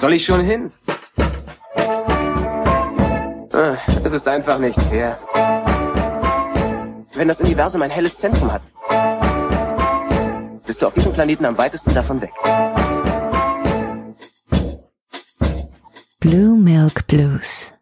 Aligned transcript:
soll 0.00 0.14
ich 0.14 0.24
schon 0.24 0.40
hin? 0.42 0.72
Ah, 3.52 3.76
es 4.02 4.12
ist 4.12 4.26
einfach 4.26 4.58
nicht 4.58 4.80
fair. 4.80 5.18
Wenn 7.14 7.28
das 7.28 7.38
Universum 7.40 7.82
ein 7.82 7.90
helles 7.90 8.16
Zentrum 8.16 8.50
hat, 8.50 8.62
bist 10.66 10.80
du 10.80 10.86
auf 10.86 10.94
diesem 10.94 11.12
Planeten 11.12 11.44
am 11.44 11.58
weitesten 11.58 11.92
davon 11.92 12.20
weg. 12.22 12.32
Blue 16.20 16.56
Milk 16.56 17.06
Blues. 17.06 17.74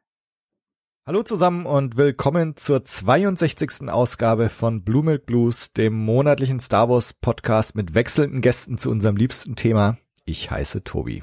Hallo 1.06 1.22
zusammen 1.22 1.66
und 1.66 1.96
willkommen 1.96 2.56
zur 2.56 2.82
62. 2.82 3.88
Ausgabe 3.88 4.48
von 4.48 4.82
Blue 4.82 5.04
Milk 5.04 5.24
Blues, 5.24 5.72
dem 5.72 5.94
monatlichen 5.94 6.58
Star 6.58 6.88
Wars 6.88 7.12
Podcast 7.12 7.76
mit 7.76 7.94
wechselnden 7.94 8.40
Gästen 8.40 8.76
zu 8.76 8.90
unserem 8.90 9.16
liebsten 9.16 9.54
Thema. 9.54 9.98
Ich 10.24 10.50
heiße 10.50 10.82
Tobi. 10.82 11.22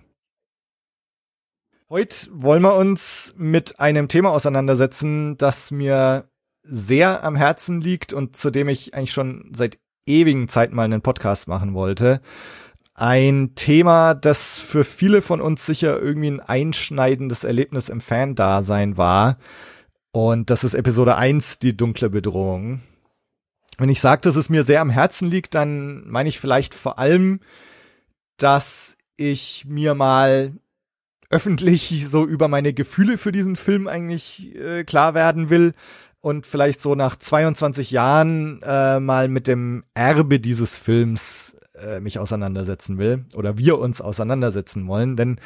Heute 1.88 2.16
wollen 2.31 2.63
wir 2.63 2.75
uns 2.75 3.35
mit 3.38 3.80
einem 3.80 4.07
Thema 4.07 4.31
auseinandersetzen, 4.31 5.38
das 5.38 5.70
mir 5.70 6.27
sehr 6.63 7.23
am 7.23 7.35
Herzen 7.35 7.80
liegt 7.80 8.11
und 8.11 8.35
zu 8.35 8.49
dem 8.49 8.70
ich 8.70 8.95
eigentlich 8.95 9.11
schon 9.11 9.52
seit 9.53 9.77
ewigen 10.08 10.48
Zeit 10.48 10.73
mal 10.73 10.85
einen 10.85 11.03
Podcast 11.03 11.48
machen 11.48 11.75
wollte. 11.75 12.21
Ein 12.95 13.53
Thema, 13.53 14.16
das 14.16 14.59
für 14.59 14.84
viele 14.84 15.21
von 15.21 15.41
uns 15.41 15.67
sicher 15.67 16.02
irgendwie 16.02 16.31
ein 16.31 16.39
einschneidendes 16.39 17.44
Erlebnis 17.44 17.89
im 17.89 18.02
Fan-Dasein 18.02 18.97
war. 18.97 19.38
Und 20.11 20.49
das 20.49 20.63
ist 20.63 20.73
Episode 20.73 21.17
1, 21.17 21.59
die 21.59 21.77
dunkle 21.77 22.09
Bedrohung. 22.09 22.81
Wenn 23.77 23.89
ich 23.89 24.02
sage, 24.02 24.22
dass 24.22 24.38
es 24.38 24.49
mir 24.49 24.63
sehr 24.63 24.81
am 24.81 24.89
Herzen 24.89 25.30
liegt, 25.30 25.53
dann 25.53 26.08
meine 26.08 26.30
ich 26.30 26.39
vielleicht 26.39 26.73
vor 26.73 26.97
allem, 26.97 27.41
dass 28.38 28.97
ich 29.17 29.66
mir 29.67 29.94
mal 29.94 30.53
öffentlich 31.29 32.08
so 32.08 32.25
über 32.25 32.47
meine 32.47 32.73
Gefühle 32.73 33.17
für 33.17 33.31
diesen 33.31 33.55
Film 33.55 33.88
eigentlich 33.88 34.55
äh, 34.55 34.83
klar 34.83 35.13
werden 35.13 35.50
will 35.50 35.73
und 36.22 36.45
vielleicht 36.45 36.81
so 36.81 36.95
nach 36.95 37.16
22 37.16 37.91
Jahren 37.91 38.61
äh, 38.63 39.00
mal 39.00 39.27
mit 39.27 39.47
dem 39.47 39.83
Erbe 39.94 40.39
dieses 40.39 40.77
Films 40.77 41.58
äh, 41.75 42.00
mich 42.00 42.19
auseinandersetzen 42.19 42.97
will 42.97 43.25
oder 43.35 43.58
wir 43.58 43.80
uns 43.80 44.02
auseinandersetzen 44.02 44.88
wollen, 44.88 45.16
denn 45.16 45.39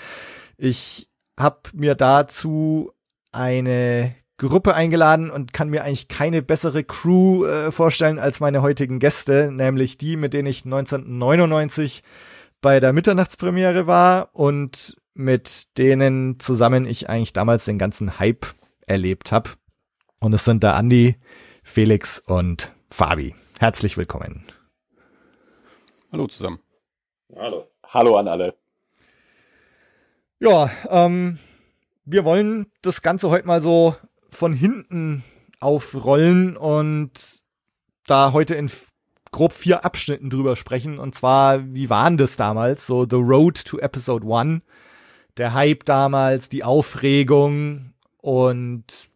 ich 0.58 1.10
habe 1.40 1.60
mir 1.74 1.96
dazu 1.96 2.92
eine 3.32 4.16
Gruppe 4.38 4.74
eingeladen 4.74 5.30
und 5.30 5.54
kann 5.54 5.70
mir 5.70 5.84
eigentlich 5.84 6.08
keine 6.08 6.42
bessere 6.42 6.84
Crew 6.84 7.46
äh, 7.46 7.72
vorstellen 7.72 8.20
als 8.20 8.40
meine 8.40 8.62
heutigen 8.62 9.00
Gäste, 9.00 9.52
nämlich 9.52 9.98
die, 9.98 10.16
mit 10.16 10.34
denen 10.34 10.48
ich 10.48 10.66
1999 10.66 12.04
bei 12.62 12.80
der 12.80 12.94
Mitternachtspremiere 12.94 13.86
war 13.86 14.30
und 14.34 14.96
mit 15.14 15.78
denen 15.78 16.40
zusammen 16.40 16.86
ich 16.86 17.10
eigentlich 17.10 17.34
damals 17.34 17.66
den 17.66 17.78
ganzen 17.78 18.20
Hype 18.20 18.46
erlebt 18.88 19.32
habe. 19.32 19.52
Und 20.20 20.34
es 20.34 20.46
sind 20.46 20.64
da 20.64 20.76
Andi, 20.76 21.16
Felix 21.64 22.20
und 22.20 22.72
Fabi. 22.90 23.36
Herzlich 23.60 23.98
willkommen. 23.98 24.44
Hallo 26.12 26.28
zusammen. 26.28 26.60
Hallo. 27.38 27.68
Hallo 27.86 28.18
an 28.18 28.28
alle. 28.28 28.56
Ja, 30.40 30.70
ähm, 30.90 31.40
wir 32.06 32.26
wollen 32.26 32.72
das 32.82 33.02
Ganze 33.02 33.30
heute 33.30 33.48
mal 33.48 33.62
so 33.62 33.96
von 34.30 34.54
hinten 34.54 35.24
aufrollen 35.60 36.56
und 36.56 37.12
da 38.06 38.32
heute 38.34 38.56
in 38.56 38.72
grob 39.32 39.54
vier 39.54 39.86
Abschnitten 39.86 40.30
drüber 40.30 40.56
sprechen. 40.56 40.98
Und 40.98 41.16
zwar, 41.16 41.74
wie 41.74 41.90
waren 41.90 42.18
das 42.18 42.36
damals? 42.36 42.86
So 42.86 43.06
The 43.10 43.18
Road 43.18 43.64
to 43.66 43.80
Episode 43.80 44.26
One, 44.26 44.62
der 45.40 45.54
Hype 45.54 45.86
damals, 45.86 46.50
die 46.50 46.64
Aufregung 46.64 47.94
und 48.18 49.10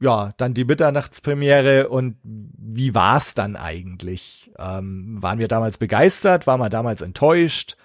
ja, 0.00 0.32
dann 0.38 0.54
die 0.54 0.64
Mitternachtspremiere 0.64 1.88
und 1.88 2.16
wie 2.22 2.94
war's 2.94 3.34
dann 3.34 3.56
eigentlich? 3.56 4.50
Ähm, 4.58 5.16
waren 5.20 5.38
wir 5.38 5.48
damals 5.48 5.76
begeistert? 5.76 6.46
Waren 6.46 6.60
wir 6.60 6.70
damals 6.70 7.02
enttäuscht? 7.02 7.76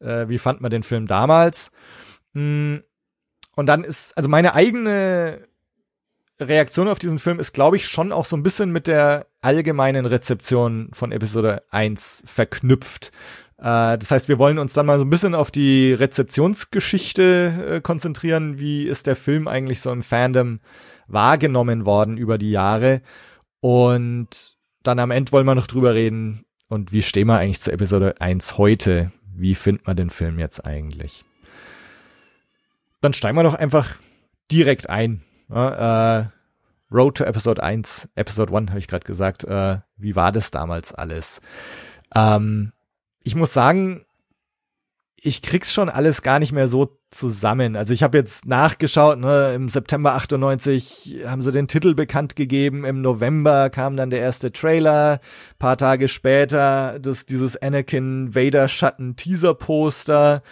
Äh, 0.00 0.28
wie 0.28 0.38
fand 0.38 0.60
man 0.60 0.70
den 0.70 0.82
Film 0.82 1.06
damals? 1.06 1.70
Mm, 2.32 2.78
und 3.54 3.66
dann 3.66 3.84
ist, 3.84 4.16
also 4.16 4.28
meine 4.28 4.54
eigene 4.54 5.46
Reaktion 6.40 6.88
auf 6.88 6.98
diesen 6.98 7.20
Film 7.20 7.38
ist, 7.38 7.52
glaube 7.52 7.76
ich, 7.76 7.86
schon 7.86 8.10
auch 8.10 8.24
so 8.24 8.36
ein 8.36 8.42
bisschen 8.42 8.72
mit 8.72 8.88
der 8.88 9.28
allgemeinen 9.40 10.06
Rezeption 10.06 10.90
von 10.92 11.12
Episode 11.12 11.62
1 11.70 12.24
verknüpft. 12.26 13.12
Äh, 13.64 13.98
das 13.98 14.10
heißt, 14.10 14.28
wir 14.28 14.38
wollen 14.38 14.58
uns 14.58 14.74
dann 14.74 14.86
mal 14.86 14.98
so 14.98 15.04
ein 15.04 15.10
bisschen 15.10 15.34
auf 15.34 15.50
die 15.50 15.94
Rezeptionsgeschichte 15.94 17.76
äh, 17.76 17.80
konzentrieren. 17.80 18.60
Wie 18.60 18.84
ist 18.84 19.06
der 19.06 19.16
Film 19.16 19.48
eigentlich 19.48 19.80
so 19.80 19.90
im 19.90 20.02
Fandom 20.02 20.60
wahrgenommen 21.06 21.86
worden 21.86 22.16
über 22.16 22.38
die 22.38 22.50
Jahre. 22.50 23.00
Und 23.60 24.28
dann 24.82 24.98
am 24.98 25.10
Ende 25.10 25.32
wollen 25.32 25.46
wir 25.46 25.54
noch 25.54 25.66
drüber 25.66 25.94
reden. 25.94 26.44
Und 26.68 26.92
wie 26.92 27.02
stehen 27.02 27.28
wir 27.28 27.38
eigentlich 27.38 27.60
zu 27.60 27.72
Episode 27.72 28.20
1 28.20 28.58
heute? 28.58 29.12
Wie 29.34 29.54
findet 29.54 29.86
man 29.86 29.96
den 29.96 30.10
Film 30.10 30.38
jetzt 30.38 30.64
eigentlich? 30.64 31.24
Dann 33.00 33.12
steigen 33.12 33.36
wir 33.36 33.42
doch 33.42 33.54
einfach 33.54 33.94
direkt 34.50 34.88
ein. 34.88 35.22
Ja, 35.48 36.20
äh, 36.20 36.26
Road 36.90 37.18
to 37.18 37.24
Episode 37.24 37.62
1, 37.62 38.08
Episode 38.14 38.54
1 38.54 38.70
habe 38.70 38.78
ich 38.78 38.88
gerade 38.88 39.04
gesagt. 39.04 39.44
Äh, 39.44 39.78
wie 39.96 40.16
war 40.16 40.32
das 40.32 40.50
damals 40.50 40.94
alles? 40.94 41.40
Ähm, 42.14 42.72
ich 43.24 43.34
muss 43.34 43.52
sagen, 43.52 44.04
ich 45.16 45.40
krieg's 45.40 45.72
schon 45.72 45.88
alles 45.88 46.20
gar 46.20 46.38
nicht 46.38 46.52
mehr 46.52 46.68
so 46.68 46.98
zusammen. 47.10 47.76
Also 47.76 47.94
ich 47.94 48.02
habe 48.02 48.18
jetzt 48.18 48.44
nachgeschaut, 48.46 49.18
ne, 49.18 49.54
im 49.54 49.70
September 49.70 50.14
98 50.14 51.22
haben 51.26 51.40
sie 51.40 51.50
den 51.50 51.66
Titel 51.66 51.94
bekannt 51.94 52.36
gegeben, 52.36 52.84
im 52.84 53.00
November 53.00 53.70
kam 53.70 53.96
dann 53.96 54.10
der 54.10 54.20
erste 54.20 54.52
Trailer, 54.52 55.20
paar 55.58 55.78
Tage 55.78 56.08
später 56.08 56.98
das 57.00 57.24
dieses 57.24 57.56
Anakin 57.56 58.34
Vader 58.34 58.68
Schatten 58.68 59.16
Teaser 59.16 59.54
Poster, 59.54 60.42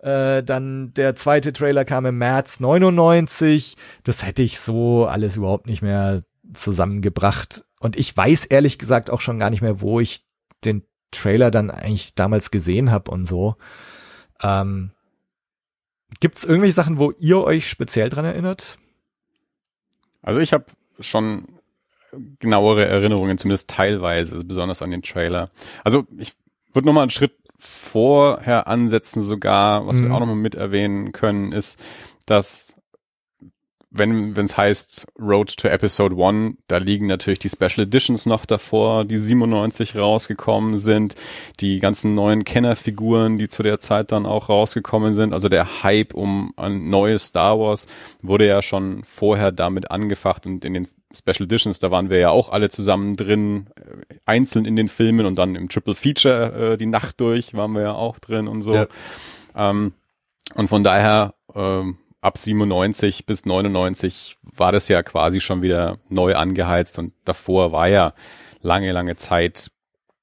äh, 0.00 0.42
dann 0.42 0.92
der 0.94 1.14
zweite 1.14 1.52
Trailer 1.52 1.84
kam 1.84 2.04
im 2.06 2.18
März 2.18 2.58
99. 2.58 3.76
Das 4.02 4.26
hätte 4.26 4.42
ich 4.42 4.58
so 4.58 5.06
alles 5.06 5.36
überhaupt 5.36 5.66
nicht 5.66 5.82
mehr 5.82 6.22
zusammengebracht 6.52 7.64
und 7.78 7.96
ich 7.96 8.16
weiß 8.16 8.46
ehrlich 8.46 8.78
gesagt 8.78 9.10
auch 9.10 9.20
schon 9.20 9.38
gar 9.38 9.50
nicht 9.50 9.62
mehr, 9.62 9.80
wo 9.80 10.00
ich 10.00 10.24
den 10.64 10.82
Trailer 11.16 11.50
dann 11.50 11.70
eigentlich 11.70 12.14
damals 12.14 12.50
gesehen 12.50 12.90
habe 12.90 13.10
und 13.10 13.26
so. 13.26 13.56
Ähm, 14.42 14.90
Gibt 16.20 16.38
es 16.38 16.44
irgendwelche 16.44 16.74
Sachen, 16.74 16.98
wo 16.98 17.12
ihr 17.18 17.42
euch 17.42 17.68
speziell 17.68 18.08
dran 18.08 18.24
erinnert? 18.24 18.78
Also 20.22 20.40
ich 20.40 20.52
habe 20.52 20.66
schon 21.00 21.46
genauere 22.38 22.86
Erinnerungen, 22.86 23.38
zumindest 23.38 23.70
teilweise, 23.70 24.44
besonders 24.44 24.82
an 24.82 24.90
den 24.90 25.02
Trailer. 25.02 25.50
Also 25.84 26.06
ich 26.16 26.32
würde 26.72 26.86
nochmal 26.86 27.02
einen 27.02 27.10
Schritt 27.10 27.36
vorher 27.58 28.66
ansetzen 28.68 29.22
sogar, 29.22 29.86
was 29.86 29.96
mhm. 29.96 30.04
wir 30.04 30.14
auch 30.14 30.20
nochmal 30.20 30.36
mit 30.36 30.54
erwähnen 30.54 31.12
können, 31.12 31.52
ist, 31.52 31.78
dass 32.26 32.75
wenn 33.98 34.36
es 34.36 34.56
heißt 34.56 35.06
Road 35.18 35.56
to 35.56 35.68
Episode 35.68 36.16
1, 36.16 36.56
da 36.68 36.78
liegen 36.78 37.06
natürlich 37.06 37.38
die 37.38 37.48
Special 37.48 37.86
Editions 37.86 38.26
noch 38.26 38.46
davor, 38.46 39.04
die 39.04 39.18
97 39.18 39.96
rausgekommen 39.96 40.78
sind, 40.78 41.14
die 41.60 41.78
ganzen 41.78 42.14
neuen 42.14 42.44
Kennerfiguren, 42.44 43.36
die 43.36 43.48
zu 43.48 43.62
der 43.62 43.78
Zeit 43.78 44.12
dann 44.12 44.26
auch 44.26 44.48
rausgekommen 44.48 45.14
sind. 45.14 45.32
Also 45.32 45.48
der 45.48 45.82
Hype 45.82 46.14
um 46.14 46.52
ein 46.56 46.90
neues 46.90 47.26
Star 47.26 47.58
Wars 47.58 47.86
wurde 48.22 48.46
ja 48.46 48.62
schon 48.62 49.04
vorher 49.04 49.52
damit 49.52 49.90
angefacht 49.90 50.46
und 50.46 50.64
in 50.64 50.74
den 50.74 50.86
Special 51.16 51.46
Editions, 51.46 51.78
da 51.78 51.90
waren 51.90 52.10
wir 52.10 52.18
ja 52.18 52.30
auch 52.30 52.50
alle 52.50 52.68
zusammen 52.68 53.16
drin, 53.16 53.68
äh, 53.76 54.16
einzeln 54.26 54.64
in 54.64 54.76
den 54.76 54.88
Filmen 54.88 55.26
und 55.26 55.38
dann 55.38 55.54
im 55.54 55.68
Triple 55.68 55.94
Feature 55.94 56.72
äh, 56.72 56.76
die 56.76 56.86
Nacht 56.86 57.20
durch 57.20 57.54
waren 57.54 57.72
wir 57.72 57.82
ja 57.82 57.92
auch 57.94 58.18
drin 58.18 58.48
und 58.48 58.62
so. 58.62 58.74
Ja. 58.74 58.86
Ähm, 59.54 59.94
und 60.54 60.68
von 60.68 60.84
daher 60.84 61.34
ähm, 61.54 61.98
ab 62.26 62.38
97 62.38 63.24
bis 63.24 63.44
99 63.44 64.36
war 64.42 64.72
das 64.72 64.88
ja 64.88 65.04
quasi 65.04 65.40
schon 65.40 65.62
wieder 65.62 65.98
neu 66.08 66.34
angeheizt 66.34 66.98
und 66.98 67.14
davor 67.24 67.70
war 67.70 67.88
ja 67.88 68.14
lange, 68.62 68.90
lange 68.90 69.14
Zeit 69.14 69.70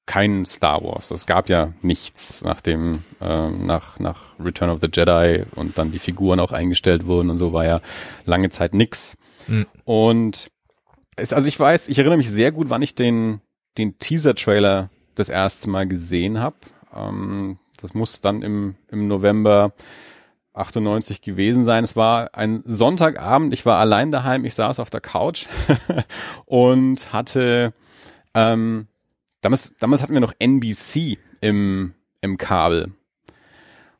kein 0.04 0.44
Star 0.44 0.84
Wars. 0.84 1.10
Es 1.10 1.24
gab 1.24 1.48
ja 1.48 1.72
nichts 1.80 2.44
nach 2.44 2.60
dem, 2.60 3.04
äh, 3.22 3.48
nach, 3.48 3.98
nach 3.98 4.38
Return 4.38 4.68
of 4.68 4.80
the 4.82 4.88
Jedi 4.92 5.44
und 5.56 5.78
dann 5.78 5.92
die 5.92 5.98
Figuren 5.98 6.40
auch 6.40 6.52
eingestellt 6.52 7.06
wurden 7.06 7.30
und 7.30 7.38
so 7.38 7.54
war 7.54 7.64
ja 7.64 7.80
lange 8.26 8.50
Zeit 8.50 8.74
nix. 8.74 9.16
Mhm. 9.46 9.64
Und 9.84 10.48
es, 11.16 11.32
also 11.32 11.48
ich 11.48 11.58
weiß, 11.58 11.88
ich 11.88 11.98
erinnere 11.98 12.18
mich 12.18 12.30
sehr 12.30 12.52
gut, 12.52 12.68
wann 12.68 12.82
ich 12.82 12.94
den, 12.94 13.40
den 13.78 13.98
Teaser-Trailer 13.98 14.90
das 15.14 15.30
erste 15.30 15.70
Mal 15.70 15.88
gesehen 15.88 16.38
habe. 16.38 16.56
Ähm, 16.94 17.58
das 17.80 17.94
muss 17.94 18.20
dann 18.20 18.42
im, 18.42 18.74
im 18.90 19.08
November 19.08 19.72
98 20.54 21.20
gewesen 21.20 21.64
sein. 21.64 21.84
Es 21.84 21.96
war 21.96 22.34
ein 22.34 22.62
Sonntagabend, 22.64 23.52
ich 23.52 23.66
war 23.66 23.78
allein 23.78 24.10
daheim, 24.10 24.44
ich 24.44 24.54
saß 24.54 24.78
auf 24.80 24.90
der 24.90 25.00
Couch 25.00 25.46
und 26.46 27.12
hatte, 27.12 27.74
ähm, 28.34 28.86
damals, 29.40 29.72
damals 29.78 30.02
hatten 30.02 30.14
wir 30.14 30.20
noch 30.20 30.32
NBC 30.38 31.18
im, 31.40 31.94
im 32.20 32.38
Kabel. 32.38 32.92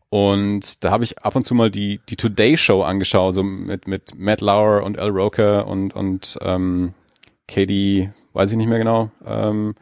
Und 0.08 0.84
da 0.84 0.92
habe 0.92 1.02
ich 1.02 1.18
ab 1.18 1.34
und 1.34 1.44
zu 1.44 1.56
mal 1.56 1.72
die, 1.72 2.00
die 2.08 2.14
Today 2.14 2.56
Show 2.56 2.82
angeschaut, 2.82 3.34
so 3.34 3.42
mit, 3.42 3.88
mit 3.88 4.16
Matt 4.16 4.40
Lauer 4.40 4.84
und 4.84 4.96
Al 4.96 5.10
Roker 5.10 5.66
und, 5.66 5.92
und 5.92 6.38
ähm, 6.40 6.94
Katie, 7.48 8.10
weiß 8.32 8.52
ich 8.52 8.56
nicht 8.56 8.68
mehr 8.68 8.78
genau. 8.78 9.10
Ähm, 9.26 9.74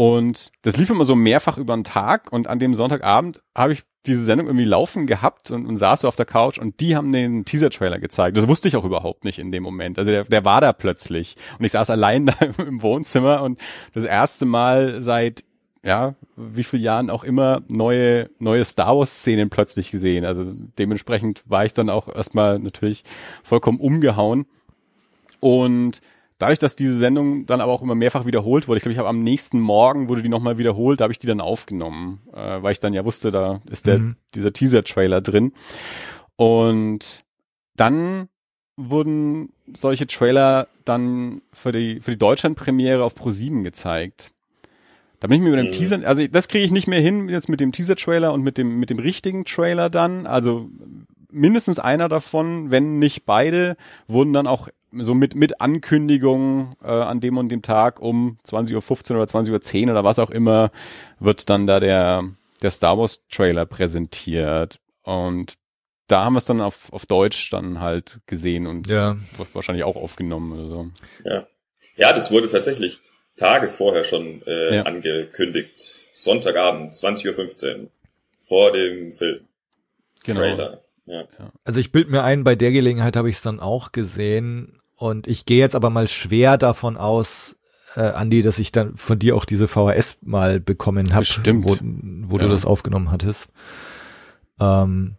und 0.00 0.52
das 0.62 0.78
lief 0.78 0.88
immer 0.88 1.04
so 1.04 1.14
mehrfach 1.14 1.58
über 1.58 1.74
den 1.74 1.84
Tag 1.84 2.32
und 2.32 2.46
an 2.46 2.58
dem 2.58 2.72
Sonntagabend 2.72 3.42
habe 3.54 3.74
ich 3.74 3.82
diese 4.06 4.22
Sendung 4.22 4.46
irgendwie 4.46 4.64
laufen 4.64 5.06
gehabt 5.06 5.50
und, 5.50 5.66
und 5.66 5.76
saß 5.76 6.00
so 6.00 6.08
auf 6.08 6.16
der 6.16 6.24
Couch 6.24 6.56
und 6.56 6.80
die 6.80 6.96
haben 6.96 7.12
den 7.12 7.44
Teaser-Trailer 7.44 7.98
gezeigt. 7.98 8.38
Das 8.38 8.48
wusste 8.48 8.66
ich 8.66 8.76
auch 8.76 8.86
überhaupt 8.86 9.26
nicht 9.26 9.38
in 9.38 9.52
dem 9.52 9.62
Moment. 9.62 9.98
Also 9.98 10.10
der, 10.10 10.24
der 10.24 10.46
war 10.46 10.62
da 10.62 10.72
plötzlich 10.72 11.36
und 11.58 11.66
ich 11.66 11.72
saß 11.72 11.90
allein 11.90 12.24
da 12.26 12.32
im 12.56 12.80
Wohnzimmer 12.80 13.42
und 13.42 13.60
das 13.92 14.04
erste 14.04 14.46
Mal 14.46 15.02
seit 15.02 15.44
ja, 15.82 16.14
wie 16.34 16.64
viel 16.64 16.80
Jahren 16.80 17.10
auch 17.10 17.22
immer 17.22 17.60
neue, 17.70 18.30
neue 18.38 18.64
Star 18.64 18.96
Wars 18.96 19.18
Szenen 19.18 19.50
plötzlich 19.50 19.90
gesehen. 19.90 20.24
Also 20.24 20.50
dementsprechend 20.78 21.42
war 21.44 21.66
ich 21.66 21.74
dann 21.74 21.90
auch 21.90 22.08
erstmal 22.08 22.58
natürlich 22.58 23.04
vollkommen 23.42 23.80
umgehauen. 23.80 24.46
Und 25.40 26.00
dadurch, 26.40 26.58
dass 26.58 26.74
diese 26.74 26.96
Sendung 26.96 27.46
dann 27.46 27.60
aber 27.60 27.70
auch 27.70 27.82
immer 27.82 27.94
mehrfach 27.94 28.26
wiederholt 28.26 28.66
wurde, 28.66 28.78
ich 28.78 28.82
glaube, 28.82 28.94
ich 28.94 28.98
habe 28.98 29.08
am 29.08 29.22
nächsten 29.22 29.60
Morgen 29.60 30.08
wurde 30.08 30.22
die 30.22 30.28
nochmal 30.28 30.58
wiederholt, 30.58 31.00
da 31.00 31.04
habe 31.04 31.12
ich 31.12 31.18
die 31.18 31.26
dann 31.26 31.40
aufgenommen, 31.40 32.20
äh, 32.32 32.62
weil 32.62 32.72
ich 32.72 32.80
dann 32.80 32.94
ja 32.94 33.04
wusste, 33.04 33.30
da 33.30 33.60
ist 33.70 33.86
der, 33.86 33.98
mhm. 33.98 34.16
dieser 34.34 34.52
Teaser-Trailer 34.52 35.20
drin. 35.20 35.52
Und 36.36 37.24
dann 37.76 38.28
wurden 38.76 39.52
solche 39.76 40.06
Trailer 40.06 40.68
dann 40.86 41.42
für 41.52 41.72
die, 41.72 42.00
für 42.00 42.12
die 42.12 42.18
Deutschland-Premiere 42.18 43.04
auf 43.04 43.14
Pro7 43.14 43.62
gezeigt. 43.62 44.30
Da 45.20 45.28
bin 45.28 45.36
ich 45.36 45.42
mir 45.42 45.50
mit 45.50 45.58
dem 45.58 45.66
mhm. 45.66 45.72
Teaser, 45.72 46.00
also 46.06 46.26
das 46.26 46.48
kriege 46.48 46.64
ich 46.64 46.72
nicht 46.72 46.88
mehr 46.88 47.00
hin 47.00 47.28
jetzt 47.28 47.50
mit 47.50 47.60
dem 47.60 47.72
Teaser-Trailer 47.72 48.32
und 48.32 48.42
mit 48.42 48.56
dem 48.56 48.80
mit 48.80 48.88
dem 48.88 48.98
richtigen 48.98 49.44
Trailer 49.44 49.90
dann. 49.90 50.26
Also 50.26 50.70
mindestens 51.30 51.78
einer 51.78 52.08
davon, 52.08 52.70
wenn 52.70 52.98
nicht 52.98 53.26
beide, 53.26 53.76
wurden 54.08 54.32
dann 54.32 54.46
auch 54.46 54.68
so 54.92 55.14
mit 55.14 55.34
mit 55.34 55.60
Ankündigung 55.60 56.74
äh, 56.82 56.88
an 56.88 57.20
dem 57.20 57.38
und 57.38 57.50
dem 57.50 57.62
Tag 57.62 58.00
um 58.00 58.36
20.15 58.46 59.12
Uhr 59.12 59.16
oder 59.16 59.26
20.10 59.26 59.84
Uhr 59.84 59.90
oder 59.92 60.04
was 60.04 60.18
auch 60.18 60.30
immer 60.30 60.70
wird 61.18 61.50
dann 61.50 61.66
da 61.66 61.80
der 61.80 62.24
der 62.62 62.70
Star 62.70 62.98
Wars 62.98 63.22
Trailer 63.30 63.66
präsentiert 63.66 64.80
und 65.02 65.54
da 66.10 66.24
haben 66.24 66.34
wir 66.34 66.38
es 66.38 66.44
dann 66.44 66.60
auf, 66.60 66.92
auf 66.92 67.06
Deutsch 67.06 67.50
dann 67.50 67.80
halt 67.80 68.20
gesehen 68.26 68.66
und 68.66 68.88
ja. 68.88 69.16
wahrscheinlich 69.52 69.84
auch 69.84 69.94
aufgenommen 69.94 70.52
oder 70.52 70.68
so. 70.68 70.90
Ja. 71.24 71.46
Ja, 71.96 72.12
das 72.12 72.30
wurde 72.30 72.48
tatsächlich 72.48 73.00
Tage 73.36 73.68
vorher 73.68 74.04
schon 74.04 74.42
äh, 74.46 74.76
ja. 74.76 74.82
angekündigt. 74.82 76.06
Sonntagabend, 76.14 76.94
20.15 76.94 77.78
Uhr, 77.82 77.90
vor 78.40 78.72
dem 78.72 79.12
Film. 79.12 79.46
Genau. 80.24 80.40
Trailer. 80.40 80.84
Ja. 81.06 81.24
Also 81.64 81.80
ich 81.80 81.92
bild 81.92 82.08
mir 82.08 82.22
ein, 82.22 82.44
bei 82.44 82.54
der 82.54 82.70
Gelegenheit 82.72 83.16
habe 83.16 83.30
ich 83.30 83.36
es 83.36 83.42
dann 83.42 83.60
auch 83.60 83.92
gesehen 83.92 84.79
und 85.00 85.26
ich 85.26 85.46
gehe 85.46 85.58
jetzt 85.58 85.74
aber 85.74 85.88
mal 85.88 86.08
schwer 86.08 86.58
davon 86.58 86.98
aus, 86.98 87.56
äh, 87.96 88.02
Andi, 88.02 88.42
dass 88.42 88.58
ich 88.58 88.70
dann 88.70 88.98
von 88.98 89.18
dir 89.18 89.34
auch 89.34 89.46
diese 89.46 89.66
VHS 89.66 90.18
mal 90.20 90.60
bekommen 90.60 91.14
habe, 91.14 91.24
wo, 91.64 91.78
wo 92.28 92.36
ja. 92.36 92.42
du 92.42 92.48
das 92.50 92.66
aufgenommen 92.66 93.10
hattest. 93.10 93.48
Ähm, 94.60 95.16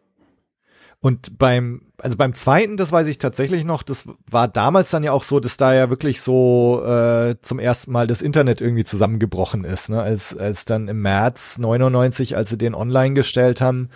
und 1.00 1.40
beim, 1.40 1.82
also 1.98 2.16
beim 2.16 2.36
zweiten, 2.36 2.78
das 2.78 2.92
weiß 2.92 3.08
ich 3.08 3.18
tatsächlich 3.18 3.66
noch, 3.66 3.82
das 3.82 4.08
war 4.30 4.48
damals 4.48 4.92
dann 4.92 5.04
ja 5.04 5.14
auch 5.14 5.24
so, 5.24 5.40
dass 5.40 5.58
da 5.58 5.74
ja 5.74 5.90
wirklich 5.90 6.22
so 6.22 6.84
äh, 6.86 7.38
zum 7.42 7.58
ersten 7.58 7.92
Mal 7.92 8.06
das 8.06 8.22
Internet 8.22 8.62
irgendwie 8.62 8.84
zusammengebrochen 8.84 9.64
ist, 9.64 9.90
ne? 9.90 10.00
Als, 10.00 10.38
als 10.38 10.66
dann 10.66 10.88
im 10.90 11.02
März 11.02 11.58
99, 11.58 12.38
als 12.38 12.52
sie 12.52 12.58
den 12.60 12.76
online 12.76 13.16
gestellt 13.16 13.62
haben, 13.62 13.90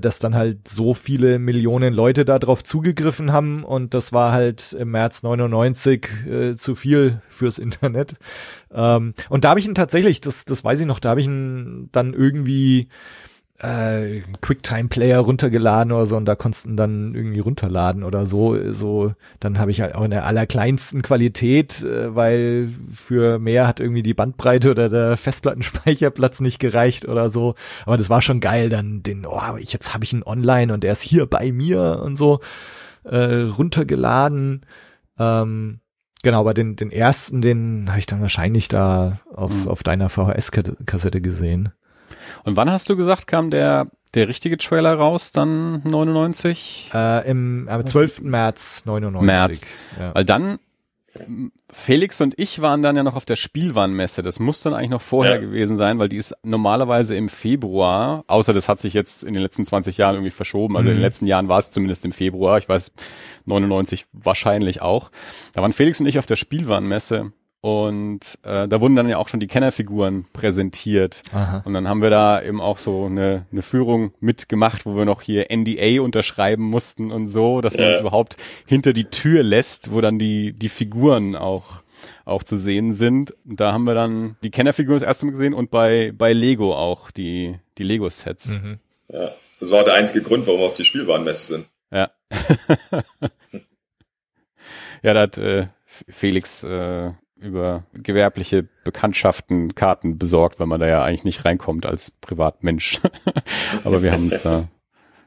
dass 0.00 0.18
dann 0.18 0.34
halt 0.34 0.68
so 0.68 0.94
viele 0.94 1.38
Millionen 1.38 1.94
Leute 1.94 2.24
da 2.24 2.38
drauf 2.38 2.64
zugegriffen 2.64 3.32
haben 3.32 3.64
und 3.64 3.94
das 3.94 4.12
war 4.12 4.32
halt 4.32 4.72
im 4.72 4.90
März 4.90 5.22
99 5.22 6.08
äh, 6.26 6.56
zu 6.56 6.74
viel 6.74 7.20
fürs 7.28 7.58
Internet. 7.58 8.14
Ähm, 8.72 9.14
und 9.28 9.44
da 9.44 9.50
habe 9.50 9.60
ich 9.60 9.66
ihn 9.66 9.74
tatsächlich, 9.74 10.20
das, 10.20 10.44
das 10.44 10.64
weiß 10.64 10.80
ich 10.80 10.86
noch, 10.86 11.00
da 11.00 11.10
habe 11.10 11.20
ich 11.20 11.26
ihn 11.26 11.88
dann 11.92 12.14
irgendwie 12.14 12.88
äh, 13.62 14.22
Quicktime-Player 14.40 15.20
runtergeladen 15.20 15.92
oder 15.92 16.06
so 16.06 16.16
und 16.16 16.24
da 16.24 16.34
konntest 16.34 16.66
du 16.66 16.74
dann 16.74 17.14
irgendwie 17.14 17.38
runterladen 17.38 18.02
oder 18.02 18.26
so. 18.26 18.56
So, 18.72 19.12
dann 19.38 19.58
habe 19.58 19.70
ich 19.70 19.80
halt 19.80 19.94
auch 19.94 20.04
in 20.04 20.10
der 20.10 20.26
allerkleinsten 20.26 21.02
Qualität, 21.02 21.82
äh, 21.82 22.14
weil 22.14 22.70
für 22.92 23.38
mehr 23.38 23.68
hat 23.68 23.78
irgendwie 23.78 24.02
die 24.02 24.14
Bandbreite 24.14 24.72
oder 24.72 24.88
der 24.88 25.16
Festplattenspeicherplatz 25.16 26.40
nicht 26.40 26.58
gereicht 26.58 27.06
oder 27.06 27.30
so. 27.30 27.54
Aber 27.86 27.96
das 27.96 28.10
war 28.10 28.20
schon 28.20 28.40
geil, 28.40 28.68
dann 28.68 29.02
den, 29.02 29.24
oh, 29.24 29.56
ich, 29.58 29.72
jetzt 29.72 29.94
habe 29.94 30.04
ich 30.04 30.12
ihn 30.12 30.24
online 30.24 30.74
und 30.74 30.84
er 30.84 30.92
ist 30.92 31.02
hier 31.02 31.26
bei 31.26 31.52
mir 31.52 32.00
und 32.04 32.16
so 32.16 32.40
äh, 33.04 33.42
runtergeladen. 33.42 34.66
Ähm, 35.18 35.78
Genau, 36.24 36.38
aber 36.38 36.54
den, 36.54 36.76
den 36.76 36.92
ersten, 36.92 37.42
den 37.42 37.88
habe 37.88 37.98
ich 37.98 38.06
dann 38.06 38.20
wahrscheinlich 38.20 38.68
da 38.68 39.18
auf, 39.34 39.52
mhm. 39.52 39.66
auf 39.66 39.82
deiner 39.82 40.08
VHS-Kassette 40.08 41.20
gesehen. 41.20 41.72
Und 42.44 42.56
wann 42.56 42.70
hast 42.70 42.88
du 42.88 42.96
gesagt, 42.96 43.26
kam 43.26 43.50
der, 43.50 43.86
der 44.14 44.28
richtige 44.28 44.56
Trailer 44.56 44.94
raus, 44.94 45.32
dann 45.32 45.82
99? 45.84 46.90
Äh, 46.94 47.30
Im 47.30 47.68
am 47.68 47.86
12. 47.86 48.22
März 48.22 48.82
99. 48.84 49.26
März. 49.26 49.60
Ja. 49.98 50.14
Weil 50.14 50.24
dann, 50.24 50.58
Felix 51.70 52.20
und 52.20 52.34
ich 52.38 52.62
waren 52.62 52.82
dann 52.82 52.96
ja 52.96 53.02
noch 53.02 53.16
auf 53.16 53.24
der 53.24 53.36
Spielwarenmesse. 53.36 54.22
Das 54.22 54.38
muss 54.40 54.62
dann 54.62 54.72
eigentlich 54.72 54.90
noch 54.90 55.02
vorher 55.02 55.34
ja. 55.34 55.40
gewesen 55.40 55.76
sein, 55.76 55.98
weil 55.98 56.08
die 56.08 56.16
ist 56.16 56.34
normalerweise 56.42 57.14
im 57.16 57.28
Februar, 57.28 58.24
außer 58.28 58.52
das 58.52 58.68
hat 58.68 58.80
sich 58.80 58.94
jetzt 58.94 59.22
in 59.22 59.34
den 59.34 59.42
letzten 59.42 59.64
20 59.64 59.98
Jahren 59.98 60.16
irgendwie 60.16 60.30
verschoben. 60.30 60.76
Also 60.76 60.84
mhm. 60.84 60.92
in 60.92 60.96
den 60.96 61.00
mhm. 61.00 61.06
letzten 61.06 61.26
Jahren 61.26 61.48
war 61.48 61.58
es 61.58 61.70
zumindest 61.70 62.04
im 62.04 62.12
Februar. 62.12 62.58
Ich 62.58 62.68
weiß, 62.68 62.92
99 63.44 64.06
wahrscheinlich 64.12 64.80
auch. 64.80 65.10
Da 65.52 65.60
waren 65.60 65.72
Felix 65.72 66.00
und 66.00 66.06
ich 66.06 66.18
auf 66.18 66.26
der 66.26 66.36
Spielwarenmesse 66.36 67.32
und 67.62 68.40
äh, 68.42 68.66
da 68.66 68.80
wurden 68.80 68.96
dann 68.96 69.08
ja 69.08 69.18
auch 69.18 69.28
schon 69.28 69.38
die 69.38 69.46
Kennerfiguren 69.46 70.24
präsentiert. 70.32 71.22
Aha. 71.32 71.62
Und 71.64 71.74
dann 71.74 71.88
haben 71.88 72.02
wir 72.02 72.10
da 72.10 72.42
eben 72.42 72.60
auch 72.60 72.78
so 72.78 73.06
eine, 73.06 73.46
eine 73.52 73.62
Führung 73.62 74.12
mitgemacht, 74.18 74.84
wo 74.84 74.96
wir 74.96 75.04
noch 75.04 75.22
hier 75.22 75.46
NDA 75.48 76.02
unterschreiben 76.02 76.64
mussten 76.64 77.12
und 77.12 77.28
so, 77.28 77.60
dass 77.60 77.76
man 77.76 77.90
uns 77.90 78.00
überhaupt 78.00 78.36
hinter 78.66 78.92
die 78.92 79.04
Tür 79.04 79.44
lässt, 79.44 79.92
wo 79.92 80.00
dann 80.00 80.18
die, 80.18 80.52
die 80.52 80.68
Figuren 80.68 81.36
auch 81.36 81.82
auch 82.24 82.42
zu 82.42 82.56
sehen 82.56 82.94
sind. 82.94 83.32
Und 83.44 83.60
da 83.60 83.72
haben 83.72 83.84
wir 83.84 83.94
dann 83.94 84.36
die 84.42 84.50
Kennerfiguren 84.50 84.98
das 84.98 85.06
erste 85.06 85.26
Mal 85.26 85.32
gesehen 85.32 85.54
und 85.54 85.70
bei, 85.70 86.12
bei 86.12 86.32
Lego 86.32 86.74
auch 86.74 87.12
die, 87.12 87.60
die 87.78 87.84
Lego-Sets. 87.84 88.58
Mhm. 88.60 88.80
Ja, 89.08 89.36
das 89.60 89.70
war 89.70 89.84
der 89.84 89.94
einzige 89.94 90.22
Grund, 90.22 90.48
warum 90.48 90.62
wir 90.62 90.66
auf 90.66 90.74
die 90.74 90.84
Spielwarenmesse 90.84 91.42
sind. 91.44 91.66
Ja. 91.92 92.10
ja, 95.02 95.14
da 95.14 95.20
hat 95.20 95.38
äh, 95.38 95.68
Felix 96.08 96.64
äh, 96.64 97.12
über 97.42 97.84
gewerbliche 97.92 98.66
Bekanntschaften 98.84 99.74
Karten 99.74 100.18
besorgt, 100.18 100.60
weil 100.60 100.66
man 100.66 100.80
da 100.80 100.86
ja 100.86 101.02
eigentlich 101.02 101.24
nicht 101.24 101.44
reinkommt 101.44 101.86
als 101.86 102.10
Privatmensch. 102.10 103.00
Aber 103.84 104.02
wir 104.02 104.12
haben 104.12 104.24
uns 104.24 104.40
da 104.40 104.68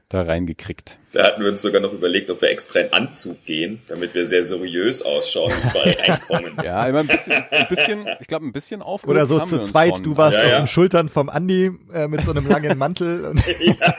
da 0.10 0.22
reingekriegt. 0.22 1.00
Da 1.14 1.24
hatten 1.26 1.42
wir 1.42 1.50
uns 1.50 1.62
sogar 1.62 1.82
noch 1.82 1.92
überlegt, 1.92 2.30
ob 2.30 2.42
wir 2.42 2.50
extra 2.50 2.80
in 2.80 2.94
Anzug 2.94 3.44
gehen, 3.44 3.82
damit 3.88 4.14
wir 4.14 4.26
sehr 4.26 4.44
seriös 4.44 5.02
ausschauen, 5.02 5.52
überall 5.64 5.98
reinkommen. 6.08 6.58
Ja, 6.64 6.86
immer 6.86 7.00
ein 7.00 7.08
bisschen, 7.08 7.44
ein 7.50 7.68
bisschen 7.68 8.08
ich 8.20 8.28
glaube, 8.28 8.46
ein 8.46 8.52
bisschen 8.52 8.82
auf. 8.82 9.08
Oder 9.08 9.26
so 9.26 9.40
zu 9.46 9.64
zweit, 9.64 10.06
du 10.06 10.16
warst 10.16 10.38
ja, 10.38 10.44
auf 10.44 10.50
ja. 10.52 10.58
den 10.60 10.68
Schultern 10.68 11.10
vom 11.10 11.30
Andi 11.30 11.72
äh, 11.94 12.08
mit 12.08 12.22
so 12.24 12.32
einem 12.32 12.48
langen 12.48 12.78
Mantel. 12.78 13.34
ja. 13.60 13.94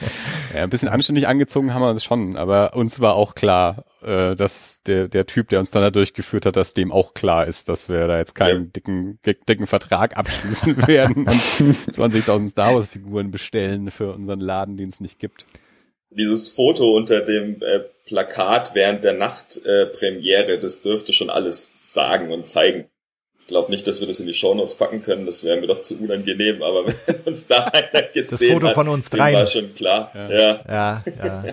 Ja, 0.54 0.64
ein 0.64 0.70
bisschen 0.70 0.88
anständig 0.88 1.28
angezogen 1.28 1.72
haben 1.72 1.82
wir 1.82 1.94
das 1.94 2.02
schon, 2.02 2.36
aber 2.36 2.74
uns 2.74 2.98
war 2.98 3.14
auch 3.14 3.36
klar, 3.36 3.84
äh, 4.02 4.34
dass 4.34 4.82
der, 4.82 5.06
der 5.06 5.26
Typ, 5.26 5.48
der 5.48 5.60
uns 5.60 5.70
dann 5.70 5.82
da 5.82 5.90
durchgeführt 5.92 6.44
hat, 6.44 6.56
dass 6.56 6.74
dem 6.74 6.90
auch 6.90 7.14
klar 7.14 7.46
ist, 7.46 7.68
dass 7.68 7.88
wir 7.88 8.08
da 8.08 8.18
jetzt 8.18 8.34
keinen 8.34 8.64
ja. 8.64 8.70
dicken, 8.74 9.20
dicken 9.24 9.66
Vertrag 9.68 10.16
abschließen 10.16 10.86
werden 10.88 11.28
und 11.28 11.40
20.000 11.94 12.48
Star 12.48 12.74
Wars 12.74 12.88
Figuren 12.88 13.30
bestellen 13.30 13.92
für 13.92 14.12
unseren 14.12 14.40
Laden, 14.40 14.76
den 14.76 14.88
es 14.88 14.98
nicht 14.98 15.20
gibt. 15.20 15.46
Dieses 16.10 16.48
Foto 16.48 16.96
unter 16.96 17.20
dem 17.20 17.62
äh, 17.62 17.80
Plakat 18.04 18.74
während 18.74 19.04
der 19.04 19.12
Nachtpremiere, 19.12 20.54
äh, 20.54 20.58
das 20.58 20.82
dürfte 20.82 21.12
schon 21.12 21.30
alles 21.30 21.70
sagen 21.80 22.32
und 22.32 22.48
zeigen 22.48 22.86
glaube 23.50 23.70
nicht, 23.70 23.86
dass 23.86 24.00
wir 24.00 24.06
das 24.06 24.18
in 24.20 24.26
die 24.26 24.34
Shownotes 24.34 24.74
packen 24.74 25.02
können, 25.02 25.26
das 25.26 25.44
wäre 25.44 25.60
mir 25.60 25.66
doch 25.66 25.82
zu 25.82 25.98
unangenehm, 25.98 26.62
aber 26.62 26.86
wenn 27.06 27.20
uns 27.26 27.46
da 27.46 27.64
einer 27.64 28.02
gesehen 28.02 28.38
das 28.38 28.52
Foto 28.54 28.68
hat, 28.68 28.74
von 28.74 28.88
uns 28.88 29.10
drei 29.10 29.34
war 29.34 29.46
schon 29.46 29.74
klar. 29.74 30.10
Ja, 30.14 30.30
ja. 30.30 30.64
ja. 30.66 31.04
ja. 31.22 31.44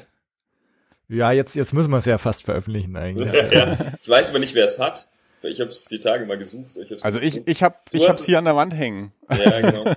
ja 1.10 1.32
jetzt, 1.32 1.56
jetzt 1.56 1.74
müssen 1.74 1.92
wir 1.92 1.98
es 1.98 2.06
ja 2.06 2.18
fast 2.18 2.44
veröffentlichen 2.44 2.96
eigentlich. 2.96 3.34
ja. 3.52 3.78
Ich 4.02 4.08
weiß 4.08 4.30
aber 4.30 4.40
nicht, 4.40 4.56
wer 4.56 4.66
es 4.66 4.80
hat. 4.80 5.10
Ich 5.44 5.60
habe 5.60 5.70
es 5.70 5.86
die 5.86 6.00
Tage 6.00 6.26
mal 6.26 6.38
gesucht. 6.38 6.78
Ich 6.78 7.04
also 7.06 7.20
ich, 7.20 7.46
ich 7.48 7.62
habe 7.62 7.76
ich 7.92 8.08
hab's 8.08 8.26
hier 8.26 8.40
an 8.40 8.46
der 8.46 8.56
Wand 8.56 8.74
hängen. 8.76 9.14
Ja, 9.30 9.62
genau. 9.62 9.94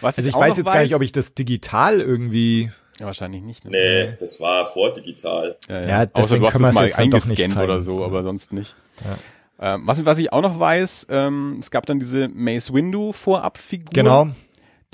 Was 0.00 0.16
also 0.18 0.28
ich, 0.28 0.34
ich 0.34 0.40
weiß 0.40 0.56
jetzt 0.56 0.66
weiß, 0.66 0.74
gar 0.74 0.82
nicht, 0.82 0.94
ob 0.94 1.02
ich 1.02 1.10
das 1.10 1.34
digital 1.34 2.00
irgendwie 2.00 2.70
ja, 3.00 3.06
wahrscheinlich 3.06 3.42
nicht. 3.42 3.64
Ne? 3.64 3.70
Nee, 3.70 4.16
das 4.18 4.40
war 4.40 4.66
vor 4.66 4.92
digital. 4.92 5.56
Ja, 5.68 5.80
ja. 5.80 5.88
ja 6.02 6.10
Außer 6.12 6.38
du 6.38 6.46
hast 6.46 6.54
es 6.54 6.60
mal 6.60 6.92
eingescannt 6.92 7.56
oder 7.56 7.80
so, 7.80 8.04
aber 8.04 8.22
sonst 8.22 8.52
nicht. 8.52 8.76
Ja. 9.04 9.18
Ähm, 9.60 9.82
was, 9.86 10.04
was 10.04 10.18
ich 10.18 10.32
auch 10.32 10.42
noch 10.42 10.58
weiß, 10.60 11.06
ähm, 11.10 11.56
es 11.58 11.70
gab 11.70 11.86
dann 11.86 11.98
diese 11.98 12.28
Mace 12.28 12.72
Windu 12.72 13.12
Vorabfigur. 13.12 13.90
Genau. 13.92 14.28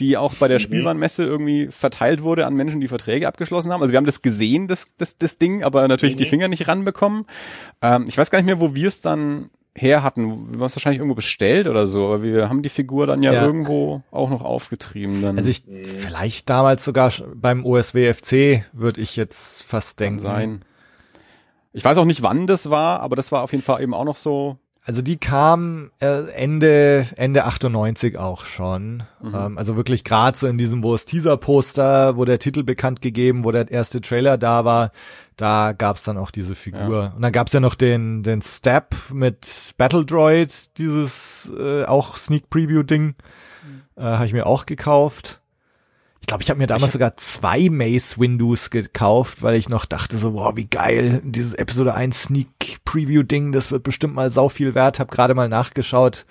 die 0.01 0.17
auch 0.17 0.35
bei 0.35 0.49
der 0.49 0.59
Spielwarenmesse 0.59 1.23
irgendwie 1.23 1.69
verteilt 1.71 2.23
wurde 2.23 2.47
an 2.47 2.55
Menschen, 2.55 2.81
die 2.81 2.89
Verträge 2.89 3.29
abgeschlossen 3.29 3.73
haben. 3.73 3.81
Also 3.81 3.93
wir 3.93 3.97
haben 3.99 4.07
das 4.07 4.23
gesehen, 4.23 4.67
das, 4.67 4.97
das, 4.97 5.19
das 5.19 5.39
Ding, 5.39 5.63
aber 5.63 5.87
natürlich 5.87 6.17
die 6.17 6.25
Finger 6.25 6.49
nicht 6.49 6.67
ranbekommen. 6.67 7.27
Ähm, 7.81 8.07
ich 8.09 8.19
weiß 8.19 8.31
gar 8.31 8.39
nicht 8.39 8.47
mehr, 8.47 8.59
wo 8.61 8.75
wir 8.75 8.89
es 8.89 9.01
dann 9.03 9.51
her 9.77 10.03
hatten. 10.03 10.29
Wir 10.53 10.59
haben 10.59 10.63
es 10.67 10.75
wahrscheinlich 10.77 10.99
irgendwo 10.99 11.15
bestellt 11.15 11.69
oder 11.69 11.87
so, 11.87 12.07
aber 12.07 12.23
wir 12.23 12.49
haben 12.49 12.63
die 12.63 12.69
Figur 12.71 13.07
dann 13.07 13.23
ja, 13.23 13.33
Ja. 13.33 13.45
irgendwo 13.45 14.03
auch 14.11 14.31
noch 14.31 14.43
aufgetrieben. 14.43 15.23
Dann 15.23 15.37
Also 15.37 15.49
ich, 15.51 15.65
vielleicht 15.99 16.49
damals 16.51 16.85
sogar 16.85 17.13
beim 17.35 17.65
OSWFC, 17.65 18.65
würde 18.73 19.01
ich 19.01 19.15
jetzt 19.17 19.63
fast 19.63 19.99
kann 19.99 20.07
denken. 20.17 20.23
sein. 20.23 20.65
Ich 21.75 21.85
weiß 21.85 21.99
auch 21.99 22.05
nicht, 22.05 22.23
wann 22.23 22.47
das 22.47 22.71
war, 22.71 23.01
aber 23.01 23.17
das 23.17 23.33
war 23.33 23.43
auf 23.43 23.51
jeden 23.51 23.65
Fall 23.65 23.83
eben 23.83 23.95
auch 23.95 24.05
noch 24.05 24.17
so. 24.17 24.59
Also 24.87 25.03
die 25.03 25.17
kam 25.17 25.91
äh, 26.01 26.31
Ende 26.31 27.07
Ende 27.17 27.45
98 27.47 28.17
auch 28.17 28.45
schon. 28.45 29.03
Ähm, 29.35 29.59
also 29.59 29.77
wirklich 29.77 30.05
gerade 30.05 30.39
so 30.39 30.47
in 30.47 30.57
diesem, 30.57 30.85
wo 30.85 30.95
es 30.95 31.05
Teaser-Poster, 31.05 32.17
wo 32.17 32.25
der 32.25 32.39
Titel 32.39 32.63
bekannt 32.63 33.01
gegeben, 33.01 33.45
wo 33.45 33.51
der 33.51 33.71
erste 33.71 34.01
Trailer 34.01 34.39
da 34.39 34.65
war, 34.65 34.93
da 35.37 35.73
gab's 35.73 36.05
dann 36.05 36.17
auch 36.17 36.31
diese 36.31 36.55
Figur. 36.55 37.13
Und 37.17 37.23
dann 37.23 37.33
gab's 37.33 37.53
ja 37.53 37.61
noch 37.61 37.75
den 37.75 38.23
den 38.23 38.41
Step 38.41 38.95
mit 39.13 39.75
Battle 39.77 40.05
Droid, 40.05 40.79
dieses 40.79 41.53
äh, 41.59 41.85
auch 41.85 42.19
Sneak 42.19 42.51
Preview 42.51 42.85
Ding, 42.85 43.17
äh, 43.97 44.03
habe 44.03 44.27
ich 44.27 44.33
mir 44.33 44.47
auch 44.47 44.65
gekauft. 44.67 45.41
Ich 46.25 46.27
glaube, 46.27 46.43
ich 46.43 46.49
habe 46.49 46.57
mir 46.57 46.67
damals 46.67 46.93
sogar 46.93 47.19
zwei 47.19 47.69
Mace 47.69 48.19
Windows 48.19 48.71
gekauft, 48.71 49.43
weil 49.43 49.57
ich 49.57 49.69
noch 49.69 49.85
dachte 49.85 50.17
so, 50.17 50.33
wow, 50.33 50.57
wie 50.57 50.65
geil, 50.65 51.21
dieses 51.23 51.53
Episode 51.53 51.93
1 51.93 52.23
Sneak 52.23 52.79
Preview 52.87 53.23
Ding, 53.23 53.53
das 53.53 53.71
wird 53.71 53.83
bestimmt 53.83 54.15
mal 54.15 54.31
sau 54.31 54.49
viel 54.49 54.75
wert. 54.75 54.99
Hab 54.99 55.11
gerade 55.11 55.35
mal 55.35 55.51
nachgeschaut. 55.51 56.25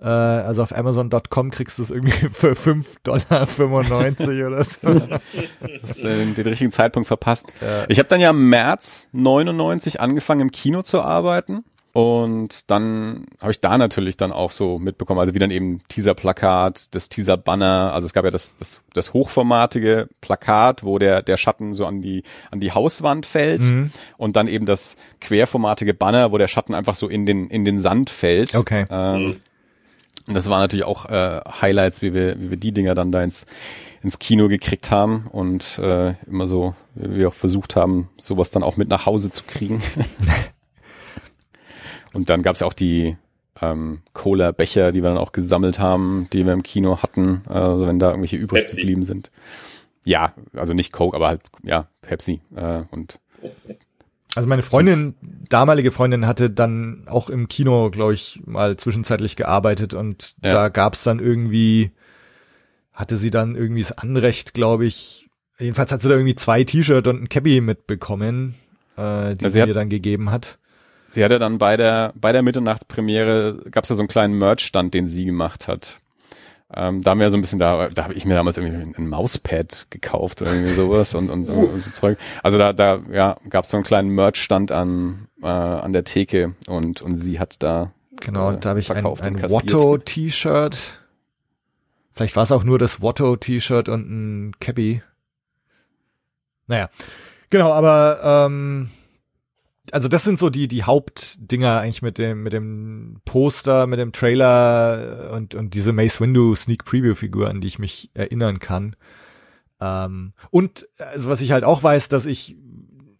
Äh, 0.00 0.06
also 0.06 0.62
auf 0.62 0.74
Amazon.com 0.74 1.50
kriegst 1.50 1.76
du 1.78 1.82
es 1.82 1.90
irgendwie 1.90 2.28
für 2.32 2.52
5,95 2.52 2.94
Dollar 3.04 4.46
oder 4.46 4.64
so. 4.64 4.78
Hast 5.82 6.02
äh, 6.06 6.32
den, 6.32 6.46
richtigen 6.46 6.72
Zeitpunkt 6.72 7.06
verpasst. 7.06 7.52
Ich 7.88 7.98
habe 7.98 8.08
dann 8.08 8.22
ja 8.22 8.30
im 8.30 8.48
März 8.48 9.10
99 9.12 10.00
angefangen 10.00 10.40
im 10.40 10.50
Kino 10.50 10.80
zu 10.80 11.02
arbeiten 11.02 11.62
und 11.96 12.70
dann 12.70 13.24
habe 13.40 13.52
ich 13.52 13.60
da 13.60 13.78
natürlich 13.78 14.18
dann 14.18 14.30
auch 14.30 14.50
so 14.50 14.78
mitbekommen, 14.78 15.18
also 15.18 15.32
wie 15.32 15.38
dann 15.38 15.50
eben 15.50 15.80
Teaser-Plakat, 15.88 16.94
das 16.94 17.08
Teaser-Banner, 17.08 17.90
also 17.94 18.04
es 18.04 18.12
gab 18.12 18.26
ja 18.26 18.30
das, 18.30 18.54
das, 18.54 18.82
das 18.92 19.14
hochformatige 19.14 20.06
Plakat, 20.20 20.84
wo 20.84 20.98
der, 20.98 21.22
der 21.22 21.38
Schatten 21.38 21.72
so 21.72 21.86
an 21.86 22.02
die, 22.02 22.22
an 22.50 22.60
die 22.60 22.72
Hauswand 22.72 23.24
fällt 23.24 23.64
und 24.18 24.36
dann 24.36 24.46
eben 24.46 24.66
das 24.66 24.96
querformatige 25.22 25.94
Banner, 25.94 26.32
wo 26.32 26.36
der 26.36 26.48
Schatten 26.48 26.74
einfach 26.74 26.96
so 26.96 27.08
in 27.08 27.24
den, 27.24 27.48
in 27.48 27.64
den 27.64 27.78
Sand 27.78 28.10
fällt. 28.10 28.54
Okay. 28.56 28.84
Ähm, 28.90 29.38
und 30.26 30.34
das 30.34 30.50
waren 30.50 30.60
natürlich 30.60 30.84
auch 30.84 31.06
äh, 31.06 31.40
Highlights, 31.62 32.02
wie 32.02 32.12
wir, 32.12 32.38
wie 32.38 32.50
wir 32.50 32.58
die 32.58 32.72
Dinger 32.72 32.94
dann 32.94 33.10
da 33.10 33.22
ins, 33.22 33.46
ins 34.02 34.18
Kino 34.18 34.48
gekriegt 34.48 34.90
haben 34.90 35.28
und 35.32 35.78
äh, 35.78 36.12
immer 36.26 36.46
so, 36.46 36.74
wie 36.94 37.20
wir 37.20 37.28
auch 37.28 37.34
versucht 37.34 37.74
haben, 37.74 38.10
sowas 38.18 38.50
dann 38.50 38.62
auch 38.62 38.76
mit 38.76 38.90
nach 38.90 39.06
Hause 39.06 39.30
zu 39.30 39.44
kriegen. 39.44 39.80
und 42.16 42.28
dann 42.30 42.42
gab's 42.42 42.60
ja 42.60 42.66
auch 42.66 42.72
die 42.72 43.16
ähm, 43.62 44.00
Cola-Becher, 44.12 44.92
die 44.92 45.02
wir 45.02 45.08
dann 45.10 45.18
auch 45.18 45.32
gesammelt 45.32 45.78
haben, 45.78 46.26
die 46.32 46.44
wir 46.44 46.52
im 46.52 46.62
Kino 46.62 47.02
hatten, 47.02 47.42
also 47.46 47.86
wenn 47.86 47.98
da 47.98 48.08
irgendwelche 48.10 48.36
übrig 48.36 48.62
Pepsi. 48.62 48.80
geblieben 48.82 49.04
sind. 49.04 49.30
Ja, 50.04 50.34
also 50.54 50.74
nicht 50.74 50.92
Coke, 50.92 51.16
aber 51.16 51.28
halt, 51.28 51.42
ja, 51.62 51.88
Pepsi. 52.02 52.40
Äh, 52.54 52.82
und 52.90 53.18
Also 54.34 54.48
meine 54.48 54.62
Freundin, 54.62 55.14
damalige 55.48 55.90
Freundin, 55.90 56.26
hatte 56.26 56.50
dann 56.50 57.04
auch 57.06 57.30
im 57.30 57.48
Kino, 57.48 57.90
glaube 57.90 58.12
ich, 58.14 58.40
mal 58.44 58.76
zwischenzeitlich 58.76 59.36
gearbeitet 59.36 59.94
und 59.94 60.34
Ja. 60.44 60.52
da 60.52 60.68
gab's 60.68 61.02
dann 61.04 61.18
irgendwie, 61.18 61.90
hatte 62.92 63.16
sie 63.16 63.30
dann 63.30 63.56
irgendwie 63.56 63.82
das 63.82 63.92
Anrecht, 63.96 64.52
glaube 64.54 64.84
ich, 64.86 65.28
jedenfalls 65.58 65.90
hat 65.92 66.02
sie 66.02 66.08
da 66.08 66.14
irgendwie 66.14 66.34
zwei 66.36 66.62
T-Shirt 66.64 67.06
und 67.06 67.22
ein 67.22 67.28
Cappy 67.30 67.60
mitbekommen, 67.62 68.54
äh, 68.98 69.34
die 69.34 69.44
Ja, 69.44 69.48
sie 69.48 69.54
sie 69.54 69.60
hat- 69.62 69.68
mir 69.68 69.74
dann 69.74 69.88
gegeben 69.88 70.30
hat. 70.30 70.58
Sie 71.08 71.24
hatte 71.24 71.38
dann 71.38 71.58
bei 71.58 71.76
der, 71.76 72.12
bei 72.14 72.32
der 72.32 72.42
Mitternachtspremiere, 72.42 73.64
gab 73.70 73.84
es 73.84 73.90
ja 73.90 73.96
so 73.96 74.02
einen 74.02 74.08
kleinen 74.08 74.38
Merch-Stand, 74.38 74.92
den 74.94 75.06
sie 75.06 75.24
gemacht 75.24 75.68
hat. 75.68 75.98
Ähm, 76.74 77.02
da 77.02 77.12
haben 77.12 77.20
wir 77.20 77.30
so 77.30 77.36
ein 77.36 77.40
bisschen, 77.40 77.60
da, 77.60 77.88
da 77.88 78.04
habe 78.04 78.14
ich 78.14 78.24
mir 78.24 78.34
damals 78.34 78.58
irgendwie 78.58 78.94
ein, 78.98 79.08
Mauspad 79.08 79.86
gekauft 79.90 80.42
oder 80.42 80.52
irgendwie 80.52 80.74
sowas 80.74 81.14
und, 81.14 81.30
und, 81.30 81.48
und 81.48 81.80
so 81.80 81.90
Zeug. 81.92 82.18
Also 82.42 82.58
da, 82.58 82.72
da 82.72 83.00
ja, 83.12 83.36
gab 83.48 83.64
es 83.64 83.70
so 83.70 83.76
einen 83.76 83.84
kleinen 83.84 84.10
Merch-Stand 84.10 84.72
an, 84.72 85.28
äh, 85.42 85.46
an 85.46 85.92
der 85.92 86.02
Theke 86.04 86.56
und, 86.66 87.02
und 87.02 87.16
sie 87.16 87.38
hat 87.38 87.62
da 87.62 87.92
Genau, 88.20 88.50
äh, 88.50 88.54
und 88.54 88.64
da 88.64 88.70
habe 88.70 88.80
ich 88.80 88.90
ein, 88.90 89.04
und 89.04 89.22
ein. 89.22 89.42
Watto-T-Shirt. 89.42 90.76
Vielleicht 92.12 92.36
war 92.36 92.44
es 92.44 92.52
auch 92.52 92.64
nur 92.64 92.78
das 92.78 93.02
Watto-T-Shirt 93.02 93.88
und 93.88 94.10
ein 94.10 94.52
Cappy. 94.58 95.02
Naja, 96.66 96.88
genau, 97.50 97.72
aber 97.72 98.46
ähm, 98.46 98.90
also 99.92 100.08
das 100.08 100.24
sind 100.24 100.38
so 100.38 100.50
die 100.50 100.68
die 100.68 100.84
Hauptdinger 100.84 101.80
eigentlich 101.80 102.02
mit 102.02 102.18
dem 102.18 102.42
mit 102.42 102.52
dem 102.52 103.20
Poster, 103.24 103.86
mit 103.86 103.98
dem 103.98 104.12
Trailer 104.12 105.30
und 105.34 105.54
und 105.54 105.74
diese 105.74 105.92
Mace 105.92 106.20
Windu 106.20 106.54
Sneak 106.54 106.84
Preview 106.84 107.14
Figur, 107.14 107.48
an 107.48 107.60
die 107.60 107.68
ich 107.68 107.78
mich 107.78 108.10
erinnern 108.14 108.58
kann. 108.58 108.96
Ähm, 109.80 110.32
und 110.50 110.88
also 110.98 111.28
was 111.30 111.40
ich 111.40 111.52
halt 111.52 111.64
auch 111.64 111.82
weiß, 111.82 112.08
dass 112.08 112.26
ich 112.26 112.56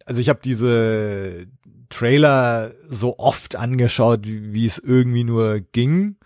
also 0.05 0.21
ich 0.21 0.29
habe 0.29 0.41
diese 0.43 1.47
Trailer 1.89 2.73
so 2.89 3.19
oft 3.19 3.57
angeschaut, 3.57 4.27
wie, 4.27 4.53
wie 4.53 4.67
es 4.67 4.79
irgendwie 4.79 5.25
nur 5.25 5.61
ging. 5.61 6.17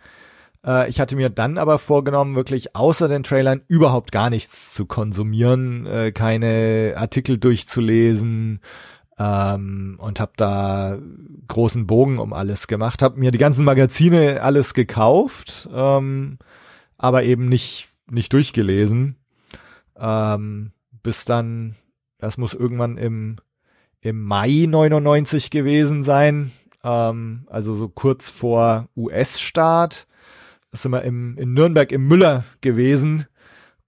Äh, 0.65 0.89
ich 0.89 1.01
hatte 1.01 1.17
mir 1.17 1.31
dann 1.31 1.59
aber 1.59 1.79
vorgenommen, 1.79 2.37
wirklich 2.37 2.77
außer 2.77 3.09
den 3.09 3.23
Trailern 3.23 3.63
überhaupt 3.69 4.13
gar 4.13 4.31
nichts 4.31 4.73
zu 4.73 4.87
konsumieren, 4.87 5.87
äh, 5.87 6.13
keine 6.13 6.95
Artikel 6.97 7.39
durchzulesen 7.39 8.61
ähm, 9.21 9.97
und 9.99 10.19
habe 10.19 10.33
da 10.37 10.99
großen 11.47 11.87
Bogen 11.87 12.19
um 12.19 12.33
alles 12.33 12.67
gemacht, 12.69 13.03
habe 13.03 13.21
mir 13.21 13.31
die 13.31 13.39
ganzen 13.39 13.65
Magazine 13.67 14.43
alles 14.43 14.73
gekauft, 14.73 15.69
ähm, 15.73 16.39
aber 16.97 17.25
eben 17.25 17.49
nicht 17.49 17.89
nicht 18.11 18.33
durchgelesen, 18.33 19.17
ähm, 19.97 20.73
bis 21.03 21.25
dann, 21.25 21.77
das 22.19 22.39
muss 22.39 22.55
irgendwann 22.55 22.97
im 22.97 23.37
im 24.01 24.25
Mai 24.25 24.65
99 24.67 25.51
gewesen 25.51 26.03
sein, 26.03 26.51
ähm, 26.83 27.47
also 27.49 27.77
so 27.77 27.89
kurz 27.89 28.31
vor 28.31 28.89
US-Start. 28.97 30.07
Sind 30.73 30.93
wir 30.93 31.03
im, 31.03 31.37
in 31.37 31.53
Nürnberg 31.53 31.91
im 31.91 32.07
Müller 32.07 32.45
gewesen 32.61 33.27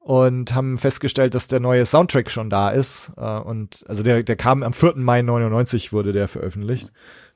und 0.03 0.55
haben 0.55 0.79
festgestellt, 0.79 1.35
dass 1.35 1.47
der 1.47 1.61
neue 1.61 1.87
Soundtrack 1.87 2.31
schon 2.31 2.51
da 2.51 2.71
ist. 2.71 3.13
Äh, 3.17 3.39
und 3.39 3.85
also 3.89 4.03
der, 4.03 4.23
der 4.23 4.37
kam 4.37 4.63
am 4.63 4.73
4. 4.73 4.95
Mai 4.97 5.23
99 5.23 5.93
wurde 5.93 6.13
der 6.13 6.29
veröffentlicht. 6.29 6.93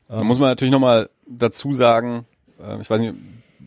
Da 0.09 0.23
muss 0.23 0.39
man 0.39 0.49
natürlich 0.51 0.73
nochmal 0.73 1.09
dazu 1.27 1.73
sagen, 1.73 2.27
äh, 2.61 2.81
ich 2.81 2.91
weiß 2.91 3.01
nicht, 3.01 3.15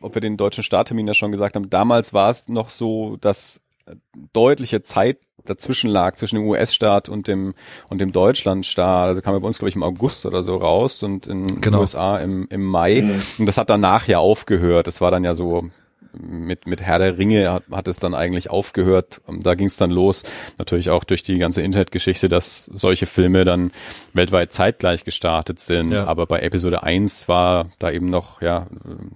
ob 0.02 0.16
wir 0.16 0.22
den 0.22 0.38
deutschen 0.38 0.64
Starttermin 0.64 1.06
da 1.06 1.14
schon 1.14 1.32
gesagt 1.32 1.56
haben, 1.56 1.70
damals 1.70 2.14
war 2.14 2.30
es 2.30 2.48
noch 2.50 2.70
so, 2.70 3.18
dass 3.20 3.62
äh, 3.86 3.96
deutliche 4.34 4.84
Zeit 4.84 5.18
dazwischen 5.46 5.90
lag, 5.90 6.16
zwischen 6.16 6.36
dem 6.36 6.46
US-Staat 6.48 7.10
und 7.10 7.28
dem 7.28 7.56
und 7.88 8.00
dem 8.02 8.12
Deutschland-Staat. 8.12 9.08
Also 9.08 9.22
kam 9.22 9.34
er 9.34 9.40
bei 9.40 9.48
uns, 9.48 9.58
glaube 9.58 9.70
ich, 9.70 9.76
im 9.76 9.84
August 9.84 10.26
oder 10.26 10.44
so 10.44 10.58
raus 10.58 11.02
und 11.04 11.26
in 11.26 11.48
den 11.48 11.62
Genau. 11.62 11.80
USA 11.80 12.18
im, 12.20 12.48
im 12.50 12.66
Mai. 12.66 13.02
Und 13.38 13.46
das 13.46 13.58
hat 13.58 13.70
danach 13.70 14.08
ja 14.08 14.20
aufgehört. 14.20 14.88
Das 14.88 15.00
war 15.02 15.12
dann 15.12 15.24
ja 15.24 15.34
so 15.34 15.62
mit, 16.14 16.68
mit 16.68 16.82
Herr 16.82 17.00
der 17.00 17.18
Ringe 17.18 17.52
hat, 17.52 17.64
hat 17.72 17.88
es 17.88 18.00
dann 18.00 18.14
eigentlich 18.14 18.50
aufgehört. 18.50 19.22
Und 19.26 19.46
Da 19.46 19.56
ging 19.56 19.68
es 19.68 19.78
dann 19.78 19.92
los, 19.92 20.24
natürlich 20.58 20.90
auch 20.90 21.04
durch 21.04 21.24
die 21.24 21.38
ganze 21.38 21.62
Internetgeschichte, 21.62 22.30
dass 22.30 22.66
solche 22.74 23.06
Filme 23.06 23.44
dann 23.44 23.72
weltweit 24.14 24.54
zeitgleich 24.54 25.06
gestartet 25.06 25.60
sind. 25.60 25.92
Ja. 25.92 26.06
Aber 26.06 26.26
bei 26.26 26.40
Episode 26.40 26.84
1 26.84 27.28
war 27.28 27.68
da 27.80 27.92
eben 27.92 28.10
noch 28.10 28.42
ja 28.42 28.68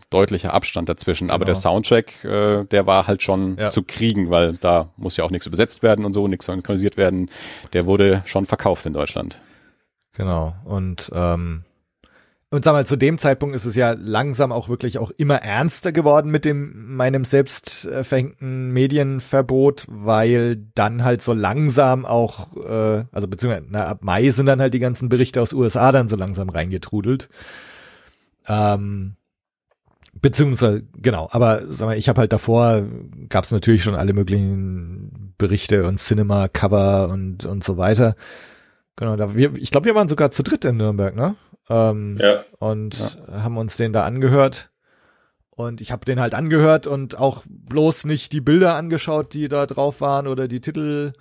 deutlicher 0.09 0.53
Abstand 0.53 0.89
dazwischen. 0.89 1.29
Aber 1.29 1.39
Genau. 1.45 1.53
der 1.53 1.55
Soundtrack, 1.55 2.23
äh, 2.23 2.65
der 2.65 2.85
war 2.85 3.07
halt 3.07 3.21
schon 3.23 3.57
Ja. 3.57 3.69
zu 3.71 3.83
kriegen, 3.83 4.29
weil 4.29 4.53
da 4.57 4.89
muss 4.97 5.17
ja 5.17 5.23
auch 5.23 5.31
nichts 5.31 5.47
übersetzt 5.47 5.83
werden 5.83 6.05
und 6.05 6.13
so, 6.13 6.27
nichts 6.27 6.45
synchronisiert 6.45 6.97
werden. 6.97 7.29
Der 7.73 7.85
wurde 7.85 8.21
schon 8.25 8.45
verkauft 8.45 8.85
in 8.85 8.93
Deutschland. 8.93 9.41
Genau. 10.15 10.53
Und 10.65 11.11
ähm, 11.15 11.63
und 12.53 12.63
sag 12.63 12.73
mal, 12.73 12.85
zu 12.85 12.97
dem 12.97 13.17
Zeitpunkt 13.17 13.55
ist 13.55 13.65
es 13.65 13.73
ja 13.73 13.95
langsam 13.97 14.51
auch 14.51 14.69
wirklich 14.69 14.99
auch 14.99 15.09
immer 15.09 15.37
ernster 15.37 15.91
geworden 15.91 16.29
mit 16.29 16.45
dem 16.45 16.95
meinem 16.95 17.25
selbst 17.25 17.85
äh, 17.85 18.03
verhängten 18.03 18.69
Medienverbot, 18.69 19.87
weil 19.89 20.57
dann 20.75 21.03
halt 21.03 21.23
so 21.23 21.33
langsam 21.33 22.05
auch, 22.05 22.55
äh, 22.57 23.05
also 23.11 23.27
beziehungsweise 23.27 23.65
na, 23.71 23.87
ab 23.87 24.03
Mai 24.03 24.29
sind 24.29 24.45
dann 24.45 24.61
halt 24.61 24.75
die 24.75 24.79
ganzen 24.79 25.09
Berichte 25.09 25.41
aus 25.41 25.51
USA 25.51 25.91
dann 25.91 26.07
so 26.07 26.15
langsam 26.15 26.47
reingetrudelt. 26.47 27.27
Ähm, 28.47 29.15
beziehungsweise 30.21 30.83
genau, 30.95 31.27
aber 31.31 31.63
sag 31.71 31.87
mal, 31.87 31.97
ich 31.97 32.07
habe 32.07 32.21
halt 32.21 32.33
davor 32.33 32.83
gab 33.29 33.45
es 33.45 33.51
natürlich 33.51 33.81
schon 33.81 33.95
alle 33.95 34.13
möglichen 34.13 35.33
Berichte 35.39 35.87
und 35.87 35.97
Cinema 35.97 36.49
Cover 36.49 37.09
und 37.09 37.47
und 37.47 37.63
so 37.63 37.77
weiter. 37.77 38.15
Genau, 38.95 39.15
da 39.15 39.35
wir, 39.35 39.55
ich 39.55 39.71
glaube, 39.71 39.85
wir 39.87 39.95
waren 39.95 40.07
sogar 40.07 40.29
zu 40.29 40.43
dritt 40.43 40.65
in 40.65 40.77
Nürnberg, 40.77 41.15
ne? 41.15 41.35
Ähm, 41.69 42.17
Ja. 42.19 42.43
und 42.59 43.19
haben 43.31 43.57
uns 43.57 43.77
den 43.77 43.93
da 43.93 44.03
angehört. 44.03 44.69
Und 45.55 45.81
ich 45.81 45.91
habe 45.91 46.03
den 46.05 46.19
halt 46.19 46.33
angehört 46.33 46.87
und 46.87 47.19
auch 47.19 47.43
bloß 47.47 48.05
nicht 48.05 48.31
die 48.33 48.41
Bilder 48.41 48.73
angeschaut, 48.75 49.33
die 49.33 49.47
da 49.49 49.65
drauf 49.67 50.01
waren 50.01 50.27
oder 50.27 50.47
die 50.47 50.61
Titel. 50.61 51.13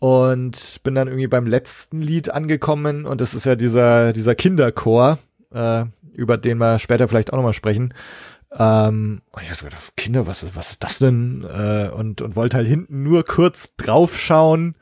Und 0.00 0.80
bin 0.84 0.94
dann 0.94 1.08
irgendwie 1.08 1.26
beim 1.26 1.46
letzten 1.46 2.00
Lied 2.00 2.30
angekommen 2.30 3.04
und 3.04 3.20
das 3.20 3.34
ist 3.34 3.46
ja 3.46 3.56
dieser, 3.56 4.12
dieser 4.12 4.36
Kinderchor, 4.36 5.18
äh, 5.52 5.86
über 6.12 6.36
den 6.36 6.58
wir 6.58 6.78
später 6.78 7.08
vielleicht 7.08 7.32
auch 7.32 7.36
nochmal 7.36 7.52
sprechen. 7.52 7.92
Ähm, 8.56 9.22
und 9.32 9.42
ich 9.42 9.50
hab 9.50 9.56
so 9.56 9.64
gedacht, 9.64 9.92
Kinder, 9.96 10.26
was 10.28 10.44
ist, 10.44 10.54
was 10.54 10.70
ist 10.70 10.84
das 10.84 10.98
denn? 11.00 11.44
Äh, 11.44 11.90
und, 11.90 12.22
und 12.22 12.36
wollte 12.36 12.56
halt 12.58 12.68
hinten 12.68 13.02
nur 13.02 13.24
kurz 13.24 13.70
draufschauen, 13.76 14.76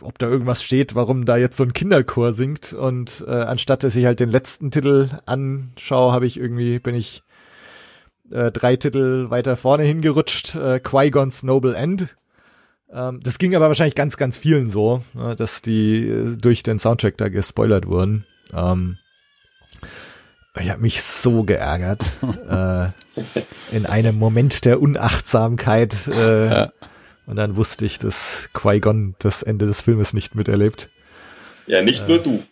ob 0.00 0.18
da 0.18 0.28
irgendwas 0.28 0.62
steht, 0.62 0.94
warum 0.94 1.24
da 1.24 1.36
jetzt 1.36 1.56
so 1.56 1.64
ein 1.64 1.72
Kinderchor 1.72 2.32
singt. 2.32 2.72
Und 2.72 3.24
äh, 3.26 3.30
anstatt 3.30 3.82
dass 3.82 3.96
ich 3.96 4.04
halt 4.04 4.20
den 4.20 4.30
letzten 4.30 4.70
Titel 4.70 5.08
anschaue, 5.26 6.12
habe 6.12 6.26
ich 6.26 6.38
irgendwie, 6.38 6.78
bin 6.78 6.94
ich 6.94 7.22
äh, 8.30 8.50
drei 8.50 8.76
Titel 8.76 9.30
weiter 9.30 9.56
vorne 9.56 9.84
hingerutscht, 9.84 10.54
äh, 10.56 10.80
Qui-Gon's 10.80 11.42
Noble 11.42 11.74
End. 11.74 12.16
Ähm, 12.92 13.20
das 13.22 13.38
ging 13.38 13.54
aber 13.54 13.68
wahrscheinlich 13.68 13.94
ganz, 13.94 14.16
ganz 14.16 14.36
vielen 14.36 14.70
so, 14.70 15.02
äh, 15.18 15.34
dass 15.34 15.62
die 15.62 16.08
äh, 16.08 16.36
durch 16.36 16.62
den 16.62 16.78
Soundtrack 16.78 17.16
da 17.16 17.28
gespoilert 17.28 17.86
wurden. 17.86 18.26
Ähm, 18.52 18.98
ich 20.58 20.70
habe 20.70 20.80
mich 20.80 21.02
so 21.02 21.42
geärgert. 21.42 22.02
äh, 22.48 22.88
in 23.70 23.86
einem 23.86 24.18
Moment 24.18 24.64
der 24.64 24.80
Unachtsamkeit. 24.80 25.94
Äh, 26.08 26.46
ja. 26.48 26.72
Und 27.26 27.36
dann 27.36 27.56
wusste 27.56 27.84
ich, 27.84 27.98
dass 27.98 28.48
Qui-Gon 28.54 29.16
das 29.18 29.42
Ende 29.42 29.66
des 29.66 29.80
Filmes 29.80 30.12
nicht 30.14 30.34
miterlebt. 30.34 30.90
Ja, 31.66 31.82
nicht 31.82 32.04
äh, 32.04 32.08
nur 32.08 32.18
du. 32.18 32.42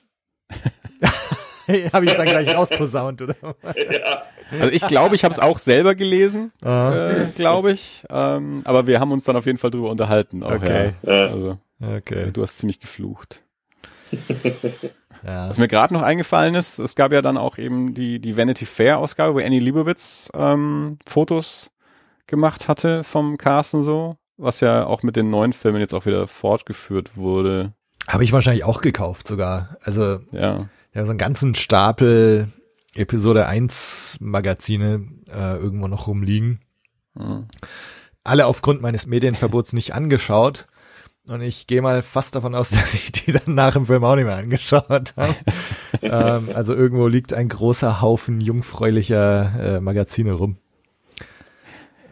habe 1.93 2.05
ich 2.05 2.13
dann 2.15 2.27
gleich 2.27 2.55
rausposaunt, 2.55 3.23
oder? 3.23 3.37
Ja. 3.77 4.61
Also 4.61 4.73
ich 4.73 4.87
glaube, 4.87 5.17
ich 5.17 5.25
habe 5.25 5.33
es 5.33 5.41
auch 5.41 5.59
selber 5.59 5.95
gelesen, 5.95 6.53
äh, 6.63 7.27
glaube 7.35 7.73
ich. 7.73 8.05
Ähm, 8.11 8.61
aber 8.65 8.87
wir 8.87 9.01
haben 9.01 9.11
uns 9.11 9.25
dann 9.25 9.37
auf 9.37 9.47
jeden 9.47 9.59
Fall 9.59 9.71
drüber 9.71 9.91
unterhalten. 9.91 10.45
Auch, 10.45 10.53
okay. 10.53 10.93
Ja. 11.03 11.29
Also, 11.29 11.59
okay. 11.81 12.31
Du 12.31 12.43
hast 12.43 12.59
ziemlich 12.59 12.79
geflucht. 12.79 13.43
ja. 15.25 15.49
Was 15.49 15.59
mir 15.59 15.67
gerade 15.67 15.95
noch 15.95 16.03
eingefallen 16.03 16.55
ist, 16.55 16.79
es 16.79 16.95
gab 16.95 17.13
ja 17.13 17.23
dann 17.23 17.39
auch 17.39 17.57
eben 17.57 17.95
die, 17.95 18.21
die 18.21 18.37
Vanity 18.37 18.67
Fair 18.67 18.99
Ausgabe, 18.99 19.35
wo 19.35 19.39
Annie 19.39 19.61
Liebowitz 19.61 20.31
ähm, 20.35 20.99
Fotos 21.07 21.71
gemacht 22.27 22.69
hatte 22.69 23.03
vom 23.03 23.39
Cast 23.39 23.75
und 23.75 23.83
so, 23.83 24.17
was 24.37 24.61
ja 24.61 24.87
auch 24.87 25.03
mit 25.03 25.17
den 25.17 25.31
neuen 25.31 25.53
Filmen 25.53 25.81
jetzt 25.81 25.95
auch 25.95 26.07
wieder 26.07 26.27
fortgeführt 26.27 27.17
wurde. 27.17 27.73
Habe 28.09 28.25
ich 28.25 28.33
wahrscheinlich 28.33 28.65
auch 28.65 28.81
gekauft 28.81 29.29
sogar. 29.29 29.77
Also 29.83 30.21
ja, 30.33 30.69
ja 30.93 31.05
so 31.05 31.11
einen 31.11 31.19
ganzen 31.19 31.55
Stapel 31.55 32.49
Episode 32.95 33.47
1 33.47 34.19
Magazine 34.21 35.09
äh, 35.29 35.57
irgendwo 35.57 35.89
noch 35.89 36.07
rumliegen. 36.07 36.61
Mhm. 37.15 37.47
Alle 38.23 38.47
aufgrund 38.47 38.83
meines 38.83 39.07
Medienverbots 39.07 39.73
nicht 39.73 39.95
angeschaut. 39.95 40.67
Und 41.27 41.41
ich 41.41 41.67
gehe 41.67 41.81
mal 41.81 42.03
fast 42.03 42.35
davon 42.35 42.55
aus, 42.55 42.71
dass 42.71 42.95
ich 42.95 43.13
die 43.13 43.33
dann 43.33 43.55
nach 43.55 43.73
dem 43.73 43.87
Film 43.87 44.05
auch 44.05 44.15
nicht 44.15 44.27
mehr 44.27 44.37
angeschaut 44.37 45.15
habe. 45.17 45.35
ähm, 46.03 46.51
also 46.55 46.75
irgendwo 46.75 47.07
liegt 47.09 47.33
ein 47.33 47.49
großer 47.49 48.01
Haufen 48.01 48.41
jungfräulicher 48.41 49.77
äh, 49.77 49.81
Magazine 49.81 50.33
rum. 50.33 50.59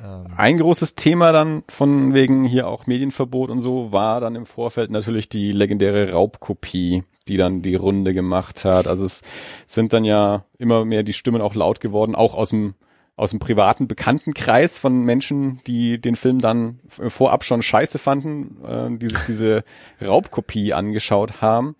Ähm. 0.03 0.27
Ein 0.37 0.59
großes 0.59 0.95
Thema 0.95 1.33
dann 1.33 1.63
von 1.69 2.15
wegen 2.15 2.45
hier 2.45 2.67
auch 2.67 2.87
Medienverbot 2.87 3.51
und 3.51 3.61
so 3.61 3.93
war 3.93 4.21
dann 4.21 4.35
im 4.35 4.47
Vorfeld 4.47 4.91
natürlich 4.91 5.29
die 5.29 5.53
legendäre 5.53 6.13
Raubkopie, 6.13 7.05
die 7.29 7.37
dann 7.37 7.63
die 7.63 7.77
Runde 7.77 8.15
gemacht 8.15 8.65
hat. 8.65 8.87
Also 8.87 9.05
es 9.05 9.23
sind 9.67 9.93
dann 9.93 10.05
ja 10.05 10.45
immer 10.59 10.85
mehr 10.85 11.03
die 11.03 11.13
Stimmen 11.13 11.43
auch 11.43 11.55
laut 11.55 11.81
geworden, 11.81 12.15
auch 12.15 12.35
aus 12.35 12.51
dem 12.51 12.75
aus 13.15 13.31
dem 13.31 13.41
privaten 13.41 13.89
Bekanntenkreis 13.89 14.79
von 14.79 15.05
Menschen, 15.05 15.61
die 15.67 16.01
den 16.01 16.17
Film 16.17 16.39
dann 16.39 16.81
vorab 16.89 17.45
schon 17.45 17.63
scheiße 17.63 17.99
fanden, 17.99 18.65
äh, 18.65 18.99
die 18.99 19.09
sich 19.09 19.21
diese 19.27 19.65
Raubkopie 20.01 20.73
angeschaut 20.73 21.43
haben, 21.43 21.77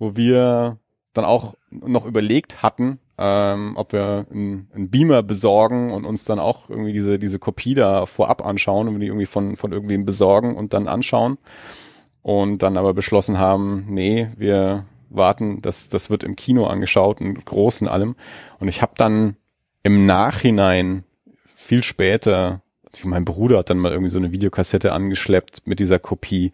wo 0.00 0.16
wir 0.16 0.78
dann 1.12 1.24
auch 1.24 1.54
noch 1.70 2.04
überlegt 2.04 2.62
hatten, 2.62 2.98
ähm, 3.18 3.74
ob 3.76 3.92
wir 3.92 4.26
einen, 4.30 4.68
einen 4.74 4.90
Beamer 4.90 5.22
besorgen 5.22 5.92
und 5.92 6.04
uns 6.04 6.24
dann 6.24 6.38
auch 6.38 6.70
irgendwie 6.70 6.92
diese, 6.92 7.18
diese 7.18 7.38
Kopie 7.38 7.74
da 7.74 8.06
vorab 8.06 8.44
anschauen 8.44 8.88
und 8.88 9.00
die 9.00 9.06
irgendwie 9.06 9.26
von, 9.26 9.56
von 9.56 9.72
irgendwem 9.72 10.04
besorgen 10.04 10.56
und 10.56 10.72
dann 10.74 10.88
anschauen. 10.88 11.38
Und 12.22 12.62
dann 12.62 12.76
aber 12.76 12.94
beschlossen 12.94 13.38
haben, 13.38 13.86
nee, 13.88 14.28
wir 14.36 14.86
warten, 15.10 15.60
das, 15.60 15.88
das 15.88 16.08
wird 16.08 16.24
im 16.24 16.36
Kino 16.36 16.66
angeschaut 16.66 17.20
und 17.20 17.44
groß 17.44 17.82
und 17.82 17.88
allem. 17.88 18.14
Und 18.60 18.68
ich 18.68 18.80
habe 18.80 18.92
dann 18.96 19.36
im 19.82 20.06
Nachhinein 20.06 21.04
viel 21.54 21.82
später, 21.82 22.62
mein 23.04 23.24
Bruder 23.24 23.58
hat 23.58 23.70
dann 23.70 23.78
mal 23.78 23.92
irgendwie 23.92 24.10
so 24.10 24.18
eine 24.18 24.32
Videokassette 24.32 24.92
angeschleppt 24.92 25.66
mit 25.66 25.80
dieser 25.80 25.98
Kopie 25.98 26.52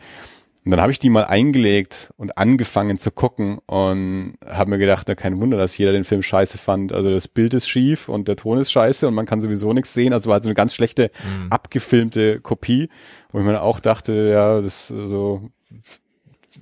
und 0.64 0.72
dann 0.72 0.80
habe 0.80 0.92
ich 0.92 0.98
die 0.98 1.08
mal 1.08 1.24
eingelegt 1.24 2.10
und 2.16 2.36
angefangen 2.36 2.98
zu 2.98 3.10
gucken 3.10 3.58
und 3.66 4.34
habe 4.44 4.70
mir 4.70 4.78
gedacht, 4.78 5.06
na 5.08 5.14
kein 5.14 5.40
Wunder, 5.40 5.56
dass 5.56 5.78
jeder 5.78 5.92
den 5.92 6.04
Film 6.04 6.22
scheiße 6.22 6.58
fand. 6.58 6.92
Also 6.92 7.10
das 7.10 7.28
Bild 7.28 7.54
ist 7.54 7.68
schief 7.68 8.08
und 8.08 8.28
der 8.28 8.36
Ton 8.36 8.58
ist 8.58 8.72
scheiße 8.72 9.06
und 9.06 9.14
man 9.14 9.24
kann 9.24 9.40
sowieso 9.40 9.72
nichts 9.72 9.94
sehen. 9.94 10.12
Also 10.12 10.28
war 10.28 10.34
halt 10.34 10.42
so 10.42 10.48
eine 10.48 10.54
ganz 10.54 10.74
schlechte, 10.74 11.10
mhm. 11.24 11.50
abgefilmte 11.50 12.40
Kopie, 12.40 12.90
wo 13.32 13.38
ich 13.38 13.44
mir 13.44 13.62
auch 13.62 13.80
dachte, 13.80 14.12
ja, 14.30 14.60
das 14.60 14.88
so 14.88 15.48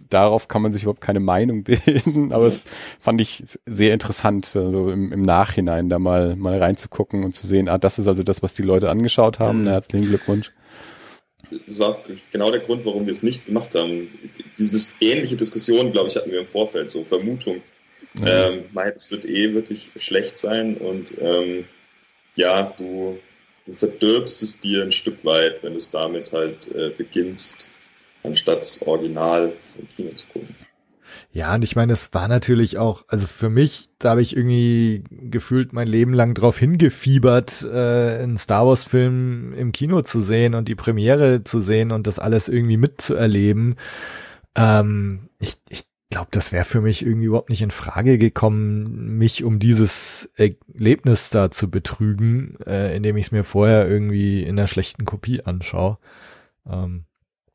darauf 0.09 0.47
kann 0.47 0.63
man 0.63 0.73
sich 0.73 0.83
überhaupt 0.83 1.01
keine 1.01 1.21
Meinung 1.21 1.65
bilden, 1.65 2.33
aber 2.33 2.45
das 2.45 2.61
fand 3.01 3.21
ich 3.21 3.43
sehr 3.67 3.93
interessant, 3.93 4.55
also 4.55 4.91
im, 4.91 5.13
im 5.13 5.23
Nachhinein 5.23 5.89
da 5.89 5.99
mal, 5.99 6.37
mal 6.37 6.59
reinzugucken 6.59 7.25
und 7.25 7.35
zu 7.35 7.47
sehen, 7.47 7.69
ah, 7.69 7.79
das 7.79 7.99
ist 7.99 8.07
also 8.07 8.23
das, 8.23 8.43
was 8.43 8.55
die 8.55 8.63
Leute 8.63 8.89
angeschaut 8.89 9.39
haben. 9.39 9.61
Mhm. 9.61 9.65
Na, 9.65 9.71
herzlichen 9.73 10.07
Glückwunsch 10.07 10.53
das 11.67 11.79
war 11.79 12.03
genau 12.31 12.51
der 12.51 12.61
Grund, 12.61 12.85
warum 12.85 13.07
wir 13.07 13.13
es 13.13 13.23
nicht 13.23 13.47
gemacht 13.47 13.75
haben. 13.75 14.09
Diese 14.59 14.89
ähnliche 15.01 15.37
Diskussion, 15.37 15.93
glaube 15.93 16.09
ich, 16.09 16.17
hatten 16.17 16.31
wir 16.31 16.41
im 16.41 16.47
Vorfeld, 16.47 16.91
so 16.91 17.05
Vermutung. 17.05 17.63
Ja. 18.21 18.49
Ähm, 18.49 18.65
nein, 18.73 18.93
es 18.95 19.11
wird 19.11 19.25
eh 19.25 19.55
wirklich 19.55 19.91
schlecht 19.97 20.39
sein 20.39 20.77
und 20.77 21.15
ähm, 21.21 21.65
ja, 22.35 22.75
du, 22.77 23.19
du 23.67 23.75
verdirbst 23.75 24.43
es 24.43 24.61
dir 24.61 24.83
ein 24.83 24.93
Stück 24.93 25.25
weit, 25.25 25.63
wenn 25.63 25.73
du 25.73 25.79
es 25.79 25.91
damit 25.91 26.33
halt 26.33 26.69
äh, 26.75 26.91
beginnst, 26.91 27.71
anstatt 28.23 28.61
das 28.61 28.83
Original 28.83 29.53
im 29.79 29.89
Kino 29.89 30.11
zu 30.13 30.27
gucken. 30.27 30.55
Ja, 31.33 31.55
und 31.55 31.63
ich 31.65 31.77
meine, 31.77 31.93
es 31.93 32.13
war 32.15 32.29
natürlich 32.29 32.79
auch, 32.79 33.05
also 33.09 33.27
für 33.27 33.51
mich, 33.51 33.91
da 33.99 34.11
habe 34.11 34.23
ich 34.23 34.37
irgendwie 34.37 35.05
gefühlt 35.11 35.73
mein 35.73 35.89
Leben 35.89 36.15
lang 36.15 36.35
drauf 36.35 36.59
hingefiebert, 36.59 37.63
äh, 37.71 38.19
einen 38.23 38.39
Star 38.39 38.67
Wars 38.67 38.85
Film 38.85 39.53
im 39.53 39.73
Kino 39.73 40.03
zu 40.03 40.21
sehen 40.21 40.55
und 40.55 40.69
die 40.69 40.75
Premiere 40.75 41.45
zu 41.45 41.61
sehen 41.61 41.93
und 41.93 42.07
das 42.07 42.19
alles 42.19 42.49
irgendwie 42.49 42.77
mitzuerleben. 42.77 43.77
Ähm, 44.57 45.29
ich 45.39 45.59
ich 45.69 45.85
glaube, 46.11 46.29
das 46.31 46.53
wäre 46.53 46.65
für 46.65 46.81
mich 46.81 47.05
irgendwie 47.05 47.27
überhaupt 47.27 47.51
nicht 47.51 47.63
in 47.63 47.71
Frage 47.71 48.19
gekommen, 48.19 49.19
mich 49.19 49.45
um 49.45 49.59
dieses 49.59 50.31
Erlebnis 50.37 51.31
da 51.31 51.51
zu 51.51 51.71
betrügen, 51.71 52.57
äh, 52.65 52.97
indem 52.97 53.17
ich 53.17 53.27
es 53.27 53.33
mir 53.33 53.45
vorher 53.45 53.89
irgendwie 53.89 54.43
in 54.43 54.59
einer 54.59 54.69
schlechten 54.69 55.05
Kopie 55.05 55.43
anschaue. 55.43 55.99
Ähm, 56.67 57.05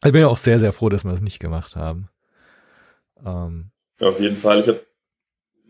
ich 0.04 0.12
bin 0.12 0.22
ja 0.22 0.28
auch 0.28 0.38
sehr, 0.38 0.60
sehr 0.60 0.74
froh, 0.74 0.90
dass 0.90 1.04
wir 1.04 1.12
das 1.12 1.22
nicht 1.22 1.40
gemacht 1.40 1.76
haben. 1.76 2.10
Ähm, 3.26 3.72
Auf 4.00 4.20
jeden 4.20 4.38
Fall. 4.38 4.62
Ich 4.62 4.68
habe, 4.68 4.86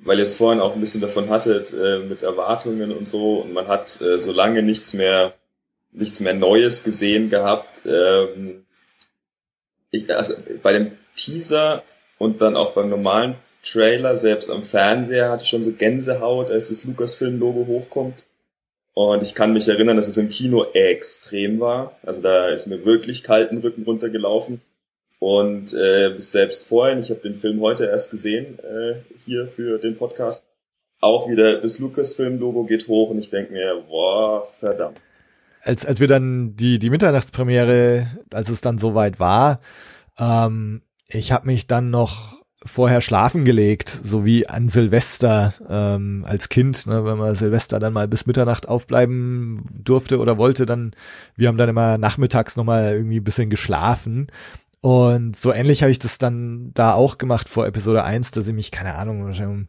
weil 0.04 0.18
ihr 0.18 0.24
es 0.24 0.34
vorhin 0.34 0.62
auch 0.62 0.74
ein 0.74 0.80
bisschen 0.80 1.02
davon 1.02 1.30
hattet, 1.30 1.74
äh, 1.74 2.00
mit 2.00 2.24
Erwartungen 2.24 2.92
und 2.92 3.08
so, 3.08 3.42
und 3.42 3.54
man 3.54 3.68
hat 3.68 4.02
äh, 4.02 4.20
so 4.20 4.32
lange 4.32 4.64
nichts 4.64 4.94
mehr, 4.94 5.34
nichts 5.92 6.20
mehr 6.20 6.34
Neues 6.34 6.84
gesehen 6.84 7.30
gehabt. 7.30 7.84
Ähm, 7.86 8.66
ich, 9.92 10.14
also 10.16 10.36
bei 10.64 10.74
dem 10.74 10.94
Teaser 11.16 11.84
und 12.18 12.42
dann 12.42 12.56
auch 12.56 12.74
beim 12.74 12.90
normalen 12.90 13.36
Trailer, 13.64 14.18
selbst 14.18 14.50
am 14.50 14.64
Fernseher, 14.64 15.30
hatte 15.30 15.44
ich 15.44 15.50
schon 15.50 15.64
so 15.64 15.72
Gänsehaut, 15.72 16.50
als 16.50 16.70
das 16.70 16.84
Lucasfilm-Logo 16.84 17.68
hochkommt. 17.68 18.26
Und 18.94 19.22
ich 19.22 19.36
kann 19.36 19.54
mich 19.54 19.68
erinnern, 19.68 19.98
dass 19.98 20.08
es 20.08 20.18
im 20.18 20.30
Kino 20.30 20.66
extrem 20.74 21.60
war. 21.60 21.98
Also 22.04 22.22
da 22.22 22.48
ist 22.48 22.68
mir 22.68 22.86
wirklich 22.86 23.24
kalten 23.24 23.60
Rücken 23.60 23.84
runtergelaufen. 23.84 24.62
Und 25.24 25.72
äh, 25.76 26.18
selbst 26.18 26.66
vorhin, 26.66 26.98
ich 26.98 27.12
habe 27.12 27.20
den 27.20 27.36
Film 27.36 27.62
heute 27.62 27.86
erst 27.86 28.10
gesehen, 28.10 28.58
äh, 28.58 28.96
hier 29.24 29.48
für 29.48 29.78
den 29.78 29.96
Podcast, 29.96 30.44
auch 31.00 31.30
wieder 31.30 31.62
das 31.62 31.78
Lucasfilm-Logo 31.78 32.64
geht 32.64 32.88
hoch 32.88 33.12
und 33.12 33.20
ich 33.20 33.30
denke 33.30 33.54
mir, 33.54 33.84
boah, 33.88 34.44
verdammt. 34.60 35.00
Als, 35.62 35.86
als 35.86 36.00
wir 36.00 36.08
dann 36.08 36.56
die, 36.56 36.80
die 36.80 36.90
Mitternachtspremiere, 36.90 38.08
als 38.34 38.50
es 38.50 38.62
dann 38.62 38.80
soweit 38.80 39.20
war, 39.20 39.62
ähm, 40.18 40.82
ich 41.06 41.32
habe 41.32 41.46
mich 41.46 41.68
dann 41.68 41.92
noch 41.92 42.42
vorher 42.64 43.02
schlafen 43.02 43.46
gelegt, 43.46 44.02
so 44.04 44.26
wie 44.26 44.48
an 44.48 44.70
Silvester 44.70 45.54
ähm, 45.70 46.26
als 46.28 46.50
Kind, 46.50 46.88
ne, 46.88 47.06
wenn 47.06 47.18
man 47.20 47.36
Silvester 47.36 47.80
dann 47.80 47.94
mal 47.94 48.08
bis 48.08 48.26
Mitternacht 48.26 48.68
aufbleiben 48.68 49.64
durfte 49.84 50.20
oder 50.20 50.40
wollte, 50.40 50.66
dann, 50.66 50.96
wir 51.36 51.48
haben 51.48 51.58
dann 51.58 51.70
immer 51.70 52.00
nachmittags 52.00 52.56
nochmal 52.56 52.94
irgendwie 52.94 53.20
ein 53.20 53.24
bisschen 53.24 53.52
geschlafen 53.52 54.32
und 54.82 55.36
so 55.36 55.54
ähnlich 55.54 55.84
habe 55.84 55.92
ich 55.92 56.00
das 56.00 56.18
dann 56.18 56.72
da 56.74 56.94
auch 56.94 57.20
gemacht 57.20 57.48
vor 57.50 57.68
Episode 57.68 58.04
1, 58.04 58.32
dass 58.32 58.48
ich 58.48 58.54
mich, 58.54 58.72
keine 58.72 58.96
Ahnung, 58.96 59.22
um, 59.22 59.68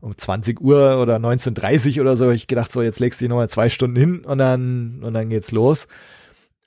um 0.00 0.16
20 0.16 0.60
Uhr 0.60 1.00
oder 1.00 1.16
19.30 1.16 2.00
oder 2.00 2.16
so, 2.16 2.26
hab 2.26 2.32
ich 2.32 2.46
gedacht, 2.46 2.70
so 2.70 2.80
jetzt 2.80 3.00
legst 3.00 3.20
du 3.20 3.24
dich 3.24 3.30
nochmal 3.30 3.50
zwei 3.50 3.68
Stunden 3.68 3.96
hin 3.96 4.24
und 4.24 4.38
dann, 4.38 5.02
und 5.02 5.14
dann 5.14 5.30
geht's 5.30 5.50
los. 5.50 5.88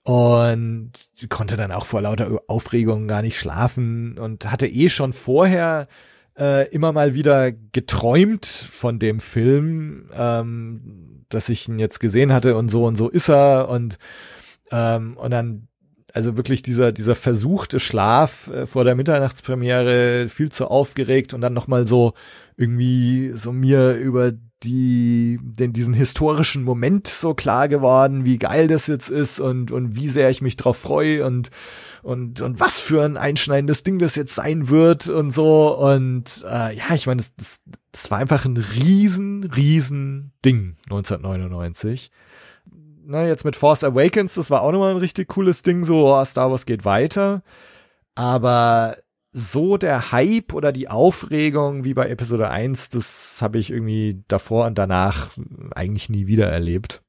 Und 0.04 0.92
konnte 1.30 1.58
dann 1.58 1.72
auch 1.72 1.86
vor 1.86 2.02
lauter 2.02 2.40
Aufregung 2.48 3.08
gar 3.08 3.22
nicht 3.22 3.40
schlafen 3.40 4.20
und 4.20 4.52
hatte 4.52 4.68
eh 4.68 4.90
schon 4.90 5.14
vorher 5.14 5.88
äh, 6.38 6.70
immer 6.70 6.92
mal 6.92 7.14
wieder 7.16 7.52
geträumt 7.52 8.46
von 8.46 9.00
dem 9.00 9.20
Film, 9.20 10.10
ähm, 10.14 11.26
dass 11.30 11.50
ich 11.50 11.68
ihn 11.68 11.80
jetzt 11.80 12.00
gesehen 12.00 12.34
hatte 12.34 12.56
und 12.56 12.70
so 12.70 12.86
und 12.86 12.98
so 12.98 13.10
ist 13.10 13.30
er 13.30 13.70
und 13.70 13.98
ähm, 14.72 15.18
und 15.18 15.32
dann 15.32 15.70
also 16.16 16.38
wirklich 16.38 16.62
dieser 16.62 16.94
dieser 16.94 17.14
versuchte 17.14 17.82
Schlaf 17.82 18.48
äh, 18.48 18.68
vor 18.68 18.86
der 18.86 18.96
Mitternachtspremiere 18.96 20.30
viel 20.30 20.50
zu 20.50 20.68
aufgeregt 20.68 21.34
und 21.34 21.42
dann 21.42 21.54
noch 21.54 21.68
mal 21.68 21.86
so 21.86 22.14
irgendwie 22.56 23.32
so 23.32 23.52
mir 23.52 23.96
über 23.96 24.32
die 24.64 25.40
den 25.44 25.74
diesen 25.74 25.94
historischen 25.94 26.64
Moment 26.64 27.08
so 27.08 27.34
klar 27.34 27.68
geworden, 27.68 28.24
wie 28.24 28.38
geil 28.38 28.68
das 28.68 28.88
jetzt 28.88 29.10
ist 29.10 29.42
und 29.42 29.72
und 29.72 29.98
wie 29.98 30.08
sehr 30.08 30.30
ich 30.30 30.42
mich 30.42 30.56
drauf 30.56 30.78
freue 30.78 31.26
und 31.26 31.52
und 32.02 32.40
und 32.40 32.62
was 32.62 32.80
für 32.80 33.04
ein 33.04 33.18
einschneidendes 33.18 33.84
Ding 33.84 34.00
das 34.00 34.16
jetzt 34.16 34.36
sein 34.36 34.70
wird 34.70 35.10
und 35.10 35.32
so 35.32 35.78
und 35.78 36.46
äh, 36.50 36.78
ja, 36.78 36.96
ich 36.96 37.08
meine, 37.08 37.18
das, 37.18 37.36
das, 37.36 37.60
das 37.92 38.10
war 38.10 38.20
einfach 38.20 38.46
ein 38.46 38.56
riesen 38.56 39.44
riesen 39.44 40.32
Ding 40.46 40.78
1999. 40.86 42.10
Na, 43.08 43.28
jetzt 43.28 43.46
mit 43.46 43.56
Force 43.56 43.84
Awakens, 43.84 44.34
das 44.34 44.50
war 44.50 44.62
auch 44.62 44.72
nochmal 44.72 44.92
ein 44.92 44.98
richtig 44.98 45.28
cooles 45.28 45.62
Ding, 45.62 45.86
so 45.86 46.08
oh, 46.08 46.26
Star 46.26 46.50
Wars 46.50 46.66
geht 46.66 46.86
weiter, 46.86 47.44
aber 48.16 48.98
so 49.32 49.78
der 49.78 50.12
Hype 50.12 50.54
oder 50.54 50.72
die 50.72 50.88
Aufregung 50.88 51.84
wie 51.84 51.94
bei 51.94 52.10
Episode 52.10 52.50
1, 52.50 52.90
das 52.90 53.38
habe 53.42 53.60
ich 53.60 53.70
irgendwie 53.70 54.24
davor 54.28 54.66
und 54.66 54.78
danach 54.78 55.32
eigentlich 55.76 56.10
nie 56.10 56.26
wieder 56.26 56.48
erlebt. 56.48 57.04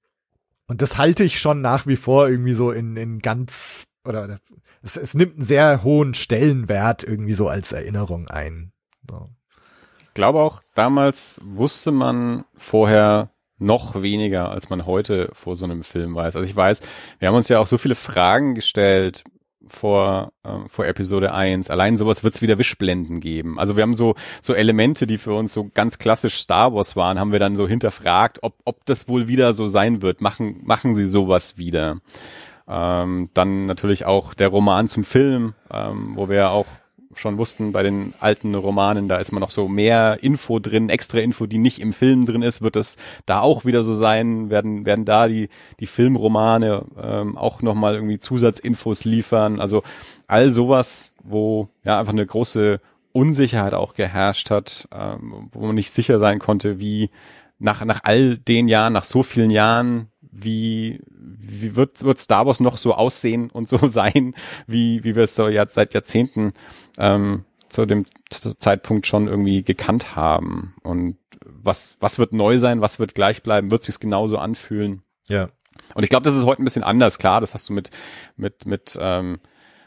Und 0.66 0.82
das 0.82 0.98
halte 0.98 1.24
ich 1.24 1.38
schon 1.38 1.61
nach 1.61 1.87
wie 1.87 1.96
vor 1.96 2.28
irgendwie 2.28 2.54
so 2.54 2.72
in, 2.72 2.96
in 2.96 3.20
ganz, 3.20 3.87
oder 4.04 4.40
es, 4.82 4.96
es 4.96 5.14
nimmt 5.14 5.37
einen 5.37 5.44
sehr 5.44 5.85
hohen 5.85 6.14
Stellenwert 6.14 7.04
irgendwie 7.04 7.35
so 7.35 7.48
als 7.48 7.72
Erinnerung 7.72 8.28
ein. 8.28 8.72
So. 9.09 9.28
Ich 10.02 10.14
glaube 10.14 10.40
auch, 10.40 10.62
damals 10.74 11.40
wusste 11.44 11.92
man 11.92 12.44
vorher 12.56 13.30
noch 13.58 14.00
weniger, 14.02 14.50
als 14.50 14.68
man 14.68 14.86
heute 14.86 15.30
vor 15.32 15.56
so 15.56 15.64
einem 15.64 15.82
Film 15.82 16.14
weiß. 16.14 16.36
Also 16.36 16.44
ich 16.44 16.54
weiß, 16.54 16.82
wir 17.18 17.28
haben 17.28 17.34
uns 17.36 17.48
ja 17.48 17.58
auch 17.58 17.66
so 17.66 17.78
viele 17.78 17.94
Fragen 17.94 18.54
gestellt, 18.54 19.24
vor, 19.66 20.32
äh, 20.44 20.68
vor 20.68 20.86
Episode 20.86 21.32
1. 21.32 21.70
Allein 21.70 21.96
sowas 21.96 22.24
wird 22.24 22.34
es 22.34 22.42
wieder 22.42 22.58
Wischblenden 22.58 23.20
geben. 23.20 23.58
Also 23.58 23.76
wir 23.76 23.82
haben 23.82 23.94
so, 23.94 24.14
so 24.40 24.54
Elemente, 24.54 25.06
die 25.06 25.18
für 25.18 25.34
uns 25.34 25.52
so 25.52 25.70
ganz 25.72 25.98
klassisch 25.98 26.36
Star 26.36 26.74
Wars 26.74 26.96
waren, 26.96 27.18
haben 27.18 27.32
wir 27.32 27.38
dann 27.38 27.56
so 27.56 27.66
hinterfragt, 27.66 28.38
ob, 28.42 28.54
ob 28.64 28.84
das 28.86 29.08
wohl 29.08 29.28
wieder 29.28 29.54
so 29.54 29.68
sein 29.68 30.02
wird. 30.02 30.20
Machen, 30.20 30.60
machen 30.64 30.94
sie 30.94 31.06
sowas 31.06 31.58
wieder. 31.58 31.98
Ähm, 32.68 33.28
dann 33.34 33.66
natürlich 33.66 34.06
auch 34.06 34.34
der 34.34 34.48
Roman 34.48 34.88
zum 34.88 35.04
Film, 35.04 35.54
ähm, 35.70 36.12
wo 36.16 36.28
wir 36.28 36.50
auch 36.50 36.66
schon 37.18 37.38
wussten, 37.38 37.72
bei 37.72 37.83
den 37.83 38.14
alten 38.20 38.55
Romanen, 38.55 39.09
da 39.09 39.16
ist 39.16 39.33
man 39.33 39.40
noch 39.40 39.50
so 39.50 39.68
mehr 39.68 40.18
Info 40.22 40.59
drin, 40.59 40.88
extra 40.88 41.18
Info, 41.18 41.46
die 41.46 41.59
nicht 41.59 41.81
im 41.81 41.92
Film 41.92 42.26
drin 42.26 42.42
ist, 42.42 42.62
wird 42.62 42.76
das 42.76 42.96
da 43.24 43.40
auch 43.40 43.64
wieder 43.64 43.83
so 43.83 43.94
sein, 43.94 44.50
werden, 44.50 44.87
werden 44.87 45.05
da 45.05 45.29
die, 45.29 45.48
die 45.81 45.87
Filmromane 45.87 46.85
ähm, 47.00 47.37
auch 47.37 47.62
nochmal 47.62 47.94
irgendwie 47.94 48.18
Zusatzinfos 48.18 49.05
liefern. 49.05 49.61
Also 49.61 49.83
all 50.26 50.50
sowas, 50.50 51.14
wo 51.22 51.68
ja 51.85 51.98
einfach 51.98 52.12
eine 52.12 52.26
große 52.26 52.81
Unsicherheit 53.12 53.74
auch 53.74 53.94
geherrscht 53.94 54.50
hat, 54.50 54.88
ähm, 54.92 55.48
wo 55.52 55.66
man 55.66 55.74
nicht 55.74 55.90
sicher 55.90 56.18
sein 56.18 56.38
konnte, 56.38 56.81
wie 56.81 57.11
nach, 57.59 57.85
nach 57.85 58.00
all 58.02 58.37
den 58.37 58.68
Jahren, 58.68 58.92
nach 58.92 59.05
so 59.05 59.22
vielen 59.22 59.50
Jahren, 59.50 60.09
wie, 60.42 61.01
wie 61.09 61.77
wird, 61.77 62.03
wird 62.03 62.18
Star 62.18 62.46
Wars 62.46 62.61
noch 62.61 62.77
so 62.77 62.94
aussehen 62.94 63.51
und 63.51 63.68
so 63.68 63.79
sein, 63.87 64.35
wie, 64.66 65.05
wie 65.05 65.16
wir 65.16 65.25
es 65.25 65.37
so 65.37 65.49
jetzt 65.49 65.75
seit 65.75 65.94
Jahrzehnten 65.94 66.53
ähm, 66.99 67.44
zu 67.68 67.87
dem 67.87 68.05
Zeitpunkt 68.31 69.07
schon 69.07 69.27
irgendwie 69.27 69.62
gekannt 69.62 70.16
haben. 70.16 70.75
Und 70.83 71.16
was, 71.44 71.96
was 72.01 72.18
wird 72.18 72.33
neu 72.33 72.59
sein, 72.59 72.81
was 72.81 72.99
wird 72.99 73.14
gleich 73.14 73.42
bleiben, 73.42 73.70
wird 73.70 73.83
sich 73.83 73.99
genauso 73.99 74.38
anfühlen. 74.38 75.03
Ja. 75.29 75.49
Und 75.94 76.03
ich 76.03 76.11
glaube, 76.11 76.25
das 76.25 76.35
ist 76.35 76.44
heute 76.44 76.62
ein 76.62 76.64
bisschen 76.64 76.85
anders. 76.85 77.18
Klar, 77.18 77.40
das 77.40 77.55
hast 77.55 77.68
du 77.68 77.72
mit, 77.72 77.90
mit, 78.37 78.66
mit, 78.66 78.96
ähm, 79.01 79.38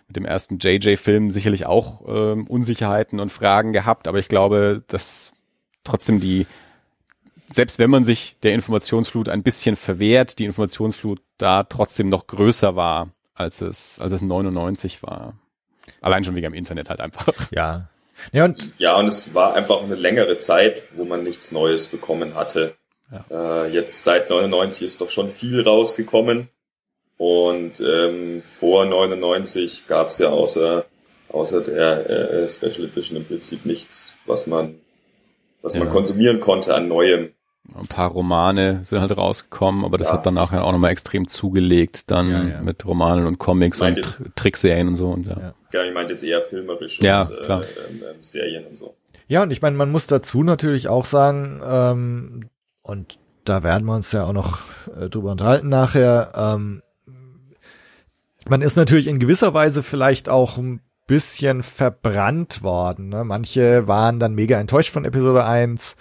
mit 0.07 0.15
dem 0.15 0.25
ersten 0.25 0.57
JJ-Film 0.59 1.31
sicherlich 1.31 1.65
auch 1.65 2.01
ähm, 2.07 2.47
Unsicherheiten 2.47 3.19
und 3.19 3.31
Fragen 3.31 3.73
gehabt, 3.73 4.07
aber 4.07 4.19
ich 4.19 4.27
glaube, 4.27 4.83
dass 4.87 5.31
trotzdem 5.83 6.19
die, 6.19 6.47
selbst 7.51 7.79
wenn 7.79 7.89
man 7.89 8.03
sich 8.03 8.37
der 8.43 8.53
Informationsflut 8.53 9.29
ein 9.29 9.43
bisschen 9.43 9.75
verwehrt, 9.75 10.39
die 10.39 10.45
Informationsflut 10.45 11.21
da 11.37 11.63
trotzdem 11.63 12.09
noch 12.09 12.27
größer 12.27 12.75
war, 12.75 13.09
als 13.33 13.61
es, 13.61 13.99
als 13.99 14.13
es 14.13 14.21
99 14.21 15.01
war. 15.03 15.33
Allein 16.01 16.23
schon 16.23 16.35
wegen 16.35 16.43
dem 16.43 16.53
Internet 16.53 16.89
halt 16.89 17.01
einfach. 17.01 17.33
Ja. 17.51 17.89
Ja 18.33 18.43
und, 18.43 18.73
ja, 18.77 18.97
und 18.97 19.07
es 19.07 19.33
war 19.33 19.53
einfach 19.53 19.81
eine 19.81 19.95
längere 19.95 20.39
Zeit, 20.39 20.83
wo 20.93 21.05
man 21.05 21.23
nichts 21.23 21.53
Neues 21.53 21.87
bekommen 21.87 22.35
hatte. 22.35 22.75
Ja. 23.11 23.63
Äh, 23.63 23.71
jetzt 23.71 24.03
seit 24.03 24.29
99 24.29 24.85
ist 24.85 24.99
doch 24.99 25.09
schon 25.09 25.31
viel 25.31 25.61
rausgekommen. 25.61 26.49
Und 27.17 27.79
ähm, 27.79 28.43
vor 28.43 28.85
99 28.85 29.87
gab 29.87 30.09
es 30.09 30.19
ja 30.19 30.29
außer, 30.29 30.85
außer 31.29 31.61
der 31.61 32.09
äh, 32.09 32.49
Special 32.49 32.85
Edition 32.85 33.17
im 33.17 33.25
Prinzip 33.25 33.65
nichts, 33.65 34.15
was 34.25 34.47
man, 34.47 34.79
was 35.61 35.73
ja. 35.73 35.79
man 35.79 35.89
konsumieren 35.89 36.41
konnte 36.41 36.75
an 36.75 36.89
Neuem. 36.89 37.33
Ein 37.75 37.87
paar 37.87 38.09
Romane 38.09 38.83
sind 38.83 38.99
halt 38.99 39.15
rausgekommen, 39.15 39.85
aber 39.85 39.97
das 39.97 40.07
ja. 40.07 40.15
hat 40.15 40.25
dann 40.25 40.33
nachher 40.33 40.63
auch 40.63 40.71
nochmal 40.71 40.91
extrem 40.91 41.27
zugelegt, 41.27 42.09
dann 42.09 42.31
ja, 42.31 42.43
ja. 42.43 42.61
mit 42.61 42.85
Romanen 42.85 43.27
und 43.27 43.37
Comics 43.37 43.79
und 43.81 43.97
jetzt, 43.97 44.21
Trickserien 44.35 44.87
und 44.87 44.95
so. 44.95 45.09
Und 45.09 45.27
ja. 45.27 45.53
ja, 45.73 45.83
ich 45.83 45.93
meinte 45.93 46.13
jetzt 46.13 46.23
eher 46.23 46.41
filmerisch 46.41 46.99
ja, 47.01 47.21
und 47.21 47.41
klar. 47.43 47.61
Äh, 47.61 47.65
ähm, 47.65 48.17
Serien 48.21 48.65
und 48.65 48.75
so. 48.75 48.95
Ja, 49.27 49.43
und 49.43 49.51
ich 49.51 49.61
meine, 49.61 49.77
man 49.77 49.91
muss 49.91 50.07
dazu 50.07 50.41
natürlich 50.41 50.87
auch 50.87 51.05
sagen, 51.05 51.61
ähm, 51.63 52.49
und 52.81 53.19
da 53.45 53.61
werden 53.61 53.85
wir 53.85 53.95
uns 53.95 54.11
ja 54.11 54.25
auch 54.25 54.33
noch 54.33 54.61
äh, 54.99 55.09
drüber 55.09 55.31
unterhalten 55.31 55.69
nachher, 55.69 56.31
ähm, 56.35 56.81
man 58.47 58.61
ist 58.61 58.77
natürlich 58.77 59.07
in 59.07 59.19
gewisser 59.19 59.53
Weise 59.53 59.83
vielleicht 59.83 60.27
auch 60.27 60.57
ein 60.57 60.81
bisschen 61.05 61.63
verbrannt 61.63 62.63
worden. 62.63 63.09
Ne? 63.09 63.23
Manche 63.23 63.87
waren 63.87 64.19
dann 64.19 64.33
mega 64.33 64.59
enttäuscht 64.59 64.91
von 64.91 65.05
Episode 65.05 65.45
1 65.45 65.95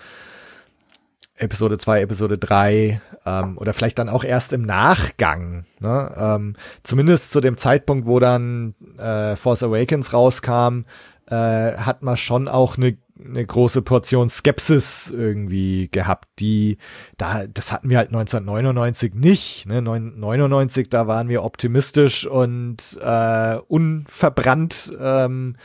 Episode 1.39 1.79
2, 1.79 2.03
Episode 2.03 2.39
3 2.39 3.01
ähm, 3.27 3.59
oder 3.59 3.73
vielleicht 3.73 3.99
dann 3.99 4.09
auch 4.09 4.25
erst 4.25 4.53
im 4.53 4.63
Nachgang. 4.63 5.65
Ne? 5.81 6.15
Ähm, 6.17 6.57
zumindest 6.83 7.33
zu 7.33 7.41
dem 7.41 7.57
Zeitpunkt, 7.57 8.07
wo 8.07 8.19
dann 8.19 8.75
äh, 8.99 9.37
Force 9.37 9.63
Awakens 9.63 10.13
rauskam, 10.13 10.85
äh, 11.27 11.35
hat 11.77 12.03
man 12.03 12.17
schon 12.17 12.49
auch 12.49 12.77
eine 12.77 12.97
eine 13.25 13.45
große 13.45 13.83
Portion 13.83 14.29
Skepsis 14.29 15.11
irgendwie 15.11 15.89
gehabt, 15.91 16.29
die 16.39 16.79
da 17.17 17.47
das 17.47 17.73
hatten 17.73 17.91
wir 17.91 17.99
halt 17.99 18.11
1999 18.11 19.15
nicht, 19.15 19.67
ne 19.67 19.83
99 19.83 20.89
da 20.89 21.07
waren 21.07 21.29
wir 21.29 21.43
optimistisch 21.43 22.27
und 22.27 22.99
äh, 23.03 23.57
unverbrannt 23.67 24.93
ähm, 25.01 25.57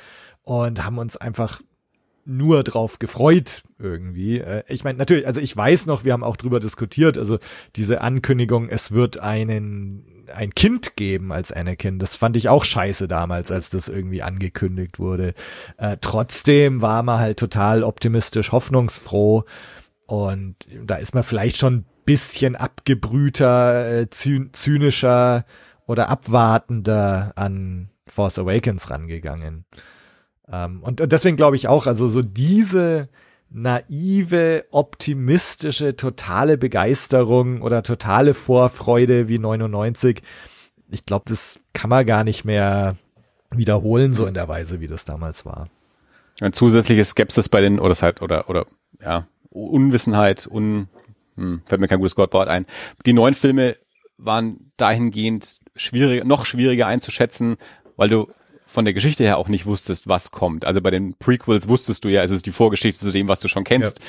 und 0.44 0.84
haben 0.84 0.98
uns 0.98 1.16
einfach 1.16 1.62
nur 2.26 2.64
drauf 2.64 3.00
gefreut 3.00 3.64
irgendwie. 3.80 4.40
Äh, 4.40 4.64
ich 4.68 4.84
meine, 4.84 4.98
natürlich, 4.98 5.28
also 5.28 5.40
ich 5.40 5.56
weiß 5.56 5.86
noch, 5.86 6.04
wir 6.04 6.14
haben 6.14 6.24
auch 6.24 6.38
drüber 6.38 6.60
diskutiert, 6.60 7.18
also 7.18 7.40
diese 7.76 8.02
Ankündigung, 8.02 8.70
es 8.70 8.92
wird 8.92 9.20
einen 9.20 10.06
ein 10.34 10.56
Kind 10.56 10.96
geben 10.96 11.34
als 11.34 11.52
Anakin, 11.52 12.00
das 12.00 12.16
fand 12.16 12.38
ich 12.38 12.48
auch 12.48 12.64
scheiße 12.64 13.10
damals, 13.10 13.52
als 13.52 13.70
das 13.70 13.90
irgendwie 13.90 14.24
angekündigt 14.24 14.98
wurde. 14.98 15.34
Äh, 15.78 15.98
trotzdem 16.00 16.82
war 16.82 17.04
man 17.04 17.20
halt 17.20 17.38
total 17.38 17.84
optimistisch, 17.84 18.54
hoffnungsfroh 18.54 19.44
und 20.06 20.56
da 20.86 20.96
ist 20.96 21.14
man 21.14 21.24
vielleicht 21.24 21.58
schon 21.58 21.86
bisschen 22.06 22.56
abgebrühter, 22.56 24.02
äh, 24.02 24.10
zynischer 24.10 25.46
oder 25.86 26.10
abwartender 26.10 27.34
an 27.36 27.90
Force 28.08 28.40
Awakens 28.40 28.90
rangegangen. 28.90 29.66
Ähm, 30.52 30.82
und, 30.84 31.02
und 31.02 31.12
deswegen 31.12 31.38
glaube 31.38 31.56
ich 31.56 31.68
auch, 31.68 31.88
also 31.88 32.08
so 32.08 32.22
diese 32.22 33.10
naive, 33.50 34.66
optimistische, 34.72 35.96
totale 35.96 36.58
Begeisterung 36.58 37.62
oder 37.62 37.84
totale 37.84 38.34
Vorfreude 38.34 39.30
wie 39.30 39.38
99, 39.38 40.22
ich 40.90 41.06
glaube, 41.06 41.26
das 41.28 41.60
kann 41.74 41.90
man 41.90 42.06
gar 42.06 42.24
nicht 42.24 42.46
mehr 42.46 42.96
wiederholen, 43.52 44.14
so 44.14 44.26
in 44.26 44.34
der 44.34 44.48
Weise, 44.48 44.80
wie 44.80 44.88
das 44.88 45.06
damals 45.06 45.46
war. 45.46 45.68
Ein 46.42 46.54
zusätzliches 46.54 47.12
Skepsis 47.12 47.48
bei 47.48 47.62
den, 47.62 47.80
oder 47.80 47.94
halt, 47.96 48.22
oder, 48.22 48.50
oder, 48.50 48.66
ja, 49.02 49.28
Unwissenheit, 49.50 50.48
un, 50.48 50.88
hm, 51.36 51.62
fällt 51.66 51.80
mir 51.80 51.88
kein 51.88 52.00
gutes 52.00 52.18
Wort 52.18 52.34
ein. 52.48 52.66
Die 53.06 53.14
neuen 53.14 53.36
Filme 53.36 53.76
waren 54.18 54.72
dahingehend 54.78 55.60
schwieriger, 55.76 56.26
noch 56.26 56.46
schwieriger 56.46 56.88
einzuschätzen, 56.88 57.58
weil 57.96 58.10
du 58.10 58.32
von 58.74 58.86
der 58.86 58.96
Geschichte 58.96 59.24
her 59.24 59.38
auch 59.38 59.50
nicht 59.50 59.68
wusstest, 59.68 60.08
was 60.08 60.32
kommt. 60.32 60.66
Also 60.66 60.82
bei 60.82 60.90
den 60.90 61.14
Prequels 61.14 61.68
wusstest 61.68 62.04
du 62.04 62.10
ja, 62.10 62.24
es 62.24 62.32
ist 62.32 62.48
die 62.48 62.52
Vorgeschichte 62.52 63.00
zu 63.00 63.12
dem, 63.12 63.28
was 63.28 63.40
du 63.40 63.48
schon 63.48 63.64
kennst. 63.64 64.00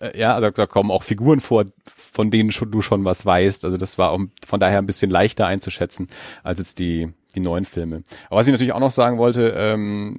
Ja. 0.00 0.06
äh, 0.06 0.18
ja, 0.20 0.38
da, 0.38 0.52
da 0.52 0.66
kommen 0.66 0.92
auch 0.92 1.02
Figuren 1.02 1.40
vor, 1.40 1.64
von 1.84 2.30
denen 2.30 2.50
du 2.50 2.82
schon 2.82 3.04
was 3.04 3.26
weißt. 3.26 3.64
Also 3.64 3.76
das 3.76 3.98
war 3.98 4.16
von 4.46 4.60
daher 4.60 4.78
ein 4.78 4.86
bisschen 4.86 5.10
leichter 5.10 5.48
einzuschätzen 5.48 6.06
als 6.44 6.60
jetzt 6.60 6.78
die, 6.78 7.12
die 7.34 7.40
neuen 7.40 7.64
Filme. 7.64 8.04
Aber 8.30 8.38
was 8.38 8.46
ich 8.46 8.52
natürlich 8.52 8.74
auch 8.74 8.80
noch 8.80 8.92
sagen 8.92 9.18
wollte, 9.18 9.54
ähm, 9.56 10.16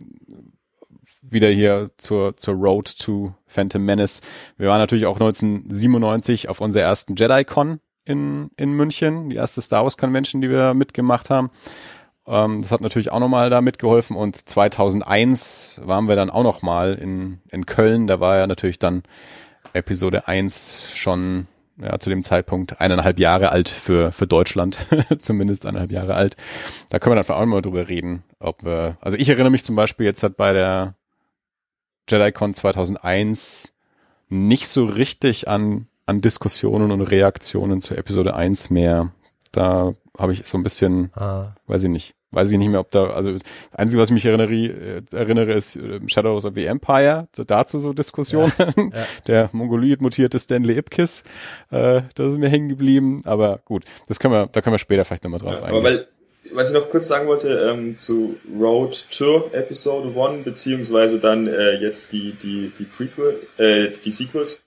wieder 1.21 1.47
hier 1.47 1.89
zur, 1.95 2.35
zur 2.35 2.55
Road 2.55 2.93
to 2.99 3.33
Phantom 3.45 3.85
Menace. 3.85 4.21
Wir 4.57 4.67
waren 4.67 4.79
natürlich 4.79 5.05
auch 5.05 5.15
1997 5.15 6.49
auf 6.49 6.59
unserer 6.59 6.83
ersten 6.83 7.15
JediCon 7.15 7.79
in, 8.03 8.51
in 8.57 8.73
München, 8.73 9.29
die 9.29 9.37
erste 9.37 9.61
Star 9.61 9.83
Wars 9.83 9.95
Convention, 9.95 10.41
die 10.41 10.49
wir 10.49 10.73
mitgemacht 10.73 11.29
haben. 11.29 11.51
Ähm, 12.27 12.61
das 12.61 12.71
hat 12.71 12.81
natürlich 12.81 13.11
auch 13.11 13.19
nochmal 13.19 13.49
da 13.49 13.61
mitgeholfen 13.61 14.15
und 14.15 14.35
2001 14.35 15.81
waren 15.83 16.07
wir 16.07 16.15
dann 16.15 16.29
auch 16.29 16.43
nochmal 16.43 16.95
in, 16.95 17.39
in 17.49 17.65
Köln. 17.65 18.07
Da 18.07 18.19
war 18.19 18.37
ja 18.37 18.47
natürlich 18.47 18.79
dann 18.79 19.03
Episode 19.73 20.27
1 20.27 20.91
schon 20.93 21.47
ja, 21.79 21.99
zu 21.99 22.09
dem 22.09 22.23
Zeitpunkt 22.23 22.81
eineinhalb 22.81 23.19
Jahre 23.19 23.51
alt 23.51 23.69
für, 23.69 24.11
für 24.11 24.27
Deutschland, 24.27 24.77
zumindest 25.19 25.65
eineinhalb 25.65 25.91
Jahre 25.91 26.15
alt. 26.15 26.35
Da 26.89 26.99
können 26.99 27.15
wir 27.15 27.21
dann 27.21 27.35
auch 27.35 27.45
mal 27.45 27.61
drüber 27.61 27.87
reden, 27.87 28.23
ob 28.39 28.63
wir, 28.63 28.97
also 28.99 29.17
ich 29.17 29.29
erinnere 29.29 29.51
mich 29.51 29.63
zum 29.63 29.75
Beispiel 29.75 30.05
jetzt 30.05 30.23
hat 30.23 30.37
bei 30.37 30.53
der 30.53 30.95
JediCon 32.09 32.53
2001 32.53 33.73
nicht 34.29 34.67
so 34.67 34.85
richtig 34.85 35.47
an, 35.47 35.87
an 36.05 36.19
Diskussionen 36.21 36.91
und 36.91 37.01
Reaktionen 37.01 37.81
zu 37.81 37.95
Episode 37.95 38.35
1 38.35 38.69
mehr. 38.71 39.11
Da 39.51 39.91
habe 40.17 40.33
ich 40.33 40.45
so 40.45 40.57
ein 40.57 40.63
bisschen, 40.63 41.11
ah. 41.15 41.55
weiß 41.67 41.83
ich 41.83 41.89
nicht, 41.89 42.16
weiß 42.31 42.51
ich 42.51 42.57
nicht 42.57 42.69
mehr, 42.69 42.79
ob 42.79 42.91
da, 42.91 43.07
also 43.07 43.31
das 43.31 43.41
Einzige, 43.71 44.01
was 44.01 44.09
ich 44.09 44.13
mich 44.13 44.25
erinnere, 44.25 44.53
äh, 44.53 45.01
erinnere 45.11 45.53
ist 45.53 45.77
äh, 45.77 45.99
Shadows 46.07 46.45
of 46.45 46.55
the 46.55 46.65
Empire, 46.65 47.27
dazu 47.31 47.79
so 47.79 47.93
Diskussionen. 47.93 48.51
Ja, 48.57 48.65
ja. 48.77 49.05
Der 49.27 49.49
Mongoloid 49.53 50.01
mutierte 50.01 50.39
Stanley 50.39 50.77
Ipkiss, 50.77 51.23
äh, 51.71 52.01
das 52.15 52.33
ist 52.33 52.37
mir 52.37 52.49
hängen 52.49 52.69
geblieben, 52.69 53.21
aber 53.25 53.61
gut, 53.65 53.85
das 54.07 54.19
können 54.19 54.33
wir, 54.33 54.47
da 54.47 54.61
können 54.61 54.73
wir 54.73 54.79
später 54.79 55.05
vielleicht 55.05 55.23
nochmal 55.23 55.39
drauf 55.39 55.53
ja, 55.53 55.63
eingehen. 55.63 55.75
Aber 55.75 55.83
weil, 55.83 56.07
was 56.53 56.69
ich 56.69 56.73
noch 56.73 56.89
kurz 56.89 57.07
sagen 57.07 57.27
wollte, 57.27 57.49
ähm, 57.49 57.97
zu 57.97 58.37
Road 58.57 59.07
to 59.11 59.49
Episode 59.51 60.13
1, 60.19 60.43
beziehungsweise 60.45 61.19
dann 61.19 61.47
äh, 61.47 61.75
jetzt 61.75 62.11
die, 62.11 62.33
die, 62.33 62.71
die 62.77 62.85
Prequel, 62.85 63.47
äh, 63.57 63.89
die 64.03 64.11
Sequels, 64.11 64.61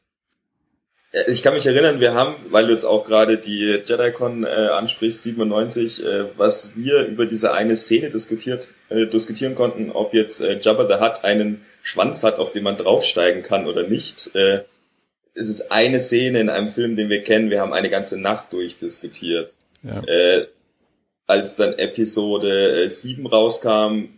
ich 1.26 1.42
kann 1.42 1.54
mich 1.54 1.66
erinnern, 1.66 1.98
wir 1.98 2.14
haben, 2.14 2.36
weil 2.50 2.66
du 2.66 2.72
jetzt 2.72 2.84
auch 2.84 3.04
gerade 3.04 3.36
die 3.36 3.80
JediCon 3.84 4.44
äh, 4.44 4.46
ansprichst, 4.46 5.24
97, 5.24 6.04
äh, 6.04 6.26
was 6.36 6.76
wir 6.76 7.04
über 7.06 7.26
diese 7.26 7.52
eine 7.52 7.74
Szene 7.74 8.10
diskutiert, 8.10 8.68
äh, 8.90 9.06
diskutieren 9.06 9.56
konnten, 9.56 9.90
ob 9.90 10.14
jetzt 10.14 10.40
äh, 10.40 10.60
Jabba 10.60 10.86
the 10.88 11.04
Hutt 11.04 11.24
einen 11.24 11.62
Schwanz 11.82 12.22
hat, 12.22 12.38
auf 12.38 12.52
den 12.52 12.62
man 12.62 12.76
draufsteigen 12.76 13.42
kann 13.42 13.66
oder 13.66 13.82
nicht. 13.82 14.34
Äh, 14.36 14.62
es 15.34 15.48
ist 15.48 15.72
eine 15.72 15.98
Szene 15.98 16.40
in 16.40 16.48
einem 16.48 16.68
Film, 16.68 16.94
den 16.94 17.08
wir 17.08 17.24
kennen, 17.24 17.50
wir 17.50 17.60
haben 17.60 17.72
eine 17.72 17.90
ganze 17.90 18.16
Nacht 18.16 18.52
durchdiskutiert. 18.52 19.56
Ja. 19.82 20.02
Äh, 20.04 20.46
als 21.26 21.56
dann 21.56 21.72
Episode 21.72 22.84
äh, 22.84 22.88
7 22.88 23.26
rauskam, 23.26 24.10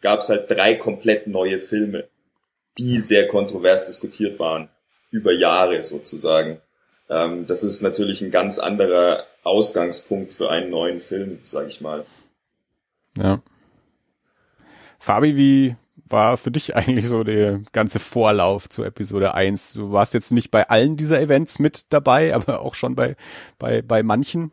gab 0.00 0.20
es 0.20 0.28
halt 0.28 0.50
drei 0.50 0.74
komplett 0.74 1.28
neue 1.28 1.60
Filme, 1.60 2.08
die 2.76 2.98
sehr 2.98 3.28
kontrovers 3.28 3.86
diskutiert 3.86 4.40
waren 4.40 4.68
über 5.10 5.32
Jahre 5.32 5.82
sozusagen. 5.82 6.60
Ähm, 7.08 7.46
das 7.46 7.62
ist 7.62 7.82
natürlich 7.82 8.22
ein 8.22 8.30
ganz 8.30 8.58
anderer 8.58 9.24
Ausgangspunkt 9.42 10.34
für 10.34 10.50
einen 10.50 10.70
neuen 10.70 11.00
Film, 11.00 11.40
sag 11.44 11.66
ich 11.66 11.80
mal. 11.80 12.04
Ja. 13.18 13.42
Fabi, 14.98 15.36
wie 15.36 15.76
war 16.06 16.36
für 16.36 16.50
dich 16.50 16.76
eigentlich 16.76 17.08
so 17.08 17.24
der 17.24 17.60
ganze 17.72 17.98
Vorlauf 17.98 18.68
zu 18.68 18.84
Episode 18.84 19.34
1? 19.34 19.74
Du 19.74 19.92
warst 19.92 20.14
jetzt 20.14 20.30
nicht 20.30 20.50
bei 20.50 20.68
allen 20.68 20.96
dieser 20.96 21.20
Events 21.20 21.58
mit 21.58 21.92
dabei, 21.92 22.34
aber 22.34 22.60
auch 22.60 22.74
schon 22.74 22.94
bei, 22.94 23.16
bei, 23.58 23.82
bei 23.82 24.02
manchen. 24.02 24.52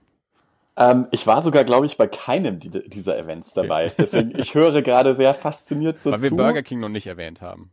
Ähm, 0.78 1.08
ich 1.12 1.26
war 1.26 1.42
sogar, 1.42 1.64
glaube 1.64 1.88
ich, 1.88 1.98
bei 1.98 2.08
keinem 2.08 2.60
dieser 2.60 3.18
Events 3.18 3.54
dabei. 3.54 3.88
Okay. 3.88 3.96
Deswegen, 4.00 4.32
ich 4.38 4.54
höre 4.54 4.82
gerade 4.82 5.16
sehr 5.16 5.34
fasziniert 5.34 6.00
so 6.00 6.12
Weil 6.12 6.20
zu. 6.20 6.24
Weil 6.24 6.32
wir 6.32 6.38
Burger 6.38 6.64
King 6.64 6.80
noch 6.80 6.90
nicht 6.90 7.08
erwähnt 7.08 7.42
haben. 7.42 7.72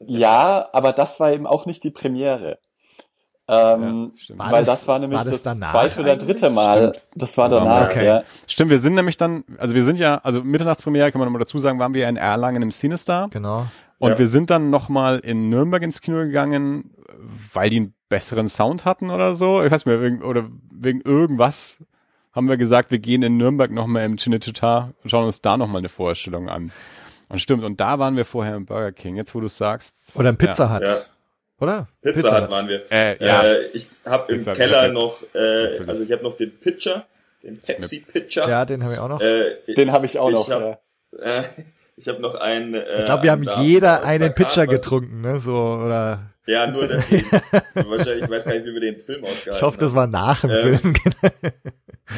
Ja, 0.00 0.68
aber 0.72 0.92
das 0.92 1.20
war 1.20 1.32
eben 1.32 1.46
auch 1.46 1.66
nicht 1.66 1.84
die 1.84 1.90
Premiere. 1.90 2.58
Ähm, 3.48 4.12
ja, 4.28 4.34
weil 4.38 4.64
das, 4.64 4.80
das, 4.80 4.88
war 4.88 5.00
nämlich 5.00 5.18
war 5.18 5.24
das, 5.24 5.42
das 5.42 5.58
zweite 5.58 6.00
oder 6.00 6.16
dritte 6.16 6.50
Mal. 6.50 6.72
Stimmt. 6.72 7.06
Das 7.16 7.36
war 7.36 7.48
danach, 7.48 7.90
okay. 7.90 8.06
ja. 8.06 8.22
Stimmt, 8.46 8.70
wir 8.70 8.78
sind 8.78 8.94
nämlich 8.94 9.16
dann, 9.16 9.42
also 9.58 9.74
wir 9.74 9.82
sind 9.82 9.98
ja, 9.98 10.20
also 10.22 10.44
Mitternachtspremiere 10.44 11.10
kann 11.10 11.18
man 11.18 11.26
nochmal 11.26 11.40
dazu 11.40 11.58
sagen, 11.58 11.80
waren 11.80 11.92
wir 11.92 12.08
in 12.08 12.16
Erlangen 12.16 12.62
im 12.62 12.70
Cinestar. 12.70 13.28
Genau. 13.30 13.66
Und 13.98 14.12
ja. 14.12 14.18
wir 14.18 14.28
sind 14.28 14.50
dann 14.50 14.70
nochmal 14.70 15.18
in 15.18 15.48
Nürnberg 15.48 15.82
ins 15.82 16.00
Kino 16.00 16.18
gegangen, 16.18 16.94
weil 17.52 17.70
die 17.70 17.76
einen 17.78 17.94
besseren 18.08 18.48
Sound 18.48 18.84
hatten 18.84 19.10
oder 19.10 19.34
so. 19.34 19.62
Ich 19.64 19.70
weiß 19.70 19.84
nicht 19.84 19.86
mehr, 19.86 20.00
wegen, 20.00 20.22
oder 20.22 20.48
wegen 20.70 21.00
irgendwas 21.00 21.82
haben 22.32 22.48
wir 22.48 22.56
gesagt, 22.56 22.92
wir 22.92 23.00
gehen 23.00 23.22
in 23.22 23.36
Nürnberg 23.36 23.72
nochmal 23.72 24.04
im 24.04 24.14
Cinecittà 24.14 24.92
und 25.02 25.10
schauen 25.10 25.24
uns 25.24 25.42
da 25.42 25.56
nochmal 25.56 25.80
eine 25.80 25.88
Vorstellung 25.88 26.48
an. 26.48 26.70
Und 27.30 27.38
stimmt, 27.38 27.62
und 27.62 27.80
da 27.80 27.98
waren 27.98 28.16
wir 28.16 28.24
vorher 28.24 28.56
im 28.56 28.66
Burger 28.66 28.90
King, 28.90 29.16
jetzt 29.16 29.34
wo 29.34 29.40
du 29.40 29.48
sagst. 29.48 30.16
Oder 30.16 30.30
im 30.30 30.36
Pizza 30.36 30.74
Hut. 30.74 30.82
Ja. 30.82 30.98
Oder? 31.60 31.88
Pizza, 32.02 32.14
Pizza 32.14 32.42
Hut 32.42 32.50
waren 32.50 32.68
wir. 32.68 32.90
Äh, 32.90 33.24
ja. 33.24 33.42
Äh, 33.44 33.66
ich 33.68 33.90
habe 34.04 34.34
im 34.34 34.44
Keller 34.44 34.88
noch, 34.88 35.22
äh, 35.32 35.78
also 35.86 36.02
ich 36.02 36.10
habe 36.10 36.24
noch 36.24 36.36
den 36.36 36.58
Pitcher, 36.58 37.06
den 37.44 37.58
Pepsi 37.58 38.00
Pitcher. 38.00 38.48
Ja, 38.48 38.64
den 38.64 38.82
habe 38.82 38.94
ich 38.94 38.98
auch 38.98 39.08
noch. 39.08 39.20
Äh, 39.20 39.56
den 39.76 39.92
habe 39.92 40.06
ich 40.06 40.18
auch 40.18 40.30
noch. 40.30 40.50
Hab, 40.50 40.60
ja. 40.60 41.38
äh, 41.38 41.44
ich 41.96 42.08
habe 42.08 42.20
noch 42.20 42.34
einen. 42.34 42.74
Äh, 42.74 42.98
ich 42.98 43.04
glaube, 43.04 43.22
wir 43.22 43.30
haben 43.30 43.46
jeder 43.60 44.04
einen 44.04 44.34
Pitcher 44.34 44.66
getrunken, 44.66 45.20
ne? 45.20 45.38
So 45.38 45.54
oder. 45.54 46.32
Ja, 46.50 46.66
nur 46.66 46.88
deswegen. 46.88 47.30
Wahrscheinlich, 47.74 48.24
ich 48.24 48.30
weiß 48.30 48.44
gar 48.44 48.54
nicht, 48.54 48.66
wie 48.66 48.74
wir 48.74 48.80
den 48.80 48.98
Film 48.98 49.24
ausgehalten 49.24 49.54
Ich 49.54 49.62
hoffe, 49.62 49.78
das 49.78 49.94
war 49.94 50.08
nach 50.08 50.40
dem 50.40 50.50
ähm, 50.50 50.80
Film. 50.80 50.94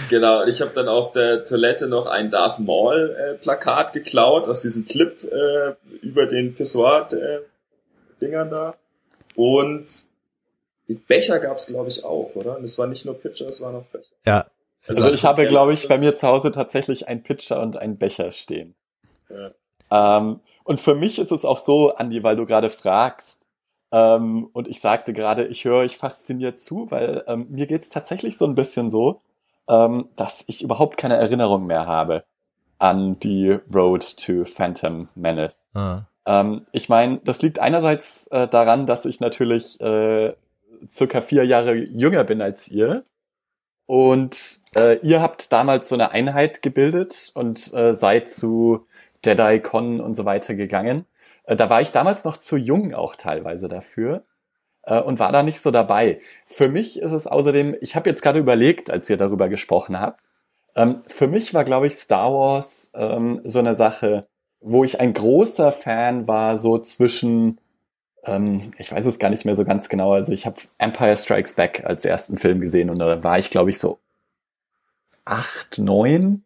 genau, 0.09 0.41
und 0.43 0.49
ich 0.49 0.63
habe 0.63 0.71
dann 0.75 0.89
auf 0.89 1.13
der 1.13 1.45
Toilette 1.45 1.87
noch 1.87 2.07
ein 2.07 2.31
Darth 2.31 2.59
Maul 2.59 3.15
äh, 3.15 3.35
Plakat 3.35 3.93
geklaut 3.93 4.49
aus 4.49 4.61
diesem 4.63 4.87
Clip 4.87 5.23
äh, 5.23 5.75
über 6.01 6.27
den 6.27 6.55
Pissoir 6.55 7.09
äh, 7.13 7.41
Dingern 8.23 8.49
da. 8.51 8.75
Und 9.37 10.07
Becher 11.09 11.39
gab's 11.39 11.67
glaube 11.67 11.91
ich 11.91 12.03
auch, 12.03 12.35
oder? 12.35 12.57
Und 12.57 12.65
es 12.65 12.79
war 12.79 12.87
nicht 12.87 13.05
nur 13.05 13.21
Pitcher, 13.21 13.49
es 13.49 13.61
waren 13.61 13.77
auch 13.77 13.85
Becher. 13.85 14.15
Ja. 14.27 14.47
Also, 14.87 15.03
also 15.03 15.15
ich 15.15 15.25
habe, 15.25 15.47
glaube 15.47 15.75
ich, 15.75 15.87
bei 15.87 15.99
mir 15.99 16.15
zu 16.15 16.27
Hause 16.27 16.53
tatsächlich 16.53 17.07
ein 17.07 17.23
Pitcher 17.23 17.61
und 17.61 17.77
ein 17.77 17.99
Becher 17.99 18.33
stehen. 18.33 18.75
Ja. 19.29 20.19
Ähm, 20.19 20.41
und 20.65 20.81
für 20.81 20.95
mich 20.95 21.19
ist 21.19 21.33
es 21.33 21.45
auch 21.45 21.59
so, 21.59 21.95
Andi, 21.95 22.23
weil 22.23 22.37
du 22.37 22.47
gerade 22.47 22.71
fragst, 22.71 23.42
ähm, 23.93 24.49
und 24.53 24.69
ich 24.69 24.81
sagte 24.81 25.13
gerade, 25.13 25.47
ich 25.47 25.65
höre 25.65 25.77
euch 25.77 25.99
fasziniert 25.99 26.59
zu, 26.59 26.91
weil 26.91 27.25
ähm, 27.27 27.47
mir 27.51 27.67
geht's 27.67 27.91
tatsächlich 27.91 28.39
so 28.39 28.47
ein 28.47 28.55
bisschen 28.55 28.89
so, 28.91 29.21
ähm, 29.69 30.09
dass 30.17 30.45
ich 30.49 30.63
überhaupt 30.63 30.97
keine 30.97 31.17
Erinnerung 31.17 31.67
mehr 31.67 31.87
habe 31.87 32.25
an 32.79 33.21
die 33.21 33.59
Road 33.73 34.17
to 34.17 34.45
Phantom 34.45 35.09
Menace. 35.15 35.67
Ah. 35.75 36.01
Ähm, 36.27 36.67
ich 36.73 36.89
meine, 36.89 37.19
das 37.19 37.43
liegt 37.43 37.59
einerseits 37.59 38.27
äh, 38.29 38.49
daran, 38.49 38.87
dass 38.87 39.05
ich 39.05 39.21
natürlich 39.21 39.81
äh, 39.81 40.35
circa 40.91 41.21
vier 41.21 41.45
Jahre 41.45 41.75
jünger 41.75 42.25
bin 42.25 42.41
als 42.41 42.69
ihr. 42.69 43.05
Und 43.87 44.61
äh, 44.75 44.99
ihr 45.03 45.21
habt 45.21 45.53
damals 45.53 45.89
so 45.91 45.97
eine 45.97 46.13
Einheit 46.13 46.63
gebildet 46.63 47.31
und 47.35 47.73
äh, 47.75 47.95
seid 47.95 48.31
zu 48.31 48.87
Jedi 49.25 49.61
Con 49.61 50.01
und 50.01 50.15
so 50.15 50.25
weiter 50.25 50.55
gegangen. 50.55 51.05
Äh, 51.45 51.57
da 51.57 51.71
war 51.71 51.81
ich 51.81 51.93
damals 51.93 52.25
noch 52.25 52.37
zu 52.37 52.57
jung 52.57 52.95
auch 52.95 53.17
teilweise 53.17 53.69
dafür 53.69 54.25
äh, 54.83 55.01
und 55.01 55.19
war 55.19 55.33
da 55.33 55.43
nicht 55.43 55.61
so 55.61 55.71
dabei. 55.71 56.21
Für 56.47 56.69
mich 56.69 57.01
ist 57.01 57.13
es 57.13 57.27
außerdem, 57.27 57.77
ich 57.81 57.97
habe 57.97 58.11
jetzt 58.11 58.23
gerade 58.23 58.39
überlegt, 58.39 58.91
als 58.91 59.09
ihr 59.11 59.17
darüber 59.17 59.49
gesprochen 59.49 60.01
habt, 60.01 60.21
ähm, 60.75 61.03
für 61.07 61.29
mich 61.29 61.55
war, 61.55 61.65
glaube 61.65 61.87
ich, 61.87 61.95
Star 61.95 62.33
Wars 62.33 62.91
ähm, 62.95 63.41
so 63.45 63.59
eine 63.59 63.75
Sache, 63.75 64.27
wo 64.61 64.85
ich 64.85 65.01
ein 65.01 65.13
großer 65.13 65.73
Fan 65.73 66.29
war, 66.29 66.57
so 66.57 66.79
zwischen, 66.79 67.61
ähm, 68.25 68.71
ich 68.79 68.91
weiß 68.91 69.05
es 69.07 69.19
gar 69.19 69.31
nicht 69.31 69.45
mehr 69.45 69.57
so 69.57 69.65
ganz 69.65 69.89
genau, 69.89 70.13
also 70.13 70.33
ich 70.33 70.47
habe 70.47 70.57
Empire 70.79 71.17
Strikes 71.17 71.55
Back 71.55 71.85
als 71.85 72.05
ersten 72.05 72.39
Film 72.39 72.61
gesehen 72.61 72.91
und 72.91 72.99
da 72.99 73.23
war 73.23 73.39
ich, 73.39 73.51
glaube 73.51 73.71
ich, 73.71 73.79
so 73.79 73.99
acht, 75.25 75.79
neun 75.79 76.45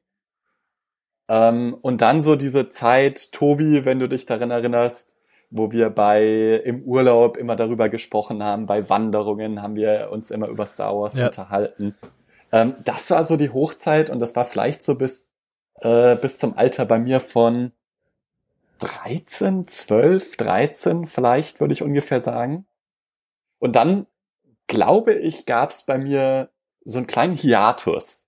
ähm, 1.29 1.77
und 1.81 2.01
dann 2.01 2.23
so 2.23 2.37
diese 2.37 2.69
Zeit, 2.69 3.33
Tobi, 3.33 3.85
wenn 3.85 3.99
du 3.99 4.09
dich 4.09 4.27
daran 4.27 4.51
erinnerst, 4.51 5.15
wo 5.51 5.73
wir 5.73 5.91
bei 5.91 6.25
im 6.65 6.83
Urlaub 6.83 7.37
immer 7.37 7.57
darüber 7.57 7.89
gesprochen 7.89 8.43
haben, 8.43 8.67
bei 8.67 8.89
Wanderungen 8.89 9.63
haben 9.63 9.77
wir 9.77 10.09
uns 10.11 10.31
immer 10.31 10.49
über 10.49 10.67
Star 10.67 10.97
Wars 10.97 11.17
ja. 11.17 11.27
unterhalten. 11.27 11.95
Ähm, 12.53 12.75
das 12.85 13.11
war 13.11 13.25
so 13.25 13.37
die 13.37 13.51
Hochzeit 13.51 14.11
und 14.11 14.21
das 14.21 14.37
war 14.37 14.45
vielleicht 14.45 14.83
so 14.83 14.95
bis, 14.95 15.31
äh, 15.81 16.17
bis 16.17 16.39
zum 16.39 16.57
Alter 16.57 16.85
bei 16.85 16.99
mir 16.99 17.21
von 17.21 17.73
13, 18.81 19.67
12, 19.69 20.37
13 20.37 21.07
vielleicht, 21.07 21.61
würde 21.61 21.73
ich 21.73 21.83
ungefähr 21.83 22.21
sagen. 22.21 22.67
Und 23.59 23.75
dann, 23.75 24.07
glaube 24.67 25.15
ich, 25.15 25.47
gab 25.47 25.71
es 25.71 25.85
bei 25.85 25.99
mir 25.99 26.51
so 26.85 26.99
einen 26.99 27.07
kleinen 27.07 27.35
Hiatus 27.35 28.26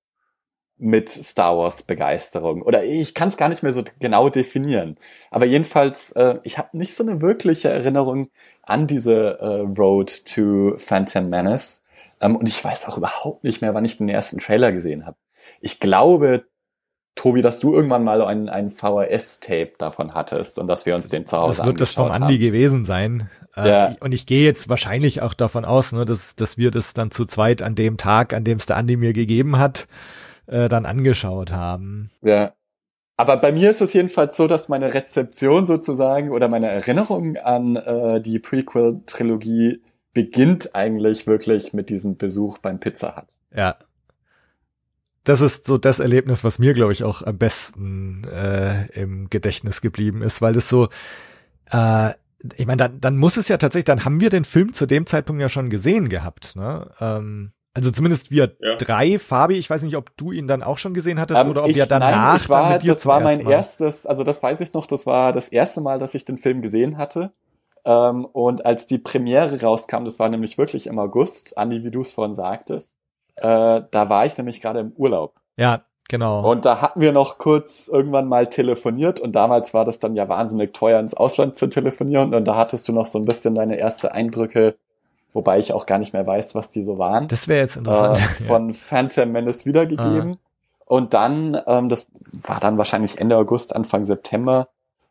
mit 0.78 1.08
Star 1.08 1.58
Wars 1.58 1.82
Begeisterung. 1.82 2.62
Oder 2.62 2.84
ich 2.84 3.14
kann 3.14 3.28
es 3.28 3.36
gar 3.36 3.48
nicht 3.48 3.62
mehr 3.62 3.72
so 3.72 3.82
genau 3.98 4.28
definieren. 4.28 4.96
Aber 5.30 5.44
jedenfalls, 5.44 6.12
äh, 6.12 6.36
ich 6.44 6.58
habe 6.58 6.76
nicht 6.76 6.94
so 6.94 7.02
eine 7.04 7.20
wirkliche 7.20 7.68
Erinnerung 7.68 8.30
an 8.62 8.86
diese 8.86 9.38
äh, 9.40 9.80
Road 9.80 10.24
to 10.26 10.74
Phantom 10.76 11.28
Menace. 11.28 11.82
Ähm, 12.20 12.36
und 12.36 12.48
ich 12.48 12.62
weiß 12.62 12.86
auch 12.86 12.96
überhaupt 12.96 13.44
nicht 13.44 13.60
mehr, 13.60 13.74
wann 13.74 13.84
ich 13.84 13.98
den 13.98 14.08
ersten 14.08 14.38
Trailer 14.38 14.72
gesehen 14.72 15.04
habe. 15.06 15.16
Ich 15.60 15.80
glaube, 15.80 16.44
Tobi, 17.16 17.42
dass 17.42 17.58
du 17.58 17.74
irgendwann 17.74 18.04
mal 18.04 18.22
ein, 18.22 18.48
ein 18.48 18.70
VHS-Tape 18.70 19.72
davon 19.78 20.14
hattest 20.14 20.58
und 20.58 20.68
dass 20.68 20.86
wir 20.86 20.94
uns 20.94 21.08
den 21.08 21.26
zu 21.26 21.36
Hause 21.36 21.58
Das 21.58 21.66
wird 21.66 21.80
das 21.80 21.90
vom 21.92 22.10
Andi 22.10 22.34
haben. 22.34 22.40
gewesen 22.40 22.84
sein. 22.84 23.28
Äh, 23.56 23.68
Ja. 23.68 23.96
Und 24.00 24.14
ich 24.14 24.26
gehe 24.26 24.44
jetzt 24.44 24.68
wahrscheinlich 24.68 25.20
auch 25.22 25.34
davon 25.34 25.64
aus, 25.64 25.92
ne, 25.92 26.04
dass, 26.04 26.36
dass 26.36 26.56
wir 26.58 26.70
das 26.70 26.94
dann 26.94 27.10
zu 27.10 27.24
zweit 27.24 27.62
an 27.62 27.74
dem 27.74 27.96
Tag, 27.96 28.32
an 28.34 28.44
dem 28.44 28.58
es 28.58 28.66
der 28.66 28.76
Andi 28.76 28.96
mir 28.96 29.12
gegeben 29.12 29.58
hat, 29.58 29.88
äh, 30.48 30.68
dann 30.68 30.87
angeschaut 30.87 31.52
haben. 31.52 32.11
Ja. 32.22 32.52
Aber 33.16 33.37
bei 33.37 33.50
mir 33.50 33.68
ist 33.68 33.80
es 33.80 33.92
jedenfalls 33.92 34.37
so, 34.37 34.46
dass 34.46 34.68
meine 34.68 34.94
Rezeption 34.94 35.66
sozusagen 35.66 36.30
oder 36.30 36.48
meine 36.48 36.68
Erinnerung 36.68 37.37
an 37.37 37.76
äh, 37.76 38.20
die 38.20 38.38
Prequel-Trilogie 38.38 39.82
beginnt 40.14 40.74
eigentlich 40.74 41.26
wirklich 41.26 41.72
mit 41.72 41.90
diesem 41.90 42.16
Besuch 42.16 42.58
beim 42.58 42.80
Pizza 42.80 43.16
Hut. 43.16 43.28
Ja. 43.54 43.76
Das 45.24 45.40
ist 45.40 45.66
so 45.66 45.78
das 45.78 45.98
Erlebnis, 45.98 46.44
was 46.44 46.58
mir, 46.58 46.74
glaube 46.74 46.92
ich, 46.92 47.04
auch 47.04 47.22
am 47.22 47.37
besten 47.37 48.24
äh, 48.32 48.87
im 48.92 49.28
Gedächtnis 49.28 49.80
geblieben 49.80 50.22
ist, 50.22 50.40
weil 50.40 50.54
das 50.54 50.68
so, 50.68 50.88
äh, 51.70 52.12
ich 52.56 52.66
meine, 52.66 52.78
dann, 52.78 53.00
dann 53.00 53.16
muss 53.16 53.37
es 53.37 53.48
ja 53.48 53.58
tatsächlich, 53.58 53.84
dann 53.84 54.04
haben 54.04 54.20
wir 54.20 54.30
den 54.30 54.44
Film 54.44 54.72
zu 54.72 54.87
dem 54.87 55.06
Zeitpunkt 55.06 55.42
ja 55.42 55.48
schon 55.48 55.70
gesehen 55.70 56.08
gehabt. 56.08 56.54
Ne? 56.56 56.88
Ähm, 57.00 57.52
also 57.74 57.90
zumindest 57.90 58.31
wir 58.31 58.57
Ja. 58.61 58.76
drei. 58.76 59.18
Fabi, 59.18 59.54
ich 59.54 59.68
weiß 59.70 59.83
nicht, 59.83 59.96
ob 59.96 60.16
du 60.16 60.33
ihn 60.33 60.46
dann 60.48 60.62
auch 60.62 60.78
schon 60.78 60.94
gesehen 60.94 61.20
hattest 61.20 61.40
Ähm, 61.40 61.50
oder 61.50 61.62
ob 61.64 61.68
ich, 61.70 61.76
wir 61.76 61.87
danach 61.87 62.40
nein, 62.40 62.48
war, 62.48 62.62
dann 62.62 62.72
mit 62.72 62.83
dir 62.83 62.88
das 62.88 63.07
war 63.07 63.20
mein 63.20 63.42
Mal- 63.44 63.52
erstes, 63.52 64.07
also 64.07 64.24
das 64.24 64.42
weiß 64.42 64.61
ich 64.61 64.72
noch, 64.72 64.87
das 64.87 65.07
war 65.07 65.33
das 65.33 65.48
erste 65.48 65.81
Mal, 65.81 65.98
dass 65.98 66.14
ich 66.14 66.24
den 66.24 66.38
Film 66.38 66.62
gesehen 66.62 66.98
hatte. 66.98 67.33
Ähm, 67.85 68.24
und 68.24 68.66
als 68.66 68.87
die 68.87 68.98
Premiere 68.98 69.61
rauskam, 69.62 70.04
das 70.04 70.18
war 70.18 70.28
nämlich 70.28 70.59
wirklich 70.59 70.88
im 70.88 70.98
August, 70.98 71.57
Andi, 71.57 71.85
wie 71.85 71.90
du 71.90 72.02
es 72.02 72.12
vorhin 72.12 72.35
sagtest, 72.35 72.94
äh, 73.37 73.83
da 73.90 74.09
war 74.09 74.26
ich 74.26 74.37
nämlich 74.37 74.61
gerade 74.61 74.81
im 74.81 74.92
Urlaub. 74.96 75.35
Ja, 75.57 75.83
genau. 76.09 76.50
Und 76.50 76.64
da 76.64 76.81
hatten 76.81 77.00
wir 77.00 77.12
noch 77.12 77.38
kurz 77.38 77.88
irgendwann 77.88 78.26
mal 78.28 78.48
telefoniert 78.48 79.20
und 79.20 79.33
damals 79.37 79.72
war 79.74 79.85
das 79.85 80.00
dann 80.00 80.16
ja 80.16 80.28
wahnsinnig 80.28 80.74
teuer 80.74 80.98
ins 80.98 81.14
Ausland 81.14 81.57
zu 81.57 81.68
telefonieren 81.68 82.35
und 82.35 82.44
da 82.46 82.57
hattest 82.57 82.88
du 82.88 82.92
noch 82.92 83.07
so 83.07 83.18
ein 83.18 83.24
bisschen 83.24 83.54
deine 83.54 83.76
erste 83.76 84.12
Eindrücke, 84.12 84.76
wobei 85.32 85.58
ich 85.58 85.72
auch 85.72 85.86
gar 85.86 85.98
nicht 85.98 86.12
mehr 86.12 86.26
weiß, 86.26 86.54
was 86.54 86.70
die 86.70 86.82
so 86.82 86.98
waren 86.98 87.28
das 87.28 87.48
wäre 87.48 87.60
jetzt 87.60 87.76
äh, 87.76 87.78
interessant. 87.80 88.20
von 88.46 88.72
Phantom 88.72 89.30
Menace 89.30 89.66
wiedergegeben. 89.66 90.38
Und 90.84 91.12
dann, 91.12 91.60
ähm, 91.66 91.90
das 91.90 92.10
war 92.32 92.60
dann 92.60 92.78
wahrscheinlich 92.78 93.18
Ende 93.18 93.36
August, 93.36 93.76
Anfang 93.76 94.06
September, 94.06 94.68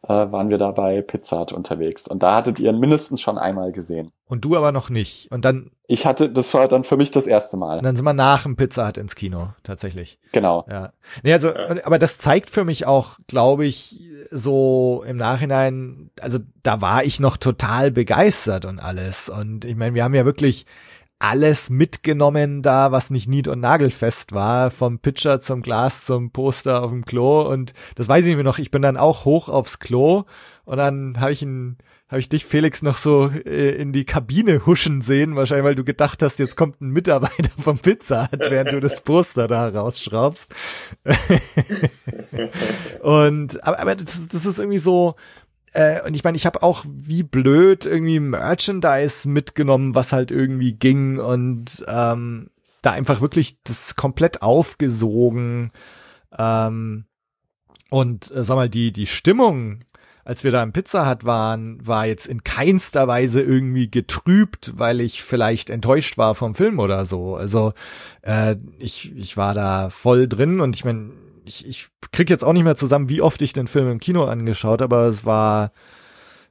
äh, 0.07 0.31
waren 0.31 0.49
wir 0.49 0.57
da 0.57 0.71
bei 0.71 1.01
Pizza 1.01 1.39
Hut 1.39 1.51
unterwegs. 1.51 2.07
Und 2.07 2.23
da 2.23 2.35
hattet 2.35 2.59
ihr 2.59 2.69
ihn 2.71 2.79
mindestens 2.79 3.21
schon 3.21 3.37
einmal 3.37 3.71
gesehen. 3.71 4.11
Und 4.25 4.43
du 4.43 4.55
aber 4.57 4.71
noch 4.71 4.89
nicht. 4.89 5.31
Und 5.31 5.45
dann, 5.45 5.71
Ich 5.87 6.05
hatte, 6.05 6.29
das 6.29 6.53
war 6.53 6.67
dann 6.67 6.83
für 6.83 6.97
mich 6.97 7.11
das 7.11 7.27
erste 7.27 7.57
Mal. 7.57 7.77
und 7.77 7.83
dann 7.83 7.95
sind 7.95 8.05
wir 8.05 8.13
nach 8.13 8.43
dem 8.43 8.55
Pizza 8.55 8.87
Hut 8.87 8.97
ins 8.97 9.15
Kino, 9.15 9.49
tatsächlich. 9.63 10.19
Genau. 10.31 10.65
Ja. 10.69 10.91
Nee, 11.23 11.33
also, 11.33 11.53
aber 11.83 11.99
das 11.99 12.17
zeigt 12.17 12.49
für 12.49 12.65
mich 12.65 12.85
auch, 12.85 13.17
glaube 13.27 13.65
ich, 13.65 14.01
so 14.31 15.03
im 15.07 15.15
Nachhinein, 15.17 16.09
also 16.19 16.39
da 16.63 16.81
war 16.81 17.03
ich 17.03 17.19
noch 17.19 17.37
total 17.37 17.91
begeistert 17.91 18.65
und 18.65 18.79
alles. 18.79 19.29
Und 19.29 19.63
ich 19.63 19.75
meine, 19.75 19.93
wir 19.95 20.03
haben 20.03 20.13
ja 20.15 20.25
wirklich 20.25 20.65
alles 21.19 21.69
mitgenommen 21.69 22.61
da, 22.61 22.91
was 22.91 23.09
nicht 23.09 23.27
nied- 23.27 23.47
und 23.47 23.59
nagelfest 23.59 24.33
war, 24.33 24.69
vom 24.71 24.99
Pitcher 24.99 25.41
zum 25.41 25.61
Glas 25.61 26.05
zum 26.05 26.31
Poster 26.31 26.83
auf 26.83 26.91
dem 26.91 27.05
Klo 27.05 27.41
und 27.41 27.73
das 27.95 28.07
weiß 28.07 28.25
ich 28.25 28.35
mir 28.35 28.43
noch, 28.43 28.59
ich 28.59 28.71
bin 28.71 28.81
dann 28.81 28.97
auch 28.97 29.25
hoch 29.25 29.49
aufs 29.49 29.79
Klo 29.79 30.25
und 30.65 30.77
dann 30.77 31.19
habe 31.19 31.31
ich 31.31 31.41
ihn 31.41 31.77
habe 32.09 32.21
ich 32.21 32.29
dich, 32.29 32.45
Felix, 32.45 32.81
noch 32.81 32.95
so 32.95 33.29
äh, 33.45 33.71
in 33.71 33.91
die 33.91 34.05
Kabine 34.05 34.65
huschen 34.65 35.01
sehen, 35.01 35.35
wahrscheinlich, 35.35 35.65
weil 35.65 35.75
du 35.75 35.83
gedacht 35.83 36.23
hast, 36.23 36.39
jetzt 36.39 36.55
kommt 36.55 36.79
ein 36.79 36.89
Mitarbeiter 36.89 37.49
vom 37.61 37.79
Pizza 37.79 38.29
während 38.31 38.71
du 38.71 38.79
das 38.79 39.01
Poster 39.01 39.47
da 39.47 39.67
rausschraubst. 39.67 40.53
und 43.01 43.61
aber, 43.63 43.79
aber 43.79 43.95
das, 43.95 44.27
das 44.29 44.45
ist 44.45 44.59
irgendwie 44.59 44.77
so, 44.77 45.15
äh, 45.73 46.05
und 46.05 46.15
ich 46.15 46.23
meine, 46.23 46.37
ich 46.37 46.45
habe 46.45 46.63
auch 46.63 46.85
wie 46.87 47.23
blöd 47.23 47.85
irgendwie 47.85 48.19
Merchandise 48.19 49.27
mitgenommen, 49.27 49.95
was 49.95 50.13
halt 50.13 50.31
irgendwie 50.31 50.73
ging 50.73 51.19
und 51.19 51.85
ähm, 51.87 52.49
da 52.81 52.91
einfach 52.91 53.21
wirklich 53.21 53.61
das 53.63 53.95
komplett 53.95 54.41
aufgesogen. 54.41 55.71
Ähm, 56.37 57.05
und 57.89 58.31
äh, 58.31 58.43
sag 58.43 58.55
mal, 58.55 58.69
die, 58.69 58.91
die 58.91 59.07
Stimmung, 59.07 59.79
als 60.23 60.43
wir 60.43 60.51
da 60.51 60.61
im 60.63 60.73
Pizza 60.73 61.09
Hut 61.09 61.23
waren, 61.25 61.85
war 61.85 62.05
jetzt 62.05 62.27
in 62.27 62.43
keinster 62.43 63.07
Weise 63.07 63.41
irgendwie 63.41 63.89
getrübt, 63.89 64.73
weil 64.75 65.01
ich 65.01 65.23
vielleicht 65.23 65.69
enttäuscht 65.69 66.17
war 66.17 66.35
vom 66.35 66.55
Film 66.55 66.79
oder 66.79 67.05
so. 67.05 67.35
Also 67.35 67.73
äh, 68.21 68.55
ich, 68.77 69.15
ich 69.15 69.37
war 69.37 69.53
da 69.53 69.89
voll 69.89 70.27
drin 70.27 70.59
und 70.59 70.75
ich 70.75 70.85
meine, 70.85 71.11
ich, 71.47 71.65
ich 71.65 71.87
krieg 72.11 72.29
jetzt 72.29 72.43
auch 72.43 72.53
nicht 72.53 72.63
mehr 72.63 72.75
zusammen, 72.75 73.09
wie 73.09 73.21
oft 73.21 73.41
ich 73.41 73.53
den 73.53 73.67
Film 73.67 73.89
im 73.89 73.99
Kino 73.99 74.25
angeschaut, 74.25 74.81
aber 74.81 75.07
es 75.07 75.25
war, 75.25 75.71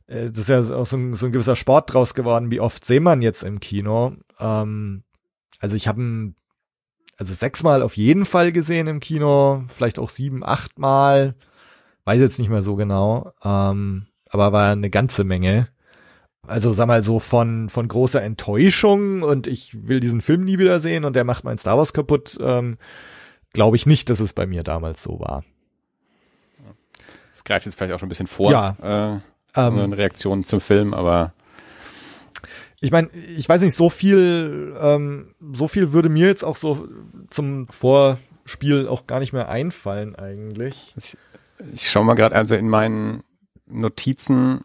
äh, 0.06 0.30
das 0.30 0.48
ist 0.48 0.48
ja 0.48 0.76
auch 0.76 0.86
so 0.86 0.96
ein, 0.96 1.14
so 1.14 1.26
ein 1.26 1.32
gewisser 1.32 1.56
Sport 1.56 1.92
draus 1.92 2.14
geworden, 2.14 2.50
wie 2.50 2.60
oft 2.60 2.84
sehen 2.84 3.02
man 3.02 3.22
jetzt 3.22 3.42
im 3.42 3.60
Kino. 3.60 4.14
Ähm, 4.40 5.04
also 5.60 5.76
ich 5.76 5.88
habe 5.88 6.34
also 7.18 7.32
sechsmal 7.32 7.82
auf 7.82 7.96
jeden 7.96 8.24
Fall 8.24 8.52
gesehen 8.52 8.88
im 8.88 9.00
Kino, 9.00 9.64
vielleicht 9.68 9.98
auch 9.98 10.10
sieben, 10.10 10.44
achtmal, 10.44 11.34
weiß 12.04 12.20
jetzt 12.20 12.38
nicht 12.38 12.50
mehr 12.50 12.62
so 12.62 12.76
genau, 12.76 13.32
ähm, 13.44 14.06
aber 14.28 14.52
war 14.52 14.72
eine 14.72 14.90
ganze 14.90 15.24
Menge. 15.24 15.68
Also 16.46 16.72
sag 16.72 16.86
mal 16.86 17.02
so 17.02 17.18
von 17.18 17.68
von 17.68 17.88
großer 17.88 18.22
Enttäuschung 18.22 19.22
und 19.22 19.48
ich 19.48 19.88
will 19.88 19.98
diesen 19.98 20.20
Film 20.20 20.44
nie 20.44 20.60
wieder 20.60 20.78
sehen 20.78 21.04
und 21.04 21.16
der 21.16 21.24
macht 21.24 21.42
mein 21.42 21.58
Star 21.58 21.76
Wars 21.76 21.92
kaputt. 21.92 22.38
Ähm, 22.40 22.76
Glaube 23.56 23.76
ich 23.76 23.86
nicht, 23.86 24.10
dass 24.10 24.20
es 24.20 24.34
bei 24.34 24.46
mir 24.46 24.62
damals 24.62 25.02
so 25.02 25.18
war. 25.18 25.42
Das 27.32 27.42
greift 27.42 27.64
jetzt 27.64 27.76
vielleicht 27.76 27.94
auch 27.94 27.98
schon 27.98 28.06
ein 28.06 28.10
bisschen 28.10 28.26
vor. 28.26 28.52
Ja. 28.52 29.16
Äh, 29.16 29.20
Ähm, 29.58 29.92
Reaktionen 29.94 30.44
zum 30.44 30.60
Film, 30.60 30.92
aber 30.92 31.32
Ich 32.80 32.90
meine, 32.90 33.08
ich 33.10 33.48
weiß 33.48 33.62
nicht, 33.62 33.74
so 33.74 33.88
viel, 33.88 34.76
ähm, 34.78 35.34
so 35.54 35.66
viel 35.66 35.92
würde 35.94 36.10
mir 36.10 36.26
jetzt 36.26 36.44
auch 36.44 36.56
so 36.56 36.86
zum 37.30 37.66
Vorspiel 37.68 38.86
auch 38.88 39.06
gar 39.06 39.20
nicht 39.20 39.32
mehr 39.32 39.48
einfallen 39.48 40.14
eigentlich. 40.14 40.94
ich 41.72 41.90
schaue 41.90 42.04
mal 42.04 42.14
gerade, 42.14 42.36
also 42.36 42.54
in 42.54 42.68
meinen 42.68 43.24
Notizen 43.66 44.60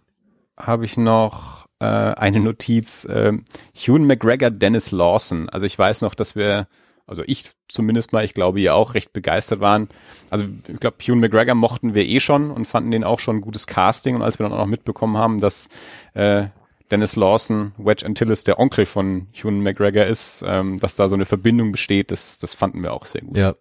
habe 0.59 0.83
ich 0.83 0.97
noch 0.97 1.67
äh, 1.79 1.85
eine 1.85 2.41
Notiz, 2.41 3.05
äh, 3.05 3.31
Hugh 3.73 3.99
McGregor, 3.99 4.51
Dennis 4.51 4.91
Lawson. 4.91 5.47
Also 5.49 5.65
ich 5.65 5.79
weiß 5.79 6.01
noch, 6.01 6.13
dass 6.13 6.35
wir, 6.35 6.67
also 7.07 7.23
ich 7.25 7.51
zumindest 7.67 8.13
mal, 8.13 8.23
ich 8.25 8.33
glaube 8.33 8.59
ihr 8.59 8.75
auch 8.75 8.93
recht 8.93 9.13
begeistert 9.13 9.59
waren. 9.59 9.89
Also 10.29 10.45
ich 10.67 10.79
glaube, 10.79 10.97
Hugh 11.01 11.15
McGregor 11.15 11.55
mochten 11.55 11.95
wir 11.95 12.05
eh 12.05 12.19
schon 12.19 12.51
und 12.51 12.65
fanden 12.65 12.91
den 12.91 13.03
auch 13.03 13.19
schon 13.19 13.37
ein 13.37 13.41
gutes 13.41 13.67
Casting. 13.67 14.15
Und 14.15 14.21
als 14.21 14.39
wir 14.39 14.43
dann 14.43 14.53
auch 14.53 14.59
noch 14.59 14.65
mitbekommen 14.67 15.17
haben, 15.17 15.39
dass 15.39 15.69
äh, 16.13 16.45
Dennis 16.91 17.15
Lawson, 17.15 17.73
Wedge 17.77 18.05
Antilles, 18.05 18.43
der 18.43 18.59
Onkel 18.59 18.85
von 18.85 19.27
Hugh 19.33 19.51
McGregor 19.51 20.05
ist, 20.05 20.43
ähm, 20.45 20.79
dass 20.79 20.95
da 20.95 21.07
so 21.07 21.15
eine 21.15 21.25
Verbindung 21.25 21.71
besteht, 21.71 22.11
das, 22.11 22.37
das 22.37 22.53
fanden 22.53 22.83
wir 22.83 22.91
auch 22.93 23.05
sehr 23.05 23.21
gut. 23.21 23.37
Ja. 23.37 23.55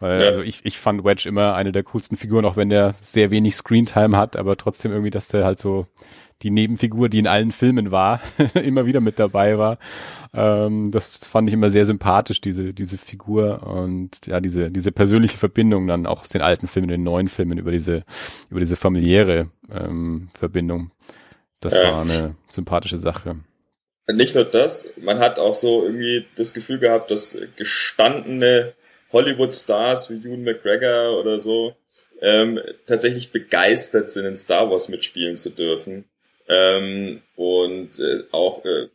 Weil, 0.00 0.20
Ja. 0.20 0.28
also 0.28 0.42
ich, 0.42 0.64
ich 0.64 0.78
fand 0.78 1.04
Wedge 1.04 1.28
immer 1.28 1.54
eine 1.54 1.72
der 1.72 1.82
coolsten 1.82 2.16
Figuren, 2.16 2.44
auch 2.44 2.56
wenn 2.56 2.70
der 2.70 2.94
sehr 3.00 3.30
wenig 3.30 3.56
Screentime 3.56 4.16
hat, 4.16 4.36
aber 4.36 4.56
trotzdem 4.56 4.92
irgendwie, 4.92 5.10
dass 5.10 5.28
der 5.28 5.44
halt 5.44 5.58
so 5.58 5.86
die 6.42 6.50
Nebenfigur, 6.50 7.08
die 7.08 7.18
in 7.18 7.26
allen 7.26 7.52
Filmen 7.52 7.90
war, 7.90 8.20
immer 8.54 8.86
wieder 8.86 9.00
mit 9.00 9.18
dabei 9.18 9.58
war. 9.58 9.78
Ähm, 10.32 10.90
das 10.90 11.26
fand 11.26 11.48
ich 11.48 11.54
immer 11.54 11.70
sehr 11.70 11.84
sympathisch, 11.84 12.40
diese, 12.40 12.72
diese 12.72 12.98
Figur 12.98 13.66
und 13.66 14.26
ja, 14.26 14.40
diese, 14.40 14.70
diese 14.70 14.92
persönliche 14.92 15.38
Verbindung 15.38 15.86
dann 15.86 16.06
auch 16.06 16.22
aus 16.22 16.28
den 16.28 16.42
alten 16.42 16.66
Filmen, 16.66 16.88
den 16.88 17.02
neuen 17.02 17.28
Filmen 17.28 17.58
über 17.58 17.72
diese, 17.72 18.04
über 18.48 18.60
diese 18.60 18.76
familiäre 18.76 19.50
ähm, 19.70 20.28
Verbindung. 20.36 20.90
Das 21.60 21.74
Ja. 21.74 21.92
war 21.92 22.02
eine 22.02 22.36
sympathische 22.46 22.98
Sache. 22.98 23.36
Nicht 24.12 24.34
nur 24.34 24.44
das, 24.44 24.88
man 25.00 25.18
hat 25.20 25.38
auch 25.38 25.54
so 25.54 25.84
irgendwie 25.84 26.26
das 26.34 26.52
Gefühl 26.54 26.78
gehabt, 26.78 27.10
dass 27.10 27.38
gestandene 27.56 28.72
Hollywood-Stars 29.12 30.10
wie 30.10 30.14
Ewan 30.16 30.42
McGregor 30.42 31.18
oder 31.20 31.38
so 31.38 31.74
ähm, 32.22 32.60
tatsächlich 32.86 33.32
begeistert 33.32 34.10
sind, 34.10 34.26
in 34.26 34.36
Star 34.36 34.70
Wars 34.70 34.88
mitspielen 34.88 35.36
zu 35.36 35.50
dürfen. 35.50 36.04
Ähm, 36.50 37.20
und 37.36 37.98
äh, 38.00 38.24
auch 38.32 38.64
äh, 38.64 38.88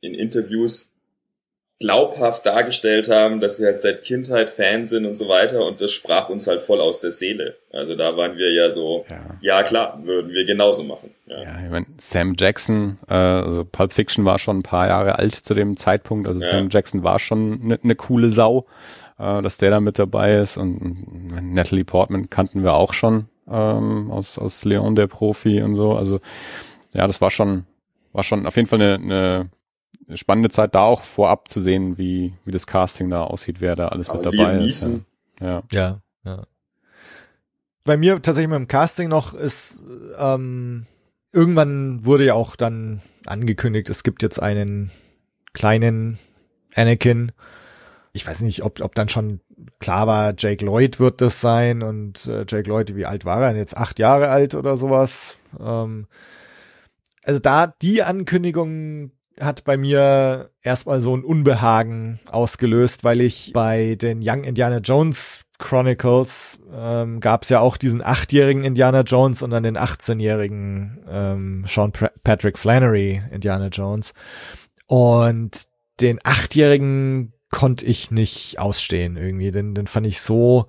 in 0.00 0.14
Interviews 0.14 0.90
glaubhaft 1.78 2.46
dargestellt 2.46 3.08
haben, 3.10 3.40
dass 3.40 3.56
sie 3.56 3.64
halt 3.66 3.80
seit 3.80 4.04
Kindheit 4.04 4.50
Fan 4.50 4.86
sind 4.86 5.04
und 5.04 5.16
so 5.16 5.28
weiter 5.28 5.66
und 5.66 5.80
das 5.80 5.90
sprach 5.90 6.28
uns 6.28 6.46
halt 6.46 6.62
voll 6.62 6.80
aus 6.80 7.00
der 7.00 7.10
Seele. 7.10 7.56
Also 7.72 7.96
da 7.96 8.16
waren 8.16 8.36
wir 8.36 8.52
ja 8.52 8.70
so, 8.70 9.04
Ja. 9.10 9.36
ja 9.40 9.62
klar, 9.64 9.98
würden 10.04 10.30
wir 10.30 10.44
genauso 10.44 10.84
machen. 10.84 11.10
Ja. 11.26 11.42
Ja, 11.42 11.64
ich 11.64 11.70
mein, 11.70 11.86
Sam 12.00 12.34
Jackson, 12.38 12.98
äh, 13.08 13.14
also 13.14 13.64
Pulp 13.64 13.92
Fiction 13.92 14.24
war 14.24 14.38
schon 14.38 14.58
ein 14.58 14.62
paar 14.62 14.86
Jahre 14.88 15.18
alt 15.18 15.34
zu 15.34 15.54
dem 15.54 15.76
Zeitpunkt, 15.76 16.28
also 16.28 16.40
Ja. 16.40 16.50
Sam 16.50 16.68
Jackson 16.70 17.02
war 17.02 17.18
schon 17.18 17.60
eine 17.64 17.78
ne 17.82 17.94
coole 17.96 18.30
Sau. 18.30 18.66
äh, 19.18 19.42
dass 19.42 19.56
der 19.56 19.70
da 19.70 19.80
mit 19.80 19.98
dabei 19.98 20.36
ist 20.38 20.56
und, 20.56 20.78
und 20.78 21.52
Natalie 21.54 21.84
Portman 21.84 22.30
kannten 22.30 22.62
wir 22.62 22.74
auch 22.74 22.92
schon 22.92 23.26
ähm, 23.50 24.10
aus, 24.12 24.38
aus 24.38 24.64
Leon 24.64 24.94
der 24.94 25.08
Profi 25.08 25.62
und 25.62 25.74
so. 25.74 25.92
Also 25.94 26.20
ja, 26.92 27.06
das 27.06 27.20
war 27.20 27.30
schon, 27.30 27.66
war 28.12 28.22
schon 28.22 28.46
auf 28.46 28.56
jeden 28.56 28.68
Fall 28.68 28.80
eine, 28.80 28.94
eine 28.94 30.16
spannende 30.16 30.50
Zeit 30.50 30.74
da 30.74 30.82
auch 30.82 31.02
vorab 31.02 31.48
zu 31.48 31.60
sehen, 31.60 31.98
wie, 31.98 32.34
wie 32.44 32.50
das 32.50 32.66
Casting 32.66 33.10
da 33.10 33.24
aussieht, 33.24 33.60
wer 33.60 33.76
da 33.76 33.88
alles 33.88 34.10
Aber 34.10 34.18
mit 34.18 34.26
dabei 34.26 34.56
Liam 34.56 34.68
ist. 34.68 34.88
Ja. 35.40 35.62
Ja, 35.72 36.00
ja. 36.24 36.42
Bei 37.84 37.96
mir 37.96 38.22
tatsächlich 38.22 38.48
mit 38.48 38.58
dem 38.58 38.68
Casting 38.68 39.08
noch 39.08 39.34
ist, 39.34 39.82
ähm, 40.18 40.86
irgendwann 41.32 42.04
wurde 42.04 42.26
ja 42.26 42.34
auch 42.34 42.54
dann 42.54 43.00
angekündigt, 43.26 43.90
es 43.90 44.04
gibt 44.04 44.22
jetzt 44.22 44.40
einen 44.40 44.90
kleinen 45.52 46.18
Anakin. 46.74 47.32
Ich 48.12 48.26
weiß 48.26 48.40
nicht, 48.42 48.62
ob, 48.62 48.80
ob 48.80 48.94
dann 48.94 49.08
schon 49.08 49.40
klar 49.80 50.06
war, 50.06 50.34
Jake 50.36 50.64
Lloyd 50.64 51.00
wird 51.00 51.20
das 51.20 51.40
sein 51.40 51.82
und 51.82 52.26
äh, 52.26 52.44
Jake 52.46 52.68
Lloyd, 52.68 52.94
wie 52.94 53.06
alt 53.06 53.24
war 53.24 53.42
er? 53.42 53.56
Jetzt 53.56 53.76
acht 53.76 53.98
Jahre 53.98 54.28
alt 54.28 54.54
oder 54.54 54.76
sowas. 54.76 55.36
Ähm, 55.58 56.06
also 57.24 57.40
da 57.40 57.66
die 57.66 58.02
Ankündigung 58.02 59.12
hat 59.40 59.64
bei 59.64 59.76
mir 59.76 60.50
erstmal 60.62 61.00
so 61.00 61.16
ein 61.16 61.24
Unbehagen 61.24 62.20
ausgelöst, 62.30 63.04
weil 63.04 63.20
ich 63.20 63.52
bei 63.52 63.96
den 63.96 64.20
Young 64.22 64.44
Indiana 64.44 64.78
Jones 64.78 65.44
Chronicles 65.58 66.58
ähm, 66.74 67.20
gab 67.20 67.44
es 67.44 67.48
ja 67.48 67.60
auch 67.60 67.76
diesen 67.76 68.02
achtjährigen 68.02 68.64
Indiana 68.64 69.02
Jones 69.02 69.42
und 69.42 69.50
dann 69.50 69.62
den 69.62 69.78
18-jährigen 69.78 71.04
ähm, 71.08 71.64
Sean 71.68 71.92
Patrick 72.24 72.58
Flannery 72.58 73.22
Indiana 73.30 73.68
Jones. 73.68 74.12
Und 74.86 75.62
den 76.00 76.18
achtjährigen 76.24 77.32
konnte 77.50 77.86
ich 77.86 78.10
nicht 78.10 78.58
ausstehen 78.58 79.16
irgendwie. 79.16 79.52
Den, 79.52 79.74
den 79.74 79.86
fand 79.86 80.06
ich 80.06 80.20
so, 80.20 80.66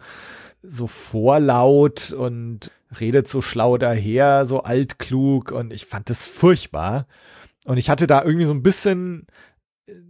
so 0.62 0.86
vorlaut 0.86 2.12
und 2.12 2.72
redet 3.00 3.28
so 3.28 3.41
schlau 3.41 3.78
daher, 3.78 4.46
so 4.46 4.62
altklug 4.62 5.52
und 5.52 5.74
ich 5.74 5.86
fand 5.86 6.10
das 6.10 6.28
furchtbar. 6.28 7.08
Und 7.66 7.78
ich 7.78 7.89
hatte 7.89 8.08
da 8.08 8.24
irgendwie 8.24 8.46
so 8.46 8.54
ein 8.54 8.64
bisschen, 8.64 9.28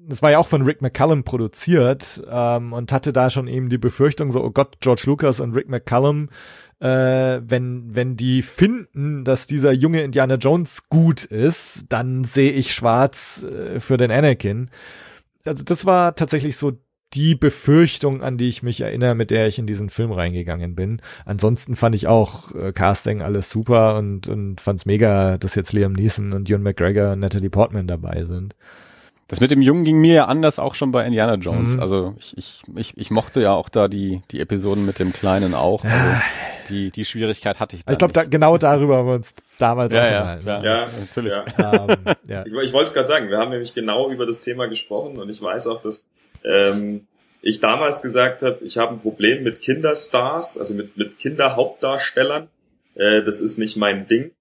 das 0.08 0.22
war 0.22 0.32
ja 0.32 0.40
auch 0.40 0.48
von 0.48 0.64
Rick 0.64 0.82
McCallum 0.82 1.24
produziert 1.24 2.24
ähm, 2.30 2.74
und 2.74 2.92
hatte 2.92 3.14
da 3.14 3.30
schon 3.30 3.48
eben 3.48 3.70
die 3.70 3.78
Befürchtung 3.78 4.32
so, 4.32 4.44
oh 4.44 4.52
Gott, 4.52 4.78
George 4.80 5.04
Lucas 5.06 5.40
und 5.40 5.54
Rick 5.54 5.70
McCallum, 5.70 6.30
äh, 6.80 7.42
wenn, 7.44 7.96
wenn 7.96 8.18
die 8.18 8.42
finden, 8.42 9.24
dass 9.24 9.48
dieser 9.48 9.72
junge 9.72 10.02
Indiana 10.02 10.36
Jones 10.36 10.90
gut 10.90 11.24
ist, 11.24 11.86
dann 11.90 12.24
sehe 12.24 12.52
ich 12.52 12.74
schwarz 12.74 13.44
äh, 13.44 13.80
für 13.80 13.98
den 13.98 14.12
Anakin. 14.12 14.70
Also 15.46 15.64
das 15.64 15.86
war 15.86 16.16
tatsächlich 16.16 16.58
so 16.58 16.74
die 17.14 17.36
Befürchtung, 17.36 18.22
an 18.22 18.38
die 18.38 18.50
ich 18.50 18.64
mich 18.64 18.82
erinnere, 18.82 19.16
mit 19.16 19.32
der 19.32 19.48
ich 19.48 19.60
in 19.60 19.68
diesen 19.68 19.90
Film 19.90 20.12
reingegangen 20.12 20.76
bin. 20.76 21.02
Ansonsten 21.26 21.76
fand 21.76 21.96
ich 21.96 22.08
auch 22.08 22.54
äh, 22.56 22.72
Casting 22.72 23.22
alles 23.22 23.50
super 23.50 23.98
und, 23.98 24.28
und 24.28 24.62
fand's 24.62 24.86
mega, 24.86 25.38
dass 25.38 25.56
jetzt 25.56 25.74
Liam 25.74 25.94
Neeson 25.94 26.34
und 26.34 26.50
Ewan 26.50 26.64
McGregor 26.64 27.14
und 27.14 27.20
Natalie 27.20 27.50
Portman 27.50 27.88
dabei 27.88 28.24
sind. 28.26 28.56
Das 29.28 29.40
mit 29.40 29.52
dem 29.52 29.62
Jungen 29.62 29.84
ging 29.84 30.00
mir 30.00 30.14
ja 30.14 30.26
anders 30.26 30.60
auch 30.60 30.76
schon 30.76 30.92
bei 30.92 31.06
Indiana 31.06 31.36
Jones. 31.36 31.76
Mhm. 31.76 31.80
Also 31.80 32.14
ich, 32.20 32.38
ich, 32.38 32.62
ich, 32.76 32.98
ich 32.98 33.10
mochte 33.10 33.42
ja 33.42 33.54
auch 33.54 33.70
da 33.70 33.88
die, 33.88 34.22
die 34.32 34.40
Episoden 34.40 34.86
mit 34.86 35.00
dem 35.00 35.14
Kleinen 35.14 35.54
auch. 35.54 35.84
Also 35.84 36.16
die, 36.70 36.92
die 36.92 37.06
Schwierigkeit 37.06 37.60
hatte 37.60 37.76
ich 37.76 37.86
da 37.86 37.94
Ich 37.94 37.98
glaube, 37.98 38.14
da, 38.14 38.26
genau 38.26 38.58
darüber 38.58 38.98
haben 38.98 39.08
wir 39.08 39.16
uns 39.16 39.36
damals 39.58 39.94
ja, 39.94 40.02
auch 40.02 40.12
ja, 40.12 40.38
klar. 40.38 40.64
Ja, 40.64 40.88
natürlich. 41.00 41.34
ja. 41.34 41.88
Ähm, 41.88 41.98
ja. 42.28 42.46
Ich, 42.46 42.54
ich 42.54 42.74
wollte 42.74 42.88
es 42.88 42.94
gerade 42.94 43.08
sagen, 43.08 43.30
wir 43.30 43.38
haben 43.38 43.50
nämlich 43.50 43.74
genau 43.74 44.12
über 44.12 44.26
das 44.26 44.40
Thema 44.40 44.68
gesprochen 44.68 45.18
und 45.18 45.30
ich 45.30 45.42
weiß 45.42 45.68
auch, 45.68 45.82
dass 45.82 46.06
ähm, 46.44 47.08
ich 47.42 47.60
damals 47.60 48.02
gesagt 48.02 48.42
habe, 48.42 48.64
ich 48.64 48.78
habe 48.78 48.94
ein 48.94 49.02
Problem 49.02 49.44
mit 49.44 49.62
Kinderstars, 49.62 50.58
also 50.58 50.74
mit, 50.74 50.96
mit 50.96 51.20
Kinderhauptdarstellern. 51.20 52.50
Äh, 52.96 53.24
das 53.24 53.42
ist 53.42 53.58
nicht 53.58 53.76
mein 53.76 54.08
Ding. 54.08 54.32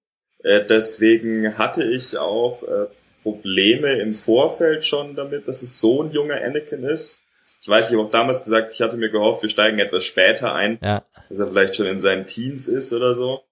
Äh, 0.43 0.65
deswegen 0.65 1.57
hatte 1.57 1.83
ich 1.83 2.17
auch 2.17 2.63
äh, 2.63 2.87
Probleme 3.23 3.93
im 3.99 4.13
Vorfeld 4.13 4.85
schon 4.85 5.15
damit, 5.15 5.47
dass 5.47 5.61
es 5.61 5.79
so 5.79 6.03
ein 6.03 6.11
junger 6.11 6.41
Anakin 6.41 6.83
ist. 6.83 7.23
Ich 7.61 7.67
weiß, 7.67 7.89
ich 7.89 7.95
habe 7.95 8.05
auch 8.05 8.11
damals 8.11 8.43
gesagt, 8.43 8.73
ich 8.73 8.81
hatte 8.81 8.97
mir 8.97 9.09
gehofft, 9.09 9.41
wir 9.41 9.49
steigen 9.49 9.79
etwas 9.79 10.03
später 10.03 10.53
ein, 10.53 10.79
ja. 10.81 11.05
dass 11.29 11.39
er 11.39 11.47
vielleicht 11.47 11.75
schon 11.75 11.85
in 11.85 11.99
seinen 11.99 12.25
Teens 12.25 12.67
ist 12.67 12.91
oder 12.91 13.15
so. 13.15 13.43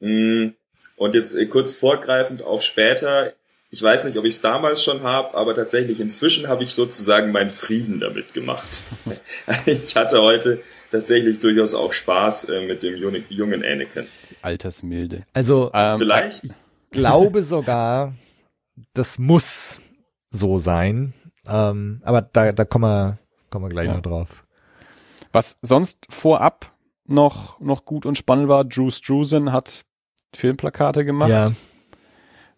Mm, 0.00 0.48
Und 0.96 1.14
jetzt 1.14 1.34
äh, 1.34 1.46
kurz 1.46 1.72
vorgreifend 1.72 2.42
auf 2.42 2.62
später. 2.62 3.32
Ich 3.74 3.82
weiß 3.82 4.04
nicht, 4.04 4.16
ob 4.16 4.24
ich 4.24 4.36
es 4.36 4.40
damals 4.40 4.84
schon 4.84 5.02
habe, 5.02 5.36
aber 5.36 5.52
tatsächlich 5.52 5.98
inzwischen 5.98 6.46
habe 6.46 6.62
ich 6.62 6.72
sozusagen 6.72 7.32
meinen 7.32 7.50
Frieden 7.50 7.98
damit 7.98 8.32
gemacht. 8.32 8.82
ich 9.66 9.96
hatte 9.96 10.22
heute 10.22 10.60
tatsächlich 10.92 11.40
durchaus 11.40 11.74
auch 11.74 11.90
Spaß 11.90 12.44
äh, 12.50 12.60
mit 12.68 12.84
dem 12.84 12.96
jungen, 12.96 13.24
jungen 13.30 13.64
Anakin. 13.64 14.06
Altersmilde. 14.42 15.24
Also 15.32 15.72
Ähm, 15.74 15.98
Vielleicht? 15.98 16.42
glaube 16.92 17.42
sogar, 17.42 18.14
das 18.92 19.18
muss 19.18 19.80
so 20.30 20.60
sein. 20.60 21.12
Ähm, 21.44 22.00
aber 22.04 22.22
da, 22.22 22.52
da 22.52 22.64
kommen 22.64 22.84
wir, 22.84 23.18
kommen 23.50 23.64
wir 23.64 23.70
gleich 23.70 23.88
Ja. 23.88 23.94
noch 23.94 24.02
drauf. 24.02 24.44
Was 25.32 25.58
sonst 25.62 26.06
vorab 26.10 26.70
noch, 27.08 27.58
noch 27.58 27.84
gut 27.84 28.06
und 28.06 28.16
spannend 28.16 28.46
war, 28.46 28.64
Drew 28.64 28.88
Struzan 28.90 29.50
hat 29.50 29.84
Filmplakate 30.32 31.04
gemacht. 31.04 31.30
Ja, 31.30 31.50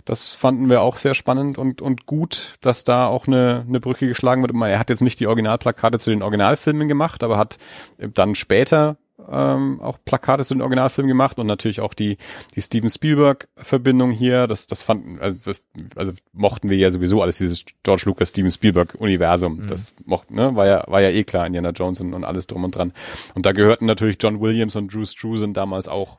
Das 0.07 0.34
fanden 0.34 0.70
wir 0.70 0.80
auch 0.80 0.96
sehr 0.96 1.14
spannend 1.14 1.59
und, 1.59 1.82
und 1.82 2.07
gut, 2.07 2.54
dass 2.61 2.84
da 2.84 3.09
auch 3.09 3.26
eine, 3.26 3.66
eine 3.68 3.80
Brücke 3.80 4.07
geschlagen 4.07 4.40
wird. 4.40 4.54
Er 4.54 4.78
hat 4.78 4.88
jetzt 4.88 5.02
nicht 5.02 5.20
die 5.20 5.26
Originalplakate 5.26 5.98
zu 5.98 6.11
den 6.11 6.22
Originalfilmen 6.22 6.88
gemacht, 6.88 7.22
aber 7.22 7.36
hat 7.36 7.59
dann 7.98 8.34
später 8.36 8.96
ähm, 9.28 9.80
auch 9.80 9.98
Plakate 10.04 10.44
zu 10.44 10.54
den 10.54 10.61
Originalfilmen 10.61 11.09
gemacht 11.09 11.38
und 11.38 11.46
natürlich 11.46 11.80
auch 11.80 11.94
die, 11.94 12.18
die 12.54 12.61
Steven 12.61 12.90
Spielberg-Verbindung 12.90 14.11
hier. 14.11 14.46
Das, 14.46 14.66
das 14.66 14.82
fanden, 14.82 15.18
also, 15.18 15.40
das, 15.44 15.64
also 15.96 16.12
mochten 16.32 16.70
wir 16.70 16.76
ja 16.76 16.90
sowieso 16.90 17.22
alles, 17.22 17.38
dieses 17.38 17.64
George 17.82 18.04
Lucas, 18.07 18.30
Steven 18.30 18.50
Spielberg-Universum. 18.50 19.66
Das 19.66 19.94
mochten, 20.04 20.34
ne, 20.34 20.54
war 20.54 20.66
ja, 20.66 20.84
war 20.86 21.00
ja 21.00 21.11
eh 21.11 21.24
klar, 21.24 21.46
Indiana 21.46 21.70
Jones 21.70 22.00
und, 22.00 22.14
und 22.14 22.24
alles 22.24 22.46
drum 22.46 22.64
und 22.64 22.76
dran. 22.76 22.92
Und 23.34 23.46
da 23.46 23.52
gehörten 23.52 23.86
natürlich 23.86 24.18
John 24.20 24.40
Williams 24.40 24.76
und 24.76 24.92
Drew 24.92 25.04
Struzan 25.04 25.52
damals 25.52 25.88
auch 25.88 26.18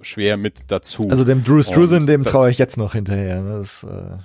schwer 0.00 0.36
mit 0.36 0.70
dazu. 0.70 1.08
also 1.10 1.24
dem 1.24 1.44
Drew 1.44 1.62
Struzan, 1.62 2.06
dem 2.06 2.22
traue 2.22 2.50
ich 2.50 2.58
jetzt 2.58 2.76
noch 2.76 2.92
hinterher. 2.92 3.40
ne? 3.42 3.58
Das, 3.60 3.82
äh, 3.90 4.16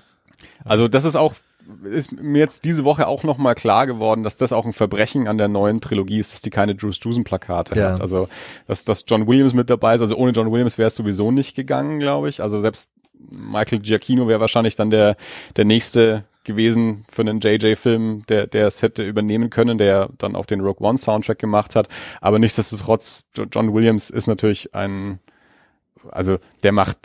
Also 0.65 0.88
das 0.88 1.05
ist 1.05 1.15
auch 1.15 1.34
ist 1.86 2.21
mir 2.21 2.39
jetzt 2.39 2.65
diese 2.65 2.84
Woche 2.84 3.07
auch 3.07 3.24
noch 3.24 3.38
mal 3.38 3.53
klar 3.55 3.88
geworden, 3.88 4.24
dass 4.24 4.36
das 4.36 4.51
auch 4.51 4.65
ein 4.65 4.74
Verbrechen 4.74 5.30
an 5.30 5.38
der 5.38 5.47
neuen 5.47 5.80
Trilogie 5.80 6.19
ist, 6.19 6.34
dass 6.34 6.41
die 6.41 6.49
keine 6.49 6.76
Drew 6.76 6.91
Struzan 6.91 7.24
Plakate 7.24 7.80
Ja. 7.80 7.91
hat. 7.93 8.01
Also 8.01 8.28
dass, 8.67 8.84
dass 8.84 9.05
John 9.07 9.28
Williams 9.28 9.53
mit 9.53 9.69
dabei 9.69 9.95
ist. 9.95 10.01
Also 10.01 10.17
ohne 10.17 10.34
John 10.34 10.51
Williams 10.51 10.78
wäre 10.78 10.88
es 10.88 10.95
sowieso 10.95 11.32
nicht 11.32 11.55
gegangen, 11.55 11.99
glaube 12.01 12.28
ich. 12.28 12.41
Also 12.41 12.59
selbst 12.59 12.89
Michael 13.30 13.80
Giacchino 13.80 14.28
wäre 14.28 14.41
wahrscheinlich 14.41 14.76
dann 14.76 14.89
der 14.89 15.15
der 15.55 15.63
nächste 15.63 16.26
gewesen 16.43 17.05
für 17.09 17.21
einen 17.21 17.39
JJ-Film, 17.39 18.26
der 18.28 18.47
der 18.47 18.67
es 18.67 18.82
hätte 18.82 19.01
übernehmen 19.07 19.49
können, 19.49 19.78
der 19.78 20.09
dann 20.17 20.36
auch 20.36 20.45
den 20.45 20.59
Rogue 20.59 20.86
One 20.86 20.97
Soundtrack 20.97 21.39
gemacht 21.39 21.78
hat. 21.78 21.88
Aber 22.19 22.39
nichtsdestotrotz, 22.39 23.24
Jo- 23.38 23.45
John 23.49 23.74
Williams 23.74 24.09
ist 24.09 24.28
natürlich 24.28 24.76
ein 24.76 25.19
also 26.11 26.37
der 26.63 26.71
macht 26.71 26.97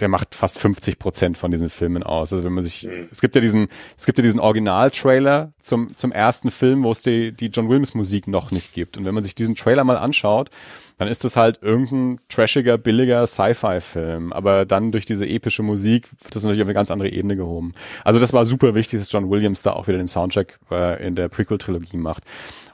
der 0.00 0.08
macht 0.08 0.34
fast 0.34 0.58
50 0.60 0.98
Prozent 0.98 1.36
von 1.36 1.50
diesen 1.50 1.68
Filmen 1.68 2.02
aus. 2.02 2.32
Also 2.32 2.42
wenn 2.42 2.54
man 2.54 2.62
sich, 2.62 2.84
Mhm. 2.84 3.08
es 3.10 3.20
gibt 3.20 3.34
ja 3.34 3.40
diesen, 3.42 3.68
es 3.98 4.06
gibt 4.06 4.16
ja 4.16 4.22
diesen 4.22 4.40
Original-Trailer 4.40 5.52
zum, 5.60 5.94
zum 5.94 6.10
ersten 6.10 6.50
Film, 6.50 6.84
wo 6.84 6.90
es 6.92 7.02
die, 7.02 7.32
die 7.32 7.48
John 7.48 7.68
Williams 7.68 7.94
Musik 7.94 8.26
noch 8.26 8.50
nicht 8.50 8.72
gibt. 8.72 8.96
Und 8.96 9.04
wenn 9.04 9.14
man 9.14 9.22
sich 9.22 9.34
diesen 9.34 9.56
Trailer 9.56 9.84
mal 9.84 9.98
anschaut, 9.98 10.48
dann 10.96 11.08
ist 11.08 11.24
das 11.24 11.36
halt 11.36 11.60
irgendein 11.62 12.20
trashiger, 12.28 12.78
billiger 12.78 13.26
Sci-Fi-Film. 13.26 14.32
Aber 14.32 14.64
dann 14.64 14.92
durch 14.92 15.06
diese 15.06 15.26
epische 15.26 15.62
Musik 15.62 16.08
wird 16.22 16.34
das 16.34 16.42
natürlich 16.42 16.62
auf 16.62 16.68
eine 16.68 16.74
ganz 16.74 16.90
andere 16.90 17.08
Ebene 17.08 17.36
gehoben. 17.36 17.74
Also 18.04 18.20
das 18.20 18.32
war 18.32 18.44
super 18.44 18.74
wichtig, 18.74 19.00
dass 19.00 19.10
John 19.10 19.30
Williams 19.30 19.62
da 19.62 19.72
auch 19.72 19.88
wieder 19.88 19.98
den 19.98 20.08
Soundtrack 20.08 20.58
äh, 20.70 21.04
in 21.06 21.14
der 21.14 21.28
Prequel-Trilogie 21.28 21.96
macht. 21.96 22.22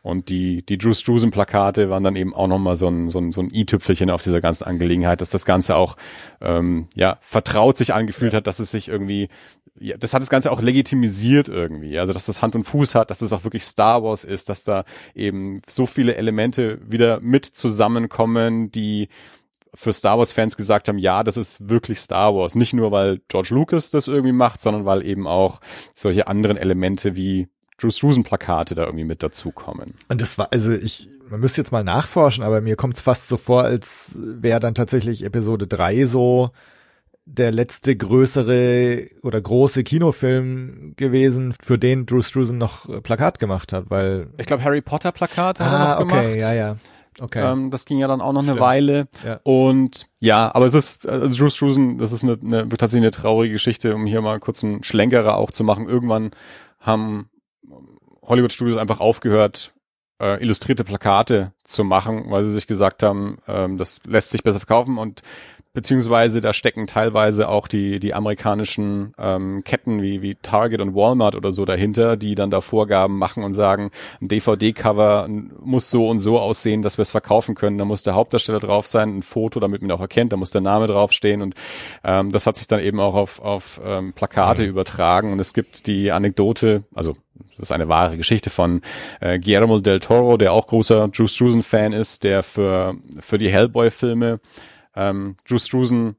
Und 0.02 0.28
die, 0.28 0.64
die 0.64 0.78
Drew 0.78 0.92
Struzan-Plakate 0.92 1.90
waren 1.90 2.02
dann 2.02 2.16
eben 2.16 2.34
auch 2.34 2.46
nochmal 2.46 2.76
so 2.76 2.88
ein, 2.88 3.10
so 3.10 3.18
ein, 3.18 3.32
so 3.32 3.40
ein 3.40 3.50
i-Tüpfelchen 3.52 4.10
auf 4.10 4.22
dieser 4.22 4.40
ganzen 4.40 4.64
Angelegenheit, 4.64 5.20
dass 5.20 5.30
das 5.30 5.44
Ganze 5.44 5.76
auch 5.76 5.96
ähm, 6.40 6.88
ja 6.94 7.18
vertraut 7.20 7.76
sich 7.76 7.92
angefühlt 7.92 8.32
hat, 8.32 8.46
dass 8.46 8.60
es 8.60 8.70
sich 8.70 8.88
irgendwie, 8.88 9.28
ja, 9.80 9.96
das 9.96 10.12
hat 10.12 10.20
das 10.20 10.28
Ganze 10.28 10.52
auch 10.52 10.60
legitimisiert 10.60 11.48
irgendwie. 11.48 11.98
Also 11.98 12.12
dass 12.12 12.26
das 12.26 12.42
Hand 12.42 12.54
und 12.54 12.64
Fuß 12.64 12.94
hat, 12.94 13.10
dass 13.10 13.22
es 13.22 13.32
auch 13.32 13.44
wirklich 13.44 13.64
Star 13.64 14.02
Wars 14.02 14.24
ist, 14.24 14.48
dass 14.48 14.62
da 14.62 14.84
eben 15.14 15.62
so 15.66 15.86
viele 15.86 16.16
Elemente 16.16 16.78
wieder 16.86 17.20
mit 17.20 17.46
zusammenkommen, 17.46 18.70
die 18.70 19.08
für 19.74 19.92
Star 19.92 20.18
Wars 20.18 20.32
Fans 20.32 20.56
gesagt 20.56 20.88
haben, 20.88 20.98
ja, 20.98 21.24
das 21.24 21.36
ist 21.36 21.68
wirklich 21.68 21.98
Star 21.98 22.34
Wars. 22.34 22.54
Nicht 22.54 22.74
nur, 22.74 22.92
weil 22.92 23.20
George 23.28 23.50
Lucas 23.52 23.90
das 23.90 24.08
irgendwie 24.08 24.32
macht, 24.32 24.60
sondern 24.60 24.84
weil 24.84 25.04
eben 25.06 25.26
auch 25.26 25.60
solche 25.94 26.26
anderen 26.26 26.56
Elemente 26.56 27.16
wie 27.16 27.48
Drew 27.78 27.90
Struzan 27.90 28.24
Plakate 28.24 28.74
da 28.74 28.84
irgendwie 28.84 29.04
mit 29.04 29.22
dazukommen. 29.22 29.94
Und 30.08 30.20
das 30.20 30.36
war, 30.36 30.52
also 30.52 30.72
ich, 30.72 31.08
man 31.30 31.40
müsste 31.40 31.62
jetzt 31.62 31.72
mal 31.72 31.84
nachforschen, 31.84 32.44
aber 32.44 32.60
mir 32.60 32.76
kommt 32.76 32.96
es 32.96 33.00
fast 33.00 33.28
so 33.28 33.38
vor, 33.38 33.62
als 33.62 34.18
wäre 34.18 34.60
dann 34.60 34.74
tatsächlich 34.74 35.24
Episode 35.24 35.66
3 35.66 36.04
so 36.04 36.50
der 37.24 37.52
letzte 37.52 37.96
größere 37.96 39.06
oder 39.22 39.40
große 39.40 39.84
Kinofilm 39.84 40.94
gewesen, 40.96 41.54
für 41.60 41.78
den 41.78 42.06
Drew 42.06 42.22
Struzan 42.22 42.58
noch 42.58 42.88
äh, 42.88 43.00
Plakat 43.00 43.38
gemacht 43.38 43.72
hat, 43.72 43.84
weil 43.88 44.28
Ich 44.38 44.46
glaube, 44.46 44.64
Harry 44.64 44.80
Potter 44.80 45.12
Plakat 45.12 45.60
hat 45.60 45.66
er 45.66 45.78
ah, 45.78 45.90
noch 45.90 45.98
gemacht. 46.00 46.18
okay, 46.18 46.40
ja, 46.40 46.52
ja. 46.52 46.76
Okay. 47.18 47.52
Ähm, 47.52 47.70
das 47.70 47.84
ging 47.84 47.98
ja 47.98 48.08
dann 48.08 48.20
auch 48.20 48.32
noch 48.32 48.42
Stimmt. 48.42 48.58
eine 48.58 48.66
Weile. 48.66 49.08
Ja. 49.24 49.40
Und 49.42 50.06
ja, 50.20 50.54
aber 50.54 50.66
es 50.66 50.74
ist, 50.74 51.06
also 51.06 51.28
Drew 51.28 51.50
Struzan, 51.50 51.98
das 51.98 52.12
ist 52.12 52.24
eine, 52.24 52.38
eine, 52.42 52.68
tatsächlich 52.68 53.02
eine 53.02 53.10
traurige 53.10 53.52
Geschichte, 53.52 53.94
um 53.94 54.06
hier 54.06 54.22
mal 54.22 54.40
kurz 54.40 54.64
einen 54.64 54.82
Schlenkerer 54.82 55.36
auch 55.36 55.50
zu 55.50 55.62
machen. 55.62 55.88
Irgendwann 55.88 56.30
haben 56.78 57.28
Hollywood 58.22 58.52
Studios 58.52 58.78
einfach 58.78 59.00
aufgehört, 59.00 59.74
äh, 60.20 60.42
illustrierte 60.42 60.84
Plakate 60.84 61.52
zu 61.64 61.84
machen, 61.84 62.30
weil 62.30 62.44
sie 62.44 62.52
sich 62.52 62.66
gesagt 62.66 63.02
haben, 63.02 63.38
ähm, 63.46 63.76
das 63.76 64.00
lässt 64.06 64.30
sich 64.30 64.42
besser 64.42 64.60
verkaufen 64.60 64.98
und 64.98 65.22
beziehungsweise 65.72 66.40
da 66.40 66.52
stecken 66.52 66.86
teilweise 66.86 67.48
auch 67.48 67.68
die 67.68 68.00
die 68.00 68.12
amerikanischen 68.12 69.12
ähm, 69.18 69.62
Ketten 69.64 70.02
wie 70.02 70.20
wie 70.20 70.34
Target 70.34 70.80
und 70.80 70.94
Walmart 70.94 71.36
oder 71.36 71.52
so 71.52 71.64
dahinter, 71.64 72.16
die 72.16 72.34
dann 72.34 72.50
da 72.50 72.60
Vorgaben 72.60 73.18
machen 73.18 73.44
und 73.44 73.54
sagen, 73.54 73.90
ein 74.20 74.28
DVD-Cover 74.28 75.28
muss 75.28 75.90
so 75.90 76.08
und 76.08 76.18
so 76.18 76.40
aussehen, 76.40 76.82
dass 76.82 76.98
wir 76.98 77.02
es 77.02 77.10
verkaufen 77.10 77.54
können. 77.54 77.78
Da 77.78 77.84
muss 77.84 78.02
der 78.02 78.14
Hauptdarsteller 78.14 78.58
drauf 78.58 78.86
sein, 78.86 79.18
ein 79.18 79.22
Foto, 79.22 79.60
damit 79.60 79.80
man 79.82 79.90
ihn 79.90 79.92
auch 79.92 80.00
erkennt, 80.00 80.32
da 80.32 80.36
muss 80.36 80.50
der 80.50 80.60
Name 80.60 80.86
draufstehen. 80.86 81.40
Und 81.40 81.54
ähm, 82.02 82.30
das 82.30 82.46
hat 82.46 82.56
sich 82.56 82.66
dann 82.66 82.80
eben 82.80 82.98
auch 82.98 83.14
auf 83.14 83.40
auf 83.40 83.80
ähm, 83.84 84.12
Plakate 84.12 84.64
übertragen. 84.64 85.32
Und 85.32 85.38
es 85.38 85.54
gibt 85.54 85.86
die 85.86 86.10
Anekdote, 86.10 86.84
also 86.94 87.12
das 87.56 87.66
ist 87.66 87.72
eine 87.72 87.88
wahre 87.88 88.16
Geschichte 88.16 88.50
von 88.50 88.82
äh, 89.20 89.38
Guillermo 89.38 89.78
del 89.78 90.00
Toro, 90.00 90.36
der 90.36 90.52
auch 90.52 90.66
großer 90.66 91.06
Drew 91.08 91.26
Struzan-Fan 91.26 91.92
ist, 91.92 92.24
der 92.24 92.42
für 92.42 92.96
für 93.20 93.38
die 93.38 93.50
Hellboy-Filme 93.50 94.40
ähm, 94.94 95.36
Drew 95.48 95.58
Struzan 95.58 96.16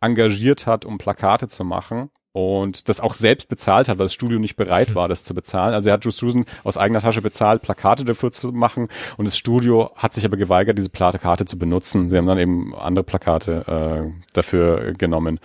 engagiert 0.00 0.66
hat, 0.66 0.84
um 0.84 0.98
Plakate 0.98 1.48
zu 1.48 1.64
machen 1.64 2.10
und 2.32 2.88
das 2.88 3.00
auch 3.00 3.14
selbst 3.14 3.48
bezahlt 3.48 3.88
hat, 3.88 3.98
weil 3.98 4.06
das 4.06 4.14
Studio 4.14 4.38
nicht 4.38 4.56
bereit 4.56 4.94
war, 4.94 5.08
das 5.08 5.24
zu 5.24 5.34
bezahlen. 5.34 5.74
Also 5.74 5.90
er 5.90 5.94
hat 5.94 6.04
Drew 6.04 6.10
Struzan 6.10 6.44
aus 6.64 6.76
eigener 6.76 7.00
Tasche 7.00 7.22
bezahlt, 7.22 7.62
Plakate 7.62 8.04
dafür 8.04 8.30
zu 8.30 8.52
machen 8.52 8.88
und 9.16 9.24
das 9.26 9.36
Studio 9.36 9.90
hat 9.96 10.14
sich 10.14 10.24
aber 10.24 10.36
geweigert, 10.36 10.78
diese 10.78 10.90
Plakate 10.90 11.44
zu 11.44 11.58
benutzen. 11.58 12.08
Sie 12.08 12.16
haben 12.16 12.26
dann 12.26 12.38
eben 12.38 12.74
andere 12.74 13.04
Plakate 13.04 13.64
äh, 13.66 14.22
dafür 14.32 14.92
genommen. 14.92 15.40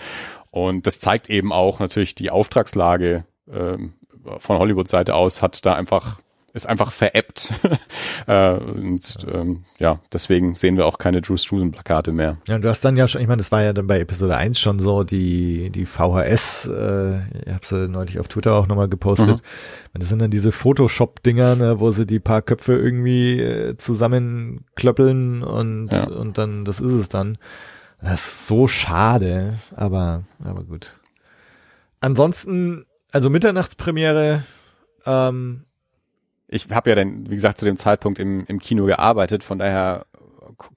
Und 0.51 0.85
das 0.85 0.99
zeigt 0.99 1.31
eben 1.31 1.51
auch 1.51 1.79
natürlich 1.79 2.13
die 2.13 2.29
Auftragslage 2.29 3.25
ähm, 3.51 3.93
von 4.37 4.57
Hollywood-Seite 4.57 5.15
aus 5.15 5.41
hat 5.41 5.65
da 5.65 5.73
einfach 5.73 6.17
ist 6.53 6.69
einfach 6.69 6.91
veräppt. 6.91 7.51
äh, 8.27 8.53
und 8.53 9.17
ähm, 9.31 9.63
ja, 9.79 9.99
deswegen 10.11 10.53
sehen 10.53 10.77
wir 10.77 10.85
auch 10.85 10.99
keine 10.99 11.21
Drew 11.21 11.35
Struzan-Plakate 11.35 12.11
mehr. 12.11 12.37
Ja, 12.47 12.59
du 12.59 12.69
hast 12.69 12.85
dann 12.85 12.95
ja 12.95 13.07
schon, 13.07 13.21
ich 13.21 13.27
meine, 13.27 13.39
das 13.41 13.51
war 13.51 13.63
ja 13.63 13.73
dann 13.73 13.87
bei 13.87 13.99
Episode 13.99 14.37
1 14.37 14.59
schon 14.59 14.77
so, 14.77 15.03
die, 15.03 15.71
die 15.71 15.85
VHS, 15.87 16.65
äh, 16.67 17.17
ich 17.45 17.53
habe 17.53 17.65
sie 17.65 17.87
neulich 17.89 18.19
auf 18.19 18.27
Twitter 18.27 18.53
auch 18.53 18.67
nochmal 18.67 18.87
gepostet. 18.87 19.41
Mhm. 19.93 19.99
Das 19.99 20.09
sind 20.09 20.19
dann 20.19 20.29
diese 20.31 20.51
Photoshop-Dinger, 20.51 21.55
ne, 21.55 21.79
wo 21.79 21.91
sie 21.91 22.05
die 22.05 22.19
paar 22.19 22.43
Köpfe 22.43 22.73
irgendwie 22.73 23.39
äh, 23.41 23.75
zusammenklöppeln 23.77 25.41
und, 25.43 25.91
Ja. 25.91 26.03
und 26.03 26.37
dann, 26.37 26.65
das 26.65 26.79
ist 26.79 26.91
es 26.93 27.09
dann. 27.09 27.37
Das 27.99 28.27
ist 28.27 28.47
so 28.47 28.67
schade, 28.67 29.53
aber, 29.75 30.23
aber 30.43 30.63
gut. 30.65 30.99
Ansonsten, 31.99 32.85
also 33.11 33.29
Mitternachtspremiere, 33.29 34.43
ähm, 35.05 35.63
Ich 36.53 36.69
habe 36.69 36.91
ja 36.91 36.95
dann, 36.95 37.29
wie 37.29 37.35
gesagt, 37.35 37.57
zu 37.57 37.65
dem 37.65 37.77
Zeitpunkt 37.77 38.19
im, 38.19 38.45
im 38.45 38.59
Kino 38.59 38.85
gearbeitet, 38.85 39.43
von 39.43 39.57
daher 39.57 40.05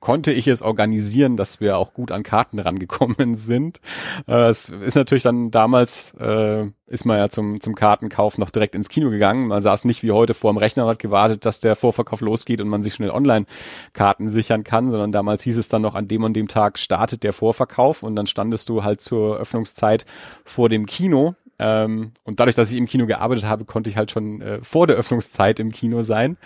konnte 0.00 0.32
ich 0.32 0.48
es 0.48 0.62
organisieren, 0.62 1.36
dass 1.36 1.60
wir 1.60 1.76
auch 1.76 1.92
gut 1.92 2.10
an 2.10 2.22
Karten 2.22 2.58
rangekommen 2.60 3.34
sind. 3.34 3.80
Äh, 4.26 4.48
es 4.48 4.70
ist 4.70 4.94
natürlich 4.94 5.22
dann 5.22 5.50
damals, 5.50 6.14
äh, 6.18 6.64
ist 6.86 7.04
man 7.04 7.18
ja 7.18 7.28
zum, 7.28 7.60
zum 7.60 7.74
Kartenkauf 7.74 8.38
noch 8.38 8.48
direkt 8.48 8.74
ins 8.74 8.88
Kino 8.88 9.10
gegangen. 9.10 9.48
Man 9.48 9.60
saß 9.60 9.84
nicht 9.84 10.02
wie 10.02 10.12
heute 10.12 10.32
vor 10.32 10.50
dem 10.50 10.56
Rechner 10.56 10.84
und 10.84 10.90
hat 10.90 10.98
gewartet, 10.98 11.44
dass 11.44 11.60
der 11.60 11.76
Vorverkauf 11.76 12.22
losgeht 12.22 12.62
und 12.62 12.68
man 12.68 12.82
sich 12.82 12.94
schnell 12.94 13.10
Online-Karten 13.10 14.30
sichern 14.30 14.64
kann, 14.64 14.90
sondern 14.90 15.12
damals 15.12 15.42
hieß 15.42 15.58
es 15.58 15.68
dann 15.68 15.82
noch, 15.82 15.94
an 15.94 16.08
dem 16.08 16.24
und 16.24 16.34
dem 16.34 16.48
Tag 16.48 16.78
startet 16.78 17.22
der 17.22 17.34
Vorverkauf 17.34 18.02
und 18.02 18.16
dann 18.16 18.26
standest 18.26 18.70
du 18.70 18.82
halt 18.82 19.02
zur 19.02 19.36
Öffnungszeit 19.36 20.06
vor 20.44 20.70
dem 20.70 20.86
Kino 20.86 21.34
ähm, 21.58 22.12
und 22.24 22.40
dadurch, 22.40 22.56
dass 22.56 22.70
ich 22.70 22.78
im 22.78 22.86
Kino 22.86 23.06
gearbeitet 23.06 23.46
habe, 23.46 23.64
konnte 23.64 23.90
ich 23.90 23.96
halt 23.96 24.10
schon 24.10 24.40
äh, 24.40 24.58
vor 24.62 24.86
der 24.86 24.96
Öffnungszeit 24.96 25.60
im 25.60 25.70
Kino 25.72 26.02
sein. 26.02 26.36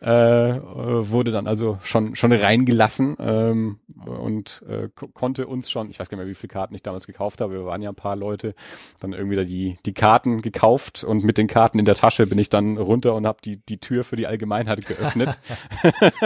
Äh, 0.00 0.08
wurde 0.10 1.30
dann 1.30 1.46
also 1.46 1.78
schon 1.82 2.14
schon 2.14 2.32
reingelassen 2.32 3.16
ähm, 3.18 3.78
und 4.04 4.62
äh, 4.68 4.88
ko- 4.94 5.08
konnte 5.08 5.46
uns 5.46 5.70
schon, 5.70 5.88
ich 5.90 5.98
weiß 5.98 6.08
gar 6.08 6.16
nicht 6.16 6.24
mehr, 6.24 6.30
wie 6.30 6.34
viele 6.34 6.48
Karten 6.52 6.74
ich 6.74 6.82
damals 6.82 7.06
gekauft 7.06 7.40
habe, 7.40 7.54
wir 7.54 7.64
waren 7.64 7.82
ja 7.82 7.90
ein 7.90 7.94
paar 7.96 8.16
Leute, 8.16 8.54
dann 9.00 9.12
irgendwie 9.12 9.36
da 9.36 9.44
die 9.44 9.76
die 9.86 9.94
Karten 9.94 10.42
gekauft 10.42 11.02
und 11.04 11.24
mit 11.24 11.38
den 11.38 11.46
Karten 11.46 11.78
in 11.78 11.84
der 11.86 11.94
Tasche 11.94 12.26
bin 12.26 12.38
ich 12.38 12.48
dann 12.50 12.76
runter 12.78 13.14
und 13.14 13.26
habe 13.26 13.38
die 13.44 13.58
die 13.66 13.78
Tür 13.78 14.04
für 14.04 14.16
die 14.16 14.26
Allgemeinheit 14.26 14.86
geöffnet, 14.86 15.38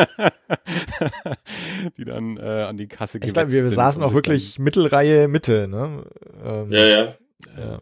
die 1.97 2.05
dann 2.05 2.37
äh, 2.37 2.63
an 2.63 2.77
die 2.77 2.89
Kasse 2.89 3.19
ich 3.19 3.33
glaube, 3.33 3.53
wir 3.53 3.67
saßen 3.67 4.03
auch 4.03 4.15
wirklich 4.15 4.59
Mittelreihe 4.59 5.29
Mitte, 5.29 5.69
ne? 5.69 6.05
Ähm, 6.45 6.73
Ja, 6.73 6.87
ja. 6.87 7.15
ja. 7.59 7.81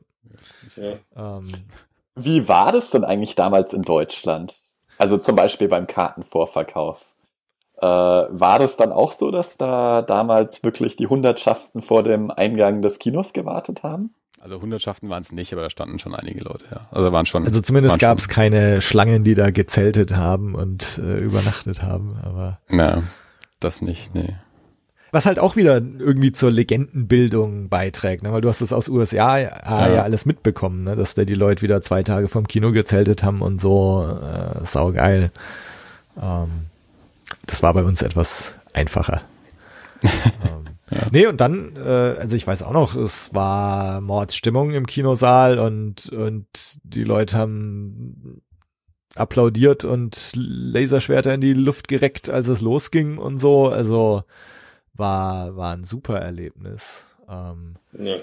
Ja. 0.76 0.94
Ähm, 1.16 1.48
Wie 2.14 2.48
war 2.48 2.72
das 2.72 2.90
denn 2.90 3.04
eigentlich 3.04 3.34
damals 3.34 3.72
in 3.72 3.82
Deutschland? 3.82 4.60
Also 4.98 5.18
zum 5.18 5.36
Beispiel 5.36 5.68
beim 5.68 5.86
Kartenvorverkauf. 5.86 7.14
Äh, 7.80 7.86
war 7.86 8.58
das 8.58 8.76
dann 8.76 8.90
auch 8.90 9.12
so, 9.12 9.30
dass 9.30 9.56
da 9.56 10.02
damals 10.02 10.64
wirklich 10.64 10.96
die 10.96 11.06
Hundertschaften 11.06 11.80
vor 11.80 12.02
dem 12.02 12.30
Eingang 12.30 12.82
des 12.82 12.98
Kinos 12.98 13.32
gewartet 13.32 13.84
haben? 13.84 14.14
Also 14.40 14.60
Hundertschaften 14.60 15.08
waren 15.08 15.22
es 15.22 15.32
nicht, 15.32 15.52
aber 15.52 15.62
da 15.62 15.70
standen 15.70 15.98
schon 15.98 16.14
einige 16.14 16.42
Leute, 16.42 16.64
ja. 16.70 16.88
Also 16.90 17.12
waren 17.12 17.26
schon. 17.26 17.44
Also 17.44 17.60
zumindest 17.60 17.98
gab 17.98 18.18
es 18.18 18.28
keine 18.28 18.80
Schlangen, 18.80 19.24
die 19.24 19.34
da 19.34 19.50
gezeltet 19.50 20.16
haben 20.16 20.54
und 20.54 20.98
äh, 20.98 21.18
übernachtet 21.18 21.82
haben. 21.82 22.16
Aber 22.22 22.60
Na, 22.68 23.02
das 23.60 23.82
nicht, 23.82 24.14
nee. 24.14 24.36
Was 25.10 25.26
halt 25.26 25.38
auch 25.38 25.56
wieder 25.56 25.76
irgendwie 25.76 26.32
zur 26.32 26.50
Legendenbildung 26.50 27.68
beiträgt, 27.68 28.22
ne? 28.22 28.32
weil 28.32 28.40
du 28.40 28.48
hast 28.48 28.60
das 28.60 28.72
aus 28.72 28.88
USA 28.88 29.38
ja, 29.38 29.88
ja. 29.88 30.02
alles 30.02 30.26
mitbekommen, 30.26 30.84
ne? 30.84 30.96
dass 30.96 31.14
da 31.14 31.24
die 31.24 31.34
Leute 31.34 31.62
wieder 31.62 31.82
zwei 31.82 32.02
Tage 32.02 32.28
vom 32.28 32.46
Kino 32.46 32.72
gezeltet 32.72 33.22
haben 33.22 33.40
und 33.40 33.60
so. 33.60 34.06
Äh, 34.06 34.64
saugeil. 34.64 35.30
Ähm, 36.20 36.66
das 37.46 37.62
war 37.62 37.74
bei 37.74 37.82
uns 37.82 38.02
etwas 38.02 38.52
einfacher. 38.72 39.22
ähm, 40.02 40.68
Nee, 41.12 41.26
und 41.26 41.40
dann, 41.40 41.76
äh, 41.76 42.16
also 42.18 42.34
ich 42.34 42.46
weiß 42.46 42.62
auch 42.62 42.72
noch, 42.72 42.94
es 42.96 43.34
war 43.34 44.00
Mordsstimmung 44.00 44.70
im 44.70 44.86
Kinosaal 44.86 45.58
und, 45.58 46.08
und 46.10 46.46
die 46.82 47.04
Leute 47.04 47.36
haben 47.36 48.42
applaudiert 49.14 49.84
und 49.84 50.32
Laserschwerter 50.34 51.34
in 51.34 51.40
die 51.40 51.52
Luft 51.52 51.88
gereckt, 51.88 52.30
als 52.30 52.48
es 52.48 52.60
losging 52.60 53.18
und 53.18 53.38
so. 53.38 53.68
Also 53.68 54.22
war, 54.98 55.56
war 55.56 55.72
ein 55.74 55.84
super 55.84 56.18
Erlebnis. 56.18 57.04
Ähm, 57.28 57.76
ja. 57.98 58.16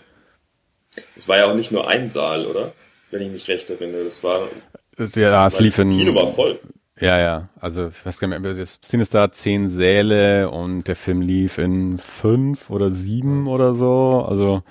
Es 1.15 1.27
war 1.27 1.37
ja 1.37 1.45
auch 1.45 1.55
nicht 1.55 1.71
nur 1.71 1.87
ein 1.87 2.09
Saal, 2.09 2.45
oder? 2.45 2.73
Wenn 3.11 3.21
ich 3.21 3.31
mich 3.31 3.47
recht 3.47 3.69
erinnere. 3.69 4.03
Das 4.05 4.23
war. 4.23 4.47
Es- 4.97 5.15
Ja, 5.15 5.45
es 5.47 5.59
lief 5.59 5.75
das 5.75 5.85
in. 5.85 5.91
Kino 5.91 6.15
war 6.15 6.27
voll. 6.27 6.59
Ja, 6.99 7.19
ja. 7.19 7.49
Also 7.59 7.87
ich 7.89 8.05
weiß 8.05 8.19
gar 8.19 8.29
nicht 8.29 8.41
mehr, 8.41 8.57
es 8.57 8.79
sind 8.81 9.01
es 9.01 9.09
da 9.09 9.29
zehn 9.29 9.67
Säle 9.67 10.49
und 10.49 10.87
der 10.87 10.95
Film 10.95 11.21
lief 11.21 11.57
in 11.57 11.97
fünf 11.97 12.69
oder 12.69 12.91
sieben 12.91 13.47
oder 13.47 13.75
so. 13.75 14.25
Also 14.27 14.63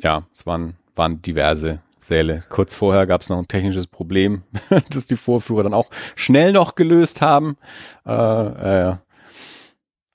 ja, 0.00 0.22
es 0.32 0.46
waren, 0.46 0.76
waren 0.96 1.20
diverse 1.20 1.82
Säle. 1.98 2.40
Kurz 2.48 2.74
vorher 2.74 3.06
gab 3.06 3.20
es 3.20 3.28
noch 3.28 3.36
ein 3.36 3.46
technisches 3.46 3.86
Problem, 3.86 4.42
das 4.90 5.06
die 5.06 5.16
Vorführer 5.16 5.62
dann 5.64 5.74
auch 5.74 5.90
schnell 6.16 6.52
noch 6.52 6.76
gelöst 6.76 7.20
haben. 7.20 7.58
Äh, 8.06 8.10
äh, 8.12 8.80
ja. 8.80 9.02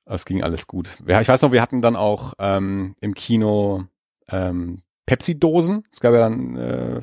Es 0.06 0.26
ging 0.26 0.43
alles 0.43 0.68
gut. 0.68 0.88
Ja, 1.08 1.20
ich 1.22 1.28
weiß 1.28 1.41
noch, 1.41 1.51
wir 1.51 1.62
hatten 1.62 1.82
dann 1.82 1.95
auch 1.95 2.34
ähm, 2.39 2.95
im 3.01 3.14
Kino 3.14 3.86
ähm, 4.30 4.78
Pepsi-Dosen. 5.08 5.84
Es 5.91 5.99
gab 5.99 6.14
ja 6.14 6.20
dann 6.20 6.56
äh, 6.58 7.01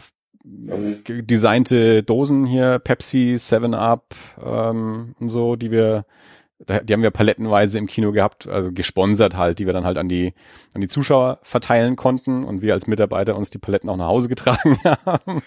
ge- 1.05 1.23
designte 1.23 2.03
Dosen 2.03 2.47
hier, 2.47 2.79
Pepsi, 2.79 3.37
7 3.39 3.75
Up 3.75 4.15
ähm, 4.41 5.15
und 5.19 5.29
so, 5.29 5.57
die 5.57 5.71
wir, 5.71 6.05
die 6.69 6.93
haben 6.93 7.03
wir 7.03 7.11
palettenweise 7.11 7.79
im 7.79 7.87
Kino 7.87 8.13
gehabt, 8.13 8.47
also 8.47 8.73
gesponsert 8.73 9.37
halt, 9.37 9.59
die 9.59 9.67
wir 9.67 9.73
dann 9.73 9.85
halt 9.85 9.97
an 9.97 10.09
die 10.09 10.35
an 10.75 10.81
die 10.81 10.89
Zuschauer 10.89 11.39
verteilen 11.43 11.97
konnten 11.97 12.45
und 12.45 12.63
wir 12.63 12.73
als 12.73 12.87
Mitarbeiter 12.87 13.37
uns 13.37 13.51
die 13.51 13.59
Paletten 13.59 13.91
auch 13.91 13.97
nach 13.97 14.07
Hause 14.07 14.29
getragen 14.33 14.79
haben. 14.85 15.43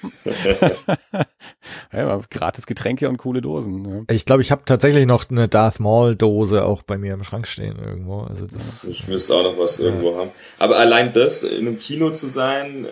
ja, 1.91 2.07
aber 2.07 2.23
gratis 2.29 2.67
Getränke 2.67 3.09
und 3.09 3.17
coole 3.17 3.41
Dosen. 3.41 4.05
Ja. 4.09 4.15
ich 4.15 4.25
glaube, 4.25 4.41
ich 4.41 4.51
habe 4.51 4.63
tatsächlich 4.65 5.05
noch 5.05 5.29
eine 5.29 5.47
Darth 5.47 5.79
Maul 5.79 6.15
Dose 6.15 6.63
auch 6.63 6.83
bei 6.83 6.97
mir 6.97 7.13
im 7.13 7.23
Schrank 7.23 7.47
stehen 7.47 7.77
irgendwo. 7.79 8.21
Also 8.21 8.45
das, 8.47 8.83
Ich 8.83 9.07
müsste 9.07 9.35
auch 9.35 9.43
noch 9.43 9.57
was 9.57 9.79
irgendwo 9.79 10.17
haben. 10.17 10.31
Aber 10.59 10.77
allein 10.77 11.13
das, 11.13 11.43
in 11.43 11.67
einem 11.67 11.79
Kino 11.79 12.11
zu 12.11 12.27
sein, 12.27 12.87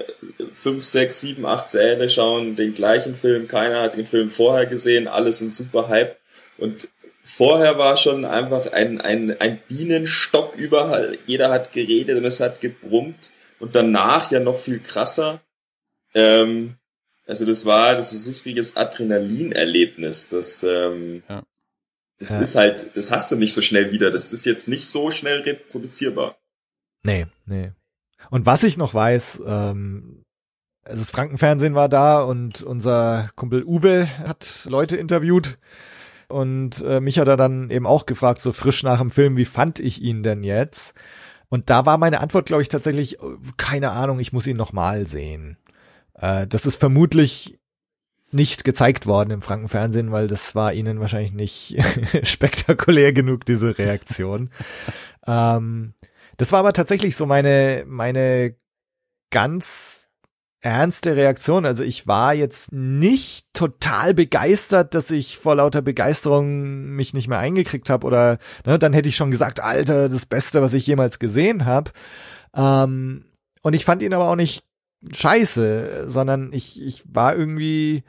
fünf, 0.53 0.83
sechs, 0.83 1.21
sieben, 1.21 1.45
acht 1.45 1.69
Säle 1.69 2.09
schauen 2.09 2.55
den 2.55 2.73
gleichen 2.73 3.15
Film, 3.15 3.47
keiner 3.47 3.81
hat 3.81 3.95
den 3.95 4.07
Film 4.07 4.29
vorher 4.29 4.65
gesehen, 4.65 5.07
alle 5.07 5.31
sind 5.31 5.51
super 5.51 5.89
hype. 5.89 6.17
Und 6.57 6.87
vorher 7.23 7.77
war 7.77 7.95
schon 7.97 8.25
einfach 8.25 8.71
ein, 8.73 9.01
ein, 9.01 9.39
ein 9.39 9.59
Bienenstock 9.67 10.55
überall. 10.55 11.17
Jeder 11.25 11.49
hat 11.51 11.71
geredet 11.71 12.17
und 12.17 12.25
es 12.25 12.39
hat 12.39 12.61
gebrummt. 12.61 13.31
und 13.59 13.75
danach 13.75 14.29
ja 14.29 14.41
noch 14.41 14.57
viel 14.59 14.79
krasser. 14.81 15.39
Ähm, 16.13 16.75
also 17.25 17.45
das 17.45 17.65
war 17.65 17.95
das 17.95 18.11
ist 18.11 18.27
ein 18.27 18.33
richtiges 18.33 18.75
Adrenalinerlebnis. 18.75 20.27
Das, 20.27 20.63
ähm, 20.63 21.23
Ja. 21.29 21.43
das 22.19 22.31
Ja. 22.31 22.39
ist 22.41 22.55
halt, 22.55 22.97
das 22.97 23.09
hast 23.11 23.31
du 23.31 23.35
nicht 23.37 23.53
so 23.53 23.61
schnell 23.61 23.91
wieder. 23.93 24.11
Das 24.11 24.33
ist 24.33 24.45
jetzt 24.45 24.67
nicht 24.67 24.85
so 24.87 25.11
schnell 25.11 25.41
reproduzierbar. 25.41 26.37
Nee, 27.03 27.27
nee. 27.45 27.71
Und 28.29 28.45
was 28.45 28.63
ich 28.63 28.77
noch 28.77 28.93
weiß, 28.93 29.41
ähm, 29.45 30.23
also 30.83 30.99
das 30.99 31.11
Frankenfernsehen 31.11 31.75
war 31.75 31.87
da 31.87 32.21
und 32.21 32.63
unser 32.63 33.29
Kumpel 33.35 33.63
Uwe 33.63 34.07
hat 34.27 34.65
Leute 34.65 34.97
interviewt 34.97 35.57
und 36.33 36.81
äh, 36.81 36.99
mich 36.99 37.19
hat 37.19 37.27
er 37.27 37.37
dann 37.37 37.69
eben 37.69 37.85
auch 37.85 38.07
gefragt, 38.07 38.41
so 38.41 38.53
frisch 38.53 38.81
nach 38.81 38.99
dem 38.99 39.11
Film, 39.11 39.37
wie 39.37 39.45
fand 39.45 39.79
ich 39.79 40.01
ihn 40.01 40.23
denn 40.23 40.43
jetzt? 40.43 40.95
Und 41.47 41.69
da 41.69 41.85
war 41.85 41.99
meine 41.99 42.21
Antwort, 42.21 42.47
glaube 42.47 42.63
ich, 42.63 42.69
tatsächlich, 42.69 43.19
äh, 43.19 43.37
keine 43.57 43.91
Ahnung, 43.91 44.19
ich 44.19 44.33
muss 44.33 44.47
ihn 44.47 44.57
nochmal 44.57 45.05
sehen. 45.05 45.57
Äh, 46.15 46.47
das 46.47 46.65
ist 46.65 46.77
vermutlich 46.77 47.59
nicht 48.31 48.63
gezeigt 48.63 49.05
worden 49.05 49.29
im 49.29 49.43
Frankenfernsehen, 49.43 50.11
weil 50.11 50.25
das 50.25 50.55
war 50.55 50.73
ihnen 50.73 50.99
wahrscheinlich 50.99 51.33
nicht 51.33 51.77
spektakulär 52.23 53.13
genug, 53.13 53.45
diese 53.45 53.77
Reaktion. 53.77 54.49
ähm, 55.27 55.93
das 56.37 56.51
war 56.51 56.59
aber 56.59 56.73
tatsächlich 56.73 57.15
so 57.15 57.27
meine, 57.27 57.83
meine 57.85 58.55
ganz 59.29 60.09
ernste 60.63 61.15
Reaktion. 61.15 61.65
Also 61.65 61.83
ich 61.83 62.07
war 62.07 62.33
jetzt 62.33 62.71
nicht 62.71 63.45
total 63.53 64.13
begeistert, 64.13 64.95
dass 64.95 65.11
ich 65.11 65.37
vor 65.37 65.55
lauter 65.55 65.81
Begeisterung 65.81 66.95
mich 66.95 67.13
nicht 67.13 67.27
mehr 67.27 67.39
eingekriegt 67.39 67.89
habe 67.89 68.07
oder 68.07 68.37
ne, 68.65 68.79
dann 68.79 68.93
hätte 68.93 69.09
ich 69.09 69.15
schon 69.15 69.31
gesagt, 69.31 69.59
Alter, 69.59 70.09
das 70.09 70.25
Beste, 70.25 70.61
was 70.61 70.73
ich 70.73 70.87
jemals 70.87 71.19
gesehen 71.19 71.65
habe. 71.65 71.91
Ähm, 72.55 73.25
und 73.61 73.73
ich 73.73 73.85
fand 73.85 74.01
ihn 74.01 74.13
aber 74.13 74.29
auch 74.29 74.37
nicht 74.37 74.63
scheiße, 75.11 76.09
sondern 76.09 76.53
ich, 76.53 76.81
ich 76.81 77.03
war 77.13 77.35
irgendwie, 77.35 78.03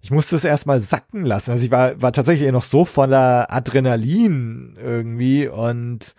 ich 0.00 0.10
musste 0.10 0.34
es 0.34 0.44
erstmal 0.44 0.80
sacken 0.80 1.24
lassen. 1.24 1.52
Also 1.52 1.64
ich 1.64 1.70
war, 1.70 2.02
war 2.02 2.12
tatsächlich 2.12 2.50
noch 2.50 2.64
so 2.64 2.84
voller 2.84 3.52
Adrenalin 3.52 4.76
irgendwie 4.82 5.46
und 5.46 6.14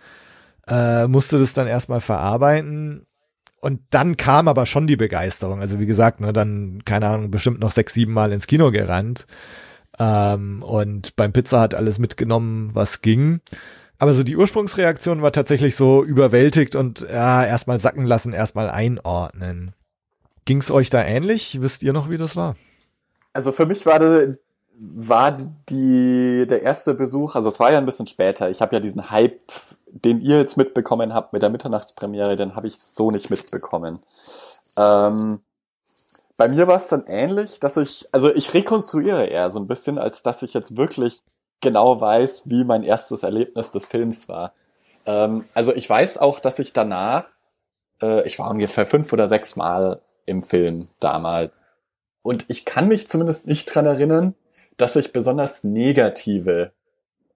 äh, 0.66 1.06
musste 1.06 1.38
das 1.38 1.52
dann 1.52 1.66
erstmal 1.66 2.00
verarbeiten. 2.00 3.06
Und 3.62 3.80
dann 3.90 4.16
kam 4.16 4.48
aber 4.48 4.66
schon 4.66 4.88
die 4.88 4.96
Begeisterung. 4.96 5.60
Also 5.60 5.78
wie 5.78 5.86
gesagt, 5.86 6.20
ne, 6.20 6.32
dann, 6.32 6.82
keine 6.84 7.06
Ahnung, 7.06 7.30
bestimmt 7.30 7.60
noch 7.60 7.70
sechs, 7.70 7.94
sieben 7.94 8.12
Mal 8.12 8.32
ins 8.32 8.48
Kino 8.48 8.72
gerannt. 8.72 9.26
Ähm, 10.00 10.64
und 10.64 11.14
beim 11.14 11.32
Pizza 11.32 11.60
hat 11.60 11.74
alles 11.74 12.00
mitgenommen, 12.00 12.70
was 12.74 13.02
ging. 13.02 13.40
Aber 14.00 14.14
so 14.14 14.24
die 14.24 14.36
Ursprungsreaktion 14.36 15.22
war 15.22 15.30
tatsächlich 15.30 15.76
so 15.76 16.02
überwältigt 16.02 16.74
und 16.74 17.06
ja, 17.08 17.44
erstmal 17.44 17.78
sacken 17.78 18.04
lassen, 18.04 18.32
erstmal 18.32 18.68
einordnen. 18.68 19.76
Ging's 20.44 20.72
euch 20.72 20.90
da 20.90 21.00
ähnlich? 21.04 21.62
Wisst 21.62 21.84
ihr 21.84 21.92
noch, 21.92 22.10
wie 22.10 22.18
das 22.18 22.34
war? 22.34 22.56
Also 23.32 23.52
für 23.52 23.64
mich 23.64 23.86
war, 23.86 24.00
de, 24.00 24.38
war 24.76 25.38
die, 25.68 26.46
der 26.48 26.62
erste 26.62 26.94
Besuch, 26.94 27.36
also 27.36 27.48
es 27.48 27.60
war 27.60 27.70
ja 27.70 27.78
ein 27.78 27.86
bisschen 27.86 28.08
später. 28.08 28.50
Ich 28.50 28.60
habe 28.60 28.74
ja 28.74 28.80
diesen 28.80 29.08
Hype, 29.12 29.40
den 29.92 30.20
ihr 30.20 30.38
jetzt 30.38 30.56
mitbekommen 30.56 31.14
habt 31.14 31.32
mit 31.32 31.42
der 31.42 31.50
Mitternachtspremiere, 31.50 32.36
den 32.36 32.56
habe 32.56 32.66
ich 32.66 32.78
so 32.78 33.10
nicht 33.10 33.30
mitbekommen. 33.30 34.00
Ähm, 34.76 35.40
bei 36.36 36.48
mir 36.48 36.66
war 36.66 36.76
es 36.76 36.88
dann 36.88 37.04
ähnlich, 37.06 37.60
dass 37.60 37.76
ich, 37.76 38.08
also 38.12 38.34
ich 38.34 38.54
rekonstruiere 38.54 39.26
eher 39.26 39.50
so 39.50 39.60
ein 39.60 39.68
bisschen, 39.68 39.98
als 39.98 40.22
dass 40.22 40.42
ich 40.42 40.54
jetzt 40.54 40.76
wirklich 40.76 41.22
genau 41.60 42.00
weiß, 42.00 42.48
wie 42.48 42.64
mein 42.64 42.82
erstes 42.82 43.22
Erlebnis 43.22 43.70
des 43.70 43.86
Films 43.86 44.28
war. 44.28 44.52
Ähm, 45.06 45.44
also 45.54 45.74
ich 45.74 45.88
weiß 45.88 46.18
auch, 46.18 46.40
dass 46.40 46.58
ich 46.58 46.72
danach, 46.72 47.26
äh, 48.00 48.26
ich 48.26 48.38
war 48.38 48.50
ungefähr 48.50 48.86
fünf 48.86 49.12
oder 49.12 49.28
sechs 49.28 49.56
Mal 49.56 50.00
im 50.26 50.42
Film 50.42 50.88
damals. 51.00 51.54
Und 52.22 52.44
ich 52.48 52.64
kann 52.64 52.88
mich 52.88 53.08
zumindest 53.08 53.46
nicht 53.46 53.66
dran 53.66 53.86
erinnern, 53.86 54.34
dass 54.76 54.96
ich 54.96 55.12
besonders 55.12 55.64
negative 55.64 56.72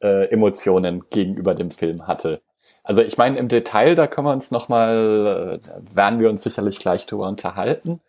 äh, 0.03 0.29
Emotionen 0.31 1.05
gegenüber 1.11 1.55
dem 1.55 1.71
Film 1.71 2.07
hatte. 2.07 2.41
Also 2.87 3.03
ich 3.03 3.19
meine, 3.19 3.37
im 3.39 3.49
Detail, 3.49 3.97
da 3.97 4.07
können 4.07 4.29
wir 4.29 4.33
uns 4.33 4.53
nochmal, 4.53 5.61
äh, 5.61 5.97
werden 5.97 6.21
wir 6.21 6.31
uns 6.31 6.45
sicherlich 6.45 6.79
gleich 6.79 7.05
drüber 7.05 7.29
unterhalten. 7.29 8.01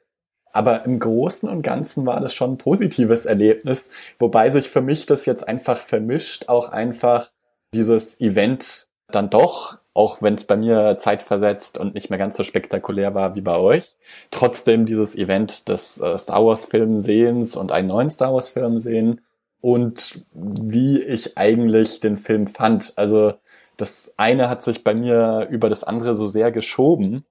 Aber 0.53 0.85
im 0.85 0.99
Großen 0.99 1.49
und 1.49 1.63
Ganzen 1.63 2.05
war 2.05 2.19
das 2.19 2.35
schon 2.35 2.53
ein 2.53 2.57
positives 2.59 3.25
Erlebnis, 3.25 3.89
wobei 4.19 4.51
sich 4.51 4.69
für 4.69 4.81
mich 4.81 5.07
das 5.07 5.25
jetzt 5.25 5.47
einfach 5.47 5.79
vermischt, 5.79 6.47
auch 6.47 6.69
einfach 6.69 7.31
dieses 7.73 8.21
Event 8.21 8.87
dann 9.11 9.31
doch, 9.31 9.79
auch 9.95 10.21
wenn 10.21 10.35
es 10.35 10.45
bei 10.45 10.57
mir 10.57 10.97
zeitversetzt 10.99 11.79
und 11.79 11.95
nicht 11.95 12.11
mehr 12.11 12.19
ganz 12.19 12.37
so 12.37 12.43
spektakulär 12.43 13.15
war 13.15 13.33
wie 13.35 13.41
bei 13.41 13.57
euch, 13.57 13.95
trotzdem 14.29 14.85
dieses 14.85 15.15
Event 15.17 15.69
des 15.69 15.99
äh, 15.99 16.15
Star 16.19 16.45
Wars 16.45 16.67
Film 16.67 17.01
sehens 17.01 17.55
und 17.55 17.71
einen 17.71 17.87
neuen 17.87 18.11
Star 18.11 18.31
Wars 18.31 18.49
Film 18.49 18.79
sehen 18.79 19.21
und 19.59 20.23
wie 20.33 21.01
ich 21.01 21.35
eigentlich 21.35 21.99
den 21.99 22.17
Film 22.17 22.45
fand. 22.45 22.93
Also 22.95 23.33
das 23.77 24.13
eine 24.17 24.49
hat 24.49 24.63
sich 24.63 24.83
bei 24.83 24.93
mir 24.93 25.47
über 25.49 25.69
das 25.69 25.83
andere 25.83 26.15
so 26.15 26.27
sehr 26.27 26.51
geschoben, 26.51 27.25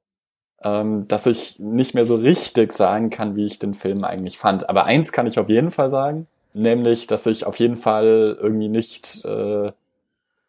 ähm, 0.63 1.07
dass 1.09 1.27
ich 1.27 1.59
nicht 1.59 1.95
mehr 1.95 2.07
so 2.07 2.15
richtig 2.15 2.73
sagen 2.73 3.11
kann, 3.11 3.37
wie 3.37 3.47
ich 3.47 3.59
den 3.59 3.75
Film 3.75 4.05
eigentlich 4.05 4.39
fand. 4.39 4.69
Aber 4.69 4.85
eins 4.85 5.13
kann 5.13 5.27
ich 5.27 5.39
auf 5.39 5.49
jeden 5.49 5.71
Fall 5.71 5.91
sagen, 5.91 6.27
nämlich, 6.55 7.07
dass 7.07 7.27
ich 7.27 7.45
auf 7.45 7.59
jeden 7.59 7.77
Fall 7.77 8.37
irgendwie 8.41 8.69
nicht 8.69 9.25
äh, 9.25 9.73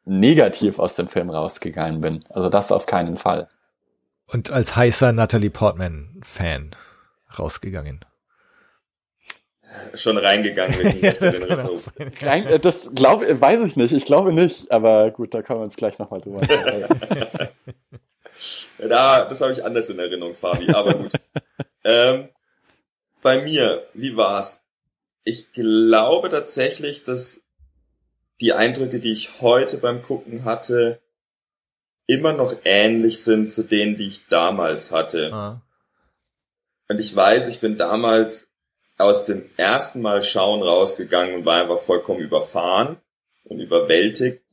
negativ 0.05 0.79
aus 0.79 0.95
dem 0.95 1.07
Film 1.07 1.29
rausgegangen 1.29 1.99
bin. 1.99 2.23
Also 2.29 2.49
das 2.49 2.71
auf 2.71 2.85
keinen 2.85 3.17
Fall. 3.17 3.49
Und 4.27 4.51
als 4.51 4.75
heißer 4.75 5.13
Natalie 5.13 5.49
Portman-Fan 5.49 6.71
rausgegangen. 7.37 8.05
Schon 9.95 10.18
reingegangen 10.18 10.78
mit 10.82 10.93
dem 11.01 11.03
Ja, 11.03 11.11
das 11.13 11.36
in 11.36 11.41
den 11.41 11.49
kann 11.49 11.59
Ritter. 11.59 11.72
auch 11.72 11.80
sein. 11.97 12.11
Klein, 12.13 12.47
äh, 12.47 12.59
das 12.59 12.91
glaube, 12.95 13.41
weiß 13.41 13.61
ich 13.65 13.76
nicht. 13.76 13.93
Ich 13.93 14.05
glaube 14.05 14.34
nicht. 14.34 14.72
Aber 14.72 15.11
gut, 15.11 15.34
da 15.34 15.41
können 15.41 15.59
wir 15.59 15.63
uns 15.63 15.76
gleich 15.76 15.97
nochmal 15.99 16.22
drüber. 16.22 16.39
Da, 18.78 19.26
das 19.26 19.41
habe 19.41 19.51
ich 19.51 19.65
anders 19.65 19.89
in 19.89 19.97
Erinnerung, 19.97 20.36
Fabi, 20.36 20.70
aber 20.72 20.93
gut. 20.93 21.11
ähm, 21.84 22.30
bei 23.24 23.41
mir, 23.41 23.88
wie 23.95 24.15
war's? 24.15 24.61
Ich 25.24 25.51
glaube 25.51 26.30
tatsächlich, 26.30 27.03
dass 27.03 27.41
die 28.39 28.53
Eindrücke, 28.53 28.99
die 28.99 29.11
ich 29.11 29.41
heute 29.41 29.78
beim 29.80 30.03
Gucken 30.03 30.45
hatte, 30.45 31.01
immer 32.05 32.34
noch 32.34 32.55
ähnlich 32.63 33.24
sind 33.24 33.51
zu 33.51 33.63
denen, 33.63 33.97
die 33.97 34.07
ich 34.07 34.28
damals 34.28 34.91
hatte. 34.91 35.32
Ah. 35.34 35.61
Und 36.88 36.99
ich 36.99 37.13
weiß, 37.15 37.47
ich 37.47 37.59
bin 37.59 37.78
damals 37.78 38.47
aus 38.97 39.25
dem 39.25 39.45
ersten 39.57 40.01
Mal 40.01 40.23
schauen 40.23 40.63
rausgegangen 40.63 41.35
und 41.35 41.45
war 41.45 41.61
einfach 41.61 41.79
vollkommen 41.79 42.19
überfahren 42.19 42.97
und 43.43 43.59
überwältigt, 43.59 44.43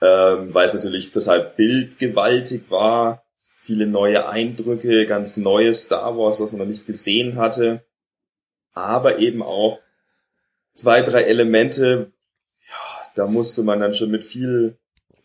ähm, 0.00 0.52
weil 0.54 0.68
es 0.68 0.74
natürlich 0.74 1.12
total 1.12 1.52
bildgewaltig 1.56 2.70
war, 2.70 3.24
viele 3.58 3.86
neue 3.86 4.28
Eindrücke, 4.28 5.04
ganz 5.06 5.36
neues 5.36 5.82
Star 5.82 6.16
Wars, 6.16 6.40
was 6.40 6.52
man 6.52 6.60
noch 6.60 6.66
nicht 6.66 6.86
gesehen 6.86 7.36
hatte, 7.36 7.84
aber 8.72 9.18
eben 9.18 9.42
auch 9.42 9.80
zwei, 10.74 11.02
drei 11.02 11.22
Elemente, 11.22 12.12
ja, 12.66 13.10
da 13.16 13.26
musste 13.26 13.62
man 13.62 13.80
dann 13.80 13.94
schon 13.94 14.10
mit 14.10 14.24
viel 14.24 14.78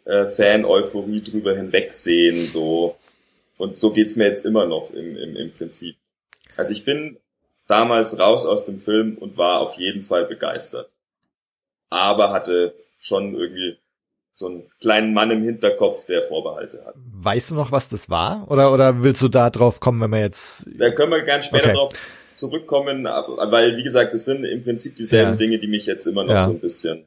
äh, 0.05 0.25
Fan-Euphorie 0.25 1.23
drüber 1.23 1.55
hinwegsehen, 1.55 2.47
so. 2.47 2.97
Und 3.57 3.79
so 3.79 3.91
geht's 3.91 4.15
mir 4.15 4.25
jetzt 4.25 4.45
immer 4.45 4.65
noch 4.65 4.91
im, 4.91 5.15
im, 5.15 5.35
im 5.35 5.51
Prinzip. 5.51 5.95
Also 6.57 6.73
ich 6.73 6.83
bin 6.83 7.17
damals 7.73 8.19
raus 8.19 8.45
aus 8.45 8.63
dem 8.63 8.79
Film 8.79 9.17
und 9.17 9.37
war 9.37 9.59
auf 9.59 9.73
jeden 9.79 10.03
Fall 10.03 10.25
begeistert. 10.25 10.95
Aber 11.89 12.31
hatte 12.31 12.75
schon 12.99 13.33
irgendwie 13.35 13.77
so 14.31 14.47
einen 14.47 14.63
kleinen 14.79 15.13
Mann 15.13 15.31
im 15.31 15.43
Hinterkopf, 15.43 16.05
der 16.05 16.23
Vorbehalte 16.23 16.83
hat. 16.85 16.95
Weißt 16.97 17.51
du 17.51 17.55
noch, 17.55 17.71
was 17.71 17.89
das 17.89 18.09
war? 18.09 18.45
Oder, 18.49 18.71
oder 18.73 19.03
willst 19.03 19.21
du 19.21 19.27
da 19.27 19.49
drauf 19.49 19.79
kommen, 19.79 20.01
wenn 20.01 20.11
wir 20.11 20.21
jetzt. 20.21 20.67
Da 20.77 20.89
können 20.91 21.11
wir 21.11 21.21
gern 21.23 21.41
später 21.41 21.65
Okay. 21.69 21.73
drauf 21.73 21.93
zurückkommen, 22.35 23.05
weil, 23.05 23.77
wie 23.77 23.83
gesagt, 23.83 24.13
es 24.13 24.25
sind 24.25 24.43
im 24.43 24.63
Prinzip 24.63 24.95
dieselben 24.95 25.31
Ja. 25.33 25.37
Dinge, 25.37 25.59
die 25.59 25.67
mich 25.67 25.85
jetzt 25.85 26.05
immer 26.07 26.23
noch 26.23 26.33
Ja. 26.33 26.45
so 26.45 26.51
ein 26.51 26.59
bisschen 26.59 27.05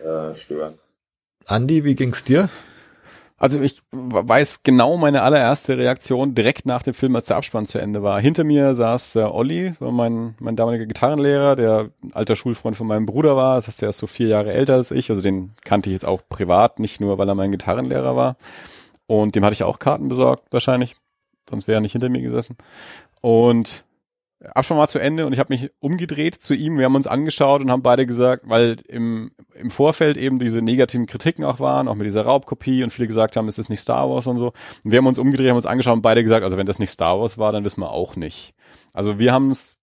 äh, 0.00 0.34
stören. 0.34 0.78
Andi, 1.46 1.82
wie 1.84 1.94
ging's 1.96 2.22
dir? 2.24 2.48
Also 3.40 3.60
ich 3.60 3.82
weiß 3.92 4.64
genau 4.64 4.96
meine 4.96 5.22
allererste 5.22 5.78
Reaktion 5.78 6.34
direkt 6.34 6.66
nach 6.66 6.82
dem 6.82 6.92
Film, 6.92 7.14
als 7.14 7.26
der 7.26 7.36
Abspann 7.36 7.66
zu 7.66 7.78
Ende 7.78 8.02
war. 8.02 8.20
Hinter 8.20 8.42
mir 8.42 8.74
saß 8.74 9.12
der 9.12 9.32
Olli, 9.32 9.72
so 9.78 9.92
mein, 9.92 10.34
mein 10.40 10.56
damaliger 10.56 10.86
Gitarrenlehrer, 10.86 11.54
der 11.54 11.90
ein 12.02 12.12
alter 12.12 12.34
Schulfreund 12.34 12.76
von 12.76 12.88
meinem 12.88 13.06
Bruder 13.06 13.36
war. 13.36 13.54
Das 13.54 13.68
heißt, 13.68 13.80
der 13.80 13.90
ist 13.90 13.98
so 13.98 14.08
vier 14.08 14.26
Jahre 14.26 14.52
älter 14.52 14.74
als 14.74 14.90
ich. 14.90 15.08
Also 15.10 15.22
den 15.22 15.52
kannte 15.62 15.88
ich 15.88 15.94
jetzt 15.94 16.04
auch 16.04 16.20
privat, 16.28 16.80
nicht 16.80 17.00
nur, 17.00 17.16
weil 17.18 17.28
er 17.28 17.36
mein 17.36 17.52
Gitarrenlehrer 17.52 18.16
war. 18.16 18.36
Und 19.06 19.36
dem 19.36 19.44
hatte 19.44 19.54
ich 19.54 19.62
auch 19.62 19.78
Karten 19.78 20.08
besorgt, 20.08 20.52
wahrscheinlich. 20.52 20.96
Sonst 21.48 21.68
wäre 21.68 21.78
er 21.78 21.80
nicht 21.80 21.92
hinter 21.92 22.08
mir 22.08 22.20
gesessen. 22.20 22.56
Und 23.20 23.84
Abspann 24.40 24.78
war 24.78 24.86
zu 24.86 25.00
Ende 25.00 25.26
und 25.26 25.32
ich 25.32 25.40
habe 25.40 25.52
mich 25.52 25.70
umgedreht 25.80 26.40
zu 26.40 26.54
ihm. 26.54 26.78
Wir 26.78 26.84
haben 26.84 26.94
uns 26.94 27.08
angeschaut 27.08 27.60
und 27.60 27.72
haben 27.72 27.82
beide 27.82 28.06
gesagt, 28.06 28.48
weil 28.48 28.76
im, 28.88 29.32
im 29.54 29.70
Vorfeld 29.70 30.16
eben 30.16 30.38
diese 30.38 30.62
negativen 30.62 31.06
Kritiken 31.06 31.44
auch 31.44 31.58
waren, 31.58 31.88
auch 31.88 31.96
mit 31.96 32.06
dieser 32.06 32.22
Raubkopie 32.22 32.84
und 32.84 32.90
viele 32.90 33.08
gesagt 33.08 33.36
haben, 33.36 33.48
es 33.48 33.58
ist 33.58 33.68
nicht 33.68 33.80
Star 33.80 34.08
Wars 34.08 34.28
und 34.28 34.38
so. 34.38 34.52
Und 34.84 34.92
wir 34.92 34.98
haben 34.98 35.06
uns 35.08 35.18
umgedreht, 35.18 35.48
haben 35.48 35.56
uns 35.56 35.66
angeschaut 35.66 35.94
und 35.94 36.02
beide 36.02 36.22
gesagt, 36.22 36.44
also 36.44 36.56
wenn 36.56 36.66
das 36.66 36.78
nicht 36.78 36.90
Star 36.90 37.18
Wars 37.18 37.36
war, 37.36 37.50
dann 37.50 37.64
wissen 37.64 37.80
wir 37.80 37.90
auch 37.90 38.14
nicht. 38.14 38.54
Also 38.94 39.18
wir 39.18 39.32
haben 39.32 39.50
es 39.50 39.78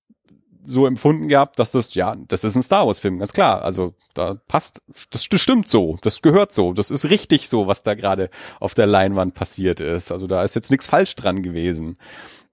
so 0.67 0.85
empfunden 0.85 1.27
gehabt, 1.27 1.59
dass 1.59 1.71
das, 1.71 1.93
ja, 1.93 2.15
das 2.27 2.43
ist 2.43 2.55
ein 2.55 2.63
Star 2.63 2.87
Wars 2.87 2.99
Film, 2.99 3.19
ganz 3.19 3.33
klar. 3.33 3.61
Also 3.61 3.93
da 4.13 4.35
passt, 4.47 4.81
das, 5.11 5.27
das 5.27 5.41
stimmt 5.41 5.67
so, 5.67 5.97
das 6.01 6.21
gehört 6.21 6.53
so, 6.53 6.71
das 6.71 6.91
ist 6.91 7.09
richtig 7.09 7.49
so, 7.49 7.67
was 7.67 7.83
da 7.83 7.93
gerade 7.93 8.29
auf 8.61 8.73
der 8.73 8.87
Leinwand 8.87 9.35
passiert 9.35 9.81
ist. 9.81 10.13
Also 10.13 10.27
da 10.27 10.43
ist 10.43 10.55
jetzt 10.55 10.71
nichts 10.71 10.87
falsch 10.87 11.15
dran 11.15 11.43
gewesen. 11.43 11.97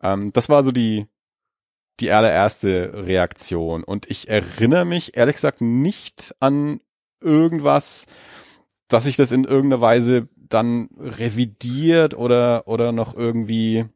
Ähm, 0.02 0.30
das 0.32 0.48
war 0.48 0.62
so 0.62 0.72
die, 0.72 1.06
die 2.02 2.12
allererste 2.12 2.92
Reaktion. 3.06 3.84
Und 3.84 4.10
ich 4.10 4.28
erinnere 4.28 4.84
mich 4.84 5.16
ehrlich 5.16 5.36
gesagt 5.36 5.60
nicht 5.60 6.34
an 6.40 6.80
irgendwas, 7.20 8.06
dass 8.88 9.06
ich 9.06 9.16
das 9.16 9.32
in 9.32 9.44
irgendeiner 9.44 9.80
Weise 9.80 10.28
dann 10.36 10.88
revidiert 10.98 12.14
oder, 12.14 12.66
oder 12.66 12.92
noch 12.92 13.16
irgendwie 13.16 13.86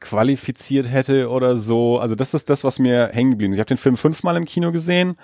qualifiziert 0.00 0.90
hätte 0.90 1.30
oder 1.30 1.56
so. 1.56 1.98
Also 1.98 2.14
das 2.14 2.34
ist 2.34 2.50
das, 2.50 2.64
was 2.64 2.78
mir 2.78 3.08
hängen 3.12 3.32
geblieben 3.32 3.52
ist. 3.52 3.56
Ich 3.56 3.60
habe 3.60 3.68
den 3.68 3.76
Film 3.78 3.96
fünfmal 3.96 4.36
im 4.36 4.44
Kino 4.44 4.70
gesehen. 4.70 5.16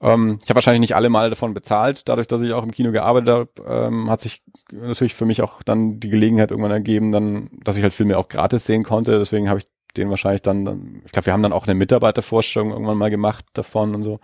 Ähm, 0.00 0.38
ich 0.42 0.48
habe 0.48 0.56
wahrscheinlich 0.56 0.80
nicht 0.80 0.96
alle 0.96 1.10
Mal 1.10 1.30
davon 1.30 1.54
bezahlt. 1.54 2.08
Dadurch, 2.08 2.26
dass 2.26 2.42
ich 2.42 2.52
auch 2.52 2.64
im 2.64 2.70
Kino 2.70 2.92
gearbeitet 2.92 3.28
habe, 3.28 3.48
ähm, 3.66 4.10
hat 4.10 4.20
sich 4.20 4.42
natürlich 4.72 5.14
für 5.14 5.26
mich 5.26 5.42
auch 5.42 5.62
dann 5.62 6.00
die 6.00 6.10
Gelegenheit 6.10 6.50
irgendwann 6.50 6.72
ergeben, 6.72 7.12
dann, 7.12 7.50
dass 7.62 7.76
ich 7.76 7.82
halt 7.82 7.92
Filme 7.92 8.18
auch 8.18 8.28
gratis 8.28 8.66
sehen 8.66 8.84
konnte. 8.84 9.18
Deswegen 9.18 9.48
habe 9.48 9.60
ich 9.60 9.66
den 9.96 10.10
wahrscheinlich 10.10 10.42
dann, 10.42 11.02
ich 11.04 11.12
glaube, 11.12 11.26
wir 11.26 11.32
haben 11.32 11.42
dann 11.42 11.52
auch 11.52 11.66
eine 11.66 11.74
Mitarbeitervorstellung 11.74 12.70
irgendwann 12.70 12.98
mal 12.98 13.10
gemacht 13.10 13.44
davon 13.54 13.94
und 13.94 14.02
so. 14.02 14.20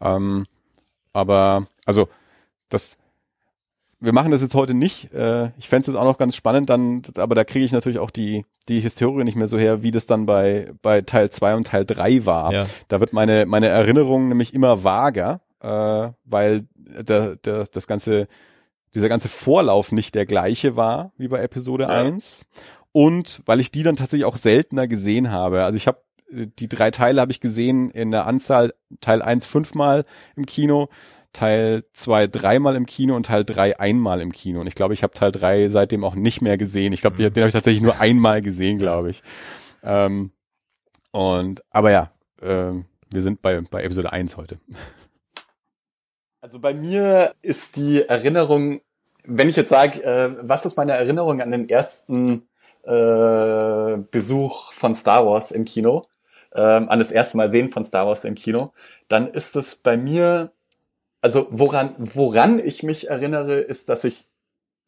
Ähm, 0.00 0.46
aber 1.12 1.66
also 1.84 2.08
das 2.68 2.96
wir 4.02 4.12
machen 4.12 4.32
das 4.32 4.42
jetzt 4.42 4.56
heute 4.56 4.74
nicht. 4.74 5.14
Äh, 5.14 5.50
ich 5.58 5.68
fände 5.68 5.82
es 5.82 5.86
jetzt 5.86 5.96
auch 5.96 6.04
noch 6.04 6.18
ganz 6.18 6.34
spannend, 6.34 6.68
dann, 6.68 7.02
aber 7.16 7.36
da 7.36 7.44
kriege 7.44 7.64
ich 7.64 7.70
natürlich 7.70 8.00
auch 8.00 8.10
die, 8.10 8.44
die 8.68 8.80
Historie 8.80 9.22
nicht 9.22 9.36
mehr 9.36 9.46
so 9.46 9.58
her, 9.58 9.84
wie 9.84 9.92
das 9.92 10.06
dann 10.06 10.26
bei, 10.26 10.72
bei 10.82 11.02
Teil 11.02 11.30
zwei 11.30 11.54
und 11.54 11.68
Teil 11.68 11.86
drei 11.86 12.26
war. 12.26 12.52
Ja. 12.52 12.66
Da 12.88 12.98
wird 12.98 13.12
meine, 13.12 13.46
meine 13.46 13.68
Erinnerung 13.68 14.28
nämlich 14.28 14.54
immer 14.54 14.82
vager, 14.82 15.40
äh, 15.60 16.10
weil 16.24 16.66
der, 16.74 17.36
der, 17.36 17.64
das 17.64 17.86
ganze, 17.86 18.26
dieser 18.92 19.08
ganze 19.08 19.28
Vorlauf 19.28 19.92
nicht 19.92 20.16
der 20.16 20.26
gleiche 20.26 20.74
war 20.74 21.12
wie 21.16 21.28
bei 21.28 21.40
Episode 21.40 21.84
ja. 21.84 21.90
eins 21.90 22.48
und 22.92 23.42
weil 23.46 23.60
ich 23.60 23.70
die 23.70 23.82
dann 23.82 23.96
tatsächlich 23.96 24.26
auch 24.26 24.36
seltener 24.36 24.86
gesehen 24.86 25.30
habe. 25.30 25.64
Also 25.64 25.76
ich 25.76 25.86
habe 25.86 26.02
die 26.30 26.68
drei 26.68 26.90
Teile 26.90 27.20
habe 27.20 27.32
ich 27.32 27.40
gesehen 27.40 27.90
in 27.90 28.10
der 28.10 28.26
Anzahl 28.26 28.74
Teil 29.00 29.22
eins 29.22 29.44
fünfmal 29.44 30.04
im 30.36 30.46
Kino, 30.46 30.88
Teil 31.32 31.84
2 31.92 32.26
dreimal 32.26 32.76
im 32.76 32.86
Kino 32.86 33.16
und 33.16 33.26
Teil 33.26 33.44
3 33.44 33.80
einmal 33.80 34.20
im 34.20 34.32
Kino. 34.32 34.60
Und 34.60 34.66
ich 34.66 34.74
glaube, 34.74 34.94
ich 34.94 35.02
habe 35.02 35.14
Teil 35.14 35.32
3 35.32 35.68
seitdem 35.68 36.04
auch 36.04 36.14
nicht 36.14 36.42
mehr 36.42 36.58
gesehen. 36.58 36.92
Ich 36.92 37.00
glaube, 37.00 37.16
mhm. 37.16 37.32
den 37.32 37.42
habe 37.42 37.48
ich 37.48 37.54
tatsächlich 37.54 37.82
nur 37.82 38.00
einmal 38.00 38.42
gesehen, 38.42 38.78
glaube 38.78 39.10
ich. 39.10 39.22
Ähm, 39.82 40.32
und 41.10 41.62
aber 41.70 41.90
ja, 41.90 42.10
äh, 42.40 42.72
wir 43.10 43.22
sind 43.22 43.42
bei, 43.42 43.60
bei 43.70 43.82
Episode 43.82 44.12
1 44.12 44.36
heute. 44.36 44.58
Also 46.40 46.58
bei 46.60 46.74
mir 46.74 47.34
ist 47.42 47.76
die 47.76 48.02
Erinnerung, 48.02 48.80
wenn 49.24 49.48
ich 49.48 49.56
jetzt 49.56 49.68
sage, 49.68 50.02
äh, 50.02 50.36
was 50.40 50.66
ist 50.66 50.76
meine 50.76 50.92
Erinnerung 50.92 51.40
an 51.40 51.52
den 51.52 51.68
ersten 51.68 52.48
äh, 52.84 53.96
Besuch 54.10 54.72
von 54.72 54.94
Star 54.94 55.26
Wars 55.26 55.50
im 55.52 55.64
Kino, 55.64 56.06
äh, 56.52 56.60
an 56.60 56.98
das 56.98 57.12
erste 57.12 57.36
Mal 57.36 57.50
sehen 57.50 57.70
von 57.70 57.84
Star 57.84 58.06
Wars 58.06 58.24
im 58.24 58.34
Kino, 58.34 58.72
dann 59.08 59.28
ist 59.28 59.56
es 59.56 59.76
bei 59.76 59.96
mir 59.96 60.52
also 61.22 61.46
woran, 61.50 61.94
woran 61.98 62.58
ich 62.58 62.82
mich 62.82 63.08
erinnere, 63.08 63.60
ist, 63.60 63.88
dass 63.88 64.04
ich 64.04 64.26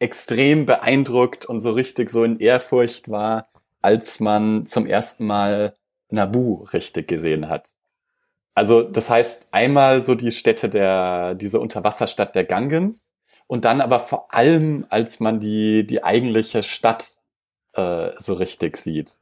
extrem 0.01 0.67
beeindruckt 0.67 1.47
und 1.47 1.61
so 1.61 1.71
richtig 1.71 2.11
so 2.11 2.25
in 2.25 2.41
Ehrfurcht 2.41 3.09
war, 3.09 3.49
als 3.81 4.19
man 4.21 4.67
zum 4.67 4.85
ersten 4.87 5.27
Mal 5.27 5.75
Nabu 6.11 6.65
richtig 6.73 7.07
gesehen 7.09 7.49
hat. 7.49 7.73
Also 8.55 8.83
das 8.83 9.09
heißt 9.11 9.49
einmal 9.53 10.01
so 10.01 10.17
die 10.17 10.33
Städte 10.33 10.69
der, 10.69 11.35
diese 11.37 11.61
Unterwasserstadt 11.61 12.35
der 12.35 12.45
Gangens 12.45 13.13
und 13.47 13.65
dann 13.65 13.81
aber 13.81 14.01
vor 14.01 14.35
allem, 14.35 14.87
als 14.91 15.21
man 15.21 15.39
die, 15.39 15.87
die 15.87 16.03
eigentliche 16.03 16.65
Stadt 16.65 17.14
äh, 17.75 18.11
so 18.19 18.35
richtig 18.35 18.77
sieht. 18.77 19.17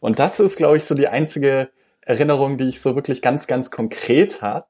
Und 0.00 0.18
das 0.18 0.40
ist, 0.40 0.56
glaube 0.56 0.76
ich, 0.76 0.84
so 0.84 0.94
die 0.94 1.08
einzige 1.08 1.70
Erinnerung, 2.02 2.56
die 2.56 2.68
ich 2.68 2.80
so 2.80 2.94
wirklich 2.94 3.22
ganz, 3.22 3.46
ganz 3.46 3.70
konkret 3.70 4.42
habe. 4.42 4.66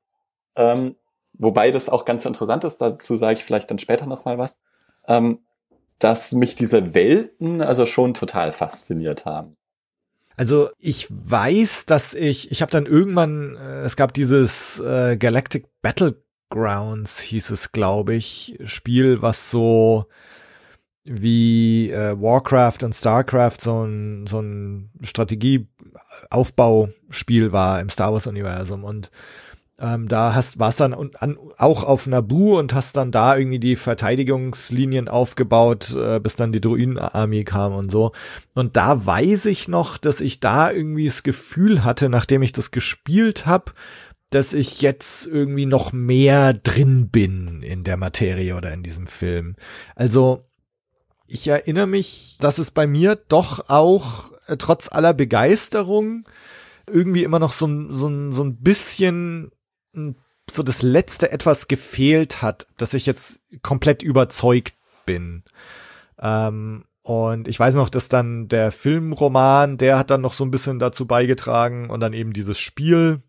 Ähm, 0.57 0.97
Wobei 1.39 1.71
das 1.71 1.89
auch 1.89 2.05
ganz 2.05 2.25
interessant 2.25 2.65
ist, 2.65 2.79
dazu 2.79 3.17
sage 3.17 3.39
ich 3.39 3.45
vielleicht 3.45 3.71
dann 3.71 3.79
später 3.79 4.07
nochmal 4.07 4.39
was, 4.39 4.59
ähm, 5.07 5.39
dass 6.01 6.33
mich 6.33 6.57
diese 6.57 6.95
Welten 6.95 7.63
also 7.63 7.87
schon 7.87 8.13
total 8.13 8.53
fasziniert 8.53 9.25
haben. 9.25 9.57
Also 10.37 10.69
ich 10.79 11.09
weiß, 11.11 11.87
dass 11.87 12.15
ich, 12.15 12.51
ich 12.51 12.61
habe 12.61 12.71
dann 12.71 12.87
irgendwann, 12.87 13.57
äh, 13.57 13.83
es 13.83 13.97
gab 13.97 14.13
dieses 14.15 14.81
äh, 14.81 15.17
Galactic 15.17 15.67
Battlegrounds, 15.81 17.21
hieß 17.21 17.51
es, 17.51 17.73
glaube 17.73 18.15
ich, 18.15 18.59
Spiel, 18.65 19.23
was 19.23 19.51
so 19.51 20.07
wie 21.09 21.91
äh, 21.91 22.21
Warcraft 22.21 22.83
und 22.83 22.95
Starcraft 22.95 23.57
so 23.61 23.85
ein, 23.85 24.27
so 24.27 24.41
ein 24.41 24.91
Strategieaufbauspiel 25.03 27.53
war 27.53 27.81
im 27.81 27.89
Star 27.89 28.13
Wars 28.13 28.27
Universum 28.27 28.85
und 28.85 29.11
ähm, 29.81 30.09
da 30.09 30.35
hast 30.35 30.59
warst 30.59 30.81
dann 30.81 30.93
und, 30.93 31.23
an, 31.23 31.39
auch 31.57 31.85
auf 31.85 32.09
Nabu 32.09 32.59
und 32.59 32.75
hast 32.75 32.97
dann 32.97 33.13
da 33.13 33.37
irgendwie 33.37 33.61
die 33.61 33.77
Verteidigungslinien 33.77 35.09
aufgebaut, 35.09 35.95
äh, 35.95 36.19
bis 36.19 36.35
dann 36.35 36.53
die 36.53 36.61
Druidenarmee 36.61 37.45
kam 37.45 37.75
und 37.75 37.93
so. 37.93 38.11
Und 38.57 38.77
da 38.77 39.07
weiß 39.07 39.47
ich 39.47 39.69
noch, 39.69 39.97
dass 39.97 40.21
ich 40.21 40.41
da 40.41 40.73
irgendwie 40.73 41.07
das 41.07 41.23
Gefühl 41.23 41.85
hatte, 41.85 42.09
nachdem 42.09 42.43
ich 42.43 42.51
das 42.51 42.73
gespielt 42.73 43.47
habe, 43.47 43.71
dass 44.31 44.53
ich 44.53 44.83
jetzt 44.83 45.27
irgendwie 45.27 45.67
noch 45.67 45.93
mehr 45.93 46.55
drin 46.55 47.09
bin 47.09 47.63
in 47.63 47.85
der 47.85 47.97
Materie 47.97 48.57
oder 48.57 48.73
in 48.73 48.83
diesem 48.83 49.07
Film. 49.07 49.55
Also 49.95 50.48
ich 51.29 51.47
erinnere 51.47 51.87
mich, 51.87 52.37
dass 52.41 52.59
es 52.59 52.71
bei 52.71 52.87
mir 52.87 53.17
doch 53.17 53.69
auch 53.69 54.33
äh, 54.47 54.57
trotz 54.57 54.91
aller 54.91 55.15
Begeisterung 55.15 56.25
irgendwie 56.87 57.23
immer 57.23 57.39
noch 57.39 57.53
so, 57.53 57.67
so, 57.91 58.33
so 58.33 58.43
ein 58.43 58.57
bisschen 58.57 59.53
so 60.51 60.63
das 60.63 60.83
letzte 60.83 61.31
etwas 61.31 61.69
gefehlt 61.69 62.43
hat, 62.43 62.67
dass 62.79 62.95
ich 62.95 63.07
jetzt 63.07 63.41
komplett 63.63 64.03
überzeugt 64.03 64.75
bin. 65.05 65.45
Ähm, 66.19 66.85
und 67.03 67.49
ich 67.49 67.59
weiß 67.59 67.75
noch, 67.75 67.89
dass 67.89 68.09
dann 68.09 68.49
der 68.49 68.71
Filmroman, 68.71 69.79
der 69.79 69.99
hat 69.99 70.11
dann 70.11 70.21
noch 70.21 70.35
so 70.35 70.45
ein 70.45 70.51
bisschen 70.51 70.79
dazu 70.79 71.07
beigetragen 71.07 71.91
und 71.91 72.01
dann 72.01 72.13
eben 72.13 72.33
dieses 72.33 72.59
Spiel. 72.59 73.23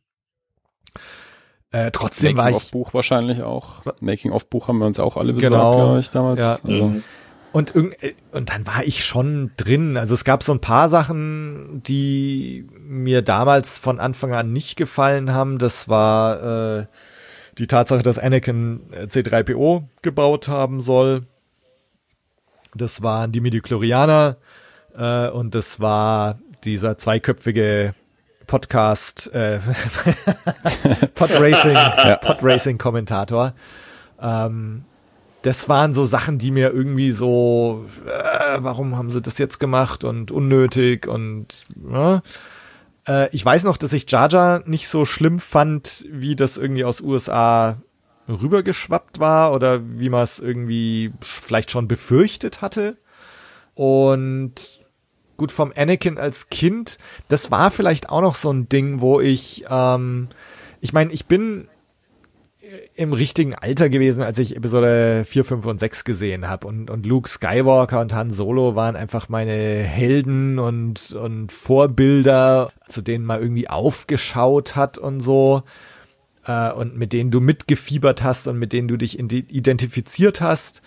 Äh, 1.72 1.92
trotzdem 1.92 2.36
Making 2.36 2.38
war 2.38 2.50
ich. 2.50 2.54
Making 2.54 2.66
of 2.66 2.72
Buch 2.72 2.94
wahrscheinlich 2.94 3.44
auch. 3.44 3.84
Making 4.02 4.32
of 4.32 4.50
Buch 4.50 4.68
haben 4.68 4.80
wir 4.80 4.86
uns 4.86 5.00
auch 5.00 5.18
alle 5.18 5.34
besorgt, 5.34 5.54
genau, 5.54 5.76
glaube 5.76 6.00
ich, 6.00 6.10
damals. 6.10 6.40
Ja. 6.40 6.60
Also. 6.64 6.86
Mhm. 6.86 7.04
Und, 7.52 7.76
äh, 7.76 8.14
und 8.32 8.50
dann 8.50 8.68
war 8.68 8.84
ich 8.84 9.04
schon 9.04 9.52
drin. 9.58 9.98
Also 9.98 10.14
es 10.14 10.24
gab 10.24 10.44
so 10.44 10.52
ein 10.54 10.62
paar 10.62 10.90
Sachen, 10.90 11.82
die 11.84 12.68
mir 12.80 13.22
damals 13.22 13.80
von 13.80 14.00
Anfang 14.00 14.34
an 14.34 14.54
nicht 14.54 14.76
gefallen 14.76 15.34
haben. 15.34 15.58
Das 15.58 15.90
war 15.90 16.80
äh, 16.80 16.86
die 17.58 17.68
Tatsache, 17.68 18.04
dass 18.04 18.20
Anakin 18.20 18.82
C3PO 18.94 19.84
gebaut 20.02 20.48
haben 20.48 20.80
soll. 20.80 21.26
Das 22.76 23.02
waren 23.02 23.32
die 23.32 23.42
Midichlorianer 23.42 24.38
äh, 24.96 25.30
und 25.30 25.56
das 25.56 25.80
war 25.80 26.40
dieser 26.64 26.98
zweiköpfige 26.98 27.96
Podcast 28.46 29.32
äh, 29.34 29.60
Podracing 31.16 31.78
Podracing 32.22 32.78
Kommentator. 32.78 33.54
Ähm, 34.22 34.86
das 35.42 35.70
waren 35.70 35.94
so 35.94 36.06
Sachen, 36.06 36.38
die 36.38 36.52
mir 36.52 36.72
irgendwie 36.72 37.12
so, 37.12 37.86
äh, 38.06 38.58
warum 38.60 38.98
haben 38.98 39.10
sie 39.10 39.22
das 39.22 39.38
jetzt 39.38 39.60
gemacht 39.60 40.04
und 40.04 40.32
unnötig 40.32 41.08
und 41.08 41.64
ne? 41.76 42.22
äh, 43.08 43.34
ich 43.34 43.46
weiß 43.46 43.64
noch, 43.64 43.78
dass 43.78 43.94
ich 43.94 44.10
Jaja 44.10 44.62
nicht 44.66 44.90
so 44.90 45.06
schlimm 45.06 45.40
fand, 45.40 46.06
wie 46.10 46.36
das 46.36 46.58
irgendwie 46.58 46.84
aus 46.84 47.02
USA 47.02 47.78
rübergeschwappt 48.28 49.20
war 49.20 49.54
oder 49.54 49.82
wie 49.84 50.10
man 50.10 50.24
es 50.24 50.40
irgendwie 50.40 51.12
vielleicht 51.22 51.72
schon 51.72 51.88
befürchtet 51.88 52.62
hatte. 52.62 52.98
Und 53.74 54.54
gut 55.38 55.52
vom 55.52 55.72
Anakin 55.76 56.18
als 56.18 56.50
Kind, 56.50 56.98
das 57.30 57.50
war 57.50 57.72
vielleicht 57.72 58.10
auch 58.10 58.22
noch 58.22 58.36
so 58.36 58.52
ein 58.52 58.70
Ding, 58.70 59.02
wo 59.02 59.20
ich, 59.20 59.66
ähm, 59.70 60.28
ich 60.82 60.94
meine, 60.94 61.12
ich 61.14 61.26
bin 61.26 61.70
im 62.96 63.14
richtigen 63.14 63.56
Alter 63.56 63.90
gewesen, 63.90 64.22
als 64.24 64.38
ich 64.38 64.56
Episode 64.56 65.24
4, 65.26 65.46
5 65.46 65.66
und 65.66 65.80
6 65.80 66.04
gesehen 66.04 66.48
habe. 66.48 66.68
Und, 66.68 66.90
und 66.90 67.06
Luke 67.06 67.30
Skywalker 67.30 68.02
und 68.02 68.14
Han 68.14 68.32
Solo 68.32 68.76
waren 68.76 68.96
einfach 68.96 69.30
meine 69.30 69.54
Helden 69.54 70.60
und, 70.60 71.12
und 71.14 71.52
Vorbilder, 71.52 72.70
zu 72.88 73.02
denen 73.02 73.26
man 73.26 73.42
irgendwie 73.42 73.70
aufgeschaut 73.70 74.76
hat 74.76 74.98
und 74.98 75.20
so. 75.22 75.64
Äh, 76.46 76.72
und 76.72 76.98
mit 76.98 77.14
denen 77.14 77.32
du 77.32 77.40
mitgefiebert 77.40 78.24
hast 78.24 78.48
und 78.48 78.60
mit 78.60 78.74
denen 78.74 78.88
du 78.88 78.98
dich 78.98 79.20
identifiziert 79.20 80.42
hast. 80.42 80.82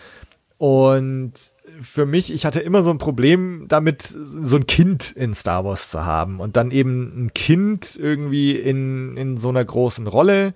Und 0.58 1.32
für 1.80 2.06
mich, 2.06 2.32
ich 2.32 2.46
hatte 2.46 2.60
immer 2.60 2.82
so 2.82 2.90
ein 2.90 2.98
Problem 2.98 3.66
damit, 3.68 4.02
so 4.02 4.56
ein 4.56 4.66
Kind 4.66 5.10
in 5.10 5.34
Star 5.34 5.64
Wars 5.64 5.90
zu 5.90 6.04
haben 6.04 6.38
und 6.38 6.56
dann 6.56 6.70
eben 6.70 7.24
ein 7.24 7.34
Kind 7.34 7.98
irgendwie 8.00 8.52
in, 8.52 9.16
in 9.16 9.36
so 9.38 9.48
einer 9.48 9.64
großen 9.64 10.06
Rolle. 10.06 10.54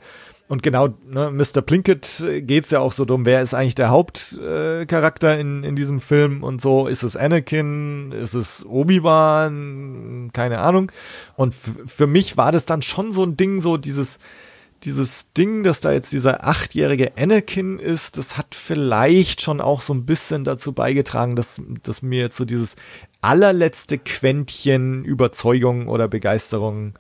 Und 0.49 0.62
genau, 0.62 0.88
ne, 1.09 1.30
Mr. 1.32 1.61
Plinkett 1.61 2.24
geht's 2.42 2.70
ja 2.70 2.78
auch 2.78 2.92
so 2.92 3.05
drum, 3.05 3.26
wer 3.26 3.42
ist 3.42 3.53
eigentlich 3.53 3.74
der 3.74 3.90
Hauptcharakter 3.90 5.36
äh, 5.36 5.40
in, 5.40 5.64
in 5.64 5.74
diesem 5.74 5.99
Film 5.99 6.44
und 6.44 6.61
so. 6.61 6.86
Ist 6.86 7.03
es 7.03 7.16
Anakin? 7.16 8.12
Ist 8.12 8.34
es 8.34 8.64
Obi-Wan? 8.64 10.30
Keine 10.32 10.61
Ahnung. 10.61 10.92
Und 11.34 11.53
für 11.55 12.07
mich 12.07 12.36
war 12.36 12.53
das 12.53 12.64
dann 12.64 12.82
schon 12.82 13.12
so 13.12 13.24
ein 13.24 13.36
Ding, 13.36 13.61
so 13.61 13.76
dieses, 13.76 14.18
dieses 14.84 15.32
Ding, 15.32 15.64
dass 15.64 15.80
da 15.80 15.90
jetzt 15.90 16.12
dieser 16.12 16.47
achtjährige 16.47 17.16
Anakin 17.18 17.80
ist, 17.80 18.16
das 18.16 18.38
hat 18.38 18.55
vielleicht 18.55 19.42
schon 19.42 19.61
auch 19.61 19.82
so 19.82 19.92
ein 19.94 20.07
bisschen 20.07 20.44
dazu 20.44 20.72
beigetragen, 20.72 21.34
dass, 21.34 21.61
dass 21.82 22.03
mir 22.03 22.20
jetzt 22.20 22.36
so 22.36 22.44
dieses 22.44 22.76
allerletzte 23.20 23.99
Quäntchen 23.99 25.05
Überzeugung 25.05 25.88
oder 25.88 26.07
Begeisterung 26.07 26.94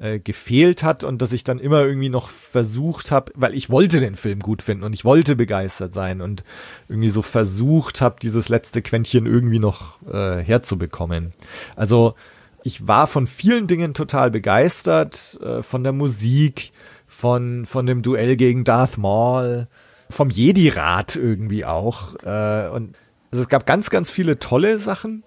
äh, 0.00 0.18
gefehlt 0.18 0.82
hat 0.82 1.04
und 1.04 1.20
dass 1.20 1.32
ich 1.32 1.44
dann 1.44 1.58
immer 1.58 1.84
irgendwie 1.84 2.08
noch 2.08 2.30
versucht 2.30 3.10
habe, 3.10 3.32
weil 3.34 3.54
ich 3.54 3.68
wollte 3.70 4.00
den 4.00 4.16
Film 4.16 4.40
gut 4.40 4.62
finden 4.62 4.84
und 4.84 4.94
ich 4.94 5.04
wollte 5.04 5.36
begeistert 5.36 5.92
sein 5.92 6.20
und 6.20 6.42
irgendwie 6.88 7.10
so 7.10 7.22
versucht 7.22 8.00
habe, 8.00 8.16
dieses 8.20 8.48
letzte 8.48 8.82
Quäntchen 8.82 9.26
irgendwie 9.26 9.58
noch 9.58 10.00
äh, 10.10 10.42
herzubekommen. 10.42 11.34
Also 11.76 12.14
ich 12.62 12.88
war 12.88 13.06
von 13.06 13.26
vielen 13.26 13.66
Dingen 13.66 13.94
total 13.94 14.30
begeistert, 14.30 15.38
äh, 15.42 15.62
von 15.62 15.82
der 15.84 15.92
Musik, 15.92 16.72
von, 17.06 17.66
von 17.66 17.86
dem 17.86 18.02
Duell 18.02 18.36
gegen 18.36 18.64
Darth 18.64 18.98
Maul, 18.98 19.68
vom 20.08 20.30
Jedi-Rat 20.30 21.16
irgendwie 21.16 21.64
auch. 21.64 22.14
Äh, 22.22 22.68
und 22.68 22.96
also 23.30 23.42
es 23.42 23.48
gab 23.48 23.66
ganz, 23.66 23.90
ganz 23.90 24.10
viele 24.10 24.38
tolle 24.38 24.78
Sachen. 24.78 25.24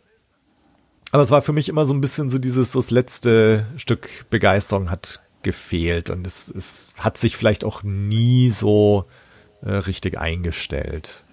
Aber 1.13 1.21
es 1.21 1.29
war 1.29 1.43
für 1.43 1.53
mich 1.53 1.69
immer 1.69 1.85
so 1.85 1.93
ein 1.93 2.01
bisschen 2.01 2.31
so 2.31 2.39
dieses, 2.39 2.71
so 2.71 2.79
das 2.79 2.89
letzte 2.89 3.67
Stück 3.77 4.09
Begeisterung 4.31 4.89
hat 4.89 5.21
gefehlt 5.43 6.09
und 6.09 6.25
es, 6.25 6.49
es 6.49 6.91
hat 6.97 7.19
sich 7.19 7.37
vielleicht 7.37 7.63
auch 7.63 7.83
nie 7.83 8.49
so 8.49 9.05
äh, 9.61 9.73
richtig 9.73 10.17
eingestellt. 10.17 11.23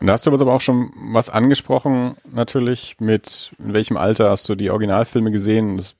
Und 0.00 0.06
da 0.06 0.14
hast 0.14 0.24
du 0.24 0.32
aber 0.32 0.54
auch 0.54 0.62
schon 0.62 0.90
was 1.12 1.28
angesprochen, 1.28 2.16
natürlich, 2.32 2.96
mit 3.00 3.52
in 3.58 3.74
welchem 3.74 3.98
Alter 3.98 4.30
hast 4.30 4.48
du 4.48 4.54
die 4.54 4.70
Originalfilme 4.70 5.30
gesehen? 5.30 5.76
Das 5.76 5.88
ist 5.88 5.96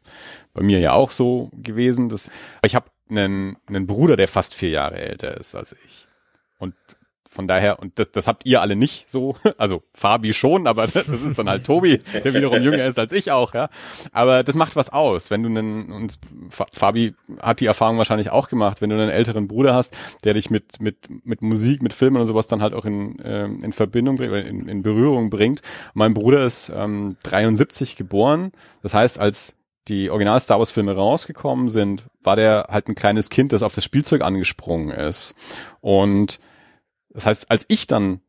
bei 0.54 0.62
mir 0.62 0.78
ja 0.78 0.94
auch 0.94 1.10
so 1.10 1.50
gewesen. 1.52 2.08
Das, 2.08 2.30
ich 2.64 2.74
habe 2.74 2.86
einen, 3.10 3.58
einen 3.66 3.86
Bruder, 3.86 4.16
der 4.16 4.26
fast 4.26 4.54
vier 4.54 4.70
Jahre 4.70 4.96
älter 4.96 5.36
ist 5.36 5.54
als 5.54 5.76
ich. 5.84 6.06
Und 6.58 6.74
von 7.34 7.48
daher, 7.48 7.80
und 7.80 7.98
das, 7.98 8.12
das 8.12 8.28
habt 8.28 8.46
ihr 8.46 8.62
alle 8.62 8.76
nicht 8.76 9.10
so, 9.10 9.34
also 9.58 9.82
Fabi 9.92 10.32
schon, 10.32 10.68
aber 10.68 10.86
das 10.86 11.08
ist 11.08 11.36
dann 11.36 11.48
halt 11.48 11.66
Tobi, 11.66 12.00
der 12.22 12.32
wiederum 12.32 12.62
jünger 12.62 12.84
ist 12.84 12.98
als 12.98 13.12
ich 13.12 13.32
auch, 13.32 13.54
ja. 13.54 13.68
Aber 14.12 14.44
das 14.44 14.54
macht 14.54 14.76
was 14.76 14.90
aus, 14.90 15.30
wenn 15.32 15.42
du 15.42 15.48
einen, 15.48 15.90
und 15.90 16.18
Fabi 16.48 17.14
hat 17.40 17.60
die 17.60 17.66
Erfahrung 17.66 17.98
wahrscheinlich 17.98 18.30
auch 18.30 18.48
gemacht, 18.48 18.80
wenn 18.80 18.90
du 18.90 18.96
einen 18.96 19.10
älteren 19.10 19.48
Bruder 19.48 19.74
hast, 19.74 19.96
der 20.22 20.34
dich 20.34 20.50
mit, 20.50 20.80
mit, 20.80 20.96
mit 21.24 21.42
Musik, 21.42 21.82
mit 21.82 21.92
Filmen 21.92 22.20
und 22.20 22.26
sowas 22.26 22.46
dann 22.46 22.62
halt 22.62 22.72
auch 22.72 22.84
in, 22.84 23.18
äh, 23.18 23.46
in 23.46 23.72
Verbindung 23.72 24.16
bringt, 24.16 24.46
in, 24.46 24.68
in 24.68 24.82
Berührung 24.82 25.28
bringt. 25.28 25.60
Mein 25.92 26.14
Bruder 26.14 26.44
ist 26.44 26.72
ähm, 26.74 27.16
73 27.24 27.96
geboren, 27.96 28.52
das 28.82 28.94
heißt, 28.94 29.18
als 29.18 29.56
die 29.88 30.08
Original 30.08 30.40
Star 30.40 30.58
Wars 30.58 30.70
Filme 30.70 30.94
rausgekommen 30.94 31.68
sind, 31.68 32.04
war 32.22 32.36
der 32.36 32.68
halt 32.70 32.88
ein 32.88 32.94
kleines 32.94 33.28
Kind, 33.28 33.52
das 33.52 33.62
auf 33.62 33.74
das 33.74 33.84
Spielzeug 33.84 34.22
angesprungen 34.22 34.90
ist. 34.90 35.34
Und 35.80 36.38
das 37.14 37.26
heißt, 37.26 37.50
als 37.50 37.64
ich 37.68 37.86
dann 37.86 38.20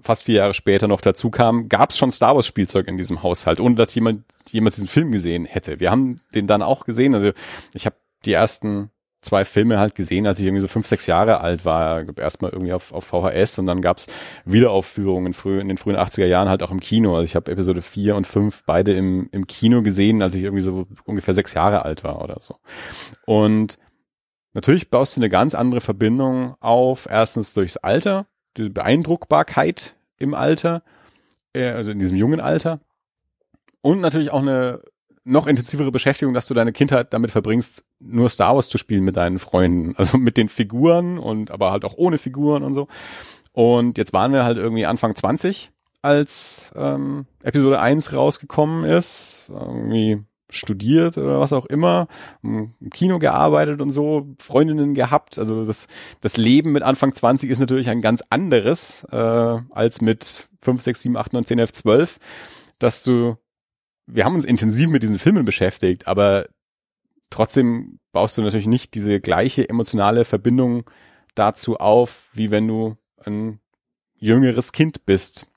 fast 0.00 0.24
vier 0.24 0.36
Jahre 0.36 0.54
später 0.54 0.88
noch 0.88 1.00
dazu 1.00 1.30
kam, 1.30 1.68
gab 1.68 1.90
es 1.90 1.98
schon 1.98 2.10
Star 2.10 2.34
Wars 2.34 2.46
Spielzeug 2.46 2.88
in 2.88 2.98
diesem 2.98 3.22
Haushalt, 3.22 3.60
ohne 3.60 3.76
dass 3.76 3.94
jemand 3.94 4.24
jemals 4.50 4.74
diesen 4.74 4.88
Film 4.88 5.12
gesehen 5.12 5.44
hätte. 5.44 5.78
Wir 5.78 5.90
haben 5.90 6.16
den 6.34 6.46
dann 6.46 6.62
auch 6.62 6.84
gesehen. 6.84 7.14
Also 7.14 7.32
ich 7.72 7.86
habe 7.86 7.96
die 8.24 8.32
ersten 8.32 8.90
zwei 9.20 9.44
Filme 9.44 9.78
halt 9.78 9.94
gesehen, 9.94 10.26
als 10.26 10.40
ich 10.40 10.46
irgendwie 10.46 10.62
so 10.62 10.68
fünf, 10.68 10.86
sechs 10.86 11.06
Jahre 11.06 11.40
alt 11.40 11.64
war. 11.64 12.04
Erstmal 12.18 12.50
irgendwie 12.50 12.72
auf, 12.72 12.92
auf 12.92 13.04
VHS 13.04 13.60
und 13.60 13.66
dann 13.66 13.80
gab's 13.80 14.08
Wiederaufführungen 14.44 15.32
früh, 15.32 15.60
in 15.60 15.68
den 15.68 15.78
frühen 15.78 15.96
80er 15.96 16.26
Jahren 16.26 16.48
halt 16.48 16.62
auch 16.62 16.72
im 16.72 16.80
Kino. 16.80 17.14
Also 17.14 17.24
ich 17.24 17.36
habe 17.36 17.50
Episode 17.50 17.82
vier 17.82 18.16
und 18.16 18.26
fünf 18.26 18.64
beide 18.66 18.92
im, 18.92 19.28
im 19.30 19.46
Kino 19.46 19.82
gesehen, 19.82 20.22
als 20.22 20.34
ich 20.34 20.42
irgendwie 20.42 20.64
so 20.64 20.86
ungefähr 21.04 21.34
sechs 21.34 21.54
Jahre 21.54 21.84
alt 21.84 22.02
war 22.02 22.20
oder 22.22 22.38
so. 22.40 22.56
Und 23.24 23.78
natürlich 24.52 24.90
baust 24.90 25.16
du 25.16 25.20
eine 25.20 25.30
ganz 25.30 25.54
andere 25.54 25.80
Verbindung 25.80 26.56
auf. 26.60 27.06
Erstens 27.10 27.54
durchs 27.54 27.76
Alter, 27.76 28.26
die 28.56 28.68
Beeindruckbarkeit 28.68 29.96
im 30.18 30.34
Alter, 30.34 30.82
äh, 31.54 31.70
also 31.70 31.90
in 31.90 31.98
diesem 31.98 32.16
jungen 32.16 32.40
Alter. 32.40 32.80
Und 33.80 34.00
natürlich 34.00 34.30
auch 34.30 34.42
eine 34.42 34.80
noch 35.24 35.46
intensivere 35.46 35.92
Beschäftigung, 35.92 36.34
dass 36.34 36.46
du 36.46 36.54
deine 36.54 36.72
Kindheit 36.72 37.12
damit 37.12 37.30
verbringst, 37.30 37.84
nur 38.00 38.28
Star 38.28 38.56
Wars 38.56 38.68
zu 38.68 38.78
spielen 38.78 39.04
mit 39.04 39.16
deinen 39.16 39.38
Freunden. 39.38 39.94
Also 40.02 40.18
mit 40.18 40.36
den 40.36 40.48
Figuren 40.48 41.18
und 41.18 41.50
aber 41.50 41.70
halt 41.70 41.84
auch 41.84 41.94
ohne 41.96 42.18
Figuren 42.18 42.62
und 42.62 42.74
so. 42.74 42.88
Und 43.52 43.98
jetzt 43.98 44.12
waren 44.12 44.32
wir 44.32 44.44
halt 44.44 44.56
irgendwie 44.56 44.86
Anfang 44.86 45.14
20, 45.14 45.70
als 46.00 46.72
ähm, 46.74 47.26
Episode 47.42 47.78
1 47.80 48.12
rausgekommen 48.12 48.84
ist. 48.84 49.46
Irgendwie 49.48 50.24
studiert 50.52 51.18
oder 51.18 51.40
was 51.40 51.52
auch 51.52 51.66
immer, 51.66 52.06
im 52.42 52.70
Kino 52.92 53.18
gearbeitet 53.18 53.80
und 53.80 53.90
so, 53.90 54.28
Freundinnen 54.38 54.94
gehabt. 54.94 55.38
Also 55.38 55.64
das, 55.64 55.88
das 56.20 56.36
Leben 56.36 56.72
mit 56.72 56.82
Anfang 56.82 57.14
20 57.14 57.50
ist 57.50 57.58
natürlich 57.58 57.88
ein 57.88 58.00
ganz 58.00 58.22
anderes 58.30 59.04
äh, 59.10 59.16
als 59.16 60.00
mit 60.00 60.50
5, 60.62 60.80
6, 60.80 61.02
7, 61.02 61.16
8, 61.16 61.32
9, 61.32 61.44
10, 61.44 61.58
11, 61.58 61.72
12, 61.72 62.18
dass 62.78 63.02
du 63.02 63.36
wir 64.06 64.24
haben 64.24 64.34
uns 64.34 64.44
intensiv 64.44 64.90
mit 64.90 65.02
diesen 65.02 65.18
Filmen 65.18 65.44
beschäftigt, 65.44 66.06
aber 66.06 66.46
trotzdem 67.30 67.98
baust 68.12 68.36
du 68.36 68.42
natürlich 68.42 68.66
nicht 68.66 68.94
diese 68.94 69.20
gleiche 69.20 69.68
emotionale 69.68 70.24
Verbindung 70.24 70.90
dazu 71.34 71.78
auf, 71.78 72.28
wie 72.32 72.50
wenn 72.50 72.68
du 72.68 72.96
ein 73.24 73.60
jüngeres 74.18 74.72
Kind 74.72 75.06
bist. 75.06 75.50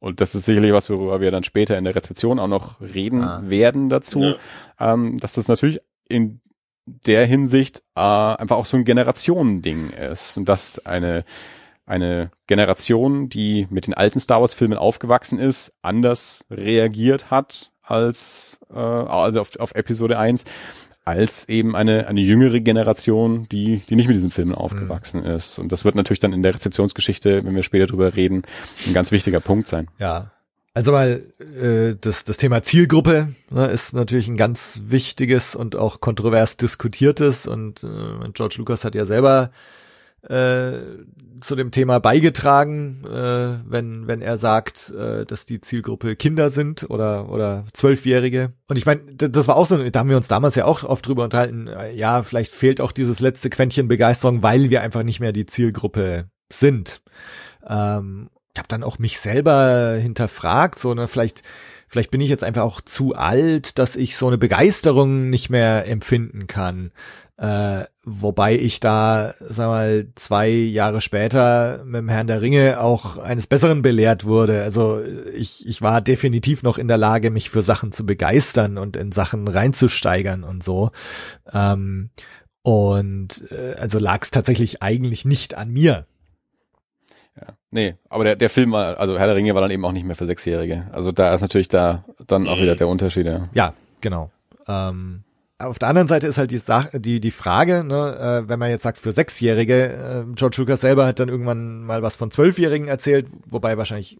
Und 0.00 0.20
das 0.20 0.34
ist 0.34 0.46
sicherlich 0.46 0.72
was, 0.72 0.90
worüber 0.90 1.20
wir 1.20 1.30
dann 1.30 1.44
später 1.44 1.78
in 1.78 1.84
der 1.84 1.94
Rezeption 1.94 2.38
auch 2.38 2.48
noch 2.48 2.80
reden 2.80 3.22
ah. 3.22 3.42
werden 3.44 3.88
dazu, 3.88 4.20
ja. 4.20 4.36
ähm, 4.80 5.20
dass 5.20 5.34
das 5.34 5.46
natürlich 5.46 5.80
in 6.08 6.40
der 6.86 7.26
Hinsicht 7.26 7.82
äh, 7.94 8.00
einfach 8.00 8.56
auch 8.56 8.66
so 8.66 8.76
ein 8.76 8.84
Generationending 8.84 9.90
ist 9.90 10.36
und 10.36 10.48
dass 10.48 10.84
eine 10.84 11.24
eine 11.90 12.30
Generation, 12.46 13.28
die 13.28 13.66
mit 13.68 13.88
den 13.88 13.94
alten 13.94 14.20
Star 14.20 14.40
Wars 14.40 14.54
Filmen 14.54 14.78
aufgewachsen 14.78 15.40
ist, 15.40 15.74
anders 15.82 16.44
reagiert 16.48 17.32
hat 17.32 17.72
als 17.82 18.58
äh, 18.70 18.78
also 18.78 19.40
auf, 19.40 19.58
auf 19.58 19.74
Episode 19.74 20.16
1 20.16 20.44
als 21.04 21.48
eben 21.48 21.74
eine, 21.74 22.08
eine 22.08 22.20
jüngere 22.20 22.60
Generation, 22.60 23.42
die, 23.50 23.82
die 23.88 23.96
nicht 23.96 24.08
mit 24.08 24.16
diesen 24.16 24.30
Filmen 24.30 24.54
aufgewachsen 24.54 25.20
mhm. 25.20 25.26
ist. 25.26 25.58
Und 25.58 25.72
das 25.72 25.84
wird 25.84 25.94
natürlich 25.94 26.20
dann 26.20 26.32
in 26.32 26.42
der 26.42 26.54
Rezeptionsgeschichte, 26.54 27.44
wenn 27.44 27.54
wir 27.54 27.62
später 27.62 27.86
drüber 27.86 28.14
reden, 28.16 28.42
ein 28.86 28.92
ganz 28.92 29.10
wichtiger 29.10 29.40
Punkt 29.40 29.66
sein. 29.66 29.88
Ja. 29.98 30.30
Also 30.72 30.92
weil 30.92 31.32
äh, 31.60 31.96
das, 32.00 32.24
das 32.24 32.36
Thema 32.36 32.62
Zielgruppe 32.62 33.34
ne, 33.50 33.66
ist 33.66 33.92
natürlich 33.92 34.28
ein 34.28 34.36
ganz 34.36 34.82
wichtiges 34.84 35.56
und 35.56 35.74
auch 35.74 36.00
kontrovers 36.00 36.56
diskutiertes 36.58 37.46
und 37.46 37.82
äh, 37.82 38.28
George 38.32 38.56
Lucas 38.58 38.84
hat 38.84 38.94
ja 38.94 39.04
selber 39.04 39.50
äh, 40.28 40.72
zu 41.40 41.56
dem 41.56 41.70
Thema 41.70 41.98
beigetragen, 41.98 43.02
äh, 43.04 43.58
wenn 43.66 44.06
wenn 44.06 44.20
er 44.20 44.38
sagt, 44.38 44.90
äh, 44.90 45.24
dass 45.24 45.46
die 45.46 45.60
Zielgruppe 45.60 46.16
Kinder 46.16 46.50
sind 46.50 46.88
oder 46.90 47.30
oder 47.30 47.64
Zwölfjährige. 47.72 48.52
Und 48.68 48.76
ich 48.76 48.86
meine, 48.86 49.00
das 49.14 49.48
war 49.48 49.56
auch 49.56 49.66
so, 49.66 49.76
da 49.76 50.00
haben 50.00 50.10
wir 50.10 50.16
uns 50.16 50.28
damals 50.28 50.54
ja 50.54 50.64
auch 50.66 50.84
oft 50.84 51.06
drüber 51.06 51.24
unterhalten. 51.24 51.66
Äh, 51.66 51.94
ja, 51.94 52.22
vielleicht 52.22 52.52
fehlt 52.52 52.80
auch 52.80 52.92
dieses 52.92 53.20
letzte 53.20 53.50
Quäntchen 53.50 53.88
Begeisterung, 53.88 54.42
weil 54.42 54.70
wir 54.70 54.82
einfach 54.82 55.02
nicht 55.02 55.20
mehr 55.20 55.32
die 55.32 55.46
Zielgruppe 55.46 56.26
sind. 56.52 57.02
Ähm, 57.66 58.28
ich 58.54 58.58
habe 58.58 58.68
dann 58.68 58.82
auch 58.82 58.98
mich 58.98 59.20
selber 59.20 59.94
hinterfragt, 59.94 60.78
so 60.78 60.92
ne, 60.94 61.08
vielleicht 61.08 61.42
vielleicht 61.88 62.10
bin 62.10 62.20
ich 62.20 62.30
jetzt 62.30 62.44
einfach 62.44 62.62
auch 62.62 62.80
zu 62.80 63.14
alt, 63.14 63.78
dass 63.78 63.96
ich 63.96 64.16
so 64.16 64.26
eine 64.26 64.38
Begeisterung 64.38 65.30
nicht 65.30 65.50
mehr 65.50 65.88
empfinden 65.88 66.46
kann. 66.46 66.92
Äh, 67.36 67.84
wobei 68.10 68.54
ich 68.54 68.80
da, 68.80 69.34
sag 69.40 69.68
mal, 69.68 70.06
zwei 70.16 70.48
Jahre 70.48 71.00
später 71.00 71.82
mit 71.84 72.00
dem 72.00 72.08
Herrn 72.08 72.26
der 72.26 72.42
Ringe 72.42 72.80
auch 72.80 73.18
eines 73.18 73.46
Besseren 73.46 73.82
belehrt 73.82 74.24
wurde. 74.24 74.62
Also 74.62 75.00
ich, 75.34 75.66
ich 75.66 75.82
war 75.82 76.00
definitiv 76.00 76.62
noch 76.62 76.78
in 76.78 76.88
der 76.88 76.98
Lage, 76.98 77.30
mich 77.30 77.50
für 77.50 77.62
Sachen 77.62 77.92
zu 77.92 78.04
begeistern 78.04 78.78
und 78.78 78.96
in 78.96 79.12
Sachen 79.12 79.46
reinzusteigern 79.48 80.44
und 80.44 80.62
so. 80.62 80.90
Ähm, 81.52 82.10
Und 82.62 83.44
äh, 83.50 83.74
also 83.78 83.98
lag 83.98 84.22
es 84.22 84.30
tatsächlich 84.30 84.82
eigentlich 84.82 85.24
nicht 85.24 85.54
an 85.56 85.70
mir. 85.70 86.06
Ja. 87.40 87.46
Nee, 87.70 87.94
aber 88.08 88.24
der, 88.24 88.36
der 88.36 88.50
Film 88.50 88.72
war, 88.72 88.98
also 88.98 89.18
Herr 89.18 89.26
der 89.26 89.36
Ringe 89.36 89.54
war 89.54 89.62
dann 89.62 89.70
eben 89.70 89.84
auch 89.84 89.92
nicht 89.92 90.04
mehr 90.04 90.16
für 90.16 90.26
Sechsjährige. 90.26 90.88
Also 90.92 91.10
da 91.12 91.32
ist 91.32 91.40
natürlich 91.40 91.68
da 91.68 92.04
dann 92.26 92.48
auch 92.48 92.58
wieder 92.58 92.76
der 92.76 92.88
Unterschied. 92.88 93.26
Ja, 93.26 93.48
Ja, 93.54 93.74
genau. 94.00 94.30
Ähm, 94.68 95.22
auf 95.60 95.78
der 95.78 95.88
anderen 95.88 96.08
Seite 96.08 96.26
ist 96.26 96.38
halt 96.38 96.50
die 96.50 96.58
Sache, 96.58 97.00
die, 97.00 97.20
die 97.20 97.30
Frage, 97.30 97.84
ne, 97.84 98.42
äh, 98.44 98.48
wenn 98.48 98.58
man 98.58 98.70
jetzt 98.70 98.82
sagt 98.82 98.98
für 98.98 99.12
Sechsjährige, 99.12 100.24
äh, 100.28 100.34
George 100.34 100.56
Lucas 100.58 100.80
selber 100.80 101.06
hat 101.06 101.20
dann 101.20 101.28
irgendwann 101.28 101.82
mal 101.82 102.02
was 102.02 102.16
von 102.16 102.30
Zwölfjährigen 102.30 102.88
erzählt, 102.88 103.28
wobei 103.46 103.76
wahrscheinlich 103.76 104.18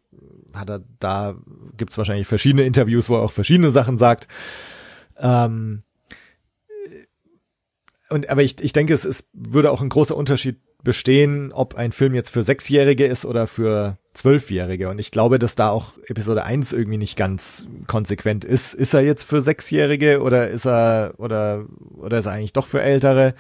hat 0.55 0.69
er 0.69 0.83
da, 0.99 1.35
gibt's 1.77 1.97
wahrscheinlich 1.97 2.27
verschiedene 2.27 2.65
Interviews, 2.65 3.09
wo 3.09 3.15
er 3.15 3.23
auch 3.23 3.33
verschiedene 3.33 3.71
Sachen 3.71 3.97
sagt. 3.97 4.29
Ähm, 5.19 5.83
und 8.11 8.29
aber 8.29 8.43
ich, 8.43 8.61
ich 8.61 8.73
denke, 8.73 8.93
es 8.93 9.05
ist, 9.05 9.27
würde 9.33 9.71
auch 9.71 9.81
ein 9.81 9.89
großer 9.89 10.17
Unterschied 10.17 10.61
bestehen, 10.83 11.53
ob 11.53 11.75
ein 11.75 11.93
Film 11.93 12.15
jetzt 12.15 12.31
für 12.31 12.43
Sechsjährige 12.43 13.07
ist 13.07 13.25
oder 13.25 13.47
für 13.47 13.99
Zwölfjährige. 14.15 14.89
Und 14.89 14.99
ich 14.99 15.11
glaube, 15.11 15.39
dass 15.39 15.55
da 15.55 15.71
auch 15.71 15.93
Episode 16.07 16.45
1 16.45 16.73
irgendwie 16.73 16.99
nicht 16.99 17.17
ganz 17.17 17.67
konsequent 17.87 18.45
ist. 18.45 18.75
Ist 18.75 18.95
er 18.95 19.03
jetzt 19.03 19.25
für 19.25 19.43
Sechsjährige 19.43 20.21
oder 20.21 20.49
ist 20.49 20.67
er 20.67 21.15
oder 21.19 21.67
oder 21.97 22.19
ist 22.19 22.27
er 22.27 22.33
eigentlich 22.33 22.53
doch 22.53 22.67
für 22.67 22.83
Ältere? 22.83 23.35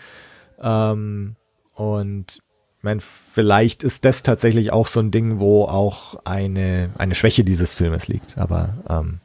Ähm, 0.61 1.36
und 1.74 2.41
mein, 2.82 3.01
vielleicht 3.01 3.82
ist 3.82 4.05
das 4.05 4.22
tatsächlich 4.22 4.72
auch 4.72 4.86
so 4.86 5.01
ein 5.01 5.11
Ding, 5.11 5.41
wo 5.41 5.64
auch 5.64 6.24
eine 6.24 6.91
eine 6.99 7.14
Schwäche 7.14 7.45
dieses 7.45 7.74
Filmes 7.74 8.09
liegt. 8.09 8.38
Aber 8.38 8.74
ähm, 8.88 9.20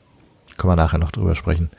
können 0.57 0.71
wir 0.71 0.75
nachher 0.75 0.99
noch 0.99 1.11
drüber 1.11 1.35
sprechen. 1.35 1.69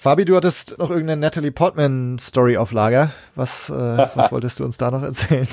Fabi, 0.00 0.24
du 0.24 0.34
hattest 0.34 0.78
noch 0.78 0.88
irgendeine 0.88 1.20
Natalie 1.20 1.50
Portman 1.50 2.18
Story 2.18 2.56
auf 2.56 2.72
Lager. 2.72 3.10
Was, 3.34 3.68
äh, 3.68 3.74
was 4.14 4.32
wolltest 4.32 4.58
du 4.58 4.64
uns 4.64 4.78
da 4.78 4.90
noch 4.90 5.02
erzählen? 5.02 5.46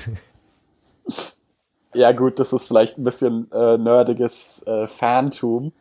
Ja 1.93 2.14
gut, 2.14 2.39
das 2.39 2.54
ist 2.54 2.66
vielleicht 2.66 2.98
ein 2.98 3.04
bisschen 3.04 3.52
äh, 3.52 3.78
nerdiges 3.78 4.64
äh, 4.66 4.88
Fantum, 4.88 5.74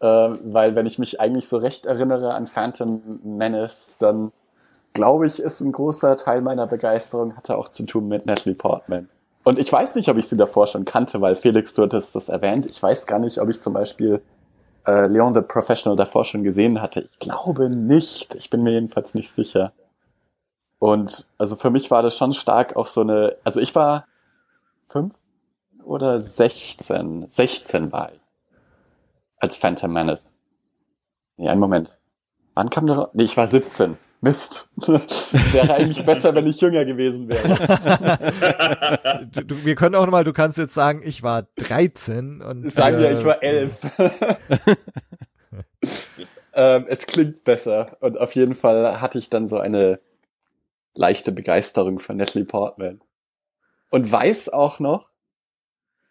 äh, 0.00 0.06
weil 0.06 0.74
wenn 0.74 0.86
ich 0.86 0.98
mich 0.98 1.20
eigentlich 1.20 1.46
so 1.46 1.58
recht 1.58 1.84
erinnere 1.84 2.32
an 2.32 2.46
Phantom 2.46 3.20
Menace, 3.22 3.96
dann 3.98 4.32
glaube 4.94 5.26
ich, 5.26 5.38
ist 5.38 5.60
ein 5.60 5.72
großer 5.72 6.16
Teil 6.16 6.40
meiner 6.40 6.66
Begeisterung 6.66 7.36
hatte 7.36 7.58
auch 7.58 7.68
zu 7.68 7.84
tun 7.84 8.08
mit 8.08 8.24
Natalie 8.24 8.54
Portman. 8.54 9.10
Und 9.44 9.58
ich 9.58 9.70
weiß 9.70 9.94
nicht, 9.94 10.08
ob 10.08 10.16
ich 10.16 10.26
sie 10.26 10.38
davor 10.38 10.66
schon 10.66 10.86
kannte, 10.86 11.20
weil 11.20 11.36
Felix, 11.36 11.74
du 11.74 11.82
hattest 11.82 12.16
das 12.16 12.30
erwähnt. 12.30 12.64
Ich 12.64 12.82
weiß 12.82 13.06
gar 13.06 13.18
nicht, 13.18 13.38
ob 13.42 13.50
ich 13.50 13.60
zum 13.60 13.74
Beispiel 13.74 14.22
äh, 14.86 15.06
Leon 15.06 15.34
the 15.34 15.40
Professional 15.40 15.96
davor 15.96 16.24
schon 16.24 16.42
gesehen 16.42 16.80
hatte. 16.80 17.08
Ich 17.10 17.18
glaube 17.18 17.70
nicht. 17.70 18.34
Ich 18.34 18.50
bin 18.50 18.62
mir 18.62 18.72
jedenfalls 18.72 19.14
nicht 19.14 19.30
sicher. 19.30 19.72
Und 20.78 21.26
also 21.38 21.56
für 21.56 21.70
mich 21.70 21.90
war 21.90 22.02
das 22.02 22.16
schon 22.16 22.32
stark 22.32 22.76
auch 22.76 22.86
so 22.86 23.00
eine, 23.00 23.36
also 23.44 23.60
ich 23.60 23.74
war 23.74 24.06
fünf 24.86 25.14
oder 25.82 26.20
16. 26.20 27.28
16 27.28 27.92
war 27.92 28.12
ich. 28.12 28.20
Als 29.38 29.56
Phantom 29.56 29.92
Menace. 29.92 30.38
Nee, 31.36 31.48
einen 31.48 31.60
Moment. 31.60 31.98
Wann 32.54 32.70
kam 32.70 32.86
der? 32.86 33.10
Nee, 33.12 33.24
ich 33.24 33.36
war 33.36 33.46
17. 33.46 33.98
Mist. 34.26 34.68
Es 34.80 35.52
wäre 35.52 35.74
eigentlich 35.74 36.04
besser, 36.04 36.34
wenn 36.34 36.46
ich 36.46 36.60
jünger 36.60 36.84
gewesen 36.84 37.28
wäre. 37.28 38.26
du, 39.32 39.44
du, 39.44 39.64
wir 39.64 39.76
können 39.76 39.94
auch 39.94 40.04
nochmal, 40.04 40.24
du 40.24 40.32
kannst 40.32 40.58
jetzt 40.58 40.74
sagen, 40.74 41.00
ich 41.04 41.22
war 41.22 41.46
13 41.56 42.42
und. 42.42 42.70
Sagen 42.72 42.98
wir, 42.98 43.12
ich 43.12 43.24
war 43.24 43.40
11. 43.42 43.80
ähm, 46.54 46.86
es 46.88 47.06
klingt 47.06 47.44
besser. 47.44 47.96
Und 48.00 48.18
auf 48.18 48.34
jeden 48.34 48.54
Fall 48.54 49.00
hatte 49.00 49.18
ich 49.18 49.30
dann 49.30 49.46
so 49.46 49.58
eine 49.58 50.00
leichte 50.94 51.30
Begeisterung 51.30 52.00
für 52.00 52.14
Natalie 52.14 52.46
Portman. 52.46 53.00
Und 53.90 54.10
weiß 54.10 54.48
auch 54.48 54.80
noch, 54.80 55.10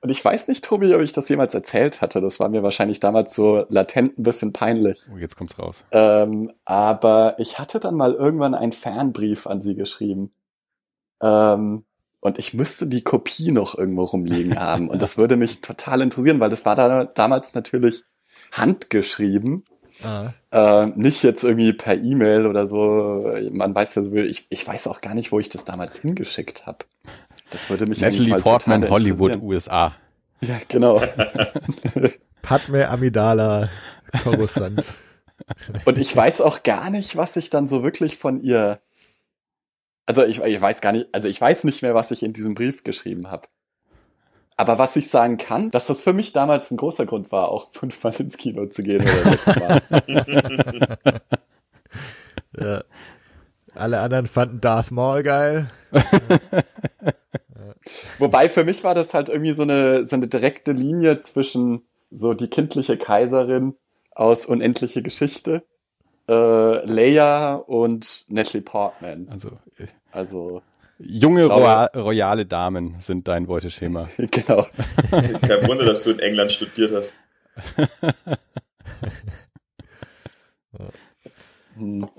und 0.06 0.12
ich 0.12 0.24
weiß 0.24 0.50
nicht, 0.50 0.64
Tobi, 0.64 0.94
ob 0.94 1.02
ich 1.02 1.14
das 1.14 1.28
jemals 1.30 1.56
erzählt 1.56 2.00
hatte. 2.00 2.22
Das 2.22 2.40
war 2.40 2.48
mir 2.48 2.62
wahrscheinlich 2.62 3.00
damals 3.00 3.34
so 3.34 3.66
latent 3.70 4.20
ein 4.20 4.22
bisschen 4.22 4.54
peinlich. 4.54 5.02
Oh, 5.12 5.18
jetzt 5.18 5.36
kommt's 5.36 5.58
raus. 5.58 5.84
Ähm, 5.90 6.52
aber 6.64 7.34
ich 7.40 7.58
hatte 7.58 7.80
dann 7.80 7.96
mal 7.96 8.14
irgendwann 8.14 8.54
einen 8.54 8.72
Fanbrief 8.72 9.48
an 9.48 9.64
sie 9.64 9.74
geschrieben. 9.74 10.32
Ähm, 11.24 11.86
und 12.20 12.38
ich 12.38 12.54
müsste 12.54 12.86
die 12.86 13.02
Kopie 13.02 13.52
noch 13.52 13.76
irgendwo 13.76 14.04
rumliegen 14.04 14.60
haben. 14.60 14.92
Und 14.92 15.02
das 15.02 15.18
würde 15.18 15.38
mich 15.38 15.62
total 15.62 16.02
interessieren, 16.02 16.40
weil 16.40 16.52
das 16.52 16.68
war 16.68 16.76
da 16.76 17.06
damals 17.06 17.56
natürlich 17.56 18.04
handgeschrieben. 18.52 19.64
Ah. 20.04 20.34
Äh, 20.52 20.86
nicht 20.96 21.24
jetzt 21.24 21.44
irgendwie 21.44 21.74
per 21.74 21.96
E-Mail 21.96 22.46
oder 22.46 22.68
so. 22.68 23.34
Man 23.50 23.74
weiß 23.74 23.96
ja 23.96 24.04
so, 24.04 24.14
ich, 24.14 24.46
ich 24.52 24.68
weiß 24.68 24.86
auch 24.86 25.02
gar 25.02 25.16
nicht, 25.16 25.32
wo 25.32 25.40
ich 25.40 25.50
das 25.50 25.66
damals 25.66 25.98
hingeschickt 25.98 26.68
habe. 26.68 26.86
Das 27.56 27.70
würde 27.70 27.86
mich 27.86 28.02
Natalie 28.02 28.32
mal 28.32 28.42
Portman, 28.42 28.82
total 28.82 28.94
Hollywood. 28.94 29.38
USA. 29.38 29.96
Ja, 30.42 30.60
genau. 30.68 31.02
Padme 32.42 32.90
Amidala 32.90 33.70
Coruscant. 34.24 34.84
Und 35.86 35.98
ich 35.98 36.14
weiß 36.14 36.42
auch 36.42 36.64
gar 36.64 36.90
nicht, 36.90 37.16
was 37.16 37.38
ich 37.38 37.50
dann 37.50 37.70
so 37.70 37.82
wirklich 37.82 38.18
von 38.18 38.42
ihr. 38.42 38.82
Also 40.06 40.26
ich, 40.26 40.42
ich 40.42 40.60
weiß 40.60 40.82
gar 40.82 40.92
nicht, 40.92 41.08
also 41.14 41.30
ich 41.30 41.40
weiß 41.40 41.64
nicht 41.64 41.82
mehr, 41.82 41.96
was 41.96 42.12
ich 42.12 42.24
in 42.24 42.34
diesem 42.34 42.56
Brief 42.56 42.84
geschrieben 42.84 43.32
habe. 43.32 43.48
Aber 44.58 44.78
was 44.78 44.98
ich 44.98 45.10
sagen 45.10 45.38
kann, 45.38 45.72
dass 45.72 45.88
das 45.88 46.02
für 46.02 46.12
mich 46.12 46.34
damals 46.34 46.72
ein 46.72 46.78
großer 46.78 47.06
Grund 47.06 47.32
war, 47.32 47.48
auch 47.48 47.70
fünfmal 47.72 48.14
ins 48.20 48.36
Kino 48.36 48.66
zu 48.66 48.84
gehen 48.84 49.02
oder 49.02 49.32
sechsmal. 49.32 49.82
ja. 52.60 52.84
Alle 53.76 54.02
anderen 54.02 54.28
fanden 54.28 54.60
Darth 54.60 54.92
Maul 54.92 55.24
geil. 55.24 55.70
Wobei 58.20 58.50
für 58.50 58.64
mich 58.64 58.84
war 58.84 58.96
das 58.96 59.14
halt 59.14 59.30
irgendwie 59.30 59.54
so 59.54 59.64
eine, 59.64 60.06
so 60.06 60.16
eine 60.16 60.28
direkte 60.28 60.72
Linie 60.72 61.20
zwischen 61.20 61.84
so 62.12 62.34
die 62.34 62.48
kindliche 62.48 62.98
Kaiserin 62.98 63.76
aus 64.12 64.46
Unendliche 64.46 65.02
Geschichte, 65.02 65.64
äh, 66.28 66.86
Leia 66.86 67.56
und 67.56 68.26
Natalie 68.28 68.62
Portman. 68.62 69.28
Also 69.30 69.50
äh, 69.78 69.88
Also, 70.12 70.62
junge 70.98 71.46
roya 71.46 71.86
royale 71.96 72.46
Damen 72.46 72.96
sind 73.00 73.28
dein 73.28 73.48
Beuteschema. 73.48 74.10
genau. 74.18 74.68
Kein 75.12 75.68
Wunder, 75.68 75.86
dass 75.86 76.04
du 76.04 76.12
in 76.12 76.20
England 76.20 76.52
studiert 76.52 76.92
hast. 76.94 77.20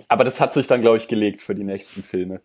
Aber 0.08 0.24
das 0.24 0.40
hat 0.40 0.52
sich 0.52 0.66
dann, 0.66 0.82
glaube 0.82 0.98
ich, 0.98 1.08
gelegt 1.08 1.40
für 1.40 1.54
die 1.54 1.64
nächsten 1.64 2.02
Filme. 2.02 2.42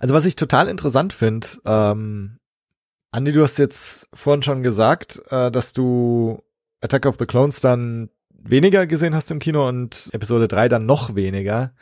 Also 0.00 0.14
was 0.14 0.24
ich 0.24 0.36
total 0.36 0.68
interessant 0.68 1.12
finde, 1.12 1.46
ähm, 1.64 2.38
Andi, 3.12 3.32
du 3.32 3.42
hast 3.42 3.58
jetzt 3.58 4.08
vorhin 4.14 4.42
schon 4.42 4.62
gesagt, 4.62 5.20
äh, 5.30 5.50
dass 5.50 5.72
du 5.72 6.42
Attack 6.80 7.06
of 7.06 7.16
the 7.16 7.26
Clones 7.26 7.60
dann 7.60 8.08
weniger 8.32 8.86
gesehen 8.86 9.14
hast 9.14 9.30
im 9.30 9.40
Kino 9.40 9.68
und 9.68 10.08
Episode 10.12 10.48
3 10.48 10.68
dann 10.68 10.86
noch 10.86 11.14
weniger. 11.14 11.72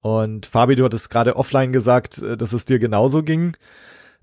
Und 0.00 0.46
Fabi, 0.46 0.76
du 0.76 0.84
hattest 0.84 1.10
gerade 1.10 1.36
offline 1.36 1.72
gesagt, 1.72 2.18
äh, 2.18 2.36
dass 2.36 2.52
es 2.52 2.64
dir 2.64 2.78
genauso 2.78 3.22
ging. 3.22 3.56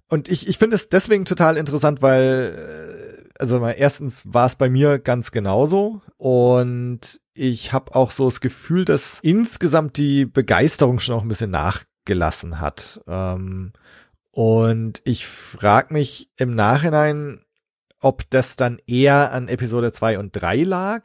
Und 0.10 0.30
ich, 0.30 0.48
ich 0.48 0.58
finde 0.58 0.76
es 0.76 0.90
deswegen 0.90 1.26
total 1.26 1.58
interessant, 1.58 2.02
weil, 2.02 3.24
äh, 3.24 3.30
also 3.40 3.60
mal 3.60 3.72
erstens 3.72 4.22
war 4.32 4.46
es 4.46 4.56
bei 4.56 4.70
mir 4.70 5.00
ganz 5.00 5.32
genauso. 5.32 6.02
Und 6.18 7.20
ich 7.34 7.74
habe 7.74 7.96
auch 7.96 8.12
so 8.12 8.26
das 8.26 8.42
Gefühl, 8.42 8.86
dass 8.86 9.20
insgesamt 9.24 9.98
die 9.98 10.26
Begeisterung 10.26 11.00
schon 11.00 11.16
auch 11.16 11.24
ein 11.24 11.30
bisschen 11.30 11.52
nachgelassen 12.04 12.60
hat. 12.60 13.02
Ähm, 13.08 13.74
und 14.32 15.02
ich 15.06 15.28
frage 15.28 15.94
mich 15.94 16.30
im 16.38 16.56
Nachhinein, 16.56 17.40
ob 18.00 18.30
das 18.30 18.56
dann 18.56 18.80
eher 18.88 19.32
an 19.32 19.48
Episode 19.48 19.92
2 19.92 20.20
und 20.20 20.32
3 20.32 20.64
lag 20.64 21.04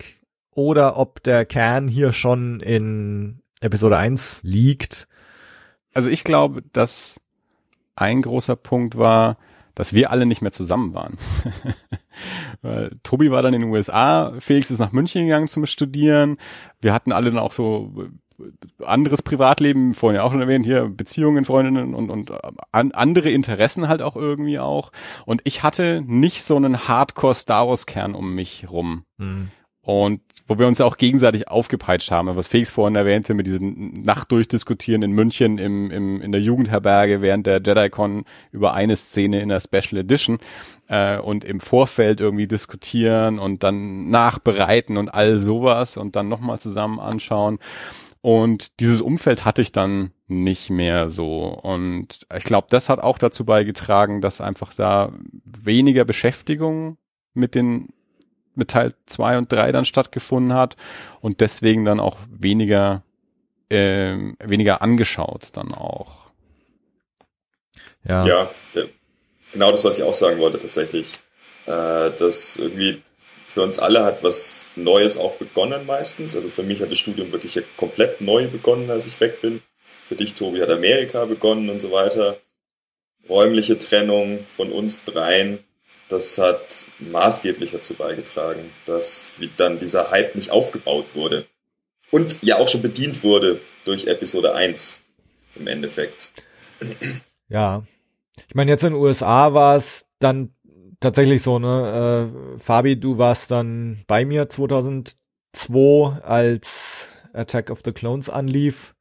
oder 0.51 0.97
ob 0.97 1.23
der 1.23 1.45
Kern 1.45 1.89
hier 1.89 2.13
schon 2.13 2.61
in 2.61 3.43
Episode 3.61 3.97
1 3.99 4.41
liegt. 4.43 5.07
Also 5.95 6.09
ich 6.09 6.25
glaube, 6.25 6.63
dass 6.73 7.21
ein 7.95 8.23
großer 8.23 8.57
Punkt 8.57 8.97
war, 8.97 9.37
dass 9.75 9.93
wir 9.93 10.11
alle 10.11 10.27
nicht 10.27 10.43
mehr 10.43 10.51
zusammen 10.51 10.95
waren. 10.95 11.17
Tobi 13.05 13.31
war 13.31 13.43
dann 13.43 13.55
in 13.55 13.61
den 13.61 13.71
USA, 13.71 14.35
Felix 14.41 14.73
ist 14.73 14.81
nach 14.81 14.91
München 14.91 15.27
gegangen 15.27 15.47
zum 15.47 15.67
Studieren. 15.67 16.39
Wir 16.81 16.93
hatten 16.93 17.13
alle 17.13 17.31
dann 17.31 17.39
auch 17.39 17.53
so 17.53 18.09
anderes 18.85 19.23
Privatleben, 19.23 19.95
vorhin 19.95 20.17
ja 20.17 20.23
auch 20.23 20.33
schon 20.33 20.41
erwähnt, 20.41 20.65
hier 20.65 20.89
Beziehungen, 20.89 21.45
Freundinnen 21.45 21.95
und, 21.95 22.11
und 22.11 22.33
an, 22.73 22.93
andere 22.93 23.31
Interessen 23.31 23.89
halt 23.89 24.03
auch 24.03 24.17
irgendwie 24.17 24.59
auch. 24.59 24.93
Und 25.27 25.41
ich 25.45 25.63
hatte 25.63 26.03
nicht 26.07 26.45
so 26.45 26.57
einen 26.57 26.89
Hardcore-Star 26.89 27.69
Wars-Kern 27.69 28.15
um 28.15 28.35
mich 28.35 28.67
rum. 28.71 29.05
Hm. 29.19 29.51
Und 29.89 30.21
wo 30.47 30.59
wir 30.59 30.67
uns 30.67 30.83
auch 30.83 30.99
gegenseitig 30.99 31.49
aufgepeitscht 31.49 32.11
haben, 32.11 32.35
was 32.37 32.47
Felix 32.47 32.71
vorhin 32.71 32.95
erwähnte, 32.95 33.33
mit 33.33 33.47
diesen 33.47 33.95
Nacht 33.95 34.31
durchdiskutieren 34.33 35.03
in 35.03 35.13
München 35.13 35.57
im, 35.57 35.91
im, 35.91 36.21
in 36.21 36.31
der 36.31 36.43
Jugendherberge 36.43 37.23
während 37.23 37.47
der 37.47 37.63
JediCon 37.63 38.25
über 38.53 38.75
eine 38.75 38.97
Szene 38.97 39.41
in 39.41 39.49
der 39.49 39.61
Special 39.61 39.99
Edition 39.99 40.41
äh, 40.89 41.19
und 41.19 41.43
im 41.45 41.61
Vorfeld 41.61 42.21
irgendwie 42.21 42.47
diskutieren 42.47 43.39
und 43.39 43.63
dann 43.63 44.11
nachbereiten 44.11 44.99
und 44.99 45.09
all 45.09 45.39
sowas 45.39 45.97
und 45.97 46.17
dann 46.17 46.29
nochmal 46.29 46.59
zusammen 46.59 47.01
anschauen. 47.01 47.59
Und 48.21 48.81
dieses 48.81 49.01
Umfeld 49.01 49.45
hatte 49.45 49.63
ich 49.63 49.73
dann 49.73 50.13
nicht 50.27 50.71
mehr 50.71 51.09
so. 51.09 51.45
Und 51.45 52.27
ich 52.37 52.45
glaube, 52.45 52.67
das 52.71 52.89
hat 52.89 53.01
auch 53.01 53.19
dazu 53.19 53.45
beigetragen, 53.45 54.21
dass 54.21 54.41
einfach 54.41 54.75
da 54.75 55.13
weniger 55.45 56.05
Beschäftigung 56.05 56.99
mit 57.35 57.55
den 57.55 57.89
mit 58.55 58.71
Teil 58.71 58.93
zwei 59.07 59.39
und 59.39 59.53
drei 59.53 59.71
dann 59.71 59.85
stattgefunden 59.85 60.53
hat 60.53 60.77
und 61.21 61.41
deswegen 61.41 61.85
dann 61.85 62.01
auch 62.01 62.17
weniger 62.29 63.05
äh, 63.71 64.17
weniger 64.41 64.83
angeschaut 64.83 65.51
dann 65.53 65.73
auch. 65.73 66.33
Ja. 68.05 68.27
ja, 68.27 68.51
genau 69.53 69.71
das, 69.71 69.85
was 69.85 69.99
ich 69.99 70.03
auch 70.03 70.15
sagen 70.15 70.39
wollte 70.41 70.59
tatsächlich. 70.59 71.21
Äh, 71.67 72.11
dass 72.17 72.57
irgendwie 72.57 73.03
für 73.59 73.65
uns 73.65 73.81
alle 73.81 74.05
hat 74.05 74.23
was 74.23 74.69
Neues 74.77 75.19
auch 75.19 75.35
begonnen 75.35 75.85
meistens. 75.85 76.37
Also 76.37 76.49
für 76.49 76.63
mich 76.63 76.81
hat 76.81 76.93
das 76.93 76.99
Studium 77.01 77.33
wirklich 77.33 77.61
komplett 77.77 78.21
neu 78.21 78.47
begonnen, 78.47 78.89
als 78.89 79.05
ich 79.05 79.19
weg 79.19 79.43
bin. 79.43 79.63
Für 80.07 80.15
dich, 80.15 80.35
Tobi, 80.35 80.63
hat 80.63 80.71
Amerika 80.71 81.25
begonnen 81.25 81.69
und 81.69 81.81
so 81.81 81.91
weiter. 81.91 82.39
Räumliche 83.29 83.77
Trennung 83.77 84.47
von 84.49 84.71
uns 84.71 85.03
dreien, 85.03 85.59
das 86.09 86.39
hat 86.39 86.87
maßgeblich 87.01 87.73
dazu 87.73 87.95
beigetragen, 87.95 88.71
dass 88.87 89.29
dann 89.57 89.81
dieser 89.81 90.13
Hype 90.13 90.37
nicht 90.37 90.53
aufgebaut 90.53 91.07
wurde. 91.15 91.45
Und 92.13 92.39
ja 92.43 92.59
auch 92.59 92.69
schon 92.69 92.83
bedient 92.83 93.25
wurde 93.25 93.61
durch 93.85 94.07
Episode 94.07 94.55
1 94.55 95.03
im 95.57 95.67
Endeffekt. 95.67 96.31
Ja. 97.49 97.83
Ich 98.47 98.55
meine, 98.55 98.71
jetzt 98.71 98.85
in 98.85 98.93
den 98.93 99.03
USA 99.03 99.53
war 99.53 99.77
es 99.77 100.07
dann 100.21 100.55
tatsächlich 101.01 101.43
so, 101.43 101.59
ne? 101.59 102.31
Äh, 102.57 102.59
Fabi, 102.59 102.99
du 102.99 103.19
warst 103.19 103.51
dann 103.51 103.99
bei 104.07 104.25
mir 104.25 104.49
2002, 104.49 106.21
als 106.23 107.09
Attack 107.33 107.71
of 107.71 107.81
the 107.85 107.93
Clones 107.93 108.29
anlief. 108.29 108.95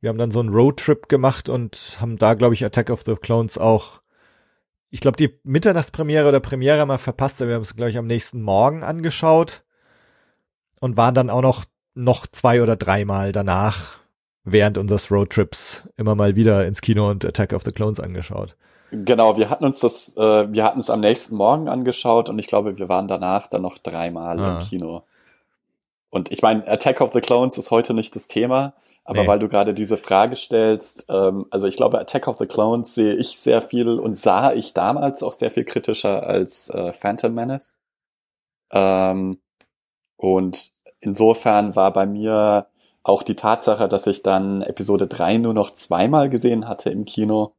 Wir 0.00 0.10
haben 0.10 0.18
dann 0.18 0.30
so 0.30 0.40
einen 0.40 0.50
Roadtrip 0.50 1.08
gemacht 1.08 1.48
und 1.48 1.96
haben 2.00 2.18
da, 2.18 2.34
glaube 2.34 2.54
ich, 2.54 2.64
Attack 2.64 2.90
of 2.90 3.02
the 3.02 3.16
Clones 3.16 3.58
auch, 3.58 4.00
ich 4.90 5.00
glaube, 5.00 5.16
die 5.16 5.38
Mitternachtspremiere 5.42 6.28
oder 6.28 6.40
Premiere 6.40 6.86
mal 6.86 6.98
verpasst. 6.98 7.40
Wir 7.40 7.54
haben 7.54 7.62
es, 7.62 7.76
glaube 7.76 7.90
ich, 7.90 7.98
am 7.98 8.06
nächsten 8.06 8.42
Morgen 8.42 8.82
angeschaut 8.82 9.64
und 10.80 10.96
waren 10.96 11.14
dann 11.14 11.30
auch 11.30 11.42
noch, 11.42 11.64
noch 11.94 12.26
zwei 12.26 12.62
oder 12.62 12.76
dreimal 12.76 13.32
danach 13.32 13.98
während 14.44 14.78
unseres 14.78 15.10
Roadtrips 15.10 15.88
immer 15.96 16.14
mal 16.14 16.36
wieder 16.36 16.66
ins 16.66 16.80
Kino 16.80 17.10
und 17.10 17.24
Attack 17.24 17.52
of 17.52 17.64
the 17.64 17.72
Clones 17.72 18.00
angeschaut. 18.00 18.56
Genau, 18.90 19.36
wir 19.36 19.50
hatten 19.50 19.64
uns 19.64 19.80
das, 19.80 20.16
äh, 20.16 20.52
wir 20.52 20.64
hatten 20.64 20.80
es 20.80 20.88
am 20.90 21.00
nächsten 21.00 21.36
Morgen 21.36 21.68
angeschaut 21.68 22.28
und 22.28 22.38
ich 22.38 22.46
glaube, 22.46 22.78
wir 22.78 22.88
waren 22.88 23.08
danach 23.08 23.46
dann 23.46 23.62
noch 23.62 23.78
dreimal 23.78 24.40
ah. 24.40 24.58
im 24.58 24.66
Kino. 24.66 25.02
Und 26.10 26.32
ich 26.32 26.40
meine, 26.40 26.66
Attack 26.66 27.02
of 27.02 27.12
the 27.12 27.20
Clones 27.20 27.58
ist 27.58 27.70
heute 27.70 27.92
nicht 27.92 28.16
das 28.16 28.28
Thema, 28.28 28.74
aber 29.04 29.22
nee. 29.22 29.28
weil 29.28 29.38
du 29.38 29.48
gerade 29.48 29.74
diese 29.74 29.98
Frage 29.98 30.36
stellst, 30.36 31.06
ähm, 31.10 31.46
also 31.50 31.66
ich 31.66 31.76
glaube, 31.76 31.98
Attack 31.98 32.28
of 32.28 32.38
the 32.38 32.46
Clones 32.46 32.94
sehe 32.94 33.14
ich 33.14 33.38
sehr 33.38 33.60
viel 33.60 33.98
und 33.98 34.16
sah 34.16 34.52
ich 34.52 34.72
damals 34.72 35.22
auch 35.22 35.34
sehr 35.34 35.50
viel 35.50 35.64
kritischer 35.64 36.26
als 36.26 36.70
äh, 36.70 36.92
Phantom 36.92 37.34
Menace. 37.34 37.76
Ähm, 38.70 39.38
und 40.16 40.72
insofern 41.00 41.76
war 41.76 41.92
bei 41.92 42.06
mir 42.06 42.68
auch 43.02 43.22
die 43.22 43.36
Tatsache, 43.36 43.88
dass 43.88 44.06
ich 44.06 44.22
dann 44.22 44.62
Episode 44.62 45.06
3 45.06 45.38
nur 45.38 45.54
noch 45.54 45.72
zweimal 45.72 46.28
gesehen 46.30 46.68
hatte 46.68 46.90
im 46.90 47.04
Kino, 47.04 47.54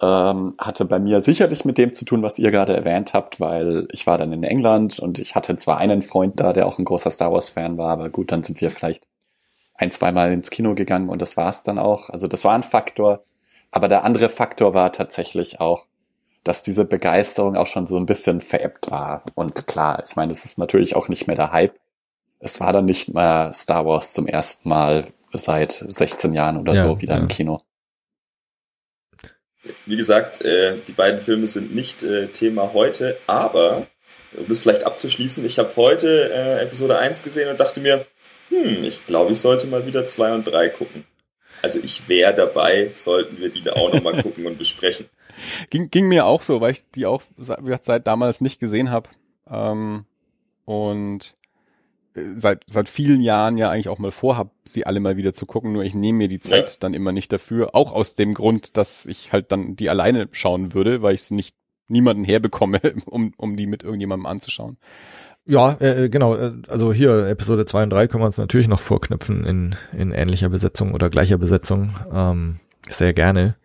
ähm, 0.00 0.54
hatte 0.58 0.84
bei 0.84 0.98
mir 0.98 1.20
sicherlich 1.20 1.64
mit 1.64 1.78
dem 1.78 1.94
zu 1.94 2.04
tun, 2.04 2.22
was 2.22 2.38
ihr 2.38 2.50
gerade 2.50 2.76
erwähnt 2.76 3.14
habt, 3.14 3.40
weil 3.40 3.88
ich 3.92 4.06
war 4.06 4.18
dann 4.18 4.32
in 4.32 4.42
England 4.42 4.98
und 4.98 5.18
ich 5.18 5.34
hatte 5.34 5.56
zwar 5.56 5.78
einen 5.78 6.02
Freund 6.02 6.38
da, 6.38 6.52
der 6.52 6.66
auch 6.66 6.78
ein 6.78 6.84
großer 6.84 7.10
Star 7.10 7.32
Wars-Fan 7.32 7.78
war, 7.78 7.90
aber 7.90 8.10
gut, 8.10 8.30
dann 8.30 8.42
sind 8.42 8.60
wir 8.60 8.70
vielleicht 8.70 9.06
ein, 9.74 9.90
zweimal 9.90 10.32
ins 10.32 10.50
Kino 10.50 10.74
gegangen 10.74 11.08
und 11.08 11.22
das 11.22 11.36
war's 11.36 11.62
dann 11.62 11.78
auch. 11.78 12.10
Also 12.10 12.28
das 12.28 12.44
war 12.44 12.54
ein 12.54 12.62
Faktor. 12.62 13.24
Aber 13.70 13.88
der 13.88 14.04
andere 14.04 14.28
Faktor 14.28 14.74
war 14.74 14.92
tatsächlich 14.92 15.60
auch, 15.60 15.86
dass 16.44 16.62
diese 16.62 16.84
Begeisterung 16.84 17.56
auch 17.56 17.66
schon 17.66 17.86
so 17.86 17.96
ein 17.96 18.06
bisschen 18.06 18.40
veräppt 18.40 18.90
war. 18.90 19.22
Und 19.34 19.66
klar, 19.66 20.02
ich 20.06 20.16
meine, 20.16 20.32
es 20.32 20.44
ist 20.44 20.58
natürlich 20.58 20.94
auch 20.94 21.08
nicht 21.08 21.26
mehr 21.26 21.36
der 21.36 21.52
Hype. 21.52 21.78
Es 22.38 22.60
war 22.60 22.72
dann 22.72 22.84
nicht 22.84 23.12
mehr 23.12 23.50
Star 23.52 23.84
Wars 23.84 24.12
zum 24.12 24.26
ersten 24.26 24.68
Mal 24.68 25.06
seit 25.32 25.84
16 25.86 26.32
Jahren 26.32 26.56
oder 26.58 26.74
ja, 26.74 26.84
so 26.84 27.00
wieder 27.00 27.16
ja. 27.16 27.20
im 27.20 27.28
Kino 27.28 27.60
wie 29.86 29.96
gesagt, 29.96 30.44
äh, 30.44 30.78
die 30.86 30.92
beiden 30.92 31.20
Filme 31.20 31.46
sind 31.46 31.74
nicht 31.74 32.02
äh, 32.02 32.28
Thema 32.28 32.72
heute, 32.72 33.18
aber 33.26 33.86
um 34.36 34.46
das 34.48 34.60
vielleicht 34.60 34.84
abzuschließen, 34.84 35.44
ich 35.44 35.58
habe 35.58 35.74
heute 35.76 36.30
äh, 36.32 36.62
Episode 36.62 36.98
1 36.98 37.22
gesehen 37.22 37.48
und 37.48 37.60
dachte 37.60 37.80
mir, 37.80 38.06
hm, 38.48 38.84
ich 38.84 39.06
glaube, 39.06 39.32
ich 39.32 39.38
sollte 39.38 39.66
mal 39.66 39.86
wieder 39.86 40.06
2 40.06 40.34
und 40.34 40.44
3 40.44 40.68
gucken. 40.68 41.04
Also 41.62 41.78
ich 41.82 42.08
wäre 42.08 42.34
dabei, 42.34 42.90
sollten 42.92 43.38
wir 43.38 43.48
die 43.48 43.62
da 43.62 43.72
auch 43.72 43.92
nochmal 43.92 44.22
gucken 44.22 44.46
und 44.46 44.58
besprechen. 44.58 45.08
Ging, 45.70 45.90
ging 45.90 46.08
mir 46.08 46.26
auch 46.26 46.42
so, 46.42 46.60
weil 46.60 46.72
ich 46.72 46.90
die 46.90 47.06
auch 47.06 47.22
seit 47.36 48.06
damals 48.06 48.40
nicht 48.40 48.60
gesehen 48.60 48.90
habe. 48.90 49.08
Ähm, 49.50 50.04
und 50.64 51.35
seit, 52.34 52.62
seit 52.66 52.88
vielen 52.88 53.20
Jahren 53.20 53.56
ja 53.58 53.70
eigentlich 53.70 53.88
auch 53.88 53.98
mal 53.98 54.10
vorhab, 54.10 54.50
sie 54.64 54.86
alle 54.86 55.00
mal 55.00 55.16
wieder 55.16 55.32
zu 55.32 55.46
gucken, 55.46 55.72
nur 55.72 55.84
ich 55.84 55.94
nehme 55.94 56.18
mir 56.18 56.28
die 56.28 56.40
Zeit 56.40 56.70
ja. 56.70 56.76
dann 56.80 56.94
immer 56.94 57.12
nicht 57.12 57.32
dafür. 57.32 57.74
Auch 57.74 57.92
aus 57.92 58.14
dem 58.14 58.34
Grund, 58.34 58.76
dass 58.76 59.06
ich 59.06 59.32
halt 59.32 59.52
dann 59.52 59.76
die 59.76 59.90
alleine 59.90 60.28
schauen 60.32 60.74
würde, 60.74 61.02
weil 61.02 61.14
ich 61.14 61.22
es 61.22 61.30
nicht 61.30 61.56
niemanden 61.88 62.24
herbekomme, 62.24 62.80
um, 63.06 63.32
um 63.36 63.56
die 63.56 63.66
mit 63.66 63.82
irgendjemandem 63.82 64.26
anzuschauen. 64.26 64.78
Ja, 65.44 65.72
äh, 65.80 66.04
äh 66.04 66.08
genau. 66.08 66.34
Äh, 66.34 66.52
also 66.68 66.92
hier 66.92 67.28
Episode 67.28 67.66
2 67.66 67.84
und 67.84 67.90
3 67.90 68.08
können 68.08 68.22
wir 68.22 68.26
uns 68.26 68.38
natürlich 68.38 68.68
noch 68.68 68.80
vorknüpfen 68.80 69.44
in, 69.44 69.76
in 69.96 70.12
ähnlicher 70.12 70.48
Besetzung 70.48 70.92
oder 70.92 71.10
gleicher 71.10 71.38
Besetzung. 71.38 71.94
Ähm, 72.12 72.60
sehr 72.88 73.12
gerne. 73.12 73.56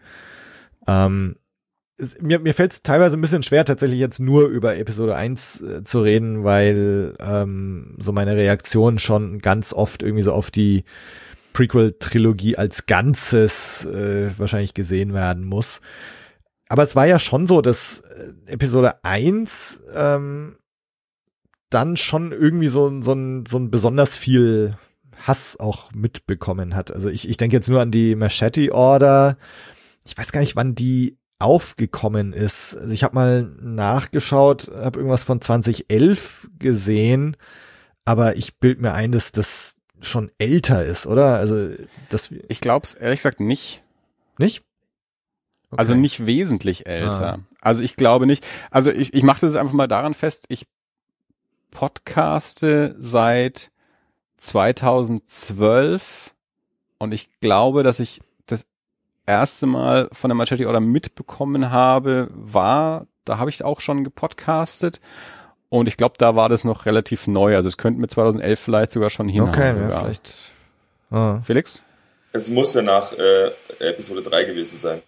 Ähm, 0.88 1.36
mir, 2.20 2.40
mir 2.40 2.54
fällt 2.54 2.72
es 2.72 2.84
teilweise 2.84 3.18
ein 3.18 3.22
bisschen 3.22 3.44
schwer, 3.44 3.66
tatsächlich 3.66 4.00
jetzt 4.00 4.20
nur 4.20 4.48
über 4.48 4.78
Episode 4.78 5.16
1 5.16 5.62
äh, 5.62 5.84
zu 5.84 6.02
reden, 6.02 6.44
weil 6.44 7.16
ähm, 7.20 7.96
so 8.00 8.12
meine 8.12 8.36
Reaktion 8.36 9.00
schon 9.00 9.40
ganz 9.40 9.74
oft 9.74 10.04
irgendwie 10.04 10.24
so 10.24 10.34
auf 10.34 10.52
die 10.52 10.84
Prequel-Trilogie 11.54 12.58
als 12.58 12.86
Ganzes 12.86 13.86
äh, 13.86 14.32
wahrscheinlich 14.38 14.74
gesehen 14.74 15.14
werden 15.14 15.46
muss. 15.46 15.82
Aber 16.70 16.84
es 16.84 16.96
war 16.96 17.06
ja 17.06 17.20
schon 17.20 17.48
so, 17.48 17.62
dass 17.62 18.00
äh, 18.00 18.54
Episode 18.54 19.04
1 19.04 19.84
ähm, 19.94 20.58
dann 21.70 21.98
schon 21.98 22.32
irgendwie 22.32 22.68
so, 22.68 23.02
so, 23.02 23.14
ein, 23.14 23.46
so 23.46 23.58
ein 23.58 23.72
besonders 23.72 24.16
viel 24.16 24.78
Hass 25.28 25.60
auch 25.60 25.92
mitbekommen 25.94 26.76
hat. 26.76 26.92
Also 26.92 27.10
ich, 27.10 27.30
ich 27.30 27.38
denke 27.38 27.56
jetzt 27.56 27.70
nur 27.70 27.82
an 27.82 27.92
die 27.92 28.16
Machete 28.16 28.74
Order. 28.74 29.38
Ich 30.06 30.18
weiß 30.18 30.32
gar 30.32 30.40
nicht, 30.40 30.56
wann 30.56 30.76
die 30.76 31.18
aufgekommen 31.42 32.34
ist. 32.34 32.76
Also 32.76 32.92
ich 32.92 33.04
habe 33.04 33.16
mal 33.16 33.44
nachgeschaut, 33.60 34.70
habe 34.74 35.00
irgendwas 35.00 35.24
von 35.24 35.42
2011 35.42 36.50
gesehen, 36.60 37.38
aber 38.06 38.38
ich 38.38 38.58
bild 38.58 38.82
mir 38.82 38.94
ein, 38.94 39.12
dass 39.12 39.32
das 39.32 39.78
schon 40.02 40.32
älter 40.38 40.86
ist, 40.86 41.06
oder? 41.06 41.36
Also 41.36 41.70
das 42.10 42.32
Ich 42.48 42.62
glaube 42.62 42.86
es 42.86 42.94
ehrlich 42.94 43.20
gesagt 43.20 43.40
nicht. 43.40 43.84
Nicht? 44.38 44.64
Okay. 45.70 45.80
Also 45.80 45.96
nicht 45.96 46.26
wesentlich 46.26 46.88
älter. 46.88 47.34
Ah. 47.36 47.40
Also 47.62 47.84
ich 47.84 47.96
glaube 47.96 48.26
nicht. 48.26 48.46
Also 48.72 48.92
ich, 48.92 49.14
ich 49.14 49.24
mache 49.24 49.42
das 49.42 49.56
einfach 49.56 49.74
mal 49.74 49.88
daran 49.88 50.14
fest, 50.14 50.46
ich 50.50 50.68
podcaste 51.72 52.96
seit 53.00 53.72
2012 54.38 56.36
und 57.00 57.14
ich 57.14 57.30
glaube, 57.40 57.84
dass 57.84 58.00
ich 58.00 58.22
erste 59.26 59.66
Mal 59.66 60.10
von 60.12 60.30
der 60.30 60.36
Machete 60.36 60.68
Order 60.68 60.80
mitbekommen 60.80 61.72
habe, 61.72 62.28
war, 62.32 63.08
da 63.26 63.38
habe 63.38 63.50
ich 63.50 63.64
auch 63.64 63.80
schon 63.80 64.04
gepodcastet. 64.04 65.00
Und 65.70 65.88
ich 65.88 65.96
glaube, 65.96 66.16
da 66.18 66.36
war 66.36 66.50
das 66.50 66.64
noch 66.64 66.86
relativ 66.86 67.28
neu. 67.28 67.56
Also 67.56 67.70
es 67.70 67.78
könnte 67.78 68.00
mit 68.00 68.12
2011 68.12 68.60
vielleicht 68.60 68.92
sogar 68.92 69.10
schon 69.10 69.30
hinhauen. 69.30 69.50
Okay, 69.50 69.74
ja, 69.80 70.00
vielleicht. 70.02 70.34
Ah. 71.12 71.40
Felix? 71.44 71.84
Es 72.34 72.50
muss 72.50 72.74
ja 72.74 72.82
nach 72.82 73.14
äh, 73.14 73.52
Episode 73.80 74.22
3 74.22 74.46
gewesen 74.46 74.78
sein. 74.78 75.02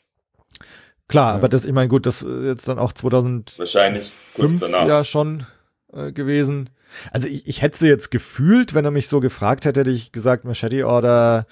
Klar, 1.07 1.31
ja. 1.31 1.35
aber 1.35 1.49
das, 1.49 1.65
ich 1.65 1.73
meine, 1.73 1.89
gut, 1.89 2.05
das 2.05 2.25
jetzt 2.43 2.67
dann 2.67 2.79
auch 2.79 2.93
2000 2.93 3.59
wahrscheinlich 3.59 4.13
kurz 4.35 4.59
danach 4.59 4.87
ja 4.87 5.03
schon 5.03 5.45
äh, 5.91 6.11
gewesen. 6.11 6.69
Also 7.11 7.27
ich, 7.27 7.47
ich 7.47 7.61
hätte 7.61 7.77
sie 7.77 7.87
jetzt 7.87 8.11
gefühlt, 8.11 8.73
wenn 8.73 8.85
er 8.85 8.91
mich 8.91 9.07
so 9.07 9.19
gefragt 9.19 9.65
hätte, 9.65 9.81
hätte 9.81 9.91
ich 9.91 10.11
gesagt, 10.11 10.45
Machete 10.45 10.87
Order 10.87 11.45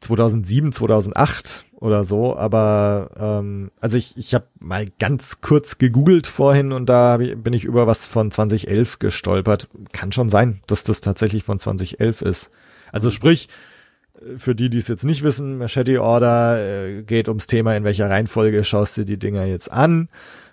2007, 0.00 0.72
2008 0.72 1.64
oder 1.80 2.04
so, 2.04 2.36
aber 2.36 3.10
ähm, 3.18 3.70
also 3.80 3.96
ich, 3.96 4.16
ich 4.16 4.34
habe 4.34 4.46
mal 4.58 4.86
ganz 4.98 5.40
kurz 5.40 5.78
gegoogelt 5.78 6.26
vorhin 6.26 6.72
und 6.72 6.86
da 6.86 7.18
bin 7.18 7.52
ich 7.52 7.64
über 7.64 7.86
was 7.86 8.06
von 8.06 8.30
2011 8.30 8.98
gestolpert. 8.98 9.68
Kann 9.92 10.12
schon 10.12 10.28
sein, 10.28 10.60
dass 10.66 10.84
das 10.84 11.00
tatsächlich 11.00 11.44
von 11.44 11.58
2011 11.58 12.22
ist. 12.22 12.50
Also 12.90 13.10
sprich, 13.10 13.48
für 14.36 14.54
die, 14.54 14.70
die 14.70 14.78
es 14.78 14.88
jetzt 14.88 15.04
nicht 15.04 15.22
wissen, 15.22 15.58
Machete 15.58 16.02
Order 16.02 16.58
äh, 16.60 17.02
geht 17.02 17.28
ums 17.28 17.46
Thema, 17.46 17.76
in 17.76 17.84
welcher 17.84 18.10
Reihenfolge 18.10 18.64
schaust 18.64 18.96
du 18.96 19.04
die 19.04 19.18
Dinger 19.18 19.44
jetzt 19.44 19.70
an. 19.70 20.08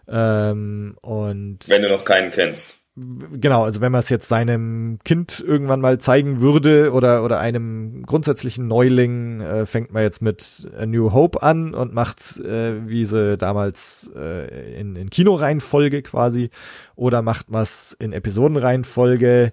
Ähm, 0.07 0.97
und 1.01 1.59
wenn 1.67 1.81
du 1.81 1.89
noch 1.89 2.03
keinen 2.03 2.29
kennst. 2.31 2.79
Genau, 2.95 3.63
also 3.63 3.81
wenn 3.81 3.91
man 3.91 3.99
es 3.99 4.09
jetzt 4.09 4.29
seinem 4.29 4.99
Kind 5.03 5.43
irgendwann 5.45 5.81
mal 5.81 5.99
zeigen 5.99 6.39
würde 6.39 6.93
oder 6.93 7.23
oder 7.23 7.39
einem 7.39 8.03
grundsätzlichen 8.03 8.67
Neuling, 8.67 9.41
äh, 9.41 9.65
fängt 9.65 9.91
man 9.91 10.03
jetzt 10.03 10.21
mit 10.21 10.69
A 10.77 10.85
New 10.85 11.11
Hope 11.11 11.43
an 11.43 11.73
und 11.73 11.93
macht's 11.93 12.37
äh, 12.39 12.87
wie 12.87 13.05
sie 13.05 13.37
damals 13.37 14.09
äh, 14.15 14.79
in, 14.79 14.95
in 14.95 15.09
Kinoreihenfolge 15.09 16.01
quasi 16.03 16.49
oder 16.95 17.21
macht 17.21 17.49
man's 17.49 17.95
in 17.99 18.13
Episodenreihenfolge 18.13 19.51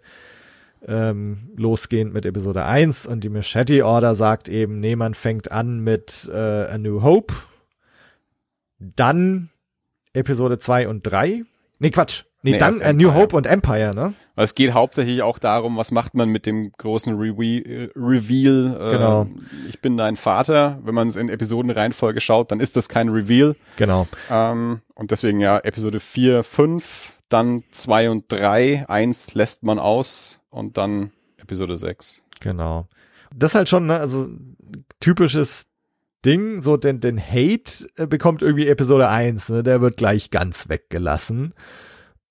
ähm, 0.86 1.51
losgehend 1.56 2.12
mit 2.12 2.27
Episode 2.27 2.64
1 2.64 3.06
und 3.06 3.24
die 3.24 3.28
Machete 3.28 3.85
Order 3.85 4.14
sagt 4.14 4.48
eben, 4.48 4.81
nee, 4.81 4.97
man 4.97 5.14
fängt 5.14 5.51
an 5.51 5.81
mit 5.81 6.31
äh, 6.32 6.36
A 6.36 6.78
New 6.78 7.02
Hope, 7.02 7.35
dann 8.78 9.51
Episode 10.12 10.59
2 10.59 10.89
und 10.89 11.02
3. 11.02 11.44
Nee, 11.78 11.90
Quatsch. 11.90 12.24
Nee, 12.43 12.52
Nee, 12.52 12.59
dann 12.59 12.82
A 12.82 12.93
New. 12.93 13.14
Hope 13.14 13.36
und 13.36 13.47
Empire, 13.47 13.94
ne? 13.94 14.14
Weil 14.35 14.44
es 14.44 14.55
geht 14.55 14.73
hauptsächlich 14.73 15.23
auch 15.23 15.39
darum, 15.39 15.77
was 15.77 15.90
macht 15.90 16.14
man 16.14 16.28
mit 16.28 16.47
dem 16.47 16.73
großen 16.73 17.14
Rewe 17.14 17.59
äh, 17.64 17.90
Reveal. 17.94 18.77
Äh, 18.81 18.93
Genau. 18.93 19.27
Ich 19.69 19.81
bin 19.81 19.97
dein 19.97 20.16
Vater. 20.16 20.78
Wenn 20.82 20.94
man 20.94 21.09
es 21.09 21.16
in 21.16 21.28
Episodenreihenfolge 21.28 22.20
schaut, 22.20 22.51
dann 22.51 22.59
ist 22.60 22.77
das 22.77 22.89
kein 22.89 23.09
Reveal. 23.10 23.55
Genau. 23.77 24.09
Ähm, 24.31 24.81
und 24.94 25.10
deswegen 25.10 25.39
ja 25.40 25.59
Episode 25.59 26.01
4, 26.01 26.43
5, 26.43 27.20
dann 27.28 27.62
2 27.70 28.10
und 28.10 28.24
3. 28.32 28.86
Eins 28.89 29.35
lässt 29.35 29.62
man 29.62 29.78
aus 29.78 30.40
und 30.51 30.78
dann 30.78 31.12
Episode 31.39 31.77
6. 31.77 32.23
Genau. 32.40 32.89
Das 33.35 33.52
ist 33.52 33.55
halt 33.55 33.69
schon, 33.69 33.86
ne, 33.86 33.98
also 34.01 34.28
typisches 35.01 35.66
Ding, 36.24 36.62
so 36.62 36.77
den, 36.77 37.01
den 37.01 37.20
Hate 37.20 37.89
äh, 37.97 38.06
bekommt 38.06 38.43
irgendwie 38.43 38.69
Episode 38.69 39.09
1, 39.09 39.48
ne, 39.51 39.62
der 39.62 39.81
wird 39.81 39.97
gleich 39.97 40.31
ganz 40.31 40.69
weggelassen. 40.69 41.52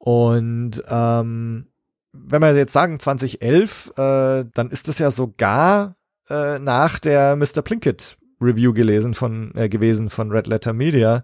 Und 0.02 0.84
ähm, 0.88 1.68
wenn 2.12 2.42
wir 2.42 2.56
jetzt 2.56 2.74
sagen 2.74 3.00
2011, 3.00 3.94
äh, 3.98 4.46
dann 4.52 4.72
ist 4.72 4.88
es 4.88 4.98
ja 4.98 5.12
sogar 5.12 5.96
äh, 6.28 6.58
nach 6.58 6.98
der 6.98 7.36
Mr. 7.36 7.62
Plinkett 7.62 8.18
Review 8.42 8.74
gelesen 8.74 9.14
von 9.14 9.54
äh, 9.54 9.70
gewesen 9.70 10.10
von 10.10 10.32
Red 10.32 10.48
Letter 10.48 10.74
Media, 10.74 11.24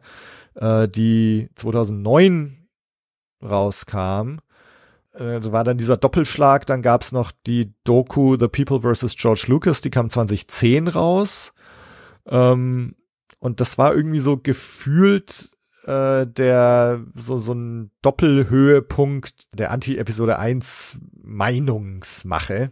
äh, 0.53 0.87
die 0.87 1.49
2009 1.55 2.67
rauskam. 3.43 4.37
Äh, 5.13 5.51
war 5.51 5.63
dann 5.63 5.79
dieser 5.79 5.97
Doppelschlag, 5.97 6.67
dann 6.67 6.83
gab's 6.83 7.11
noch 7.11 7.31
die 7.47 7.73
Doku 7.83 8.37
The 8.39 8.47
People 8.47 8.81
vs. 8.81 9.15
George 9.15 9.45
Lucas, 9.47 9.81
die 9.81 9.89
kam 9.89 10.11
2010 10.11 10.87
raus. 10.87 11.51
Ähm, 12.27 12.93
und 13.39 13.59
das 13.59 13.79
war 13.79 13.95
irgendwie 13.95 14.19
so 14.19 14.37
gefühlt 14.37 15.56
äh, 15.88 16.27
der 16.27 17.01
so 17.15 17.38
so 17.39 17.53
ein 17.53 17.91
Doppelhöhepunkt 18.01 19.47
der 19.53 19.72
Anti-Episode 19.72 20.38
1 20.38 20.99
Meinungsmache. 21.23 22.72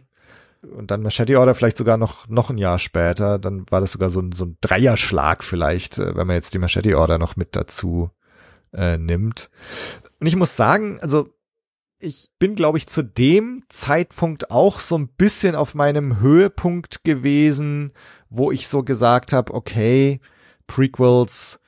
Und 0.76 0.90
dann 0.90 1.02
Machete 1.02 1.38
Order 1.38 1.54
vielleicht 1.54 1.76
sogar 1.76 1.96
noch 1.96 2.28
noch 2.28 2.50
ein 2.50 2.58
Jahr 2.58 2.78
später, 2.78 3.38
dann 3.38 3.64
war 3.70 3.80
das 3.80 3.92
sogar 3.92 4.10
so 4.10 4.20
ein 4.20 4.32
so 4.32 4.44
ein 4.44 4.58
Dreierschlag 4.60 5.42
vielleicht, 5.42 5.98
äh, 5.98 6.14
wenn 6.14 6.26
man 6.26 6.36
jetzt 6.36 6.54
die 6.54 6.58
Machete 6.58 6.98
Order 6.98 7.18
noch 7.18 7.36
mit 7.36 7.56
dazu 7.56 8.10
äh, 8.72 8.98
nimmt. 8.98 9.50
Und 10.20 10.26
ich 10.26 10.36
muss 10.36 10.56
sagen, 10.56 10.98
also 11.00 11.28
ich 11.98 12.28
bin, 12.38 12.54
glaube 12.54 12.76
ich, 12.76 12.88
zu 12.88 13.02
dem 13.02 13.64
Zeitpunkt 13.68 14.50
auch 14.50 14.80
so 14.80 14.98
ein 14.98 15.08
bisschen 15.08 15.54
auf 15.54 15.74
meinem 15.74 16.20
Höhepunkt 16.20 17.04
gewesen, 17.04 17.92
wo 18.28 18.50
ich 18.50 18.68
so 18.68 18.82
gesagt 18.82 19.32
habe, 19.32 19.54
okay, 19.54 20.20
Prequels, 20.66 21.58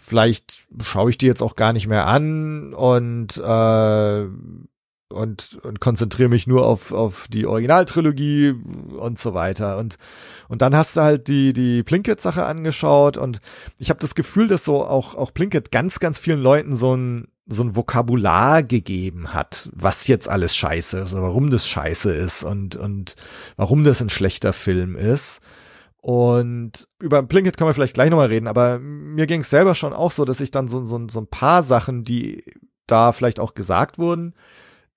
vielleicht 0.00 0.66
schaue 0.82 1.10
ich 1.10 1.18
die 1.18 1.26
jetzt 1.26 1.42
auch 1.42 1.56
gar 1.56 1.72
nicht 1.72 1.86
mehr 1.86 2.06
an 2.06 2.74
und 2.74 3.36
äh, 3.38 4.26
und, 5.12 5.60
und 5.62 5.80
konzentriere 5.80 6.28
mich 6.28 6.46
nur 6.46 6.66
auf 6.66 6.92
auf 6.92 7.26
die 7.28 7.46
Originaltrilogie 7.46 8.54
und 8.98 9.18
so 9.18 9.34
weiter 9.34 9.78
und 9.78 9.96
und 10.48 10.62
dann 10.62 10.74
hast 10.74 10.96
du 10.96 11.02
halt 11.02 11.28
die 11.28 11.52
die 11.52 11.82
Plinkett 11.82 12.20
Sache 12.20 12.44
angeschaut 12.44 13.16
und 13.16 13.40
ich 13.78 13.90
habe 13.90 14.00
das 14.00 14.14
Gefühl, 14.14 14.48
dass 14.48 14.64
so 14.64 14.84
auch 14.84 15.14
auch 15.14 15.34
Plinkett 15.34 15.70
ganz 15.70 16.00
ganz 16.00 16.18
vielen 16.18 16.40
Leuten 16.40 16.74
so 16.74 16.96
ein 16.96 17.28
so 17.46 17.62
ein 17.62 17.76
Vokabular 17.76 18.62
gegeben 18.62 19.34
hat, 19.34 19.68
was 19.74 20.06
jetzt 20.06 20.28
alles 20.28 20.56
scheiße 20.56 20.98
ist, 20.98 21.14
warum 21.14 21.50
das 21.50 21.68
scheiße 21.68 22.12
ist 22.12 22.42
und 22.44 22.76
und 22.76 23.16
warum 23.56 23.84
das 23.84 24.00
ein 24.00 24.10
schlechter 24.10 24.52
Film 24.52 24.96
ist. 24.96 25.40
Und 26.02 26.88
über 27.00 27.22
Plinkett 27.22 27.56
können 27.56 27.70
wir 27.70 27.74
vielleicht 27.74 27.94
gleich 27.94 28.10
nochmal 28.10 28.26
reden, 28.26 28.48
aber 28.48 28.80
mir 28.80 29.28
ging 29.28 29.42
es 29.42 29.50
selber 29.50 29.76
schon 29.76 29.92
auch 29.92 30.10
so, 30.10 30.24
dass 30.24 30.40
ich 30.40 30.50
dann 30.50 30.66
so, 30.66 30.84
so, 30.84 31.00
so 31.08 31.20
ein 31.20 31.28
paar 31.28 31.62
Sachen, 31.62 32.02
die 32.02 32.44
da 32.88 33.12
vielleicht 33.12 33.38
auch 33.38 33.54
gesagt 33.54 33.98
wurden, 33.98 34.34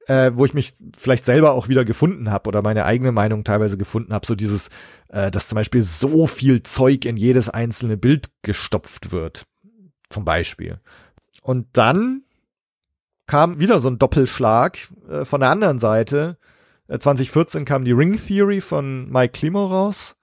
äh, 0.08 0.32
wo 0.34 0.46
ich 0.46 0.56
mich 0.56 0.74
vielleicht 0.98 1.24
selber 1.24 1.52
auch 1.52 1.68
wieder 1.68 1.86
gefunden 1.86 2.32
habe 2.32 2.48
oder 2.48 2.64
meine 2.64 2.86
eigene 2.86 3.12
Meinung 3.12 3.44
teilweise 3.44 3.78
gefunden 3.78 4.14
habe, 4.14 4.26
so 4.26 4.34
dieses, 4.34 4.70
äh, 5.10 5.30
dass 5.30 5.48
zum 5.48 5.58
Beispiel 5.58 5.84
so 5.84 6.26
viel 6.26 6.64
Zeug 6.64 7.06
in 7.06 7.18
jedes 7.18 7.50
einzelne 7.50 7.98
Bild 7.98 8.32
gestopft 8.42 9.12
wird, 9.12 9.46
zum 10.10 10.26
Beispiel. 10.26 10.80
Und 11.44 11.68
dann 11.74 12.24
kam 13.28 13.60
wieder 13.60 13.80
so 13.80 13.90
ein 13.90 14.00
Doppelschlag 14.00 14.80
äh, 15.08 15.24
von 15.24 15.40
der 15.40 15.52
anderen 15.52 15.78
Seite. 15.78 16.40
Äh, 16.88 16.98
2014 16.98 17.64
kam 17.64 17.86
die 17.86 17.92
Ring 17.92 18.18
Theory 18.18 18.60
von 18.60 19.08
Mike 19.12 19.34
Klimo 19.34 19.68
raus 19.68 20.15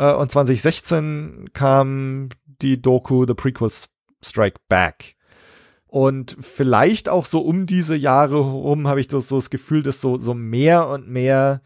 äh, 0.00 0.14
und 0.14 0.32
2016 0.32 1.50
kam 1.52 2.30
die 2.46 2.80
Doku 2.80 3.26
The 3.26 3.34
Prequels 3.34 3.90
Strike 4.22 4.58
Back. 4.68 5.16
Und 5.86 6.36
vielleicht 6.40 7.08
auch 7.08 7.26
so 7.26 7.40
um 7.40 7.66
diese 7.66 7.96
Jahre 7.96 8.36
herum 8.36 8.88
habe 8.88 9.00
ich 9.00 9.08
das, 9.08 9.28
so 9.28 9.36
das 9.36 9.50
Gefühl, 9.50 9.82
dass 9.82 10.00
so, 10.00 10.18
so 10.18 10.34
mehr 10.34 10.88
und 10.88 11.08
mehr 11.08 11.62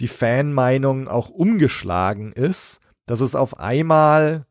die 0.00 0.08
Fanmeinung 0.08 1.08
auch 1.08 1.28
umgeschlagen 1.28 2.32
ist, 2.32 2.80
dass 3.06 3.20
es 3.20 3.34
auf 3.34 3.60
einmal 3.60 4.46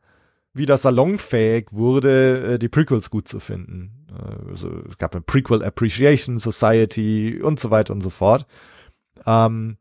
wieder 0.54 0.78
salonfähig 0.78 1.68
wurde, 1.72 2.54
äh, 2.54 2.60
die 2.60 2.70
Prequels 2.70 3.10
gut 3.10 3.28
zu 3.28 3.40
finden. 3.40 4.06
Äh, 4.12 4.52
Also, 4.52 4.70
es 4.90 4.98
gab 4.98 5.14
eine 5.14 5.22
Prequel 5.22 5.64
Appreciation 5.64 6.38
Society 6.38 7.42
und 7.44 7.60
so 7.60 7.70
weiter 7.72 7.94
und 7.94 8.02
so 8.02 8.10
fort. 8.10 8.46
Ähm, 9.26 9.78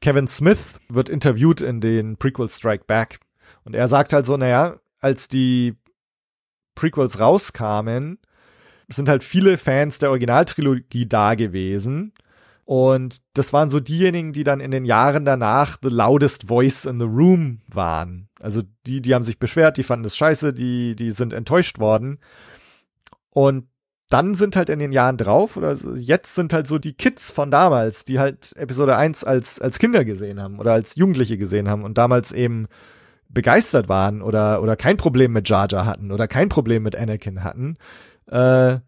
Kevin 0.00 0.28
Smith 0.28 0.80
wird 0.88 1.08
interviewt 1.08 1.60
in 1.60 1.80
den 1.80 2.16
Prequel 2.16 2.48
Strike 2.48 2.84
Back 2.86 3.18
und 3.64 3.74
er 3.74 3.88
sagt 3.88 4.12
halt 4.12 4.26
so, 4.26 4.36
naja, 4.36 4.78
als 5.00 5.28
die 5.28 5.76
Prequels 6.74 7.18
rauskamen, 7.18 8.18
sind 8.88 9.08
halt 9.08 9.24
viele 9.24 9.58
Fans 9.58 9.98
der 9.98 10.10
Originaltrilogie 10.10 11.06
da 11.06 11.34
gewesen. 11.34 12.12
Und 12.64 13.22
das 13.34 13.52
waren 13.52 13.70
so 13.70 13.80
diejenigen, 13.80 14.32
die 14.32 14.44
dann 14.44 14.60
in 14.60 14.70
den 14.70 14.84
Jahren 14.84 15.24
danach 15.24 15.78
the 15.82 15.88
loudest 15.88 16.48
voice 16.48 16.84
in 16.84 16.98
the 16.98 17.06
room 17.06 17.60
waren. 17.68 18.28
Also 18.40 18.62
die, 18.86 19.00
die 19.00 19.14
haben 19.14 19.24
sich 19.24 19.38
beschwert, 19.38 19.76
die 19.76 19.84
fanden 19.84 20.04
es 20.04 20.16
scheiße, 20.16 20.52
die, 20.52 20.96
die 20.96 21.12
sind 21.12 21.32
enttäuscht 21.32 21.78
worden. 21.78 22.18
Und 23.30 23.68
dann 24.08 24.34
sind 24.36 24.54
halt 24.54 24.68
in 24.68 24.78
den 24.78 24.92
Jahren 24.92 25.16
drauf, 25.16 25.56
oder 25.56 25.76
jetzt 25.96 26.34
sind 26.34 26.52
halt 26.52 26.68
so 26.68 26.78
die 26.78 26.92
Kids 26.92 27.30
von 27.30 27.50
damals, 27.50 28.04
die 28.04 28.18
halt 28.18 28.52
Episode 28.56 28.96
1 28.96 29.24
als, 29.24 29.60
als 29.60 29.78
Kinder 29.78 30.04
gesehen 30.04 30.40
haben 30.40 30.58
oder 30.58 30.72
als 30.72 30.94
Jugendliche 30.94 31.38
gesehen 31.38 31.68
haben 31.68 31.82
und 31.82 31.98
damals 31.98 32.32
eben 32.32 32.68
begeistert 33.28 33.88
waren 33.88 34.22
oder, 34.22 34.62
oder 34.62 34.76
kein 34.76 34.96
Problem 34.96 35.32
mit 35.32 35.48
Jar 35.48 35.66
Jar 35.68 35.86
hatten 35.86 36.12
oder 36.12 36.28
kein 36.28 36.48
Problem 36.48 36.84
mit 36.84 36.94
Anakin 36.94 37.42
hatten, 37.42 37.76
äh, 38.28 38.78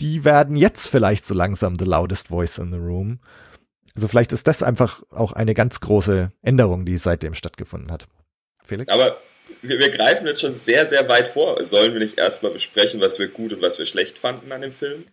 die 0.00 0.24
werden 0.24 0.56
jetzt 0.56 0.88
vielleicht 0.88 1.24
so 1.24 1.34
langsam 1.34 1.76
the 1.78 1.84
loudest 1.84 2.28
voice 2.28 2.58
in 2.58 2.72
the 2.72 2.78
room. 2.78 3.20
Also 3.94 4.08
vielleicht 4.08 4.32
ist 4.32 4.48
das 4.48 4.64
einfach 4.64 5.02
auch 5.10 5.32
eine 5.32 5.54
ganz 5.54 5.78
große 5.78 6.32
Änderung, 6.42 6.84
die 6.84 6.96
seitdem 6.96 7.34
stattgefunden 7.34 7.92
hat. 7.92 8.08
Felix? 8.64 8.92
Aber 8.92 9.16
wir, 9.68 9.78
wir 9.78 9.90
greifen 9.90 10.26
jetzt 10.26 10.40
schon 10.40 10.54
sehr, 10.54 10.86
sehr 10.86 11.08
weit 11.08 11.28
vor. 11.28 11.62
Sollen 11.64 11.92
wir 11.92 12.00
nicht 12.00 12.18
erstmal 12.18 12.52
besprechen, 12.52 13.00
was 13.00 13.18
wir 13.18 13.28
gut 13.28 13.52
und 13.52 13.62
was 13.62 13.78
wir 13.78 13.86
schlecht 13.86 14.18
fanden 14.18 14.52
an 14.52 14.60
dem 14.60 14.72
Film? 14.72 15.04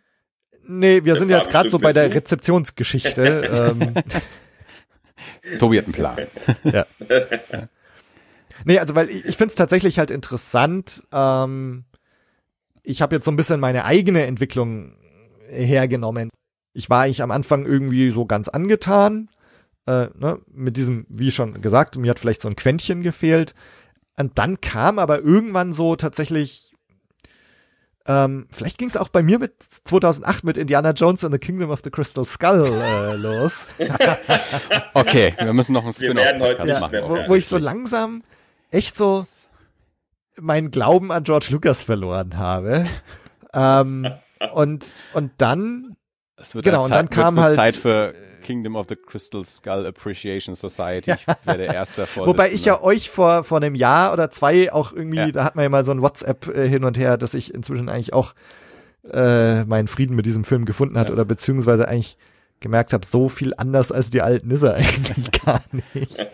Nee, 0.68 1.04
wir 1.04 1.14
Der 1.14 1.16
sind 1.16 1.30
jetzt 1.30 1.50
gerade 1.50 1.70
so 1.70 1.80
bei 1.80 1.94
der. 1.94 2.14
Rezeptionsgeschichte. 2.14 3.76
ähm, 3.82 3.94
Tobi 5.60 5.78
hat 5.78 5.86
einen 5.86 5.94
Plan. 5.94 6.28
ja. 6.64 6.86
Nee, 8.66 8.80
also 8.80 8.96
weil 8.96 9.10
ich, 9.10 9.26
ich 9.26 9.38
finde 9.38 9.52
es 9.52 9.56
tatsächlich 9.56 9.98
halt 9.98 10.12
interessant. 10.12 11.04
Ähm, 11.12 11.86
ich 12.84 13.02
habe 13.02 13.16
jetzt 13.16 13.26
so 13.26 13.32
ein 13.32 13.38
bisschen 13.38 13.60
meine 13.60 13.86
eigene 13.86 14.26
Entwicklung 14.26 14.98
hergenommen. 15.50 16.30
Ich 16.74 16.90
war 16.90 17.02
eigentlich 17.02 17.22
am 17.22 17.32
Anfang 17.32 17.66
irgendwie 17.66 18.12
so 18.12 18.26
ganz 18.26 18.48
angetan. 18.48 19.30
Äh, 19.88 20.08
ne, 20.16 20.40
mit 20.48 20.78
diesem, 20.78 21.06
wie 21.10 21.32
schon 21.32 21.60
gesagt, 21.62 21.98
mir 21.98 22.12
hat 22.12 22.20
vielleicht 22.20 22.42
so 22.42 22.48
ein 22.48 22.56
Quäntchen 22.56 23.02
gefehlt. 23.02 23.56
Und 24.22 24.38
dann 24.38 24.62
kam 24.62 25.00
aber 25.00 25.20
irgendwann 25.22 25.74
so 25.74 25.96
tatsächlich, 25.96 26.74
ähm, 28.06 28.46
vielleicht 28.52 28.78
ging 28.78 28.88
es 28.88 28.96
auch 28.96 29.10
bei 29.10 29.24
mir 29.24 29.40
mit 29.40 29.54
2008 29.86 30.44
mit 30.44 30.58
Indiana 30.58 30.92
Jones 30.92 31.24
and 31.24 31.34
the 31.34 31.40
Kingdom 31.40 31.72
of 31.72 31.82
the 31.84 31.90
Crystal 31.90 32.24
Skull 32.24 32.66
äh, 32.72 33.16
los. 33.16 33.66
Okay, 34.94 35.34
wir 35.40 35.54
müssen 35.54 35.74
noch 35.74 35.84
einen 35.84 35.94
Spin-off-Podcast 35.94 36.60
nicht 36.60 36.68
ja, 36.70 36.80
machen. 36.80 37.00
wo, 37.04 37.30
wo 37.30 37.36
ich 37.36 37.48
so 37.48 37.58
langsam 37.58 38.22
echt 38.70 38.96
so 38.96 39.26
meinen 40.40 40.70
Glauben 40.70 41.12
an 41.12 41.24
George 41.24 41.48
Lucas 41.50 41.82
verloren 41.82 42.38
habe. 42.38 42.86
ähm, 43.54 44.08
und, 44.54 44.86
und 45.14 45.32
dann 45.40 45.96
Es 46.38 46.54
wird 46.54 46.66
Genau, 46.66 46.78
da 46.78 46.84
und 46.84 46.90
Zeit, 46.90 47.00
dann 47.00 47.10
kam 47.10 47.40
halt- 47.40 47.56
Zeit 47.56 47.76
für 47.76 48.14
Kingdom 48.42 48.76
of 48.76 48.88
the 48.90 48.96
Crystal 48.96 49.46
Skull 49.46 49.86
Appreciation 49.86 50.56
Society. 50.56 51.12
Ich 51.12 51.28
wäre 51.28 51.58
der 51.58 51.74
erste 51.74 52.08
Wobei 52.16 52.52
ich 52.52 52.66
ja 52.66 52.82
euch 52.82 53.10
vor, 53.10 53.44
vor 53.44 53.58
einem 53.58 53.76
Jahr 53.76 54.12
oder 54.14 54.30
zwei 54.30 54.72
auch 54.74 54.92
irgendwie, 54.94 55.18
Ja. 55.20 55.32
da 55.32 55.44
hat 55.46 55.56
man 55.56 55.64
ja 55.64 55.70
mal 55.70 55.86
so 55.86 55.92
ein 55.92 56.02
WhatsApp 56.02 56.48
äh, 56.48 56.68
hin 56.68 56.84
und 56.84 56.98
her, 56.98 57.18
dass 57.18 57.34
ich 57.34 57.54
inzwischen 57.54 57.90
eigentlich 57.90 58.14
auch 58.14 58.34
äh, 59.12 59.64
meinen 59.66 59.88
Frieden 59.88 60.16
mit 60.16 60.26
diesem 60.26 60.44
Film 60.44 60.66
gefunden 60.66 60.98
hat 61.00 61.08
Ja. 61.08 61.14
oder 61.14 61.26
beziehungsweise 61.26 61.88
eigentlich 61.88 62.18
gemerkt 62.60 62.94
habe, 62.94 63.06
so 63.06 63.28
viel 63.30 63.54
anders 63.58 63.92
als 63.92 64.12
die 64.12 64.22
alten 64.22 64.52
ist 64.52 64.62
er 64.62 64.76
eigentlich 64.76 65.32
gar 65.44 65.62
nicht. 65.94 66.20
ähm, 66.20 66.28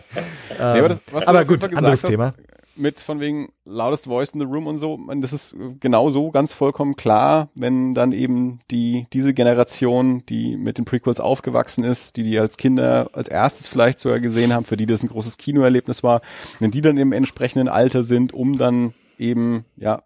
Nee, 0.58 0.78
aber 0.80 0.88
das, 0.88 1.00
aber 1.26 1.44
gut, 1.46 1.64
anderes 1.64 2.02
gesagt 2.02 2.12
Thema. 2.12 2.34
Mit 2.78 3.00
von 3.00 3.20
wegen 3.20 3.52
loudest 3.64 4.06
voice 4.06 4.30
in 4.30 4.40
the 4.40 4.46
room 4.46 4.66
und 4.66 4.78
so, 4.78 4.98
das 5.16 5.32
ist 5.32 5.54
genau 5.80 6.10
so 6.10 6.30
ganz 6.30 6.52
vollkommen 6.52 6.94
klar, 6.94 7.50
wenn 7.54 7.92
dann 7.92 8.12
eben 8.12 8.58
die, 8.70 9.04
diese 9.12 9.34
Generation, 9.34 10.22
die 10.28 10.56
mit 10.56 10.78
den 10.78 10.84
Prequels 10.84 11.18
aufgewachsen 11.18 11.82
ist, 11.84 12.16
die 12.16 12.22
die 12.22 12.38
als 12.38 12.56
Kinder 12.56 13.10
als 13.12 13.28
erstes 13.28 13.66
vielleicht 13.66 13.98
sogar 13.98 14.20
gesehen 14.20 14.52
haben, 14.52 14.64
für 14.64 14.76
die 14.76 14.86
das 14.86 15.02
ein 15.02 15.08
großes 15.08 15.38
Kinoerlebnis 15.38 16.02
war, 16.02 16.22
wenn 16.60 16.70
die 16.70 16.80
dann 16.80 16.96
im 16.96 17.12
entsprechenden 17.12 17.68
Alter 17.68 18.04
sind, 18.04 18.32
um 18.32 18.56
dann 18.56 18.94
eben, 19.18 19.64
ja, 19.76 20.02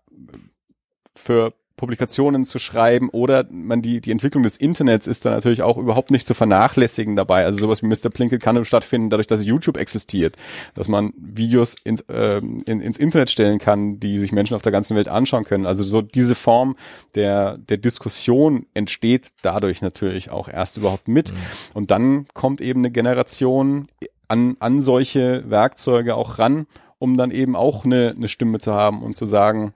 für 1.14 1.52
Publikationen 1.82 2.44
zu 2.44 2.60
schreiben 2.60 3.08
oder 3.08 3.44
man 3.50 3.82
die, 3.82 4.00
die 4.00 4.12
Entwicklung 4.12 4.44
des 4.44 4.56
Internets 4.56 5.08
ist 5.08 5.24
da 5.24 5.30
natürlich 5.30 5.62
auch 5.62 5.76
überhaupt 5.76 6.12
nicht 6.12 6.28
zu 6.28 6.32
vernachlässigen 6.32 7.16
dabei. 7.16 7.44
Also 7.44 7.58
sowas 7.58 7.82
wie 7.82 7.88
Mr. 7.88 8.08
Plinkett 8.08 8.40
kann 8.40 8.54
nur 8.54 8.64
stattfinden, 8.64 9.10
dadurch, 9.10 9.26
dass 9.26 9.44
YouTube 9.44 9.76
existiert, 9.76 10.36
dass 10.76 10.86
man 10.86 11.12
Videos 11.16 11.74
ins, 11.82 12.04
ähm, 12.08 12.58
in, 12.66 12.80
ins 12.80 12.98
Internet 12.98 13.30
stellen 13.30 13.58
kann, 13.58 13.98
die 13.98 14.18
sich 14.18 14.30
Menschen 14.30 14.54
auf 14.54 14.62
der 14.62 14.70
ganzen 14.70 14.96
Welt 14.96 15.08
anschauen 15.08 15.42
können. 15.42 15.66
Also 15.66 15.82
so 15.82 16.02
diese 16.02 16.36
Form 16.36 16.76
der, 17.16 17.58
der 17.58 17.78
Diskussion 17.78 18.64
entsteht 18.74 19.32
dadurch 19.42 19.82
natürlich 19.82 20.30
auch 20.30 20.46
erst 20.46 20.76
überhaupt 20.76 21.08
mit. 21.08 21.34
Und 21.74 21.90
dann 21.90 22.26
kommt 22.32 22.60
eben 22.60 22.82
eine 22.82 22.92
Generation 22.92 23.88
an, 24.28 24.56
an 24.60 24.80
solche 24.80 25.50
Werkzeuge 25.50 26.14
auch 26.14 26.38
ran, 26.38 26.68
um 27.00 27.16
dann 27.16 27.32
eben 27.32 27.56
auch 27.56 27.84
eine, 27.84 28.14
eine 28.16 28.28
Stimme 28.28 28.60
zu 28.60 28.72
haben 28.72 29.02
und 29.02 29.16
zu 29.16 29.26
sagen, 29.26 29.74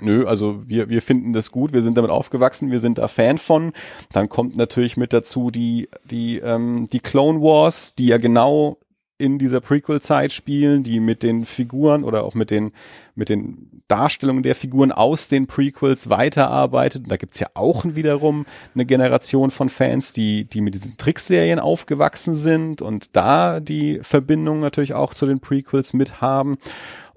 Nö, 0.00 0.26
also 0.26 0.68
wir, 0.68 0.88
wir 0.88 1.02
finden 1.02 1.32
das 1.32 1.52
gut, 1.52 1.72
wir 1.72 1.82
sind 1.82 1.96
damit 1.96 2.10
aufgewachsen, 2.10 2.70
wir 2.70 2.80
sind 2.80 2.98
da 2.98 3.08
Fan 3.08 3.38
von. 3.38 3.72
Dann 4.12 4.28
kommt 4.28 4.56
natürlich 4.56 4.96
mit 4.96 5.12
dazu 5.12 5.50
die, 5.50 5.88
die, 6.04 6.38
ähm, 6.38 6.88
die 6.92 7.00
Clone 7.00 7.40
Wars, 7.40 7.94
die 7.94 8.06
ja 8.06 8.18
genau 8.18 8.78
in 9.16 9.38
dieser 9.38 9.60
Prequel-Zeit 9.60 10.32
spielen, 10.32 10.82
die 10.82 10.98
mit 10.98 11.22
den 11.22 11.44
Figuren 11.44 12.02
oder 12.02 12.24
auch 12.24 12.34
mit 12.34 12.50
den, 12.50 12.72
mit 13.14 13.28
den 13.28 13.70
Darstellungen 13.86 14.42
der 14.42 14.56
Figuren 14.56 14.90
aus 14.90 15.28
den 15.28 15.46
Prequels 15.46 16.10
weiterarbeitet. 16.10 17.04
Und 17.04 17.10
da 17.10 17.16
gibt's 17.16 17.38
ja 17.38 17.46
auch 17.54 17.84
wiederum 17.86 18.44
eine 18.74 18.84
Generation 18.84 19.52
von 19.52 19.68
Fans, 19.68 20.12
die, 20.12 20.46
die 20.46 20.60
mit 20.60 20.74
diesen 20.74 20.96
Trickserien 20.96 21.60
aufgewachsen 21.60 22.34
sind 22.34 22.82
und 22.82 23.14
da 23.14 23.60
die 23.60 24.00
Verbindung 24.02 24.58
natürlich 24.58 24.94
auch 24.94 25.14
zu 25.14 25.26
den 25.26 25.38
Prequels 25.38 25.92
mit 25.92 26.20
haben. 26.20 26.56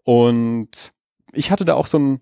Und 0.04 0.94
ich 1.34 1.50
hatte 1.50 1.66
da 1.66 1.74
auch 1.74 1.88
so 1.88 1.98
ein, 1.98 2.22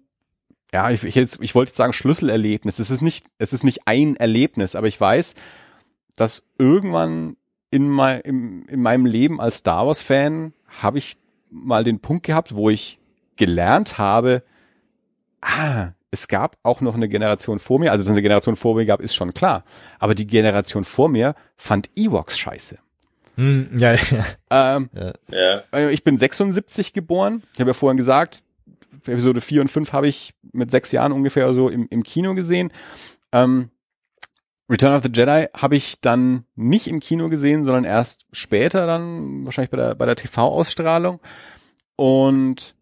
ja, 0.75 0.89
ich, 0.91 1.03
ich, 1.05 1.15
jetzt, 1.15 1.39
ich 1.41 1.55
wollte 1.55 1.69
jetzt 1.69 1.77
sagen 1.77 1.93
Schlüsselerlebnis. 1.93 2.79
Es 2.79 2.89
ist 2.91 3.01
nicht, 3.01 3.27
es 3.37 3.53
ist 3.53 3.63
nicht 3.63 3.87
ein 3.87 4.17
Erlebnis, 4.17 4.75
aber 4.75 4.87
ich 4.87 4.99
weiß, 4.99 5.33
dass 6.17 6.43
irgendwann 6.59 7.37
in, 7.71 7.87
mein, 7.89 8.19
im, 8.21 8.65
in 8.67 8.81
meinem 8.81 9.05
Leben 9.05 9.39
als 9.39 9.59
Star 9.59 9.87
Wars 9.87 10.01
Fan 10.01 10.53
habe 10.81 10.97
ich 10.97 11.15
mal 11.49 11.85
den 11.85 11.99
Punkt 12.01 12.25
gehabt, 12.25 12.55
wo 12.55 12.69
ich 12.69 12.99
gelernt 13.37 13.97
habe, 13.97 14.43
ah, 15.41 15.91
es 16.11 16.27
gab 16.27 16.57
auch 16.63 16.81
noch 16.81 16.95
eine 16.95 17.07
Generation 17.07 17.59
vor 17.59 17.79
mir, 17.79 17.91
also 17.91 18.01
dass 18.01 18.07
es 18.07 18.11
eine 18.11 18.21
Generation 18.21 18.55
vor 18.57 18.75
mir 18.75 18.85
gab, 18.85 18.99
ist 18.99 19.15
schon 19.15 19.33
klar. 19.33 19.63
Aber 19.99 20.13
die 20.13 20.27
Generation 20.27 20.83
vor 20.83 21.07
mir 21.07 21.35
fand 21.55 21.89
Ewoks 21.95 22.37
scheiße. 22.37 22.79
Hm, 23.35 23.77
ja, 23.77 23.93
ja. 24.49 24.75
Ähm, 24.77 24.89
Ja. 25.29 25.63
äh, 25.73 25.91
Ich 25.91 26.03
bin 26.03 26.17
76 26.17 26.93
geboren. 26.93 27.43
Ich 27.53 27.59
habe 27.61 27.69
ja 27.69 27.73
vorhin 27.73 27.97
gesagt, 27.97 28.43
Episode 29.07 29.41
4 29.41 29.61
und 29.61 29.67
5 29.69 29.93
habe 29.93 30.07
ich 30.07 30.33
mit 30.51 30.71
sechs 30.71 30.91
Jahren 30.91 31.11
ungefähr 31.11 31.53
so 31.53 31.69
im, 31.69 31.87
im 31.89 32.03
Kino 32.03 32.33
gesehen. 32.33 32.71
Ähm, 33.31 33.69
Return 34.69 34.95
of 34.95 35.03
the 35.03 35.11
Jedi 35.13 35.47
habe 35.55 35.75
ich 35.75 36.01
dann 36.01 36.45
nicht 36.55 36.87
im 36.87 36.99
Kino 36.99 37.29
gesehen, 37.29 37.65
sondern 37.65 37.83
erst 37.83 38.25
später 38.31 38.87
dann, 38.87 39.45
wahrscheinlich 39.45 39.69
bei 39.69 39.77
der, 39.77 39.95
bei 39.95 40.05
der 40.05 40.15
TV-Ausstrahlung. 40.15 41.19
Und 41.95 42.75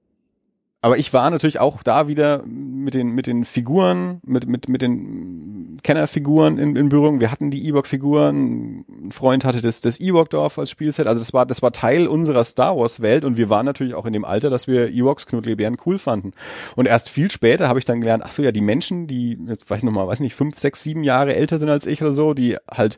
aber 0.83 0.97
ich 0.97 1.13
war 1.13 1.29
natürlich 1.29 1.61
auch 1.61 1.81
da 1.81 2.09
wieder 2.09 2.43
mit 2.45 2.93
den, 2.93 3.11
mit 3.11 3.25
den 3.25 3.45
Figuren, 3.45 4.19
mit, 4.25 4.49
mit, 4.49 4.67
mit 4.67 4.81
den 4.81 5.79
Kennerfiguren 5.81 6.57
in, 6.57 6.75
in 6.75 6.89
Berührung. 6.89 7.21
Wir 7.21 7.31
hatten 7.31 7.51
die 7.51 7.65
Ewok-Figuren. 7.69 8.83
Ein 9.05 9.11
Freund 9.11 9.45
hatte 9.45 9.61
das, 9.61 9.79
das 9.79 10.01
Ewok-Dorf 10.01 10.59
als 10.59 10.69
Spielset. 10.69 11.07
Also 11.07 11.21
das 11.21 11.33
war, 11.33 11.45
das 11.45 11.61
war 11.61 11.71
Teil 11.71 12.05
unserer 12.05 12.43
Star 12.43 12.75
Wars-Welt 12.75 13.23
und 13.23 13.37
wir 13.37 13.49
waren 13.49 13.65
natürlich 13.65 13.95
auch 13.95 14.05
in 14.05 14.11
dem 14.11 14.25
Alter, 14.25 14.49
dass 14.49 14.67
wir 14.67 14.89
Ewoks 14.89 15.25
Knuddelbären 15.25 15.77
cool 15.85 15.97
fanden. 15.97 16.33
Und 16.75 16.85
erst 16.85 17.07
viel 17.09 17.31
später 17.31 17.69
habe 17.69 17.79
ich 17.79 17.85
dann 17.85 18.01
gelernt, 18.01 18.23
ach 18.25 18.31
so, 18.31 18.43
ja, 18.43 18.51
die 18.51 18.59
Menschen, 18.59 19.07
die, 19.07 19.39
weiß 19.39 19.77
ich 19.77 19.83
noch 19.85 19.93
mal, 19.93 20.05
weiß 20.05 20.19
nicht, 20.19 20.35
fünf, 20.35 20.59
sechs, 20.59 20.83
sieben 20.83 21.05
Jahre 21.05 21.33
älter 21.33 21.59
sind 21.59 21.69
als 21.69 21.87
ich 21.87 22.01
oder 22.01 22.11
so, 22.11 22.33
die 22.33 22.57
halt 22.69 22.97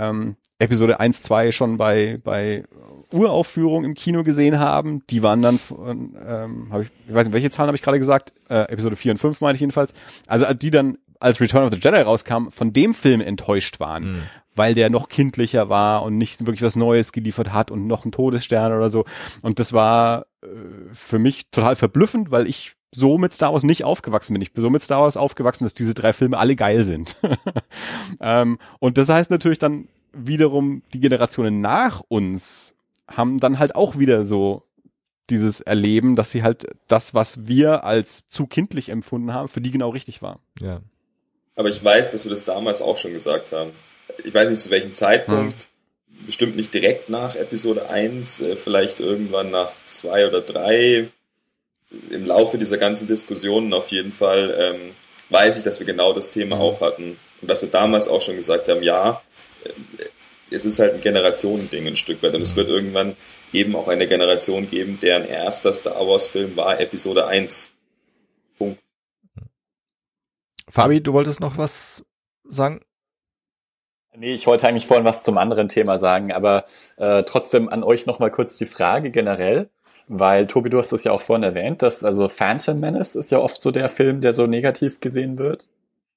ähm, 0.00 0.36
Episode 0.58 1.00
1, 1.00 1.22
2 1.22 1.52
schon 1.52 1.76
bei, 1.76 2.16
bei 2.24 2.64
Uraufführung 3.12 3.84
im 3.84 3.94
Kino 3.94 4.24
gesehen 4.24 4.58
haben. 4.58 5.02
Die 5.08 5.22
waren 5.22 5.42
dann 5.42 5.58
von, 5.58 6.16
ähm, 6.26 6.68
hab 6.70 6.82
ich, 6.82 6.90
ich 7.08 7.14
weiß 7.14 7.26
nicht, 7.26 7.34
welche 7.34 7.50
Zahlen 7.50 7.68
habe 7.68 7.76
ich 7.76 7.82
gerade 7.82 7.98
gesagt? 7.98 8.32
Äh, 8.48 8.70
Episode 8.72 8.96
4 8.96 9.12
und 9.12 9.18
5 9.18 9.40
meine 9.40 9.54
ich 9.54 9.60
jedenfalls. 9.60 9.92
Also 10.26 10.52
die 10.52 10.70
dann, 10.70 10.98
als 11.18 11.40
Return 11.40 11.64
of 11.64 11.70
the 11.70 11.78
Jedi 11.80 12.00
rauskam, 12.00 12.48
von 12.50 12.72
dem 12.72 12.94
Film 12.94 13.20
enttäuscht 13.20 13.80
waren. 13.80 14.22
Weil 14.56 14.74
der 14.74 14.90
noch 14.90 15.08
kindlicher 15.08 15.68
war 15.68 16.02
und 16.02 16.18
nicht 16.18 16.40
wirklich 16.40 16.62
was 16.62 16.76
Neues 16.76 17.12
geliefert 17.12 17.52
hat 17.52 17.70
und 17.70 17.86
noch 17.86 18.04
ein 18.04 18.12
Todesstern 18.12 18.72
oder 18.72 18.90
so. 18.90 19.04
Und 19.42 19.58
das 19.58 19.72
war 19.72 20.26
äh, 20.42 20.46
für 20.92 21.18
mich 21.18 21.50
total 21.50 21.76
verblüffend, 21.76 22.30
weil 22.30 22.46
ich 22.46 22.74
so 22.92 23.18
mit 23.18 23.32
Star 23.32 23.52
Wars 23.52 23.62
nicht 23.62 23.84
aufgewachsen 23.84 24.34
bin. 24.34 24.42
Ich 24.42 24.52
bin 24.52 24.62
so 24.62 24.70
mit 24.70 24.82
Star 24.82 25.02
Wars 25.02 25.16
aufgewachsen, 25.16 25.64
dass 25.64 25.74
diese 25.74 25.94
drei 25.94 26.12
Filme 26.12 26.38
alle 26.38 26.56
geil 26.56 26.84
sind. 26.84 27.16
ähm, 28.20 28.58
und 28.78 28.98
das 28.98 29.08
heißt 29.08 29.30
natürlich 29.30 29.58
dann 29.58 29.88
wiederum, 30.12 30.82
die 30.92 31.00
Generationen 31.00 31.60
nach 31.60 32.02
uns 32.08 32.74
haben 33.06 33.38
dann 33.38 33.58
halt 33.58 33.74
auch 33.74 33.98
wieder 33.98 34.24
so 34.24 34.64
dieses 35.30 35.60
Erleben, 35.60 36.16
dass 36.16 36.32
sie 36.32 36.42
halt 36.42 36.66
das, 36.88 37.14
was 37.14 37.46
wir 37.46 37.84
als 37.84 38.28
zu 38.28 38.46
kindlich 38.46 38.88
empfunden 38.88 39.32
haben, 39.32 39.48
für 39.48 39.60
die 39.60 39.70
genau 39.70 39.90
richtig 39.90 40.22
war. 40.22 40.40
ja. 40.60 40.80
Aber 41.56 41.68
ich 41.68 41.84
weiß, 41.84 42.10
dass 42.10 42.24
wir 42.24 42.30
das 42.30 42.46
damals 42.46 42.80
auch 42.80 42.96
schon 42.96 43.12
gesagt 43.12 43.52
haben. 43.52 43.72
Ich 44.24 44.32
weiß 44.32 44.48
nicht 44.48 44.62
zu 44.62 44.70
welchem 44.70 44.94
Zeitpunkt. 44.94 45.68
Bestimmt 46.24 46.56
nicht 46.56 46.72
direkt 46.72 47.10
nach 47.10 47.34
Episode 47.36 47.90
1, 47.90 48.40
äh, 48.40 48.56
vielleicht 48.56 48.98
irgendwann 48.98 49.50
nach 49.50 49.74
zwei 49.86 50.26
oder 50.26 50.40
drei. 50.40 51.10
Im 52.10 52.24
Laufe 52.26 52.58
dieser 52.58 52.78
ganzen 52.78 53.06
Diskussionen 53.06 53.72
auf 53.74 53.88
jeden 53.88 54.12
Fall 54.12 54.54
ähm, 54.58 54.94
weiß 55.30 55.56
ich, 55.58 55.62
dass 55.62 55.80
wir 55.80 55.86
genau 55.86 56.12
das 56.12 56.30
Thema 56.30 56.56
Mhm. 56.56 56.62
auch 56.62 56.80
hatten. 56.80 57.18
Und 57.40 57.50
dass 57.50 57.62
wir 57.62 57.70
damals 57.70 58.06
auch 58.08 58.20
schon 58.20 58.36
gesagt 58.36 58.68
haben, 58.68 58.82
ja, 58.82 59.22
äh, 59.64 59.70
es 60.52 60.64
ist 60.64 60.78
halt 60.78 60.94
ein 60.94 61.00
Generationending 61.00 61.86
ein 61.86 61.96
Stück 61.96 62.22
weit. 62.22 62.34
Und 62.34 62.42
es 62.42 62.56
wird 62.56 62.68
irgendwann 62.68 63.16
eben 63.52 63.74
auch 63.76 63.88
eine 63.88 64.06
Generation 64.06 64.66
geben, 64.66 64.98
deren 65.00 65.24
erster 65.24 65.72
Star 65.72 66.06
Wars 66.06 66.28
Film 66.28 66.56
war 66.56 66.80
Episode 66.80 67.26
1. 67.26 67.72
Punkt. 68.58 68.80
Fabi, 70.68 71.00
du 71.00 71.12
wolltest 71.12 71.40
noch 71.40 71.56
was 71.56 72.04
sagen? 72.44 72.80
Nee, 74.16 74.34
ich 74.34 74.46
wollte 74.46 74.66
eigentlich 74.66 74.86
vorhin 74.86 75.06
was 75.06 75.22
zum 75.22 75.38
anderen 75.38 75.68
Thema 75.68 75.96
sagen, 75.98 76.32
aber 76.32 76.64
äh, 76.96 77.22
trotzdem 77.22 77.68
an 77.68 77.84
euch 77.84 78.06
nochmal 78.06 78.30
kurz 78.30 78.56
die 78.56 78.66
Frage 78.66 79.10
generell, 79.10 79.70
weil 80.12 80.48
Tobi, 80.48 80.70
du 80.70 80.78
hast 80.78 80.90
das 80.92 81.04
ja 81.04 81.12
auch 81.12 81.20
vorhin 81.20 81.44
erwähnt, 81.44 81.82
dass 81.82 82.02
also 82.02 82.28
Phantom 82.28 82.80
Menace 82.80 83.14
ist 83.14 83.30
ja 83.30 83.38
oft 83.38 83.62
so 83.62 83.70
der 83.70 83.88
Film, 83.88 84.20
der 84.20 84.34
so 84.34 84.48
negativ 84.48 84.98
gesehen 85.00 85.38
wird. 85.38 85.68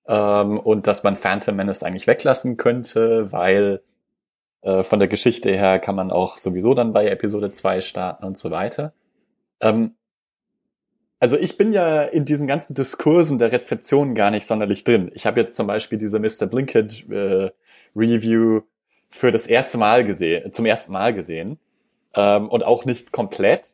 Ähm, 0.08 0.60
und 0.60 0.88
dass 0.88 1.04
man 1.04 1.16
Phantom 1.16 1.56
Menace 1.56 1.84
eigentlich 1.84 2.08
weglassen 2.08 2.58
könnte, 2.58 3.32
weil 3.32 3.82
äh, 4.64 4.82
von 4.82 4.98
der 4.98 5.08
Geschichte 5.08 5.52
her 5.52 5.78
kann 5.78 5.96
man 5.96 6.12
auch 6.12 6.38
sowieso 6.38 6.74
dann 6.74 6.92
bei 6.92 7.08
Episode 7.08 7.52
2 7.52 7.82
starten 7.82 8.26
und 8.26 8.36
so 8.36 8.50
weiter. 8.50 8.94
Ähm, 9.62 9.94
also 11.20 11.38
ich 11.38 11.56
bin 11.58 11.72
ja 11.72 12.02
in 12.02 12.26
diesen 12.26 12.48
ganzen 12.48 12.74
Diskursen 12.74 13.38
der 13.38 13.52
Rezeption 13.52 14.16
gar 14.16 14.32
nicht 14.32 14.48
sonderlich 14.48 14.84
drin. 14.84 15.12
Ich 15.14 15.28
habe 15.28 15.40
jetzt 15.40 15.56
zum 15.56 15.68
Beispiel 15.68 16.00
diese 16.00 16.20
Mr. 16.20 16.48
Blinkett 16.48 17.08
äh, 17.12 17.52
Review 17.96 18.62
für 19.12 19.32
das 19.32 19.46
erste 19.46 19.78
Mal 19.78 20.04
gesehen, 20.04 20.52
zum 20.52 20.66
ersten 20.66 20.92
Mal 20.92 21.14
gesehen 21.14 21.60
ähm, 22.16 22.50
und 22.50 22.66
auch 22.66 22.86
nicht 22.86 23.12
komplett. 23.12 23.73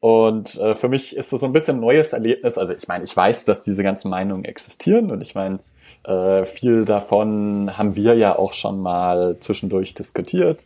Und 0.00 0.56
äh, 0.58 0.74
für 0.74 0.88
mich 0.88 1.16
ist 1.16 1.32
das 1.32 1.40
so 1.40 1.46
ein 1.46 1.52
bisschen 1.52 1.80
neues 1.80 2.12
Erlebnis. 2.12 2.56
Also 2.56 2.74
ich 2.74 2.86
meine, 2.86 3.04
ich 3.04 3.16
weiß, 3.16 3.44
dass 3.44 3.62
diese 3.62 3.82
ganzen 3.82 4.10
Meinungen 4.10 4.44
existieren 4.44 5.10
und 5.10 5.20
ich 5.22 5.34
meine, 5.34 5.58
äh, 6.04 6.44
viel 6.44 6.84
davon 6.84 7.76
haben 7.76 7.96
wir 7.96 8.14
ja 8.14 8.38
auch 8.38 8.52
schon 8.52 8.80
mal 8.80 9.38
zwischendurch 9.40 9.94
diskutiert. 9.94 10.64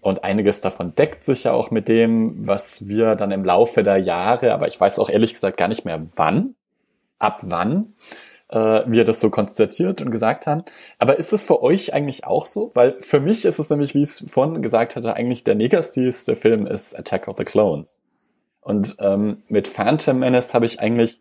Und 0.00 0.24
einiges 0.24 0.62
davon 0.62 0.94
deckt 0.94 1.24
sich 1.24 1.44
ja 1.44 1.52
auch 1.52 1.70
mit 1.70 1.88
dem, 1.88 2.46
was 2.46 2.88
wir 2.88 3.16
dann 3.16 3.32
im 3.32 3.44
Laufe 3.44 3.82
der 3.82 3.98
Jahre, 3.98 4.54
aber 4.54 4.66
ich 4.66 4.80
weiß 4.80 4.98
auch 4.98 5.10
ehrlich 5.10 5.34
gesagt 5.34 5.58
gar 5.58 5.68
nicht 5.68 5.84
mehr 5.84 6.06
wann, 6.16 6.54
ab 7.18 7.40
wann, 7.42 7.94
äh, 8.48 8.82
wir 8.86 9.04
das 9.04 9.20
so 9.20 9.28
konstatiert 9.28 10.00
und 10.00 10.10
gesagt 10.10 10.46
haben. 10.46 10.64
Aber 10.98 11.18
ist 11.18 11.34
es 11.34 11.42
für 11.42 11.62
euch 11.62 11.92
eigentlich 11.92 12.24
auch 12.24 12.46
so? 12.46 12.70
Weil 12.72 12.96
für 13.00 13.20
mich 13.20 13.44
ist 13.44 13.58
es 13.58 13.68
nämlich, 13.68 13.94
wie 13.94 14.02
ich 14.02 14.08
es 14.08 14.26
vorhin 14.28 14.62
gesagt 14.62 14.96
hatte, 14.96 15.14
eigentlich 15.14 15.44
der 15.44 15.54
negativste 15.54 16.34
Film 16.34 16.66
ist 16.66 16.98
Attack 16.98 17.28
of 17.28 17.36
the 17.36 17.44
Clones. 17.44 17.99
Und 18.60 18.96
ähm, 19.00 19.42
mit 19.48 19.68
Phantom 19.68 20.18
Menace 20.18 20.54
habe 20.54 20.66
ich 20.66 20.80
eigentlich 20.80 21.20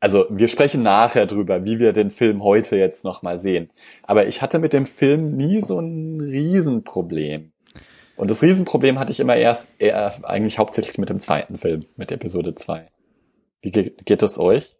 also 0.00 0.24
wir 0.30 0.48
sprechen 0.48 0.82
nachher 0.82 1.26
drüber, 1.26 1.66
wie 1.66 1.78
wir 1.78 1.92
den 1.92 2.10
Film 2.10 2.42
heute 2.42 2.76
jetzt 2.76 3.04
nochmal 3.04 3.38
sehen. 3.38 3.70
Aber 4.02 4.26
ich 4.26 4.40
hatte 4.40 4.58
mit 4.58 4.72
dem 4.72 4.86
Film 4.86 5.36
nie 5.36 5.60
so 5.60 5.78
ein 5.78 6.20
Riesenproblem. 6.20 7.52
Und 8.16 8.30
das 8.30 8.42
Riesenproblem 8.42 8.98
hatte 8.98 9.12
ich 9.12 9.20
immer 9.20 9.36
erst, 9.36 9.70
eher 9.78 10.12
eigentlich 10.24 10.58
hauptsächlich 10.58 10.96
mit 10.96 11.10
dem 11.10 11.20
zweiten 11.20 11.58
Film, 11.58 11.84
mit 11.96 12.10
Episode 12.10 12.54
2. 12.54 12.90
Wie 13.60 13.70
geht, 13.70 14.06
geht 14.06 14.22
das 14.22 14.38
euch? 14.38 14.76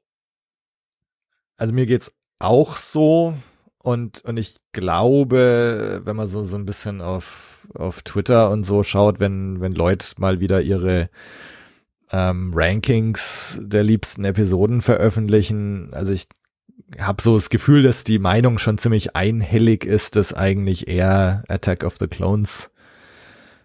Also 1.58 1.74
mir 1.74 1.84
geht's 1.84 2.12
auch 2.38 2.78
so 2.78 3.34
und 3.82 4.24
und 4.24 4.36
ich 4.36 4.56
glaube, 4.72 6.02
wenn 6.04 6.16
man 6.16 6.26
so 6.26 6.44
so 6.44 6.56
ein 6.56 6.66
bisschen 6.66 7.00
auf 7.00 7.66
auf 7.74 8.02
Twitter 8.02 8.50
und 8.50 8.64
so 8.64 8.82
schaut, 8.82 9.20
wenn 9.20 9.60
wenn 9.60 9.72
Leute 9.72 10.06
mal 10.18 10.40
wieder 10.40 10.60
ihre 10.60 11.08
ähm, 12.12 12.52
Rankings 12.54 13.58
der 13.62 13.82
liebsten 13.82 14.24
Episoden 14.24 14.82
veröffentlichen, 14.82 15.90
also 15.92 16.12
ich 16.12 16.26
habe 16.98 17.22
so 17.22 17.34
das 17.34 17.50
Gefühl, 17.50 17.82
dass 17.82 18.04
die 18.04 18.18
Meinung 18.18 18.58
schon 18.58 18.78
ziemlich 18.78 19.14
einhellig 19.14 19.84
ist, 19.84 20.16
dass 20.16 20.34
eigentlich 20.34 20.88
eher 20.88 21.44
Attack 21.48 21.84
of 21.84 21.98
the 21.98 22.08
Clones 22.08 22.70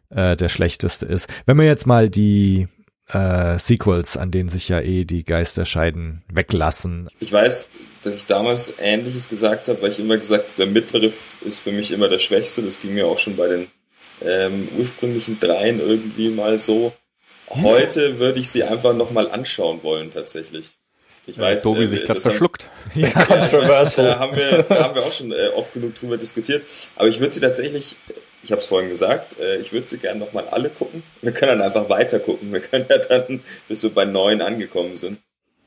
äh, 0.10 0.38
der 0.38 0.50
schlechteste 0.50 1.06
ist. 1.06 1.28
Wenn 1.46 1.58
man 1.58 1.66
jetzt 1.66 1.88
mal 1.88 2.10
die 2.10 2.68
äh, 3.10 3.58
Sequels, 3.60 4.18
an 4.18 4.32
denen 4.32 4.50
sich 4.50 4.70
ja 4.70 4.80
eh 4.80 5.06
die 5.06 5.24
Geister 5.24 5.66
scheiden, 5.66 6.24
weglassen. 6.28 7.10
Ich 7.20 7.32
weiß, 7.32 7.70
dass 8.06 8.16
ich 8.16 8.26
damals 8.26 8.74
Ähnliches 8.80 9.30
gesagt 9.30 9.68
habe, 9.68 9.82
weil 9.82 9.90
ich 9.92 10.00
immer 10.00 10.18
gesagt 10.18 10.52
habe, 10.52 10.58
der 10.58 10.68
mittlere 10.68 11.12
ist 11.42 11.60
für 11.60 11.72
mich 11.72 11.92
immer 11.92 12.08
der 12.08 12.20
schwächste. 12.20 12.62
Das 12.62 12.80
ging 12.80 12.94
mir 12.94 13.08
auch 13.08 13.18
schon 13.18 13.36
bei 13.36 13.48
den 13.48 13.68
ähm, 14.22 14.70
ursprünglichen 14.78 15.40
dreien 15.40 15.80
irgendwie 15.80 16.30
mal 16.30 16.60
so. 16.60 16.94
Heute 17.50 18.20
würde 18.20 18.40
ich 18.40 18.50
sie 18.50 18.64
einfach 18.64 18.96
nochmal 18.96 19.30
anschauen 19.30 19.84
wollen, 19.84 20.12
tatsächlich. 20.12 20.78
Ich 21.28 21.38
weiß, 21.38 21.64
Tobi 21.64 21.84
äh, 21.84 21.88
sich 21.88 22.06
gerade 22.06 22.22
verschluckt. 22.22 22.70
Ja, 22.96 23.08
ja 23.10 23.52
weiß, 23.52 23.96
da 23.96 24.20
haben 24.20 24.38
wir, 24.38 24.64
da 24.64 24.84
haben 24.84 24.96
wir 24.96 25.02
auch 25.02 25.12
schon 25.12 25.32
äh, 25.32 25.50
oft 25.56 25.74
genug 25.74 25.96
drüber 25.96 26.18
diskutiert. 26.18 26.66
Aber 26.96 27.08
ich 27.08 27.20
würde 27.20 27.34
sie 27.34 27.42
tatsächlich 27.42 27.96
ich 28.46 28.52
habe 28.52 28.62
es 28.62 28.68
vorhin 28.68 28.90
gesagt, 28.90 29.40
äh, 29.40 29.58
ich 29.58 29.74
würde 29.74 29.88
sie 29.88 29.98
gerne 29.98 30.20
nochmal 30.20 30.48
alle 30.50 30.70
gucken. 30.70 31.02
Wir 31.22 31.34
können 31.34 31.58
dann 31.58 31.68
einfach 31.68 31.90
weiter 31.90 32.20
gucken. 32.20 32.54
Wir 32.54 32.62
können 32.62 32.86
ja 32.88 33.00
dann, 33.00 33.42
bis 33.68 33.82
wir 33.82 33.90
bei 33.90 34.06
neun 34.06 34.42
angekommen 34.42 34.96
sind. 34.96 35.18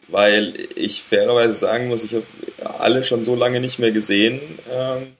Weil 0.08 0.54
ich 0.74 1.02
fairerweise 1.02 1.52
sagen 1.52 1.88
muss, 1.88 2.02
ich 2.02 2.14
habe 2.14 2.26
alle 2.64 3.02
schon 3.02 3.24
so 3.24 3.34
lange 3.34 3.60
nicht 3.60 3.78
mehr 3.78 3.92
gesehen. 3.92 4.58
Ähm, 4.70 5.14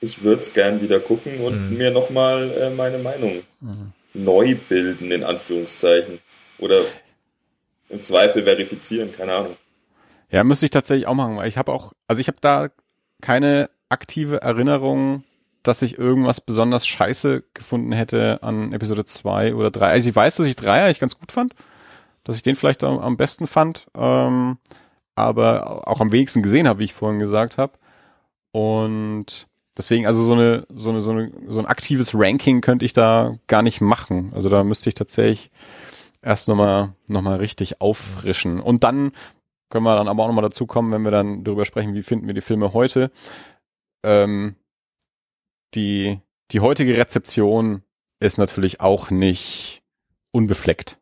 ich 0.00 0.22
würde 0.22 0.40
es 0.40 0.52
gern 0.52 0.80
wieder 0.80 1.00
gucken 1.00 1.40
und 1.40 1.70
mhm. 1.70 1.76
mir 1.76 1.90
nochmal 1.90 2.52
äh, 2.52 2.70
meine 2.70 2.98
Meinung 2.98 3.42
mhm. 3.60 3.92
neu 4.14 4.56
bilden, 4.68 5.10
in 5.10 5.24
Anführungszeichen. 5.24 6.20
Oder 6.58 6.82
im 7.88 8.02
Zweifel 8.02 8.44
verifizieren, 8.44 9.10
keine 9.12 9.34
Ahnung. 9.34 9.56
Ja, 10.30 10.44
müsste 10.44 10.66
ich 10.66 10.70
tatsächlich 10.70 11.06
auch 11.06 11.14
machen, 11.14 11.36
weil 11.36 11.48
ich 11.48 11.58
habe 11.58 11.72
auch, 11.72 11.92
also 12.06 12.20
ich 12.20 12.28
habe 12.28 12.38
da 12.40 12.68
keine 13.20 13.70
aktive 13.88 14.42
Erinnerung 14.42 15.24
dass 15.62 15.82
ich 15.82 15.98
irgendwas 15.98 16.40
besonders 16.40 16.86
scheiße 16.86 17.44
gefunden 17.54 17.92
hätte 17.92 18.42
an 18.42 18.72
Episode 18.72 19.04
2 19.04 19.54
oder 19.54 19.70
3. 19.70 19.86
Also 19.86 20.08
ich 20.08 20.16
weiß, 20.16 20.36
dass 20.36 20.46
ich 20.46 20.56
3 20.56 20.84
eigentlich 20.84 21.00
ganz 21.00 21.18
gut 21.18 21.30
fand, 21.30 21.54
dass 22.28 22.36
ich 22.36 22.42
den 22.42 22.56
vielleicht 22.56 22.84
am, 22.84 22.98
am 22.98 23.16
besten 23.16 23.46
fand, 23.46 23.86
ähm, 23.96 24.58
aber 25.14 25.88
auch 25.88 26.02
am 26.02 26.12
wenigsten 26.12 26.42
gesehen 26.42 26.68
habe, 26.68 26.80
wie 26.80 26.84
ich 26.84 26.92
vorhin 26.92 27.18
gesagt 27.18 27.56
habe. 27.56 27.72
Und 28.52 29.48
deswegen, 29.78 30.06
also 30.06 30.22
so 30.22 30.34
eine, 30.34 30.66
so 30.68 30.90
eine, 30.90 31.00
so 31.00 31.12
eine, 31.12 31.32
so 31.46 31.58
ein 31.58 31.64
aktives 31.64 32.10
Ranking 32.14 32.60
könnte 32.60 32.84
ich 32.84 32.92
da 32.92 33.32
gar 33.46 33.62
nicht 33.62 33.80
machen. 33.80 34.30
Also 34.34 34.50
da 34.50 34.62
müsste 34.62 34.90
ich 34.90 34.94
tatsächlich 34.94 35.50
erst 36.20 36.48
nochmal, 36.48 36.92
nochmal 37.08 37.38
richtig 37.38 37.80
auffrischen. 37.80 38.60
Und 38.60 38.84
dann 38.84 39.12
können 39.70 39.84
wir 39.84 39.96
dann 39.96 40.08
aber 40.08 40.24
auch 40.24 40.28
nochmal 40.28 40.44
dazu 40.44 40.66
kommen, 40.66 40.92
wenn 40.92 41.04
wir 41.04 41.10
dann 41.10 41.44
darüber 41.44 41.64
sprechen, 41.64 41.94
wie 41.94 42.02
finden 42.02 42.26
wir 42.26 42.34
die 42.34 42.42
Filme 42.42 42.74
heute. 42.74 43.10
Ähm, 44.04 44.54
die, 45.74 46.20
die 46.50 46.60
heutige 46.60 46.98
Rezeption 46.98 47.84
ist 48.20 48.36
natürlich 48.36 48.82
auch 48.82 49.10
nicht 49.10 49.82
unbefleckt. 50.30 51.00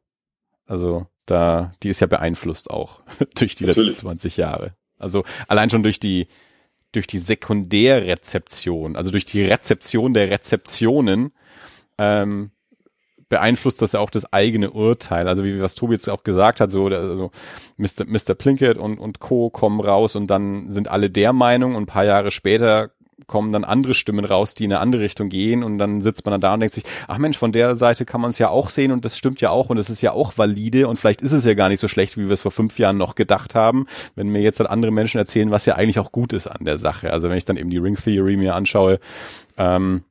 Also 0.66 1.08
da, 1.26 1.70
die 1.82 1.88
ist 1.88 2.00
ja 2.00 2.06
beeinflusst 2.06 2.70
auch 2.70 3.00
durch 3.36 3.54
die 3.54 3.66
natürlich. 3.66 3.90
letzten 3.90 4.06
20 4.06 4.36
Jahre. 4.36 4.74
Also 4.98 5.24
allein 5.48 5.70
schon 5.70 5.82
durch 5.82 6.00
die, 6.00 6.28
durch 6.92 7.06
die 7.06 7.18
Sekundärrezeption, 7.18 8.96
also 8.96 9.10
durch 9.10 9.24
die 9.24 9.44
Rezeption 9.44 10.14
der 10.14 10.30
Rezeptionen, 10.30 11.32
ähm, 11.98 12.52
beeinflusst 13.28 13.82
das 13.82 13.92
ja 13.92 14.00
auch 14.00 14.10
das 14.10 14.32
eigene 14.32 14.70
Urteil. 14.70 15.28
Also 15.28 15.44
wie 15.44 15.60
was 15.60 15.74
Tobi 15.74 15.94
jetzt 15.94 16.08
auch 16.08 16.22
gesagt 16.22 16.60
hat, 16.60 16.70
so 16.70 16.86
also 16.86 17.30
Mr. 17.76 18.04
Mr. 18.06 18.34
Plinkett 18.34 18.78
und, 18.78 18.98
und 18.98 19.18
Co. 19.18 19.50
kommen 19.50 19.80
raus 19.80 20.16
und 20.16 20.28
dann 20.28 20.70
sind 20.70 20.88
alle 20.88 21.10
der 21.10 21.32
Meinung 21.32 21.74
und 21.74 21.84
ein 21.84 21.86
paar 21.86 22.04
Jahre 22.04 22.30
später 22.30 22.92
kommen 23.26 23.52
dann 23.52 23.64
andere 23.64 23.94
Stimmen 23.94 24.24
raus, 24.24 24.55
die 24.55 24.64
in 24.64 24.72
eine 24.72 24.80
andere 24.80 25.02
Richtung 25.02 25.28
gehen 25.28 25.64
und 25.64 25.78
dann 25.78 26.01
sitzt 26.01 26.26
man 26.26 26.32
dann 26.32 26.40
da 26.40 26.55
und 26.55 26.60
denkt 26.60 26.74
sich, 26.74 26.84
ach 27.09 27.18
Mensch, 27.18 27.38
von 27.38 27.51
der 27.51 27.74
Seite 27.74 28.05
kann 28.05 28.20
man 28.20 28.30
es 28.30 28.38
ja 28.38 28.51
auch 28.51 28.68
sehen 28.68 28.93
und 28.93 29.05
das 29.05 29.16
stimmt 29.16 29.40
ja 29.40 29.51
auch 29.51 29.70
und 29.70 29.78
es 29.78 29.88
ist 29.88 30.02
ja 30.02 30.12
auch 30.12 30.36
valide 30.36 30.86
und 30.86 30.97
vielleicht 30.98 31.22
ist 31.22 31.32
es 31.32 31.44
ja 31.44 31.55
gar 31.55 31.68
nicht 31.68 31.80
so 31.80 31.88
schlecht, 31.88 32.18
wie 32.18 32.26
wir 32.26 32.32
es 32.32 32.43
vor 32.43 32.52
fünf 32.52 32.78
Jahren 32.78 32.98
noch 32.98 33.14
gedacht 33.14 33.55
haben, 33.55 33.86
wenn 34.14 34.28
mir 34.28 34.43
jetzt 34.43 34.60
halt 34.60 34.68
andere 34.68 34.93
Menschen 34.93 35.18
erzählen, 35.18 35.51
was 35.51 35.64
ja 35.66 35.76
eigentlich 35.76 35.98
auch 35.98 36.12
gut 36.12 36.32
ist 36.34 36.47
an 36.47 36.64
der 36.64 36.78
Sache. 36.78 37.12
Also 37.12 37.30
wenn 37.30 37.38
ich 37.38 37.47
dann 37.47 37.56
eben 37.56 37.70
die 37.70 37.78
Ring 37.78 37.97
Theory 37.97 38.36
mir 38.36 38.55
anschaue, 38.55 39.01
ähm, 39.56 40.05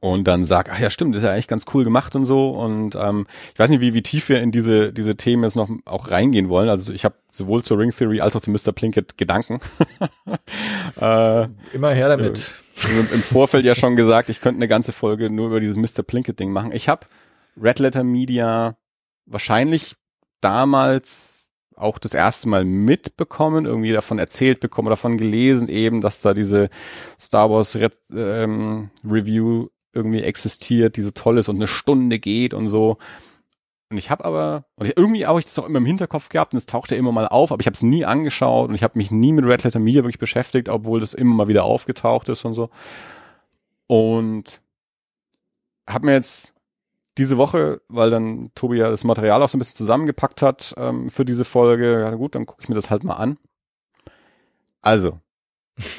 und 0.00 0.28
dann 0.28 0.44
sag, 0.44 0.70
ach 0.70 0.78
ja, 0.78 0.90
stimmt, 0.90 1.16
ist 1.16 1.22
ja 1.22 1.32
eigentlich 1.32 1.48
ganz 1.48 1.64
cool 1.72 1.84
gemacht 1.84 2.14
und 2.14 2.26
so. 2.26 2.50
Und 2.50 2.94
ähm, 2.96 3.26
ich 3.52 3.58
weiß 3.58 3.70
nicht, 3.70 3.80
wie, 3.80 3.94
wie 3.94 4.02
tief 4.02 4.28
wir 4.28 4.42
in 4.42 4.52
diese, 4.52 4.92
diese 4.92 5.16
Themen 5.16 5.42
jetzt 5.42 5.56
noch 5.56 5.70
auch 5.86 6.10
reingehen 6.10 6.48
wollen. 6.48 6.68
Also 6.68 6.92
ich 6.92 7.04
habe 7.04 7.14
sowohl 7.30 7.62
zur 7.62 7.78
Ring 7.78 7.90
Theory 7.90 8.20
als 8.20 8.36
auch 8.36 8.42
zu 8.42 8.50
Mr. 8.50 8.72
Plinkett 8.72 9.16
Gedanken. 9.16 9.58
äh, 11.00 11.48
Immer 11.72 11.90
her 11.92 12.08
damit. 12.08 12.38
Äh, 12.84 13.14
Im 13.14 13.22
Vorfeld 13.22 13.64
ja 13.64 13.74
schon 13.74 13.96
gesagt, 13.96 14.28
ich 14.28 14.42
könnte 14.42 14.58
eine 14.58 14.68
ganze 14.68 14.92
Folge 14.92 15.30
nur 15.30 15.46
über 15.46 15.60
dieses 15.60 15.76
Mr. 15.76 16.02
Plinkett-Ding 16.02 16.52
machen. 16.52 16.72
Ich 16.72 16.88
habe 16.90 17.06
Red 17.60 17.78
Letter 17.78 18.04
Media 18.04 18.76
wahrscheinlich 19.24 19.96
damals 20.42 21.48
auch 21.74 21.98
das 21.98 22.14
erste 22.14 22.48
Mal 22.48 22.64
mitbekommen, 22.64 23.66
irgendwie 23.66 23.92
davon 23.92 24.18
erzählt 24.18 24.60
bekommen, 24.60 24.88
davon 24.88 25.18
gelesen 25.18 25.68
eben, 25.68 26.00
dass 26.00 26.22
da 26.22 26.32
diese 26.32 26.70
Star 27.18 27.50
Wars 27.50 27.76
Red, 27.76 27.96
ähm, 28.14 28.90
Review 29.04 29.68
irgendwie 29.96 30.22
existiert, 30.22 30.96
die 30.96 31.02
so 31.02 31.10
toll 31.10 31.38
ist 31.38 31.48
und 31.48 31.56
eine 31.56 31.66
Stunde 31.66 32.18
geht 32.18 32.54
und 32.54 32.68
so. 32.68 32.98
Und 33.88 33.98
ich 33.98 34.10
habe 34.10 34.24
aber, 34.24 34.64
und 34.76 34.92
irgendwie 34.96 35.26
habe 35.26 35.38
ich 35.38 35.44
das 35.44 35.58
auch 35.58 35.66
immer 35.66 35.78
im 35.78 35.86
Hinterkopf 35.86 36.28
gehabt 36.28 36.52
und 36.52 36.58
es 36.58 36.66
tauchte 36.66 36.96
immer 36.96 37.12
mal 37.12 37.28
auf, 37.28 37.52
aber 37.52 37.60
ich 37.60 37.66
habe 37.66 37.74
es 37.74 37.82
nie 37.82 38.04
angeschaut 38.04 38.68
und 38.68 38.74
ich 38.74 38.82
habe 38.82 38.98
mich 38.98 39.12
nie 39.12 39.32
mit 39.32 39.44
Red 39.44 39.62
Letter 39.62 39.78
Media 39.78 40.02
wirklich 40.02 40.18
beschäftigt, 40.18 40.68
obwohl 40.68 41.00
das 41.00 41.14
immer 41.14 41.34
mal 41.34 41.48
wieder 41.48 41.64
aufgetaucht 41.64 42.28
ist 42.28 42.44
und 42.44 42.54
so. 42.54 42.70
Und 43.86 44.60
habe 45.88 46.06
mir 46.06 46.14
jetzt 46.14 46.54
diese 47.16 47.38
Woche, 47.38 47.80
weil 47.88 48.10
dann 48.10 48.50
Tobi 48.54 48.78
ja 48.78 48.90
das 48.90 49.04
Material 49.04 49.42
auch 49.42 49.48
so 49.48 49.56
ein 49.56 49.60
bisschen 49.60 49.76
zusammengepackt 49.76 50.42
hat 50.42 50.74
ähm, 50.76 51.08
für 51.08 51.24
diese 51.24 51.44
Folge, 51.44 52.00
ja 52.00 52.10
gut, 52.10 52.34
dann 52.34 52.44
gucke 52.44 52.62
ich 52.62 52.68
mir 52.68 52.74
das 52.74 52.90
halt 52.90 53.04
mal 53.04 53.14
an. 53.14 53.38
Also, 54.82 55.20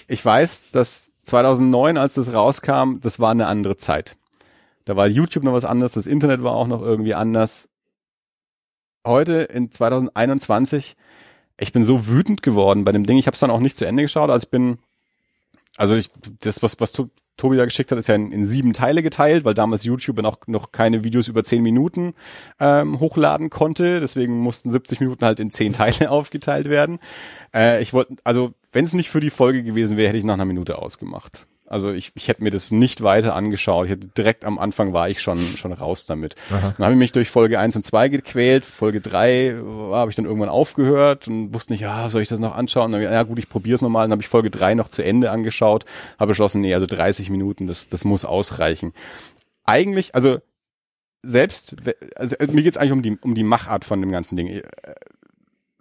ich 0.08 0.24
weiß, 0.24 0.70
dass 0.72 1.12
2009, 1.28 1.98
als 1.98 2.14
das 2.16 2.34
rauskam, 2.34 3.00
das 3.02 3.20
war 3.20 3.32
eine 3.32 3.48
andere 3.48 3.76
Zeit. 3.76 4.18
Da 4.86 4.96
war 4.96 5.08
YouTube 5.08 5.44
noch 5.44 5.54
was 5.54 5.66
anderes, 5.66 5.92
das 5.94 6.08
Internet 6.08 6.42
war 6.42 6.54
auch 6.54 6.68
noch 6.68 6.82
irgendwie 6.82 7.14
anders. 7.14 7.68
Heute 9.06 9.42
in 9.42 9.70
2021, 9.70 10.96
ich 11.60 11.74
bin 11.74 11.84
so 11.84 12.08
wütend 12.08 12.42
geworden 12.42 12.86
bei 12.86 12.92
dem 12.92 13.06
Ding. 13.06 13.18
Ich 13.18 13.28
habe 13.28 13.36
es 13.36 13.42
dann 13.42 13.52
auch 13.52 13.60
nicht 13.60 13.78
zu 13.78 13.86
Ende 13.86 14.04
geschaut. 14.04 14.30
Also 14.30 14.46
ich 14.46 14.52
bin, 14.52 14.80
also 15.76 15.96
ich, 15.96 16.10
das 16.40 16.64
was 16.64 16.80
was 16.80 16.94
Tobi 17.38 17.58
da 17.58 17.66
geschickt 17.66 17.92
hat, 17.92 17.98
ist 17.98 18.08
ja 18.08 18.16
in, 18.16 18.32
in, 18.32 18.46
sieben 18.46 18.74
Teile 18.74 19.04
geteilt, 19.04 19.46
weil 19.46 19.54
damals 19.54 19.84
YouTube 19.84 20.22
noch 20.22 20.38
noch 20.48 20.72
keine 20.72 21.04
Videos 21.04 21.28
über 21.28 21.44
zehn 21.44 21.64
Minuten 21.64 22.14
ähm, 22.60 23.00
hochladen 23.00 23.50
konnte. 23.50 24.00
Deswegen 24.00 24.40
mussten 24.40 24.72
70 24.72 25.00
Minuten 25.00 25.24
halt 25.24 25.40
in 25.40 25.52
zehn 25.52 25.72
Teile 25.74 26.12
aufgeteilt 26.12 26.70
werden. 26.70 27.00
Äh, 27.54 27.82
ich 27.82 27.94
wollte, 27.94 28.16
also 28.24 28.54
wenn 28.72 28.86
es 28.86 28.94
nicht 28.94 29.10
für 29.10 29.20
die 29.20 29.30
Folge 29.30 29.64
gewesen 29.64 29.98
wäre, 29.98 30.10
hätte 30.10 30.18
ich 30.18 30.26
nach 30.26 30.34
einer 30.34 30.46
Minute 30.46 30.80
ausgemacht. 30.80 31.48
Also 31.70 31.92
ich, 31.92 32.14
ich 32.16 32.30
hätte 32.30 32.44
mir 32.44 32.50
das 32.50 32.72
nicht 32.72 33.04
weiter 33.04 33.36
angeschaut. 33.36 33.86
Ich 33.86 33.92
hätte 33.92 34.08
direkt 34.08 34.46
am 34.46 34.58
Anfang 34.58 34.94
war 34.94 35.10
ich 35.10 35.22
schon 35.22 35.40
schon 35.40 35.74
raus 35.74 36.06
damit. 36.06 36.36
Aha. 36.50 36.74
Dann 36.78 36.86
habe 36.86 36.94
ich 36.94 37.00
mich 37.00 37.12
durch 37.12 37.30
Folge 37.30 37.60
1 37.60 37.76
und 37.76 37.86
2 37.86 38.08
gequält. 38.08 38.66
Folge 38.66 39.02
3 39.02 39.58
habe 39.92 40.10
ich 40.10 40.16
dann 40.16 40.26
irgendwann 40.26 40.48
aufgehört 40.48 41.28
und 41.28 41.54
wusste 41.54 41.74
nicht, 41.74 41.82
ja, 41.82 42.10
soll 42.10 42.22
ich 42.22 42.30
das 42.30 42.40
noch 42.40 42.56
anschauen? 42.56 42.94
Dann, 42.94 43.02
ja 43.02 43.22
gut, 43.24 43.38
ich 43.38 43.50
probiere 43.50 43.76
es 43.76 43.82
nochmal. 43.82 44.06
Dann 44.06 44.14
habe 44.14 44.22
ich 44.22 44.30
Folge 44.30 44.50
3 44.50 44.76
noch 44.76 44.88
zu 44.88 45.04
Ende 45.04 45.30
angeschaut, 45.30 45.84
habe 46.18 46.30
beschlossen, 46.30 46.62
nee, 46.62 46.74
also 46.74 46.86
30 46.86 47.30
Minuten, 47.30 47.68
das, 47.68 47.90
das 47.90 48.06
muss 48.06 48.24
ausreichen. 48.24 48.94
Eigentlich, 49.66 50.16
also 50.16 50.38
selbst, 51.22 51.76
also 52.16 52.38
mir 52.50 52.64
geht's 52.64 52.78
eigentlich 52.78 52.94
um 52.94 53.04
die, 53.04 53.18
um 53.20 53.36
die 53.36 53.44
Machart 53.44 53.84
von 53.84 54.00
dem 54.00 54.12
ganzen 54.12 54.38
Ding. 54.38 54.62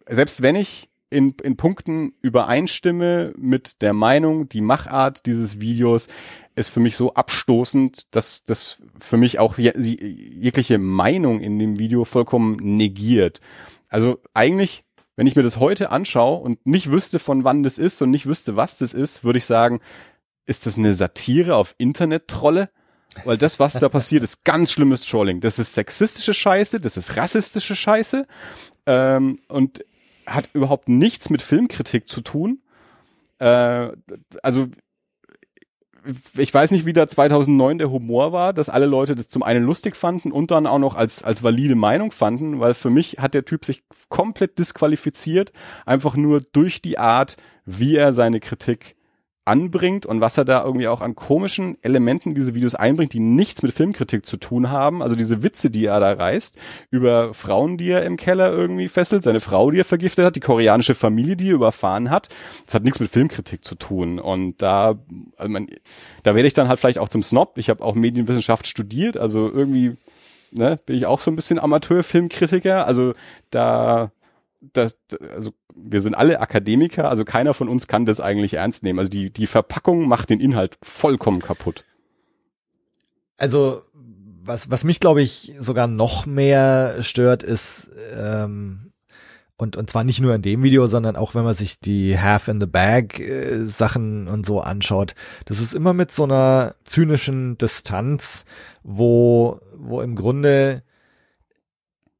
Selbst 0.09 0.43
wenn 0.43 0.57
ich 0.57 0.89
in, 1.11 1.33
in 1.43 1.57
Punkten 1.57 2.15
übereinstimme 2.23 3.33
mit 3.37 3.83
der 3.83 3.93
Meinung, 3.93 4.49
die 4.49 4.61
Machart 4.61 5.27
dieses 5.27 5.61
Videos 5.61 6.09
ist 6.57 6.71
für 6.71 6.81
mich 6.81 6.97
so 6.97 7.15
abstoßend, 7.15 8.15
dass 8.15 8.43
das 8.45 8.83
für 8.99 9.17
mich 9.17 9.39
auch 9.39 9.59
je, 9.59 9.73
jegliche 9.77 10.79
Meinung 10.79 11.41
in 11.41 11.59
dem 11.59 11.79
Video 11.79 12.05
vollkommen 12.05 12.57
negiert. 12.57 13.41
Also 13.89 14.19
eigentlich, 14.35 14.85
wenn 15.17 15.27
ich 15.27 15.37
mir 15.37 15.43
das 15.43 15.59
heute 15.59 15.91
anschaue 15.91 16.41
und 16.41 16.67
nicht 16.67 16.91
wüsste, 16.91 17.19
von 17.19 17.45
wann 17.45 17.63
das 17.63 17.79
ist 17.79 18.01
und 18.03 18.11
nicht 18.11 18.27
wüsste, 18.27 18.57
was 18.57 18.79
das 18.79 18.95
ist, 18.95 19.23
würde 19.23 19.39
ich 19.39 19.45
sagen, 19.45 19.81
ist 20.47 20.67
das 20.67 20.79
eine 20.79 20.95
Satire 20.95 21.57
auf 21.57 21.75
Internet-Trolle? 21.79 22.71
Weil 23.25 23.39
das, 23.39 23.59
was 23.59 23.75
da 23.75 23.89
passiert, 23.89 24.23
ist 24.23 24.45
ganz 24.45 24.73
schlimmes 24.73 25.07
Trolling. 25.07 25.41
Das 25.41 25.59
ist 25.59 25.75
sexistische 25.75 26.35
Scheiße, 26.35 26.81
das 26.81 26.97
ist 26.97 27.17
rassistische 27.17 27.75
Scheiße 27.75 28.27
ähm, 28.87 29.41
und 29.49 29.85
hat 30.27 30.51
überhaupt 30.53 30.89
nichts 30.89 31.31
mit 31.31 31.43
Filmkritik 31.43 32.09
zu 32.09 32.21
tun. 32.21 32.61
Äh, 33.39 33.91
also 34.43 34.69
ich 36.37 36.53
weiß 36.53 36.71
nicht, 36.71 36.87
wie 36.87 36.93
da 36.93 37.09
2009 37.09 37.79
der 37.79 37.91
Humor 37.91 38.33
war, 38.33 38.53
dass 38.53 38.69
alle 38.69 38.87
Leute 38.87 39.15
das 39.15 39.29
zum 39.29 39.43
einen 39.43 39.65
lustig 39.65 39.97
fanden 39.97 40.33
und 40.33 40.51
dann 40.51 40.67
auch 40.67 40.79
noch 40.79 40.95
als, 40.95 41.25
als 41.25 41.43
valide 41.43 41.75
Meinung 41.75 42.13
fanden, 42.13 42.61
weil 42.61 42.75
für 42.75 42.91
mich 42.91 43.17
hat 43.19 43.35
der 43.35 43.45
Typ 43.45 43.65
sich 43.65 43.83
komplett 44.09 44.59
disqualifiziert, 44.59 45.53
einfach 45.85 46.17
nur 46.17 46.41
durch 46.41 46.81
die 46.83 46.99
Art, 46.99 47.37
wie 47.65 47.97
er 47.97 48.13
seine 48.13 48.41
Kritik 48.41 48.96
anbringt 49.47 50.07
und 50.07 50.21
was 50.21 50.37
er 50.37 50.45
da 50.45 50.65
irgendwie 50.65 50.89
auch 50.89 51.01
an 51.01 51.15
komischen 51.15 51.79
Elementen 51.83 52.35
diese 52.35 52.55
Videos 52.55 52.75
einbringt, 52.75 53.13
die 53.13 53.21
nichts 53.21 53.63
mit 53.63 53.73
Filmkritik 53.73 54.27
zu 54.27 54.37
tun 54.37 54.71
haben. 54.71 55.03
Also 55.03 55.15
diese 55.15 55.43
Witze, 55.43 55.71
die 55.71 55.87
er 55.87 56.01
da 56.01 56.13
reißt, 56.13 56.59
über 56.91 57.33
Frauen, 57.33 57.79
die 57.79 57.91
er 57.91 58.05
im 58.05 58.17
Keller 58.17 58.53
irgendwie 58.53 58.89
fesselt, 58.89 59.23
seine 59.23 59.41
Frau, 59.41 59.71
die 59.71 59.79
er 59.79 59.85
vergiftet 59.85 60.25
hat, 60.25 60.37
die 60.37 60.41
koreanische 60.41 60.95
Familie, 60.95 61.37
die 61.37 61.51
er 61.51 61.55
überfahren 61.55 62.11
hat. 62.11 62.29
Das 62.65 62.75
hat 62.75 62.83
nichts 62.83 62.99
mit 62.99 63.11
Filmkritik 63.11 63.65
zu 63.65 63.77
tun. 63.77 64.19
Und 64.19 64.61
da, 64.61 64.99
also 65.37 65.51
man, 65.51 65.69
da 66.25 66.35
werde 66.35 66.49
ich 66.49 66.55
dann 66.55 66.69
halt 66.69 66.81
vielleicht 66.81 66.99
auch 66.99 67.09
zum 67.09 67.23
Snob. 67.23 67.57
Ich 67.57 67.71
habe 67.71 67.85
auch 67.85 67.95
Medienwissenschaft 67.95 68.67
studiert, 68.67 69.17
also 69.17 69.49
irgendwie 69.49 69.97
ne, 70.51 70.77
bin 70.87 70.97
ich 70.97 71.07
auch 71.07 71.21
so 71.21 71.31
ein 71.31 71.37
bisschen 71.37 71.61
Amateurfilmkritiker. 71.61 72.87
Also 72.87 73.13
da 73.51 74.11
das, 74.73 74.99
also 75.35 75.53
wir 75.77 76.01
sind 76.01 76.15
alle 76.15 76.41
Akademiker, 76.41 77.09
also 77.09 77.25
keiner 77.25 77.55
von 77.55 77.69
uns 77.69 77.87
kann 77.87 78.07
das 78.07 78.21
eigentlich 78.21 78.55
ernst 78.55 78.83
nehmen. 78.83 78.99
Also 78.99 79.11
die, 79.11 79.31
die 79.31 79.47
Verpackung 79.47 80.09
macht 80.09 80.31
den 80.31 80.41
Inhalt 80.41 80.79
vollkommen 80.83 81.41
kaputt. 81.41 81.85
Also 83.37 83.83
was, 84.43 84.71
was 84.71 84.85
mich, 84.85 85.01
glaube 85.01 85.23
ich, 85.23 85.55
sogar 85.59 85.87
noch 85.87 86.25
mehr 86.25 87.03
stört, 87.03 87.43
ist, 87.43 87.91
ähm, 88.17 88.93
und, 89.59 89.77
und 89.77 89.91
zwar 89.91 90.05
nicht 90.05 90.21
nur 90.21 90.35
in 90.35 90.43
dem 90.43 90.63
Video, 90.63 90.87
sondern 90.87 91.17
auch 91.17 91.35
wenn 91.35 91.45
man 91.45 91.55
sich 91.55 91.81
die 91.81 92.19
Half 92.19 92.49
in 92.49 92.61
the 92.61 92.67
Bag 92.67 93.19
äh, 93.19 93.67
Sachen 93.67 94.29
und 94.29 94.47
so 94.47 94.61
anschaut, 94.61 95.15
das 95.47 95.61
ist 95.61 95.75
immer 95.75 95.95
mit 95.95 96.13
so 96.13 96.25
einer 96.25 96.75
zynischen 96.85 97.59
Distanz, 97.59 98.45
wo, 98.83 99.61
wo 99.77 100.01
im 100.01 100.15
Grunde 100.15 100.83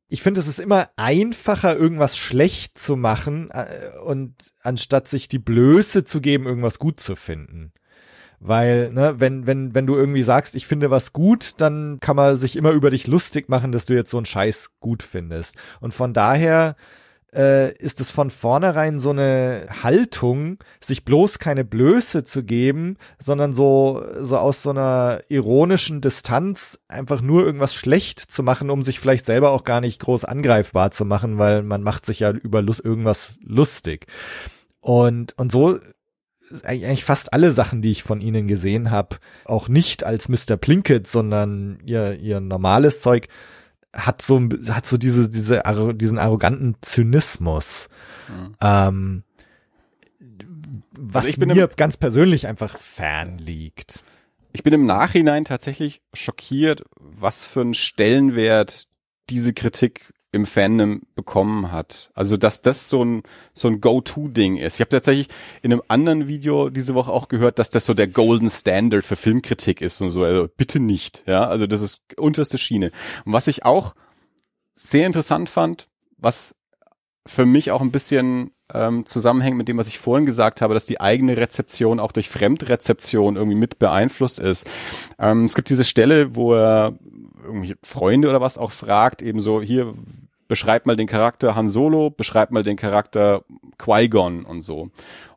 ich 0.09 0.23
finde, 0.23 0.41
es 0.41 0.47
ist 0.47 0.61
immer 0.61 0.89
einfacher, 0.97 1.77
irgendwas 1.77 2.17
schlecht 2.17 2.79
zu 2.79 2.97
machen 2.97 3.51
äh, 3.51 3.91
und 4.05 4.35
anstatt 4.63 5.09
sich 5.09 5.29
die 5.29 5.39
Blöße 5.39 6.05
zu 6.05 6.21
geben, 6.21 6.47
irgendwas 6.47 6.79
gut 6.79 7.01
zu 7.01 7.17
finden. 7.17 7.73
Weil, 8.39 8.93
ne, 8.93 9.15
wenn, 9.19 9.47
wenn, 9.47 9.75
wenn 9.75 9.87
du 9.87 9.97
irgendwie 9.97 10.23
sagst, 10.23 10.55
ich 10.55 10.67
finde 10.67 10.91
was 10.91 11.13
gut, 11.13 11.55
dann 11.57 11.99
kann 12.01 12.17
man 12.17 12.37
sich 12.37 12.55
immer 12.55 12.71
über 12.71 12.91
dich 12.91 13.07
lustig 13.07 13.49
machen, 13.49 13.73
dass 13.73 13.87
du 13.87 13.95
jetzt 13.95 14.11
so 14.11 14.19
einen 14.19 14.27
Scheiß 14.27 14.79
gut 14.79 15.03
findest. 15.03 15.57
Und 15.81 15.95
von 15.95 16.13
daher 16.13 16.77
äh, 17.37 17.73
ist 17.77 18.01
es 18.01 18.11
von 18.11 18.31
vornherein 18.31 18.99
so 18.99 19.11
eine 19.11 19.67
Haltung, 19.83 20.59
sich 20.81 21.05
bloß 21.05 21.39
keine 21.39 21.65
Blöße 21.65 22.25
zu 22.25 22.43
geben, 22.43 22.97
sondern 23.19 23.55
so, 23.55 24.03
so 24.21 24.39
aus 24.39 24.63
so 24.63 24.71
einer 24.71 25.21
ironischen 25.29 26.01
Distanz 26.01 26.79
einfach 26.89 27.21
nur 27.21 27.45
irgendwas 27.45 27.75
schlecht 27.75 28.21
zu 28.21 28.43
machen, 28.43 28.71
um 28.71 28.83
sich 28.83 28.99
vielleicht 28.99 29.27
selber 29.27 29.51
auch 29.51 29.65
gar 29.65 29.81
nicht 29.81 30.01
groß 30.01 30.25
angreifbar 30.25 30.91
zu 30.91 31.05
machen, 31.05 31.39
weil 31.39 31.63
man 31.63 31.83
macht 31.83 32.07
sich 32.07 32.21
ja 32.21 32.31
über 32.31 32.63
Lust, 32.63 32.85
irgendwas 32.85 33.39
lustig. 33.43 34.07
Und, 34.81 35.37
und 35.39 35.53
so 35.53 35.79
eigentlich 36.65 37.05
fast 37.05 37.33
alle 37.33 37.53
Sachen, 37.53 37.83
die 37.83 37.91
ich 37.91 38.03
von 38.03 38.21
ihnen 38.21 38.47
gesehen 38.47 38.91
habe, 38.91 39.17
auch 39.45 39.69
nicht 39.69 40.05
als 40.05 40.29
Mr. 40.29 40.57
Plinkett, 40.57 41.07
sondern 41.09 41.81
ihr, 41.85 42.19
ihr 42.21 42.41
normales 42.41 43.01
Zeug, 43.01 43.29
hat 43.97 44.23
so 44.23 44.41
hat 44.69 44.87
so 44.87 44.97
diese 44.97 45.29
diese 45.29 45.63
diesen 45.95 46.19
arroganten 46.19 46.77
Zynismus. 46.83 47.89
Mhm. 48.29 48.55
Ähm, 48.61 49.23
was 50.99 51.27
also 51.27 51.47
mir 51.47 51.65
im, 51.65 51.77
ganz 51.77 51.97
persönlich 51.97 52.47
einfach 52.47 52.77
fern 52.77 53.39
liegt. 53.39 54.03
Ich 54.53 54.63
bin 54.63 54.73
im 54.73 54.87
Nachhinein 54.87 55.45
tatsächlich 55.45 56.01
schockiert, 56.15 56.83
was 56.99 57.47
für 57.47 57.61
einen 57.61 57.75
Stellenwert 57.75 58.89
diese 59.29 59.53
Kritik 59.53 60.13
im 60.33 60.47
Fandom 60.47 61.03
bekommen 61.15 61.73
hat. 61.73 62.11
Also 62.15 62.37
dass 62.37 62.63
das 62.63 62.89
so 62.89 63.05
ein 63.05 63.23
so 63.55 63.69
ein 63.69 63.81
Go-to-Ding 63.81 64.57
ist. 64.57 64.75
Ich 64.75 64.81
habe 64.81 64.91
tatsächlich 64.91 65.29
in 65.63 65.73
einem 65.73 65.83
anderen 65.89 66.29
Video 66.29 66.69
diese 66.69 66.95
Woche 66.95 67.13
auch 67.13 67.29
gehört, 67.29 67.59
dass 67.59 67.71
das 67.71 67.87
so 67.87 67.95
der 67.95 68.09
Golden 68.09 68.51
Standard 68.51 69.05
für 69.05 69.17
Filmkritik 69.17 69.81
ist 69.81 70.01
und 70.01 70.11
so. 70.11 70.25
Also 70.25 70.49
bitte 70.57 70.81
nicht. 70.81 71.25
Ja, 71.27 71.47
also 71.47 71.67
das 71.67 71.81
ist 71.81 72.01
unterste 72.17 72.59
Schiene. 72.59 72.91
Und 73.25 73.33
was 73.33 73.47
ich 73.47 73.65
auch 73.65 73.95
sehr 74.75 75.07
interessant 75.07 75.49
fand, 75.49 75.89
was 76.19 76.55
für 77.25 77.47
mich 77.47 77.71
auch 77.71 77.81
ein 77.81 77.91
bisschen 77.91 78.53
ähm, 78.73 79.07
zusammenhängt 79.07 79.57
mit 79.57 79.69
dem, 79.69 79.79
was 79.79 79.89
ich 79.89 79.99
vorhin 79.99 80.27
gesagt 80.27 80.61
habe, 80.61 80.75
dass 80.75 80.87
die 80.87 81.01
eigene 81.01 81.37
Rezeption 81.37 82.01
auch 82.01 82.13
durch 82.13 82.29
Fremdrezeption 82.29 83.37
irgendwie 83.37 83.59
mit 83.59 83.79
beeinflusst 83.79 84.41
ist. 84.41 84.69
Ähm, 85.19 85.45
es 85.45 85.55
gibt 85.55 85.71
diese 85.71 85.85
Stelle, 85.85 86.35
wo 86.35 86.55
er 86.55 86.99
irgendwie 87.47 87.77
Freunde 87.83 88.29
oder 88.29 88.41
was 88.41 88.59
auch 88.59 88.73
fragt, 88.73 89.23
eben 89.23 89.41
so, 89.41 89.63
hier, 89.63 89.95
beschreibt 90.49 90.87
mal 90.87 90.97
den 90.97 91.07
Charakter 91.07 91.55
Han 91.55 91.69
Solo, 91.69 92.11
beschreibt 92.11 92.53
mal 92.53 92.63
den 92.63 92.77
Charakter 92.77 93.45
Qui-Gon 93.79 94.45
und 94.45 94.61
so. 94.61 94.91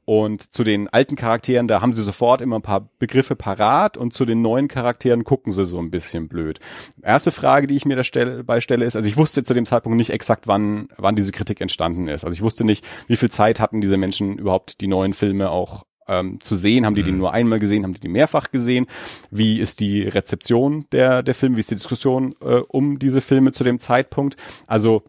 Und 0.05 0.41
zu 0.41 0.63
den 0.63 0.87
alten 0.87 1.15
Charakteren, 1.15 1.67
da 1.67 1.81
haben 1.81 1.93
sie 1.93 2.01
sofort 2.01 2.41
immer 2.41 2.55
ein 2.55 2.63
paar 2.63 2.89
Begriffe 2.97 3.35
parat 3.35 3.95
und 3.95 4.11
zu 4.11 4.25
den 4.25 4.41
neuen 4.41 4.67
Charakteren 4.67 5.23
gucken 5.23 5.53
sie 5.53 5.65
so 5.65 5.77
ein 5.77 5.91
bisschen 5.91 6.27
blöd. 6.27 6.59
Erste 7.03 7.29
Frage, 7.29 7.67
die 7.67 7.75
ich 7.75 7.85
mir 7.85 7.95
da 7.95 8.03
stelle, 8.03 8.43
ist, 8.85 8.95
also 8.95 9.07
ich 9.07 9.17
wusste 9.17 9.43
zu 9.43 9.53
dem 9.53 9.67
Zeitpunkt 9.67 9.97
nicht 9.97 10.09
exakt, 10.09 10.47
wann, 10.47 10.89
wann 10.97 11.15
diese 11.15 11.31
Kritik 11.31 11.61
entstanden 11.61 12.07
ist. 12.07 12.25
Also 12.25 12.33
ich 12.33 12.41
wusste 12.41 12.63
nicht, 12.63 12.83
wie 13.05 13.17
viel 13.17 13.29
Zeit 13.29 13.59
hatten 13.59 13.81
diese 13.81 13.97
Menschen 13.97 14.39
überhaupt 14.39 14.81
die 14.81 14.87
neuen 14.87 15.13
Filme 15.13 15.51
auch 15.51 15.85
ähm, 16.09 16.41
zu 16.41 16.55
sehen? 16.55 16.85
Haben 16.85 16.95
die 16.95 17.01
mhm. 17.01 17.05
die 17.05 17.11
nur 17.13 17.33
einmal 17.33 17.59
gesehen? 17.59 17.83
Haben 17.83 17.93
die 17.93 18.01
die 18.01 18.09
mehrfach 18.09 18.51
gesehen? 18.51 18.87
Wie 19.31 19.59
ist 19.59 19.79
die 19.79 20.03
Rezeption 20.03 20.85
der, 20.91 21.23
der 21.23 21.35
Filme? 21.35 21.55
Wie 21.55 21.61
ist 21.61 21.71
die 21.71 21.75
Diskussion 21.75 22.35
äh, 22.41 22.61
um 22.67 22.99
diese 22.99 23.21
Filme 23.21 23.51
zu 23.51 23.63
dem 23.63 23.79
Zeitpunkt? 23.79 24.35
Also 24.67 25.03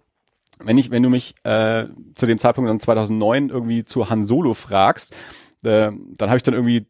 wenn 0.58 0.78
ich, 0.78 0.90
wenn 0.90 1.02
du 1.02 1.08
mich 1.08 1.34
äh, 1.44 1.86
zu 2.14 2.26
dem 2.26 2.38
Zeitpunkt 2.38 2.68
dann 2.68 2.80
2009 2.80 3.48
irgendwie 3.48 3.84
zu 3.84 4.10
Han 4.10 4.24
Solo 4.24 4.54
fragst, 4.54 5.14
äh, 5.62 5.90
dann 5.90 6.28
habe 6.28 6.36
ich 6.36 6.42
dann 6.42 6.54
irgendwie, 6.54 6.86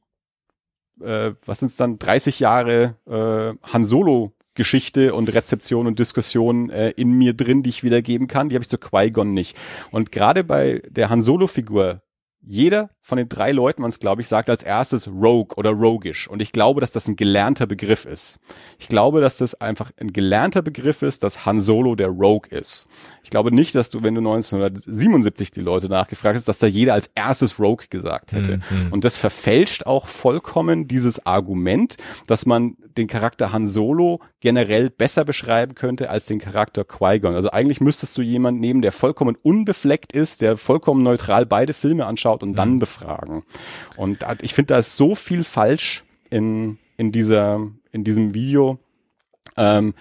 äh, 1.01 1.33
was 1.45 1.61
sind 1.61 1.69
es 1.69 1.77
dann, 1.77 1.99
30 1.99 2.41
Jahre 2.41 2.97
äh, 3.07 3.57
Han 3.73 3.85
Solo 3.85 4.33
Geschichte 4.55 5.15
und 5.15 5.33
Rezeption 5.33 5.87
und 5.87 5.99
Diskussion 5.99 6.71
äh, 6.71 6.91
in 6.91 7.13
mir 7.13 7.35
drin, 7.35 7.63
die 7.63 7.71
ich 7.71 7.85
wiedergeben 7.85 8.27
kann. 8.27 8.49
Die 8.49 8.57
habe 8.57 8.63
ich 8.63 8.69
zu 8.69 8.79
Qui-Gon 8.79 9.33
nicht. 9.33 9.57
Und 9.91 10.13
gerade 10.13 10.45
bei 10.45 10.83
der 10.89 11.09
Han 11.09 11.23
Solo-Figur 11.23 12.03
jeder 12.43 12.91
von 13.01 13.19
den 13.19 13.29
drei 13.29 13.53
Leuten, 13.53 13.83
man 13.83 13.91
es 13.91 14.01
glaube 14.01 14.23
ich, 14.23 14.29
sagt 14.29 14.49
als 14.49 14.63
erstes 14.63 15.09
Rogue 15.09 15.57
oder 15.57 15.71
Rogish. 15.71 16.29
Und 16.29 16.41
ich 16.41 16.53
glaube, 16.53 16.81
dass 16.81 16.91
das 16.91 17.07
ein 17.07 17.17
gelernter 17.17 17.67
Begriff 17.67 18.07
ist. 18.07 18.39
Ich 18.79 18.89
glaube, 18.89 19.21
dass 19.21 19.39
das 19.39 19.61
einfach 19.61 19.91
ein 20.01 20.13
gelernter 20.13 20.63
Begriff 20.63 21.03
ist, 21.03 21.23
dass 21.23 21.45
Han 21.45 21.61
Solo 21.61 21.95
der 21.95 22.09
Rogue 22.09 22.51
ist. 22.51 22.89
Ich 23.23 23.31
glaube 23.31 23.55
nicht, 23.55 23.75
dass 23.75 23.91
du, 23.91 24.03
wenn 24.03 24.15
du 24.15 24.21
1977 24.21 25.51
die 25.51 25.61
Leute 25.61 25.89
nachgefragt 25.89 26.37
hast, 26.37 26.49
dass 26.49 26.59
da 26.59 26.67
jeder 26.67 26.95
als 26.95 27.11
erstes 27.15 27.59
Rogue 27.59 27.87
gesagt 27.91 28.33
hätte. 28.33 28.57
Mhm. 28.57 28.93
Und 28.93 29.05
das 29.05 29.17
verfälscht 29.17 29.85
auch 29.85 30.07
vollkommen 30.07 30.89
dieses 30.89 31.27
Argument, 31.27 31.97
dass 32.27 32.47
man 32.47 32.77
den 32.97 33.07
Charakter 33.07 33.53
Han 33.53 33.67
Solo 33.67 34.21
generell 34.41 34.91
besser 34.91 35.25
beschreiben 35.25 35.75
könnte 35.75 36.11
als 36.11 36.27
den 36.27 36.39
Charakter 36.39 36.85
Qui-Gon. 36.85 37.35
Also 37.35 37.51
eigentlich 37.51 37.81
müsstest 37.81 38.17
du 38.17 38.23
jemanden 38.23 38.61
nehmen, 38.61 38.81
der 38.81 38.93
vollkommen 38.93 39.37
unbefleckt 39.43 40.13
ist, 40.13 40.43
der 40.43 40.57
vollkommen 40.57 41.03
neutral 41.03 41.47
beide 41.47 41.75
Filme 41.75 42.07
anschaut 42.07 42.43
und 42.43 42.51
mhm. 42.51 42.57
dann 42.57 42.79
befragen. 42.79 43.45
Und 43.97 44.25
ich 44.43 44.55
finde, 44.55 44.75
da 44.75 44.79
ist 44.79 44.97
so 44.97 45.15
viel 45.15 45.45
falsch 45.45 46.05
in, 46.31 46.79
in 46.97 47.13
dieser, 47.13 47.61
in 47.93 48.03
diesem 48.03 48.35
Video. 48.35 48.79
Ähm, 49.57 49.95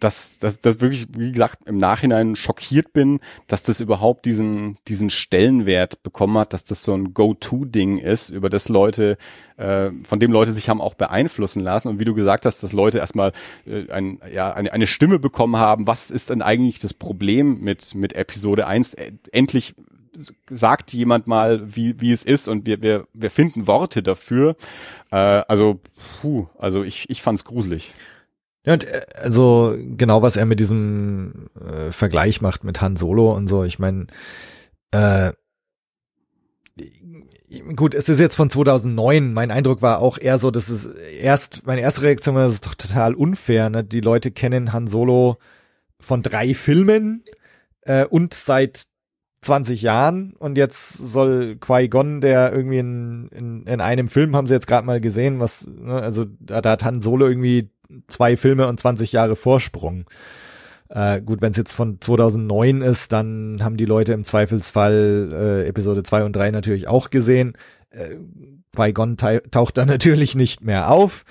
dass, 0.00 0.38
dass, 0.38 0.60
dass 0.60 0.80
wirklich, 0.80 1.06
wie 1.16 1.32
gesagt, 1.32 1.66
im 1.66 1.78
Nachhinein 1.78 2.36
schockiert 2.36 2.92
bin, 2.92 3.20
dass 3.46 3.62
das 3.62 3.80
überhaupt 3.80 4.24
diesen, 4.24 4.76
diesen 4.88 5.10
Stellenwert 5.10 6.02
bekommen 6.02 6.38
hat, 6.38 6.52
dass 6.52 6.64
das 6.64 6.82
so 6.84 6.94
ein 6.94 7.14
Go-To-Ding 7.14 7.98
ist, 7.98 8.30
über 8.30 8.50
das 8.50 8.68
Leute, 8.68 9.16
äh, 9.56 9.90
von 10.06 10.20
dem 10.20 10.32
Leute 10.32 10.52
sich 10.52 10.68
haben 10.68 10.80
auch 10.80 10.94
beeinflussen 10.94 11.62
lassen. 11.62 11.88
Und 11.88 12.00
wie 12.00 12.04
du 12.04 12.14
gesagt 12.14 12.46
hast, 12.46 12.62
dass 12.62 12.72
Leute 12.72 12.98
erstmal 12.98 13.32
äh, 13.66 13.90
ein, 13.90 14.20
ja, 14.32 14.52
eine, 14.52 14.72
eine 14.72 14.86
Stimme 14.86 15.18
bekommen 15.18 15.56
haben, 15.56 15.86
was 15.86 16.10
ist 16.10 16.30
denn 16.30 16.42
eigentlich 16.42 16.78
das 16.78 16.92
Problem 16.92 17.60
mit, 17.60 17.94
mit 17.94 18.14
Episode 18.14 18.66
1? 18.66 18.96
Endlich 19.32 19.74
sagt 20.50 20.92
jemand 20.92 21.26
mal, 21.26 21.76
wie, 21.76 22.00
wie 22.00 22.12
es 22.12 22.24
ist 22.24 22.48
und 22.48 22.66
wir, 22.66 22.82
wir, 22.82 23.06
wir 23.12 23.30
finden 23.30 23.66
Worte 23.66 24.02
dafür. 24.02 24.56
Äh, 25.10 25.16
also, 25.16 25.80
puh, 26.20 26.46
also 26.58 26.82
ich, 26.82 27.08
ich 27.10 27.22
fand's 27.22 27.44
gruselig. 27.44 27.92
Ja, 28.66 28.74
und 28.74 28.84
äh, 28.84 29.06
also 29.14 29.76
genau, 29.96 30.20
was 30.22 30.36
er 30.36 30.44
mit 30.44 30.60
diesem 30.60 31.48
äh, 31.58 31.92
Vergleich 31.92 32.42
macht 32.42 32.64
mit 32.64 32.80
Han 32.80 32.96
Solo 32.96 33.34
und 33.34 33.48
so, 33.48 33.64
ich 33.64 33.78
meine, 33.78 34.08
äh, 34.90 35.32
gut, 37.74 37.94
es 37.94 38.08
ist 38.08 38.20
jetzt 38.20 38.34
von 38.34 38.50
2009. 38.50 39.32
Mein 39.32 39.50
Eindruck 39.50 39.82
war 39.82 40.00
auch 40.00 40.18
eher 40.18 40.38
so, 40.38 40.50
dass 40.50 40.68
es 40.68 40.84
erst, 40.84 41.64
meine 41.66 41.80
erste 41.80 42.02
Reaktion 42.02 42.34
war, 42.34 42.44
das 42.44 42.54
ist 42.54 42.66
doch 42.66 42.74
total 42.74 43.14
unfair. 43.14 43.70
Ne? 43.70 43.84
Die 43.84 44.00
Leute 44.00 44.30
kennen 44.32 44.72
Han 44.72 44.88
Solo 44.88 45.38
von 46.00 46.22
drei 46.22 46.54
Filmen 46.54 47.22
äh, 47.82 48.04
und 48.04 48.34
seit 48.34 48.86
20 49.42 49.82
Jahren 49.82 50.32
und 50.32 50.58
jetzt 50.58 50.94
soll 50.94 51.56
Qui-Gon, 51.56 52.20
der 52.20 52.52
irgendwie 52.52 52.78
in, 52.78 53.28
in, 53.28 53.66
in 53.66 53.80
einem 53.80 54.08
Film, 54.08 54.34
haben 54.34 54.48
sie 54.48 54.54
jetzt 54.54 54.66
gerade 54.66 54.86
mal 54.86 55.00
gesehen, 55.00 55.38
was, 55.38 55.66
ne, 55.66 55.94
also 55.94 56.26
da, 56.40 56.60
da 56.60 56.72
hat 56.72 56.84
Han 56.84 57.00
Solo 57.00 57.28
irgendwie 57.28 57.70
zwei 58.08 58.36
Filme 58.36 58.66
und 58.66 58.78
20 58.78 59.12
Jahre 59.12 59.36
Vorsprung. 59.36 60.04
Äh, 60.88 61.20
gut, 61.22 61.42
wenn 61.42 61.50
es 61.50 61.56
jetzt 61.56 61.72
von 61.72 62.00
2009 62.00 62.82
ist, 62.82 63.12
dann 63.12 63.58
haben 63.62 63.76
die 63.76 63.84
Leute 63.84 64.12
im 64.12 64.24
Zweifelsfall 64.24 65.32
äh, 65.32 65.68
Episode 65.68 66.02
2 66.02 66.24
und 66.24 66.36
3 66.36 66.52
natürlich 66.52 66.86
auch 66.86 67.10
gesehen. 67.10 67.54
Äh, 67.90 68.16
Qui-Gon 68.74 69.16
taucht 69.16 69.78
da 69.78 69.86
natürlich 69.86 70.34
nicht 70.34 70.62
mehr 70.62 70.90
auf. 70.90 71.24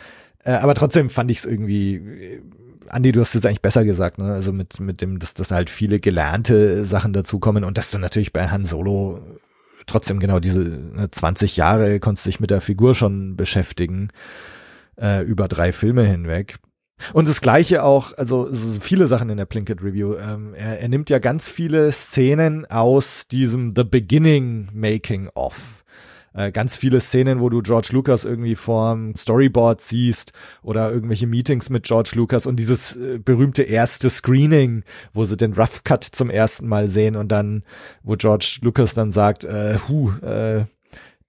Äh, 0.44 0.52
aber 0.52 0.76
trotzdem 0.76 1.10
fand 1.10 1.32
ich 1.32 1.40
es 1.40 1.46
irgendwie, 1.46 1.96
äh, 1.96 2.42
Andi, 2.90 3.12
du 3.12 3.22
hast 3.22 3.34
es 3.34 3.46
eigentlich 3.46 3.62
besser 3.62 3.86
gesagt, 3.86 4.18
ne? 4.18 4.32
Also 4.34 4.52
mit, 4.52 4.80
mit 4.80 5.02
dem, 5.02 5.20
dass, 5.20 5.34
dass 5.34 5.52
halt 5.52 5.70
viele 5.70 6.00
gelernte 6.00 6.86
Sachen 6.86 7.14
dazukommen 7.14 7.64
und 7.64 7.78
dass 7.78 7.92
du 7.92 7.98
natürlich 7.98 8.34
bei 8.34 8.50
Han 8.50 8.66
Solo 8.66 9.22
trotzdem 9.88 10.20
genau 10.20 10.40
diese 10.40 10.60
ne, 10.60 11.10
20 11.10 11.58
Jahre 11.58 12.00
konntest 12.00 12.26
dich 12.26 12.40
mit 12.40 12.52
der 12.52 12.62
Figur 12.62 12.96
schon 12.96 13.36
beschäftigen, 13.36 14.10
äh, 15.00 15.24
über 15.24 15.48
drei 15.48 15.72
Filme 15.72 16.04
hinweg. 16.04 16.58
Und 17.14 17.28
das 17.28 17.42
gleiche 17.42 17.84
auch, 17.84 18.14
also 18.18 18.50
viele 18.80 19.08
Sachen 19.08 19.30
in 19.30 19.38
der 19.38 19.46
Plinkett 19.46 19.84
Review. 19.84 20.16
Ähm, 20.16 20.54
er, 20.54 20.80
er 20.80 20.88
nimmt 20.88 21.10
ja 21.10 21.20
ganz 21.20 21.50
viele 21.50 21.92
Szenen 21.92 22.66
aus 22.66 23.28
diesem 23.28 23.74
The 23.76 23.84
Beginning 23.84 24.70
Making 24.74 25.30
of. 25.36 25.84
Äh, 26.34 26.52
ganz 26.52 26.76
viele 26.76 27.00
Szenen, 27.00 27.40
wo 27.40 27.50
du 27.50 27.62
George 27.62 27.90
Lucas 27.92 28.26
irgendwie 28.26 28.56
vorm 28.56 29.16
Storyboard 29.16 29.82
siehst 29.82 30.34
oder 30.64 30.92
irgendwelche 30.92 31.28
Meetings 31.28 31.70
mit 31.70 31.84
George 31.84 32.12
Lucas 32.16 32.46
und 32.46 32.58
dieses 32.58 32.96
äh, 32.96 33.20
berühmte 33.20 33.64
erste 33.64 34.10
Screening, 34.10 34.84
wo 35.14 35.24
sie 35.24 35.38
den 35.38 35.54
Rough 35.54 35.84
Cut 35.86 36.04
zum 36.04 36.30
ersten 36.30 36.68
Mal 36.68 36.90
sehen 36.90 37.16
und 37.16 37.30
dann, 37.30 37.64
wo 38.04 38.16
George 38.16 38.60
Lucas 38.62 38.94
dann 38.94 39.14
sagt, 39.14 39.46
äh, 39.46 39.78
hu, 39.88 40.12
äh, 40.22 40.66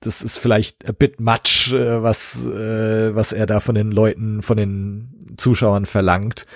das 0.07 0.23
ist 0.23 0.39
vielleicht 0.39 0.89
a 0.89 0.93
bit 0.93 1.21
much, 1.21 1.73
äh, 1.73 2.03
was, 2.03 2.45
äh, 2.45 3.15
was 3.15 3.33
er 3.33 3.47
da 3.47 3.61
von 3.61 3.75
den 3.75 3.91
Leuten, 3.91 4.43
von 4.43 4.57
den 4.57 5.35
Zuschauern 5.37 5.87
verlangt. 5.87 6.47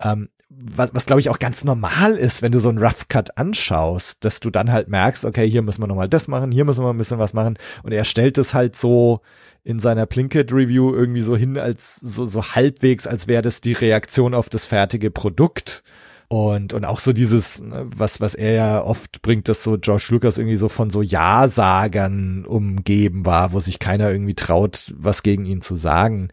Ähm, 0.00 0.28
was, 0.50 0.90
was 0.92 1.06
glaube 1.06 1.20
ich 1.20 1.30
auch 1.30 1.38
ganz 1.38 1.64
normal 1.64 2.12
ist, 2.12 2.42
wenn 2.42 2.52
du 2.52 2.58
so 2.58 2.68
einen 2.68 2.78
Rough 2.78 3.08
Cut 3.08 3.38
anschaust, 3.38 4.24
dass 4.24 4.40
du 4.40 4.50
dann 4.50 4.72
halt 4.72 4.88
merkst, 4.88 5.24
okay, 5.24 5.48
hier 5.48 5.62
müssen 5.62 5.82
wir 5.82 5.86
nochmal 5.86 6.08
das 6.08 6.28
machen, 6.28 6.50
hier 6.50 6.64
müssen 6.64 6.84
wir 6.84 6.92
ein 6.92 6.98
bisschen 6.98 7.18
was 7.18 7.32
machen. 7.32 7.58
Und 7.82 7.92
er 7.92 8.04
stellt 8.04 8.38
es 8.38 8.54
halt 8.54 8.76
so 8.76 9.20
in 9.62 9.80
seiner 9.80 10.06
Plinkett 10.06 10.52
Review 10.52 10.92
irgendwie 10.94 11.20
so 11.20 11.36
hin, 11.36 11.58
als 11.58 11.96
so, 11.96 12.26
so 12.26 12.42
halbwegs, 12.42 13.06
als 13.06 13.28
wäre 13.28 13.42
das 13.42 13.60
die 13.60 13.72
Reaktion 13.72 14.34
auf 14.34 14.48
das 14.48 14.64
fertige 14.64 15.10
Produkt. 15.10 15.82
Und, 16.30 16.74
und 16.74 16.84
auch 16.84 17.00
so 17.00 17.14
dieses, 17.14 17.62
ne, 17.62 17.88
was, 17.96 18.20
was 18.20 18.34
er 18.34 18.52
ja 18.52 18.82
oft 18.82 19.22
bringt, 19.22 19.48
dass 19.48 19.62
so 19.62 19.78
George 19.78 20.08
Lucas 20.10 20.36
irgendwie 20.36 20.56
so 20.56 20.68
von 20.68 20.90
so 20.90 21.00
Ja-Sagern 21.00 22.44
umgeben 22.44 23.24
war, 23.24 23.52
wo 23.52 23.60
sich 23.60 23.78
keiner 23.78 24.10
irgendwie 24.10 24.34
traut, 24.34 24.92
was 24.96 25.22
gegen 25.22 25.46
ihn 25.46 25.62
zu 25.62 25.74
sagen. 25.76 26.28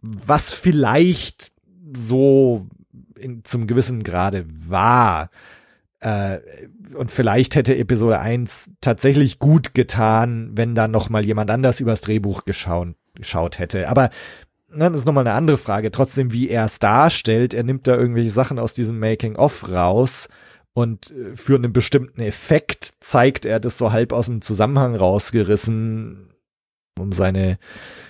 Was 0.00 0.52
vielleicht 0.52 1.52
so 1.96 2.68
in, 3.18 3.44
zum 3.44 3.66
gewissen 3.66 4.04
Grade 4.04 4.46
war. 4.68 5.30
Äh, 5.98 6.38
und 6.94 7.10
vielleicht 7.10 7.56
hätte 7.56 7.76
Episode 7.76 8.20
1 8.20 8.72
tatsächlich 8.80 9.40
gut 9.40 9.74
getan, 9.74 10.50
wenn 10.54 10.76
da 10.76 10.86
noch 10.86 11.10
mal 11.10 11.24
jemand 11.24 11.50
anders 11.50 11.80
übers 11.80 12.02
Drehbuch 12.02 12.44
geschaut, 12.44 12.94
geschaut 13.14 13.58
hätte. 13.58 13.88
Aber 13.88 14.10
ne, 14.74 14.90
das 14.90 15.00
ist 15.00 15.06
nochmal 15.06 15.26
eine 15.26 15.36
andere 15.36 15.58
Frage. 15.58 15.90
Trotzdem, 15.90 16.32
wie 16.32 16.48
er 16.48 16.64
es 16.64 16.78
darstellt, 16.78 17.54
er 17.54 17.62
nimmt 17.62 17.86
da 17.86 17.96
irgendwelche 17.96 18.30
Sachen 18.30 18.58
aus 18.58 18.74
diesem 18.74 18.98
Making-of 18.98 19.70
raus 19.70 20.28
und 20.74 21.10
äh, 21.12 21.36
für 21.36 21.54
einen 21.54 21.72
bestimmten 21.72 22.20
Effekt 22.20 22.94
zeigt 23.00 23.46
er 23.46 23.60
das 23.60 23.78
so 23.78 23.92
halb 23.92 24.12
aus 24.12 24.26
dem 24.26 24.42
Zusammenhang 24.42 24.94
rausgerissen, 24.94 26.30
um 26.98 27.12
seine 27.12 27.58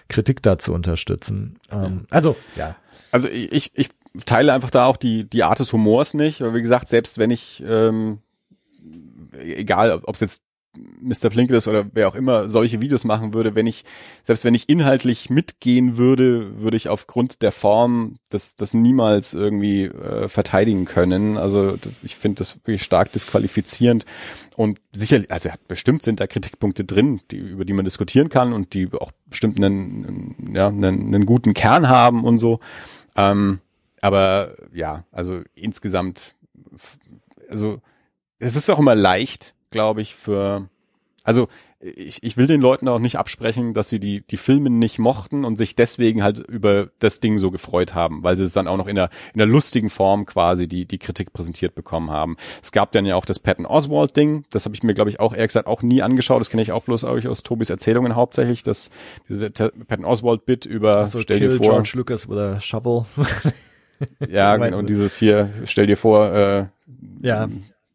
Kritik 0.09 0.43
da 0.43 0.59
zu 0.59 0.73
unterstützen. 0.73 1.59
Ähm, 1.71 2.07
also, 2.11 2.37
ja. 2.57 2.77
Also 3.11 3.29
ich, 3.29 3.71
ich 3.75 3.91
teile 4.27 4.53
einfach 4.53 4.71
da 4.71 4.87
auch 4.87 4.97
die, 4.97 5.29
die 5.29 5.45
Art 5.45 5.61
des 5.61 5.73
Humors 5.73 6.15
nicht, 6.15 6.41
weil 6.41 6.55
wie 6.55 6.63
gesagt, 6.63 6.89
selbst 6.89 7.19
wenn 7.19 7.31
ich, 7.31 7.63
ähm, 7.67 8.19
egal 9.33 10.01
ob 10.03 10.15
es 10.15 10.21
jetzt 10.21 10.43
Mr. 11.01 11.31
Plinkett 11.31 11.67
oder 11.67 11.87
wer 11.93 12.09
auch 12.09 12.15
immer 12.15 12.49
solche 12.49 12.81
Videos 12.81 13.05
machen 13.05 13.35
würde, 13.35 13.55
wenn 13.55 13.67
ich, 13.67 13.85
selbst 14.23 14.45
wenn 14.45 14.55
ich 14.55 14.69
inhaltlich 14.69 15.31
mitgehen 15.31 15.97
würde, 15.97 16.61
würde 16.61 16.77
ich 16.77 16.89
aufgrund 16.89 17.43
der 17.43 17.53
Form 17.53 18.15
das, 18.31 18.57
das 18.57 18.75
niemals 18.75 19.35
irgendwie 19.35 19.85
äh, 19.85 20.29
verteidigen 20.29 20.85
können. 20.85 21.37
Also 21.37 21.77
ich 22.03 22.17
finde 22.17 22.37
das 22.37 22.57
wirklich 22.57 22.83
stark 22.83 23.13
disqualifizierend. 23.13 24.05
Und 24.57 24.81
sicherlich, 24.93 25.31
also 25.31 25.51
bestimmt 25.69 26.03
sind 26.03 26.21
da 26.21 26.27
Kritikpunkte 26.27 26.85
drin, 26.85 27.21
die, 27.31 27.37
über 27.37 27.65
die 27.65 27.73
man 27.73 27.85
diskutieren 27.85 28.29
kann 28.29 28.53
und 28.53 28.75
die 28.75 28.89
auch 28.93 29.13
bestimmt 29.27 29.57
einen, 29.57 30.53
ja, 30.55 30.69
einen, 30.69 31.15
einen 31.15 31.27
guten 31.27 31.55
Kern 31.55 31.89
haben 31.89 32.25
und 32.25 32.39
so. 32.39 32.61
Ähm, 33.17 33.61
aber 34.01 34.57
ja, 34.73 35.05
also 35.13 35.43
insgesamt, 35.55 36.37
also 37.49 37.81
es 38.39 38.57
ist 38.57 38.69
auch 38.71 38.79
immer 38.79 38.95
leicht, 38.95 39.55
glaube 39.75 40.01
ich, 40.01 40.15
für 40.15 40.69
also 41.25 41.49
ich, 41.81 42.23
ich 42.23 42.37
will 42.37 42.47
den 42.47 42.61
Leuten 42.61 42.87
auch 42.87 42.99
nicht 42.99 43.17
absprechen, 43.17 43.73
dass 43.73 43.89
sie 43.89 43.99
die, 43.99 44.21
die 44.21 44.37
Filme 44.37 44.69
nicht 44.69 44.99
mochten 44.99 45.45
und 45.45 45.57
sich 45.57 45.75
deswegen 45.75 46.23
halt 46.23 46.39
über 46.39 46.91
das 46.99 47.21
Ding 47.21 47.39
so 47.39 47.51
gefreut 47.51 47.95
haben, 47.95 48.23
weil 48.23 48.37
sie 48.37 48.45
es 48.45 48.53
dann 48.53 48.69
auch 48.69 48.77
noch 48.77 48.87
in 48.87 48.95
der, 48.95 49.09
in 49.33 49.39
der 49.39 49.47
lustigen 49.47 49.89
Form 49.89 50.27
quasi 50.27 50.69
die, 50.69 50.87
die 50.87 50.99
Kritik 50.99 51.33
präsentiert 51.33 51.75
bekommen 51.75 52.11
haben. 52.11 52.37
Es 52.63 52.73
gab 52.73 52.93
dann 52.93 53.07
ja 53.07 53.17
auch 53.17 53.25
das 53.25 53.39
Patton 53.39 53.65
Oswald-Ding, 53.65 54.45
das 54.51 54.67
habe 54.67 54.75
ich 54.75 54.83
mir, 54.83 54.93
glaube 54.93 55.09
ich, 55.09 55.19
auch 55.19 55.33
eher 55.33 55.47
gesagt 55.47 55.67
auch 55.67 55.83
nie 55.83 56.03
angeschaut. 56.03 56.41
Das 56.41 56.51
kenne 56.51 56.63
ich 56.63 56.73
auch 56.73 56.85
bloß 56.85 57.05
euch 57.05 57.27
aus 57.27 57.43
Tobis 57.43 57.71
Erzählungen 57.71 58.15
hauptsächlich, 58.15 58.63
das 58.63 58.91
diese 59.29 59.51
Patton 59.51 60.05
Oswald-Bit 60.05 60.67
über 60.67 60.99
also 60.99 61.21
stell 61.21 61.41
dir 61.41 61.51
vor. 61.53 61.61
George 61.61 61.93
Lucas 61.95 62.31
a 62.31 62.61
shovel. 62.61 63.07
ja, 64.29 64.57
genau, 64.59 64.79
und 64.79 64.91
dieses 64.91 65.17
hier, 65.17 65.51
stell 65.65 65.87
dir 65.87 65.97
vor, 65.97 66.31
äh, 66.33 66.67
ja. 67.23 67.49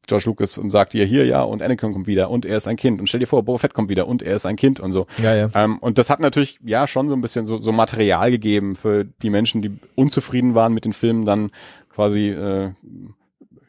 George 0.09 0.25
Lucas 0.27 0.57
und 0.57 0.69
sagt 0.69 0.93
ihr 0.93 1.05
hier 1.05 1.25
ja 1.25 1.41
und 1.41 1.61
Anakin 1.61 1.93
kommt 1.93 2.07
wieder 2.07 2.29
und 2.29 2.45
er 2.45 2.57
ist 2.57 2.67
ein 2.67 2.75
Kind 2.75 2.99
und 2.99 3.07
stell 3.07 3.19
dir 3.19 3.27
vor 3.27 3.43
Boba 3.43 3.59
Fett 3.59 3.73
kommt 3.73 3.89
wieder 3.89 4.07
und 4.07 4.21
er 4.21 4.35
ist 4.35 4.45
ein 4.45 4.55
Kind 4.55 4.79
und 4.79 4.91
so. 4.91 5.07
Ja, 5.23 5.33
ja. 5.33 5.49
Ähm, 5.53 5.77
und 5.79 5.97
das 5.97 6.09
hat 6.09 6.19
natürlich 6.19 6.59
ja 6.63 6.87
schon 6.87 7.09
so 7.09 7.15
ein 7.15 7.21
bisschen 7.21 7.45
so, 7.45 7.57
so 7.57 7.71
Material 7.71 8.31
gegeben 8.31 8.75
für 8.75 9.05
die 9.05 9.29
Menschen, 9.29 9.61
die 9.61 9.71
unzufrieden 9.95 10.55
waren 10.55 10.73
mit 10.73 10.85
den 10.85 10.93
Filmen, 10.93 11.25
dann 11.25 11.51
quasi 11.93 12.29
äh, 12.29 12.71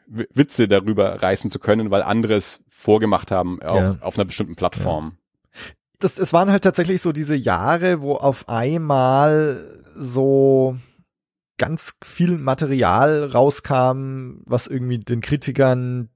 Witze 0.07 0.67
darüber 0.67 1.21
reißen 1.21 1.49
zu 1.51 1.59
können, 1.59 1.89
weil 1.89 2.03
andere 2.03 2.35
es 2.35 2.61
vorgemacht 2.67 3.31
haben 3.31 3.61
auf, 3.61 3.79
ja. 3.79 3.95
auf 4.01 4.17
einer 4.17 4.25
bestimmten 4.25 4.55
Plattform. 4.55 5.17
Das, 5.99 6.17
es 6.17 6.33
waren 6.33 6.49
halt 6.49 6.63
tatsächlich 6.63 7.01
so 7.01 7.11
diese 7.11 7.35
Jahre, 7.35 8.01
wo 8.01 8.15
auf 8.15 8.49
einmal 8.49 9.63
so 9.95 10.75
ganz 11.57 11.93
viel 12.03 12.39
Material 12.39 13.25
rauskam, 13.25 14.41
was 14.45 14.65
irgendwie 14.65 14.97
den 14.97 15.21
Kritikern 15.21 16.09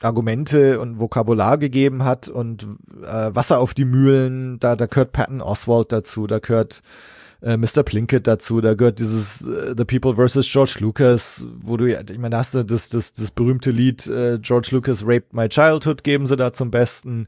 Argumente 0.00 0.80
und 0.80 0.98
Vokabular 0.98 1.58
gegeben 1.58 2.04
hat 2.04 2.28
und 2.28 2.66
äh, 3.02 3.34
Wasser 3.34 3.58
auf 3.58 3.74
die 3.74 3.84
Mühlen, 3.84 4.58
da, 4.58 4.76
da 4.76 4.86
gehört 4.86 5.12
Patton 5.12 5.40
Oswald 5.40 5.92
dazu, 5.92 6.26
da 6.26 6.40
gehört 6.40 6.82
äh, 7.42 7.56
Mr. 7.56 7.82
Plinkett 7.84 8.26
dazu, 8.26 8.60
da 8.60 8.74
gehört 8.74 8.98
dieses 8.98 9.42
äh, 9.42 9.74
The 9.76 9.84
People 9.84 10.16
vs. 10.16 10.50
George 10.50 10.76
Lucas, 10.80 11.46
wo 11.56 11.76
du 11.76 11.90
ja, 11.90 12.00
ich 12.00 12.18
meine, 12.18 12.30
da 12.30 12.38
hast 12.38 12.54
du 12.54 12.64
das, 12.64 12.88
das, 12.88 13.12
das 13.12 13.30
berühmte 13.30 13.70
Lied 13.70 14.06
äh, 14.06 14.38
George 14.40 14.68
Lucas 14.72 15.02
Raped 15.04 15.32
My 15.32 15.48
Childhood, 15.48 16.04
geben 16.04 16.26
sie 16.26 16.36
da 16.36 16.52
zum 16.52 16.70
Besten. 16.70 17.26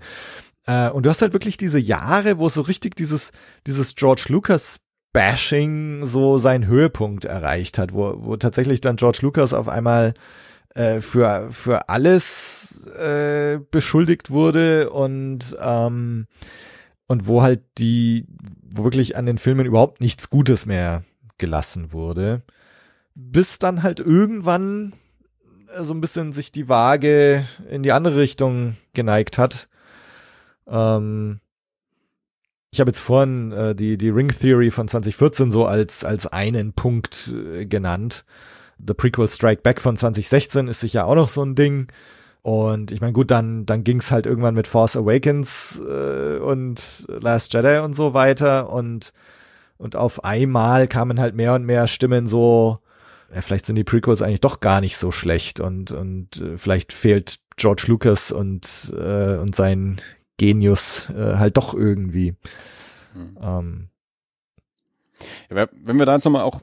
Äh, 0.67 0.91
und 0.91 1.07
du 1.07 1.11
hast 1.11 1.23
halt 1.23 1.33
wirklich 1.33 1.57
diese 1.57 1.79
Jahre, 1.79 2.39
wo 2.39 2.49
so 2.49 2.63
richtig 2.63 2.97
dieses, 2.97 3.31
dieses 3.67 3.95
George 3.95 4.27
Lucas 4.29 4.81
Bashing 5.13 6.05
so 6.05 6.39
seinen 6.39 6.67
Höhepunkt 6.67 7.25
erreicht 7.25 7.79
hat, 7.79 7.95
wo, 7.95 8.17
wo 8.19 8.37
tatsächlich 8.37 8.83
dann 8.83 8.97
George 8.97 9.21
Lucas 9.23 9.55
auf 9.55 9.69
einmal 9.69 10.13
äh, 10.77 11.01
für, 11.01 11.49
für 11.53 11.89
alles 11.89 12.87
äh, 12.87 13.59
beschuldigt 13.71 14.31
wurde 14.31 14.91
und, 14.91 15.57
ähm, 15.59 16.27
und 17.07 17.27
wo 17.27 17.41
halt 17.41 17.63
die, 17.79 18.27
wo 18.63 18.85
wirklich 18.85 19.17
an 19.17 19.25
den 19.25 19.39
Filmen 19.39 19.65
überhaupt 19.65 20.03
nichts 20.03 20.29
Gutes 20.29 20.67
mehr 20.67 21.03
gelassen 21.39 21.93
wurde. 21.93 22.43
Bis 23.15 23.59
dann 23.59 23.83
halt 23.83 24.01
irgendwann 24.01 24.93
so 25.81 25.95
ein 25.95 26.03
bisschen 26.03 26.35
sich 26.35 26.53
die 26.53 26.69
Waage 26.69 27.47
in 27.71 27.83
die 27.83 27.93
andere 27.93 28.19
Richtung 28.19 28.77
geneigt 28.93 29.39
hat. 29.39 29.69
Ähm, 30.67 31.41
ich 32.71 32.81
habe 32.81 32.91
jetzt 32.91 33.01
vorhin 33.01 33.51
äh, 33.53 33.75
die, 33.75 33.97
die 33.97 34.11
Ring 34.11 34.29
Theory 34.29 34.71
von 34.71 34.89
2014 34.89 35.51
so 35.51 35.65
als, 35.65 36.05
als 36.05 36.27
einen 36.27 36.75
Punkt 36.75 37.33
äh, 37.33 37.65
genannt. 37.65 38.27
The 38.79 38.95
Prequel 38.95 39.29
Strike 39.29 39.63
Back 39.63 39.81
von 39.81 39.97
2016 39.97 40.69
ist 40.69 40.81
sicher 40.81 41.07
auch 41.07 41.15
noch 41.15 41.29
so 41.29 41.43
ein 41.43 41.55
Ding. 41.55 41.89
Und 42.43 42.93
ich 42.93 43.01
meine, 43.01 43.13
gut, 43.13 43.31
dann, 43.31 43.67
dann 43.67 43.83
ging's 43.83 44.11
halt 44.13 44.25
irgendwann 44.25 44.55
mit 44.55 44.69
Force 44.69 44.97
Awakens 44.97 45.81
äh, 45.81 46.39
und 46.39 47.07
Last 47.09 47.53
Jedi 47.55 47.79
und 47.79 47.95
so 47.95 48.15
weiter. 48.15 48.71
Und, 48.71 49.13
und 49.79 49.97
auf 49.97 50.23
einmal 50.25 50.87
kamen 50.87 51.19
halt 51.19 51.35
mehr 51.35 51.55
und 51.55 51.65
mehr 51.65 51.89
Stimmen 51.89 52.29
so, 52.29 52.79
ja, 53.35 53.41
vielleicht 53.41 53.67
sind 53.67 53.77
die 53.77 53.85
Prequels 53.85 54.23
eigentlich 54.23 54.41
doch 54.41 54.61
gar 54.61 54.81
nicht 54.81 54.97
so 54.97 55.11
schlecht 55.11 55.59
und, 55.59 55.91
und 55.91 56.41
äh, 56.41 56.57
vielleicht 56.57 56.93
fehlt 56.93 57.41
George 57.57 57.85
Lucas 57.89 58.31
und, 58.31 58.95
äh, 58.97 59.39
und 59.39 59.57
sein 59.57 59.97
Genius 60.37 61.09
äh, 61.11 61.37
halt 61.37 61.57
doch 61.57 61.75
irgendwie. 61.75 62.37
Hm. 63.15 63.39
Ähm. 63.43 63.89
Ja, 65.51 65.67
wenn 65.73 65.99
wir 65.99 66.07
da 66.07 66.15
jetzt 66.15 66.25
nochmal 66.25 66.43
auch 66.43 66.61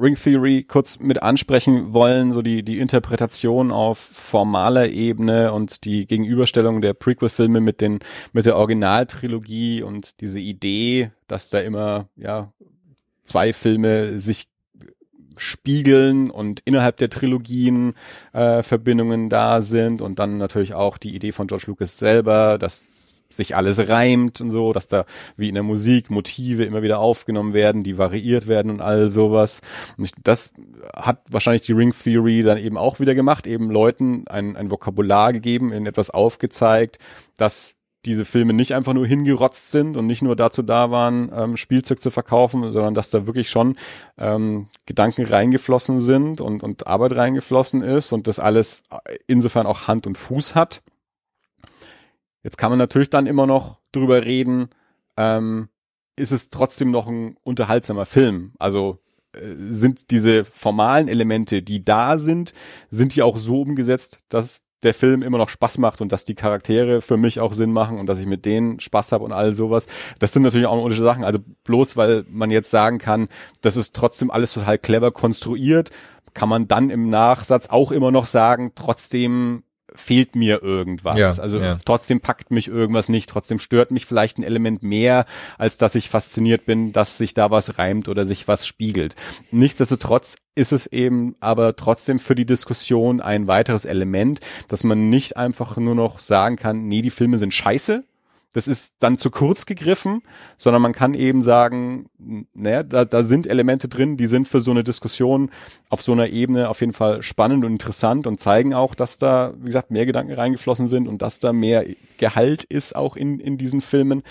Ring 0.00 0.14
Theory 0.14 0.64
kurz 0.64 0.98
mit 0.98 1.22
ansprechen 1.22 1.92
wollen, 1.92 2.32
so 2.32 2.42
die, 2.42 2.62
die 2.62 2.78
Interpretation 2.78 3.70
auf 3.70 3.98
formaler 3.98 4.88
Ebene 4.88 5.52
und 5.52 5.84
die 5.84 6.06
Gegenüberstellung 6.06 6.80
der 6.80 6.94
Prequel-Filme 6.94 7.60
mit 7.60 7.80
den, 7.80 8.00
mit 8.32 8.46
der 8.46 8.56
Originaltrilogie 8.56 9.82
und 9.82 10.20
diese 10.20 10.40
Idee, 10.40 11.10
dass 11.26 11.50
da 11.50 11.60
immer, 11.60 12.08
ja, 12.16 12.52
zwei 13.24 13.52
Filme 13.52 14.18
sich 14.18 14.48
spiegeln 15.36 16.30
und 16.30 16.60
innerhalb 16.64 16.96
der 16.96 17.10
Trilogien 17.10 17.94
äh, 18.32 18.62
Verbindungen 18.62 19.28
da 19.28 19.62
sind 19.62 20.00
und 20.00 20.18
dann 20.18 20.38
natürlich 20.38 20.74
auch 20.74 20.98
die 20.98 21.14
Idee 21.14 21.32
von 21.32 21.46
George 21.46 21.64
Lucas 21.66 21.98
selber, 21.98 22.58
dass 22.58 23.03
sich 23.36 23.56
alles 23.56 23.88
reimt 23.88 24.40
und 24.40 24.50
so, 24.50 24.72
dass 24.72 24.88
da 24.88 25.04
wie 25.36 25.48
in 25.48 25.54
der 25.54 25.62
Musik 25.62 26.10
Motive 26.10 26.64
immer 26.64 26.82
wieder 26.82 26.98
aufgenommen 26.98 27.52
werden, 27.52 27.82
die 27.82 27.98
variiert 27.98 28.46
werden 28.46 28.70
und 28.70 28.80
all 28.80 29.08
sowas. 29.08 29.60
Und 29.96 30.04
ich, 30.04 30.12
das 30.22 30.52
hat 30.94 31.22
wahrscheinlich 31.28 31.62
die 31.62 31.72
Ring 31.72 31.92
Theory 31.92 32.42
dann 32.42 32.58
eben 32.58 32.76
auch 32.76 33.00
wieder 33.00 33.14
gemacht, 33.14 33.46
eben 33.46 33.70
Leuten 33.70 34.24
ein, 34.28 34.56
ein 34.56 34.70
Vokabular 34.70 35.32
gegeben, 35.32 35.72
in 35.72 35.86
etwas 35.86 36.10
aufgezeigt, 36.10 36.98
dass 37.36 37.76
diese 38.06 38.24
Filme 38.24 38.52
nicht 38.52 38.74
einfach 38.74 38.92
nur 38.92 39.06
hingerotzt 39.06 39.70
sind 39.70 39.96
und 39.96 40.06
nicht 40.06 40.22
nur 40.22 40.36
dazu 40.36 40.62
da 40.62 40.90
waren, 40.90 41.30
ähm, 41.34 41.56
Spielzeug 41.56 42.00
zu 42.00 42.10
verkaufen, 42.10 42.70
sondern 42.72 42.94
dass 42.94 43.10
da 43.10 43.26
wirklich 43.26 43.50
schon 43.50 43.76
ähm, 44.18 44.66
Gedanken 44.86 45.24
reingeflossen 45.24 46.00
sind 46.00 46.40
und, 46.40 46.62
und 46.62 46.86
Arbeit 46.86 47.16
reingeflossen 47.16 47.82
ist 47.82 48.12
und 48.12 48.26
das 48.26 48.38
alles 48.38 48.82
insofern 49.26 49.66
auch 49.66 49.88
Hand 49.88 50.06
und 50.06 50.18
Fuß 50.18 50.54
hat. 50.54 50.82
Jetzt 52.44 52.58
kann 52.58 52.70
man 52.70 52.78
natürlich 52.78 53.10
dann 53.10 53.26
immer 53.26 53.46
noch 53.46 53.80
drüber 53.90 54.24
reden, 54.24 54.68
ähm, 55.16 55.68
ist 56.16 56.30
es 56.30 56.50
trotzdem 56.50 56.90
noch 56.92 57.08
ein 57.08 57.36
unterhaltsamer 57.42 58.04
Film? 58.04 58.52
Also 58.58 59.00
äh, 59.32 59.40
sind 59.70 60.10
diese 60.12 60.44
formalen 60.44 61.08
Elemente, 61.08 61.62
die 61.62 61.84
da 61.84 62.18
sind, 62.18 62.52
sind 62.90 63.16
die 63.16 63.22
auch 63.22 63.38
so 63.38 63.62
umgesetzt, 63.62 64.20
dass 64.28 64.62
der 64.84 64.94
Film 64.94 65.22
immer 65.22 65.38
noch 65.38 65.48
Spaß 65.48 65.78
macht 65.78 66.02
und 66.02 66.12
dass 66.12 66.26
die 66.26 66.34
Charaktere 66.34 67.00
für 67.00 67.16
mich 67.16 67.40
auch 67.40 67.54
Sinn 67.54 67.72
machen 67.72 67.98
und 67.98 68.06
dass 68.06 68.20
ich 68.20 68.26
mit 68.26 68.44
denen 68.44 68.78
Spaß 68.78 69.12
habe 69.12 69.24
und 69.24 69.32
all 69.32 69.52
sowas. 69.54 69.86
Das 70.18 70.32
sind 70.32 70.42
natürlich 70.42 70.66
auch 70.66 70.72
unterschiedliche 70.72 71.04
Sachen. 71.04 71.24
Also 71.24 71.38
bloß 71.64 71.96
weil 71.96 72.26
man 72.28 72.50
jetzt 72.50 72.70
sagen 72.70 72.98
kann, 72.98 73.28
das 73.62 73.76
ist 73.76 73.94
trotzdem 73.94 74.30
alles 74.30 74.52
total 74.52 74.78
clever 74.78 75.10
konstruiert, 75.10 75.90
kann 76.34 76.50
man 76.50 76.68
dann 76.68 76.90
im 76.90 77.08
Nachsatz 77.08 77.68
auch 77.68 77.92
immer 77.92 78.10
noch 78.10 78.26
sagen, 78.26 78.72
trotzdem 78.74 79.62
fehlt 79.94 80.36
mir 80.36 80.62
irgendwas. 80.62 81.16
Ja, 81.16 81.34
also 81.34 81.58
ja. 81.58 81.78
trotzdem 81.84 82.20
packt 82.20 82.50
mich 82.50 82.68
irgendwas 82.68 83.08
nicht, 83.08 83.28
trotzdem 83.28 83.58
stört 83.58 83.90
mich 83.90 84.06
vielleicht 84.06 84.38
ein 84.38 84.42
Element 84.42 84.82
mehr, 84.82 85.26
als 85.58 85.78
dass 85.78 85.94
ich 85.94 86.10
fasziniert 86.10 86.66
bin, 86.66 86.92
dass 86.92 87.18
sich 87.18 87.34
da 87.34 87.50
was 87.50 87.78
reimt 87.78 88.08
oder 88.08 88.26
sich 88.26 88.48
was 88.48 88.66
spiegelt. 88.66 89.14
Nichtsdestotrotz 89.50 90.36
ist 90.54 90.72
es 90.72 90.86
eben 90.86 91.36
aber 91.40 91.76
trotzdem 91.76 92.18
für 92.18 92.34
die 92.34 92.46
Diskussion 92.46 93.20
ein 93.20 93.46
weiteres 93.46 93.84
Element, 93.84 94.40
dass 94.68 94.84
man 94.84 95.10
nicht 95.10 95.36
einfach 95.36 95.76
nur 95.76 95.94
noch 95.94 96.20
sagen 96.20 96.56
kann, 96.56 96.86
nee, 96.86 97.02
die 97.02 97.10
Filme 97.10 97.38
sind 97.38 97.52
scheiße, 97.52 98.04
das 98.54 98.68
ist 98.68 98.94
dann 99.00 99.18
zu 99.18 99.30
kurz 99.30 99.66
gegriffen, 99.66 100.22
sondern 100.56 100.80
man 100.80 100.92
kann 100.92 101.14
eben 101.14 101.42
sagen, 101.42 102.06
naja, 102.54 102.84
da, 102.84 103.04
da 103.04 103.24
sind 103.24 103.48
Elemente 103.48 103.88
drin, 103.88 104.16
die 104.16 104.28
sind 104.28 104.48
für 104.48 104.60
so 104.60 104.70
eine 104.70 104.84
Diskussion 104.84 105.50
auf 105.90 106.00
so 106.02 106.12
einer 106.12 106.28
Ebene 106.28 106.68
auf 106.68 106.80
jeden 106.80 106.94
Fall 106.94 107.22
spannend 107.22 107.64
und 107.64 107.72
interessant 107.72 108.28
und 108.28 108.38
zeigen 108.40 108.72
auch, 108.72 108.94
dass 108.94 109.18
da, 109.18 109.54
wie 109.58 109.66
gesagt, 109.66 109.90
mehr 109.90 110.06
Gedanken 110.06 110.32
reingeflossen 110.32 110.86
sind 110.86 111.08
und 111.08 111.20
dass 111.20 111.40
da 111.40 111.52
mehr 111.52 111.84
Gehalt 112.16 112.62
ist 112.62 112.94
auch 112.94 113.16
in, 113.16 113.40
in 113.40 113.58
diesen 113.58 113.80
Filmen, 113.80 114.22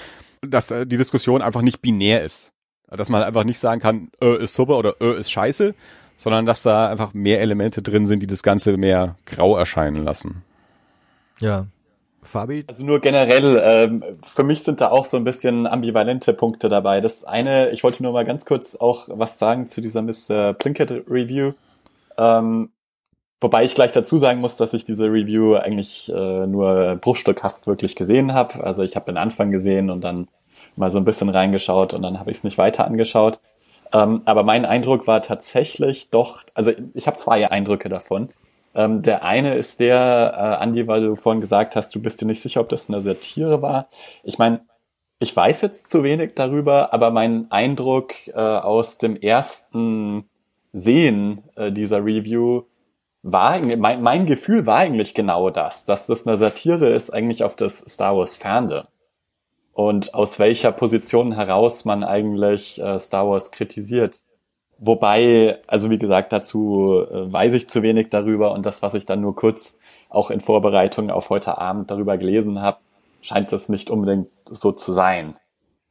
dass 0.42 0.72
äh, 0.72 0.88
die 0.88 0.98
Diskussion 0.98 1.42
einfach 1.42 1.62
nicht 1.62 1.82
binär 1.82 2.24
ist. 2.24 2.54
Dass 2.88 3.10
man 3.10 3.24
einfach 3.24 3.44
nicht 3.44 3.60
sagen 3.60 3.82
kann, 3.82 4.10
ö 4.22 4.38
ist 4.38 4.54
super 4.54 4.78
oder 4.78 4.96
ö 5.02 5.16
ist 5.16 5.32
scheiße, 5.32 5.76
sondern 6.16 6.46
dass 6.46 6.64
da 6.64 6.90
einfach 6.90 7.14
mehr 7.14 7.42
Elemente 7.42 7.82
drin 7.82 8.06
sind, 8.06 8.22
die 8.22 8.28
das 8.28 8.44
Ganze 8.44 8.78
mehr 8.78 9.18
grau 9.26 9.58
erscheinen 9.58 10.06
lassen. 10.06 10.44
Ja, 11.42 11.68
Fabi? 12.24 12.66
Also 12.68 12.86
nur 12.86 13.00
generell, 13.00 13.62
ähm, 13.64 14.04
für 14.24 14.44
mich 14.44 14.64
sind 14.64 14.82
da 14.82 14.90
auch 14.90 15.06
so 15.06 15.18
ein 15.18 15.24
bisschen 15.24 15.68
ambivalente 15.68 16.34
Punkte 16.34 16.70
dabei. 16.70 17.02
Das 17.02 17.24
eine, 17.24 17.70
ich 17.72 17.84
wollte 17.84 18.04
nur 18.04 18.14
mal 18.14 18.26
ganz 18.26 18.46
kurz 18.46 18.76
auch 18.76 19.08
was 19.10 19.40
sagen 19.40 19.68
zu 19.68 19.82
dieser 19.82 20.02
Mr. 20.02 20.54
Plinkett 20.54 20.92
Review. 21.10 21.54
Ähm, 22.18 22.70
wobei 23.42 23.64
ich 23.64 23.76
gleich 23.76 23.92
dazu 23.92 24.18
sagen 24.18 24.40
muss, 24.42 24.58
dass 24.58 24.74
ich 24.74 24.86
diese 24.86 25.06
Review 25.06 25.56
eigentlich 25.56 26.12
äh, 26.14 26.48
nur 26.48 26.96
bruchstückhaft 26.96 27.68
wirklich 27.68 27.96
gesehen 27.96 28.34
habe. 28.34 28.64
Also 28.64 28.84
ich 28.84 28.96
habe 28.96 29.12
den 29.12 29.18
Anfang 29.18 29.52
gesehen 29.52 29.90
und 29.90 30.04
dann 30.04 30.28
mal 30.76 30.90
so 30.90 30.98
ein 30.98 31.06
bisschen 31.06 31.30
reingeschaut 31.30 31.94
und 31.94 32.02
dann 32.02 32.20
habe 32.20 32.32
ich 32.32 32.38
es 32.38 32.44
nicht 32.44 32.58
weiter 32.58 32.86
angeschaut. 32.86 33.40
Ähm, 33.94 34.22
aber 34.26 34.44
mein 34.44 34.66
Eindruck 34.66 35.08
war 35.08 35.22
tatsächlich 35.22 36.10
doch, 36.10 36.44
also 36.54 36.72
ich 36.94 37.06
habe 37.08 37.18
zwei 37.18 37.50
Eindrücke 37.50 37.90
davon. 37.90 38.30
Ähm, 38.76 39.02
der 39.02 39.24
eine 39.24 39.56
ist 39.56 39.80
der, 39.80 40.34
äh, 40.36 40.64
Andi, 40.64 40.88
weil 40.88 41.02
du 41.02 41.16
vorhin 41.16 41.42
gesagt 41.42 41.76
hast, 41.76 41.94
du 41.94 42.02
bist 42.02 42.22
dir 42.22 42.26
nicht 42.26 42.42
sicher, 42.42 42.62
ob 42.62 42.70
das 42.70 42.90
eine 42.90 43.02
Satire 43.02 43.62
war. 43.62 43.88
Ich 44.24 44.38
meine, 44.38 44.62
ich 45.20 45.36
weiß 45.36 45.62
jetzt 45.62 45.90
zu 45.90 46.04
wenig 46.04 46.32
darüber, 46.36 46.94
aber 46.94 47.12
mein 47.12 47.50
Eindruck 47.52 48.28
äh, 48.28 48.34
aus 48.34 48.98
dem 48.98 49.16
ersten 49.16 50.30
Sehen 50.74 51.44
äh, 51.56 51.72
dieser 51.72 52.04
Review 52.04 52.64
war, 53.22 53.60
mein, 53.60 54.02
mein 54.02 54.26
Gefühl 54.26 54.66
war 54.66 54.80
eigentlich 54.80 55.14
genau 55.14 55.50
das, 55.50 55.86
dass 55.86 56.08
das 56.08 56.28
eine 56.28 56.36
Satire 56.36 56.90
ist 56.90 57.12
eigentlich 57.12 57.44
auf 57.44 57.56
das 57.56 57.78
Star 57.78 58.18
Wars 58.18 58.36
Fernde. 58.36 58.88
Und 59.72 60.14
aus 60.14 60.40
welcher 60.40 60.72
Position 60.72 61.32
heraus 61.34 61.86
man 61.86 62.04
eigentlich 62.04 62.82
äh, 62.82 63.00
Star 63.00 63.28
Wars 63.28 63.52
kritisiert. 63.52 64.20
Wobei, 64.86 65.60
also 65.66 65.90
wie 65.90 65.98
gesagt, 65.98 66.34
dazu 66.34 67.06
äh, 67.10 67.32
weiß 67.32 67.54
ich 67.54 67.70
zu 67.70 67.82
wenig 67.84 68.10
darüber 68.10 68.52
und 68.52 68.66
das, 68.66 68.82
was 68.82 68.94
ich 68.96 69.06
dann 69.06 69.22
nur 69.22 69.34
kurz 69.36 69.78
auch 70.10 70.30
in 70.30 70.42
Vorbereitung 70.42 71.10
auf 71.10 71.30
heute 71.30 71.58
Abend 71.58 71.90
darüber 71.90 72.18
gelesen 72.18 72.62
habe, 72.62 72.80
scheint 73.22 73.54
das 73.54 73.70
nicht 73.70 73.90
unbedingt 73.90 74.28
so 74.46 74.74
zu 74.74 74.92
sein. 74.92 75.36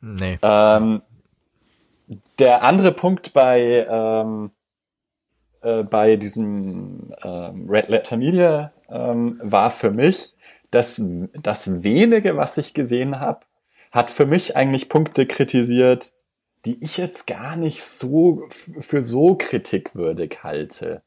Nee. 0.03 0.39
Ähm, 0.43 1.01
der 2.39 2.63
andere 2.65 2.93
Punkt 2.93 3.33
bei 3.33 3.87
ähm, 3.89 4.51
äh, 5.63 5.85
bei 5.85 6.17
diesem 6.17 7.13
ähm, 7.23 7.71
Red 7.71 7.89
Letter 7.89 8.17
Media 8.19 8.73
ähm, 8.91 9.41
war 9.43 9.71
für 9.71 9.91
mich, 9.91 10.35
dass 10.71 11.03
das 11.41 11.83
wenige, 11.83 12.37
was 12.37 12.59
ich 12.59 12.75
gesehen 12.75 13.21
habe, 13.21 13.41
hat 13.91 14.11
für 14.11 14.27
mich 14.27 14.57
eigentlich 14.57 14.89
Punkte 14.89 15.25
kritisiert, 15.25 16.13
die 16.65 16.83
ich 16.83 16.97
jetzt 16.97 17.27
gar 17.27 17.57
nicht 17.57 17.83
so 17.83 18.45
für 18.49 19.03
so 19.03 19.35
kritikwürdig 19.37 20.43
halte. 20.43 21.03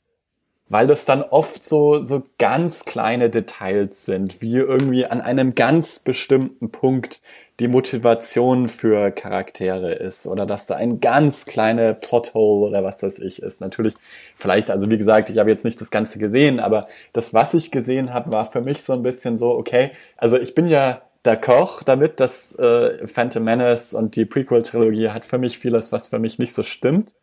Weil 0.67 0.87
das 0.87 1.05
dann 1.05 1.21
oft 1.21 1.63
so, 1.63 2.01
so 2.01 2.23
ganz 2.39 2.85
kleine 2.85 3.29
Details 3.29 4.05
sind, 4.05 4.41
wie 4.41 4.55
irgendwie 4.55 5.05
an 5.05 5.21
einem 5.21 5.53
ganz 5.53 5.99
bestimmten 5.99 6.71
Punkt 6.71 7.21
die 7.59 7.67
Motivation 7.67 8.67
für 8.67 9.11
Charaktere 9.11 9.93
ist 9.93 10.27
oder 10.27 10.45
dass 10.45 10.65
da 10.65 10.75
ein 10.75 10.99
ganz 10.99 11.45
kleiner 11.45 11.93
Plothole 11.93 12.67
oder 12.67 12.83
was 12.83 12.97
das 12.97 13.19
ich 13.19 13.41
ist. 13.41 13.61
Natürlich, 13.61 13.93
vielleicht, 14.33 14.71
also 14.71 14.89
wie 14.89 14.97
gesagt, 14.97 15.29
ich 15.29 15.37
habe 15.37 15.51
jetzt 15.51 15.63
nicht 15.63 15.79
das 15.79 15.91
Ganze 15.91 16.19
gesehen, 16.19 16.59
aber 16.59 16.87
das, 17.13 17.33
was 17.33 17.53
ich 17.53 17.71
gesehen 17.71 18.13
habe, 18.13 18.31
war 18.31 18.45
für 18.45 18.61
mich 18.61 18.83
so 18.83 18.93
ein 18.93 19.03
bisschen 19.03 19.37
so, 19.37 19.51
okay, 19.51 19.91
also 20.17 20.37
ich 20.37 20.55
bin 20.55 20.65
ja 20.65 21.01
d'accord 21.25 21.83
damit, 21.85 22.19
dass 22.19 22.55
äh, 22.55 23.05
Phantom 23.07 23.43
Menace 23.43 23.93
und 23.93 24.15
die 24.15 24.25
Prequel-Trilogie 24.25 25.09
hat 25.09 25.25
für 25.25 25.37
mich 25.37 25.57
vieles, 25.57 25.91
was 25.91 26.07
für 26.07 26.19
mich 26.19 26.39
nicht 26.39 26.53
so 26.53 26.63
stimmt. 26.63 27.13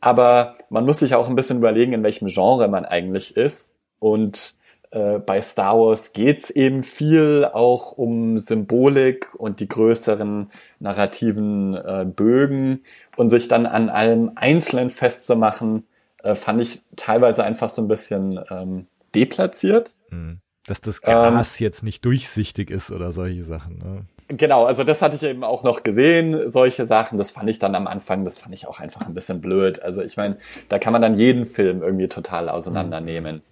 Aber 0.00 0.56
man 0.70 0.84
muss 0.84 1.00
sich 1.00 1.14
auch 1.14 1.28
ein 1.28 1.36
bisschen 1.36 1.58
überlegen, 1.58 1.92
in 1.92 2.02
welchem 2.02 2.28
Genre 2.28 2.68
man 2.68 2.84
eigentlich 2.84 3.36
ist. 3.36 3.74
Und 3.98 4.54
äh, 4.90 5.18
bei 5.18 5.40
Star 5.40 5.78
Wars 5.78 6.12
geht's 6.12 6.50
eben 6.50 6.82
viel 6.82 7.44
auch 7.44 7.92
um 7.92 8.38
Symbolik 8.38 9.34
und 9.34 9.60
die 9.60 9.68
größeren 9.68 10.50
narrativen 10.78 11.74
äh, 11.74 12.06
Bögen. 12.06 12.82
Und 13.16 13.30
sich 13.30 13.48
dann 13.48 13.66
an 13.66 13.90
allem 13.90 14.32
Einzelnen 14.36 14.90
festzumachen, 14.90 15.86
äh, 16.22 16.34
fand 16.34 16.60
ich 16.62 16.82
teilweise 16.96 17.44
einfach 17.44 17.68
so 17.68 17.82
ein 17.82 17.88
bisschen 17.88 18.40
ähm, 18.50 18.86
deplatziert. 19.14 19.90
Hm. 20.10 20.40
Dass 20.70 20.80
das 20.80 21.02
Gas 21.02 21.58
ähm, 21.58 21.64
jetzt 21.64 21.82
nicht 21.82 22.04
durchsichtig 22.04 22.70
ist 22.70 22.92
oder 22.92 23.10
solche 23.10 23.42
Sachen. 23.42 23.78
Ne? 23.78 24.02
Genau, 24.28 24.66
also 24.66 24.84
das 24.84 25.02
hatte 25.02 25.16
ich 25.16 25.24
eben 25.24 25.42
auch 25.42 25.64
noch 25.64 25.82
gesehen, 25.82 26.48
solche 26.48 26.84
Sachen. 26.84 27.18
Das 27.18 27.32
fand 27.32 27.50
ich 27.50 27.58
dann 27.58 27.74
am 27.74 27.88
Anfang, 27.88 28.24
das 28.24 28.38
fand 28.38 28.54
ich 28.54 28.68
auch 28.68 28.78
einfach 28.78 29.04
ein 29.08 29.12
bisschen 29.12 29.40
blöd. 29.40 29.82
Also 29.82 30.00
ich 30.00 30.16
meine, 30.16 30.36
da 30.68 30.78
kann 30.78 30.92
man 30.92 31.02
dann 31.02 31.14
jeden 31.14 31.44
Film 31.44 31.82
irgendwie 31.82 32.06
total 32.06 32.48
auseinandernehmen. 32.48 33.42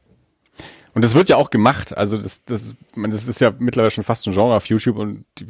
Und 0.98 1.04
das 1.04 1.14
wird 1.14 1.28
ja 1.28 1.36
auch 1.36 1.50
gemacht. 1.50 1.96
Also 1.96 2.18
das, 2.18 2.42
das, 2.42 2.74
man, 2.96 3.12
das 3.12 3.28
ist 3.28 3.40
ja 3.40 3.54
mittlerweile 3.56 3.92
schon 3.92 4.02
fast 4.02 4.26
ein 4.26 4.32
Genre 4.32 4.56
auf 4.56 4.66
YouTube 4.66 4.96
und 4.96 5.24
die 5.38 5.46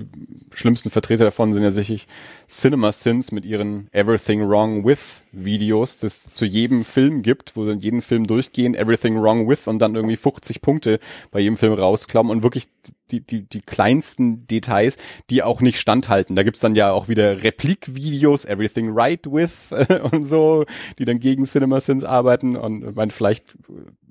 schlimmsten 0.52 0.90
Vertreter 0.90 1.24
davon 1.24 1.54
sind 1.54 1.62
ja 1.62 1.70
sicherlich 1.70 2.06
Cinema 2.46 2.92
Sins 2.92 3.32
mit 3.32 3.46
ihren 3.46 3.88
Everything 3.92 4.46
Wrong 4.46 4.84
With 4.84 5.22
Videos, 5.32 6.00
das 6.00 6.28
zu 6.28 6.44
jedem 6.44 6.84
Film 6.84 7.22
gibt, 7.22 7.56
wo 7.56 7.64
dann 7.64 7.80
jeden 7.80 8.02
Film 8.02 8.26
durchgehen, 8.26 8.74
Everything 8.74 9.18
Wrong 9.22 9.48
With 9.48 9.68
und 9.68 9.78
dann 9.78 9.94
irgendwie 9.94 10.16
50 10.16 10.60
Punkte 10.60 10.98
bei 11.30 11.40
jedem 11.40 11.56
Film 11.56 11.72
rausklauen 11.72 12.28
und 12.28 12.42
wirklich 12.42 12.66
die, 13.10 13.20
die, 13.22 13.40
die 13.40 13.62
kleinsten 13.62 14.46
Details, 14.48 14.98
die 15.30 15.42
auch 15.42 15.62
nicht 15.62 15.80
standhalten. 15.80 16.36
Da 16.36 16.42
gibt's 16.42 16.60
dann 16.60 16.74
ja 16.74 16.92
auch 16.92 17.08
wieder 17.08 17.42
Replikvideos, 17.42 18.44
Everything 18.44 18.90
Right 18.92 19.24
With 19.24 19.72
und 20.12 20.26
so, 20.26 20.66
die 20.98 21.06
dann 21.06 21.20
gegen 21.20 21.46
Cinema 21.46 21.80
Sins 21.80 22.04
arbeiten 22.04 22.54
und 22.54 22.94
man 22.96 23.10
vielleicht, 23.10 23.46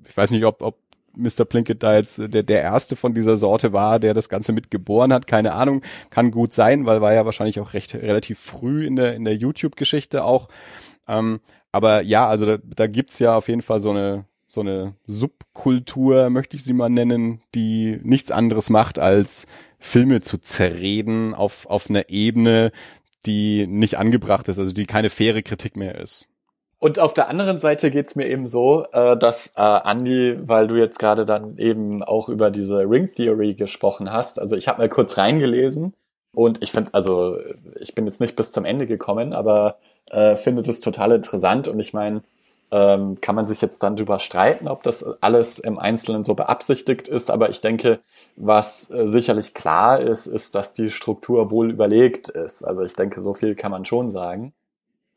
ich 0.08 0.16
weiß 0.16 0.32
nicht, 0.32 0.44
ob, 0.44 0.62
ob 0.62 0.87
Mr. 1.16 1.44
Plinkett 1.44 1.82
da 1.82 1.96
jetzt 1.96 2.18
der, 2.18 2.42
der 2.42 2.62
erste 2.62 2.96
von 2.96 3.14
dieser 3.14 3.36
Sorte 3.36 3.72
war, 3.72 3.98
der 3.98 4.14
das 4.14 4.28
Ganze 4.28 4.52
mitgeboren 4.52 5.12
hat. 5.12 5.26
Keine 5.26 5.52
Ahnung, 5.52 5.82
kann 6.10 6.30
gut 6.30 6.54
sein, 6.54 6.86
weil 6.86 7.00
war 7.00 7.14
ja 7.14 7.24
wahrscheinlich 7.24 7.60
auch 7.60 7.74
recht 7.74 7.94
relativ 7.94 8.38
früh 8.38 8.86
in 8.86 8.96
der 8.96 9.14
in 9.14 9.24
der 9.24 9.36
YouTube-Geschichte 9.36 10.24
auch. 10.24 10.48
Ähm, 11.08 11.40
aber 11.72 12.02
ja, 12.02 12.28
also 12.28 12.46
da, 12.46 12.58
da 12.62 12.86
gibt's 12.86 13.18
ja 13.18 13.36
auf 13.36 13.48
jeden 13.48 13.62
Fall 13.62 13.80
so 13.80 13.90
eine 13.90 14.26
so 14.46 14.62
eine 14.62 14.94
Subkultur, 15.06 16.30
möchte 16.30 16.56
ich 16.56 16.64
sie 16.64 16.72
mal 16.72 16.88
nennen, 16.88 17.40
die 17.54 18.00
nichts 18.02 18.30
anderes 18.30 18.70
macht, 18.70 18.98
als 18.98 19.46
Filme 19.78 20.22
zu 20.22 20.38
zerreden 20.38 21.34
auf 21.34 21.66
auf 21.66 21.90
einer 21.90 22.08
Ebene, 22.08 22.72
die 23.26 23.66
nicht 23.66 23.96
angebracht 23.98 24.48
ist, 24.48 24.58
also 24.58 24.72
die 24.72 24.86
keine 24.86 25.10
faire 25.10 25.42
Kritik 25.42 25.76
mehr 25.76 25.96
ist. 25.96 26.28
Und 26.80 27.00
auf 27.00 27.12
der 27.12 27.28
anderen 27.28 27.58
Seite 27.58 27.90
geht's 27.90 28.14
mir 28.14 28.28
eben 28.28 28.46
so, 28.46 28.86
äh, 28.92 29.16
dass 29.16 29.52
äh, 29.56 29.80
Andy, 29.84 30.38
weil 30.48 30.68
du 30.68 30.76
jetzt 30.76 30.98
gerade 30.98 31.26
dann 31.26 31.58
eben 31.58 32.04
auch 32.04 32.28
über 32.28 32.50
diese 32.50 32.78
Ring 32.88 33.12
Theory 33.12 33.54
gesprochen 33.54 34.12
hast, 34.12 34.38
also 34.38 34.54
ich 34.56 34.68
habe 34.68 34.78
mal 34.78 34.88
kurz 34.88 35.18
reingelesen 35.18 35.94
und 36.32 36.62
ich 36.62 36.70
finde, 36.70 36.94
also 36.94 37.36
ich 37.80 37.94
bin 37.94 38.06
jetzt 38.06 38.20
nicht 38.20 38.36
bis 38.36 38.52
zum 38.52 38.64
Ende 38.64 38.86
gekommen, 38.86 39.34
aber 39.34 39.78
äh, 40.06 40.36
finde 40.36 40.62
das 40.62 40.78
total 40.80 41.12
interessant 41.12 41.66
und 41.66 41.80
ich 41.80 41.92
meine, 41.94 42.22
ähm, 42.70 43.20
kann 43.20 43.34
man 43.34 43.44
sich 43.44 43.60
jetzt 43.60 43.82
dann 43.82 43.96
drüber 43.96 44.20
streiten, 44.20 44.68
ob 44.68 44.82
das 44.82 45.04
alles 45.20 45.58
im 45.58 45.78
Einzelnen 45.78 46.22
so 46.24 46.34
beabsichtigt 46.34 47.08
ist, 47.08 47.30
aber 47.30 47.50
ich 47.50 47.60
denke, 47.60 48.00
was 48.36 48.90
äh, 48.90 49.08
sicherlich 49.08 49.54
klar 49.54 50.00
ist, 50.00 50.26
ist, 50.26 50.54
dass 50.54 50.74
die 50.74 50.90
Struktur 50.90 51.50
wohl 51.50 51.70
überlegt 51.70 52.28
ist. 52.28 52.62
Also 52.64 52.82
ich 52.82 52.94
denke, 52.94 53.20
so 53.20 53.34
viel 53.34 53.54
kann 53.54 53.70
man 53.70 53.84
schon 53.84 54.10
sagen. 54.10 54.52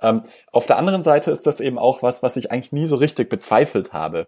Ähm, 0.02 0.24
auf 0.52 0.66
der 0.68 0.78
anderen 0.78 1.04
Seite 1.04 1.32
ist 1.32 1.48
das 1.48 1.60
eben 1.60 1.78
auch 1.78 2.04
was, 2.04 2.24
was 2.24 2.38
ich 2.38 2.52
eigentlich 2.52 2.72
nie 2.72 2.88
so 2.88 2.96
richtig 2.96 3.30
bezweifelt 3.30 3.94
habe. 3.94 4.28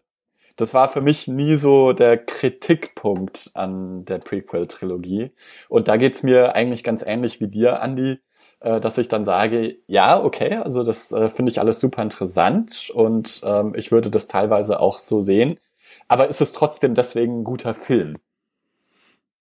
Das 0.56 0.74
war 0.74 0.88
für 0.88 1.02
mich 1.02 1.28
nie 1.28 1.56
so 1.56 1.94
der 1.94 2.18
Kritikpunkt 2.18 3.50
an 3.56 4.06
der 4.06 4.20
Prequel-Trilogie. 4.20 5.32
Und 5.68 5.88
da 5.88 5.98
geht's 5.98 6.22
mir 6.22 6.56
eigentlich 6.56 6.84
ganz 6.84 7.04
ähnlich 7.04 7.42
wie 7.42 7.48
dir, 7.48 7.80
Andy, 7.82 8.20
äh, 8.60 8.80
dass 8.80 8.98
ich 8.98 9.08
dann 9.08 9.26
sage, 9.26 9.78
ja, 9.88 10.24
okay, 10.24 10.56
also 10.58 10.84
das 10.84 11.12
äh, 11.12 11.28
finde 11.30 11.52
ich 11.52 11.60
alles 11.60 11.80
super 11.80 12.04
interessant 12.04 12.92
und 12.94 13.42
ähm, 13.44 13.74
ich 13.76 13.92
würde 13.92 14.12
das 14.12 14.28
teilweise 14.28 14.80
auch 14.80 15.00
so 15.00 15.22
sehen. 15.22 15.60
Aber 16.08 16.28
ist 16.28 16.42
es 16.42 16.52
trotzdem 16.52 16.94
deswegen 16.94 17.40
ein 17.40 17.44
guter 17.44 17.74
Film? 17.74 18.14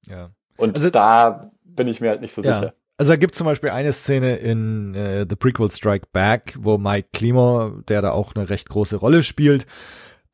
Ja. 0.06 0.30
Und 0.56 0.76
also, 0.76 0.90
da 0.90 1.40
bin 1.62 1.88
ich 1.88 2.00
mir 2.00 2.10
halt 2.10 2.20
nicht 2.20 2.34
so 2.34 2.42
ja. 2.42 2.54
sicher. 2.54 2.74
Also 3.02 3.14
da 3.14 3.16
gibt 3.16 3.34
zum 3.34 3.46
Beispiel 3.46 3.70
eine 3.70 3.92
Szene 3.92 4.36
in 4.36 4.94
äh, 4.94 5.26
The 5.28 5.34
Prequel 5.34 5.68
Strike 5.72 6.06
Back, 6.12 6.54
wo 6.56 6.78
Mike 6.78 7.08
Klimo, 7.12 7.80
der 7.88 8.00
da 8.00 8.12
auch 8.12 8.36
eine 8.36 8.48
recht 8.48 8.68
große 8.68 8.94
Rolle 8.94 9.24
spielt, 9.24 9.66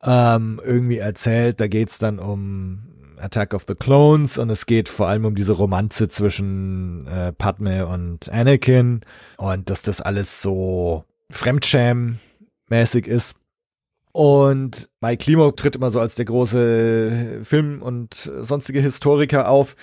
ähm, 0.03 0.61
irgendwie 0.63 0.99
erzählt, 0.99 1.59
da 1.59 1.67
geht's 1.67 1.97
dann 1.97 2.19
um 2.19 3.15
Attack 3.17 3.55
of 3.55 3.63
the 3.67 3.73
Clones 3.73 4.37
und 4.37 4.51
es 4.51 4.67
geht 4.67 4.87
vor 4.87 5.07
allem 5.07 5.25
um 5.25 5.33
diese 5.33 5.53
Romanze 5.53 6.09
zwischen 6.09 7.07
äh, 7.07 7.33
Padme 7.33 7.87
und 7.87 8.31
Anakin 8.31 9.01
und 9.37 9.71
dass 9.71 9.81
das 9.81 9.99
alles 9.99 10.39
so 10.39 11.05
Fremdscham-mäßig 11.31 13.07
ist. 13.07 13.35
Und 14.19 14.89
Mike 14.99 15.23
Klimo 15.23 15.49
tritt 15.51 15.77
immer 15.77 15.91
so 15.91 16.01
als 16.01 16.15
der 16.15 16.25
große 16.25 17.39
Film- 17.43 17.81
und 17.81 18.29
sonstige 18.41 18.81
Historiker 18.81 19.47
auf 19.47 19.77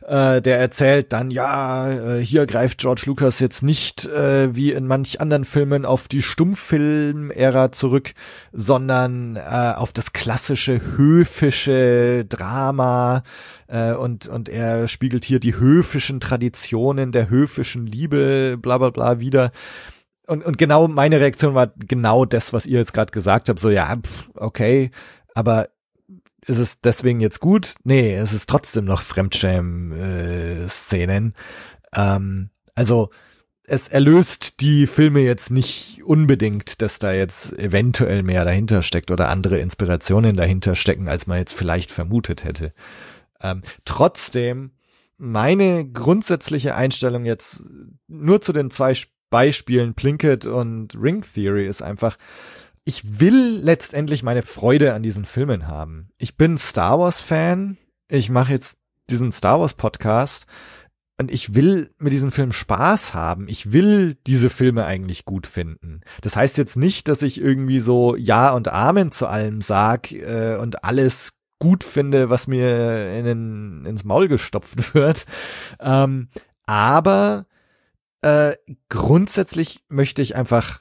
äh, 0.00 0.40
der 0.40 0.58
erzählt 0.58 1.12
dann, 1.12 1.30
ja, 1.30 2.16
äh, 2.16 2.24
hier 2.24 2.46
greift 2.46 2.78
George 2.78 3.02
Lucas 3.04 3.38
jetzt 3.38 3.62
nicht 3.62 4.06
äh, 4.06 4.56
wie 4.56 4.72
in 4.72 4.86
manch 4.86 5.20
anderen 5.20 5.44
Filmen 5.44 5.84
auf 5.84 6.08
die 6.08 6.22
Stummfilm-Ära 6.22 7.70
zurück, 7.70 8.14
sondern 8.52 9.36
äh, 9.36 9.74
auf 9.76 9.92
das 9.92 10.14
klassische 10.14 10.80
höfische 10.96 12.24
Drama 12.24 13.22
äh, 13.66 13.92
und, 13.92 14.26
und 14.26 14.48
er 14.48 14.88
spiegelt 14.88 15.26
hier 15.26 15.38
die 15.38 15.56
höfischen 15.56 16.18
Traditionen 16.18 17.12
der 17.12 17.28
höfischen 17.28 17.86
Liebe, 17.86 18.56
bla 18.58 18.78
bla 18.78 18.88
bla 18.88 19.20
wieder. 19.20 19.52
Und, 20.32 20.44
und 20.44 20.56
genau 20.56 20.88
meine 20.88 21.20
Reaktion 21.20 21.54
war 21.54 21.74
genau 21.76 22.24
das, 22.24 22.54
was 22.54 22.64
ihr 22.64 22.78
jetzt 22.78 22.94
gerade 22.94 23.12
gesagt 23.12 23.50
habt, 23.50 23.60
so 23.60 23.68
ja, 23.68 23.96
pff, 23.96 24.30
okay, 24.34 24.90
aber 25.34 25.68
ist 26.46 26.56
es 26.58 26.80
deswegen 26.80 27.20
jetzt 27.20 27.40
gut? 27.40 27.74
Nee, 27.84 28.16
es 28.16 28.32
ist 28.32 28.48
trotzdem 28.48 28.86
noch 28.86 29.02
Fremdschämen-Szenen. 29.02 31.34
Äh, 31.92 32.16
ähm, 32.16 32.48
also 32.74 33.10
es 33.64 33.88
erlöst 33.88 34.60
die 34.60 34.86
Filme 34.86 35.20
jetzt 35.20 35.50
nicht 35.50 36.02
unbedingt, 36.02 36.80
dass 36.80 36.98
da 36.98 37.12
jetzt 37.12 37.52
eventuell 37.58 38.22
mehr 38.22 38.46
dahinter 38.46 38.80
steckt 38.82 39.10
oder 39.10 39.28
andere 39.28 39.58
Inspirationen 39.58 40.36
dahinter 40.36 40.76
stecken, 40.76 41.08
als 41.08 41.26
man 41.26 41.36
jetzt 41.38 41.52
vielleicht 41.52 41.92
vermutet 41.92 42.44
hätte. 42.44 42.72
Ähm, 43.40 43.60
trotzdem, 43.84 44.70
meine 45.18 45.86
grundsätzliche 45.86 46.74
Einstellung 46.74 47.26
jetzt 47.26 47.64
nur 48.08 48.40
zu 48.40 48.54
den 48.54 48.70
zwei 48.70 48.94
Beispielen 49.32 49.94
Plinkett 49.94 50.44
und 50.44 50.94
Ring 50.94 51.22
Theory 51.22 51.66
ist 51.66 51.82
einfach, 51.82 52.16
ich 52.84 53.18
will 53.18 53.60
letztendlich 53.62 54.22
meine 54.22 54.42
Freude 54.42 54.92
an 54.92 55.02
diesen 55.02 55.24
Filmen 55.24 55.66
haben. 55.68 56.10
Ich 56.18 56.36
bin 56.36 56.58
Star 56.58 57.00
Wars 57.00 57.18
Fan. 57.18 57.78
Ich 58.08 58.28
mache 58.28 58.52
jetzt 58.52 58.78
diesen 59.08 59.32
Star 59.32 59.58
Wars 59.58 59.72
Podcast 59.74 60.46
und 61.18 61.30
ich 61.30 61.54
will 61.54 61.90
mit 61.98 62.12
diesen 62.12 62.30
Filmen 62.30 62.52
Spaß 62.52 63.14
haben. 63.14 63.48
Ich 63.48 63.72
will 63.72 64.16
diese 64.26 64.50
Filme 64.50 64.84
eigentlich 64.84 65.24
gut 65.24 65.46
finden. 65.46 66.02
Das 66.20 66.36
heißt 66.36 66.58
jetzt 66.58 66.76
nicht, 66.76 67.08
dass 67.08 67.22
ich 67.22 67.40
irgendwie 67.40 67.80
so 67.80 68.14
Ja 68.14 68.50
und 68.52 68.68
Amen 68.68 69.12
zu 69.12 69.26
allem 69.26 69.62
sag 69.62 70.12
äh, 70.12 70.56
und 70.56 70.84
alles 70.84 71.32
gut 71.58 71.84
finde, 71.84 72.28
was 72.28 72.48
mir 72.48 73.12
in 73.18 73.86
ins 73.86 74.04
Maul 74.04 74.28
gestopft 74.28 74.94
wird. 74.94 75.24
Ähm, 75.80 76.28
aber 76.66 77.46
äh, 78.22 78.56
grundsätzlich 78.88 79.84
möchte 79.88 80.22
ich 80.22 80.36
einfach 80.36 80.80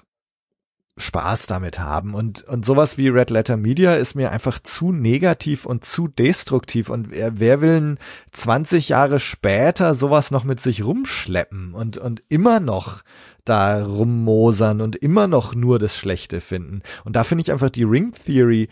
Spaß 0.97 1.47
damit 1.47 1.79
haben. 1.79 2.13
Und, 2.13 2.43
und 2.43 2.65
sowas 2.65 2.97
wie 2.97 3.07
Red 3.07 3.29
Letter 3.29 3.57
Media 3.57 3.95
ist 3.95 4.15
mir 4.15 4.31
einfach 4.31 4.59
zu 4.59 4.91
negativ 4.91 5.65
und 5.65 5.83
zu 5.85 6.07
destruktiv. 6.07 6.89
Und 6.89 7.11
wer, 7.11 7.39
wer 7.39 7.61
will 7.61 7.97
20 8.31 8.89
Jahre 8.89 9.19
später 9.19 9.93
sowas 9.93 10.31
noch 10.31 10.43
mit 10.43 10.59
sich 10.59 10.83
rumschleppen 10.83 11.73
und, 11.73 11.97
und 11.97 12.23
immer 12.29 12.59
noch 12.59 13.01
da 13.45 13.83
rummosern 13.83 14.81
und 14.81 14.95
immer 14.95 15.27
noch 15.27 15.55
nur 15.55 15.79
das 15.79 15.97
Schlechte 15.97 16.41
finden? 16.41 16.81
Und 17.03 17.15
da 17.15 17.23
finde 17.23 17.41
ich 17.41 17.51
einfach 17.51 17.69
die 17.69 17.83
Ring 17.83 18.13
Theory 18.13 18.69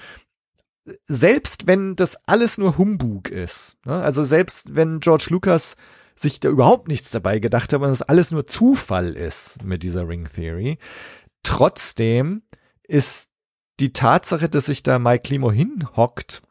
selbst 1.06 1.68
wenn 1.68 1.96
das 1.96 2.18
alles 2.26 2.58
nur 2.58 2.80
Humbug 2.80 3.30
ist, 3.30 3.78
ne? 3.86 4.02
also 4.02 4.26
selbst 4.26 4.76
wenn 4.76 5.00
George 5.00 5.28
Lucas 5.30 5.76
sich 6.22 6.40
da 6.40 6.50
überhaupt 6.50 6.88
nichts 6.88 7.12
dabei 7.12 7.40
gedacht 7.40 7.72
hat 7.74 7.82
und 7.82 7.90
das 7.90 8.02
alles 8.02 8.32
nur 8.32 8.46
Zufall 8.46 9.16
ist 9.16 9.64
mit 9.64 9.84
dieser 9.84 10.08
Ring 10.08 10.26
Theory, 10.26 10.78
Trotzdem 11.44 12.44
ist 12.84 13.30
die 13.80 13.94
Tatsache, 13.94 14.50
dass 14.50 14.66
sich 14.66 14.84
da 14.84 15.00
Mike 15.00 15.24
Klimo 15.24 15.52
hinhockt 15.52 16.42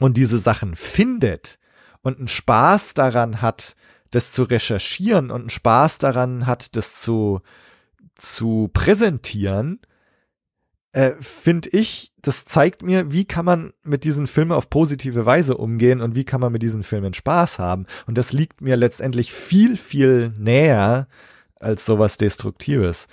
und 0.00 0.16
diese 0.16 0.38
Sachen 0.38 0.76
findet 0.76 1.58
und 2.02 2.18
einen 2.18 2.28
Spaß 2.28 2.94
daran 2.94 3.40
hat, 3.40 3.74
das 4.10 4.32
zu 4.32 4.42
recherchieren 4.42 5.30
und 5.30 5.40
einen 5.40 5.50
Spaß 5.50 5.98
daran 5.98 6.46
hat, 6.46 6.76
das 6.76 7.00
zu, 7.00 7.40
zu 8.14 8.70
präsentieren, 8.72 9.80
äh, 10.98 11.14
finde 11.20 11.68
ich, 11.68 12.12
das 12.22 12.44
zeigt 12.44 12.82
mir, 12.82 13.12
wie 13.12 13.24
kann 13.24 13.44
man 13.44 13.72
mit 13.84 14.02
diesen 14.02 14.26
Filmen 14.26 14.50
auf 14.50 14.68
positive 14.68 15.24
Weise 15.24 15.56
umgehen 15.56 16.00
und 16.00 16.16
wie 16.16 16.24
kann 16.24 16.40
man 16.40 16.50
mit 16.50 16.60
diesen 16.60 16.82
Filmen 16.82 17.14
Spaß 17.14 17.60
haben. 17.60 17.86
Und 18.08 18.18
das 18.18 18.32
liegt 18.32 18.62
mir 18.62 18.76
letztendlich 18.76 19.32
viel, 19.32 19.76
viel 19.76 20.32
näher 20.36 21.06
als 21.60 21.86
sowas 21.86 22.16
Destruktives. 22.16 23.06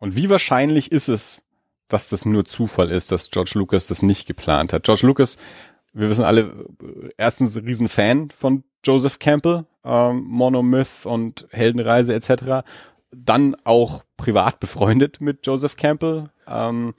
Und 0.00 0.16
wie 0.16 0.30
wahrscheinlich 0.30 0.90
ist 0.90 1.08
es, 1.08 1.44
dass 1.86 2.08
das 2.08 2.24
nur 2.24 2.44
Zufall 2.44 2.90
ist, 2.90 3.12
dass 3.12 3.30
George 3.30 3.52
Lucas 3.54 3.86
das 3.86 4.02
nicht 4.02 4.26
geplant 4.26 4.72
hat? 4.72 4.82
George 4.82 5.06
Lucas 5.06 5.38
wir 5.92 6.08
wissen 6.08 6.24
alle, 6.24 6.40
äh, 6.40 7.10
erstens 7.16 7.56
riesen 7.56 7.88
Fan 7.88 8.30
von 8.30 8.64
Joseph 8.84 9.18
Campbell, 9.18 9.66
ähm, 9.84 10.24
Monomyth 10.26 11.04
und 11.04 11.46
Heldenreise 11.50 12.14
etc. 12.14 12.66
Dann 13.14 13.56
auch 13.64 14.04
privat 14.16 14.60
befreundet 14.60 15.20
mit 15.20 15.46
Joseph 15.46 15.76
Campbell. 15.76 16.30
Ähm, 16.46 16.94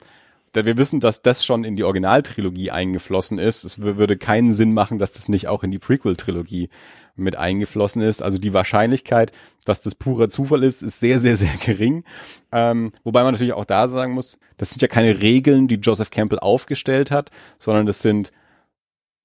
wir 0.54 0.76
wissen, 0.76 1.00
dass 1.00 1.22
das 1.22 1.44
schon 1.44 1.64
in 1.64 1.74
die 1.74 1.82
Originaltrilogie 1.82 2.70
eingeflossen 2.70 3.38
ist. 3.38 3.64
Es 3.64 3.80
würde 3.80 4.16
keinen 4.16 4.54
Sinn 4.54 4.72
machen, 4.72 5.00
dass 5.00 5.12
das 5.12 5.28
nicht 5.28 5.48
auch 5.48 5.64
in 5.64 5.72
die 5.72 5.80
Prequel-Trilogie 5.80 6.68
mit 7.16 7.36
eingeflossen 7.36 8.02
ist. 8.02 8.22
Also 8.22 8.38
die 8.38 8.54
Wahrscheinlichkeit, 8.54 9.32
dass 9.64 9.80
das 9.80 9.96
purer 9.96 10.28
Zufall 10.28 10.62
ist, 10.62 10.82
ist 10.82 11.00
sehr, 11.00 11.18
sehr, 11.18 11.36
sehr 11.36 11.54
gering. 11.64 12.04
Ähm, 12.52 12.92
wobei 13.02 13.24
man 13.24 13.32
natürlich 13.32 13.54
auch 13.54 13.64
da 13.64 13.88
sagen 13.88 14.12
muss, 14.12 14.38
das 14.56 14.70
sind 14.70 14.82
ja 14.82 14.88
keine 14.88 15.20
Regeln, 15.20 15.66
die 15.66 15.76
Joseph 15.76 16.10
Campbell 16.10 16.38
aufgestellt 16.38 17.10
hat, 17.10 17.30
sondern 17.58 17.86
das 17.86 18.02
sind 18.02 18.30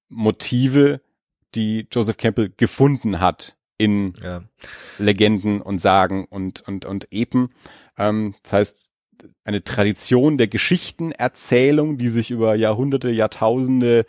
Motive, 0.07 1.01
die 1.53 1.87
Joseph 1.91 2.17
Campbell 2.17 2.51
gefunden 2.55 3.19
hat 3.19 3.55
in 3.79 4.13
ja. 4.21 4.43
Legenden 4.99 5.61
und 5.61 5.81
Sagen 5.81 6.25
und, 6.29 6.61
und, 6.67 6.85
und 6.85 7.07
Epen. 7.11 7.49
Ähm, 7.97 8.35
das 8.43 8.53
heißt, 8.53 8.89
eine 9.43 9.63
Tradition 9.63 10.37
der 10.37 10.47
Geschichtenerzählung, 10.47 11.97
die 11.97 12.09
sich 12.09 12.29
über 12.29 12.55
Jahrhunderte, 12.55 13.09
Jahrtausende 13.09 14.05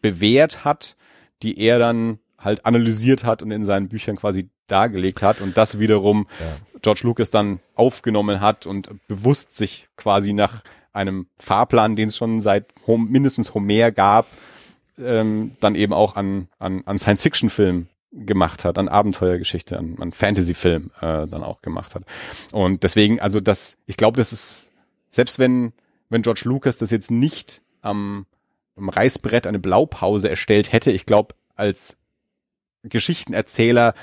bewährt 0.00 0.64
hat, 0.64 0.96
die 1.42 1.60
er 1.60 1.78
dann 1.78 2.18
halt 2.38 2.66
analysiert 2.66 3.24
hat 3.24 3.42
und 3.42 3.50
in 3.50 3.64
seinen 3.64 3.88
Büchern 3.88 4.16
quasi 4.16 4.48
dargelegt 4.66 5.22
hat 5.22 5.40
und 5.40 5.56
das 5.56 5.78
wiederum 5.78 6.26
ja. 6.40 6.80
George 6.80 7.00
Lucas 7.04 7.30
dann 7.30 7.60
aufgenommen 7.74 8.40
hat 8.40 8.66
und 8.66 8.90
bewusst 9.06 9.56
sich 9.56 9.88
quasi 9.96 10.32
nach 10.32 10.62
einem 10.92 11.26
Fahrplan, 11.38 11.96
den 11.96 12.08
es 12.08 12.16
schon 12.16 12.40
seit 12.40 12.66
mindestens 12.86 13.54
Homer 13.54 13.92
gab, 13.92 14.26
ähm, 14.98 15.56
dann 15.60 15.74
eben 15.74 15.92
auch 15.92 16.16
an, 16.16 16.48
an, 16.58 16.82
an 16.86 16.98
Science-Fiction-Filmen 16.98 17.88
gemacht 18.12 18.64
hat, 18.64 18.78
an 18.78 18.88
Abenteuergeschichte, 18.88 19.78
an, 19.78 19.96
an 20.00 20.12
Fantasy-Film 20.12 20.90
äh, 21.00 21.26
dann 21.26 21.42
auch 21.42 21.60
gemacht 21.60 21.94
hat. 21.94 22.04
Und 22.52 22.82
deswegen, 22.82 23.20
also 23.20 23.40
das, 23.40 23.78
ich 23.86 23.96
glaube, 23.96 24.16
das 24.16 24.32
ist, 24.32 24.70
selbst 25.10 25.38
wenn, 25.38 25.72
wenn 26.08 26.22
George 26.22 26.42
Lucas 26.44 26.78
das 26.78 26.90
jetzt 26.90 27.10
nicht 27.10 27.60
am, 27.82 28.26
am 28.76 28.88
Reißbrett 28.88 29.46
eine 29.46 29.58
Blaupause 29.58 30.30
erstellt 30.30 30.72
hätte, 30.72 30.90
ich 30.90 31.04
glaube, 31.04 31.34
als 31.54 31.98
Geschichtenerzähler 32.82 33.94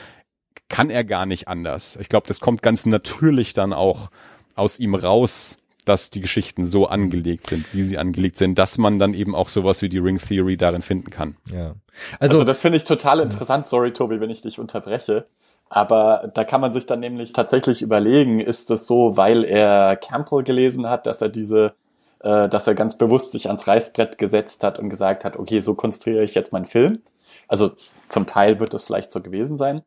kann 0.69 0.89
er 0.89 1.03
gar 1.03 1.25
nicht 1.25 1.47
anders. 1.47 1.97
Ich 1.99 2.09
glaube, 2.09 2.27
das 2.27 2.39
kommt 2.39 2.61
ganz 2.61 2.85
natürlich 2.85 3.53
dann 3.53 3.73
auch 3.73 4.09
aus 4.55 4.79
ihm 4.79 4.95
raus, 4.95 5.57
dass 5.85 6.09
die 6.09 6.21
Geschichten 6.21 6.65
so 6.65 6.87
angelegt 6.87 7.47
sind, 7.47 7.65
wie 7.73 7.81
sie 7.81 7.97
angelegt 7.97 8.37
sind, 8.37 8.59
dass 8.59 8.77
man 8.77 8.99
dann 8.99 9.13
eben 9.13 9.35
auch 9.35 9.49
sowas 9.49 9.81
wie 9.81 9.89
die 9.89 9.99
Ring 9.99 10.17
Theory 10.17 10.57
darin 10.57 10.81
finden 10.81 11.09
kann. 11.09 11.37
Ja. 11.51 11.75
Also, 12.19 12.35
also 12.35 12.43
das 12.43 12.61
finde 12.61 12.77
ich 12.77 12.83
total 12.83 13.19
interessant. 13.19 13.67
Sorry, 13.67 13.93
Tobi, 13.93 14.19
wenn 14.19 14.29
ich 14.29 14.41
dich 14.41 14.59
unterbreche. 14.59 15.27
Aber 15.69 16.31
da 16.33 16.43
kann 16.43 16.61
man 16.61 16.73
sich 16.73 16.85
dann 16.85 16.99
nämlich 16.99 17.33
tatsächlich 17.33 17.81
überlegen, 17.81 18.39
ist 18.39 18.69
es 18.69 18.87
so, 18.87 19.17
weil 19.17 19.43
er 19.43 19.95
Campbell 19.95 20.43
gelesen 20.43 20.87
hat, 20.87 21.07
dass 21.07 21.21
er 21.21 21.29
diese, 21.29 21.73
äh, 22.19 22.47
dass 22.49 22.67
er 22.67 22.75
ganz 22.75 22.97
bewusst 22.97 23.31
sich 23.31 23.47
ans 23.47 23.67
Reißbrett 23.67 24.17
gesetzt 24.17 24.63
hat 24.63 24.79
und 24.79 24.89
gesagt 24.89 25.25
hat, 25.25 25.37
okay, 25.37 25.61
so 25.61 25.73
konstruiere 25.73 26.23
ich 26.23 26.35
jetzt 26.35 26.53
meinen 26.53 26.65
Film. 26.65 27.01
Also 27.47 27.71
zum 28.09 28.27
Teil 28.27 28.59
wird 28.59 28.73
das 28.73 28.83
vielleicht 28.83 29.11
so 29.11 29.21
gewesen 29.21 29.57
sein. 29.57 29.81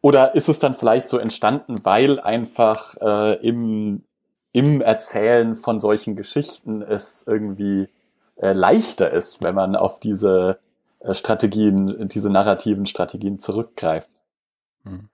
Oder 0.00 0.34
ist 0.34 0.48
es 0.48 0.58
dann 0.58 0.74
vielleicht 0.74 1.08
so 1.08 1.18
entstanden, 1.18 1.76
weil 1.82 2.20
einfach 2.20 2.96
äh, 3.00 3.46
im 3.46 4.04
im 4.54 4.80
Erzählen 4.80 5.56
von 5.56 5.80
solchen 5.80 6.14
Geschichten 6.14 6.80
es 6.80 7.24
irgendwie 7.26 7.88
äh, 8.36 8.52
leichter 8.52 9.10
ist, 9.10 9.42
wenn 9.42 9.56
man 9.56 9.74
auf 9.74 9.98
diese 9.98 10.60
äh, 11.00 11.12
Strategien, 11.12 12.08
diese 12.08 12.30
narrativen 12.30 12.86
Strategien 12.86 13.40
zurückgreift. 13.40 14.08
Hm. 14.84 15.08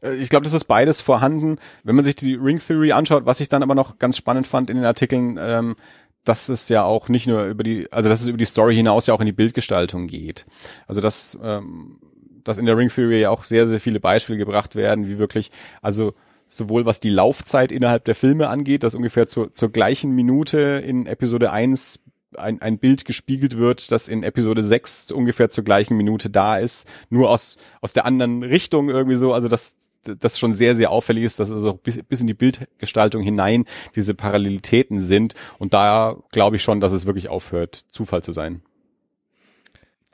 Äh, 0.00 0.14
ich 0.14 0.30
glaube, 0.30 0.44
das 0.44 0.52
ist 0.52 0.66
beides 0.66 1.00
vorhanden. 1.00 1.58
Wenn 1.82 1.96
man 1.96 2.04
sich 2.04 2.14
die 2.14 2.36
Ring 2.36 2.60
Theory 2.60 2.92
anschaut, 2.92 3.26
was 3.26 3.40
ich 3.40 3.48
dann 3.48 3.64
aber 3.64 3.74
noch 3.74 3.98
ganz 3.98 4.16
spannend 4.16 4.46
fand 4.46 4.70
in 4.70 4.76
den 4.76 4.86
Artikeln, 4.86 5.38
ähm, 5.40 5.74
dass 6.22 6.48
es 6.48 6.68
ja 6.68 6.84
auch 6.84 7.08
nicht 7.08 7.26
nur 7.26 7.46
über 7.46 7.64
die, 7.64 7.90
also 7.92 8.08
dass 8.08 8.20
es 8.20 8.28
über 8.28 8.38
die 8.38 8.44
Story 8.44 8.76
hinaus 8.76 9.08
ja 9.08 9.14
auch 9.14 9.20
in 9.20 9.26
die 9.26 9.32
Bildgestaltung 9.32 10.06
geht. 10.06 10.46
Also 10.86 11.00
dass, 11.00 11.36
ähm, 11.42 11.98
dass 12.44 12.58
in 12.58 12.66
der 12.66 12.76
Ring 12.76 12.90
Theory 12.90 13.22
ja 13.22 13.30
auch 13.30 13.42
sehr, 13.42 13.66
sehr 13.66 13.80
viele 13.80 13.98
Beispiele 13.98 14.38
gebracht 14.38 14.76
werden, 14.76 15.08
wie 15.08 15.18
wirklich, 15.18 15.50
also 15.82 16.14
sowohl 16.54 16.86
was 16.86 17.00
die 17.00 17.10
Laufzeit 17.10 17.72
innerhalb 17.72 18.04
der 18.04 18.14
Filme 18.14 18.48
angeht, 18.48 18.82
dass 18.82 18.94
ungefähr 18.94 19.28
zur, 19.28 19.52
zur 19.52 19.70
gleichen 19.70 20.12
Minute 20.12 20.82
in 20.84 21.06
Episode 21.06 21.50
1 21.50 22.00
ein, 22.36 22.60
ein 22.62 22.78
Bild 22.78 23.04
gespiegelt 23.04 23.56
wird, 23.56 23.92
das 23.92 24.08
in 24.08 24.22
Episode 24.22 24.62
6 24.62 25.12
ungefähr 25.12 25.48
zur 25.50 25.64
gleichen 25.64 25.96
Minute 25.96 26.30
da 26.30 26.58
ist, 26.58 26.88
nur 27.10 27.30
aus, 27.30 27.56
aus 27.80 27.92
der 27.92 28.06
anderen 28.06 28.42
Richtung 28.42 28.88
irgendwie 28.88 29.16
so, 29.16 29.32
also 29.32 29.48
dass 29.48 29.78
das 30.02 30.38
schon 30.38 30.52
sehr, 30.52 30.76
sehr 30.76 30.90
auffällig 30.90 31.24
ist, 31.24 31.40
dass 31.40 31.50
also 31.50 31.74
bis, 31.74 32.02
bis 32.02 32.20
in 32.20 32.26
die 32.26 32.34
Bildgestaltung 32.34 33.22
hinein 33.22 33.64
diese 33.94 34.14
Parallelitäten 34.14 35.00
sind 35.00 35.34
und 35.58 35.74
da 35.74 36.16
glaube 36.32 36.56
ich 36.56 36.62
schon, 36.62 36.80
dass 36.80 36.92
es 36.92 37.06
wirklich 37.06 37.28
aufhört, 37.28 37.84
Zufall 37.88 38.22
zu 38.22 38.32
sein. 38.32 38.62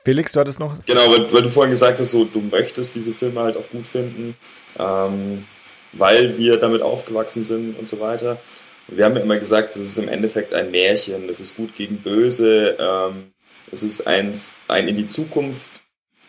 Felix, 0.03 0.31
du 0.31 0.39
hattest 0.39 0.59
noch. 0.59 0.83
Genau, 0.85 1.01
weil, 1.11 1.31
weil 1.31 1.43
du 1.43 1.49
vorhin 1.49 1.69
gesagt 1.69 1.99
hast, 1.99 2.09
so, 2.09 2.25
du 2.25 2.39
möchtest 2.39 2.95
diese 2.95 3.13
Filme 3.13 3.41
halt 3.41 3.55
auch 3.55 3.69
gut 3.69 3.85
finden. 3.85 4.35
Ähm, 4.79 5.45
weil 5.93 6.37
wir 6.37 6.57
damit 6.57 6.81
aufgewachsen 6.81 7.43
sind 7.43 7.77
und 7.77 7.87
so 7.87 7.99
weiter. 7.99 8.39
Wir 8.87 9.05
haben 9.05 9.15
ja 9.15 9.21
immer 9.21 9.37
gesagt, 9.37 9.75
das 9.75 9.85
ist 9.85 9.97
im 9.97 10.07
Endeffekt 10.07 10.53
ein 10.53 10.71
Märchen, 10.71 11.27
das 11.27 11.39
ist 11.39 11.55
gut 11.55 11.75
gegen 11.75 11.97
böse, 11.97 12.77
ähm, 12.79 13.31
es 13.71 13.83
ist 13.83 14.05
ein, 14.05 14.37
ein 14.67 14.87
in 14.87 14.97
die 14.97 15.07
Zukunft, 15.07 15.83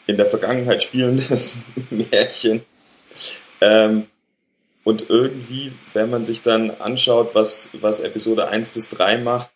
in 0.06 0.16
der 0.16 0.26
Vergangenheit 0.26 0.82
spielendes 0.82 1.58
Märchen. 1.90 2.62
Ähm, 3.60 4.06
und 4.84 5.08
irgendwie, 5.10 5.72
wenn 5.92 6.10
man 6.10 6.24
sich 6.24 6.42
dann 6.42 6.70
anschaut, 6.70 7.34
was, 7.34 7.70
was 7.80 8.00
Episode 8.00 8.48
1 8.48 8.72
bis 8.72 8.88
3 8.88 9.18
macht, 9.18 9.52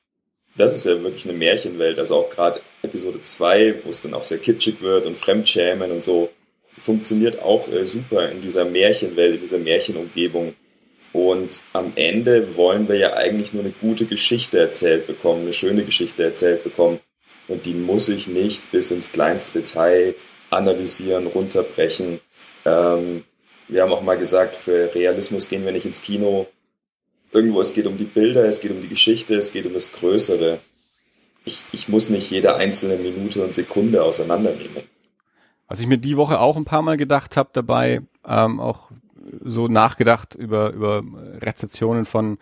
das 0.57 0.75
ist 0.75 0.87
ja 0.87 1.03
wirklich 1.03 1.25
eine 1.25 1.37
Märchenwelt. 1.37 1.99
Also 1.99 2.17
auch 2.17 2.31
gerade 2.31 2.61
Episode 2.83 3.21
2, 3.21 3.85
wo 3.85 3.91
es 3.91 4.01
dann 4.01 4.15
auch 4.15 4.25
sehr 4.25 4.39
kitschig 4.39 4.81
wird 4.81 5.07
und 5.07 5.19
Fremdschämen 5.19 5.91
und 5.91 6.03
so 6.03 6.31
funktioniert 6.79 7.41
auch 7.41 7.69
äh, 7.69 7.87
super 7.87 8.31
in 8.31 8.41
dieser 8.41 8.65
Märchenwelt, 8.65 9.37
in 9.37 9.41
dieser 9.41 9.59
Märchenumgebung. 9.59 10.55
Und 11.13 11.63
am 11.73 11.93
Ende 11.97 12.57
wollen 12.57 12.89
wir 12.89 12.97
ja 12.97 13.15
eigentlich 13.15 13.53
nur 13.53 13.63
eine 13.63 13.73
gute 13.73 14.05
Geschichte 14.05 14.59
erzählt 14.59 15.07
bekommen, 15.07 15.43
eine 15.43 15.53
schöne 15.55 15.85
Geschichte 15.85 16.23
erzählt 16.23 16.63
bekommen. 16.63 17.01
Und 17.49 17.65
die 17.65 17.75
muss 17.75 18.09
ich 18.09 18.27
nicht 18.27 18.71
bis 18.71 18.91
ins 18.91 19.13
kleinste 19.13 19.61
Detail 19.61 20.15
analysieren, 20.51 21.27
runterbrechen. 21.27 22.21
Ähm, 22.65 23.25
wir 23.69 23.83
haben 23.83 23.93
auch 23.93 24.03
mal 24.03 24.19
gesagt, 24.19 24.57
für 24.57 24.95
Realismus 24.95 25.49
gehen 25.49 25.65
wir 25.65 25.73
nicht 25.73 25.87
ins 25.87 26.03
Kino. 26.03 26.47
Irgendwo, 27.33 27.61
es 27.61 27.73
geht 27.73 27.87
um 27.87 27.97
die 27.97 28.05
Bilder, 28.05 28.45
es 28.45 28.61
geht 28.61 28.71
um 28.71 28.81
die 28.81 28.89
Geschichte, 28.89 29.35
es 29.37 29.53
geht 29.53 29.67
um 29.67 29.73
das 29.73 29.93
Größere. 29.93 30.59
Ich, 31.45 31.65
ich 31.73 31.89
muss 31.89 32.11
nicht 32.11 32.31
jede 32.31 32.57
einzelne 32.57 32.97
Minute 32.97 33.43
und 33.43 33.55
Sekunde 33.55 34.03
auseinandernehmen. 34.03 34.83
Was 35.69 35.81
ich 35.81 35.87
mir 35.87 35.99
die 35.99 36.17
Woche 36.17 36.41
auch 36.41 36.57
ein 36.57 36.65
paar 36.65 36.83
Mal 36.83 36.97
gedacht 36.97 37.37
habe 37.37 37.51
dabei, 37.53 38.03
ähm, 38.27 38.61
auch 38.61 38.91
so 39.45 39.69
nachgedacht 39.69 40.35
über, 40.35 40.71
über 40.71 41.03
Rezeptionen 41.41 42.05
von, 42.05 42.39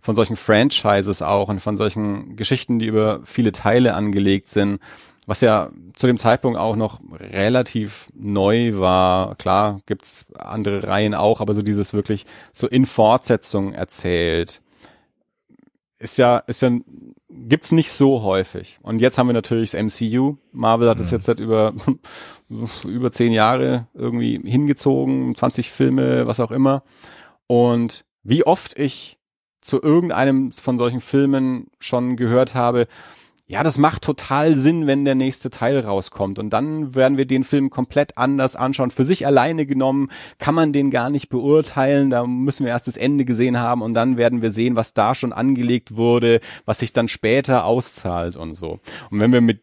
von 0.00 0.14
solchen 0.14 0.36
Franchises 0.36 1.22
auch 1.22 1.48
und 1.48 1.60
von 1.60 1.76
solchen 1.76 2.36
Geschichten, 2.36 2.78
die 2.78 2.86
über 2.86 3.20
viele 3.24 3.52
Teile 3.52 3.94
angelegt 3.94 4.48
sind, 4.48 4.80
was 5.26 5.40
ja 5.40 5.70
zu 5.94 6.06
dem 6.06 6.18
Zeitpunkt 6.18 6.58
auch 6.58 6.76
noch 6.76 7.00
relativ 7.12 8.08
neu 8.14 8.76
war. 8.78 9.34
Klar 9.36 9.78
gibt's 9.86 10.26
andere 10.36 10.88
Reihen 10.88 11.14
auch, 11.14 11.40
aber 11.40 11.54
so 11.54 11.62
dieses 11.62 11.92
wirklich 11.92 12.26
so 12.52 12.66
in 12.66 12.86
Fortsetzung 12.86 13.72
erzählt 13.72 14.62
ist 16.02 16.18
ja, 16.18 16.38
ist 16.38 16.62
ja, 16.62 16.70
gibt's 17.30 17.72
nicht 17.72 17.92
so 17.92 18.22
häufig. 18.22 18.78
Und 18.82 19.00
jetzt 19.00 19.18
haben 19.18 19.28
wir 19.28 19.34
natürlich 19.34 19.70
das 19.70 20.00
MCU. 20.00 20.36
Marvel 20.50 20.88
hat 20.88 21.00
es 21.00 21.10
mhm. 21.10 21.16
jetzt 21.16 21.24
seit 21.26 21.38
über, 21.38 21.72
über 22.84 23.12
zehn 23.12 23.32
Jahre 23.32 23.86
irgendwie 23.94 24.40
hingezogen, 24.44 25.34
20 25.36 25.70
Filme, 25.70 26.26
was 26.26 26.40
auch 26.40 26.50
immer. 26.50 26.82
Und 27.46 28.04
wie 28.24 28.44
oft 28.44 28.78
ich 28.78 29.18
zu 29.60 29.80
irgendeinem 29.80 30.50
von 30.50 30.76
solchen 30.76 31.00
Filmen 31.00 31.68
schon 31.78 32.16
gehört 32.16 32.56
habe, 32.56 32.88
ja, 33.46 33.62
das 33.62 33.76
macht 33.76 34.02
total 34.02 34.56
Sinn, 34.56 34.86
wenn 34.86 35.04
der 35.04 35.14
nächste 35.14 35.50
Teil 35.50 35.80
rauskommt. 35.80 36.38
Und 36.38 36.50
dann 36.50 36.94
werden 36.94 37.18
wir 37.18 37.26
den 37.26 37.44
Film 37.44 37.70
komplett 37.70 38.16
anders 38.16 38.56
anschauen. 38.56 38.90
Für 38.90 39.04
sich 39.04 39.26
alleine 39.26 39.66
genommen 39.66 40.10
kann 40.38 40.54
man 40.54 40.72
den 40.72 40.90
gar 40.90 41.10
nicht 41.10 41.28
beurteilen. 41.28 42.08
Da 42.08 42.26
müssen 42.26 42.64
wir 42.64 42.72
erst 42.72 42.86
das 42.86 42.96
Ende 42.96 43.24
gesehen 43.24 43.58
haben 43.58 43.82
und 43.82 43.94
dann 43.94 44.16
werden 44.16 44.42
wir 44.42 44.52
sehen, 44.52 44.76
was 44.76 44.94
da 44.94 45.14
schon 45.14 45.32
angelegt 45.32 45.96
wurde, 45.96 46.40
was 46.64 46.78
sich 46.78 46.92
dann 46.92 47.08
später 47.08 47.64
auszahlt 47.64 48.36
und 48.36 48.54
so. 48.54 48.78
Und 49.10 49.20
wenn 49.20 49.32
wir 49.32 49.40
mit 49.40 49.60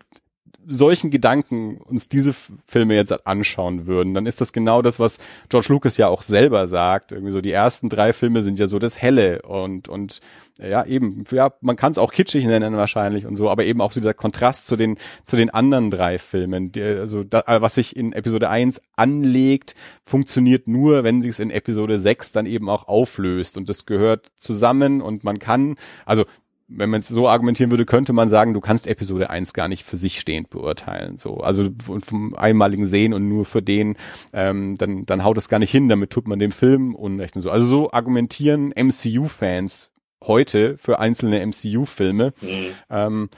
solchen 0.69 1.09
Gedanken 1.09 1.77
uns 1.77 2.09
diese 2.09 2.33
Filme 2.65 2.95
jetzt 2.95 3.25
anschauen 3.25 3.87
würden, 3.87 4.13
dann 4.13 4.25
ist 4.25 4.39
das 4.39 4.53
genau 4.53 4.81
das, 4.81 4.99
was 4.99 5.17
George 5.49 5.67
Lucas 5.69 5.97
ja 5.97 6.07
auch 6.07 6.21
selber 6.21 6.67
sagt. 6.67 7.11
Irgendwie 7.11 7.31
so 7.31 7.41
die 7.41 7.51
ersten 7.51 7.89
drei 7.89 8.13
Filme 8.13 8.41
sind 8.41 8.59
ja 8.59 8.67
so 8.67 8.77
das 8.79 9.01
Helle 9.01 9.41
und 9.41 9.89
und 9.89 10.19
ja 10.61 10.85
eben 10.85 11.23
ja 11.31 11.51
man 11.61 11.75
kann 11.75 11.91
es 11.91 11.97
auch 11.97 12.11
kitschig 12.11 12.45
nennen 12.45 12.77
wahrscheinlich 12.77 13.25
und 13.25 13.35
so, 13.35 13.49
aber 13.49 13.65
eben 13.65 13.81
auch 13.81 13.91
so 13.91 13.99
dieser 13.99 14.13
Kontrast 14.13 14.67
zu 14.67 14.75
den 14.75 14.97
zu 15.23 15.35
den 15.35 15.49
anderen 15.49 15.89
drei 15.89 16.19
Filmen, 16.19 16.71
die, 16.71 16.83
also 16.83 17.23
da, 17.23 17.43
was 17.47 17.75
sich 17.75 17.95
in 17.95 18.13
Episode 18.13 18.49
1 18.49 18.81
anlegt, 18.95 19.75
funktioniert 20.05 20.67
nur, 20.67 21.03
wenn 21.03 21.21
sich 21.21 21.29
es 21.29 21.39
in 21.39 21.49
Episode 21.49 21.97
6 21.97 22.31
dann 22.31 22.45
eben 22.45 22.69
auch 22.69 22.87
auflöst 22.87 23.57
und 23.57 23.69
das 23.69 23.85
gehört 23.85 24.27
zusammen 24.37 25.01
und 25.01 25.23
man 25.23 25.39
kann 25.39 25.75
also 26.05 26.25
wenn 26.69 26.89
man 26.89 27.01
es 27.01 27.07
so 27.07 27.27
argumentieren 27.27 27.71
würde, 27.71 27.85
könnte 27.85 28.13
man 28.13 28.29
sagen, 28.29 28.53
du 28.53 28.61
kannst 28.61 28.87
Episode 28.87 29.29
1 29.29 29.53
gar 29.53 29.67
nicht 29.67 29.83
für 29.83 29.97
sich 29.97 30.19
stehend 30.19 30.49
beurteilen. 30.49 31.17
So, 31.17 31.37
also 31.37 31.69
vom 32.03 32.35
einmaligen 32.35 32.85
Sehen 32.85 33.13
und 33.13 33.27
nur 33.27 33.45
für 33.45 33.61
den, 33.61 33.97
ähm, 34.33 34.77
dann, 34.77 35.03
dann 35.03 35.23
haut 35.23 35.37
es 35.37 35.49
gar 35.49 35.59
nicht 35.59 35.71
hin, 35.71 35.89
damit 35.89 36.11
tut 36.11 36.27
man 36.27 36.39
dem 36.39 36.51
Film 36.51 36.93
Unrecht 36.93 37.35
und 37.35 37.41
so. 37.41 37.49
Also 37.49 37.65
so 37.65 37.91
argumentieren 37.91 38.71
MCU-Fans 38.75 39.89
heute 40.23 40.77
für 40.77 40.99
einzelne 40.99 41.45
MCU-Filme. 41.45 42.33
Mhm. 42.41 42.73
Ähm, 42.89 43.29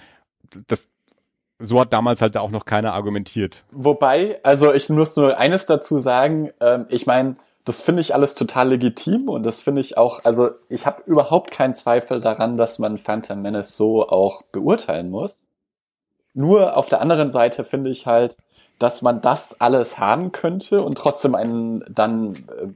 das, 0.68 0.90
so 1.58 1.80
hat 1.80 1.94
damals 1.94 2.22
halt 2.22 2.36
auch 2.38 2.52
noch 2.52 2.66
keiner 2.66 2.94
argumentiert. 2.94 3.64
Wobei, 3.72 4.40
also 4.44 4.74
ich 4.74 4.90
muss 4.90 5.16
nur 5.16 5.38
eines 5.38 5.66
dazu 5.68 6.00
sagen, 6.00 6.52
ähm, 6.60 6.86
ich 6.90 7.06
meine, 7.06 7.36
das 7.66 7.82
finde 7.82 8.02
ich 8.02 8.14
alles 8.14 8.36
total 8.36 8.70
legitim 8.70 9.30
und 9.30 9.46
das 9.46 9.62
finde 9.62 9.82
ich 9.82 9.98
auch, 9.98 10.26
also 10.26 10.52
ich 10.70 10.86
habe 10.86 11.04
überhaupt 11.06 11.52
keinen 11.52 11.76
Zweifel 11.76 12.20
daran, 12.20 12.58
dass 12.58 12.80
man 12.80 12.98
Phantom 12.98 13.42
Menace 13.42 13.78
so 13.78 14.08
auch 14.08 14.42
beurteilen 14.52 15.10
muss. 15.10 15.42
Nur 16.34 16.78
auf 16.78 16.90
der 16.90 17.02
anderen 17.02 17.30
Seite 17.30 17.64
finde 17.64 17.92
ich 17.92 18.08
halt, 18.08 18.38
dass 18.80 19.02
man 19.02 19.22
das 19.22 19.62
alles 19.62 20.00
haben 20.00 20.32
könnte 20.32 20.82
und 20.82 20.98
trotzdem 20.98 21.36
einen 21.36 21.84
dann 21.88 22.34
äh, 22.34 22.68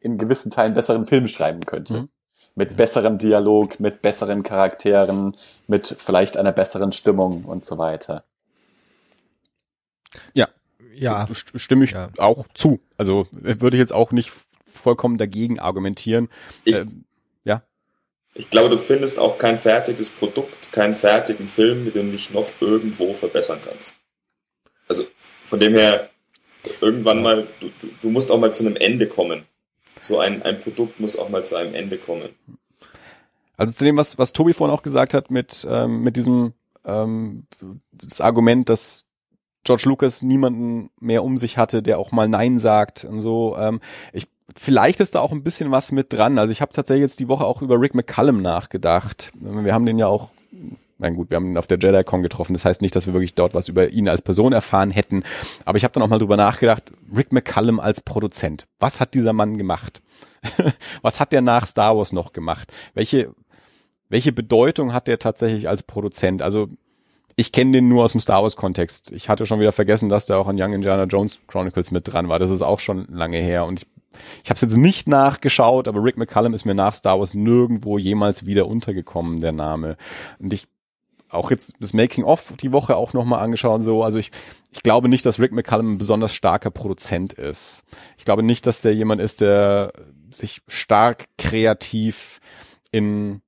in 0.00 0.16
gewissen 0.16 0.50
Teilen 0.50 0.72
besseren 0.72 1.06
Film 1.06 1.28
schreiben 1.28 1.66
könnte. 1.66 1.94
Mhm. 1.94 2.08
Mit 2.54 2.76
besserem 2.76 3.18
Dialog, 3.18 3.78
mit 3.78 4.02
besseren 4.02 4.42
Charakteren, 4.42 5.36
mit 5.66 5.94
vielleicht 5.98 6.36
einer 6.36 6.52
besseren 6.52 6.92
Stimmung 6.92 7.44
und 7.44 7.64
so 7.64 7.78
weiter. 7.78 8.24
Ja, 10.32 10.48
ja. 10.94 11.26
Stimme 11.32 11.84
ich 11.84 11.92
ja. 11.92 12.08
auch 12.18 12.44
zu. 12.54 12.80
Also 13.00 13.26
würde 13.32 13.78
ich 13.78 13.80
jetzt 13.80 13.94
auch 13.94 14.12
nicht 14.12 14.30
vollkommen 14.66 15.16
dagegen 15.16 15.58
argumentieren. 15.58 16.28
Ich, 16.64 16.74
äh, 16.74 16.84
ja. 17.44 17.62
Ich 18.34 18.50
glaube, 18.50 18.68
du 18.68 18.76
findest 18.76 19.18
auch 19.18 19.38
kein 19.38 19.56
fertiges 19.56 20.10
Produkt, 20.10 20.70
keinen 20.70 20.94
fertigen 20.94 21.48
Film, 21.48 21.86
mit 21.86 21.94
dem 21.94 22.10
du 22.10 22.12
dich 22.12 22.30
noch 22.30 22.46
irgendwo 22.60 23.14
verbessern 23.14 23.60
kannst. 23.64 23.94
Also 24.86 25.06
von 25.46 25.58
dem 25.60 25.72
her, 25.72 26.10
irgendwann 26.82 27.22
mal, 27.22 27.48
du, 27.60 27.70
du, 27.80 27.88
du 28.02 28.10
musst 28.10 28.30
auch 28.30 28.38
mal 28.38 28.52
zu 28.52 28.66
einem 28.66 28.76
Ende 28.76 29.08
kommen. 29.08 29.46
So 30.02 30.18
ein, 30.18 30.42
ein 30.42 30.60
Produkt 30.60 31.00
muss 31.00 31.16
auch 31.16 31.30
mal 31.30 31.42
zu 31.42 31.56
einem 31.56 31.72
Ende 31.72 31.96
kommen. 31.96 32.34
Also 33.56 33.72
zu 33.72 33.84
dem, 33.84 33.96
was, 33.96 34.18
was 34.18 34.34
Tobi 34.34 34.52
vorhin 34.52 34.76
auch 34.76 34.82
gesagt 34.82 35.14
hat, 35.14 35.30
mit, 35.30 35.66
ähm, 35.66 36.02
mit 36.02 36.16
diesem 36.16 36.52
ähm, 36.84 37.46
das 37.92 38.20
Argument, 38.20 38.68
dass 38.68 39.06
George 39.64 39.84
Lucas 39.86 40.22
niemanden 40.22 40.90
mehr 41.00 41.24
um 41.24 41.36
sich 41.36 41.58
hatte, 41.58 41.82
der 41.82 41.98
auch 41.98 42.12
mal 42.12 42.28
Nein 42.28 42.58
sagt 42.58 43.04
und 43.04 43.20
so. 43.20 43.56
Ähm, 43.58 43.80
ich, 44.12 44.28
vielleicht 44.56 45.00
ist 45.00 45.14
da 45.14 45.20
auch 45.20 45.32
ein 45.32 45.44
bisschen 45.44 45.70
was 45.70 45.92
mit 45.92 46.12
dran. 46.12 46.38
Also 46.38 46.52
ich 46.52 46.62
habe 46.62 46.72
tatsächlich 46.72 47.02
jetzt 47.02 47.20
die 47.20 47.28
Woche 47.28 47.44
auch 47.44 47.62
über 47.62 47.80
Rick 47.80 47.94
McCallum 47.94 48.42
nachgedacht. 48.42 49.32
Wir 49.34 49.74
haben 49.74 49.86
den 49.86 49.98
ja 49.98 50.06
auch 50.06 50.30
Nein, 51.00 51.14
gut, 51.14 51.30
wir 51.30 51.36
haben 51.36 51.52
ihn 51.52 51.56
auf 51.56 51.66
der 51.66 51.78
JediCon 51.78 52.20
getroffen. 52.22 52.52
Das 52.52 52.66
heißt 52.66 52.82
nicht, 52.82 52.94
dass 52.94 53.06
wir 53.06 53.14
wirklich 53.14 53.34
dort 53.34 53.54
was 53.54 53.68
über 53.68 53.88
ihn 53.88 54.06
als 54.06 54.20
Person 54.20 54.52
erfahren 54.52 54.90
hätten. 54.90 55.22
Aber 55.64 55.78
ich 55.78 55.84
habe 55.84 55.92
dann 55.92 56.02
auch 56.02 56.08
mal 56.08 56.18
drüber 56.18 56.36
nachgedacht, 56.36 56.92
Rick 57.16 57.32
McCallum 57.32 57.80
als 57.80 58.02
Produzent. 58.02 58.66
Was 58.78 59.00
hat 59.00 59.14
dieser 59.14 59.32
Mann 59.32 59.56
gemacht? 59.56 60.02
was 61.02 61.18
hat 61.18 61.32
der 61.32 61.40
nach 61.40 61.66
Star 61.66 61.96
Wars 61.96 62.12
noch 62.12 62.34
gemacht? 62.34 62.70
Welche, 62.92 63.34
welche 64.10 64.32
Bedeutung 64.32 64.92
hat 64.92 65.08
der 65.08 65.18
tatsächlich 65.18 65.70
als 65.70 65.82
Produzent? 65.84 66.42
Also 66.42 66.68
ich 67.40 67.52
kenne 67.52 67.72
den 67.72 67.88
nur 67.88 68.04
aus 68.04 68.12
dem 68.12 68.20
Star 68.20 68.42
Wars 68.42 68.54
Kontext. 68.54 69.12
Ich 69.12 69.30
hatte 69.30 69.46
schon 69.46 69.60
wieder 69.60 69.72
vergessen, 69.72 70.10
dass 70.10 70.26
der 70.26 70.36
auch 70.36 70.46
an 70.46 70.60
Young 70.60 70.74
Indiana 70.74 71.04
Jones 71.04 71.40
Chronicles 71.46 71.90
mit 71.90 72.06
dran 72.06 72.28
war. 72.28 72.38
Das 72.38 72.50
ist 72.50 72.60
auch 72.60 72.80
schon 72.80 73.06
lange 73.06 73.38
her 73.38 73.64
und 73.64 73.80
ich, 73.80 73.86
ich 74.44 74.50
habe 74.50 74.56
es 74.56 74.60
jetzt 74.60 74.76
nicht 74.76 75.08
nachgeschaut, 75.08 75.88
aber 75.88 76.04
Rick 76.04 76.18
McCallum 76.18 76.52
ist 76.52 76.66
mir 76.66 76.74
nach 76.74 76.94
Star 76.94 77.18
Wars 77.18 77.32
nirgendwo 77.32 77.96
jemals 77.96 78.44
wieder 78.44 78.68
untergekommen, 78.68 79.40
der 79.40 79.52
Name. 79.52 79.96
Und 80.38 80.52
ich 80.52 80.68
auch 81.30 81.50
jetzt 81.50 81.72
das 81.80 81.94
Making 81.94 82.24
of 82.24 82.52
die 82.60 82.72
Woche 82.72 82.96
auch 82.96 83.14
nochmal 83.14 83.40
angeschaut 83.40 83.84
so. 83.84 84.02
Also 84.02 84.18
ich, 84.18 84.32
ich 84.70 84.82
glaube 84.82 85.08
nicht, 85.08 85.24
dass 85.24 85.40
Rick 85.40 85.52
McCallum 85.52 85.94
ein 85.94 85.98
besonders 85.98 86.34
starker 86.34 86.70
Produzent 86.70 87.32
ist. 87.32 87.84
Ich 88.18 88.26
glaube 88.26 88.42
nicht, 88.42 88.66
dass 88.66 88.82
der 88.82 88.94
jemand 88.94 89.22
ist, 89.22 89.40
der 89.40 89.94
sich 90.30 90.60
stark 90.68 91.24
kreativ 91.38 92.38
in 92.90 93.40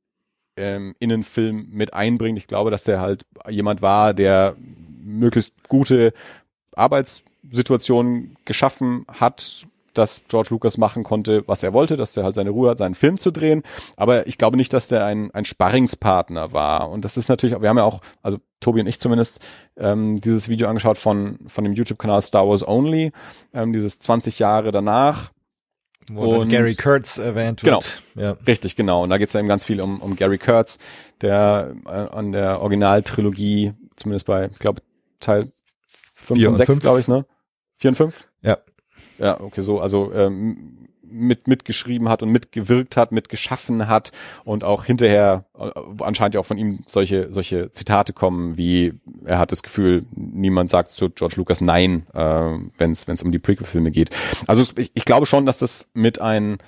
ähm, 0.56 0.94
in 0.98 1.08
den 1.08 1.22
Film 1.22 1.68
mit 1.70 1.94
einbringt. 1.94 2.38
Ich 2.38 2.46
glaube, 2.46 2.70
dass 2.70 2.84
der 2.84 3.00
halt 3.00 3.24
jemand 3.48 3.82
war, 3.82 4.14
der 4.14 4.56
möglichst 5.04 5.52
gute 5.68 6.12
Arbeitssituationen 6.74 8.36
geschaffen 8.44 9.04
hat, 9.08 9.66
dass 9.94 10.22
George 10.28 10.48
Lucas 10.50 10.78
machen 10.78 11.02
konnte, 11.02 11.46
was 11.46 11.62
er 11.62 11.72
wollte, 11.72 11.96
dass 11.96 12.12
der 12.12 12.24
halt 12.24 12.34
seine 12.34 12.50
Ruhe 12.50 12.70
hat, 12.70 12.78
seinen 12.78 12.94
Film 12.94 13.18
zu 13.18 13.30
drehen. 13.30 13.62
Aber 13.96 14.26
ich 14.26 14.38
glaube 14.38 14.56
nicht, 14.56 14.72
dass 14.72 14.88
der 14.88 15.04
ein, 15.04 15.30
ein 15.32 15.44
Sparringspartner 15.44 16.52
war. 16.52 16.90
Und 16.90 17.04
das 17.04 17.16
ist 17.16 17.28
natürlich, 17.28 17.60
wir 17.60 17.68
haben 17.68 17.76
ja 17.76 17.84
auch, 17.84 18.00
also 18.22 18.38
Tobi 18.60 18.80
und 18.80 18.86
ich 18.86 19.00
zumindest, 19.00 19.40
ähm, 19.76 20.20
dieses 20.20 20.48
Video 20.48 20.68
angeschaut 20.68 20.98
von, 20.98 21.38
von 21.46 21.64
dem 21.64 21.74
YouTube-Kanal 21.74 22.22
Star 22.22 22.48
Wars 22.48 22.66
Only, 22.66 23.12
ähm, 23.54 23.72
dieses 23.72 23.98
20 23.98 24.38
Jahre 24.38 24.70
danach 24.70 25.31
wo 26.10 26.40
und 26.40 26.48
Gary 26.48 26.74
Kurtz 26.74 27.18
erwähnt 27.18 27.62
wird. 27.62 28.00
Genau, 28.14 28.26
ja. 28.26 28.36
richtig, 28.46 28.76
genau. 28.76 29.02
Und 29.02 29.10
da 29.10 29.18
geht 29.18 29.28
es 29.28 29.34
eben 29.34 29.48
ganz 29.48 29.64
viel 29.64 29.80
um, 29.80 30.00
um 30.00 30.16
Gary 30.16 30.38
Kurtz, 30.38 30.78
der 31.20 31.74
äh, 31.86 31.90
an 31.90 32.32
der 32.32 32.60
Originaltrilogie, 32.60 33.72
zumindest 33.96 34.26
bei, 34.26 34.48
ich 34.50 34.58
glaube, 34.58 34.82
Teil 35.20 35.50
5 36.14 36.48
und 36.48 36.56
6, 36.56 36.80
glaube 36.80 37.00
ich, 37.00 37.08
ne? 37.08 37.24
4 37.76 37.90
und 37.90 37.94
5? 37.96 38.28
Ja. 38.42 38.58
Ja, 39.18 39.40
okay, 39.40 39.60
so, 39.60 39.80
also 39.80 40.12
ähm, 40.12 40.88
mit 41.12 41.48
mitgeschrieben 41.48 42.09
hat 42.09 42.22
und 42.22 42.30
mitgewirkt 42.30 42.97
hat, 42.97 43.12
mitgeschaffen 43.12 43.89
hat 43.89 44.12
und 44.44 44.64
auch 44.64 44.84
hinterher 44.84 45.44
äh, 45.59 45.70
anscheinend 46.01 46.34
ja 46.34 46.40
auch 46.40 46.47
von 46.47 46.59
ihm 46.59 46.78
solche 46.86 47.32
solche 47.32 47.70
Zitate 47.70 48.12
kommen, 48.12 48.56
wie 48.56 48.94
er 49.24 49.39
hat 49.39 49.52
das 49.52 49.62
Gefühl, 49.62 50.05
niemand 50.14 50.70
sagt 50.70 50.93
zu 50.93 51.10
George 51.10 51.36
Lucas 51.36 51.60
Nein, 51.60 52.06
äh, 52.14 52.20
wenn 52.78 52.93
es 52.93 53.06
wenn 53.06 53.14
es 53.14 53.22
um 53.22 53.30
die 53.30 53.39
Prequel-Filme 53.39 53.90
geht. 53.90 54.10
Also 54.47 54.62
ich, 54.76 54.90
ich 54.94 55.05
glaube 55.05 55.26
schon, 55.26 55.47
dass 55.47 55.59
das 55.59 55.89
mit 55.94 56.20
ein, 56.20 56.59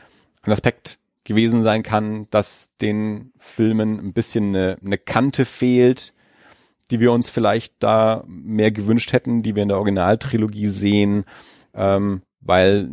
ein 0.43 0.53
Aspekt 0.53 0.99
gewesen 1.25 1.63
sein 1.63 1.83
kann, 1.83 2.27
dass 2.31 2.77
den 2.77 3.33
Filmen 3.39 3.99
ein 3.99 4.13
bisschen 4.13 4.49
eine, 4.49 4.77
eine 4.85 4.99
Kante 4.99 5.45
fehlt, 5.45 6.13
die 6.91 7.01
wir 7.01 7.13
uns 7.13 7.31
vielleicht 7.31 7.83
da 7.83 8.25
mehr 8.27 8.71
gewünscht 8.71 9.13
hätten, 9.13 9.43
die 9.43 9.55
wir 9.55 9.63
in 9.63 9.69
der 9.69 9.79
Originaltrilogie 9.79 10.67
sehen, 10.67 11.25
ähm, 11.75 12.23
weil 12.41 12.91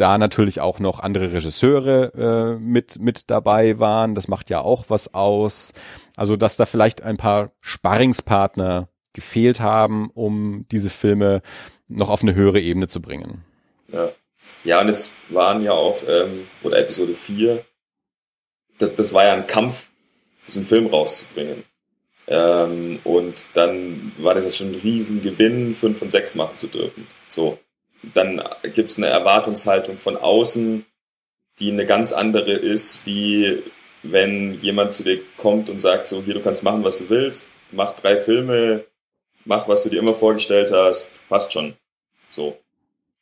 da 0.00 0.18
natürlich 0.18 0.60
auch 0.60 0.80
noch 0.80 1.00
andere 1.00 1.32
Regisseure 1.32 2.56
äh, 2.58 2.62
mit 2.62 2.98
mit 2.98 3.30
dabei 3.30 3.78
waren. 3.78 4.14
Das 4.14 4.28
macht 4.28 4.50
ja 4.50 4.60
auch 4.60 4.86
was 4.88 5.14
aus. 5.14 5.72
Also 6.16 6.36
dass 6.36 6.56
da 6.56 6.66
vielleicht 6.66 7.02
ein 7.02 7.16
paar 7.16 7.52
Sparringspartner 7.62 8.88
gefehlt 9.12 9.60
haben, 9.60 10.10
um 10.10 10.66
diese 10.70 10.90
Filme 10.90 11.42
noch 11.88 12.10
auf 12.10 12.22
eine 12.22 12.34
höhere 12.34 12.60
Ebene 12.60 12.88
zu 12.88 13.00
bringen. 13.00 13.44
Ja, 13.88 14.10
ja 14.64 14.80
und 14.80 14.88
es 14.88 15.12
waren 15.28 15.62
ja 15.62 15.72
auch, 15.72 16.02
ähm, 16.06 16.46
oder 16.62 16.78
Episode 16.78 17.14
4, 17.14 17.64
das, 18.78 18.90
das 18.96 19.12
war 19.12 19.24
ja 19.24 19.34
ein 19.34 19.46
Kampf, 19.46 19.90
diesen 20.46 20.64
Film 20.64 20.86
rauszubringen. 20.86 21.64
Ähm, 22.28 23.00
und 23.02 23.44
dann 23.54 24.12
war 24.18 24.34
das 24.34 24.56
schon 24.56 24.68
ein 24.68 24.80
Riesengewinn, 24.80 25.74
5 25.74 26.02
und 26.02 26.12
6 26.12 26.36
machen 26.36 26.56
zu 26.56 26.68
dürfen. 26.68 27.08
So 27.26 27.58
dann 28.02 28.42
gibt 28.74 28.90
es 28.90 28.98
eine 28.98 29.08
Erwartungshaltung 29.08 29.98
von 29.98 30.16
außen, 30.16 30.84
die 31.58 31.70
eine 31.70 31.86
ganz 31.86 32.12
andere 32.12 32.52
ist, 32.52 33.04
wie 33.04 33.62
wenn 34.02 34.54
jemand 34.60 34.94
zu 34.94 35.02
dir 35.04 35.20
kommt 35.36 35.68
und 35.68 35.80
sagt, 35.80 36.08
so 36.08 36.22
hier, 36.22 36.34
du 36.34 36.40
kannst 36.40 36.62
machen, 36.62 36.84
was 36.84 36.98
du 36.98 37.10
willst, 37.10 37.48
mach 37.70 37.92
drei 37.92 38.16
Filme, 38.16 38.84
mach, 39.44 39.68
was 39.68 39.82
du 39.82 39.90
dir 39.90 39.98
immer 39.98 40.14
vorgestellt 40.14 40.72
hast, 40.72 41.10
passt 41.28 41.52
schon. 41.52 41.74
So. 42.28 42.58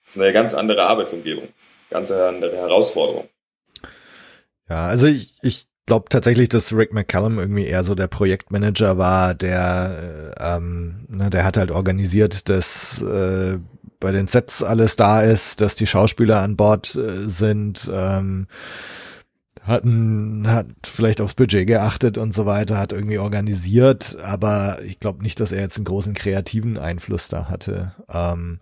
Das 0.05 0.17
ist 0.17 0.23
eine 0.23 0.33
ganz 0.33 0.55
andere 0.55 0.85
Arbeitsumgebung, 0.85 1.49
ganz 1.91 2.11
andere 2.11 2.57
Herausforderung. 2.57 3.29
Ja, 4.69 4.87
also 4.87 5.07
ich, 5.07 5.35
ich 5.43 5.67
glaube 5.87 6.07
tatsächlich, 6.09 6.49
dass 6.49 6.73
Rick 6.73 6.93
McCallum 6.93 7.39
irgendwie 7.39 7.67
eher 7.67 7.83
so 7.83 7.95
der 7.95 8.07
Projektmanager 8.07 8.99
war, 8.99 9.35
der 9.35 10.33
äh, 10.39 10.57
ähm, 10.57 11.07
ne, 11.09 11.31
der 11.31 11.45
hat 11.45 11.57
halt 11.57 11.71
organisiert, 11.71 12.49
dass 12.49 13.03
äh, 13.03 13.59
bei 14.01 14.13
den 14.13 14.29
Sets 14.29 14.63
alles 14.63 14.97
da 14.97 15.21
ist, 15.21 15.61
dass 15.61 15.75
die 15.75 15.87
Schauspieler 15.87 16.41
an 16.41 16.57
Bord 16.57 16.95
äh, 16.95 17.29
sind. 17.29 17.91
Ähm, 17.93 18.47
hat, 19.69 19.85
ein, 19.85 20.51
hat 20.51 20.67
vielleicht 20.85 21.21
aufs 21.21 21.35
Budget 21.35 21.67
geachtet 21.67 22.17
und 22.17 22.33
so 22.33 22.47
weiter, 22.47 22.79
hat 22.79 22.93
irgendwie 22.93 23.19
organisiert, 23.19 24.17
aber 24.23 24.79
ich 24.85 24.99
glaube 24.99 25.23
nicht, 25.23 25.41
dass 25.41 25.53
er 25.53 25.61
jetzt 25.61 25.77
einen 25.77 25.85
großen 25.85 26.15
kreativen 26.15 26.79
Einfluss 26.79 27.29
da 27.29 27.51
hatte. 27.51 27.93
Ähm, 28.09 28.61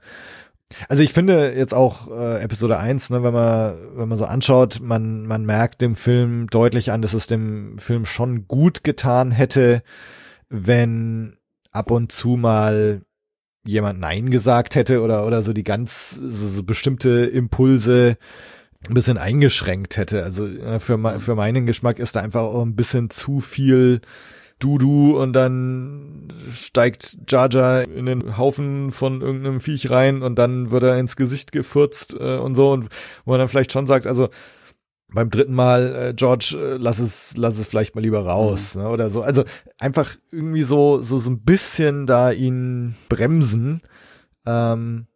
also 0.89 1.03
ich 1.03 1.13
finde 1.13 1.55
jetzt 1.55 1.75
auch 1.75 2.11
äh, 2.11 2.43
Episode 2.43 2.79
1, 2.79 3.11
ne, 3.11 3.23
wenn 3.23 3.33
man 3.33 3.77
wenn 3.95 4.09
man 4.09 4.19
so 4.19 4.25
anschaut, 4.25 4.81
man 4.83 5.27
man 5.27 5.47
merkt 5.47 5.81
dem 5.81 5.95
Film 5.95 6.49
deutlich 6.49 6.91
an, 6.91 7.03
dass 7.03 7.15
es 7.15 7.29
dem 7.29 7.79
Film 7.79 8.05
schon 8.05 8.49
gut 8.49 8.83
getan 8.83 9.31
hätte, 9.31 9.83
wenn 10.49 11.37
ab 11.71 11.91
und 11.93 12.11
zu 12.11 12.31
mal 12.31 13.03
jemand 13.67 14.01
Nein 14.01 14.31
gesagt 14.31 14.75
hätte 14.75 15.03
oder 15.03 15.27
oder 15.27 15.43
so 15.43 15.53
die 15.53 15.65
ganz 15.65 16.11
so, 16.15 16.49
so 16.49 16.63
bestimmte 16.63 17.25
Impulse 17.27 18.17
ein 18.89 18.95
bisschen 18.95 19.19
eingeschränkt 19.19 19.97
hätte. 19.97 20.23
Also 20.23 20.47
äh, 20.47 20.79
für, 20.79 21.21
für 21.21 21.35
meinen 21.35 21.67
Geschmack 21.67 21.99
ist 21.99 22.17
da 22.17 22.21
einfach 22.21 22.43
auch 22.43 22.63
ein 22.63 22.77
bisschen 22.77 23.11
zu 23.11 23.41
viel 23.41 24.01
Du-Du 24.59 25.21
und 25.21 25.35
dann 25.35 26.29
steigt 26.51 27.19
Jar 27.29 27.83
in 27.83 28.07
den 28.07 28.39
Haufen 28.39 28.91
von 28.91 29.21
irgendeinem 29.21 29.61
Viech 29.61 29.91
rein 29.91 30.23
und 30.23 30.37
dann 30.37 30.71
wird 30.71 30.83
er 30.83 30.99
ins 30.99 31.17
Gesicht 31.17 31.53
gefurzt 31.53 32.17
äh, 32.19 32.37
und 32.37 32.55
so 32.55 32.73
und 32.73 32.89
wo 33.25 33.33
man 33.33 33.41
dann 33.41 33.49
vielleicht 33.49 33.73
schon 33.73 33.87
sagt, 33.87 34.07
also 34.07 34.31
beim 35.09 35.31
dritten 35.31 35.55
Mal, 35.55 35.95
äh, 35.95 36.15
George, 36.15 36.57
äh, 36.59 36.77
lass 36.79 36.99
es, 36.99 37.37
lass 37.37 37.59
es 37.59 37.67
vielleicht 37.67 37.95
mal 37.95 38.01
lieber 38.01 38.25
raus, 38.25 38.75
mhm. 38.75 38.83
ne, 38.83 38.89
oder 38.89 39.11
so. 39.11 39.23
Also 39.23 39.45
einfach 39.79 40.17
irgendwie 40.31 40.63
so, 40.63 41.01
so, 41.01 41.19
so 41.19 41.31
ein 41.31 41.41
bisschen 41.41 42.07
da 42.07 42.31
ihn 42.31 42.97
bremsen. 43.09 43.81
Ähm, 44.45 45.07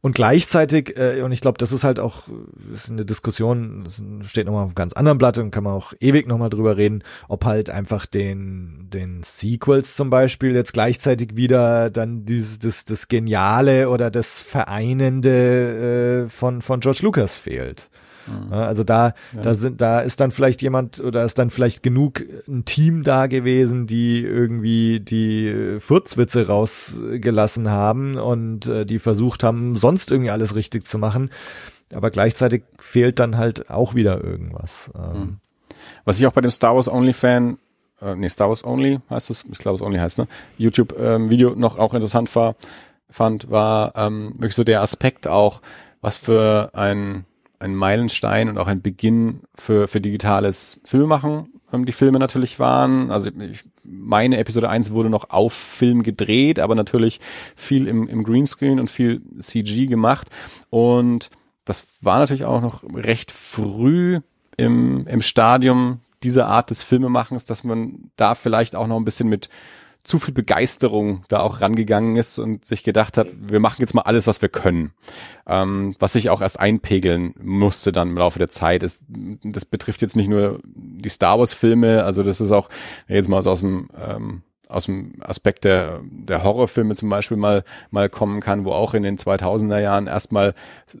und 0.00 0.14
gleichzeitig, 0.14 0.98
äh, 0.98 1.22
und 1.22 1.32
ich 1.32 1.40
glaube, 1.40 1.58
das 1.58 1.70
ist 1.70 1.84
halt 1.84 2.00
auch 2.00 2.24
ist 2.72 2.90
eine 2.90 3.04
Diskussion, 3.04 3.84
das 3.84 4.02
steht 4.28 4.46
nochmal 4.46 4.62
auf 4.62 4.70
einem 4.70 4.74
ganz 4.74 4.94
anderen 4.94 5.18
Blatt 5.18 5.38
und 5.38 5.50
kann 5.50 5.64
man 5.64 5.74
auch 5.74 5.92
ewig 6.00 6.26
nochmal 6.26 6.50
drüber 6.50 6.76
reden, 6.76 7.04
ob 7.28 7.44
halt 7.44 7.70
einfach 7.70 8.06
den, 8.06 8.88
den 8.90 9.22
Sequels 9.22 9.94
zum 9.94 10.10
Beispiel 10.10 10.54
jetzt 10.54 10.72
gleichzeitig 10.72 11.36
wieder 11.36 11.90
dann 11.90 12.24
dieses, 12.24 12.58
das, 12.58 12.84
das 12.84 13.08
Geniale 13.08 13.88
oder 13.90 14.10
das 14.10 14.40
Vereinende 14.40 16.24
äh, 16.24 16.28
von, 16.30 16.62
von 16.62 16.80
George 16.80 17.00
Lucas 17.02 17.34
fehlt. 17.34 17.90
Mhm. 18.26 18.52
Also 18.52 18.84
da, 18.84 19.14
ja. 19.34 19.42
da 19.42 19.54
sind, 19.54 19.80
da 19.80 20.00
ist 20.00 20.20
dann 20.20 20.30
vielleicht 20.30 20.62
jemand 20.62 21.00
oder 21.00 21.24
ist 21.24 21.38
dann 21.38 21.50
vielleicht 21.50 21.82
genug 21.82 22.22
ein 22.48 22.64
Team 22.64 23.02
da 23.02 23.26
gewesen, 23.26 23.86
die 23.86 24.22
irgendwie 24.22 25.00
die 25.00 25.76
Furzwitze 25.80 26.46
rausgelassen 26.46 27.70
haben 27.70 28.16
und 28.16 28.66
äh, 28.66 28.86
die 28.86 28.98
versucht 28.98 29.42
haben, 29.42 29.76
sonst 29.76 30.10
irgendwie 30.10 30.30
alles 30.30 30.54
richtig 30.54 30.86
zu 30.86 30.98
machen. 30.98 31.30
Aber 31.94 32.10
gleichzeitig 32.10 32.64
fehlt 32.78 33.18
dann 33.18 33.36
halt 33.36 33.70
auch 33.70 33.94
wieder 33.94 34.22
irgendwas. 34.22 34.90
Ähm. 34.96 35.20
Mhm. 35.20 35.36
Was 36.04 36.18
ich 36.18 36.26
auch 36.26 36.32
bei 36.32 36.40
dem 36.40 36.50
Star 36.50 36.74
Wars 36.74 36.88
Only 36.88 37.12
Fan 37.12 37.58
äh, 38.00 38.14
nee, 38.14 38.28
Star 38.28 38.48
Wars 38.48 38.64
Only 38.64 39.00
heißt 39.08 39.30
es, 39.30 39.44
ich 39.50 39.58
glaube 39.58 39.76
es 39.76 39.82
Only 39.82 39.98
heißt, 39.98 40.18
ne? 40.18 40.28
YouTube-Video 40.58 41.52
ähm, 41.52 41.58
noch 41.58 41.78
auch 41.78 41.94
interessant 41.94 42.34
war, 42.36 42.56
fand, 43.10 43.50
war 43.50 43.94
ähm, 43.96 44.34
wirklich 44.34 44.54
so 44.54 44.64
der 44.64 44.82
Aspekt 44.82 45.26
auch, 45.26 45.62
was 46.00 46.18
für 46.18 46.70
ein 46.74 47.24
ein 47.58 47.74
Meilenstein 47.74 48.48
und 48.48 48.58
auch 48.58 48.66
ein 48.66 48.82
Beginn 48.82 49.40
für, 49.54 49.88
für 49.88 50.00
digitales 50.00 50.80
Filmemachen 50.84 51.48
ähm, 51.72 51.84
die 51.84 51.92
Filme 51.92 52.18
natürlich 52.18 52.58
waren. 52.58 53.10
Also 53.10 53.30
ich, 53.30 53.62
meine 53.84 54.38
Episode 54.38 54.68
1 54.68 54.92
wurde 54.92 55.10
noch 55.10 55.30
auf 55.30 55.52
Film 55.52 56.02
gedreht, 56.02 56.58
aber 56.58 56.74
natürlich 56.74 57.20
viel 57.54 57.86
im, 57.86 58.08
im 58.08 58.22
Greenscreen 58.22 58.80
und 58.80 58.90
viel 58.90 59.22
CG 59.40 59.86
gemacht. 59.86 60.28
Und 60.70 61.30
das 61.64 61.86
war 62.00 62.18
natürlich 62.18 62.44
auch 62.44 62.60
noch 62.60 62.84
recht 62.94 63.32
früh 63.32 64.20
im, 64.56 65.06
im 65.06 65.20
Stadium 65.20 66.00
dieser 66.22 66.46
Art 66.46 66.70
des 66.70 66.82
Filmemachens, 66.82 67.46
dass 67.46 67.64
man 67.64 68.10
da 68.16 68.34
vielleicht 68.34 68.74
auch 68.74 68.86
noch 68.86 68.96
ein 68.96 69.04
bisschen 69.04 69.28
mit 69.28 69.48
zu 70.06 70.18
viel 70.18 70.34
Begeisterung 70.34 71.22
da 71.28 71.40
auch 71.40 71.60
rangegangen 71.60 72.16
ist 72.16 72.38
und 72.38 72.64
sich 72.64 72.84
gedacht 72.84 73.16
hat, 73.16 73.28
wir 73.38 73.60
machen 73.60 73.80
jetzt 73.80 73.94
mal 73.94 74.02
alles, 74.02 74.26
was 74.26 74.40
wir 74.40 74.48
können. 74.48 74.92
Ähm, 75.46 75.94
was 75.98 76.12
sich 76.12 76.30
auch 76.30 76.40
erst 76.40 76.60
einpegeln 76.60 77.34
musste 77.42 77.92
dann 77.92 78.10
im 78.10 78.18
Laufe 78.18 78.38
der 78.38 78.48
Zeit. 78.48 78.82
Ist, 78.82 79.04
das 79.42 79.64
betrifft 79.64 80.02
jetzt 80.02 80.16
nicht 80.16 80.28
nur 80.28 80.60
die 80.64 81.08
Star 81.08 81.38
Wars 81.38 81.52
Filme, 81.52 82.04
also 82.04 82.22
das 82.22 82.40
ist 82.40 82.52
auch 82.52 82.68
jetzt 83.08 83.28
mal 83.28 83.42
so 83.42 83.50
aus 83.50 83.60
dem 83.60 83.88
ähm, 83.96 84.42
aus 84.68 84.86
dem 84.86 85.14
Aspekt 85.20 85.64
der, 85.64 86.00
der 86.10 86.42
Horrorfilme 86.42 86.94
zum 86.94 87.08
Beispiel 87.08 87.36
mal, 87.36 87.64
mal 87.90 88.08
kommen 88.08 88.40
kann, 88.40 88.64
wo 88.64 88.72
auch 88.72 88.94
in 88.94 89.02
den 89.02 89.16
2000er 89.16 89.78
Jahren 89.78 90.06
erstmal 90.06 90.54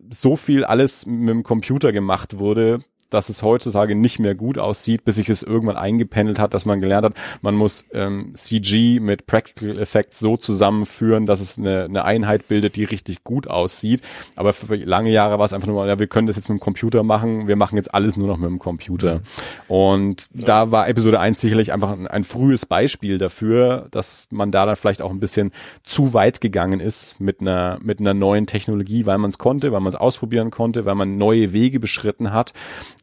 so 0.08 0.36
viel 0.36 0.64
alles 0.64 1.06
mit 1.06 1.30
dem 1.30 1.42
Computer 1.42 1.92
gemacht 1.92 2.38
wurde, 2.38 2.78
dass 3.10 3.28
es 3.28 3.42
heutzutage 3.42 3.94
nicht 3.94 4.18
mehr 4.18 4.34
gut 4.34 4.58
aussieht, 4.58 5.04
bis 5.04 5.16
sich 5.16 5.28
es 5.28 5.42
irgendwann 5.42 5.76
eingependelt 5.76 6.38
hat, 6.38 6.54
dass 6.54 6.64
man 6.64 6.80
gelernt 6.80 7.04
hat, 7.04 7.14
man 7.42 7.54
muss 7.54 7.84
ähm, 7.92 8.32
CG 8.34 9.00
mit 9.00 9.26
Practical 9.26 9.78
Effects 9.78 10.18
so 10.18 10.36
zusammenführen, 10.36 11.26
dass 11.26 11.40
es 11.40 11.58
eine, 11.58 11.84
eine 11.84 12.04
Einheit 12.04 12.48
bildet, 12.48 12.76
die 12.76 12.84
richtig 12.84 13.24
gut 13.24 13.48
aussieht. 13.48 14.02
Aber 14.36 14.52
für 14.52 14.74
lange 14.76 15.10
Jahre 15.10 15.38
war 15.38 15.44
es 15.44 15.52
einfach 15.52 15.68
nur, 15.68 15.86
ja, 15.86 15.98
wir 15.98 16.06
können 16.06 16.26
das 16.26 16.36
jetzt 16.36 16.48
mit 16.48 16.58
dem 16.58 16.62
Computer 16.62 17.02
machen, 17.02 17.48
wir 17.48 17.56
machen 17.56 17.76
jetzt 17.76 17.94
alles 17.94 18.16
nur 18.16 18.26
noch 18.26 18.38
mit 18.38 18.48
dem 18.48 18.58
Computer. 18.58 19.20
Und 19.68 20.28
ja. 20.34 20.44
da 20.44 20.70
war 20.70 20.88
Episode 20.88 21.20
1 21.20 21.40
sicherlich 21.40 21.72
einfach 21.72 21.92
ein, 21.92 22.06
ein 22.06 22.24
frühes 22.24 22.66
Beispiel 22.66 23.18
dafür, 23.18 23.88
dass 23.90 24.28
man 24.32 24.50
da 24.50 24.66
dann 24.66 24.76
vielleicht 24.76 25.02
auch 25.02 25.10
ein 25.10 25.20
bisschen 25.20 25.52
zu 25.84 26.12
weit 26.14 26.40
gegangen 26.40 26.80
ist 26.80 27.20
mit 27.20 27.40
einer, 27.40 27.78
mit 27.82 28.00
einer 28.00 28.14
neuen 28.14 28.46
Technologie, 28.46 29.06
weil 29.06 29.18
man 29.18 29.30
es 29.30 29.38
konnte, 29.38 29.72
weil 29.72 29.80
man 29.80 29.92
es 29.92 29.98
ausprobieren 29.98 30.50
konnte, 30.50 30.84
weil 30.84 30.94
man 30.94 31.16
neue 31.18 31.52
Wege 31.52 31.80
beschritten 31.80 32.32
hat 32.32 32.52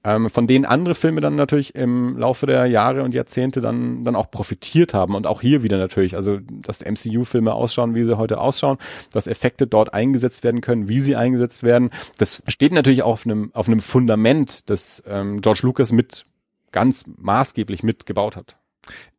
ähm, 0.04 0.30
von 0.30 0.48
denen 0.48 0.66
andere 0.66 0.96
Filme 0.96 1.22
dann 1.22 1.36
natürlich 1.36 1.76
im 1.76 2.18
Laufe 2.18 2.46
der 2.46 2.66
Jahre 2.66 3.04
und 3.04 3.14
Jahrzehnte 3.14 3.62
dann, 3.62 4.04
dann 4.04 4.16
auch 4.16 4.30
profitiert 4.30 4.94
haben. 4.94 5.16
Und 5.16 5.26
auch 5.26 5.42
hier 5.42 5.64
wieder 5.64 5.78
natürlich, 5.78 6.16
also 6.16 6.40
dass 6.40 6.84
MCU-Filme 6.84 7.54
ausschauen, 7.54 7.96
wie 7.96 8.04
sie 8.04 8.18
heute 8.18 8.40
ausschauen, 8.40 8.78
dass 9.12 9.28
Effekte 9.28 9.68
dort 9.68 9.94
eingesetzt 9.94 10.44
werden 10.44 10.62
können, 10.62 10.90
wie 10.90 11.00
sie 11.00 11.16
eingesetzt 11.16 11.64
werden. 11.64 11.90
Das 12.18 12.44
steht 12.48 12.74
natürlich 12.74 13.04
auch 13.04 13.14
auf 13.14 13.26
einem, 13.26 13.52
auf 13.54 13.68
einem 13.68 13.80
Fundament, 13.80 14.70
das 14.70 15.04
ähm, 15.08 15.42
George 15.42 15.62
Lucas 15.64 15.92
mit 15.92 16.26
ganz 16.72 17.04
maßgeblich 17.18 17.84
mitgebaut 17.84 18.36
hat. 18.36 18.58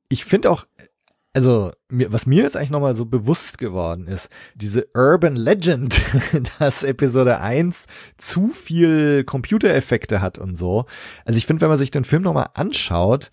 Ich 0.09 0.25
finde 0.25 0.51
auch, 0.51 0.67
also 1.35 1.73
mir, 1.91 2.13
was 2.13 2.27
mir 2.27 2.45
jetzt 2.45 2.57
eigentlich 2.57 2.71
nochmal 2.71 2.95
so 2.95 3.05
bewusst 3.05 3.59
geworden 3.59 4.07
ist, 4.07 4.29
diese 4.55 4.87
Urban 4.95 5.37
Legend, 5.37 6.01
dass 6.59 6.85
Episode 6.85 7.41
1 7.41 7.87
zu 8.17 8.49
viel 8.49 9.25
Computereffekte 9.25 10.23
hat 10.23 10.39
und 10.39 10.55
so. 10.57 10.87
Also 11.25 11.37
ich 11.37 11.47
finde, 11.47 11.61
wenn 11.63 11.69
man 11.69 11.79
sich 11.79 11.91
den 11.91 12.05
Film 12.05 12.23
nochmal 12.23 12.51
anschaut, 12.55 13.31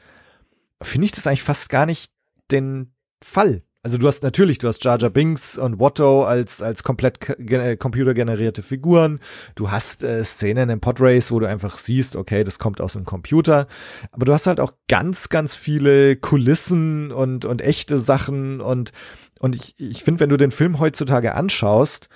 finde 0.82 1.06
ich 1.06 1.12
das 1.12 1.28
eigentlich 1.28 1.44
fast 1.44 1.70
gar 1.70 1.86
nicht 1.86 2.12
den 2.50 2.94
Fall. 3.24 3.62
Also 3.84 3.98
du 3.98 4.08
hast 4.08 4.22
natürlich, 4.22 4.60
du 4.60 4.68
hast 4.68 4.84
Jar 4.84 5.00
Jar 5.00 5.10
Binks 5.10 5.58
und 5.58 5.80
Watto 5.80 6.24
als 6.24 6.62
als 6.62 6.84
komplett 6.84 7.30
äh, 7.40 7.76
computergenerierte 7.78 8.62
Figuren. 8.62 9.20
Du 9.56 9.72
hast 9.72 10.04
äh, 10.04 10.24
Szenen 10.24 10.70
im 10.70 10.80
Podrace, 10.80 11.32
wo 11.32 11.40
du 11.40 11.48
einfach 11.48 11.80
siehst, 11.80 12.16
okay, 12.16 12.44
das 12.44 12.60
kommt 12.60 12.80
aus 12.80 12.94
dem 12.94 13.06
Computer. 13.06 13.68
Aber 14.12 14.26
du 14.26 14.34
hast 14.34 14.46
halt 14.46 14.60
auch 14.60 14.74
ganz, 14.88 15.30
ganz 15.30 15.56
viele 15.56 16.16
Kulissen 16.16 17.12
und 17.12 17.44
und 17.46 17.62
echte 17.62 17.98
Sachen 17.98 18.62
und 18.62 18.92
und 19.40 19.56
ich 19.56 19.74
ich 19.80 20.04
finde, 20.04 20.20
wenn 20.20 20.30
du 20.30 20.38
den 20.38 20.52
Film 20.52 20.80
heutzutage 20.80 21.34
anschaust, 21.34 22.10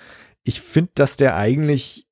ich 0.44 0.60
finde, 0.60 0.92
dass 0.94 1.16
der 1.16 1.34
eigentlich 1.36 2.06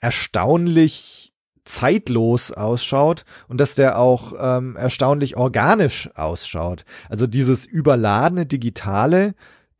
erstaunlich 0.00 1.25
zeitlos 1.66 2.52
ausschaut 2.52 3.24
und 3.48 3.60
dass 3.60 3.74
der 3.74 3.98
auch 3.98 4.32
ähm, 4.40 4.76
erstaunlich 4.76 5.36
organisch 5.36 6.08
ausschaut. 6.14 6.84
Also 7.10 7.26
dieses 7.26 7.66
überladene 7.66 8.46
Digitale 8.46 9.34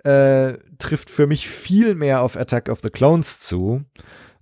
äh, 0.05 0.55
trifft 0.79 1.11
für 1.11 1.27
mich 1.27 1.49
viel 1.49 1.95
mehr 1.95 2.23
auf 2.23 2.37
Attack 2.37 2.69
of 2.69 2.81
the 2.81 2.91
Clones 2.91 3.41
zu 3.41 3.85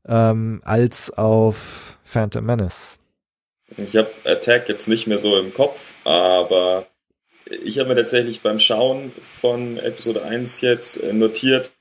ähm, 0.07 0.61
als 0.65 1.11
auf 1.11 1.99
Phantom 2.05 2.45
Menace. 2.45 2.97
Ich 3.77 3.97
habe 3.97 4.11
Attack 4.25 4.69
jetzt 4.69 4.89
nicht 4.89 5.07
mehr 5.07 5.19
so 5.19 5.39
im 5.39 5.53
Kopf, 5.53 5.93
aber 6.05 6.87
ich 7.47 7.79
habe 7.79 7.91
mir 7.91 7.97
tatsächlich 7.97 8.43
beim 8.43 8.59
Schauen 8.59 9.13
von 9.23 9.79
Episode 9.79 10.23
1 10.23 10.61
jetzt 10.61 10.97
äh, 11.03 11.13
notiert, 11.13 11.73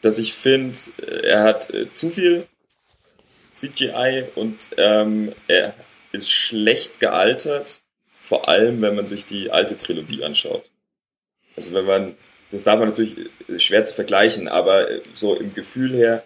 dass 0.00 0.18
ich 0.18 0.32
finde, 0.32 0.78
er 1.22 1.44
hat 1.44 1.72
äh, 1.74 1.92
zu 1.94 2.10
viel 2.10 2.46
CGI 3.60 4.26
und 4.34 4.68
ähm, 4.76 5.32
er 5.46 5.74
ist 6.12 6.30
schlecht 6.30 7.00
gealtert, 7.00 7.80
vor 8.20 8.48
allem 8.48 8.80
wenn 8.82 8.94
man 8.94 9.06
sich 9.06 9.26
die 9.26 9.50
alte 9.50 9.76
Trilogie 9.76 10.24
anschaut. 10.24 10.70
Also 11.56 11.72
wenn 11.72 11.84
man, 11.84 12.14
das 12.50 12.64
darf 12.64 12.78
man 12.78 12.88
natürlich 12.88 13.30
schwer 13.56 13.84
zu 13.84 13.94
vergleichen, 13.94 14.48
aber 14.48 14.86
so 15.14 15.34
im 15.34 15.52
Gefühl 15.52 15.94
her, 15.94 16.24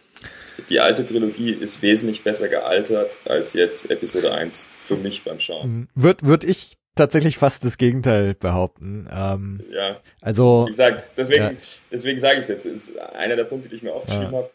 die 0.68 0.80
alte 0.80 1.04
Trilogie 1.04 1.52
ist 1.52 1.82
wesentlich 1.82 2.22
besser 2.22 2.48
gealtert 2.48 3.18
als 3.24 3.52
jetzt 3.54 3.90
Episode 3.90 4.32
1 4.32 4.66
für 4.84 4.96
mich 4.96 5.24
beim 5.24 5.38
Schauen. 5.38 5.88
Wird, 5.94 6.24
würde 6.24 6.46
ich 6.46 6.76
tatsächlich 6.94 7.38
fast 7.38 7.64
das 7.64 7.78
Gegenteil 7.78 8.34
behaupten. 8.34 9.08
Ähm, 9.10 9.60
ja. 9.70 9.96
Also. 10.20 10.64
Wie 10.66 10.70
gesagt, 10.70 11.04
deswegen, 11.16 11.42
ja. 11.42 11.52
deswegen 11.90 12.18
sage 12.18 12.34
ich 12.34 12.40
es 12.40 12.48
jetzt. 12.48 12.66
Das 12.66 12.72
ist 12.72 12.98
einer 12.98 13.36
der 13.36 13.44
Punkte, 13.44 13.68
die 13.68 13.76
ich 13.76 13.82
mir 13.82 13.92
aufgeschrieben 13.92 14.32
ja. 14.32 14.38
habe. 14.38 14.50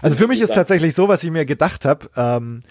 Also 0.00 0.16
für 0.16 0.26
mich 0.26 0.40
ist 0.40 0.54
tatsächlich 0.54 0.94
so, 0.94 1.08
was 1.08 1.22
ich 1.22 1.30
mir 1.30 1.44
gedacht 1.44 1.84
habe. 1.84 2.08
Ähm, 2.16 2.62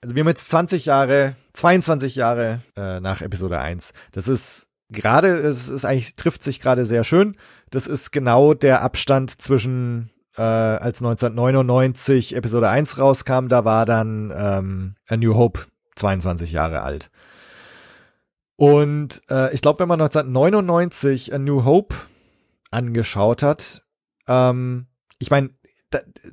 Also 0.00 0.14
wir 0.14 0.20
haben 0.20 0.28
jetzt 0.28 0.50
20 0.50 0.86
Jahre, 0.86 1.36
22 1.54 2.14
Jahre 2.16 2.60
äh, 2.76 3.00
nach 3.00 3.22
Episode 3.22 3.58
1. 3.58 3.92
Das 4.12 4.28
ist 4.28 4.68
gerade, 4.90 5.28
es 5.28 5.68
ist 5.68 5.84
eigentlich, 5.84 6.16
trifft 6.16 6.42
sich 6.42 6.60
gerade 6.60 6.84
sehr 6.84 7.04
schön. 7.04 7.36
Das 7.70 7.86
ist 7.86 8.10
genau 8.10 8.54
der 8.54 8.82
Abstand 8.82 9.40
zwischen 9.40 10.10
äh, 10.36 10.42
als 10.42 11.00
1999 11.00 12.36
Episode 12.36 12.68
1 12.68 12.98
rauskam, 12.98 13.48
da 13.48 13.64
war 13.64 13.86
dann 13.86 14.32
ähm, 14.36 14.94
A 15.08 15.16
New 15.16 15.34
Hope 15.36 15.60
22 15.96 16.52
Jahre 16.52 16.82
alt. 16.82 17.10
Und 18.56 19.22
äh, 19.30 19.54
ich 19.54 19.62
glaube, 19.62 19.80
wenn 19.80 19.88
man 19.88 20.00
1999 20.00 21.32
A 21.34 21.38
New 21.38 21.64
Hope 21.64 21.94
angeschaut 22.70 23.42
hat, 23.42 23.82
ähm, 24.28 24.86
ich 25.18 25.30
meine, 25.30 25.50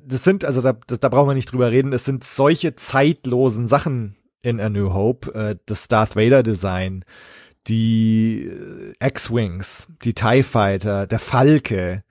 das 0.05 0.23
sind, 0.23 0.45
also 0.45 0.61
da, 0.61 0.73
das, 0.87 0.99
da 0.99 1.09
brauchen 1.09 1.29
wir 1.29 1.33
nicht 1.33 1.51
drüber 1.51 1.71
reden, 1.71 1.93
es 1.93 2.05
sind 2.05 2.23
solche 2.23 2.75
zeitlosen 2.75 3.67
Sachen 3.67 4.15
in 4.41 4.59
A 4.59 4.69
New 4.69 4.93
Hope, 4.93 5.33
äh, 5.33 5.55
das 5.65 5.87
Darth 5.87 6.15
Vader 6.15 6.43
Design, 6.43 7.05
die 7.67 8.47
äh, 8.47 9.07
X-Wings, 9.07 9.87
die 10.03 10.13
TIE 10.13 10.43
Fighter, 10.43 11.07
der 11.07 11.19
Falke, 11.19 12.03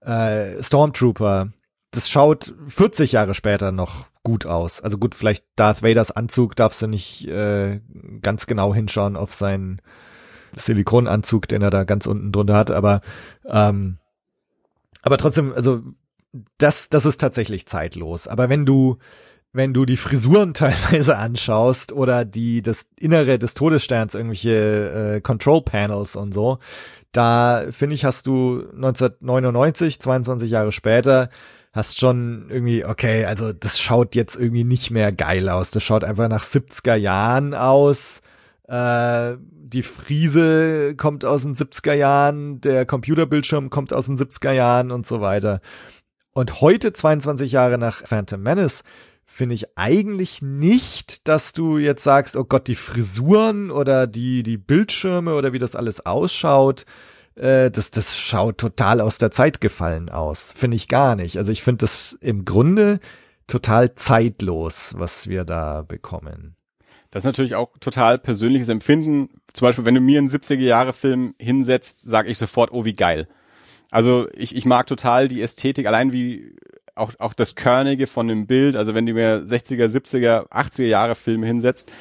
äh, 0.00 0.62
Stormtrooper, 0.62 1.52
das 1.90 2.08
schaut 2.08 2.54
40 2.68 3.12
Jahre 3.12 3.34
später 3.34 3.72
noch 3.72 4.06
gut 4.22 4.46
aus. 4.46 4.80
Also 4.80 4.98
gut, 4.98 5.14
vielleicht 5.14 5.44
Darth 5.56 5.82
Vaders 5.82 6.10
Anzug 6.10 6.56
darfst 6.56 6.80
du 6.82 6.86
nicht 6.86 7.26
äh, 7.28 7.80
ganz 8.20 8.46
genau 8.46 8.74
hinschauen 8.74 9.16
auf 9.16 9.34
seinen 9.34 9.82
Silikonanzug, 10.54 11.48
den 11.48 11.62
er 11.62 11.70
da 11.70 11.84
ganz 11.84 12.06
unten 12.06 12.32
drunter 12.32 12.56
hat, 12.56 12.70
aber 12.70 13.00
ähm, 13.46 13.98
aber 15.02 15.18
trotzdem, 15.18 15.52
also 15.52 15.82
das, 16.58 16.88
das 16.88 17.06
ist 17.06 17.20
tatsächlich 17.20 17.66
zeitlos. 17.66 18.26
Aber 18.26 18.48
wenn 18.48 18.64
du, 18.66 18.98
wenn 19.52 19.74
du 19.74 19.84
die 19.84 19.96
Frisuren 19.96 20.54
teilweise 20.54 21.18
anschaust 21.18 21.92
oder 21.92 22.24
die, 22.24 22.62
das 22.62 22.86
Innere 22.98 23.38
des 23.38 23.54
Todessterns, 23.54 24.14
irgendwelche 24.14 25.16
äh, 25.16 25.20
Control 25.20 25.62
Panels 25.62 26.16
und 26.16 26.32
so, 26.32 26.58
da 27.12 27.64
finde 27.70 27.94
ich, 27.94 28.04
hast 28.04 28.26
du 28.26 28.64
1999, 28.74 30.00
22 30.00 30.50
Jahre 30.50 30.72
später, 30.72 31.28
hast 31.72 31.98
schon 31.98 32.46
irgendwie, 32.48 32.84
okay, 32.84 33.24
also 33.26 33.52
das 33.52 33.78
schaut 33.80 34.14
jetzt 34.14 34.36
irgendwie 34.36 34.64
nicht 34.64 34.90
mehr 34.90 35.12
geil 35.12 35.48
aus. 35.48 35.70
Das 35.70 35.82
schaut 35.82 36.04
einfach 36.04 36.28
nach 36.28 36.44
70er 36.44 36.94
Jahren 36.94 37.54
aus. 37.54 38.20
Äh, 38.68 39.36
die 39.38 39.82
Friese 39.82 40.94
kommt 40.96 41.24
aus 41.24 41.42
den 41.42 41.54
70er 41.54 41.94
Jahren, 41.94 42.60
der 42.60 42.84
Computerbildschirm 42.84 43.70
kommt 43.70 43.92
aus 43.92 44.06
den 44.06 44.16
70er 44.16 44.52
Jahren 44.52 44.90
und 44.90 45.06
so 45.06 45.20
weiter. 45.20 45.60
Und 46.34 46.62
heute, 46.62 46.92
22 46.92 47.52
Jahre 47.52 47.76
nach 47.76 48.06
Phantom 48.06 48.42
Menace, 48.42 48.82
finde 49.26 49.54
ich 49.54 49.76
eigentlich 49.76 50.40
nicht, 50.42 51.28
dass 51.28 51.52
du 51.52 51.78
jetzt 51.78 52.04
sagst, 52.04 52.36
oh 52.36 52.44
Gott, 52.44 52.68
die 52.68 52.74
Frisuren 52.74 53.70
oder 53.70 54.06
die, 54.06 54.42
die 54.42 54.56
Bildschirme 54.56 55.34
oder 55.34 55.52
wie 55.52 55.58
das 55.58 55.76
alles 55.76 56.04
ausschaut, 56.04 56.86
äh, 57.34 57.70
das, 57.70 57.90
das 57.90 58.18
schaut 58.18 58.58
total 58.58 59.00
aus 59.00 59.18
der 59.18 59.30
Zeit 59.30 59.60
gefallen 59.60 60.08
aus. 60.08 60.52
Finde 60.56 60.76
ich 60.76 60.88
gar 60.88 61.16
nicht. 61.16 61.36
Also 61.36 61.52
ich 61.52 61.62
finde 61.62 61.78
das 61.78 62.16
im 62.20 62.44
Grunde 62.44 63.00
total 63.46 63.94
zeitlos, 63.94 64.94
was 64.96 65.28
wir 65.28 65.44
da 65.44 65.82
bekommen. 65.82 66.56
Das 67.10 67.22
ist 67.22 67.26
natürlich 67.26 67.54
auch 67.54 67.76
total 67.78 68.18
persönliches 68.18 68.70
Empfinden. 68.70 69.28
Zum 69.52 69.66
Beispiel, 69.66 69.84
wenn 69.84 69.94
du 69.94 70.00
mir 70.00 70.18
einen 70.18 70.30
70er-Jahre-Film 70.30 71.34
hinsetzt, 71.38 72.08
sage 72.08 72.30
ich 72.30 72.38
sofort, 72.38 72.72
oh, 72.72 72.86
wie 72.86 72.94
geil. 72.94 73.28
Also 73.92 74.26
ich, 74.32 74.56
ich 74.56 74.64
mag 74.64 74.86
total 74.86 75.28
die 75.28 75.42
Ästhetik, 75.42 75.86
allein 75.86 76.14
wie 76.14 76.56
auch, 76.94 77.12
auch 77.18 77.34
das 77.34 77.54
Körnige 77.54 78.06
von 78.06 78.26
dem 78.26 78.46
Bild. 78.46 78.74
Also 78.74 78.94
wenn 78.94 79.04
du 79.04 79.12
mir 79.12 79.44
60er, 79.44 79.86
70er, 79.86 80.48
80er 80.48 80.86
Jahre 80.86 81.14
Filme 81.14 81.46
hinsetzt, 81.46 81.92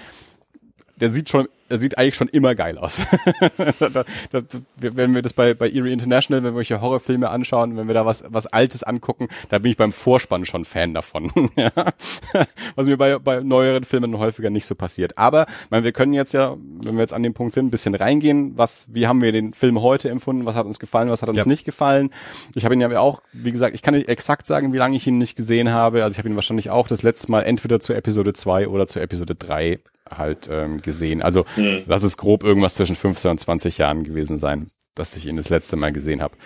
der 0.95 1.09
sieht 1.09 1.29
schon 1.29 1.49
er 1.71 1.79
sieht 1.79 1.97
eigentlich 1.97 2.15
schon 2.15 2.27
immer 2.27 2.53
geil 2.53 2.77
aus. 2.77 3.05
da, 3.79 4.03
da, 4.31 4.41
wenn 4.75 5.15
wir 5.15 5.21
das 5.21 5.33
bei, 5.33 5.53
bei 5.53 5.69
Erie 5.69 5.93
International, 5.93 6.43
wenn 6.43 6.55
wir 6.55 6.61
hier 6.61 6.81
Horrorfilme 6.81 7.29
anschauen, 7.29 7.77
wenn 7.77 7.87
wir 7.87 7.93
da 7.93 8.05
was, 8.05 8.23
was 8.27 8.47
Altes 8.47 8.83
angucken, 8.83 9.29
da 9.49 9.59
bin 9.59 9.71
ich 9.71 9.77
beim 9.77 9.93
Vorspann 9.93 10.45
schon 10.45 10.65
Fan 10.65 10.93
davon. 10.93 11.31
was 12.75 12.87
mir 12.87 12.97
bei, 12.97 13.17
bei 13.19 13.39
neueren 13.41 13.83
Filmen 13.83 14.17
häufiger 14.17 14.49
nicht 14.49 14.65
so 14.65 14.75
passiert. 14.75 15.17
Aber 15.17 15.45
meine, 15.69 15.83
wir 15.83 15.93
können 15.93 16.13
jetzt 16.13 16.33
ja, 16.33 16.55
wenn 16.83 16.95
wir 16.95 17.01
jetzt 17.01 17.13
an 17.13 17.23
dem 17.23 17.33
Punkt 17.33 17.53
sind, 17.53 17.67
ein 17.67 17.71
bisschen 17.71 17.95
reingehen. 17.95 18.57
Was, 18.57 18.85
wie 18.89 19.07
haben 19.07 19.21
wir 19.21 19.31
den 19.31 19.53
Film 19.53 19.81
heute 19.81 20.09
empfunden? 20.09 20.45
Was 20.45 20.55
hat 20.55 20.65
uns 20.65 20.79
gefallen? 20.79 21.09
Was 21.09 21.21
hat 21.21 21.29
uns 21.29 21.37
ja. 21.37 21.45
nicht 21.45 21.63
gefallen? 21.63 22.11
Ich 22.53 22.65
habe 22.65 22.73
ihn 22.73 22.81
ja 22.81 22.99
auch, 22.99 23.21
wie 23.31 23.51
gesagt, 23.51 23.75
ich 23.75 23.81
kann 23.81 23.93
nicht 23.93 24.09
exakt 24.09 24.45
sagen, 24.45 24.73
wie 24.73 24.77
lange 24.77 24.95
ich 24.95 25.07
ihn 25.07 25.17
nicht 25.17 25.37
gesehen 25.37 25.71
habe. 25.71 26.03
Also 26.03 26.13
ich 26.13 26.17
habe 26.17 26.27
ihn 26.27 26.35
wahrscheinlich 26.35 26.69
auch 26.69 26.87
das 26.87 27.01
letzte 27.01 27.31
Mal 27.31 27.43
entweder 27.43 27.79
zur 27.79 27.95
Episode 27.95 28.33
2 28.33 28.67
oder 28.67 28.87
zur 28.87 29.01
Episode 29.01 29.35
3 29.35 29.79
halt 30.17 30.49
ähm, 30.51 30.81
gesehen. 30.81 31.21
Also 31.21 31.45
mhm. 31.55 31.83
lass 31.85 32.03
es 32.03 32.17
grob 32.17 32.43
irgendwas 32.43 32.75
zwischen 32.75 32.95
15 32.95 33.31
und 33.31 33.39
20 33.39 33.77
Jahren 33.77 34.03
gewesen 34.03 34.37
sein, 34.37 34.67
dass 34.95 35.15
ich 35.15 35.27
ihn 35.27 35.37
das 35.37 35.49
letzte 35.49 35.75
Mal 35.75 35.91
gesehen 35.91 36.21
habe. 36.21 36.37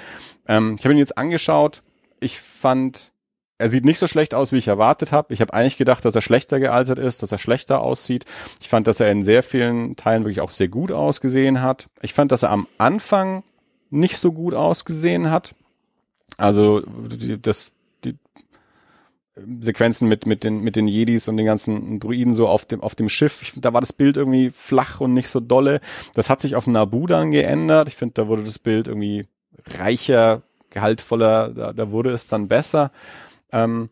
Ähm, 0.48 0.76
ich 0.78 0.86
habe 0.86 0.94
ihn 0.94 1.00
jetzt 1.00 1.18
angeschaut. 1.18 1.82
Ich 2.20 2.40
fand, 2.40 3.12
er 3.58 3.70
sieht 3.70 3.86
nicht 3.86 4.00
so 4.00 4.08
schlecht 4.08 4.34
aus, 4.34 4.52
wie 4.52 4.58
ich 4.58 4.68
erwartet 4.68 5.12
habe. 5.12 5.34
Ich 5.34 5.42
habe 5.42 5.54
eigentlich 5.54 5.78
gedacht, 5.78 6.06
dass 6.06 6.16
er 6.16 6.22
schlechter 6.22 6.60
gealtert 6.60 7.00
ist, 7.00 7.24
dass 7.24 7.32
er 7.32 7.38
schlechter 7.38 7.82
aussieht. 7.82 8.26
Ich 8.62 8.70
fand, 8.70 8.88
dass 8.88 9.00
er 9.00 9.12
in 9.12 9.24
sehr 9.24 9.44
vielen 9.44 9.96
Teilen 9.96 10.24
wirklich 10.24 10.42
auch 10.42 10.50
sehr 10.50 10.68
gut 10.68 10.92
ausgesehen 10.92 11.62
hat. 11.62 11.88
Ich 12.02 12.14
fand, 12.14 12.32
dass 12.32 12.44
er 12.44 12.52
am 12.52 12.68
Anfang 12.78 13.44
nicht 13.90 14.18
so 14.18 14.32
gut 14.32 14.54
ausgesehen 14.54 15.32
hat. 15.32 15.54
Also 16.38 16.82
das, 17.42 17.72
Sequenzen 19.62 20.08
mit 20.08 20.26
mit 20.26 20.44
den 20.44 20.62
mit 20.62 20.76
den 20.78 20.88
Jedis 20.88 21.28
und 21.28 21.36
den 21.36 21.46
ganzen 21.46 22.00
Druiden 22.00 22.34
so 22.34 22.48
auf 22.48 22.66
dem 22.66 22.82
auf 22.82 22.96
dem 22.96 23.10
Schiff. 23.10 23.42
Ich, 23.42 23.54
da 23.60 23.74
war 23.74 23.82
das 23.82 23.92
Bild 23.92 24.16
irgendwie 24.16 24.50
flach 24.50 25.02
und 25.02 25.14
nicht 25.14 25.28
so 25.28 25.42
dolle. 25.42 25.82
Das 26.14 26.30
hat 26.30 26.40
sich 26.40 26.56
auf 26.56 26.68
Nabu 26.68 27.06
dann 27.06 27.32
geändert. 27.32 27.90
Ich 27.90 27.96
finde, 27.96 28.14
da 28.14 28.28
wurde 28.28 28.44
das 28.44 28.60
Bild 28.60 28.88
irgendwie 28.88 29.26
reicher, 29.78 30.44
gehaltvoller. 30.70 31.50
Da, 31.50 31.74
da 31.74 31.92
wurde 31.92 32.12
es 32.12 32.28
dann 32.28 32.48
besser. 32.48 32.92
Ähm, 33.52 33.90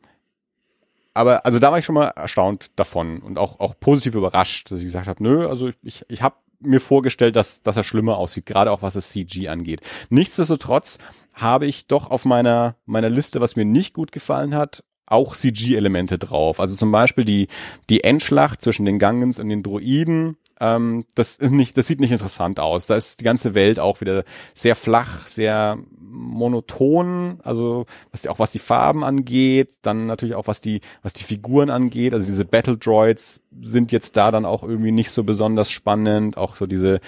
aber 1.13 1.45
also 1.45 1.59
da 1.59 1.71
war 1.71 1.79
ich 1.79 1.85
schon 1.85 1.95
mal 1.95 2.07
erstaunt 2.07 2.71
davon 2.77 3.19
und 3.19 3.37
auch 3.37 3.59
auch 3.59 3.77
positiv 3.77 4.15
überrascht, 4.15 4.71
dass 4.71 4.79
ich 4.79 4.85
gesagt 4.85 5.07
habe, 5.07 5.21
nö, 5.21 5.47
also 5.47 5.71
ich 5.81 6.05
ich 6.07 6.21
habe 6.21 6.37
mir 6.61 6.79
vorgestellt, 6.79 7.35
dass 7.35 7.61
dass 7.61 7.75
er 7.75 7.83
schlimmer 7.83 8.17
aussieht, 8.17 8.45
gerade 8.45 8.71
auch 8.71 8.81
was 8.81 8.93
das 8.93 9.09
CG 9.09 9.49
angeht. 9.49 9.81
Nichtsdestotrotz 10.09 10.99
habe 11.33 11.65
ich 11.65 11.87
doch 11.87 12.09
auf 12.09 12.23
meiner 12.23 12.77
meiner 12.85 13.09
Liste, 13.09 13.41
was 13.41 13.57
mir 13.57 13.65
nicht 13.65 13.93
gut 13.93 14.13
gefallen 14.13 14.55
hat, 14.55 14.85
auch 15.05 15.35
CG-Elemente 15.35 16.17
drauf. 16.17 16.59
Also 16.59 16.75
zum 16.75 16.91
Beispiel 16.91 17.25
die, 17.25 17.47
die 17.89 18.03
Endschlacht 18.03 18.61
zwischen 18.61 18.85
den 18.85 18.99
Gangens 18.99 19.39
und 19.39 19.49
den 19.49 19.63
Droiden. 19.63 20.37
Ähm, 20.59 21.03
das 21.15 21.37
ist 21.37 21.51
nicht, 21.51 21.77
das 21.77 21.87
sieht 21.87 21.99
nicht 21.99 22.11
interessant 22.11 22.59
aus. 22.59 22.87
Da 22.87 22.95
ist 22.95 23.19
die 23.19 23.25
ganze 23.25 23.55
Welt 23.55 23.79
auch 23.79 24.01
wieder 24.01 24.23
sehr 24.53 24.75
flach, 24.75 25.27
sehr 25.27 25.77
monoton. 25.99 27.39
Also 27.43 27.85
was 28.11 28.27
auch 28.27 28.39
was 28.39 28.51
die 28.51 28.59
Farben 28.59 29.03
angeht, 29.03 29.77
dann 29.81 30.05
natürlich 30.05 30.35
auch 30.35 30.47
was 30.47 30.61
die, 30.61 30.81
was 31.01 31.13
die 31.13 31.23
Figuren 31.23 31.69
angeht. 31.69 32.13
Also 32.13 32.27
diese 32.27 32.45
Battle 32.45 32.77
Droids 32.77 33.41
sind 33.61 33.91
jetzt 33.91 34.17
da 34.17 34.31
dann 34.31 34.45
auch 34.45 34.63
irgendwie 34.63 34.91
nicht 34.91 35.11
so 35.11 35.23
besonders 35.23 35.71
spannend. 35.71 36.37
Auch 36.37 36.55
so 36.55 36.65
diese, 36.65 36.99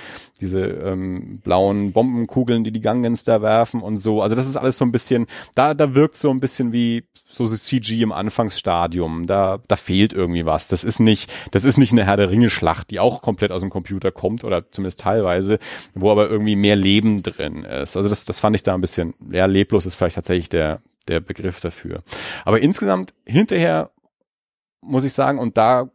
diese 0.42 0.62
ähm, 0.62 1.40
blauen 1.44 1.92
Bombenkugeln, 1.94 2.64
die 2.64 2.72
die 2.72 2.82
Gangens 2.82 3.24
da 3.24 3.42
werfen 3.42 3.82
und 3.82 3.98
so. 3.98 4.22
Also 4.22 4.36
das 4.36 4.48
ist 4.48 4.58
alles 4.58 4.78
so 4.78 4.86
ein 4.86 4.92
bisschen, 4.92 5.28
da, 5.56 5.74
da 5.74 5.96
wirkt 5.96 6.18
so 6.18 6.30
ein 6.30 6.40
bisschen 6.40 6.72
wie 6.72 7.06
so 7.28 7.48
CG 7.48 8.02
im 8.02 8.12
Anfangsstadium. 8.12 9.28
Da, 9.28 9.60
da 9.68 9.76
fehlt 9.76 10.14
irgendwie 10.14 10.46
was. 10.46 10.68
Das 10.68 10.84
ist 10.84 11.00
nicht, 11.00 11.32
das 11.52 11.64
ist 11.64 11.78
nicht 11.78 11.92
eine 11.92 12.06
Herr 12.06 12.18
der 12.18 12.30
Ringe 12.30 12.50
Schlacht, 12.50 12.92
die 12.92 13.00
auch 13.00 13.22
komplett 13.22 13.52
aus 13.52 13.62
dem 13.62 13.70
Computer 13.70 14.12
kommt 14.12 14.44
oder 14.44 14.72
zumindest 14.72 15.02
teilweise, 15.02 15.60
wo 15.94 16.12
aber 16.12 16.30
irgendwie 16.30 16.56
mehr 16.56 16.76
Leben 16.76 17.24
drin 17.24 17.64
ist. 17.64 17.98
Also 17.98 18.10
das, 18.10 18.26
das 18.26 18.40
fand 18.40 18.56
ich 18.56 18.64
da 18.64 18.74
ein 18.74 18.82
bisschen, 18.82 19.14
ja, 19.32 19.46
leblos 19.46 19.86
ist 19.86 19.96
vielleicht 19.96 20.16
tatsächlich 20.16 20.50
der, 20.50 20.82
der 21.08 21.20
Begriff 21.20 21.60
dafür. 21.60 22.04
Aber 22.46 22.62
insgesamt 22.62 23.14
hinterher 23.26 23.92
muss 24.82 25.04
ich 25.04 25.14
sagen, 25.14 25.40
und 25.40 25.58
da 25.58 25.90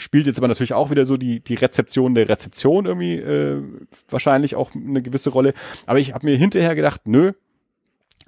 spielt 0.00 0.26
jetzt 0.26 0.38
aber 0.38 0.48
natürlich 0.48 0.72
auch 0.72 0.90
wieder 0.90 1.04
so 1.04 1.16
die, 1.16 1.40
die 1.40 1.54
Rezeption 1.54 2.14
der 2.14 2.28
Rezeption 2.28 2.86
irgendwie 2.86 3.16
äh, 3.16 3.62
wahrscheinlich 4.08 4.56
auch 4.56 4.70
eine 4.74 5.02
gewisse 5.02 5.30
Rolle. 5.30 5.54
Aber 5.86 5.98
ich 5.98 6.12
habe 6.12 6.26
mir 6.26 6.36
hinterher 6.36 6.74
gedacht, 6.74 7.02
nö, 7.04 7.32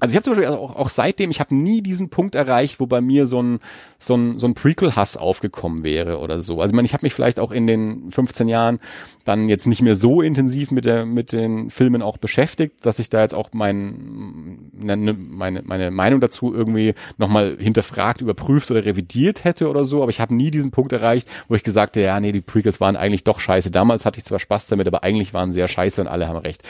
also 0.03 0.15
ich 0.15 0.17
habe 0.17 0.25
zum 0.25 0.35
Beispiel 0.35 0.49
auch, 0.49 0.75
auch 0.75 0.89
seitdem, 0.89 1.31
ich 1.31 1.39
habe 1.39 1.55
nie 1.55 1.81
diesen 1.81 2.09
Punkt 2.09 2.35
erreicht, 2.35 2.81
wo 2.81 2.87
bei 2.87 3.01
mir 3.01 3.25
so 3.25 3.41
ein, 3.41 3.61
so 4.01 4.17
ein, 4.17 4.37
so 4.37 4.49
ein 4.49 4.55
Prequel-Hass 4.55 5.17
aufgekommen 5.17 5.85
wäre 5.85 6.19
oder 6.19 6.41
so. 6.41 6.61
Also 6.61 6.73
ich 6.73 6.75
meine, 6.75 6.87
ich 6.87 6.93
habe 6.93 7.07
mich 7.07 7.15
vielleicht 7.15 7.39
auch 7.39 7.53
in 7.53 7.69
den 7.69 8.11
15 8.11 8.49
Jahren 8.49 8.81
dann 9.25 9.49
jetzt 9.49 9.69
nicht 9.69 9.81
mehr 9.81 9.95
so 9.95 10.21
intensiv 10.21 10.73
mit, 10.73 10.87
der, 10.87 11.07
mit 11.07 11.33
den 11.33 11.71
Filmen 11.71 12.03
auch 12.03 12.17
beschäftigt, 12.17 12.85
dass 12.85 12.99
ich 12.99 13.11
da 13.11 13.23
jetzt 13.23 13.33
auch 13.33 13.51
mein, 13.55 14.73
ne, 14.73 14.97
ne, 14.97 15.13
meine, 15.13 15.63
meine 15.63 15.93
Meinung 15.93 16.21
dazu 16.21 16.53
irgendwie 16.53 16.95
nochmal 17.17 17.57
hinterfragt, 17.61 18.23
überprüft 18.23 18.73
oder 18.73 18.85
revidiert 18.85 19.45
hätte 19.45 19.69
oder 19.69 19.85
so. 19.85 20.03
Aber 20.03 20.11
ich 20.11 20.21
habe 20.21 20.35
nie 20.35 20.51
diesen 20.51 20.73
Punkt 20.73 20.93
erreicht, 20.93 21.29
wo 21.47 21.55
ich 21.55 21.63
gesagt 21.63 21.95
hätte, 21.95 22.07
ja, 22.07 22.19
nee, 22.19 22.33
die 22.33 22.41
Prequels 22.41 22.81
waren 22.81 22.97
eigentlich 22.97 23.23
doch 23.23 23.39
scheiße. 23.39 23.71
Damals 23.71 24.05
hatte 24.05 24.19
ich 24.19 24.25
zwar 24.25 24.41
Spaß 24.41 24.67
damit, 24.67 24.89
aber 24.89 25.05
eigentlich 25.05 25.33
waren 25.33 25.53
sie 25.53 25.61
ja 25.61 25.69
scheiße 25.69 26.01
und 26.01 26.09
alle 26.09 26.27
haben 26.27 26.39
recht. 26.39 26.65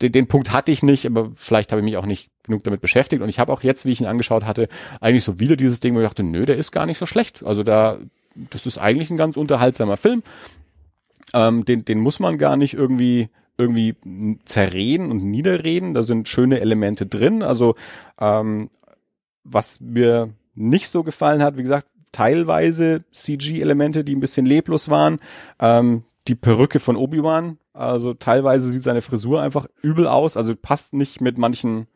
Den, 0.00 0.12
den 0.12 0.26
Punkt 0.26 0.52
hatte 0.52 0.72
ich 0.72 0.82
nicht, 0.82 1.06
aber 1.06 1.30
vielleicht 1.34 1.72
habe 1.72 1.80
ich 1.80 1.84
mich 1.84 1.96
auch 1.96 2.06
nicht 2.06 2.30
genug 2.44 2.64
damit 2.64 2.80
beschäftigt. 2.80 3.22
Und 3.22 3.28
ich 3.28 3.38
habe 3.38 3.52
auch 3.52 3.62
jetzt, 3.62 3.84
wie 3.84 3.92
ich 3.92 4.00
ihn 4.00 4.06
angeschaut 4.06 4.44
hatte, 4.44 4.68
eigentlich 5.00 5.24
so 5.24 5.38
wieder 5.38 5.56
dieses 5.56 5.80
Ding, 5.80 5.94
wo 5.94 6.00
ich 6.00 6.06
dachte, 6.06 6.22
nö, 6.22 6.46
der 6.46 6.56
ist 6.56 6.72
gar 6.72 6.86
nicht 6.86 6.98
so 6.98 7.06
schlecht. 7.06 7.44
Also 7.44 7.62
da, 7.62 7.98
das 8.34 8.66
ist 8.66 8.78
eigentlich 8.78 9.10
ein 9.10 9.16
ganz 9.16 9.36
unterhaltsamer 9.36 9.96
Film. 9.96 10.22
Ähm, 11.34 11.64
den, 11.64 11.84
den 11.84 12.00
muss 12.00 12.20
man 12.20 12.38
gar 12.38 12.56
nicht 12.56 12.74
irgendwie 12.74 13.28
irgendwie 13.58 13.94
zerreden 14.46 15.10
und 15.10 15.22
niederreden. 15.22 15.92
Da 15.92 16.02
sind 16.02 16.28
schöne 16.28 16.60
Elemente 16.60 17.06
drin. 17.06 17.42
Also 17.42 17.74
ähm, 18.18 18.70
was 19.44 19.80
mir 19.80 20.30
nicht 20.54 20.88
so 20.88 21.02
gefallen 21.02 21.42
hat, 21.42 21.58
wie 21.58 21.62
gesagt, 21.62 21.86
teilweise 22.12 23.00
CG-Elemente, 23.12 24.02
die 24.02 24.16
ein 24.16 24.20
bisschen 24.20 24.46
leblos 24.46 24.88
waren. 24.88 25.20
Ähm, 25.60 26.02
die 26.26 26.34
Perücke 26.34 26.80
von 26.80 26.96
Obi-Wan, 26.96 27.58
also 27.72 28.14
teilweise 28.14 28.68
sieht 28.68 28.82
seine 28.82 29.00
Frisur 29.00 29.40
einfach 29.40 29.66
übel 29.82 30.06
aus, 30.06 30.36
also 30.36 30.54
passt 30.56 30.94
nicht 30.94 31.20
mit 31.20 31.38
manchen 31.38 31.86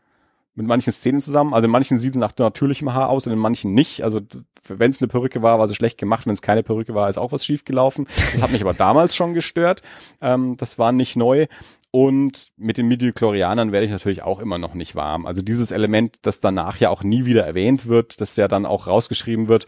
mit 0.54 0.66
manchen 0.66 0.92
Szenen 0.92 1.20
zusammen. 1.20 1.52
Also 1.52 1.66
in 1.66 1.72
manchen 1.72 1.98
sieht 1.98 2.14
es 2.14 2.20
nach 2.20 2.36
natürlichem 2.36 2.94
Haar 2.94 3.08
aus 3.08 3.26
und 3.26 3.32
in 3.32 3.38
manchen 3.38 3.74
nicht. 3.74 4.04
Also 4.04 4.20
wenn 4.68 4.90
es 4.90 5.02
eine 5.02 5.08
Perücke 5.08 5.42
war, 5.42 5.58
war 5.58 5.66
sie 5.66 5.74
schlecht 5.74 5.98
gemacht. 5.98 6.26
Wenn 6.26 6.32
es 6.32 6.42
keine 6.42 6.62
Perücke 6.62 6.94
war, 6.94 7.08
ist 7.10 7.18
auch 7.18 7.32
was 7.32 7.44
schief 7.44 7.64
gelaufen. 7.64 8.06
Das 8.32 8.42
hat 8.42 8.52
mich 8.52 8.62
aber 8.62 8.74
damals 8.74 9.16
schon 9.16 9.34
gestört. 9.34 9.82
Ähm, 10.20 10.56
das 10.56 10.78
war 10.78 10.92
nicht 10.92 11.16
neu. 11.16 11.46
Und 11.90 12.50
mit 12.56 12.76
den 12.76 12.88
Midichlorianern 12.88 13.70
werde 13.70 13.86
ich 13.86 13.92
natürlich 13.92 14.22
auch 14.22 14.40
immer 14.40 14.58
noch 14.58 14.74
nicht 14.74 14.96
warm. 14.96 15.26
Also 15.26 15.42
dieses 15.42 15.70
Element, 15.70 16.26
das 16.26 16.40
danach 16.40 16.78
ja 16.78 16.90
auch 16.90 17.04
nie 17.04 17.24
wieder 17.24 17.46
erwähnt 17.46 17.86
wird, 17.86 18.20
das 18.20 18.34
ja 18.34 18.48
dann 18.48 18.66
auch 18.66 18.88
rausgeschrieben 18.88 19.48
wird. 19.48 19.66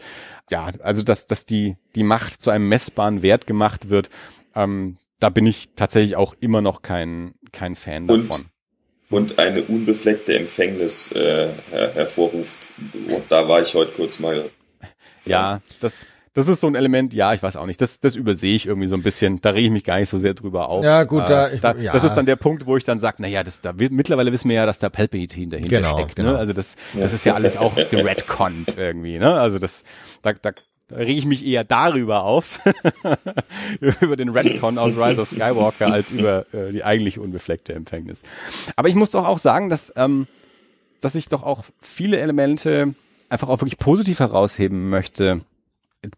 Ja, 0.51 0.69
also 0.83 1.03
dass, 1.03 1.25
dass 1.25 1.45
die, 1.45 1.77
die 1.95 2.03
Macht 2.03 2.41
zu 2.41 2.49
einem 2.49 2.67
messbaren 2.67 3.21
Wert 3.21 3.47
gemacht 3.47 3.89
wird, 3.89 4.09
ähm, 4.57 4.95
da 5.19 5.29
bin 5.29 5.45
ich 5.45 5.69
tatsächlich 5.75 6.15
auch 6.15 6.33
immer 6.39 6.61
noch 6.61 6.81
kein, 6.81 7.33
kein 7.51 7.75
Fan 7.75 8.09
Und 8.09 8.29
davon. 8.29 8.45
und 9.09 9.39
eine 9.39 9.63
unbefleckte 9.63 10.37
Empfängnis 10.37 11.11
äh, 11.11 11.49
her 11.69 11.91
hervorruft. 11.93 12.69
Und 13.09 13.23
da 13.29 13.47
war 13.47 13.61
ich 13.61 13.73
heute 13.73 13.91
kurz 13.93 14.19
mal. 14.19 14.49
Ja, 15.25 15.61
das, 15.79 16.05
das 16.33 16.47
ist 16.47 16.61
so 16.61 16.67
ein 16.67 16.75
Element, 16.75 17.13
ja, 17.13 17.33
ich 17.33 17.41
weiß 17.43 17.55
auch 17.57 17.65
nicht, 17.65 17.81
das, 17.81 17.99
das 17.99 18.15
übersehe 18.15 18.55
ich 18.55 18.65
irgendwie 18.67 18.87
so 18.87 18.95
ein 18.95 19.01
bisschen, 19.03 19.37
da 19.41 19.49
rege 19.49 19.65
ich 19.65 19.71
mich 19.71 19.83
gar 19.83 19.97
nicht 19.99 20.07
so 20.09 20.17
sehr 20.17 20.33
drüber 20.35 20.69
auf. 20.69 20.85
Ja, 20.85 21.03
gut, 21.03 21.23
äh, 21.23 21.27
da- 21.27 21.49
ich- 21.51 21.59
da 21.61 21.75
ja. 21.75 21.91
Das 21.91 22.03
ist 22.03 22.13
dann 22.13 22.25
der 22.25 22.35
Punkt, 22.35 22.65
wo 22.65 22.77
ich 22.77 22.83
dann 22.83 22.99
sage, 22.99 23.21
naja, 23.21 23.43
das, 23.43 23.59
da, 23.61 23.77
wird- 23.79 23.91
mittlerweile 23.91 24.31
wissen 24.31 24.47
wir 24.49 24.55
ja, 24.57 24.65
dass 24.65 24.79
da 24.79 24.89
Palpatine 24.89 25.49
dahinter 25.49 25.75
Genau, 25.77 25.97
steckt. 25.97 26.15
genau. 26.15 26.33
Ne? 26.33 26.37
Also 26.37 26.53
das, 26.53 26.75
das 26.95 27.11
ist 27.13 27.25
ja 27.25 27.33
alles 27.33 27.57
auch 27.57 27.75
geredconnt 27.89 28.77
irgendwie. 28.77 29.17
Ne? 29.17 29.33
Also 29.33 29.57
das, 29.59 29.83
da, 30.21 30.33
da, 30.33 30.51
da 30.87 30.95
rege 30.95 31.19
ich 31.19 31.25
mich 31.25 31.45
eher 31.45 31.65
darüber 31.65 32.23
auf, 32.23 32.59
über 34.01 34.15
den 34.15 34.29
Redcon 34.29 34.77
aus 34.77 34.93
Rise 34.95 35.21
of 35.21 35.27
Skywalker, 35.27 35.91
als 35.91 36.11
über 36.11 36.45
äh, 36.53 36.71
die 36.71 36.83
eigentliche 36.83 37.21
unbefleckte 37.21 37.73
Empfängnis. 37.73 38.23
Aber 38.77 38.87
ich 38.87 38.95
muss 38.95 39.11
doch 39.11 39.25
auch 39.25 39.39
sagen, 39.39 39.67
dass, 39.67 39.91
ähm, 39.97 40.27
dass 41.01 41.15
ich 41.15 41.27
doch 41.27 41.43
auch 41.43 41.65
viele 41.81 42.19
Elemente 42.19 42.95
einfach 43.27 43.49
auch 43.49 43.59
wirklich 43.59 43.79
positiv 43.79 44.19
herausheben 44.19 44.89
möchte. 44.89 45.41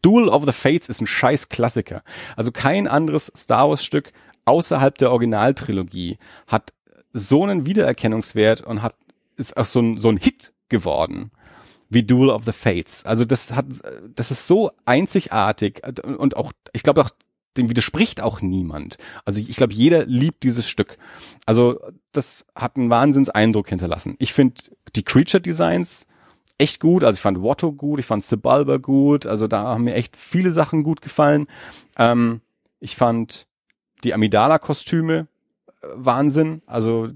Duel 0.03 0.29
of 0.29 0.45
the 0.45 0.51
Fates 0.51 0.87
ist 0.87 1.01
ein 1.01 1.07
scheiß 1.07 1.49
Klassiker. 1.49 2.03
Also 2.35 2.51
kein 2.51 2.87
anderes 2.87 3.31
Star 3.35 3.69
Wars 3.69 3.83
Stück 3.83 4.11
außerhalb 4.45 4.97
der 4.99 5.11
Originaltrilogie 5.11 6.17
hat 6.45 6.73
so 7.11 7.43
einen 7.43 7.65
Wiedererkennungswert 7.65 8.61
und 8.61 8.83
hat, 8.83 8.93
ist 9.35 9.57
auch 9.57 9.65
so 9.65 9.79
ein, 9.79 9.97
so 9.97 10.09
ein 10.09 10.17
Hit 10.17 10.53
geworden 10.69 11.31
wie 11.89 12.03
Duel 12.03 12.29
of 12.29 12.45
the 12.45 12.51
Fates. 12.51 13.05
Also 13.05 13.25
das 13.25 13.53
hat, 13.53 13.65
das 14.15 14.31
ist 14.31 14.47
so 14.47 14.71
einzigartig 14.85 15.81
und 16.03 16.37
auch, 16.37 16.51
ich 16.73 16.83
glaube 16.83 17.01
auch, 17.01 17.09
dem 17.57 17.69
widerspricht 17.69 18.21
auch 18.21 18.41
niemand. 18.41 18.97
Also 19.25 19.39
ich 19.39 19.55
glaube, 19.55 19.73
jeder 19.73 20.05
liebt 20.05 20.43
dieses 20.43 20.67
Stück. 20.67 20.97
Also 21.45 21.79
das 22.11 22.45
hat 22.55 22.77
einen 22.77 22.89
Wahnsinnseindruck 22.89 23.67
hinterlassen. 23.69 24.15
Ich 24.19 24.33
finde 24.33 24.61
die 24.95 25.03
Creature 25.03 25.41
Designs 25.41 26.05
echt 26.59 26.79
gut. 26.79 27.03
Also 27.03 27.17
ich 27.17 27.21
fand 27.21 27.41
Watto 27.41 27.73
gut, 27.73 27.99
ich 27.99 28.05
fand 28.05 28.23
Sebulba 28.23 28.77
gut. 28.77 29.25
Also 29.25 29.47
da 29.47 29.63
haben 29.63 29.85
mir 29.85 29.95
echt 29.95 30.15
viele 30.15 30.51
Sachen 30.51 30.83
gut 30.83 31.01
gefallen. 31.01 31.47
Ähm, 31.97 32.41
ich 32.79 32.95
fand 32.95 33.47
die 34.03 34.13
Amidala-Kostüme 34.13 35.27
äh, 35.81 35.87
Wahnsinn. 35.95 36.61
Also 36.67 37.09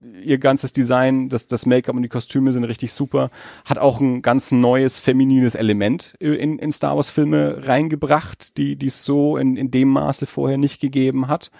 ihr 0.00 0.38
ganzes 0.38 0.72
Design, 0.72 1.28
das, 1.28 1.46
das 1.46 1.66
Make-up 1.66 1.94
und 1.94 2.02
die 2.02 2.08
Kostüme 2.08 2.52
sind 2.52 2.64
richtig 2.64 2.92
super. 2.92 3.30
Hat 3.64 3.78
auch 3.78 4.00
ein 4.00 4.22
ganz 4.22 4.50
neues 4.52 4.98
feminines 4.98 5.54
Element 5.54 6.14
in, 6.18 6.58
in 6.58 6.72
Star 6.72 6.96
Wars 6.96 7.10
Filme 7.10 7.66
reingebracht, 7.66 8.56
die 8.56 8.76
die 8.76 8.86
es 8.86 9.04
so 9.04 9.36
in, 9.36 9.56
in 9.56 9.70
dem 9.70 9.88
Maße 9.88 10.26
vorher 10.26 10.58
nicht 10.58 10.80
gegeben 10.80 11.28
hat. 11.28 11.50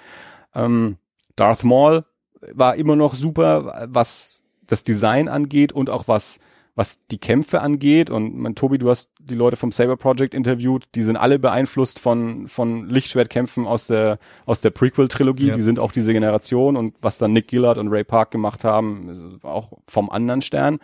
Ähm, 0.55 0.97
Darth 1.37 1.65
Maul 1.65 2.05
war 2.41 2.77
immer 2.77 2.97
noch 2.97 3.15
super, 3.15 3.87
was 3.89 4.41
das 4.67 4.85
Design 4.85 5.29
angeht 5.29 5.73
und 5.73 5.91
auch 5.91 6.09
was 6.09 6.39
was 6.81 7.07
die 7.11 7.19
Kämpfe 7.19 7.61
angeht. 7.61 8.09
Und 8.09 8.39
mein 8.39 8.55
Tobi, 8.55 8.78
du 8.78 8.89
hast 8.89 9.11
die 9.19 9.35
Leute 9.35 9.57
vom 9.57 9.70
Saber 9.70 9.98
Project 9.98 10.32
interviewt, 10.32 10.85
die 10.94 11.02
sind 11.02 11.19
alle 11.19 11.39
beeinflusst 11.39 11.98
von, 11.98 12.48
von 12.48 12.89
Lichtschwertkämpfen 12.89 13.66
aus 13.66 13.86
der, 13.86 14.19
aus 14.47 14.62
der 14.62 14.70
Prequel-Trilogie. 14.70 15.48
Ja. 15.48 15.57
Die 15.57 15.61
sind 15.61 15.78
auch 15.78 15.93
diese 15.93 16.15
Generation 16.15 16.78
und 16.78 16.94
was 17.02 17.19
dann 17.19 17.35
Nick 17.35 17.48
Gillard 17.48 17.77
und 17.77 17.89
Ray 17.89 18.02
Park 18.02 18.31
gemacht 18.31 18.65
haben, 18.65 19.39
auch 19.43 19.73
vom 19.86 20.09
anderen 20.09 20.40
Stern. 20.40 20.78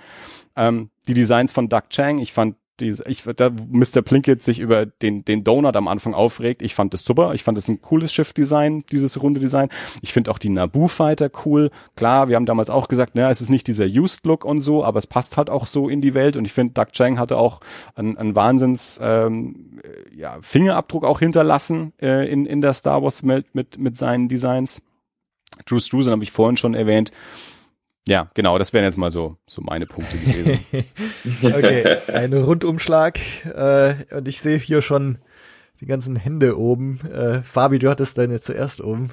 Ähm, 0.55 0.91
die 1.09 1.15
Designs 1.15 1.53
von 1.53 1.71
Doug 1.71 1.89
Chang, 1.89 2.19
ich 2.19 2.35
fand 2.35 2.57
die, 2.81 2.95
ich, 3.07 3.23
da 3.23 3.51
Mr. 3.51 4.03
Plinkett 4.03 4.43
sich 4.43 4.59
über 4.59 4.87
den, 4.87 5.25
den 5.25 5.45
Donut 5.45 5.77
am 5.77 5.89
Anfang 5.89 6.15
aufregt. 6.15 6.63
Ich 6.63 6.75
fand 6.75 6.93
das 6.93 7.05
super. 7.05 7.35
Ich 7.35 7.43
fand 7.43 7.57
das 7.57 7.69
ein 7.69 7.81
cooles 7.81 8.13
Schiffdesign, 8.13 8.85
dieses 8.91 9.23
runde 9.23 9.41
Design. 9.41 9.69
Ich 10.03 10.13
finde 10.13 10.31
auch 10.31 10.39
die 10.39 10.51
Naboo-Fighter 10.51 11.31
cool. 11.45 11.71
Klar, 11.97 12.29
wir 12.29 12.37
haben 12.37 12.47
damals 12.47 12.71
auch 12.71 12.89
gesagt, 12.89 13.15
naja, 13.15 13.31
es 13.31 13.41
ist 13.41 13.51
nicht 13.51 13.67
dieser 13.67 13.87
Used-Look 13.87 14.45
und 14.45 14.61
so, 14.61 14.85
aber 14.85 14.99
es 14.99 15.07
passt 15.07 15.37
halt 15.37 15.51
auch 15.51 15.67
so 15.67 15.89
in 15.89 16.01
die 16.01 16.15
Welt. 16.15 16.37
Und 16.37 16.47
ich 16.47 16.53
finde, 16.53 16.73
Doug 16.73 16.93
Chang 16.93 17.19
hatte 17.19 17.39
auch 17.39 17.61
einen, 17.95 18.17
einen 18.17 18.35
Wahnsinns 18.35 18.99
ähm, 19.03 19.81
äh, 19.83 20.17
ja, 20.17 20.39
Fingerabdruck 20.41 21.05
auch 21.05 21.21
hinterlassen 21.21 21.93
äh, 22.01 22.31
in, 22.31 22.47
in 22.47 22.61
der 22.61 22.75
Star 22.75 23.03
Wars-Welt 23.03 23.47
mit, 23.55 23.79
mit 23.79 23.97
seinen 23.97 24.29
Designs. 24.29 24.83
Drew 25.65 25.79
Struzan 25.79 26.13
habe 26.13 26.25
ich 26.25 26.33
vorhin 26.33 26.57
schon 26.57 26.75
erwähnt. 26.75 27.11
Ja, 28.07 28.29
genau, 28.35 28.57
das 28.57 28.73
wären 28.73 28.85
jetzt 28.85 28.99
mal 28.99 29.11
so, 29.11 29.37
so 29.47 29.63
meine 29.63 29.87
Punkte 29.87 30.17
gewesen. 30.17 30.65
Okay, 31.43 31.97
ein 32.13 32.33
Rundumschlag. 32.33 33.19
Äh, 33.45 33.95
und 34.15 34.29
ich 34.29 34.41
sehe 34.41 34.59
hier 34.59 34.81
schon 34.81 35.19
die 35.81 35.87
ganzen 35.87 36.15
Hände 36.15 36.57
oben. 36.57 37.01
Äh, 37.13 37.43
Fabi, 37.43 37.79
du 37.79 37.91
hattest 37.91 38.17
deine 38.17 38.41
zuerst 38.41 38.81
oben. 38.81 39.11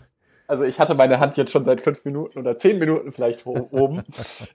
Also 0.48 0.64
ich 0.64 0.80
hatte 0.80 0.94
meine 0.94 1.20
Hand 1.20 1.36
jetzt 1.38 1.52
schon 1.52 1.66
seit 1.66 1.82
fünf 1.82 2.06
Minuten 2.06 2.38
oder 2.38 2.58
zehn 2.58 2.78
Minuten 2.78 3.12
vielleicht 3.12 3.46
oben. 3.46 4.04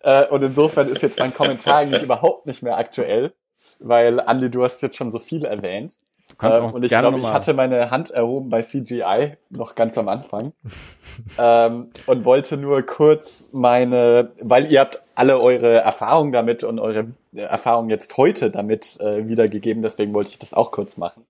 äh, 0.02 0.26
und 0.26 0.42
insofern 0.42 0.88
ist 0.88 1.02
jetzt 1.02 1.18
mein 1.18 1.34
Kommentar 1.34 1.78
eigentlich 1.78 2.02
überhaupt 2.02 2.46
nicht 2.46 2.62
mehr 2.62 2.78
aktuell, 2.78 3.32
weil 3.80 4.20
Andi, 4.20 4.50
du 4.50 4.62
hast 4.62 4.82
jetzt 4.82 4.96
schon 4.96 5.10
so 5.10 5.18
viel 5.18 5.44
erwähnt. 5.44 5.92
Kannst 6.38 6.60
Ähm, 6.60 6.66
auch 6.66 6.72
und 6.72 6.84
ich 6.84 6.90
glaube, 6.90 7.18
ich 7.18 7.32
hatte 7.32 7.52
meine 7.52 7.90
Hand 7.90 8.10
erhoben 8.10 8.48
bei 8.48 8.62
CGI 8.62 9.36
noch 9.50 9.74
ganz 9.74 9.98
am 9.98 10.08
Anfang 10.08 10.52
ähm, 11.38 11.90
und 12.06 12.24
wollte 12.24 12.56
nur 12.56 12.82
kurz 12.82 13.50
meine, 13.52 14.30
weil 14.40 14.70
ihr 14.70 14.80
habt 14.80 15.02
alle 15.16 15.40
eure 15.40 15.80
Erfahrungen 15.80 16.30
damit 16.30 16.62
und 16.62 16.78
eure 16.78 17.08
Erfahrungen 17.34 17.90
jetzt 17.90 18.16
heute 18.16 18.52
damit 18.52 19.00
äh, 19.00 19.26
wiedergegeben, 19.26 19.82
deswegen 19.82 20.14
wollte 20.14 20.30
ich 20.30 20.38
das 20.38 20.54
auch 20.54 20.70
kurz 20.70 20.96
machen. 20.96 21.24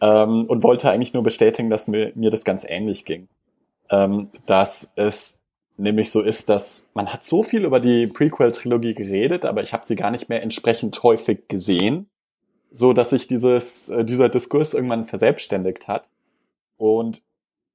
Ähm, 0.00 0.44
und 0.46 0.64
wollte 0.64 0.90
eigentlich 0.90 1.14
nur 1.14 1.22
bestätigen, 1.22 1.70
dass 1.70 1.86
mir, 1.86 2.10
mir 2.16 2.30
das 2.30 2.44
ganz 2.44 2.66
ähnlich 2.68 3.04
ging, 3.04 3.28
ähm, 3.90 4.28
dass 4.44 4.92
es 4.96 5.40
nämlich 5.78 6.10
so 6.10 6.20
ist, 6.20 6.50
dass 6.50 6.88
man 6.94 7.12
hat 7.12 7.24
so 7.24 7.44
viel 7.44 7.64
über 7.64 7.78
die 7.78 8.08
Prequel-Trilogie 8.08 8.94
geredet, 8.94 9.44
aber 9.44 9.62
ich 9.62 9.72
habe 9.72 9.86
sie 9.86 9.94
gar 9.94 10.10
nicht 10.10 10.28
mehr 10.28 10.42
entsprechend 10.42 11.00
häufig 11.02 11.46
gesehen 11.48 12.08
so 12.70 12.92
dass 12.92 13.10
sich 13.10 13.26
dieses, 13.26 13.88
äh, 13.88 14.04
dieser 14.04 14.28
Diskurs 14.28 14.74
irgendwann 14.74 15.04
verselbstständigt 15.04 15.88
hat. 15.88 16.08
Und 16.76 17.22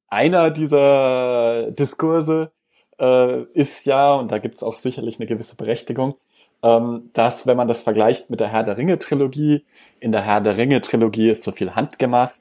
einer 0.07 0.51
dieser 0.51 1.71
Diskurse 1.71 2.51
äh, 2.99 3.43
ist 3.53 3.85
ja, 3.85 4.13
und 4.15 4.31
da 4.31 4.37
gibt's 4.37 4.63
auch 4.63 4.75
sicherlich 4.75 5.19
eine 5.19 5.27
gewisse 5.27 5.55
Berechtigung, 5.55 6.15
ähm, 6.63 7.09
dass 7.13 7.47
wenn 7.47 7.57
man 7.57 7.67
das 7.67 7.81
vergleicht 7.81 8.29
mit 8.29 8.39
der 8.39 8.49
Herr 8.49 8.63
der 8.63 8.77
Ringe-Trilogie, 8.77 9.65
in 9.99 10.11
der 10.11 10.21
Herr 10.21 10.41
der 10.41 10.57
Ringe-Trilogie 10.57 11.29
ist 11.29 11.43
so 11.43 11.51
viel 11.51 11.75
handgemacht 11.75 12.35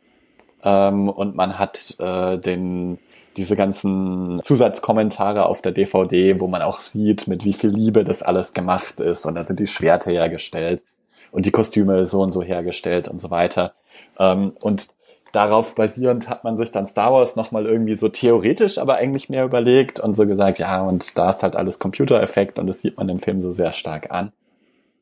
ähm, 0.62 1.09
und 1.09 1.36
man 1.36 1.59
hat 1.59 1.97
äh, 1.98 2.39
den 2.39 2.98
diese 3.36 3.55
ganzen 3.56 4.40
Zusatzkommentare 4.43 5.47
auf 5.47 5.62
der 5.62 5.70
DVD, 5.72 6.40
wo 6.40 6.48
man 6.48 6.62
auch 6.62 6.81
sieht, 6.81 7.28
mit 7.28 7.44
wie 7.44 7.52
viel 7.52 7.70
Liebe 7.70 8.05
das 8.05 8.22
alles 8.22 8.52
gemacht 8.52 9.01
ist 9.01 9.24
und 9.24 9.36
da 9.36 9.44
sind 9.44 9.60
die 9.60 9.68
Schwerte 9.68 10.10
hergestellt 10.10 10.85
und 11.32 11.47
die 11.47 11.51
Kostüme 11.51 12.05
so 12.05 12.20
und 12.23 12.32
so 12.32 12.43
hergestellt 12.43 13.09
und 13.09 13.20
so 13.20 13.31
weiter. 13.31 13.74
Ähm, 14.19 14.52
und 14.61 14.89
darauf 15.32 15.74
basierend 15.74 16.28
hat 16.28 16.44
man 16.44 16.57
sich 16.57 16.70
dann 16.70 16.86
Star 16.86 17.12
Wars 17.12 17.36
nochmal 17.36 17.66
irgendwie 17.66 17.97
so 17.97 18.09
theoretisch, 18.09 18.78
aber 18.78 18.97
eigentlich 18.97 19.28
mehr 19.28 19.44
überlegt 19.44 20.01
und 20.01 20.15
so 20.15 20.27
gesagt, 20.27 20.59
ja, 20.59 20.81
und 20.82 21.16
da 21.16 21.31
ist 21.31 21.43
halt 21.43 21.57
alles 21.57 21.78
Computereffekt 21.78 22.59
und 22.59 22.66
das 22.66 22.81
sieht 22.81 22.97
man 22.97 23.09
im 23.09 23.20
Film 23.20 23.39
so 23.40 23.52
sehr 23.52 23.70
stark 23.70 24.11
an. 24.11 24.32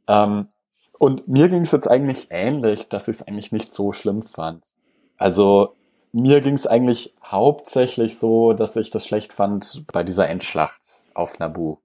Ähm, 0.07 0.49
und 0.99 1.29
mir 1.29 1.49
ging 1.49 1.63
es 1.63 1.73
jetzt 1.73 1.89
eigentlich 1.89 2.29
ähnlich, 2.31 2.89
dass 2.89 3.09
ich 3.09 3.17
es 3.17 3.29
eigentlich 3.29 3.53
nicht 3.53 3.73
so 3.73 3.93
schlimm 3.93 4.23
fand. 4.23 4.65
Also 5.17 5.75
mir 6.13 6.41
ging 6.41 6.55
es 6.55 6.67
eigentlich 6.67 7.15
hauptsächlich 7.25 8.19
so, 8.19 8.53
dass 8.53 8.77
ich 8.77 8.91
das 8.91 9.07
schlecht 9.07 9.33
fand 9.33 9.85
bei 9.93 10.03
dieser 10.03 10.29
Endschlacht 10.29 10.81
auf 11.15 11.39
Naboo. 11.39 11.79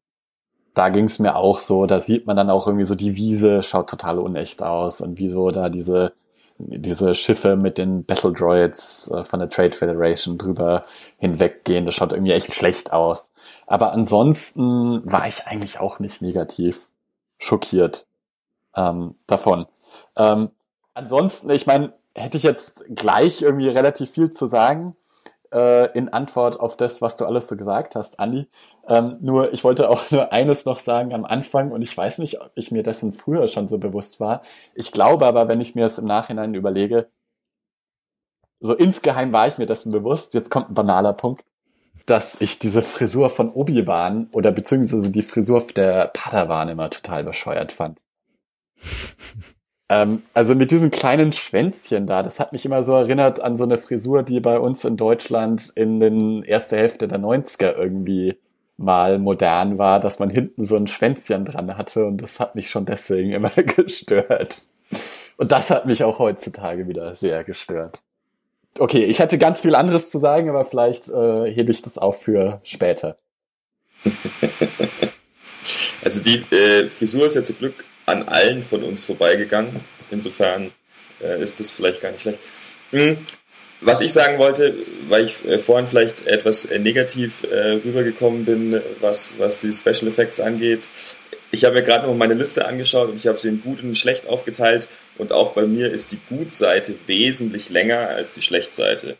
Da 0.73 0.89
ging 0.89 1.05
es 1.05 1.19
mir 1.19 1.35
auch 1.35 1.59
so, 1.59 1.85
da 1.85 1.99
sieht 1.99 2.25
man 2.25 2.35
dann 2.35 2.49
auch 2.49 2.67
irgendwie 2.67 2.85
so 2.85 2.95
die 2.95 3.15
Wiese, 3.15 3.63
schaut 3.63 3.89
total 3.89 4.19
unecht 4.19 4.63
aus 4.63 5.01
und 5.01 5.17
wie 5.17 5.29
so 5.29 5.49
da 5.49 5.69
diese 5.69 6.13
diese 6.57 7.15
Schiffe 7.15 7.55
mit 7.55 7.77
den 7.77 8.05
Battle 8.05 8.31
Droids 8.31 9.09
äh, 9.11 9.23
von 9.23 9.39
der 9.39 9.49
Trade 9.49 9.75
Federation 9.75 10.37
drüber 10.37 10.81
hinweggehen. 11.17 11.85
Das 11.85 11.95
schaut 11.95 12.13
irgendwie 12.13 12.31
echt 12.31 12.53
schlecht 12.53 12.93
aus. 12.93 13.31
Aber 13.65 13.91
ansonsten 13.91 15.01
war 15.09 15.27
ich 15.27 15.45
eigentlich 15.45 15.79
auch 15.79 15.99
nicht 15.99 16.21
negativ 16.21 16.89
schockiert 17.37 18.05
ähm, 18.75 19.15
davon. 19.27 19.65
Ähm, 20.15 20.49
ansonsten, 20.93 21.49
ich 21.49 21.65
meine, 21.65 21.93
hätte 22.15 22.37
ich 22.37 22.43
jetzt 22.43 22.85
gleich 22.89 23.41
irgendwie 23.41 23.69
relativ 23.69 24.11
viel 24.11 24.31
zu 24.31 24.45
sagen 24.45 24.95
äh, 25.53 25.97
in 25.97 26.09
Antwort 26.09 26.59
auf 26.59 26.75
das, 26.77 27.01
was 27.01 27.17
du 27.17 27.25
alles 27.25 27.47
so 27.47 27.55
gesagt 27.55 27.95
hast, 27.95 28.19
Andi. 28.19 28.47
Ähm, 28.87 29.17
nur, 29.21 29.53
ich 29.53 29.63
wollte 29.63 29.89
auch 29.89 30.11
nur 30.11 30.31
eines 30.33 30.65
noch 30.65 30.79
sagen 30.79 31.13
am 31.13 31.25
Anfang 31.25 31.71
und 31.71 31.81
ich 31.81 31.95
weiß 31.95 32.17
nicht, 32.17 32.41
ob 32.41 32.51
ich 32.55 32.71
mir 32.71 32.83
dessen 32.83 33.13
früher 33.13 33.47
schon 33.47 33.67
so 33.67 33.77
bewusst 33.77 34.19
war. 34.19 34.41
Ich 34.75 34.91
glaube 34.91 35.25
aber, 35.25 35.47
wenn 35.47 35.61
ich 35.61 35.75
mir 35.75 35.83
das 35.83 35.97
im 35.97 36.05
Nachhinein 36.05 36.53
überlege, 36.53 37.07
so 38.59 38.73
insgeheim 38.73 39.33
war 39.33 39.47
ich 39.47 39.57
mir 39.57 39.65
dessen 39.65 39.91
bewusst, 39.91 40.33
jetzt 40.33 40.49
kommt 40.49 40.69
ein 40.69 40.73
banaler 40.73 41.13
Punkt, 41.13 41.43
dass 42.05 42.39
ich 42.41 42.59
diese 42.59 42.81
Frisur 42.81 43.29
von 43.29 43.51
Obi-Wan 43.51 44.29
oder 44.31 44.51
beziehungsweise 44.51 45.11
die 45.11 45.21
Frisur 45.21 45.65
der 45.75 46.07
Padawan 46.07 46.69
immer 46.69 46.89
total 46.89 47.23
bescheuert 47.23 47.71
fand. 47.71 47.99
Ähm, 49.93 50.23
also 50.33 50.55
mit 50.55 50.71
diesem 50.71 50.89
kleinen 50.89 51.31
Schwänzchen 51.33 52.07
da, 52.07 52.23
das 52.23 52.39
hat 52.39 52.51
mich 52.51 52.65
immer 52.65 52.83
so 52.83 52.93
erinnert 52.93 53.39
an 53.41 53.57
so 53.57 53.63
eine 53.63 53.77
Frisur, 53.77 54.23
die 54.23 54.39
bei 54.39 54.57
uns 54.57 54.83
in 54.85 54.97
Deutschland 54.97 55.71
in 55.75 55.99
den 55.99 56.41
erste 56.41 56.77
Hälfte 56.77 57.07
der 57.07 57.19
90er 57.19 57.75
irgendwie 57.75 58.39
mal 58.77 59.19
modern 59.19 59.77
war, 59.77 59.99
dass 59.99 60.17
man 60.17 60.31
hinten 60.31 60.63
so 60.63 60.75
ein 60.75 60.87
Schwänzchen 60.87 61.45
dran 61.45 61.77
hatte 61.77 62.05
und 62.05 62.17
das 62.17 62.39
hat 62.39 62.55
mich 62.55 62.71
schon 62.71 62.85
deswegen 62.85 63.31
immer 63.33 63.51
gestört. 63.51 64.67
Und 65.37 65.51
das 65.51 65.69
hat 65.69 65.85
mich 65.85 66.03
auch 66.03 66.17
heutzutage 66.17 66.87
wieder 66.87 67.13
sehr 67.13 67.43
gestört. 67.43 67.99
Okay, 68.79 69.03
ich 69.03 69.19
hätte 69.19 69.37
ganz 69.37 69.61
viel 69.61 69.75
anderes 69.75 70.09
zu 70.09 70.17
sagen, 70.17 70.49
aber 70.49 70.65
vielleicht 70.65 71.07
äh, 71.09 71.51
hebe 71.51 71.71
ich 71.71 71.83
das 71.83 71.99
auf 71.99 72.23
für 72.23 72.61
später. 72.63 73.15
Also 76.03 76.19
die 76.19 76.43
äh, 76.53 76.89
Frisur 76.89 77.27
ist 77.27 77.35
ja 77.35 77.45
zum 77.45 77.57
Glück 77.57 77.85
an 78.05 78.23
allen 78.23 78.63
von 78.63 78.83
uns 78.83 79.05
vorbeigegangen. 79.05 79.81
Insofern 80.11 80.71
äh, 81.21 81.41
ist 81.41 81.59
das 81.59 81.71
vielleicht 81.71 82.01
gar 82.01 82.11
nicht 82.11 82.21
schlecht. 82.21 82.39
Hm. 82.91 83.17
Was 83.81 83.99
ich 83.99 84.13
sagen 84.13 84.37
wollte, 84.37 84.75
weil 85.09 85.25
ich 85.25 85.43
äh, 85.45 85.59
vorhin 85.59 85.87
vielleicht 85.87 86.25
etwas 86.25 86.63
äh, 86.65 86.79
negativ 86.79 87.43
äh, 87.43 87.73
rübergekommen 87.83 88.45
bin, 88.45 88.81
was, 89.01 89.35
was 89.39 89.59
die 89.59 89.73
Special 89.73 90.07
Effects 90.07 90.39
angeht. 90.39 90.89
Ich 91.51 91.65
habe 91.65 91.75
mir 91.75 91.83
gerade 91.83 92.07
noch 92.07 92.15
meine 92.15 92.33
Liste 92.33 92.65
angeschaut 92.65 93.09
und 93.09 93.17
ich 93.17 93.27
habe 93.27 93.37
sie 93.37 93.49
in 93.49 93.61
gut 93.61 93.83
und 93.83 93.97
schlecht 93.97 94.25
aufgeteilt 94.25 94.87
und 95.17 95.31
auch 95.31 95.53
bei 95.53 95.65
mir 95.65 95.91
ist 95.91 96.11
die 96.11 96.19
Gut-Seite 96.29 96.95
wesentlich 97.07 97.69
länger 97.69 98.09
als 98.09 98.31
die 98.31 98.41
Schlecht-Seite. 98.41 99.17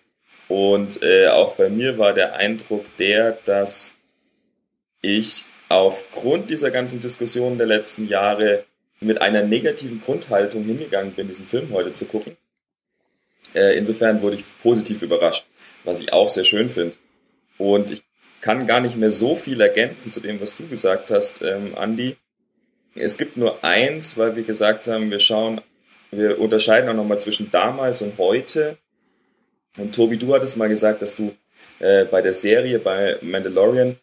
Und 0.47 1.01
äh, 1.03 1.27
auch 1.27 1.55
bei 1.55 1.69
mir 1.69 1.97
war 1.97 2.13
der 2.13 2.35
Eindruck 2.35 2.85
der, 2.97 3.37
dass 3.45 3.95
ich 5.01 5.43
aufgrund 5.69 6.49
dieser 6.49 6.71
ganzen 6.71 6.99
Diskussionen 6.99 7.57
der 7.57 7.67
letzten 7.67 8.07
Jahre 8.07 8.63
mit 9.03 9.21
einer 9.21 9.43
negativen 9.43 9.99
Grundhaltung 9.99 10.63
hingegangen 10.63 11.13
bin, 11.13 11.27
diesen 11.27 11.47
Film 11.47 11.69
heute 11.71 11.93
zu 11.93 12.05
gucken. 12.05 12.37
Äh, 13.53 13.77
insofern 13.77 14.21
wurde 14.21 14.37
ich 14.37 14.45
positiv 14.61 15.01
überrascht, 15.01 15.45
was 15.83 15.99
ich 15.99 16.11
auch 16.13 16.29
sehr 16.29 16.43
schön 16.43 16.69
finde. 16.69 16.97
Und 17.57 17.91
ich 17.91 18.03
kann 18.41 18.65
gar 18.65 18.79
nicht 18.81 18.97
mehr 18.97 19.11
so 19.11 19.35
viel 19.35 19.61
ergänzen 19.61 20.11
zu 20.11 20.19
dem, 20.19 20.41
was 20.41 20.57
du 20.57 20.67
gesagt 20.67 21.11
hast, 21.11 21.41
ähm, 21.41 21.75
Andy. 21.77 22.17
Es 22.95 23.17
gibt 23.17 23.37
nur 23.37 23.63
eins, 23.63 24.17
weil 24.17 24.35
wir 24.35 24.43
gesagt 24.43 24.87
haben, 24.87 25.09
wir 25.09 25.19
schauen, 25.19 25.61
wir 26.11 26.39
unterscheiden 26.39 26.89
auch 26.89 26.93
nochmal 26.93 27.19
zwischen 27.19 27.49
damals 27.51 28.01
und 28.01 28.17
heute. 28.17 28.77
Und 29.77 29.95
Tobi, 29.95 30.17
du 30.17 30.33
hattest 30.33 30.57
mal 30.57 30.69
gesagt, 30.69 31.01
dass 31.01 31.15
du 31.15 31.33
äh, 31.79 32.05
bei 32.05 32.21
der 32.21 32.33
Serie, 32.33 32.79
bei 32.79 33.17
Mandalorian, 33.21 33.97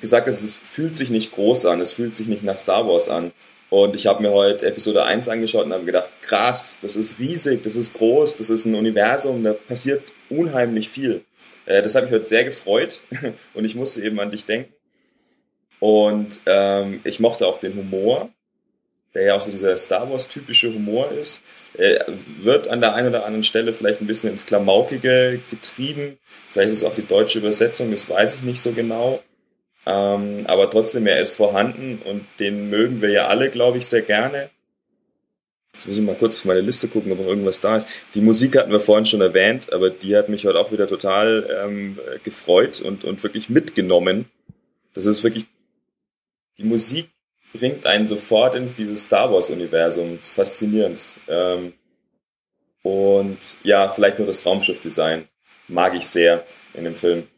gesagt 0.00 0.26
hast, 0.26 0.42
es 0.42 0.58
fühlt 0.58 0.96
sich 0.96 1.10
nicht 1.10 1.32
groß 1.32 1.66
an, 1.66 1.80
es 1.80 1.92
fühlt 1.92 2.16
sich 2.16 2.28
nicht 2.28 2.42
nach 2.42 2.56
Star 2.56 2.86
Wars 2.86 3.08
an. 3.08 3.32
Und 3.70 3.94
ich 3.94 4.08
habe 4.08 4.22
mir 4.22 4.32
heute 4.32 4.66
Episode 4.66 5.04
1 5.04 5.28
angeschaut 5.28 5.66
und 5.66 5.72
habe 5.72 5.84
gedacht, 5.84 6.10
krass, 6.22 6.78
das 6.82 6.96
ist 6.96 7.20
riesig, 7.20 7.62
das 7.62 7.76
ist 7.76 7.94
groß, 7.94 8.34
das 8.34 8.50
ist 8.50 8.64
ein 8.64 8.74
Universum, 8.74 9.44
da 9.44 9.52
passiert 9.52 10.12
unheimlich 10.28 10.88
viel. 10.88 11.24
Äh, 11.66 11.80
das 11.82 11.94
habe 11.94 12.06
ich 12.06 12.12
heute 12.12 12.24
sehr 12.24 12.44
gefreut 12.44 13.02
und 13.54 13.64
ich 13.64 13.76
musste 13.76 14.02
eben 14.02 14.18
an 14.18 14.32
dich 14.32 14.44
denken. 14.44 14.74
Und 15.78 16.40
ähm, 16.46 17.00
ich 17.04 17.20
mochte 17.20 17.46
auch 17.46 17.58
den 17.58 17.76
Humor, 17.76 18.30
der 19.14 19.24
ja 19.24 19.34
auch 19.34 19.42
so 19.42 19.50
dieser 19.50 19.76
Star 19.76 20.10
Wars-typische 20.10 20.72
Humor 20.72 21.10
ist. 21.10 21.42
Er 21.74 22.06
wird 22.42 22.68
an 22.68 22.80
der 22.80 22.94
einen 22.94 23.08
oder 23.08 23.24
anderen 23.24 23.42
Stelle 23.42 23.72
vielleicht 23.72 24.00
ein 24.00 24.06
bisschen 24.06 24.30
ins 24.30 24.46
Klamaukige 24.46 25.40
getrieben. 25.50 26.18
Vielleicht 26.48 26.70
ist 26.70 26.78
es 26.78 26.84
auch 26.84 26.94
die 26.94 27.06
deutsche 27.06 27.38
Übersetzung, 27.38 27.90
das 27.90 28.08
weiß 28.08 28.36
ich 28.36 28.42
nicht 28.42 28.60
so 28.60 28.72
genau. 28.72 29.22
Ähm, 29.86 30.44
aber 30.46 30.70
trotzdem, 30.70 31.06
er 31.06 31.20
ist 31.20 31.34
vorhanden 31.34 32.00
und 32.04 32.26
den 32.38 32.68
mögen 32.68 33.02
wir 33.02 33.10
ja 33.10 33.26
alle, 33.28 33.50
glaube 33.50 33.78
ich, 33.78 33.86
sehr 33.86 34.02
gerne. 34.02 34.50
Jetzt 35.72 35.86
muss 35.86 35.96
ich 35.96 36.04
mal 36.04 36.16
kurz 36.16 36.38
auf 36.38 36.44
meine 36.44 36.60
Liste 36.60 36.88
gucken, 36.88 37.12
ob 37.12 37.18
noch 37.18 37.26
irgendwas 37.26 37.60
da 37.60 37.76
ist. 37.76 37.88
Die 38.14 38.20
Musik 38.20 38.56
hatten 38.56 38.72
wir 38.72 38.80
vorhin 38.80 39.06
schon 39.06 39.20
erwähnt, 39.20 39.72
aber 39.72 39.88
die 39.88 40.16
hat 40.16 40.28
mich 40.28 40.44
heute 40.44 40.58
auch 40.58 40.72
wieder 40.72 40.86
total 40.86 41.48
ähm, 41.64 41.98
gefreut 42.22 42.80
und, 42.80 43.04
und 43.04 43.22
wirklich 43.22 43.48
mitgenommen. 43.48 44.26
Das 44.94 45.06
ist 45.06 45.22
wirklich, 45.24 45.46
die 46.58 46.64
Musik 46.64 47.08
bringt 47.52 47.86
einen 47.86 48.06
sofort 48.06 48.54
in 48.54 48.66
dieses 48.66 49.04
Star 49.04 49.32
Wars-Universum. 49.32 50.18
Ist 50.20 50.34
faszinierend. 50.34 51.18
Ähm, 51.28 51.74
und 52.82 53.58
ja, 53.62 53.90
vielleicht 53.90 54.18
nur 54.18 54.26
das 54.26 54.44
Raumschiff-Design 54.44 55.28
mag 55.68 55.94
ich 55.94 56.06
sehr 56.06 56.46
in 56.74 56.84
dem 56.84 56.94
Film. 56.94 57.28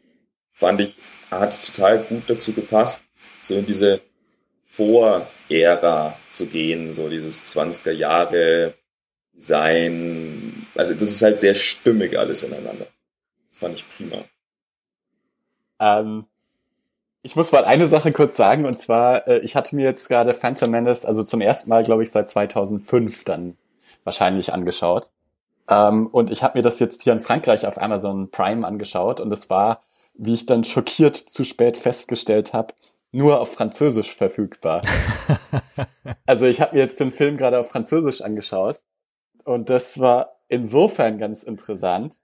Fand 0.51 0.81
ich 0.81 0.97
hat 1.39 1.65
total 1.65 2.03
gut 2.03 2.23
dazu 2.27 2.53
gepasst, 2.53 3.03
so 3.41 3.55
in 3.55 3.65
diese 3.65 4.01
Vor-Ära 4.65 6.17
zu 6.29 6.47
gehen, 6.47 6.93
so 6.93 7.09
dieses 7.09 7.45
20er 7.45 7.91
Jahre 7.91 8.75
Design. 9.33 10.67
Also 10.75 10.93
das 10.93 11.09
ist 11.09 11.21
halt 11.21 11.39
sehr 11.39 11.53
stimmig 11.53 12.17
alles 12.17 12.43
ineinander. 12.43 12.87
Das 13.47 13.57
fand 13.57 13.75
ich 13.75 13.89
prima. 13.89 14.25
Ähm, 15.79 16.25
ich 17.23 17.35
muss 17.35 17.51
mal 17.51 17.65
eine 17.65 17.87
Sache 17.87 18.11
kurz 18.11 18.37
sagen, 18.37 18.65
und 18.65 18.79
zwar, 18.79 19.27
äh, 19.27 19.39
ich 19.39 19.55
hatte 19.55 19.75
mir 19.75 19.85
jetzt 19.85 20.07
gerade 20.07 20.33
Phantom 20.33 20.69
Menace, 20.69 21.05
also 21.05 21.23
zum 21.23 21.41
ersten 21.41 21.69
Mal, 21.69 21.83
glaube 21.83 22.03
ich, 22.03 22.11
seit 22.11 22.29
2005 22.29 23.23
dann 23.23 23.57
wahrscheinlich 24.03 24.53
angeschaut. 24.53 25.11
Ähm, 25.67 26.07
und 26.07 26.29
ich 26.29 26.43
habe 26.43 26.57
mir 26.59 26.61
das 26.61 26.79
jetzt 26.79 27.01
hier 27.01 27.13
in 27.13 27.19
Frankreich 27.19 27.65
auf 27.65 27.81
Amazon 27.81 28.29
Prime 28.29 28.67
angeschaut 28.67 29.19
und 29.19 29.31
es 29.31 29.49
war 29.49 29.81
wie 30.13 30.33
ich 30.33 30.45
dann 30.45 30.63
schockiert 30.63 31.15
zu 31.15 31.43
spät 31.43 31.77
festgestellt 31.77 32.53
habe, 32.53 32.73
nur 33.11 33.39
auf 33.39 33.53
Französisch 33.53 34.13
verfügbar. 34.13 34.81
also 36.25 36.45
ich 36.45 36.61
habe 36.61 36.75
mir 36.75 36.81
jetzt 36.81 36.99
den 36.99 37.11
Film 37.11 37.37
gerade 37.37 37.59
auf 37.59 37.69
Französisch 37.69 38.21
angeschaut 38.21 38.83
und 39.43 39.69
das 39.69 39.99
war 39.99 40.39
insofern 40.47 41.17
ganz 41.17 41.43
interessant, 41.43 42.15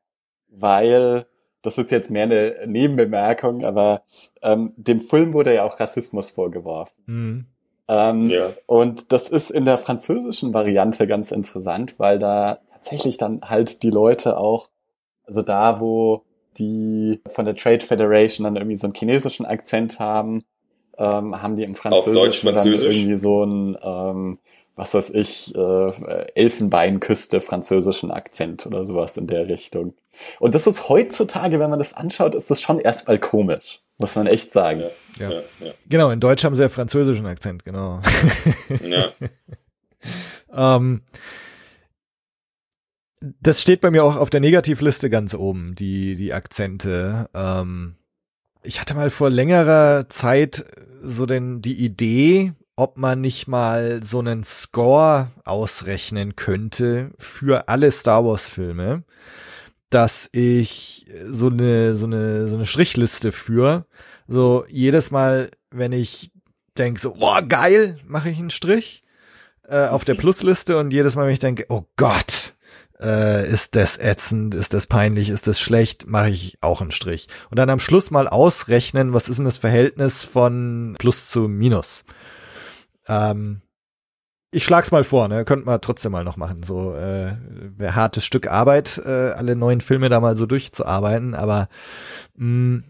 weil 0.47 1.25
das 1.61 1.77
ist 1.77 1.91
jetzt 1.91 2.09
mehr 2.09 2.23
eine 2.23 2.55
Nebenbemerkung, 2.65 3.63
aber 3.63 4.03
ähm, 4.41 4.73
dem 4.77 5.01
Film 5.01 5.33
wurde 5.33 5.53
ja 5.53 5.63
auch 5.63 5.79
Rassismus 5.79 6.31
vorgeworfen. 6.31 7.03
Mhm. 7.05 7.45
Ähm, 7.87 8.29
ja. 8.29 8.53
Und 8.67 9.11
das 9.11 9.29
ist 9.29 9.49
in 9.49 9.65
der 9.65 9.77
französischen 9.77 10.53
Variante 10.53 11.07
ganz 11.07 11.31
interessant, 11.31 11.99
weil 11.99 12.19
da 12.19 12.59
tatsächlich 12.71 13.17
dann 13.17 13.41
halt 13.41 13.83
die 13.83 13.89
Leute 13.89 14.37
auch, 14.37 14.69
also 15.25 15.41
da, 15.41 15.79
wo 15.79 16.23
die 16.57 17.21
von 17.27 17.45
der 17.45 17.55
Trade 17.55 17.85
Federation 17.85 18.43
dann 18.43 18.55
irgendwie 18.55 18.75
so 18.75 18.87
einen 18.87 18.93
chinesischen 18.93 19.45
Akzent 19.45 19.99
haben, 19.99 20.43
ähm, 20.97 21.41
haben 21.41 21.55
die 21.55 21.63
im 21.63 21.75
Französischen 21.75 22.53
dann 22.53 22.67
irgendwie 22.67 23.17
so 23.17 23.41
einen, 23.41 23.77
ähm, 23.81 24.37
was 24.79 24.93
weiß 24.93 25.09
ich, 25.09 25.53
äh, 25.55 26.31
Elfenbeinküste 26.35 27.41
französischen 27.41 28.11
Akzent 28.11 28.65
oder 28.65 28.85
sowas 28.85 29.17
in 29.17 29.27
der 29.27 29.49
Richtung. 29.49 29.93
Und 30.39 30.55
das 30.55 30.67
ist 30.67 30.87
heutzutage, 30.87 31.59
wenn 31.59 31.69
man 31.69 31.79
das 31.79 31.93
anschaut, 31.93 32.33
ist 32.33 32.49
das 32.49 32.61
schon 32.61 32.79
erstmal 32.79 33.19
komisch. 33.19 33.81
Muss 33.97 34.15
man 34.15 34.25
echt 34.25 34.53
sagen. 34.53 34.85
Ja, 35.19 35.31
ja. 35.31 35.41
ja. 35.59 35.73
Genau, 35.89 36.09
in 36.11 36.21
Deutsch 36.21 36.45
haben 36.45 36.55
sie 36.55 36.61
ja 36.61 36.69
französischen 36.69 37.25
Akzent, 37.25 37.65
genau. 37.65 37.99
Ja. 38.81 39.11
ähm, 40.53 41.01
das 43.41 43.61
steht 43.61 43.81
bei 43.81 43.91
mir 43.91 44.05
auch 44.05 44.15
auf 44.15 44.29
der 44.29 44.39
Negativliste 44.39 45.09
ganz 45.09 45.33
oben, 45.33 45.75
die, 45.75 46.15
die 46.15 46.31
Akzente. 46.31 47.29
Ähm, 47.33 47.97
ich 48.63 48.79
hatte 48.79 48.93
mal 48.93 49.09
vor 49.09 49.29
längerer 49.29 50.07
Zeit 50.07 50.63
so 51.01 51.25
denn 51.25 51.61
die 51.61 51.83
Idee, 51.83 52.53
ob 52.79 52.97
man 52.97 53.19
nicht 53.19 53.47
mal 53.47 54.01
so 54.03 54.19
einen 54.19 54.43
Score 54.45 55.31
ausrechnen 55.43 56.37
könnte 56.37 57.11
für 57.17 57.67
alle 57.67 57.91
Star 57.91 58.23
Wars 58.25 58.45
Filme. 58.45 59.03
dass 59.89 60.29
ich 60.31 61.05
so 61.25 61.47
eine, 61.47 61.95
so 61.95 62.05
eine, 62.05 62.47
so 62.47 62.55
eine 62.55 62.65
Strichliste 62.65 63.31
führe. 63.31 63.85
So 64.27 64.63
jedes 64.69 65.09
Mal, 65.11 65.49
wenn 65.71 65.91
ich 65.91 66.31
denke 66.77 66.99
so, 66.99 67.15
boah, 67.15 67.41
geil, 67.41 67.97
mache 68.05 68.29
ich 68.29 68.37
einen 68.37 68.51
Strich 68.51 69.03
äh, 69.67 69.87
auf 69.87 70.05
der 70.05 70.15
Plusliste 70.15 70.77
und 70.77 70.91
jedes 70.91 71.15
Mal, 71.15 71.25
wenn 71.25 71.33
ich 71.33 71.39
denke, 71.39 71.65
oh 71.69 71.85
Gott, 71.97 72.53
äh, 73.01 73.49
ist 73.49 73.75
das 73.75 73.97
ätzend, 73.97 74.53
ist 74.53 74.73
das 74.73 74.87
peinlich, 74.87 75.29
ist 75.29 75.47
das 75.47 75.59
schlecht, 75.59 76.07
mache 76.07 76.29
ich 76.29 76.57
auch 76.61 76.81
einen 76.81 76.91
Strich. 76.91 77.27
Und 77.49 77.57
dann 77.57 77.69
am 77.69 77.79
Schluss 77.79 78.11
mal 78.11 78.27
ausrechnen, 78.27 79.13
was 79.13 79.27
ist 79.27 79.37
denn 79.37 79.45
das 79.45 79.57
Verhältnis 79.57 80.23
von 80.23 80.95
Plus 80.99 81.27
zu 81.27 81.47
Minus. 81.47 82.03
Ähm, 83.09 83.61
ich 84.51 84.63
schlag's 84.63 84.91
mal 84.91 85.03
vor, 85.03 85.27
ne? 85.27 85.45
Könnte 85.45 85.65
man 85.65 85.81
trotzdem 85.81 86.11
mal 86.11 86.23
noch 86.23 86.37
machen. 86.37 86.63
So 86.63 86.95
äh, 86.95 87.33
hartes 87.91 88.25
Stück 88.25 88.47
Arbeit, 88.47 88.99
äh, 89.05 89.31
alle 89.31 89.55
neuen 89.55 89.81
Filme 89.81 90.09
da 90.09 90.19
mal 90.19 90.35
so 90.35 90.45
durchzuarbeiten, 90.45 91.35
aber 91.35 91.69
mh, 92.35 92.83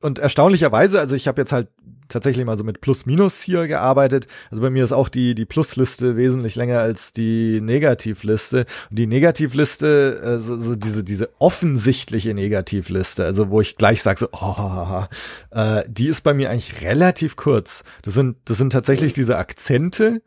und 0.00 0.18
erstaunlicherweise, 0.18 1.00
also 1.00 1.16
ich 1.16 1.28
habe 1.28 1.40
jetzt 1.40 1.52
halt 1.52 1.68
tatsächlich 2.08 2.44
mal 2.44 2.58
so 2.58 2.64
mit 2.64 2.80
Plus-Minus 2.80 3.40
hier 3.40 3.66
gearbeitet. 3.68 4.26
Also 4.50 4.62
bei 4.62 4.70
mir 4.70 4.84
ist 4.84 4.92
auch 4.92 5.08
die, 5.08 5.34
die 5.34 5.44
Plus-Liste 5.44 6.16
wesentlich 6.16 6.56
länger 6.56 6.80
als 6.80 7.12
die 7.12 7.60
Negativliste. 7.60 8.66
Und 8.90 8.98
die 8.98 9.06
Negativliste, 9.06 10.20
äh, 10.22 10.38
so, 10.40 10.56
so 10.56 10.74
diese, 10.74 11.04
diese 11.04 11.30
offensichtliche 11.38 12.34
Negativliste, 12.34 13.24
also 13.24 13.50
wo 13.50 13.60
ich 13.60 13.76
gleich 13.76 14.02
sage 14.02 14.20
so, 14.20 14.28
oh, 14.32 15.04
äh, 15.50 15.82
die 15.86 16.06
ist 16.06 16.22
bei 16.22 16.34
mir 16.34 16.50
eigentlich 16.50 16.80
relativ 16.82 17.36
kurz. 17.36 17.84
Das 18.02 18.14
sind, 18.14 18.36
das 18.46 18.58
sind 18.58 18.72
tatsächlich 18.72 19.12
diese 19.12 19.36
Akzente, 19.36 20.22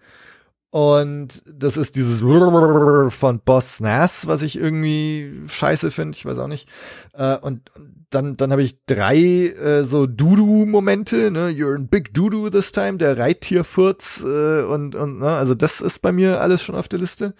und 0.71 1.43
das 1.45 1.75
ist 1.75 1.97
dieses 1.97 2.21
von 2.21 3.39
Boss 3.41 3.81
Nass, 3.81 4.25
was 4.27 4.41
ich 4.41 4.57
irgendwie 4.57 5.41
scheiße 5.45 5.91
finde, 5.91 6.15
ich 6.17 6.25
weiß 6.25 6.39
auch 6.39 6.47
nicht. 6.47 6.69
Äh, 7.13 7.35
und 7.39 7.69
dann, 8.09 8.37
dann 8.37 8.51
habe 8.53 8.63
ich 8.63 8.77
drei 8.85 9.17
äh, 9.17 9.83
so 9.83 10.07
Dudu-Momente, 10.07 11.29
ne? 11.29 11.49
You're 11.49 11.75
in 11.75 11.89
big 11.89 12.13
Dudu 12.13 12.49
this 12.49 12.71
time, 12.71 12.97
der 12.97 13.17
Reittierfurz 13.17 14.23
äh, 14.25 14.63
und, 14.63 14.95
und 14.95 15.19
ne? 15.19 15.31
also 15.31 15.55
das 15.55 15.81
ist 15.81 15.99
bei 15.99 16.13
mir 16.13 16.39
alles 16.39 16.63
schon 16.63 16.75
auf 16.75 16.87
der 16.87 16.99
Liste. 16.99 17.33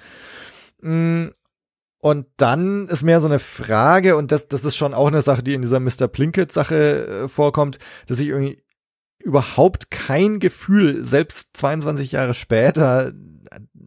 Mm, 0.82 1.28
und 2.02 2.26
dann 2.36 2.90
ist 2.90 3.04
mehr 3.04 3.22
so 3.22 3.28
eine 3.28 3.40
Frage, 3.40 4.18
und 4.18 4.34
das, 4.34 4.50
das 4.50 4.66
ist 4.66 4.76
schon 4.76 4.94
auch 4.94 5.08
eine 5.08 5.22
Sache, 5.22 5.42
die 5.42 5.54
in 5.54 5.62
dieser 5.62 5.80
Mr. 5.80 6.10
Plinkett-Sache 6.10 7.30
vorkommt, 7.30 7.80
dass 8.08 8.20
ich 8.20 8.28
irgendwie 8.28 8.62
überhaupt 9.22 9.92
kein 9.92 10.40
Gefühl, 10.40 11.06
selbst 11.06 11.50
22 11.54 12.14
Jahre 12.14 12.34
später, 12.34 13.14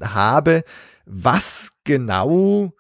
habe, 0.00 0.64
was 1.06 1.72
genau 1.84 2.72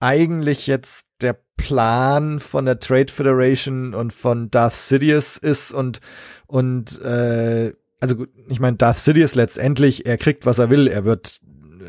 eigentlich 0.00 0.66
jetzt 0.66 1.06
der 1.20 1.36
Plan 1.56 2.40
von 2.40 2.66
der 2.66 2.80
Trade 2.80 3.10
Federation 3.10 3.94
und 3.94 4.12
von 4.12 4.50
Darth 4.50 4.74
Sidious 4.74 5.36
ist 5.36 5.72
und 5.72 6.00
und 6.46 7.00
äh, 7.00 7.72
also 8.00 8.26
ich 8.48 8.60
meine 8.60 8.76
Darth 8.76 8.98
Sidious 8.98 9.34
letztendlich 9.34 10.04
er 10.04 10.18
kriegt 10.18 10.46
was 10.46 10.58
er 10.58 10.68
will 10.68 10.88
er 10.88 11.04
wird 11.04 11.40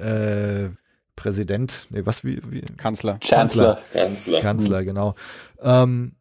äh, 0.02 0.70
Präsident 1.16 1.88
nee 1.90 2.06
was 2.06 2.24
wie, 2.24 2.40
wie? 2.50 2.62
Kanzler. 2.78 3.20
Chancellor. 3.22 3.80
Kanzler. 3.92 4.40
Kanzler 4.40 4.86
genau. 4.86 5.16
Ähm, 5.62 6.16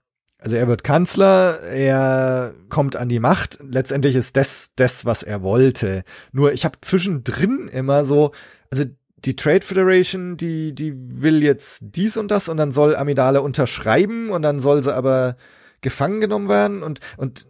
also 0.45 0.57
er 0.57 0.69
wird 0.69 0.85
Kanzler, 0.85 1.61
er 1.61 2.53
kommt 2.69 2.97
an 2.97 3.09
die 3.09 3.19
Macht. 3.19 3.59
Letztendlich 3.66 4.15
ist 4.15 4.37
das 4.37 4.73
das, 4.77 5.07
was 5.07 5.23
er 5.23 5.43
wollte. 5.43 6.05
Nur 6.33 6.53
ich 6.53 6.66
habe 6.66 6.77
zwischendrin 6.83 7.69
immer 7.69 8.05
so, 8.05 8.33
also 8.71 8.85
die 9.16 9.37
Trade 9.37 9.65
Federation, 9.65 10.37
die 10.37 10.75
die 10.75 10.93
will 10.95 11.43
jetzt 11.43 11.85
dies 11.97 12.19
und 12.19 12.31
das 12.31 12.51
und 12.51 12.59
dann 12.59 12.73
soll 12.73 12.95
Amidala 12.95 13.41
unterschreiben 13.41 14.29
und 14.29 14.43
dann 14.43 14.61
soll 14.61 14.83
sie 14.83 14.95
aber 14.95 15.37
gefangen 15.81 16.21
genommen 16.21 16.51
werden 16.51 16.83
und 16.83 17.01
und 17.16 17.47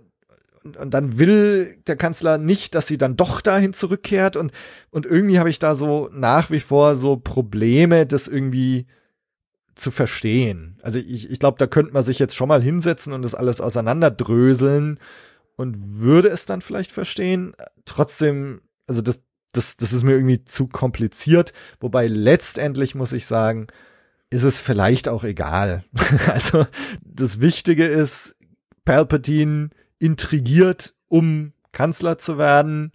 und 0.62 0.94
dann 0.94 1.18
will 1.18 1.76
der 1.88 1.96
Kanzler 1.96 2.38
nicht, 2.38 2.76
dass 2.76 2.86
sie 2.86 2.96
dann 2.96 3.16
doch 3.16 3.40
dahin 3.40 3.74
zurückkehrt 3.74 4.36
und 4.36 4.52
und 4.90 5.04
irgendwie 5.04 5.40
habe 5.40 5.50
ich 5.50 5.58
da 5.58 5.74
so 5.74 6.10
nach 6.12 6.52
wie 6.52 6.60
vor 6.60 6.94
so 6.94 7.16
Probleme, 7.16 8.06
das 8.06 8.28
irgendwie 8.28 8.86
zu 9.74 9.90
verstehen. 9.90 10.78
Also 10.82 10.98
ich, 10.98 11.30
ich 11.30 11.38
glaube, 11.38 11.58
da 11.58 11.66
könnte 11.66 11.92
man 11.92 12.02
sich 12.02 12.18
jetzt 12.18 12.34
schon 12.34 12.48
mal 12.48 12.62
hinsetzen 12.62 13.12
und 13.12 13.22
das 13.22 13.34
alles 13.34 13.60
auseinanderdröseln 13.60 14.98
und 15.56 15.98
würde 16.00 16.28
es 16.28 16.46
dann 16.46 16.60
vielleicht 16.60 16.92
verstehen. 16.92 17.54
Trotzdem, 17.84 18.60
also 18.86 19.02
das, 19.02 19.20
das, 19.52 19.76
das 19.76 19.92
ist 19.92 20.02
mir 20.02 20.12
irgendwie 20.12 20.44
zu 20.44 20.66
kompliziert. 20.68 21.52
Wobei 21.80 22.06
letztendlich 22.06 22.94
muss 22.94 23.12
ich 23.12 23.26
sagen, 23.26 23.66
ist 24.30 24.42
es 24.42 24.58
vielleicht 24.60 25.08
auch 25.08 25.24
egal. 25.24 25.84
also 26.32 26.66
das 27.02 27.40
Wichtige 27.40 27.86
ist, 27.86 28.36
Palpatine 28.84 29.70
intrigiert, 29.98 30.94
um 31.08 31.52
Kanzler 31.72 32.18
zu 32.18 32.38
werden. 32.38 32.92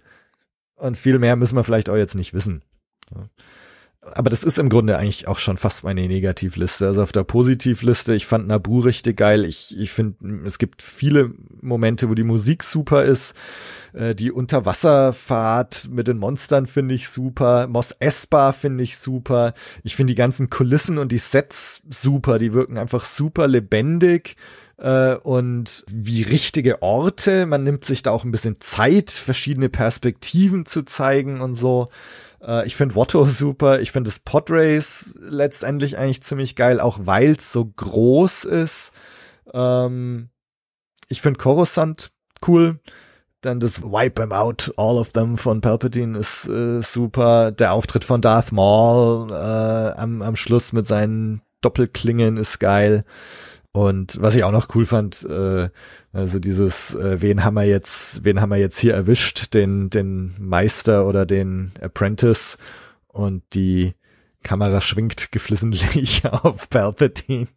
Und 0.75 0.97
viel 0.97 1.19
mehr 1.19 1.35
müssen 1.35 1.55
wir 1.55 1.63
vielleicht 1.63 1.89
auch 1.89 1.97
jetzt 1.97 2.15
nicht 2.15 2.33
wissen 2.33 2.63
aber 4.01 4.29
das 4.29 4.43
ist 4.43 4.57
im 4.57 4.69
Grunde 4.69 4.97
eigentlich 4.97 5.27
auch 5.27 5.39
schon 5.39 5.57
fast 5.57 5.83
meine 5.83 6.07
Negativliste. 6.07 6.87
Also 6.87 7.03
auf 7.03 7.11
der 7.11 7.25
Positivliste, 7.25 8.13
ich 8.13 8.25
fand 8.25 8.47
Nabu 8.47 8.79
richtig 8.79 9.17
geil. 9.17 9.43
Ich, 9.43 9.77
ich 9.77 9.91
finde, 9.91 10.45
es 10.45 10.57
gibt 10.57 10.81
viele 10.81 11.31
Momente, 11.61 12.09
wo 12.09 12.13
die 12.13 12.23
Musik 12.23 12.63
super 12.63 13.03
ist. 13.03 13.33
Äh, 13.93 14.15
die 14.15 14.31
Unterwasserfahrt 14.31 15.89
mit 15.91 16.07
den 16.07 16.17
Monstern 16.17 16.65
finde 16.65 16.95
ich 16.95 17.09
super. 17.09 17.67
Mos 17.67 17.91
Espa 17.99 18.53
finde 18.53 18.85
ich 18.85 18.97
super. 18.97 19.53
Ich 19.83 19.97
finde 19.97 20.11
die 20.11 20.17
ganzen 20.17 20.49
Kulissen 20.49 20.97
und 20.97 21.11
die 21.11 21.17
Sets 21.17 21.81
super. 21.89 22.39
Die 22.39 22.53
wirken 22.53 22.77
einfach 22.77 23.03
super 23.03 23.49
lebendig 23.49 24.37
äh, 24.77 25.15
und 25.15 25.83
wie 25.89 26.21
richtige 26.21 26.81
Orte. 26.81 27.45
Man 27.45 27.63
nimmt 27.63 27.83
sich 27.83 28.01
da 28.01 28.11
auch 28.11 28.23
ein 28.23 28.31
bisschen 28.31 28.61
Zeit, 28.61 29.11
verschiedene 29.11 29.67
Perspektiven 29.67 30.65
zu 30.65 30.83
zeigen 30.83 31.41
und 31.41 31.55
so. 31.55 31.89
Äh, 32.41 32.65
ich 32.67 32.75
finde 32.75 32.95
Watto 32.95 33.23
super. 33.25 33.79
Ich 33.79 33.91
finde 33.91 34.09
das 34.09 34.19
Podrace 34.19 35.17
letztendlich 35.21 35.97
eigentlich 35.97 36.23
ziemlich 36.23 36.55
geil, 36.55 36.79
auch 36.79 36.99
weil 37.03 37.31
es 37.31 37.51
so 37.51 37.65
groß 37.65 38.45
ist. 38.45 38.91
Ähm, 39.53 40.29
ich 41.07 41.21
finde 41.21 41.39
Coruscant 41.39 42.11
cool. 42.47 42.79
Dann 43.41 43.61
das 43.61 43.81
Wipe 43.81 44.21
'em 44.21 44.33
out, 44.33 44.73
all 44.75 44.97
of 44.97 45.11
them 45.13 45.37
von 45.37 45.61
Palpatine 45.61 46.17
ist 46.17 46.45
äh, 46.47 46.81
super. 46.81 47.51
Der 47.51 47.73
Auftritt 47.73 48.03
von 48.03 48.21
Darth 48.21 48.51
Maul 48.51 49.31
äh, 49.31 49.33
am, 49.97 50.21
am 50.21 50.35
Schluss 50.35 50.73
mit 50.73 50.87
seinen 50.87 51.41
Doppelklingen 51.61 52.35
ist 52.37 52.59
geil. 52.59 53.05
Und 53.79 54.21
was 54.21 54.35
ich 54.35 54.43
auch 54.43 54.51
noch 54.51 54.67
cool 54.75 54.85
fand, 54.85 55.23
äh, 55.23 55.69
also 56.11 56.39
dieses, 56.39 56.93
äh, 56.95 57.21
wen 57.21 57.45
haben 57.45 57.53
wir 57.53 57.63
jetzt, 57.63 58.25
wen 58.25 58.41
haben 58.41 58.49
wir 58.49 58.57
jetzt 58.57 58.77
hier 58.77 58.93
erwischt, 58.93 59.53
den, 59.53 59.89
den 59.89 60.35
Meister 60.37 61.07
oder 61.07 61.25
den 61.25 61.71
Apprentice 61.81 62.57
und 63.07 63.41
die 63.53 63.93
Kamera 64.43 64.81
schwingt 64.81 65.31
geflissentlich 65.31 66.25
auf 66.29 66.69
Palpatine. 66.69 67.47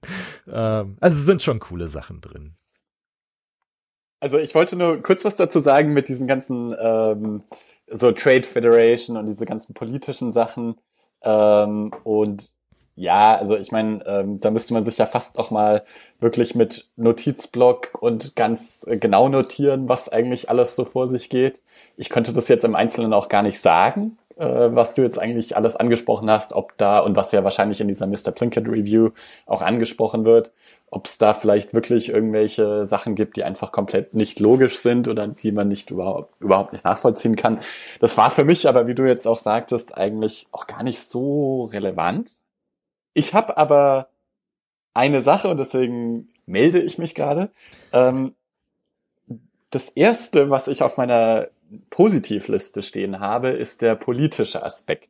Ähm, 0.47 0.97
also 1.01 1.21
sind 1.25 1.43
schon 1.43 1.59
coole 1.59 1.89
Sachen 1.89 2.21
drin. 2.21 2.55
Also 4.21 4.39
ich 4.39 4.55
wollte 4.55 4.77
nur 4.77 5.03
kurz 5.03 5.25
was 5.25 5.35
dazu 5.35 5.59
sagen 5.59 5.93
mit 5.93 6.09
diesen 6.09 6.29
ganzen 6.29 6.73
ähm, 6.79 7.43
so 7.89 8.13
Trade 8.13 8.45
Federation 8.45 9.17
und 9.17 9.27
diese 9.27 9.45
ganzen 9.45 9.75
politischen 9.75 10.31
Sachen. 10.31 10.77
Ähm, 11.25 11.91
und 12.05 12.52
ja, 12.95 13.35
also 13.37 13.57
ich 13.57 13.73
meine, 13.73 14.05
ähm, 14.07 14.39
da 14.41 14.51
müsste 14.51 14.75
man 14.75 14.85
sich 14.85 14.99
ja 14.99 15.07
fast 15.07 15.39
noch 15.39 15.51
mal 15.51 15.83
wirklich 16.21 16.55
mit 16.55 16.89
Notizblock 16.97 17.99
und 18.01 18.37
ganz 18.37 18.85
äh, 18.87 18.99
genau 18.99 19.29
notieren, 19.31 19.89
was 19.89 20.11
eigentlich 20.11 20.51
alles 20.51 20.77
so 20.77 20.85
vor 20.85 21.07
sich 21.07 21.31
geht. 21.31 21.63
Ich 21.97 22.11
könnte 22.11 22.35
das 22.35 22.49
jetzt 22.49 22.65
im 22.65 22.75
Einzelnen 22.75 23.15
auch 23.15 23.29
gar 23.29 23.43
nicht 23.43 23.61
sagen, 23.61 24.19
äh, 24.37 24.45
was 24.45 24.93
du 24.93 25.03
jetzt 25.03 25.19
eigentlich 25.19 25.57
alles 25.57 25.77
angesprochen 25.77 26.31
hast, 26.31 26.53
ob 26.53 26.77
da 26.77 26.99
und 26.99 27.17
was 27.17 27.33
ja 27.33 27.45
wahrscheinlich 27.45 27.81
in 27.81 27.89
dieser 27.89 28.07
Mr. 28.07 28.31
Plinkett 28.31 28.69
Review 28.69 29.11
auch 29.47 29.63
angesprochen 29.63 30.27
wird, 30.27 30.53
ob 30.91 31.07
es 31.07 31.17
da 31.17 31.33
vielleicht 31.33 31.73
wirklich 31.73 32.11
irgendwelche 32.11 32.85
Sachen 32.85 33.15
gibt, 33.15 33.39
die 33.39 33.45
einfach 33.45 33.73
komplett 33.73 34.13
nicht 34.15 34.39
logisch 34.39 34.79
sind 34.79 35.09
oder 35.09 35.29
die 35.29 35.53
man 35.53 35.69
nicht 35.69 35.91
überhaupt, 35.91 36.35
überhaupt 36.41 36.75
nicht 36.75 36.85
nachvollziehen 36.85 37.37
kann. 37.37 37.61
Das 38.01 38.19
war 38.19 38.31
für 38.31 38.45
mich 38.45 38.69
aber, 38.69 38.87
wie 38.87 38.95
du 38.95 39.07
jetzt 39.07 39.27
auch 39.27 39.39
sagtest, 39.39 39.97
eigentlich 39.97 40.47
auch 40.53 40.67
gar 40.67 40.83
nicht 40.83 41.11
so 41.11 41.65
relevant 41.73 42.42
ich 43.15 43.35
habe 43.35 43.57
aber 43.57 44.09
eine 44.95 45.23
Sache 45.23 45.49
und 45.49 45.59
deswegen 45.59 46.29
melde 46.47 46.81
ich 46.81 46.99
mich 46.99 47.15
gerade. 47.15 47.51
Ähm, 47.93 48.35
das 49.71 49.89
erste, 49.89 50.51
was 50.51 50.69
ich 50.69 50.83
auf 50.83 50.97
meiner 50.97 51.49
Positivliste 51.91 52.83
stehen 52.83 53.21
habe, 53.21 53.51
ist 53.51 53.83
der 53.83 53.95
politische 53.95 54.63
Aspekt. 54.63 55.09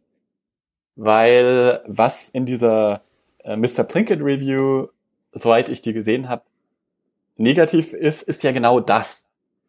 Weil 0.94 1.82
was 1.86 2.28
in 2.28 2.46
dieser 2.46 3.02
äh, 3.44 3.56
Mr. 3.56 3.84
Plinkett 3.84 4.20
Review, 4.20 4.88
soweit 5.32 5.68
ich 5.68 5.82
die 5.82 5.92
gesehen 5.92 6.28
habe, 6.28 6.42
negativ 7.36 7.92
ist, 7.92 8.22
ist 8.22 8.42
ja 8.42 8.52
genau 8.52 8.78
das. 8.78 9.26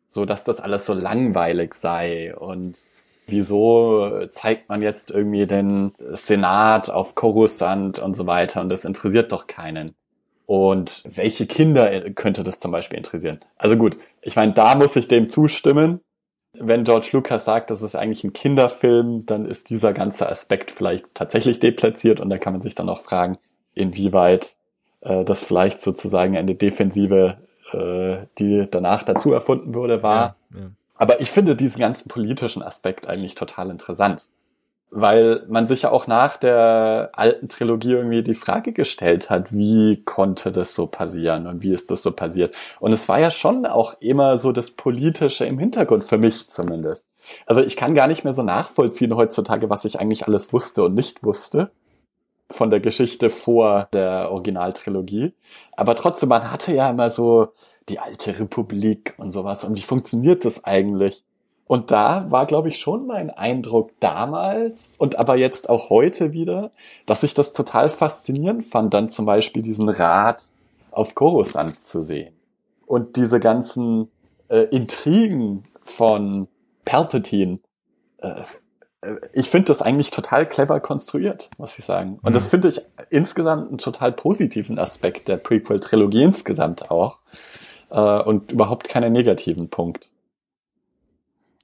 So, 0.08 0.26
dass 0.26 0.44
das 0.44 0.60
alles 0.60 0.86
so 0.86 0.94
langweilig 0.94 1.74
sei 1.74 2.36
und 2.36 2.78
wieso 3.27 4.27
zeigt 4.32 4.69
man 4.69 4.82
jetzt 4.82 5.11
irgendwie 5.11 5.48
den 5.48 5.93
Senat 6.11 6.90
auf 6.90 7.16
Coruscant 7.16 8.00
und 8.00 8.16
so 8.16 8.27
weiter 8.27 8.61
und 8.61 8.69
das 8.69 8.85
interessiert 8.85 9.32
doch 9.32 9.48
keinen. 9.48 9.95
Und 10.45 11.03
welche 11.06 11.45
Kinder 11.45 12.10
könnte 12.11 12.43
das 12.43 12.60
zum 12.60 12.72
Beispiel 12.72 12.98
interessieren? 12.98 13.40
Also 13.58 13.77
gut, 13.77 13.98
ich 14.22 14.35
meine, 14.35 14.53
da 14.53 14.76
muss 14.76 14.95
ich 14.95 15.08
dem 15.08 15.30
zustimmen. 15.30 16.02
Wenn 16.53 16.84
George 16.84 17.10
Lucas 17.14 17.45
sagt, 17.45 17.72
das 17.72 17.82
ist 17.82 17.95
eigentlich 17.95 18.24
ein 18.24 18.34
Kinderfilm, 18.34 19.26
dann 19.26 19.45
ist 19.45 19.69
dieser 19.69 19.93
ganze 19.93 20.30
Aspekt 20.30 20.69
vielleicht 20.69 21.06
tatsächlich 21.16 21.60
deplatziert 21.60 22.19
und 22.19 22.30
da 22.30 22.38
kann 22.38 22.53
man 22.53 22.61
sich 22.61 22.76
dann 22.76 22.90
auch 22.90 23.00
fragen, 23.00 23.38
inwieweit 23.74 24.56
äh, 25.02 25.24
das 25.24 25.43
vielleicht 25.43 25.82
sozusagen 25.82 26.38
eine 26.38 26.56
Defensive, 26.56 27.38
äh, 27.72 28.27
die 28.38 28.68
danach 28.69 29.03
dazu 29.03 29.34
erfunden 29.34 29.74
wurde, 29.74 30.03
war. 30.03 30.35
Ja, 30.53 30.60
ja. 30.60 30.66
Aber 31.03 31.19
ich 31.19 31.30
finde 31.30 31.57
diesen 31.57 31.82
ganzen 31.82 32.07
politischen 32.07 32.64
Aspekt 32.64 33.07
eigentlich 33.07 33.35
total 33.35 33.69
interessant 33.69 34.25
weil 34.95 35.43
man 35.48 35.67
sich 35.67 35.82
ja 35.82 35.91
auch 35.91 36.06
nach 36.06 36.38
der 36.38 37.09
alten 37.14 37.49
Trilogie 37.49 37.93
irgendwie 37.93 38.22
die 38.22 38.35
Frage 38.35 38.73
gestellt 38.73 39.32
hat, 39.32 39.51
wie 39.51 40.03
konnte 40.03 40.51
das 40.51 40.75
so 40.75 40.85
passieren 40.85 41.48
und 41.48 41.64
wie 41.64 41.73
ist 41.73 41.90
das 41.90 42.03
so 42.03 42.11
passiert. 42.11 42.53
Und 42.80 42.93
es 42.93 43.09
war 43.09 43.19
ja 43.19 43.32
schon 43.32 43.65
auch 43.65 43.95
immer 44.01 44.38
so 44.38 44.51
das 44.51 44.69
Politische 44.69 45.45
im 45.45 45.57
Hintergrund, 45.57 46.03
für 46.03 46.19
mich 46.19 46.48
zumindest. 46.48 47.07
Also 47.48 47.61
ich 47.61 47.75
kann 47.75 47.95
gar 47.95 48.07
nicht 48.07 48.23
mehr 48.23 48.33
so 48.33 48.43
nachvollziehen 48.43 49.15
heutzutage, 49.15 49.67
was 49.72 49.83
ich 49.83 49.99
eigentlich 49.99 50.27
alles 50.27 50.53
wusste 50.53 50.83
und 50.83 50.93
nicht 50.93 51.23
wusste 51.23 51.72
von 52.53 52.69
der 52.69 52.80
Geschichte 52.80 53.30
vor 53.30 53.88
der 53.93 54.32
Originaltrilogie. 54.32 55.33
Aber 55.75 55.95
trotzdem, 55.95 56.30
man 56.30 56.51
hatte 56.51 56.73
ja 56.73 56.90
immer 56.90 57.09
so 57.09 57.49
die 57.90 57.99
alte 57.99 58.40
Republik 58.40 59.14
und 59.17 59.32
sowas. 59.32 59.64
Und 59.64 59.77
wie 59.77 59.82
funktioniert 59.82 60.45
das 60.45 60.64
eigentlich? 60.64 61.23
Und 61.65 61.91
da 61.91 62.30
war, 62.30 62.45
glaube 62.45 62.67
ich, 62.67 62.77
schon 62.77 63.07
mein 63.07 63.30
Eindruck 63.30 63.91
damals 63.99 64.95
und 64.98 65.17
aber 65.17 65.38
jetzt 65.38 65.69
auch 65.69 65.90
heute 65.90 66.33
wieder, 66.33 66.72
dass 67.06 67.23
ich 67.23 67.33
das 67.33 67.53
total 67.53 67.90
faszinierend 67.90 68.64
fand, 68.64 68.93
dann 68.93 69.09
zum 69.09 69.25
Beispiel 69.25 69.64
diesen 69.64 69.90
Rat 69.90 70.49
auf 70.91 71.15
Coruscant 71.15 71.82
zu 71.82 72.03
sehen. 72.03 72.35
Und 72.85 73.15
diese 73.15 73.40
ganzen 73.40 74.11
äh, 74.49 74.65
Intrigen 74.65 75.64
von 75.83 76.48
Palpatine. 76.85 77.59
Äh, 78.17 78.43
ich 79.33 79.49
finde 79.49 79.65
das 79.65 79.82
eigentlich 79.82 80.11
total 80.11 80.48
clever 80.48 80.80
konstruiert, 80.80 81.49
muss 81.57 81.77
ich 81.77 81.85
sagen. 81.85 82.19
Und 82.22 82.32
mhm. 82.32 82.33
das 82.33 82.48
finde 82.49 82.69
ich 82.69 82.82
insgesamt 83.09 83.69
einen 83.69 83.77
total 83.77 84.11
positiven 84.11 84.80
Aspekt 84.80 85.27
der 85.27 85.38
Prequel-Trilogie 85.38 86.23
insgesamt 86.23 86.90
auch. 86.91 87.19
Äh, 87.90 88.22
und 88.23 88.51
überhaupt 88.51 88.90
keinen 88.90 89.11
negativen 89.11 89.69
Punkt. 89.69 90.09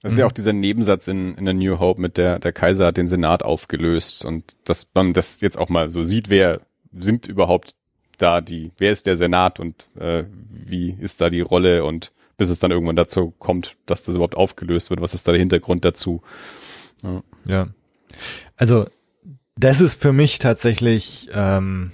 Das 0.01 0.13
ist 0.13 0.17
mhm. 0.17 0.21
ja 0.21 0.25
auch 0.27 0.31
dieser 0.31 0.53
Nebensatz 0.53 1.07
in, 1.07 1.35
in 1.35 1.45
der 1.45 1.53
New 1.53 1.79
Hope 1.79 2.01
mit 2.01 2.17
der, 2.17 2.39
der 2.39 2.53
Kaiser 2.53 2.87
hat 2.87 2.97
den 2.97 3.07
Senat 3.07 3.43
aufgelöst 3.43 4.23
und 4.23 4.55
dass 4.63 4.87
man 4.93 5.13
das 5.13 5.41
jetzt 5.41 5.57
auch 5.57 5.69
mal 5.69 5.89
so 5.89 6.03
sieht, 6.03 6.29
wer 6.29 6.61
sind 6.97 7.27
überhaupt 7.27 7.75
da 8.17 8.41
die, 8.41 8.71
wer 8.77 8.91
ist 8.91 9.07
der 9.07 9.17
Senat 9.17 9.59
und 9.59 9.85
äh, 9.99 10.23
wie 10.49 10.95
ist 10.99 11.19
da 11.21 11.29
die 11.29 11.41
Rolle 11.41 11.83
und 11.83 12.11
bis 12.37 12.49
es 12.49 12.59
dann 12.59 12.71
irgendwann 12.71 12.95
dazu 12.95 13.33
kommt, 13.39 13.75
dass 13.85 14.03
das 14.03 14.15
überhaupt 14.15 14.37
aufgelöst 14.37 14.89
wird, 14.89 15.01
was 15.01 15.13
ist 15.13 15.27
da 15.27 15.31
der 15.31 15.39
Hintergrund 15.39 15.83
dazu? 15.83 16.21
Ja. 17.03 17.23
ja. 17.45 17.67
Also 18.55 18.87
das 19.55 19.81
ist 19.81 20.01
für 20.01 20.13
mich 20.13 20.39
tatsächlich 20.39 21.29
ähm, 21.33 21.91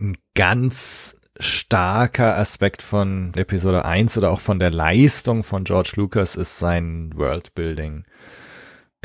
ein 0.00 0.16
ganz 0.34 1.16
starker 1.38 2.38
Aspekt 2.38 2.82
von 2.82 3.32
Episode 3.34 3.84
1 3.84 4.16
oder 4.18 4.30
auch 4.30 4.40
von 4.40 4.58
der 4.58 4.70
Leistung 4.70 5.42
von 5.42 5.64
George 5.64 5.92
Lucas 5.96 6.36
ist 6.36 6.58
sein 6.58 7.10
Worldbuilding. 7.14 8.04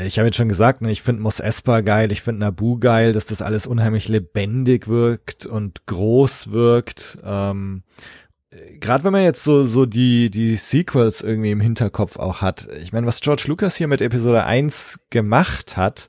Ich 0.00 0.18
habe 0.18 0.28
jetzt 0.28 0.36
schon 0.36 0.48
gesagt, 0.48 0.80
ne, 0.80 0.90
ich 0.90 1.02
finde 1.02 1.22
Mos 1.22 1.40
Espa 1.40 1.82
geil, 1.82 2.10
ich 2.10 2.22
finde 2.22 2.40
Nabu 2.40 2.78
geil, 2.78 3.12
dass 3.12 3.26
das 3.26 3.42
alles 3.42 3.66
unheimlich 3.66 4.08
lebendig 4.08 4.88
wirkt 4.88 5.44
und 5.44 5.86
groß 5.86 6.52
wirkt. 6.52 7.18
Ähm, 7.22 7.82
Gerade 8.80 9.04
wenn 9.04 9.12
man 9.12 9.22
jetzt 9.22 9.44
so 9.44 9.64
so 9.64 9.86
die 9.86 10.28
die 10.28 10.56
Sequels 10.56 11.20
irgendwie 11.20 11.52
im 11.52 11.60
Hinterkopf 11.60 12.18
auch 12.18 12.42
hat. 12.42 12.68
Ich 12.82 12.92
meine, 12.92 13.06
was 13.06 13.20
George 13.20 13.44
Lucas 13.46 13.76
hier 13.76 13.86
mit 13.86 14.00
Episode 14.00 14.44
1 14.44 15.00
gemacht 15.10 15.76
hat, 15.76 16.08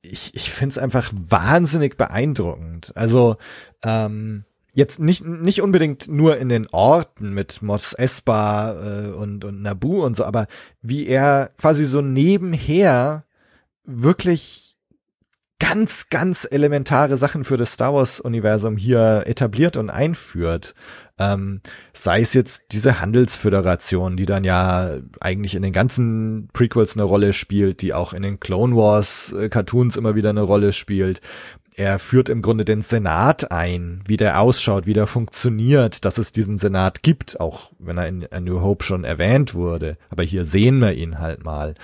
ich, 0.00 0.34
ich 0.34 0.50
finde 0.50 0.72
es 0.72 0.78
einfach 0.78 1.12
wahnsinnig 1.14 1.98
beeindruckend. 1.98 2.92
Also 2.96 3.36
ähm, 3.84 4.44
jetzt 4.72 5.00
nicht 5.00 5.22
nicht 5.22 5.60
unbedingt 5.60 6.08
nur 6.08 6.38
in 6.38 6.48
den 6.48 6.66
Orten 6.70 7.34
mit 7.34 7.60
Mos 7.60 7.92
Espa 7.92 8.72
äh, 8.72 9.08
und 9.10 9.44
und 9.44 9.60
Nabu 9.60 10.02
und 10.02 10.16
so, 10.16 10.24
aber 10.24 10.46
wie 10.80 11.06
er 11.06 11.50
quasi 11.58 11.84
so 11.84 12.00
nebenher 12.00 13.24
wirklich 13.84 14.71
ganz 15.62 16.08
ganz 16.10 16.46
elementare 16.50 17.16
Sachen 17.16 17.44
für 17.44 17.56
das 17.56 17.74
Star 17.74 17.94
Wars 17.94 18.18
Universum 18.18 18.76
hier 18.76 19.22
etabliert 19.26 19.76
und 19.76 19.90
einführt. 19.90 20.74
Ähm, 21.20 21.60
sei 21.92 22.20
es 22.20 22.34
jetzt 22.34 22.64
diese 22.72 23.00
Handelsföderation, 23.00 24.16
die 24.16 24.26
dann 24.26 24.42
ja 24.42 24.96
eigentlich 25.20 25.54
in 25.54 25.62
den 25.62 25.72
ganzen 25.72 26.48
Prequels 26.52 26.96
eine 26.96 27.04
Rolle 27.04 27.32
spielt, 27.32 27.80
die 27.80 27.94
auch 27.94 28.12
in 28.12 28.22
den 28.22 28.40
Clone 28.40 28.74
Wars 28.74 29.32
äh, 29.32 29.48
Cartoons 29.48 29.96
immer 29.96 30.16
wieder 30.16 30.30
eine 30.30 30.42
Rolle 30.42 30.72
spielt 30.72 31.20
er 31.74 31.98
führt 31.98 32.28
im 32.28 32.42
Grunde 32.42 32.64
den 32.64 32.82
Senat 32.82 33.50
ein, 33.50 34.02
wie 34.06 34.16
der 34.16 34.40
ausschaut, 34.40 34.86
wie 34.86 34.92
der 34.92 35.06
funktioniert, 35.06 36.04
dass 36.04 36.18
es 36.18 36.32
diesen 36.32 36.58
Senat 36.58 37.02
gibt, 37.02 37.40
auch 37.40 37.72
wenn 37.78 37.96
er 37.96 38.08
in 38.08 38.30
A 38.30 38.40
New 38.40 38.60
Hope 38.60 38.84
schon 38.84 39.04
erwähnt 39.04 39.54
wurde. 39.54 39.96
Aber 40.10 40.22
hier 40.22 40.44
sehen 40.44 40.80
wir 40.80 40.92
ihn 40.92 41.18
halt 41.18 41.44
mal. 41.44 41.74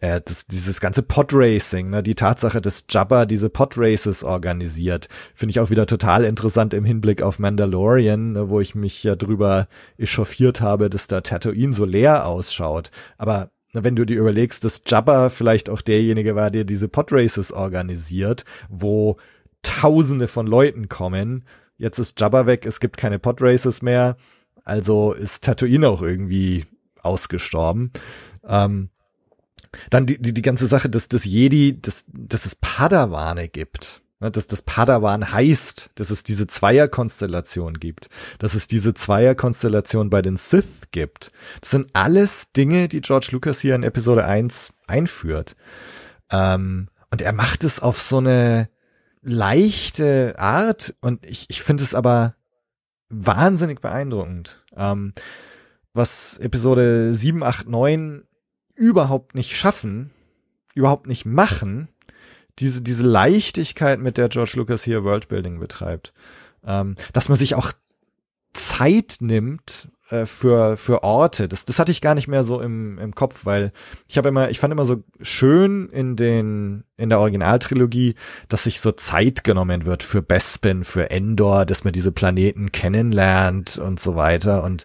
Äh, 0.00 0.20
das, 0.24 0.46
dieses 0.46 0.80
ganze 0.80 1.02
Podracing, 1.02 1.90
ne, 1.90 2.02
die 2.02 2.14
Tatsache, 2.14 2.60
dass 2.60 2.84
Jabba 2.88 3.26
diese 3.26 3.50
Podraces 3.50 4.24
organisiert, 4.24 5.08
finde 5.34 5.50
ich 5.50 5.60
auch 5.60 5.70
wieder 5.70 5.86
total 5.86 6.24
interessant 6.24 6.74
im 6.74 6.84
Hinblick 6.84 7.22
auf 7.22 7.38
Mandalorian, 7.38 8.32
ne, 8.32 8.48
wo 8.48 8.60
ich 8.60 8.74
mich 8.74 9.02
ja 9.04 9.16
drüber 9.16 9.68
echauffiert 9.96 10.60
habe, 10.60 10.90
dass 10.90 11.06
da 11.08 11.20
Tatooine 11.20 11.72
so 11.72 11.84
leer 11.84 12.26
ausschaut. 12.26 12.90
Aber 13.16 13.50
wenn 13.72 13.96
du 13.96 14.04
dir 14.04 14.18
überlegst, 14.18 14.64
dass 14.64 14.82
Jabba 14.86 15.28
vielleicht 15.28 15.68
auch 15.68 15.82
derjenige 15.82 16.34
war, 16.34 16.50
der 16.50 16.64
diese 16.64 16.88
Podraces 16.88 17.52
organisiert, 17.52 18.44
wo 18.68 19.16
Tausende 19.62 20.28
von 20.28 20.46
Leuten 20.46 20.88
kommen. 20.88 21.44
Jetzt 21.76 21.98
ist 21.98 22.20
Jabba 22.20 22.46
weg, 22.46 22.64
es 22.64 22.80
gibt 22.80 22.96
keine 22.96 23.18
Podraces 23.18 23.82
mehr, 23.82 24.16
also 24.64 25.12
ist 25.12 25.44
Tatooine 25.44 25.88
auch 25.88 26.00
irgendwie 26.00 26.64
ausgestorben. 27.02 27.92
Ähm, 28.46 28.90
dann 29.90 30.06
die, 30.06 30.20
die, 30.20 30.34
die 30.34 30.42
ganze 30.42 30.66
Sache, 30.66 30.88
dass 30.88 31.08
das 31.08 31.24
Jedi, 31.24 31.80
dass, 31.80 32.06
dass 32.08 32.46
es 32.46 32.54
Padawane 32.54 33.48
gibt. 33.48 34.02
Ne, 34.20 34.32
dass 34.32 34.48
das 34.48 34.62
Padawan 34.62 35.32
heißt, 35.32 35.90
dass 35.94 36.10
es 36.10 36.24
diese 36.24 36.48
Zweierkonstellation 36.48 37.74
gibt, 37.74 38.08
dass 38.40 38.54
es 38.54 38.66
diese 38.66 38.92
Zweierkonstellation 38.92 40.10
bei 40.10 40.22
den 40.22 40.36
Sith 40.36 40.90
gibt. 40.90 41.30
Das 41.60 41.70
sind 41.70 41.90
alles 41.92 42.50
Dinge, 42.50 42.88
die 42.88 43.00
George 43.00 43.28
Lucas 43.30 43.60
hier 43.60 43.76
in 43.76 43.84
Episode 43.84 44.24
1 44.24 44.72
einführt. 44.88 45.54
Ähm, 46.32 46.88
und 47.12 47.22
er 47.22 47.32
macht 47.32 47.62
es 47.62 47.78
auf 47.78 48.00
so 48.00 48.18
eine 48.18 48.68
leichte 49.22 50.34
Art 50.36 50.96
und 51.00 51.24
ich, 51.24 51.46
ich 51.48 51.62
finde 51.62 51.84
es 51.84 51.94
aber 51.94 52.34
wahnsinnig 53.08 53.80
beeindruckend. 53.80 54.64
Ähm, 54.76 55.12
was 55.94 56.38
Episode 56.38 57.14
7, 57.14 57.42
8, 57.42 57.68
9 57.68 58.24
überhaupt 58.78 59.34
nicht 59.34 59.56
schaffen, 59.56 60.10
überhaupt 60.74 61.06
nicht 61.06 61.26
machen, 61.26 61.88
diese, 62.58 62.82
diese 62.82 63.06
Leichtigkeit, 63.06 64.00
mit 64.00 64.16
der 64.16 64.28
George 64.28 64.52
Lucas 64.56 64.82
hier 64.82 65.04
Worldbuilding 65.04 65.60
betreibt. 65.60 66.12
Ähm, 66.66 66.96
dass 67.12 67.28
man 67.28 67.38
sich 67.38 67.54
auch 67.54 67.72
Zeit 68.52 69.18
nimmt 69.20 69.88
äh, 70.10 70.26
für 70.26 70.76
für 70.76 71.02
Orte. 71.02 71.48
Das 71.48 71.64
das 71.64 71.78
hatte 71.78 71.92
ich 71.92 72.00
gar 72.00 72.14
nicht 72.14 72.28
mehr 72.28 72.42
so 72.42 72.60
im 72.60 72.98
im 72.98 73.14
Kopf, 73.14 73.44
weil 73.44 73.72
ich 74.08 74.18
habe 74.18 74.28
immer 74.28 74.50
ich 74.50 74.58
fand 74.58 74.72
immer 74.72 74.86
so 74.86 75.04
schön 75.20 75.88
in 75.90 76.16
den 76.16 76.84
in 76.96 77.08
der 77.08 77.20
Originaltrilogie, 77.20 78.14
dass 78.48 78.64
sich 78.64 78.80
so 78.80 78.92
Zeit 78.92 79.44
genommen 79.44 79.84
wird 79.84 80.02
für 80.02 80.22
Bespin, 80.22 80.84
für 80.84 81.10
Endor, 81.10 81.66
dass 81.66 81.84
man 81.84 81.92
diese 81.92 82.12
Planeten 82.12 82.72
kennenlernt 82.72 83.78
und 83.78 84.00
so 84.00 84.16
weiter 84.16 84.64
und 84.64 84.84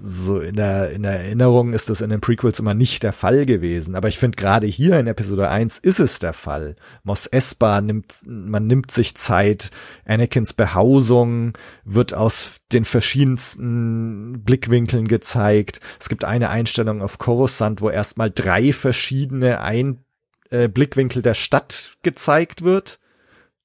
so 0.00 0.40
in 0.40 0.54
der, 0.54 0.92
in 0.92 1.02
der 1.02 1.20
Erinnerung 1.20 1.72
ist 1.72 1.90
das 1.90 2.00
in 2.00 2.10
den 2.10 2.20
Prequels 2.20 2.60
immer 2.60 2.74
nicht 2.74 3.02
der 3.02 3.12
Fall 3.12 3.46
gewesen. 3.46 3.96
Aber 3.96 4.06
ich 4.08 4.18
finde 4.18 4.36
gerade 4.36 4.66
hier 4.66 4.98
in 4.98 5.08
Episode 5.08 5.48
1 5.48 5.78
ist 5.78 5.98
es 5.98 6.20
der 6.20 6.32
Fall. 6.32 6.76
Mos 7.02 7.26
Espa 7.26 7.80
nimmt, 7.80 8.14
man 8.24 8.66
nimmt 8.66 8.92
sich 8.92 9.16
Zeit. 9.16 9.70
Anakins 10.04 10.52
Behausung 10.52 11.54
wird 11.84 12.14
aus 12.14 12.58
den 12.70 12.84
verschiedensten 12.84 14.44
Blickwinkeln 14.44 15.08
gezeigt. 15.08 15.80
Es 15.98 16.08
gibt 16.08 16.24
eine 16.24 16.48
Einstellung 16.50 17.02
auf 17.02 17.18
Coruscant, 17.18 17.80
wo 17.80 17.90
erstmal 17.90 18.30
drei 18.30 18.72
verschiedene 18.72 19.60
Ein 19.60 20.04
äh, 20.50 20.68
Blickwinkel 20.68 21.22
der 21.22 21.34
Stadt 21.34 21.96
gezeigt 22.02 22.62
wird, 22.62 23.00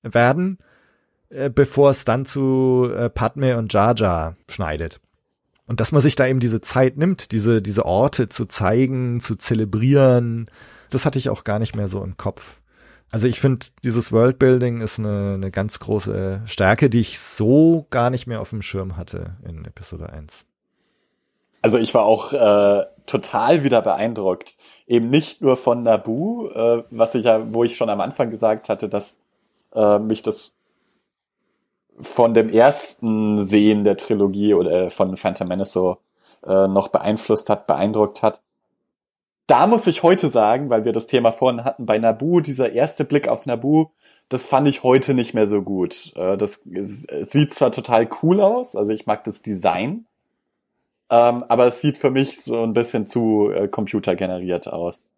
werden, 0.02 0.58
äh, 1.30 1.52
bevor 1.52 1.92
es 1.92 2.06
dann 2.06 2.26
zu 2.26 2.90
äh, 2.92 3.10
Padme 3.10 3.58
und 3.58 3.72
Jar 3.72 3.96
Jar 3.96 4.36
schneidet. 4.50 5.00
Und 5.66 5.80
dass 5.80 5.92
man 5.92 6.02
sich 6.02 6.16
da 6.16 6.28
eben 6.28 6.40
diese 6.40 6.62
Zeit 6.62 6.98
nimmt, 6.98 7.32
diese, 7.32 7.62
diese 7.62 7.86
Orte 7.86 8.30
zu 8.30 8.46
zeigen, 8.46 9.22
zu 9.22 9.36
zelebrieren, 9.36 10.48
das 10.92 11.06
hatte 11.06 11.20
ich 11.20 11.30
auch 11.30 11.44
gar 11.44 11.60
nicht 11.60 11.76
mehr 11.76 11.88
so 11.88 12.04
im 12.04 12.18
Kopf. 12.18 12.60
Also 13.10 13.28
ich 13.28 13.40
finde, 13.40 13.68
dieses 13.84 14.12
Worldbuilding 14.12 14.82
ist 14.82 15.00
eine, 15.00 15.36
eine 15.36 15.52
ganz 15.52 15.80
große 15.80 16.42
Stärke, 16.46 16.90
die 16.90 17.00
ich 17.00 17.20
so 17.20 17.86
gar 17.92 18.10
nicht 18.10 18.26
mehr 18.26 18.42
auf 18.42 18.50
dem 18.50 18.62
Schirm 18.62 18.98
hatte 18.98 19.38
in 19.48 19.64
Episode 19.66 20.10
1. 20.12 20.46
Also 21.62 21.78
ich 21.78 21.94
war 21.94 22.04
auch 22.04 22.34
äh, 22.34 22.84
total 23.06 23.64
wieder 23.64 23.82
beeindruckt. 23.82 24.58
Eben 24.88 25.10
nicht 25.10 25.42
nur 25.42 25.58
von 25.58 25.84
Nabu, 25.84 26.48
äh, 26.48 26.84
was 26.90 27.16
ich 27.16 27.26
ja, 27.26 27.54
wo 27.54 27.64
ich 27.64 27.78
schon 27.78 27.90
am 27.90 28.02
Anfang 28.02 28.30
gesagt 28.30 28.68
hatte, 28.68 28.90
dass 28.90 29.20
äh, 29.76 30.00
mich 30.00 30.24
das 30.24 30.56
von 32.00 32.34
dem 32.34 32.50
ersten 32.50 33.44
Sehen 33.44 33.84
der 33.84 33.98
Trilogie 33.98 34.54
oder 34.54 34.90
von 34.90 35.16
Phantom 35.16 35.48
Menace 35.48 35.74
so 35.74 35.98
äh, 36.46 36.68
noch 36.68 36.90
beeinflusst 36.90 37.50
hat, 37.50 37.68
beeindruckt 37.68 38.22
hat. 38.22 38.42
Da 39.48 39.68
muss 39.68 39.88
ich 39.88 40.04
heute 40.04 40.30
sagen, 40.30 40.70
weil 40.70 40.86
wir 40.86 40.94
das 40.94 41.08
Thema 41.08 41.32
vorhin 41.32 41.64
hatten 41.64 41.86
bei 41.86 41.98
Nabu, 41.98 42.40
dieser 42.40 42.72
erste 42.72 43.04
Blick 43.04 43.28
auf 43.28 43.46
Nabu, 43.46 43.88
das 44.30 44.46
fand 44.46 44.68
ich 44.68 44.84
heute 44.84 45.14
nicht 45.14 45.34
mehr 45.34 45.48
so 45.48 45.62
gut. 45.62 46.14
Äh, 46.16 46.38
das 46.38 46.62
sieht 46.64 47.54
zwar 47.54 47.72
total 47.72 48.10
cool 48.22 48.42
aus, 48.42 48.76
also 48.76 48.94
ich 48.94 49.06
mag 49.06 49.24
das 49.26 49.42
Design, 49.42 50.06
ähm, 51.10 51.44
aber 51.48 51.68
es 51.68 51.82
sieht 51.82 51.98
für 51.98 52.10
mich 52.10 52.42
so 52.42 52.64
ein 52.64 52.74
bisschen 52.74 53.08
zu 53.08 53.52
äh, 53.52 53.68
computergeneriert 53.68 54.68
aus. 54.68 55.10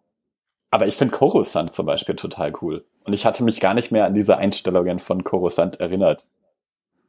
Aber 0.70 0.86
ich 0.86 0.96
finde 0.96 1.16
Coruscant 1.16 1.72
zum 1.72 1.86
Beispiel 1.86 2.16
total 2.16 2.52
cool. 2.60 2.84
Und 3.04 3.12
ich 3.12 3.24
hatte 3.24 3.44
mich 3.44 3.60
gar 3.60 3.72
nicht 3.72 3.92
mehr 3.92 4.04
an 4.04 4.14
diese 4.14 4.36
Einstellungen 4.36 4.98
von 4.98 5.24
Coruscant 5.24 5.80
erinnert. 5.80 6.26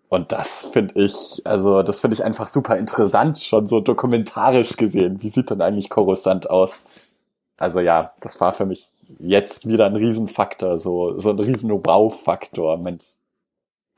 Und 0.10 0.32
das 0.32 0.66
finde 0.66 1.03
ich, 1.03 1.42
also 1.45 1.84
das 1.84 2.02
finde 2.02 2.16
ich 2.16 2.24
einfach 2.24 2.48
super 2.48 2.77
interessant, 2.77 3.40
schon 3.40 3.68
so 3.68 3.82
dokumentarisch 3.82 4.77
gesehen. 4.77 5.22
Wie 5.22 5.30
sieht 5.30 5.50
denn 5.50 5.61
eigentlich 5.61 5.90
Coruscant 5.90 6.50
aus? 6.50 6.86
Also 7.58 7.82
ja, 7.82 8.14
das 8.22 8.40
war 8.40 8.53
für 8.53 8.66
mich 8.66 8.90
jetzt 9.19 9.68
wieder 9.68 9.86
ein 9.86 9.95
Riesenfaktor, 9.95 10.77
so, 10.77 11.18
so 11.18 11.32
ein 11.32 11.40
riesen 11.40 11.72
Wow-Faktor. 11.72 12.77
Mensch, 12.77 13.03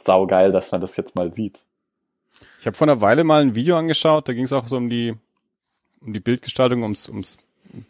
saugeil, 0.02 0.52
dass 0.52 0.72
man 0.72 0.82
das 0.82 0.96
jetzt 0.96 1.16
mal 1.16 1.34
sieht. 1.34 1.64
Ich 2.60 2.66
habe 2.66 2.76
vor 2.76 2.88
einer 2.88 3.02
Weile 3.02 3.24
mal 3.24 3.42
ein 3.42 3.56
Video 3.56 3.78
angeschaut, 3.78 4.28
da 4.28 4.34
ging 4.34 4.46
es 4.46 4.54
auch 4.54 4.68
so 4.68 4.78
um 4.78 4.90
die, 4.90 5.14
um 6.02 6.14
die 6.14 6.20
Bildgestaltung, 6.20 6.84
ums, 6.84 7.08
ums 7.08 7.38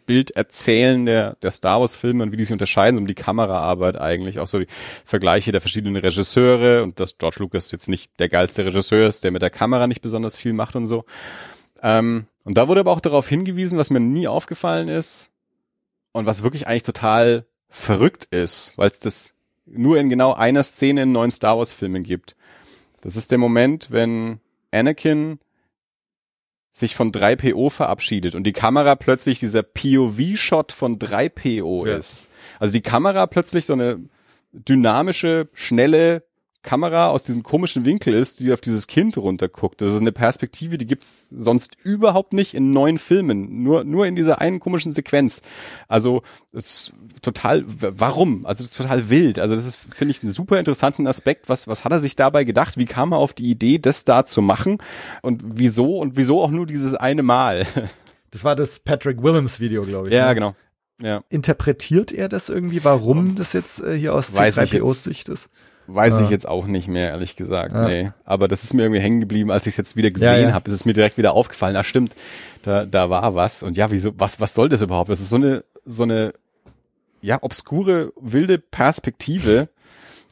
Bilderzählen 0.06 1.06
der, 1.06 1.36
der 1.42 1.50
Star 1.50 1.80
Wars-Filme 1.80 2.22
und 2.22 2.32
wie 2.32 2.36
die 2.36 2.44
sich 2.44 2.52
unterscheiden, 2.52 2.98
um 2.98 3.06
die 3.06 3.14
Kameraarbeit 3.14 3.98
eigentlich, 3.98 4.38
auch 4.38 4.46
so 4.46 4.58
die 4.58 4.66
Vergleiche 5.04 5.52
der 5.52 5.60
verschiedenen 5.60 5.96
Regisseure 5.96 6.82
und 6.82 7.00
dass 7.00 7.18
George 7.18 7.36
Lucas 7.40 7.72
jetzt 7.72 7.88
nicht 7.88 8.10
der 8.18 8.28
geilste 8.28 8.64
Regisseur 8.64 9.08
ist, 9.08 9.24
der 9.24 9.30
mit 9.30 9.42
der 9.42 9.50
Kamera 9.50 9.86
nicht 9.86 10.02
besonders 10.02 10.36
viel 10.36 10.52
macht 10.52 10.76
und 10.76 10.86
so. 10.86 11.04
Ähm, 11.82 12.26
und 12.44 12.58
da 12.58 12.68
wurde 12.68 12.80
aber 12.80 12.92
auch 12.92 13.00
darauf 13.00 13.28
hingewiesen, 13.28 13.78
was 13.78 13.90
mir 13.90 14.00
nie 14.00 14.28
aufgefallen 14.28 14.88
ist 14.88 15.30
und 16.12 16.26
was 16.26 16.42
wirklich 16.42 16.66
eigentlich 16.66 16.82
total 16.82 17.46
verrückt 17.68 18.26
ist, 18.30 18.76
weil 18.76 18.90
es 18.90 18.98
das 18.98 19.34
nur 19.66 19.98
in 19.98 20.08
genau 20.08 20.34
einer 20.34 20.62
Szene 20.62 21.02
in 21.02 21.12
neuen 21.12 21.30
Star 21.30 21.56
Wars-Filmen 21.58 22.02
gibt. 22.02 22.36
Das 23.02 23.16
ist 23.16 23.30
der 23.30 23.38
Moment, 23.38 23.90
wenn 23.90 24.40
Anakin 24.72 25.38
sich 26.72 26.94
von 26.94 27.10
3PO 27.10 27.70
verabschiedet 27.70 28.34
und 28.34 28.44
die 28.44 28.52
Kamera 28.52 28.94
plötzlich 28.94 29.38
dieser 29.38 29.62
POV-Shot 29.62 30.72
von 30.72 30.98
3PO 30.98 31.86
ja. 31.86 31.96
ist. 31.96 32.28
Also 32.58 32.72
die 32.72 32.82
Kamera 32.82 33.26
plötzlich 33.26 33.66
so 33.66 33.72
eine 33.72 33.98
dynamische, 34.52 35.48
schnelle 35.52 36.24
Kamera 36.62 37.08
aus 37.08 37.22
diesem 37.22 37.42
komischen 37.42 37.86
Winkel 37.86 38.12
ist, 38.12 38.40
die 38.40 38.52
auf 38.52 38.60
dieses 38.60 38.86
Kind 38.86 39.16
runterguckt. 39.16 39.80
Das 39.80 39.94
ist 39.94 40.00
eine 40.00 40.12
Perspektive, 40.12 40.76
die 40.76 40.86
gibt's 40.86 41.28
sonst 41.30 41.76
überhaupt 41.82 42.34
nicht 42.34 42.54
in 42.54 42.70
neuen 42.70 42.98
Filmen. 42.98 43.62
Nur, 43.62 43.84
nur 43.84 44.06
in 44.06 44.14
dieser 44.14 44.40
einen 44.40 44.60
komischen 44.60 44.92
Sequenz. 44.92 45.40
Also, 45.88 46.22
das 46.52 46.64
ist 46.64 46.92
total, 47.22 47.64
warum? 47.66 48.44
Also, 48.44 48.62
das 48.62 48.72
ist 48.72 48.76
total 48.76 49.08
wild. 49.08 49.38
Also, 49.38 49.54
das 49.54 49.66
ist, 49.66 49.76
finde 49.76 50.10
ich, 50.10 50.22
einen 50.22 50.32
super 50.32 50.58
interessanten 50.58 51.06
Aspekt. 51.06 51.48
Was, 51.48 51.66
was 51.66 51.84
hat 51.84 51.92
er 51.92 52.00
sich 52.00 52.14
dabei 52.14 52.44
gedacht? 52.44 52.76
Wie 52.76 52.86
kam 52.86 53.12
er 53.12 53.18
auf 53.18 53.32
die 53.32 53.50
Idee, 53.50 53.78
das 53.78 54.04
da 54.04 54.26
zu 54.26 54.42
machen? 54.42 54.78
Und 55.22 55.42
wieso? 55.44 55.96
Und 55.96 56.16
wieso 56.16 56.42
auch 56.42 56.50
nur 56.50 56.66
dieses 56.66 56.94
eine 56.94 57.22
Mal? 57.22 57.66
Das 58.32 58.44
war 58.44 58.54
das 58.54 58.78
Patrick 58.78 59.24
Willems 59.24 59.58
Video, 59.58 59.82
glaube 59.82 60.06
ich. 60.06 60.14
Ja, 60.14 60.28
ne? 60.28 60.34
genau. 60.36 60.54
Ja. 61.02 61.24
Interpretiert 61.30 62.12
er 62.12 62.28
das 62.28 62.48
irgendwie, 62.48 62.84
warum 62.84 63.34
das 63.34 63.52
jetzt 63.54 63.80
äh, 63.80 63.98
hier 63.98 64.14
aus 64.14 64.36
C3POs 64.36 65.02
Sicht 65.02 65.28
ist? 65.28 65.48
Weiß 65.94 66.14
ah. 66.14 66.24
ich 66.24 66.30
jetzt 66.30 66.46
auch 66.46 66.66
nicht 66.66 66.88
mehr, 66.88 67.10
ehrlich 67.10 67.36
gesagt. 67.36 67.74
Ah. 67.74 67.86
Nee. 67.86 68.10
Aber 68.24 68.48
das 68.48 68.64
ist 68.64 68.74
mir 68.74 68.82
irgendwie 68.82 69.00
hängen 69.00 69.20
geblieben, 69.20 69.50
als 69.50 69.66
ich 69.66 69.72
es 69.72 69.76
jetzt 69.76 69.96
wieder 69.96 70.10
gesehen 70.10 70.42
ja, 70.42 70.48
ja. 70.48 70.52
habe. 70.52 70.68
Ist 70.68 70.74
es 70.74 70.84
mir 70.84 70.92
direkt 70.92 71.18
wieder 71.18 71.32
aufgefallen. 71.32 71.76
Ah, 71.76 71.84
stimmt, 71.84 72.14
da, 72.62 72.84
da 72.84 73.10
war 73.10 73.34
was. 73.34 73.62
Und 73.62 73.76
ja, 73.76 73.90
wieso, 73.90 74.12
was, 74.18 74.40
was 74.40 74.54
soll 74.54 74.68
das 74.68 74.82
überhaupt? 74.82 75.10
Das 75.10 75.20
ist 75.20 75.28
so 75.28 75.36
eine, 75.36 75.64
so 75.84 76.04
eine, 76.04 76.32
ja, 77.20 77.38
obskure, 77.42 78.12
wilde 78.20 78.58
Perspektive. 78.58 79.68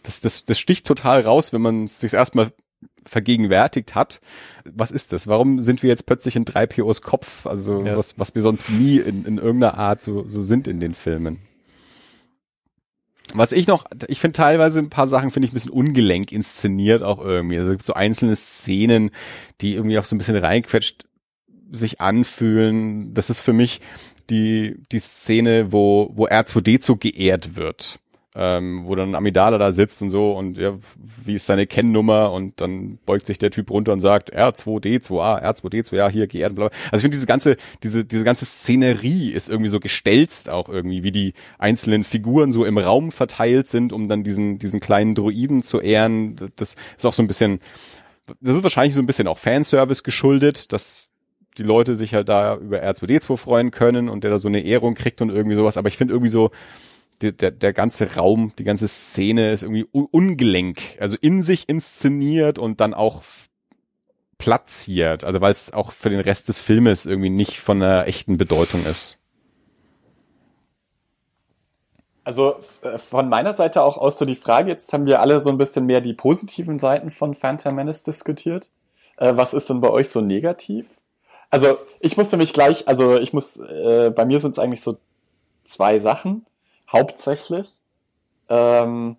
Das, 0.02 0.20
das, 0.20 0.44
das 0.44 0.58
sticht 0.58 0.86
total 0.86 1.22
raus, 1.22 1.52
wenn 1.52 1.60
man 1.60 1.84
es 1.84 2.00
sich 2.00 2.14
erstmal 2.14 2.52
vergegenwärtigt 3.04 3.94
hat. 3.94 4.20
Was 4.64 4.90
ist 4.90 5.12
das? 5.12 5.26
Warum 5.26 5.60
sind 5.60 5.82
wir 5.82 5.90
jetzt 5.90 6.06
plötzlich 6.06 6.36
in 6.36 6.44
3POs 6.44 7.02
Kopf? 7.02 7.46
Also, 7.46 7.84
ja. 7.84 7.96
was, 7.96 8.18
was 8.18 8.34
wir 8.34 8.42
sonst 8.42 8.70
nie 8.70 8.98
in, 8.98 9.24
in 9.24 9.38
irgendeiner 9.38 9.76
Art 9.76 10.02
so, 10.02 10.26
so 10.26 10.42
sind 10.42 10.68
in 10.68 10.80
den 10.80 10.94
Filmen. 10.94 11.40
Was 13.34 13.52
ich 13.52 13.66
noch, 13.66 13.84
ich 14.06 14.20
finde 14.20 14.32
teilweise 14.32 14.80
ein 14.80 14.90
paar 14.90 15.06
Sachen 15.06 15.30
finde 15.30 15.46
ich 15.46 15.52
ein 15.52 15.54
bisschen 15.54 15.72
ungelenk 15.72 16.32
inszeniert 16.32 17.02
auch 17.02 17.18
irgendwie. 17.22 17.58
Also 17.58 17.70
es 17.70 17.74
gibt 17.74 17.86
so 17.86 17.94
einzelne 17.94 18.34
Szenen, 18.34 19.10
die 19.60 19.74
irgendwie 19.74 19.98
auch 19.98 20.04
so 20.04 20.14
ein 20.14 20.18
bisschen 20.18 20.36
reinquetscht 20.36 21.04
sich 21.70 22.00
anfühlen. 22.00 23.12
Das 23.12 23.28
ist 23.28 23.40
für 23.40 23.52
mich 23.52 23.80
die, 24.30 24.76
die 24.92 24.98
Szene, 24.98 25.72
wo, 25.72 26.10
wo 26.14 26.26
R2D2 26.26 26.98
geehrt 26.98 27.56
wird 27.56 28.00
ähm, 28.34 28.82
wo 28.84 28.94
dann 28.94 29.14
Amidala 29.14 29.56
da 29.58 29.72
sitzt 29.72 30.02
und 30.02 30.10
so 30.10 30.32
und 30.32 30.56
ja, 30.56 30.76
wie 31.24 31.34
ist 31.34 31.46
seine 31.46 31.66
Kennnummer 31.66 32.30
und 32.32 32.60
dann 32.60 32.98
beugt 33.06 33.26
sich 33.26 33.38
der 33.38 33.50
Typ 33.50 33.70
runter 33.70 33.92
und 33.92 34.00
sagt 34.00 34.34
R2D2A, 34.34 35.42
R2D2, 35.42 35.96
ja, 35.96 36.08
hier 36.08 36.26
geehrt, 36.26 36.54
bla. 36.54 36.66
Also 36.66 36.96
ich 36.96 37.02
finde 37.02 37.16
diese 37.16 37.26
ganze, 37.26 37.56
diese, 37.82 38.04
diese 38.04 38.24
ganze 38.24 38.44
Szenerie 38.44 39.30
ist 39.30 39.48
irgendwie 39.48 39.70
so 39.70 39.80
gestelzt 39.80 40.50
auch 40.50 40.68
irgendwie, 40.68 41.02
wie 41.02 41.12
die 41.12 41.34
einzelnen 41.58 42.04
Figuren 42.04 42.52
so 42.52 42.64
im 42.64 42.76
Raum 42.76 43.12
verteilt 43.12 43.70
sind, 43.70 43.92
um 43.92 44.08
dann 44.08 44.22
diesen, 44.24 44.58
diesen 44.58 44.80
kleinen 44.80 45.14
Droiden 45.14 45.64
zu 45.64 45.80
ehren. 45.80 46.36
Das 46.56 46.76
ist 46.96 47.06
auch 47.06 47.14
so 47.14 47.22
ein 47.22 47.28
bisschen, 47.28 47.60
das 48.40 48.56
ist 48.56 48.62
wahrscheinlich 48.62 48.94
so 48.94 49.00
ein 49.00 49.06
bisschen 49.06 49.26
auch 49.26 49.38
Fanservice 49.38 50.02
geschuldet, 50.02 50.72
dass 50.72 51.08
die 51.56 51.62
Leute 51.62 51.94
sich 51.94 52.14
halt 52.14 52.28
da 52.28 52.56
über 52.56 52.82
R2D2 52.82 53.36
freuen 53.36 53.70
können 53.70 54.08
und 54.08 54.22
der 54.22 54.30
da 54.30 54.38
so 54.38 54.48
eine 54.48 54.60
Ehrung 54.60 54.94
kriegt 54.94 55.22
und 55.22 55.30
irgendwie 55.30 55.56
sowas. 55.56 55.76
Aber 55.76 55.88
ich 55.88 55.96
finde 55.96 56.14
irgendwie 56.14 56.30
so, 56.30 56.50
der, 57.22 57.32
der, 57.32 57.50
der 57.50 57.72
ganze 57.72 58.14
Raum, 58.14 58.52
die 58.58 58.64
ganze 58.64 58.88
Szene 58.88 59.52
ist 59.52 59.62
irgendwie 59.62 59.86
un 59.92 60.06
ungelenk, 60.10 60.80
also 61.00 61.16
in 61.20 61.42
sich 61.42 61.68
inszeniert 61.68 62.58
und 62.58 62.80
dann 62.80 62.94
auch 62.94 63.22
platziert, 64.38 65.24
also 65.24 65.40
weil 65.40 65.52
es 65.52 65.72
auch 65.72 65.92
für 65.92 66.10
den 66.10 66.20
Rest 66.20 66.48
des 66.48 66.60
Filmes 66.60 67.06
irgendwie 67.06 67.30
nicht 67.30 67.58
von 67.58 67.82
einer 67.82 68.06
echten 68.06 68.38
Bedeutung 68.38 68.86
ist. 68.86 69.18
Also 72.22 72.56
äh, 72.82 72.98
von 72.98 73.28
meiner 73.28 73.54
Seite 73.54 73.82
auch 73.82 73.96
aus 73.96 74.18
so 74.18 74.24
die 74.24 74.34
Frage, 74.34 74.70
jetzt 74.70 74.92
haben 74.92 75.06
wir 75.06 75.20
alle 75.20 75.40
so 75.40 75.50
ein 75.50 75.58
bisschen 75.58 75.86
mehr 75.86 76.00
die 76.00 76.12
positiven 76.12 76.78
Seiten 76.78 77.10
von 77.10 77.34
Phantom 77.34 77.74
Menace 77.74 78.02
diskutiert. 78.02 78.68
Äh, 79.16 79.34
was 79.36 79.54
ist 79.54 79.70
denn 79.70 79.80
bei 79.80 79.90
euch 79.90 80.10
so 80.10 80.20
negativ? 80.20 81.00
Also 81.50 81.78
ich 82.00 82.16
musste 82.16 82.36
mich 82.36 82.52
gleich, 82.52 82.86
also 82.86 83.16
ich 83.16 83.32
muss, 83.32 83.56
äh, 83.56 84.12
bei 84.14 84.26
mir 84.26 84.40
sind 84.40 84.52
es 84.52 84.58
eigentlich 84.58 84.82
so 84.82 84.94
zwei 85.64 85.98
Sachen 85.98 86.44
hauptsächlich. 86.90 87.68
Ähm, 88.48 89.16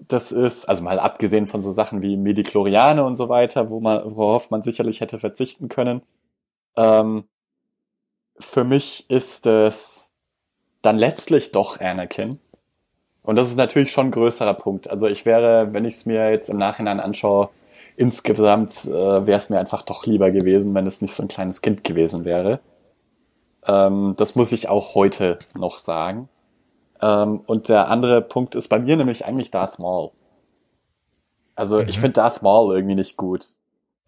das 0.00 0.32
ist, 0.32 0.68
also 0.68 0.82
mal 0.84 1.00
abgesehen 1.00 1.46
von 1.46 1.62
so 1.62 1.72
Sachen 1.72 2.02
wie 2.02 2.16
Medikloriane 2.16 3.04
und 3.04 3.16
so 3.16 3.28
weiter, 3.28 3.70
wo 3.70 3.80
man, 3.80 4.02
worauf 4.16 4.50
man 4.50 4.62
sicherlich 4.62 5.00
hätte 5.00 5.18
verzichten 5.18 5.68
können. 5.68 6.02
Ähm, 6.76 7.24
für 8.38 8.64
mich 8.64 9.08
ist 9.10 9.46
es 9.46 10.12
dann 10.82 10.98
letztlich 10.98 11.50
doch 11.52 11.80
Anakin. 11.80 12.38
Und 13.24 13.36
das 13.36 13.48
ist 13.48 13.56
natürlich 13.56 13.92
schon 13.92 14.06
ein 14.06 14.12
größerer 14.12 14.54
Punkt. 14.54 14.88
Also 14.88 15.06
ich 15.08 15.26
wäre, 15.26 15.72
wenn 15.72 15.84
ich 15.84 15.96
es 15.96 16.06
mir 16.06 16.30
jetzt 16.30 16.48
im 16.48 16.56
Nachhinein 16.56 17.00
anschaue, 17.00 17.50
insgesamt 17.96 18.84
äh, 18.84 19.26
wäre 19.26 19.38
es 19.38 19.50
mir 19.50 19.58
einfach 19.58 19.82
doch 19.82 20.06
lieber 20.06 20.30
gewesen, 20.30 20.74
wenn 20.74 20.86
es 20.86 21.02
nicht 21.02 21.14
so 21.14 21.22
ein 21.24 21.28
kleines 21.28 21.60
Kind 21.60 21.82
gewesen 21.82 22.24
wäre. 22.24 22.60
Ähm, 23.66 24.14
das 24.16 24.36
muss 24.36 24.52
ich 24.52 24.68
auch 24.68 24.94
heute 24.94 25.38
noch 25.58 25.78
sagen. 25.78 26.28
Ähm, 27.00 27.40
und 27.46 27.68
der 27.68 27.88
andere 27.88 28.22
Punkt 28.22 28.54
ist 28.54 28.68
bei 28.68 28.78
mir 28.78 28.96
nämlich 28.96 29.24
eigentlich 29.24 29.50
Darth 29.50 29.78
Maul. 29.78 30.10
Also 31.54 31.80
mhm. 31.80 31.88
ich 31.88 31.98
finde 31.98 32.14
Darth 32.14 32.42
Maul 32.42 32.74
irgendwie 32.74 32.94
nicht 32.94 33.16
gut. 33.16 33.46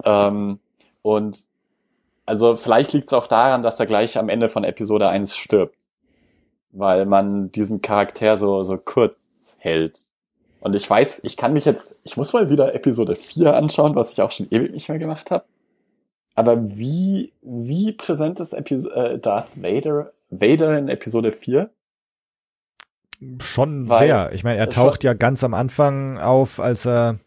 Ähm, 0.05 0.59
und 1.03 1.45
also 2.27 2.57
vielleicht 2.57 2.93
liegt 2.93 3.09
es 3.09 3.13
auch 3.13 3.27
daran, 3.27 3.63
dass 3.63 3.81
er 3.81 3.87
gleich 3.87 4.17
am 4.19 4.29
Ende 4.29 4.49
von 4.49 4.65
Episode 4.65 5.09
1 5.09 5.37
stirbt. 5.37 5.77
Weil 6.73 7.07
man 7.07 7.51
diesen 7.51 7.83
Charakter 7.83 8.37
so, 8.37 8.63
so 8.63 8.77
kurz 8.77 9.57
hält. 9.59 10.05
Und 10.61 10.77
ich 10.77 10.89
weiß, 10.89 11.23
ich 11.25 11.37
kann 11.37 11.53
mich 11.53 11.65
jetzt, 11.65 12.01
ich 12.05 12.17
muss 12.17 12.33
mal 12.33 12.51
wieder 12.51 12.75
Episode 12.75 13.17
4 13.17 13.57
anschauen, 13.57 13.97
was 13.97 14.13
ich 14.13 14.23
auch 14.23 14.31
schon 14.31 14.47
ewig 14.51 14.71
nicht 14.73 14.89
mehr 14.89 14.99
gemacht 14.99 15.31
habe. 15.31 15.45
Aber 16.35 16.79
wie, 16.79 17.33
wie 17.43 17.93
präsent 17.93 18.41
ist 18.41 18.53
Epis 18.53 18.85
äh, 18.85 19.19
Darth 19.19 19.61
Vader, 19.61 20.13
Vader 20.31 20.79
in 20.79 20.89
Episode 20.89 21.33
4? 21.33 21.71
Schon 23.41 23.89
Weil- 23.89 23.99
sehr. 24.09 24.33
Ich 24.33 24.45
meine, 24.45 24.59
er 24.59 24.69
es 24.69 24.75
taucht 24.75 25.05
ja 25.05 25.13
ganz 25.15 25.45
am 25.45 25.55
Anfang 25.55 26.19
auf, 26.19 26.59
als 26.61 26.87
er 26.87 27.19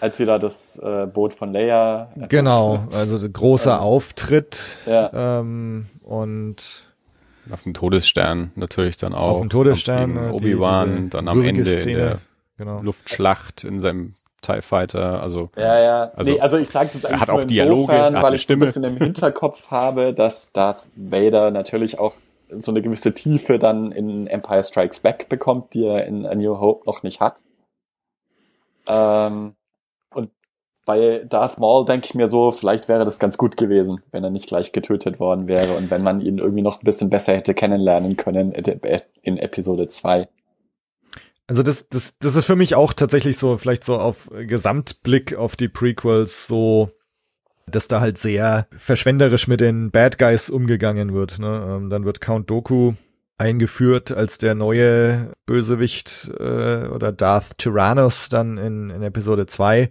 Als 0.00 0.18
sie 0.18 0.26
da 0.26 0.38
das 0.38 0.78
äh, 0.78 1.06
Boot 1.06 1.34
von 1.34 1.52
Leia. 1.52 2.10
genau, 2.28 2.86
also 2.92 3.18
der 3.18 3.28
große 3.30 3.70
Ähm, 3.70 3.76
Auftritt 3.76 4.76
Ja. 4.86 5.40
ähm, 5.40 5.86
und 6.02 6.88
Auf 7.50 7.62
dem 7.62 7.74
Todesstern 7.74 8.52
natürlich 8.54 8.96
dann 8.96 9.14
auch. 9.14 9.32
auf 9.32 9.40
dem 9.40 9.50
Todesstern 9.50 10.30
Obi-Wan, 10.30 11.10
dann 11.10 11.28
am 11.28 11.42
Ende 11.44 11.60
in 11.72 11.80
Szene. 11.80 11.96
der 11.98 12.18
genau. 12.58 12.80
Luftschlacht 12.82 13.64
in 13.64 13.80
seinem 13.80 14.12
TIE 14.42 14.62
Fighter. 14.62 15.22
Also 15.22 15.50
Ja, 15.56 15.80
ja. 15.80 16.10
Also, 16.14 16.32
nee, 16.32 16.40
also 16.40 16.56
ich 16.58 16.68
sage 16.68 16.90
das 16.92 17.04
eigentlich 17.06 17.20
hat 17.20 17.28
nur 17.30 17.38
auch 17.40 17.44
Dialoge, 17.44 17.80
insofern, 17.92 18.14
hat 18.16 18.22
weil 18.22 18.26
eine 18.28 18.36
ich 18.36 18.46
so 18.46 18.52
ein 18.52 18.56
Stimme. 18.58 18.66
bisschen 18.66 18.84
im 18.84 18.96
Hinterkopf 18.98 19.70
habe, 19.70 20.12
dass 20.14 20.52
Darth 20.52 20.82
Vader 20.94 21.50
natürlich 21.50 21.98
auch 21.98 22.14
so 22.48 22.70
eine 22.70 22.82
gewisse 22.82 23.14
Tiefe 23.14 23.58
dann 23.58 23.92
in 23.92 24.26
Empire 24.26 24.64
Strikes 24.64 25.00
Back 25.00 25.28
bekommt, 25.28 25.74
die 25.74 25.84
er 25.84 26.06
in 26.06 26.26
A 26.26 26.34
New 26.34 26.58
Hope 26.58 26.84
noch 26.86 27.02
nicht 27.02 27.20
hat. 27.20 27.42
Ähm, 28.88 29.54
und 30.10 30.30
bei 30.84 31.24
Darth 31.28 31.58
Maul 31.58 31.84
denke 31.84 32.06
ich 32.06 32.14
mir 32.14 32.28
so, 32.28 32.50
vielleicht 32.50 32.88
wäre 32.88 33.04
das 33.04 33.18
ganz 33.18 33.38
gut 33.38 33.56
gewesen, 33.56 34.02
wenn 34.10 34.24
er 34.24 34.30
nicht 34.30 34.46
gleich 34.46 34.72
getötet 34.72 35.18
worden 35.18 35.48
wäre 35.48 35.76
und 35.76 35.90
wenn 35.90 36.02
man 36.02 36.20
ihn 36.20 36.38
irgendwie 36.38 36.62
noch 36.62 36.80
ein 36.80 36.84
bisschen 36.84 37.10
besser 37.10 37.34
hätte 37.34 37.54
kennenlernen 37.54 38.16
können 38.16 38.52
in 38.52 39.38
Episode 39.38 39.88
2. 39.88 40.28
Also 41.46 41.62
das, 41.62 41.88
das, 41.88 42.18
das 42.18 42.36
ist 42.36 42.46
für 42.46 42.56
mich 42.56 42.74
auch 42.74 42.94
tatsächlich 42.94 43.36
so, 43.36 43.58
vielleicht 43.58 43.84
so 43.84 43.96
auf 43.96 44.30
Gesamtblick 44.32 45.34
auf 45.34 45.56
die 45.56 45.68
Prequels 45.68 46.46
so, 46.46 46.90
dass 47.66 47.88
da 47.88 48.00
halt 48.00 48.18
sehr 48.18 48.66
verschwenderisch 48.76 49.48
mit 49.48 49.60
den 49.60 49.90
Bad 49.90 50.18
Guys 50.18 50.50
umgegangen 50.50 51.14
wird. 51.14 51.38
Ne? 51.38 51.66
Ähm, 51.68 51.90
dann 51.90 52.04
wird 52.04 52.20
Count 52.20 52.50
Doku 52.50 52.94
eingeführt 53.38 54.12
als 54.12 54.38
der 54.38 54.54
neue 54.54 55.32
Bösewicht 55.46 56.30
äh, 56.38 56.86
oder 56.88 57.12
Darth 57.12 57.58
Tyrannus 57.58 58.28
dann 58.28 58.58
in, 58.58 58.90
in 58.90 59.02
Episode 59.02 59.46
2. 59.46 59.90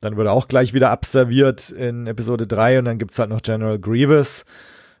Dann 0.00 0.16
wird 0.16 0.28
er 0.28 0.32
auch 0.32 0.48
gleich 0.48 0.72
wieder 0.72 0.90
abserviert 0.90 1.70
in 1.70 2.06
Episode 2.06 2.46
3 2.46 2.78
und 2.78 2.84
dann 2.86 2.98
gibt's 2.98 3.18
halt 3.18 3.30
noch 3.30 3.42
General 3.42 3.78
Grievous. 3.78 4.44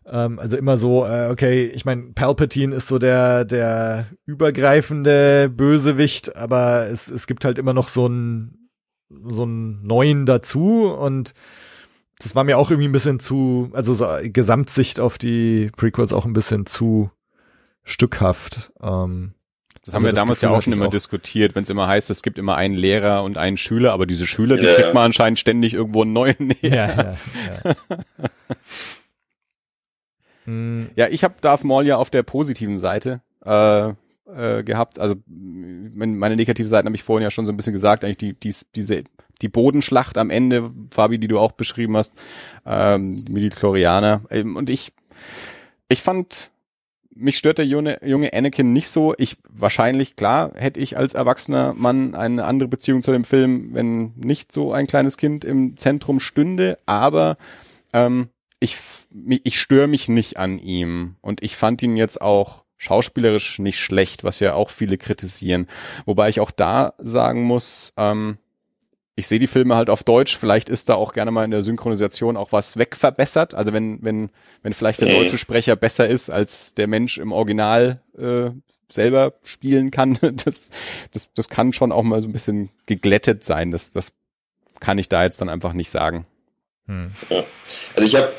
Ähm, 0.06 0.38
also 0.38 0.56
immer 0.56 0.76
so, 0.76 1.06
äh, 1.06 1.28
okay, 1.30 1.66
ich 1.66 1.84
meine, 1.84 2.12
Palpatine 2.14 2.74
ist 2.74 2.88
so 2.88 2.98
der, 2.98 3.44
der 3.44 4.06
übergreifende 4.26 5.48
Bösewicht, 5.48 6.36
aber 6.36 6.88
es, 6.90 7.08
es 7.08 7.26
gibt 7.26 7.44
halt 7.44 7.58
immer 7.58 7.72
noch 7.72 7.88
so 7.88 8.06
einen, 8.06 8.70
so 9.28 9.42
einen 9.42 9.86
neuen 9.86 10.26
dazu 10.26 10.92
und 10.92 11.34
das 12.20 12.34
war 12.34 12.44
mir 12.44 12.58
auch 12.58 12.70
irgendwie 12.70 12.88
ein 12.88 12.92
bisschen 12.92 13.18
zu, 13.20 13.70
also 13.72 13.94
so 13.94 14.06
Gesamtsicht 14.22 15.00
auf 15.00 15.18
die 15.18 15.70
Prequels 15.76 16.12
auch 16.12 16.24
ein 16.26 16.32
bisschen 16.32 16.66
zu 16.66 17.10
stückhaft. 17.82 18.72
Ähm, 18.80 19.32
Das 19.84 19.94
haben 19.94 20.04
Also 20.04 20.06
wir 20.06 20.10
das 20.12 20.20
damals 20.20 20.40
ja 20.42 20.48
Gefühl 20.48 20.58
auch 20.58 20.62
schon 20.62 20.72
immer 20.74 20.86
auch. 20.86 20.90
diskutiert, 20.90 21.54
wenn 21.54 21.62
es 21.64 21.70
immer 21.70 21.86
heißt, 21.88 22.10
es 22.10 22.22
gibt 22.22 22.38
immer 22.38 22.56
einen 22.56 22.74
Lehrer 22.74 23.24
und 23.24 23.38
einen 23.38 23.56
Schüler, 23.56 23.92
aber 23.92 24.06
diese 24.06 24.26
Schüler, 24.26 24.56
die 24.56 24.64
Ja, 24.66 24.74
kriegt 24.74 24.88
ja. 24.88 24.94
man 24.94 25.04
anscheinend 25.06 25.38
ständig 25.38 25.72
irgendwo 25.74 26.02
einen 26.02 26.12
neuen 26.12 26.36
näher. 26.38 26.58
ja, 26.62 26.86
ja, 26.94 27.16
ja. 27.64 27.74
Mm, 30.46 30.86
Ja, 30.96 31.08
ich 31.08 31.24
habe 31.24 31.34
Darth 31.40 31.64
Maul 31.64 31.86
ja 31.86 31.96
auf 31.96 32.10
der 32.10 32.22
positiven 32.22 32.78
Seite 32.78 33.20
äh, 33.44 33.88
äh, 34.26 34.62
gehabt. 34.62 34.98
Also 34.98 35.16
meine 35.26 36.36
negative 36.36 36.68
Seiten 36.68 36.86
habe 36.86 36.96
ich 36.96 37.02
vorhin 37.02 37.22
ja 37.24 37.30
schon 37.30 37.46
so 37.46 37.52
ein 37.52 37.56
bisschen 37.56 37.72
gesagt. 37.72 38.04
Eigentlich 38.04 38.18
die, 38.18 38.34
die, 38.34 38.54
diese 38.74 39.04
die 39.42 39.48
Bodenschlacht 39.48 40.18
am 40.18 40.30
Ende, 40.30 40.70
Fabi, 40.90 41.18
die 41.18 41.28
du 41.28 41.38
auch 41.38 41.52
beschrieben 41.52 41.96
hast, 41.96 42.14
ähm, 42.66 43.24
mit 43.28 43.42
die 43.42 43.50
Chlorianer. 43.50 44.22
Ähm, 44.30 44.56
Und 44.56 44.70
ich, 44.70 44.92
ich 45.88 46.02
fand, 46.02 46.50
mich 47.14 47.36
stört 47.36 47.58
der 47.58 47.66
junge, 47.66 47.98
junge 48.04 48.32
Anakin 48.32 48.72
nicht 48.72 48.88
so. 48.88 49.14
Ich 49.18 49.36
wahrscheinlich 49.48 50.16
klar 50.16 50.52
hätte 50.54 50.80
ich 50.80 50.96
als 50.96 51.14
erwachsener 51.14 51.74
Mann 51.74 52.14
eine 52.14 52.44
andere 52.44 52.68
Beziehung 52.68 53.02
zu 53.02 53.12
dem 53.12 53.24
Film, 53.24 53.74
wenn 53.74 54.12
nicht 54.16 54.52
so 54.52 54.72
ein 54.72 54.86
kleines 54.86 55.16
Kind 55.16 55.44
im 55.44 55.76
Zentrum 55.76 56.20
stünde. 56.20 56.78
Aber 56.86 57.36
ähm, 57.92 58.28
ich, 58.60 58.76
ich 59.44 59.58
störe 59.58 59.88
mich 59.88 60.08
nicht 60.08 60.36
an 60.36 60.58
ihm 60.58 61.16
und 61.20 61.42
ich 61.42 61.56
fand 61.56 61.82
ihn 61.82 61.96
jetzt 61.96 62.20
auch 62.20 62.64
schauspielerisch 62.76 63.58
nicht 63.58 63.78
schlecht, 63.78 64.24
was 64.24 64.40
ja 64.40 64.54
auch 64.54 64.70
viele 64.70 64.96
kritisieren. 64.96 65.66
Wobei 66.06 66.30
ich 66.30 66.40
auch 66.40 66.50
da 66.50 66.94
sagen 66.98 67.42
muss, 67.44 67.92
ähm, 67.96 68.38
ich 69.20 69.28
sehe 69.28 69.38
die 69.38 69.46
Filme 69.46 69.76
halt 69.76 69.90
auf 69.90 70.02
Deutsch, 70.02 70.36
vielleicht 70.36 70.70
ist 70.70 70.88
da 70.88 70.94
auch 70.94 71.12
gerne 71.12 71.30
mal 71.30 71.44
in 71.44 71.50
der 71.50 71.62
Synchronisation 71.62 72.38
auch 72.38 72.52
was 72.52 72.78
wegverbessert. 72.78 73.54
Also 73.54 73.74
wenn, 73.74 74.02
wenn, 74.02 74.30
wenn 74.62 74.72
vielleicht 74.72 75.02
der 75.02 75.08
deutsche 75.08 75.36
Sprecher 75.36 75.76
besser 75.76 76.08
ist, 76.08 76.30
als 76.30 76.74
der 76.74 76.86
Mensch 76.86 77.18
im 77.18 77.30
Original 77.30 78.00
äh, 78.18 78.50
selber 78.88 79.34
spielen 79.42 79.90
kann, 79.90 80.18
das, 80.44 80.70
das, 81.12 81.28
das 81.34 81.48
kann 81.50 81.74
schon 81.74 81.92
auch 81.92 82.02
mal 82.02 82.20
so 82.22 82.28
ein 82.28 82.32
bisschen 82.32 82.70
geglättet 82.86 83.44
sein. 83.44 83.70
Das, 83.70 83.90
das 83.90 84.12
kann 84.80 84.96
ich 84.96 85.10
da 85.10 85.22
jetzt 85.22 85.40
dann 85.40 85.50
einfach 85.50 85.74
nicht 85.74 85.90
sagen. 85.90 86.26
hm. 86.86 87.44
Also 87.94 88.06
ich 88.06 88.16
habe 88.16 88.32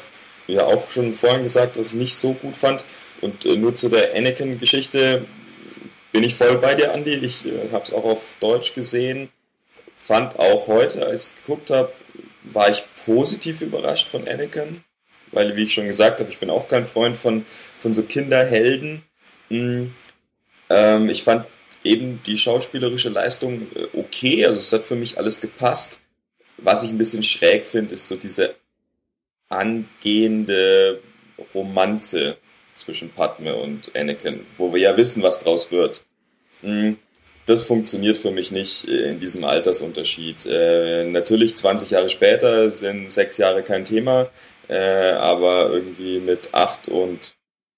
ja 0.47 0.65
auch 0.65 0.89
schon 0.89 1.13
vorhin 1.13 1.43
gesagt, 1.43 1.77
was 1.77 1.89
ich 1.89 1.93
nicht 1.93 2.15
so 2.15 2.33
gut 2.33 2.57
fand. 2.57 2.83
Und 3.21 3.45
äh, 3.45 3.55
nur 3.55 3.75
zu 3.75 3.87
der 3.87 4.15
Anakin-Geschichte 4.15 5.27
bin 6.11 6.23
ich 6.23 6.33
voll 6.33 6.57
bei 6.57 6.73
dir, 6.73 6.91
Andi. 6.91 7.13
Ich 7.13 7.45
äh, 7.45 7.69
habe 7.71 7.83
es 7.83 7.93
auch 7.93 8.03
auf 8.03 8.35
Deutsch 8.39 8.73
gesehen. 8.73 9.29
Fand 10.01 10.39
auch 10.39 10.65
heute, 10.65 11.05
als 11.05 11.29
ich 11.29 11.45
geguckt 11.45 11.69
habe, 11.69 11.93
war 12.43 12.71
ich 12.71 12.83
positiv 13.05 13.61
überrascht 13.61 14.09
von 14.09 14.27
Anakin. 14.27 14.83
Weil, 15.31 15.55
wie 15.55 15.63
ich 15.63 15.75
schon 15.75 15.85
gesagt 15.85 16.19
habe, 16.19 16.31
ich 16.31 16.39
bin 16.39 16.49
auch 16.49 16.67
kein 16.67 16.85
Freund 16.85 17.19
von, 17.19 17.45
von 17.77 17.93
so 17.93 18.01
Kinderhelden. 18.01 19.03
Mm, 19.49 19.89
ähm, 20.71 21.07
ich 21.07 21.21
fand 21.21 21.45
eben 21.83 22.19
die 22.25 22.39
schauspielerische 22.39 23.09
Leistung 23.09 23.67
äh, 23.75 23.95
okay. 23.95 24.43
Also 24.43 24.57
es 24.57 24.73
hat 24.73 24.85
für 24.85 24.95
mich 24.95 25.19
alles 25.19 25.39
gepasst. 25.39 25.99
Was 26.57 26.83
ich 26.83 26.89
ein 26.89 26.97
bisschen 26.97 27.21
schräg 27.21 27.67
finde, 27.67 27.93
ist 27.93 28.07
so 28.07 28.15
diese 28.15 28.55
angehende 29.49 30.99
Romanze 31.53 32.37
zwischen 32.73 33.11
Padme 33.11 33.55
und 33.55 33.95
Anakin, 33.95 34.47
wo 34.57 34.73
wir 34.73 34.81
ja 34.81 34.97
wissen, 34.97 35.21
was 35.21 35.37
draus 35.37 35.71
wird. 35.71 36.03
Hm, 36.61 36.97
Das 37.45 37.63
funktioniert 37.63 38.17
für 38.17 38.31
mich 38.31 38.51
nicht 38.51 38.87
äh, 38.87 39.11
in 39.11 39.19
diesem 39.19 39.43
Altersunterschied. 39.43 40.45
Äh, 40.45 41.05
natürlich 41.05 41.55
20 41.55 41.89
Jahre 41.89 42.09
später 42.09 42.71
sind 42.71 43.11
sechs 43.11 43.37
Jahre 43.37 43.63
kein 43.63 43.83
Thema, 43.83 44.29
äh, 44.67 45.11
aber 45.11 45.71
irgendwie 45.71 46.19
mit 46.19 46.53
8 46.53 46.87
und 46.87 47.35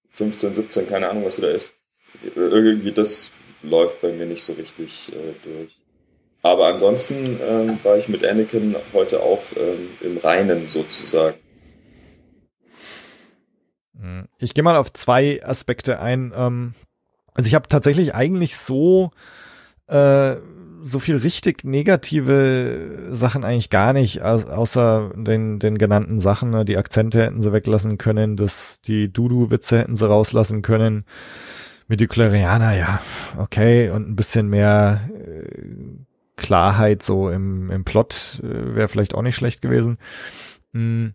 15, 0.10 0.56
17, 0.56 0.88
keine 0.88 1.10
Ahnung, 1.10 1.26
was 1.26 1.38
da 1.38 1.48
ist. 1.48 1.74
Äh, 2.24 2.40
Irgendwie 2.40 2.92
das 2.92 3.32
läuft 3.62 4.02
bei 4.02 4.12
mir 4.12 4.26
nicht 4.26 4.44
so 4.44 4.54
richtig 4.54 5.12
äh, 5.14 5.34
durch. 5.44 5.80
Aber 6.42 6.68
ansonsten 6.68 7.40
ähm, 7.42 7.80
war 7.84 7.98
ich 7.98 8.10
mit 8.10 8.26
Anakin 8.26 8.76
heute 8.92 9.22
auch 9.22 9.44
ähm, 9.56 9.92
im 10.02 10.18
Reinen 10.18 10.68
sozusagen. 10.68 11.38
Hm. 13.98 14.28
Ich 14.40 14.54
gehe 14.54 14.64
mal 14.64 14.76
auf 14.76 14.92
zwei 14.92 15.42
Aspekte 15.42 16.00
ein. 16.02 16.34
Ähm, 16.36 16.74
also 17.34 17.48
ich 17.48 17.56
habe 17.56 17.70
tatsächlich 17.70 18.14
eigentlich 18.14 18.58
so 18.58 19.12
äh, 19.88 20.36
so 20.84 21.00
viel 21.00 21.16
richtig 21.16 21.64
negative 21.64 23.08
Sachen 23.12 23.44
eigentlich 23.44 23.70
gar 23.70 23.94
nicht, 23.94 24.22
au 24.22 24.36
außer 24.36 25.12
den 25.16 25.60
den 25.60 25.78
genannten 25.78 26.20
Sachen. 26.20 26.50
Ne? 26.50 26.66
Die 26.66 26.78
Akzente 26.78 27.24
hätten 27.24 27.42
sie 27.42 27.54
weglassen 27.54 27.98
können, 27.98 28.36
das 28.36 28.82
die 28.82 29.12
Dudu-Witze 29.12 29.80
hätten 29.80 29.96
sie 29.96 30.08
rauslassen 30.08 30.62
können. 30.62 31.06
Mit 31.88 32.00
die 32.00 32.08
Klerianer, 32.08 32.74
ja, 32.76 33.02
okay, 33.38 33.90
und 33.90 34.10
ein 34.10 34.16
bisschen 34.16 34.48
mehr 34.48 35.02
äh, 35.14 35.46
Klarheit 36.38 37.04
so 37.04 37.30
im 37.30 37.72
im 37.72 37.84
Plot 37.86 38.42
äh, 38.44 38.76
wäre 38.76 38.88
vielleicht 38.88 39.16
auch 39.16 39.22
nicht 39.22 39.36
schlecht 39.36 39.62
gewesen. 39.62 39.98
Hm 40.74 41.14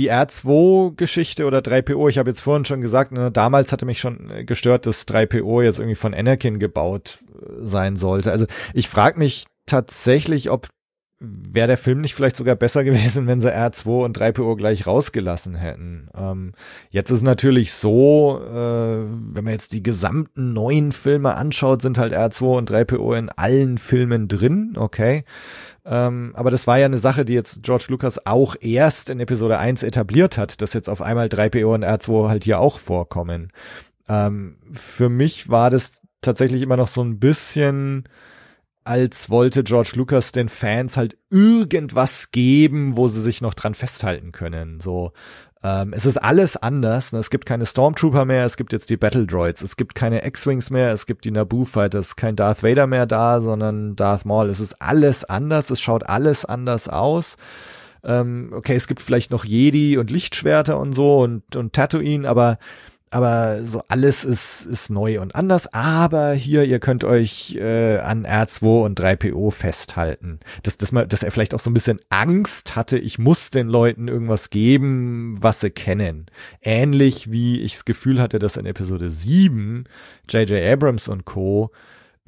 die 0.00 0.10
R2-Geschichte 0.10 1.44
oder 1.46 1.58
3PO, 1.58 2.08
ich 2.08 2.18
habe 2.18 2.30
jetzt 2.30 2.40
vorhin 2.40 2.64
schon 2.64 2.80
gesagt, 2.80 3.12
ne, 3.12 3.30
damals 3.30 3.72
hatte 3.72 3.86
mich 3.86 4.00
schon 4.00 4.30
äh, 4.30 4.44
gestört, 4.44 4.86
dass 4.86 5.06
3PO 5.06 5.62
jetzt 5.62 5.78
irgendwie 5.78 5.96
von 5.96 6.14
Anakin 6.14 6.58
gebaut 6.58 7.18
sein 7.60 7.96
sollte. 7.96 8.32
Also 8.32 8.46
ich 8.74 8.88
frage 8.88 9.18
mich 9.18 9.46
tatsächlich, 9.66 10.50
ob 10.50 10.68
wäre 11.22 11.66
der 11.66 11.76
Film 11.76 12.00
nicht 12.00 12.14
vielleicht 12.14 12.36
sogar 12.36 12.56
besser 12.56 12.82
gewesen, 12.84 13.26
wenn 13.26 13.40
sie 13.40 13.54
R2 13.54 14.04
und 14.04 14.18
3PO 14.18 14.56
gleich 14.56 14.86
rausgelassen 14.86 15.54
hätten. 15.54 16.08
Ähm, 16.16 16.52
jetzt 16.88 17.10
ist 17.10 17.22
natürlich 17.22 17.72
so, 17.72 18.40
äh, 18.42 18.52
wenn 18.52 19.44
man 19.44 19.52
jetzt 19.52 19.72
die 19.72 19.82
gesamten 19.82 20.52
neuen 20.54 20.92
Filme 20.92 21.34
anschaut, 21.34 21.82
sind 21.82 21.98
halt 21.98 22.14
R2 22.14 22.56
und 22.56 22.70
3PO 22.70 23.16
in 23.16 23.28
allen 23.28 23.78
Filmen 23.78 24.28
drin, 24.28 24.74
okay. 24.76 25.24
Ähm, 25.84 26.32
aber 26.34 26.50
das 26.50 26.66
war 26.66 26.78
ja 26.78 26.86
eine 26.86 26.98
Sache, 26.98 27.24
die 27.24 27.34
jetzt 27.34 27.62
George 27.62 27.86
Lucas 27.88 28.26
auch 28.26 28.56
erst 28.60 29.10
in 29.10 29.20
Episode 29.20 29.58
1 29.58 29.82
etabliert 29.82 30.38
hat, 30.38 30.62
dass 30.62 30.72
jetzt 30.72 30.88
auf 30.88 31.02
einmal 31.02 31.28
3PO 31.28 31.74
und 31.74 31.84
R2 31.84 32.28
halt 32.28 32.44
hier 32.44 32.60
auch 32.60 32.78
vorkommen. 32.78 33.48
Ähm, 34.08 34.56
für 34.72 35.08
mich 35.08 35.48
war 35.50 35.70
das 35.70 36.00
tatsächlich 36.20 36.62
immer 36.62 36.76
noch 36.76 36.88
so 36.88 37.02
ein 37.02 37.18
bisschen 37.18 38.04
als 38.84 39.28
wollte 39.28 39.62
George 39.62 39.92
Lucas 39.94 40.32
den 40.32 40.48
Fans 40.48 40.96
halt 40.96 41.16
irgendwas 41.28 42.30
geben, 42.32 42.96
wo 42.96 43.08
sie 43.08 43.20
sich 43.20 43.42
noch 43.42 43.54
dran 43.54 43.74
festhalten 43.74 44.32
können. 44.32 44.80
So, 44.80 45.12
Ähm, 45.62 45.92
es 45.92 46.06
ist 46.06 46.16
alles 46.16 46.56
anders. 46.56 47.12
Ne? 47.12 47.18
Es 47.18 47.28
gibt 47.28 47.44
keine 47.44 47.66
Stormtrooper 47.66 48.24
mehr, 48.24 48.46
es 48.46 48.56
gibt 48.56 48.72
jetzt 48.72 48.88
die 48.88 48.96
Battle 48.96 49.26
Droids, 49.26 49.60
es 49.60 49.76
gibt 49.76 49.94
keine 49.94 50.24
X-Wings 50.24 50.70
mehr, 50.70 50.90
es 50.92 51.04
gibt 51.04 51.26
die 51.26 51.30
Naboo 51.30 51.64
Fighters, 51.66 52.16
kein 52.16 52.34
Darth 52.34 52.62
Vader 52.62 52.86
mehr 52.86 53.04
da, 53.06 53.42
sondern 53.42 53.94
Darth 53.94 54.24
Maul. 54.24 54.48
Es 54.48 54.60
ist 54.60 54.80
alles 54.80 55.24
anders, 55.24 55.68
es 55.70 55.80
schaut 55.80 56.08
alles 56.08 56.46
anders 56.46 56.88
aus. 56.88 57.36
Ähm, 58.02 58.52
okay, 58.54 58.74
es 58.74 58.86
gibt 58.86 59.02
vielleicht 59.02 59.30
noch 59.30 59.44
Jedi 59.44 59.98
und 59.98 60.10
Lichtschwerter 60.10 60.78
und 60.78 60.94
so 60.94 61.20
und, 61.20 61.54
und 61.54 61.74
Tatooine, 61.74 62.26
aber 62.26 62.58
aber 63.10 63.64
so 63.64 63.82
alles 63.88 64.24
ist, 64.24 64.64
ist 64.66 64.88
neu 64.88 65.20
und 65.20 65.34
anders. 65.34 65.72
Aber 65.72 66.32
hier, 66.32 66.64
ihr 66.64 66.78
könnt 66.78 67.02
euch 67.02 67.56
äh, 67.56 67.98
an 67.98 68.24
R2 68.24 68.84
und 68.84 69.00
3PO 69.00 69.50
festhalten. 69.50 70.38
Dass, 70.62 70.76
dass, 70.76 70.92
man, 70.92 71.08
dass 71.08 71.22
er 71.22 71.32
vielleicht 71.32 71.54
auch 71.54 71.60
so 71.60 71.70
ein 71.70 71.74
bisschen 71.74 72.00
Angst 72.08 72.76
hatte, 72.76 72.98
ich 72.98 73.18
muss 73.18 73.50
den 73.50 73.68
Leuten 73.68 74.06
irgendwas 74.06 74.50
geben, 74.50 75.36
was 75.40 75.60
sie 75.60 75.70
kennen. 75.70 76.26
Ähnlich 76.62 77.30
wie 77.30 77.60
ich 77.60 77.72
das 77.72 77.84
Gefühl 77.84 78.20
hatte, 78.20 78.38
dass 78.38 78.56
in 78.56 78.66
Episode 78.66 79.10
7 79.10 79.84
J.J. 80.28 80.72
Abrams 80.72 81.08
und 81.08 81.24
Co 81.24 81.72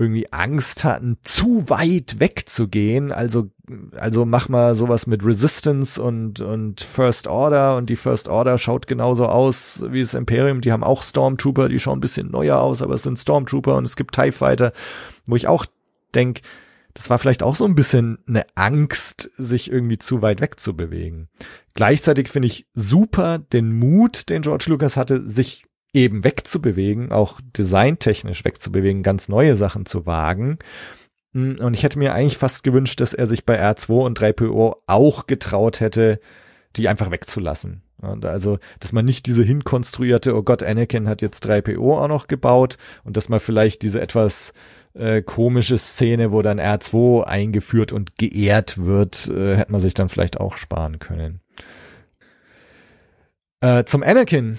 irgendwie 0.02 0.32
Angst 0.32 0.84
hatten, 0.84 1.16
zu 1.22 1.68
weit 1.68 2.18
wegzugehen. 2.18 3.12
Also, 3.12 3.50
also 3.96 4.24
mach 4.24 4.48
mal 4.48 4.74
sowas 4.74 5.06
mit 5.06 5.24
Resistance 5.24 6.00
und, 6.00 6.40
und 6.40 6.80
First 6.80 7.26
Order 7.26 7.76
und 7.76 7.88
die 7.88 7.96
First 7.96 8.28
Order 8.28 8.58
schaut 8.58 8.86
genauso 8.86 9.26
aus 9.26 9.84
wie 9.88 10.00
das 10.00 10.14
Imperium. 10.14 10.60
Die 10.60 10.72
haben 10.72 10.84
auch 10.84 11.02
Stormtrooper, 11.02 11.68
die 11.68 11.78
schauen 11.78 11.98
ein 11.98 12.02
bisschen 12.02 12.30
neuer 12.30 12.58
aus, 12.60 12.82
aber 12.82 12.94
es 12.94 13.02
sind 13.02 13.18
Stormtrooper 13.18 13.76
und 13.76 13.84
es 13.84 13.96
gibt 13.96 14.14
TIE 14.14 14.32
Fighter, 14.32 14.72
wo 15.26 15.36
ich 15.36 15.48
auch 15.48 15.66
denk, 16.14 16.40
das 16.94 17.08
war 17.08 17.18
vielleicht 17.18 17.42
auch 17.42 17.56
so 17.56 17.64
ein 17.64 17.74
bisschen 17.74 18.18
eine 18.26 18.44
Angst, 18.54 19.30
sich 19.34 19.70
irgendwie 19.70 19.98
zu 19.98 20.20
weit 20.20 20.40
wegzubewegen. 20.40 21.28
Gleichzeitig 21.74 22.28
finde 22.28 22.48
ich 22.48 22.66
super 22.74 23.38
den 23.38 23.72
Mut, 23.72 24.28
den 24.28 24.42
George 24.42 24.66
Lucas 24.68 24.96
hatte, 24.96 25.28
sich 25.28 25.64
eben 25.92 26.24
wegzubewegen, 26.24 27.12
auch 27.12 27.40
designtechnisch 27.56 28.44
wegzubewegen, 28.44 29.02
ganz 29.02 29.28
neue 29.28 29.56
Sachen 29.56 29.86
zu 29.86 30.06
wagen. 30.06 30.58
Hm, 31.34 31.58
und 31.58 31.74
ich 31.74 31.82
hätte 31.82 31.98
mir 31.98 32.14
eigentlich 32.14 32.38
fast 32.38 32.64
gewünscht, 32.64 33.00
dass 33.00 33.14
er 33.14 33.26
sich 33.26 33.44
bei 33.44 33.62
R2 33.62 34.04
und 34.04 34.18
3PO 34.18 34.76
auch 34.86 35.26
getraut 35.26 35.80
hätte, 35.80 36.20
die 36.76 36.88
einfach 36.88 37.10
wegzulassen. 37.10 37.82
Und 37.98 38.24
also, 38.24 38.58
dass 38.80 38.92
man 38.92 39.04
nicht 39.04 39.26
diese 39.26 39.44
hinkonstruierte, 39.44 40.34
oh 40.34 40.42
Gott, 40.42 40.62
Anakin 40.62 41.08
hat 41.08 41.22
jetzt 41.22 41.46
3PO 41.46 41.98
auch 41.98 42.08
noch 42.08 42.26
gebaut 42.26 42.76
und 43.04 43.16
dass 43.16 43.28
man 43.28 43.38
vielleicht 43.38 43.82
diese 43.82 44.00
etwas 44.00 44.52
äh, 44.94 45.22
komische 45.22 45.78
Szene, 45.78 46.32
wo 46.32 46.42
dann 46.42 46.58
R2 46.58 47.22
eingeführt 47.22 47.92
und 47.92 48.18
geehrt 48.18 48.84
wird, 48.84 49.28
äh, 49.28 49.56
hätte 49.56 49.72
man 49.72 49.80
sich 49.80 49.94
dann 49.94 50.08
vielleicht 50.08 50.40
auch 50.40 50.56
sparen 50.56 50.98
können. 50.98 51.40
Äh, 53.60 53.84
zum 53.84 54.02
Anakin 54.02 54.58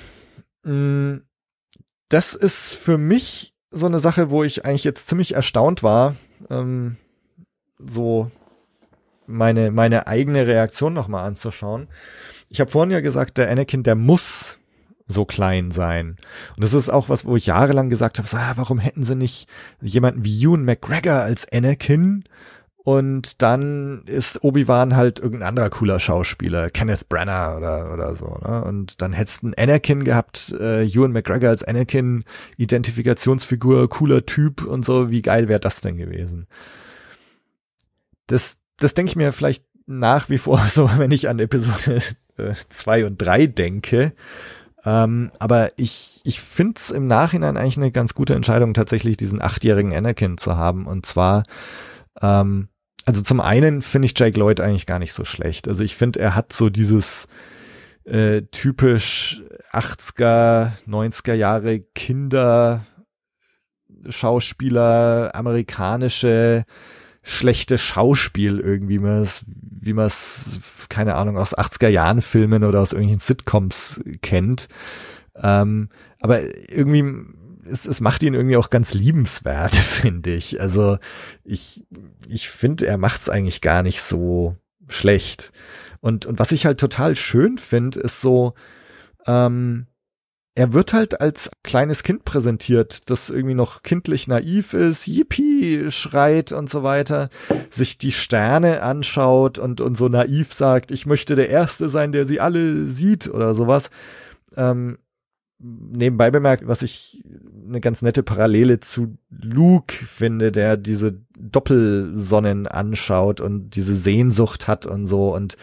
das 2.09 2.33
ist 2.33 2.74
für 2.74 2.98
mich 2.98 3.53
so 3.69 3.85
eine 3.85 4.00
Sache, 4.00 4.30
wo 4.32 4.43
ich 4.43 4.66
eigentlich 4.66 4.83
jetzt 4.83 5.08
ziemlich 5.08 5.33
erstaunt 5.33 5.83
war, 5.83 6.16
ähm, 6.50 6.98
so 7.80 8.32
meine, 9.25 9.72
meine 9.72 10.08
eigene 10.08 10.48
Reaktion 10.48 10.93
nochmal 10.93 11.25
anzuschauen. 11.25 11.88
Ich 12.50 12.59
habe 12.59 12.69
vorhin 12.69 12.92
ja 12.92 13.01
gesagt, 13.01 13.38
der 13.38 13.50
Anakin, 13.50 13.83
der 13.83 13.95
muss 13.95 14.59
so 15.08 15.25
klein 15.25 15.72
sein. 15.72 16.17
Und 16.56 16.64
das 16.64 16.74
ist 16.74 16.90
auch 16.90 17.09
was, 17.09 17.25
wo 17.25 17.35
ich 17.35 17.48
jahrelang 17.48 17.90
gesagt 17.90 18.17
habe, 18.19 18.27
so, 18.27 18.38
ah, 18.38 18.53
warum 18.56 18.80
hätten 18.80 19.03
sie 19.03 19.16
nicht 19.16 19.48
jemanden 19.82 20.24
wie 20.24 20.43
Ewan 20.43 20.64
McGregor 20.64 21.16
als 21.16 21.51
Anakin? 21.51 22.24
Und 22.84 23.42
dann 23.42 24.03
ist 24.08 24.44
Obi-Wan 24.44 24.98
halt 24.98 25.20
irgendein 25.20 25.48
anderer 25.48 25.70
cooler 25.70 26.02
Schauspieler, 26.02 26.70
Kenneth 26.70 27.08
Branagh 27.08 27.56
oder, 27.58 27.94
oder 27.94 28.16
so. 28.18 28.38
Ne? 28.45 28.62
Und 28.66 29.02
dann 29.02 29.14
hättest 29.14 29.42
du 29.42 29.48
einen 29.48 29.53
Anakin 29.58 30.03
gehabt, 30.03 30.53
äh, 30.60 30.84
Ewan 30.84 31.14
McGregor 31.14 31.50
als 31.50 31.64
Anakin, 31.64 32.26
Identifikationsfigur, 32.58 33.90
cooler 33.90 34.26
Typ 34.26 34.66
und 34.66 34.84
so. 34.84 35.10
Wie 35.10 35.22
geil 35.22 35.48
wäre 35.48 35.62
das 35.62 35.80
denn 35.80 35.95
gewesen? 35.95 36.48
Das, 38.28 38.58
das 38.78 38.94
denke 38.94 39.12
ich 39.12 39.16
mir 39.16 39.32
vielleicht 39.32 39.64
nach 39.86 40.30
wie 40.30 40.38
vor 40.38 40.58
so, 40.68 40.90
wenn 40.98 41.12
ich 41.12 41.30
an 41.30 41.40
Episode 41.40 42.02
äh, 42.36 42.53
zwei 42.68 43.06
und 43.06 43.18
drei 43.18 43.48
denke. 43.48 44.12
Ähm, 44.84 45.32
aber 45.40 45.72
ich, 45.78 46.20
ich 46.26 46.42
finde 46.42 46.74
es 46.82 46.92
im 46.92 47.08
Nachhinein 47.08 47.56
eigentlich 47.56 47.78
eine 47.78 47.92
ganz 47.92 48.14
gute 48.14 48.36
Entscheidung, 48.36 48.74
tatsächlich 48.74 49.16
diesen 49.16 49.42
achtjährigen 49.42 49.94
Anakin 49.94 50.38
zu 50.38 50.58
haben. 50.58 50.86
Und 50.86 51.06
zwar 51.06 51.44
ähm, 52.22 52.68
also 53.06 53.22
zum 53.22 53.42
einen 53.42 53.82
finde 53.82 54.06
ich 54.08 54.14
Jake 54.18 54.40
Lloyd 54.40 54.60
eigentlich 54.60 54.86
gar 54.86 55.00
nicht 55.00 55.14
so 55.14 55.26
schlecht. 55.26 55.68
Also 55.68 55.84
ich 55.84 55.96
finde, 55.96 56.20
er 56.20 56.36
hat 56.36 56.54
so 56.54 56.70
dieses 56.70 57.28
äh, 58.06 58.44
typisch 58.52 59.44
80er, 59.72 60.72
90er 60.88 61.34
Jahre 61.34 61.80
Kinder 61.80 62.86
Schauspieler, 64.10 65.32
amerikanische 65.34 66.66
schlechte 67.22 67.78
Schauspiel 67.78 68.60
irgendwie, 68.60 68.96
wie 68.96 69.00
man 69.00 69.22
es, 69.22 69.46
wie 69.48 69.94
man 69.94 70.08
es, 70.08 70.60
keine 70.90 71.16
Ahnung, 71.16 71.38
aus 71.38 71.58
80er 71.58 71.88
Jahren 71.88 72.22
Filmen 72.22 72.66
oder 72.66 72.82
aus 72.82 72.92
irgendwelchen 72.92 73.22
Sitcoms 73.22 74.02
kennt. 74.22 74.68
Ähm, 75.36 75.90
aber 76.20 76.42
irgendwie 76.70 77.04
es, 77.66 77.85
es 77.85 78.01
macht 78.01 78.24
ihn 78.24 78.33
irgendwie 78.33 78.58
auch 78.58 78.69
ganz 78.69 78.93
liebenswert, 78.93 79.75
finde 79.75 80.33
ich. 80.33 80.59
Also 80.61 80.98
ich, 81.43 81.83
ich 82.27 82.50
finde, 82.50 82.88
er 82.88 82.98
macht's 82.98 83.30
eigentlich 83.30 83.61
gar 83.61 83.83
nicht 83.83 84.01
so 84.01 84.56
schlecht. 84.88 85.51
Und, 86.01 86.25
und 86.25 86.40
was 86.40 86.51
ich 86.51 86.66
halt 86.66 86.80
total 86.80 87.16
schön 87.16 87.58
finde, 87.58 88.01
ist 88.01 88.22
so, 88.22 88.53
ähm, 89.25 89.88
er 90.56 90.74
wird 90.74 90.93
halt 90.93 91.19
als 91.19 91.50
kleines 91.64 92.03
Kind 92.03 92.25
präsentiert, 92.25 93.09
das 93.09 93.30
irgendwie 93.30 93.56
noch 93.56 93.82
kindlich 93.82 94.27
naiv 94.27 94.74
ist, 94.74 95.08
yippie 95.08 95.90
schreit 95.90 96.51
und 96.51 96.69
so 96.69 96.83
weiter, 96.83 97.30
sich 97.72 97.98
die 97.98 98.11
Sterne 98.11 98.83
anschaut 98.83 99.58
und, 99.58 99.82
und 99.82 99.98
so 99.98 100.09
naiv 100.09 100.53
sagt, 100.53 100.92
ich 100.92 101.08
möchte 101.08 101.35
der 101.35 101.50
Erste 101.50 101.90
sein, 101.90 102.11
der 102.11 102.25
sie 102.27 102.40
alle 102.40 102.85
sieht 102.85 103.27
oder 103.30 103.56
sowas. 103.56 103.90
Ähm, 104.56 105.00
nebenbei 105.64 106.30
bemerkt, 106.30 106.67
was 106.67 106.82
ich 106.82 107.24
eine 107.67 107.80
ganz 107.80 108.01
nette 108.01 108.22
Parallele 108.22 108.80
zu 108.82 109.17
Luke 109.30 109.93
finde, 109.93 110.51
der 110.51 110.75
diese 110.77 111.22
Doppelsonnen 111.40 112.67
anschaut 112.67 113.40
und 113.40 113.72
diese 113.72 113.95
Sehnsucht 113.95 114.67
hat 114.67 114.85
und 114.85 115.08
so. 115.08 115.33
Und 115.33 115.56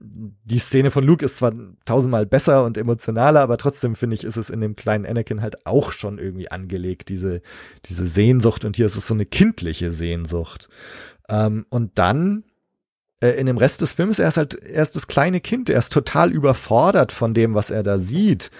die 0.00 0.58
Szene 0.58 0.90
von 0.90 1.04
Luke 1.04 1.24
ist 1.24 1.38
zwar 1.38 1.52
tausendmal 1.84 2.26
besser 2.26 2.64
und 2.64 2.76
emotionaler, 2.76 3.40
aber 3.40 3.56
trotzdem 3.56 3.94
finde 3.94 4.14
ich, 4.14 4.24
ist 4.24 4.36
es 4.36 4.50
in 4.50 4.60
dem 4.60 4.76
kleinen 4.76 5.06
Anakin 5.06 5.40
halt 5.40 5.66
auch 5.66 5.92
schon 5.92 6.18
irgendwie 6.18 6.50
angelegt, 6.50 7.08
diese, 7.08 7.40
diese 7.86 8.06
Sehnsucht. 8.06 8.64
Und 8.64 8.76
hier 8.76 8.86
ist 8.86 8.96
es 8.96 9.06
so 9.06 9.14
eine 9.14 9.26
kindliche 9.26 9.92
Sehnsucht. 9.92 10.68
Ähm, 11.28 11.64
und 11.70 11.92
dann 11.98 12.44
äh, 13.22 13.30
in 13.30 13.46
dem 13.46 13.56
Rest 13.56 13.80
des 13.80 13.94
Films, 13.94 14.18
er 14.18 14.28
ist 14.28 14.36
halt, 14.36 14.54
er 14.54 14.82
ist 14.82 14.96
das 14.96 15.06
kleine 15.06 15.40
Kind, 15.40 15.70
er 15.70 15.78
ist 15.78 15.92
total 15.92 16.32
überfordert 16.32 17.12
von 17.12 17.32
dem, 17.32 17.54
was 17.54 17.70
er 17.70 17.82
da 17.82 17.98
sieht 17.98 18.50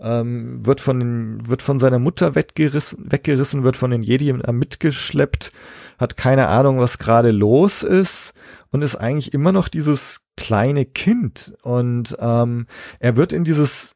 ähm, 0.00 0.64
wird 0.66 0.80
von 0.80 1.00
den, 1.00 1.48
wird 1.48 1.62
von 1.62 1.78
seiner 1.78 1.98
Mutter 1.98 2.34
weggerissen, 2.34 3.10
weggerissen, 3.10 3.64
wird 3.64 3.76
von 3.76 3.90
den 3.90 4.02
Jedi 4.02 4.32
mitgeschleppt, 4.32 5.52
hat 5.98 6.16
keine 6.16 6.48
Ahnung, 6.48 6.78
was 6.78 6.98
gerade 6.98 7.30
los 7.30 7.82
ist 7.82 8.34
und 8.70 8.82
ist 8.82 8.96
eigentlich 8.96 9.32
immer 9.32 9.52
noch 9.52 9.68
dieses 9.68 10.22
kleine 10.36 10.84
Kind 10.84 11.54
und 11.62 12.16
ähm, 12.18 12.66
er 12.98 13.16
wird 13.16 13.32
in 13.32 13.44
dieses 13.44 13.94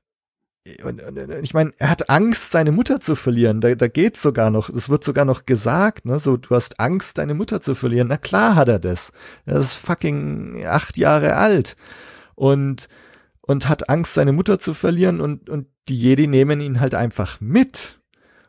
ich 1.41 1.55
meine, 1.55 1.73
er 1.79 1.89
hat 1.89 2.11
Angst, 2.11 2.51
seine 2.51 2.73
Mutter 2.73 3.01
zu 3.01 3.17
verlieren. 3.17 3.63
Da, 3.63 3.75
da 3.75 3.89
geht's 3.89 4.21
sogar 4.21 4.51
noch, 4.51 4.69
es 4.69 4.91
wird 4.91 5.03
sogar 5.03 5.25
noch 5.25 5.47
gesagt, 5.47 6.05
ne, 6.05 6.21
so, 6.21 6.37
du 6.37 6.55
hast 6.55 6.79
Angst, 6.79 7.17
deine 7.17 7.33
Mutter 7.33 7.63
zu 7.63 7.75
verlieren. 7.75 8.09
Na 8.09 8.19
klar 8.19 8.55
hat 8.55 8.69
er 8.69 8.79
das. 8.79 9.13
Er 9.47 9.61
ist 9.61 9.73
fucking 9.73 10.67
acht 10.67 10.99
Jahre 10.99 11.37
alt. 11.37 11.75
Und 12.35 12.89
und 13.49 13.67
hat 13.67 13.89
Angst, 13.89 14.13
seine 14.13 14.33
Mutter 14.33 14.59
zu 14.59 14.75
verlieren 14.75 15.23
und, 15.23 15.49
und 15.49 15.69
die 15.89 15.99
Jedi 15.99 16.27
nehmen 16.27 16.61
ihn 16.61 16.81
halt 16.81 16.95
einfach 16.95 17.41
mit. 17.41 18.01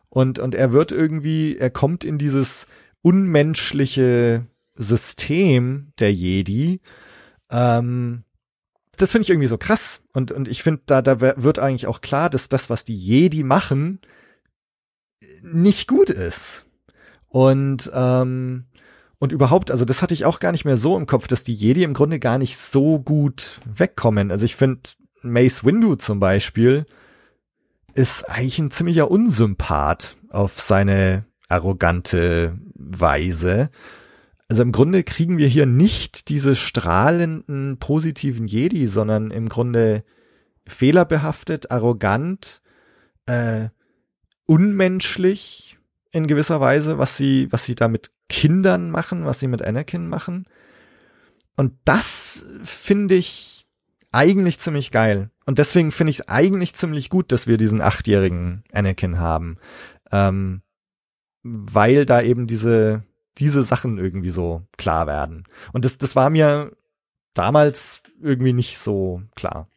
Und, 0.09 0.39
und 0.39 0.55
er 0.55 0.71
wird 0.71 0.91
irgendwie, 0.91 1.57
er 1.57 1.69
kommt 1.69 2.03
in 2.03 2.17
dieses 2.17 2.67
unmenschliche 3.01 4.45
System 4.75 5.93
der 5.99 6.13
Jedi. 6.13 6.81
Ähm, 7.51 8.23
das 8.97 9.11
finde 9.11 9.23
ich 9.23 9.29
irgendwie 9.29 9.47
so 9.47 9.57
krass. 9.57 10.01
Und, 10.13 10.31
und 10.31 10.47
ich 10.47 10.63
finde, 10.63 10.81
da, 10.85 11.01
da 11.01 11.21
wird 11.21 11.59
eigentlich 11.59 11.87
auch 11.87 12.01
klar, 12.01 12.29
dass 12.29 12.49
das, 12.49 12.69
was 12.69 12.85
die 12.85 12.95
Jedi 12.95 13.43
machen, 13.43 13.99
nicht 15.43 15.87
gut 15.87 16.09
ist. 16.09 16.65
Und 17.27 17.91
ähm, 17.93 18.65
und 19.19 19.33
überhaupt, 19.33 19.69
also 19.69 19.83
das 19.83 20.01
hatte 20.01 20.13
ich 20.13 20.23
auch 20.23 20.39
gar 20.39 20.53
nicht 20.53 20.63
mehr 20.63 20.77
so 20.77 20.97
im 20.97 21.05
Kopf, 21.05 21.27
dass 21.27 21.43
die 21.43 21.53
Jedi 21.53 21.83
im 21.83 21.93
Grunde 21.93 22.19
gar 22.19 22.37
nicht 22.37 22.57
so 22.57 22.99
gut 22.99 23.59
wegkommen. 23.65 24.31
Also 24.31 24.45
ich 24.45 24.55
finde, 24.55 24.81
Mace 25.21 25.65
Windu 25.65 25.95
zum 25.95 26.21
Beispiel 26.21 26.85
ist 27.99 28.29
eigentlich 28.29 28.59
ein 28.59 28.71
ziemlicher 28.71 29.11
Unsympath 29.11 30.15
auf 30.29 30.61
seine 30.61 31.25
arrogante 31.49 32.57
Weise. 32.73 33.71
Also 34.47 34.61
im 34.61 34.71
Grunde 34.71 35.03
kriegen 35.03 35.37
wir 35.37 35.49
hier 35.49 35.65
nicht 35.65 36.29
diese 36.29 36.55
strahlenden 36.55 37.77
positiven 37.77 38.47
Jedi, 38.47 38.87
sondern 38.87 39.31
im 39.31 39.49
Grunde 39.49 40.05
fehlerbehaftet, 40.65 41.71
arrogant, 41.71 42.61
äh, 43.25 43.67
unmenschlich 44.45 45.77
in 46.13 46.25
gewisser 46.25 46.61
Weise, 46.61 46.99
was 46.99 47.17
sie, 47.17 47.51
was 47.51 47.65
sie 47.65 47.75
da 47.75 47.89
mit 47.89 48.11
Kindern 48.29 48.91
machen, 48.91 49.25
was 49.25 49.41
sie 49.41 49.47
mit 49.47 49.61
Anakin 49.61 50.07
machen. 50.07 50.45
Und 51.57 51.73
das 51.83 52.45
finde 52.63 53.15
ich 53.15 53.58
eigentlich 54.11 54.59
ziemlich 54.59 54.91
geil. 54.91 55.29
Und 55.45 55.59
deswegen 55.59 55.91
finde 55.91 56.11
ich 56.11 56.19
es 56.19 56.27
eigentlich 56.27 56.75
ziemlich 56.75 57.09
gut, 57.09 57.31
dass 57.31 57.47
wir 57.47 57.57
diesen 57.57 57.81
achtjährigen 57.81 58.63
Anakin 58.71 59.19
haben. 59.19 59.57
Ähm, 60.11 60.61
weil 61.43 62.05
da 62.05 62.21
eben 62.21 62.47
diese, 62.47 63.03
diese 63.37 63.63
Sachen 63.63 63.97
irgendwie 63.97 64.31
so 64.31 64.63
klar 64.77 65.07
werden. 65.07 65.45
Und 65.73 65.85
das, 65.85 65.97
das 65.97 66.15
war 66.15 66.29
mir 66.29 66.71
damals 67.33 68.01
irgendwie 68.21 68.53
nicht 68.53 68.77
so 68.77 69.21
klar. 69.35 69.67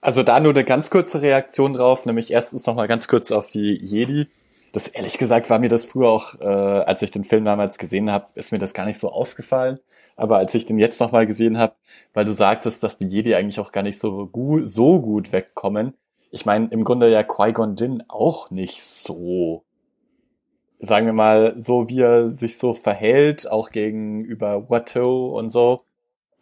Also 0.00 0.22
da 0.22 0.40
nur 0.40 0.52
eine 0.52 0.64
ganz 0.64 0.90
kurze 0.90 1.20
Reaktion 1.22 1.74
drauf, 1.74 2.06
nämlich 2.06 2.30
erstens 2.30 2.66
nochmal 2.66 2.88
ganz 2.88 3.08
kurz 3.08 3.32
auf 3.32 3.48
die 3.48 3.74
Jedi. 3.74 4.28
Das 4.74 4.88
ehrlich 4.88 5.18
gesagt 5.18 5.48
war 5.50 5.60
mir 5.60 5.68
das 5.68 5.84
früher 5.84 6.08
auch, 6.08 6.34
äh, 6.40 6.44
als 6.44 7.00
ich 7.00 7.12
den 7.12 7.22
Film 7.22 7.44
damals 7.44 7.78
gesehen 7.78 8.10
habe, 8.10 8.26
ist 8.34 8.50
mir 8.50 8.58
das 8.58 8.74
gar 8.74 8.84
nicht 8.84 8.98
so 8.98 9.08
aufgefallen. 9.08 9.78
Aber 10.16 10.38
als 10.38 10.52
ich 10.54 10.66
den 10.66 10.80
jetzt 10.80 11.00
nochmal 11.00 11.26
gesehen 11.26 11.58
habe, 11.58 11.74
weil 12.12 12.24
du 12.24 12.32
sagtest, 12.32 12.82
dass 12.82 12.98
die 12.98 13.06
Jedi 13.06 13.36
eigentlich 13.36 13.60
auch 13.60 13.70
gar 13.70 13.84
nicht 13.84 14.00
so 14.00 14.26
gut, 14.26 14.68
so 14.68 15.00
gut 15.00 15.30
wegkommen. 15.30 15.94
Ich 16.32 16.44
meine, 16.44 16.66
im 16.72 16.82
Grunde 16.82 17.08
ja 17.08 17.22
Qui-Gon 17.22 17.76
Jinn 17.76 18.02
auch 18.08 18.50
nicht 18.50 18.82
so. 18.82 19.62
Sagen 20.80 21.06
wir 21.06 21.12
mal, 21.12 21.54
so 21.56 21.88
wie 21.88 22.00
er 22.00 22.28
sich 22.28 22.58
so 22.58 22.74
verhält, 22.74 23.48
auch 23.48 23.70
gegenüber 23.70 24.68
Watto 24.68 25.38
und 25.38 25.50
so 25.50 25.84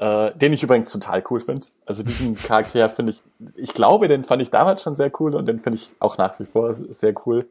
äh, 0.03 0.37
den 0.37 0.53
ich 0.53 0.65
übrigens 0.65 0.91
total 0.91 1.23
cool 1.31 1.39
finde. 1.39 1.67
Also 1.87 2.03
diesen 2.03 2.35
Charakter 2.43 2.89
finde 2.89 3.13
ich, 3.13 3.23
ich 3.55 3.73
glaube, 3.73 4.09
den 4.09 4.25
fand 4.25 4.43
ich 4.43 4.51
damals 4.51 4.83
schon 4.83 4.97
sehr 4.97 5.13
cool 5.21 5.35
und 5.37 5.47
den 5.47 5.61
finde 5.61 5.77
ich 5.77 5.93
auch 6.01 6.19
nach 6.19 6.41
wie 6.41 6.45
vor 6.45 6.75
sehr 6.75 7.15
cool. 7.25 7.47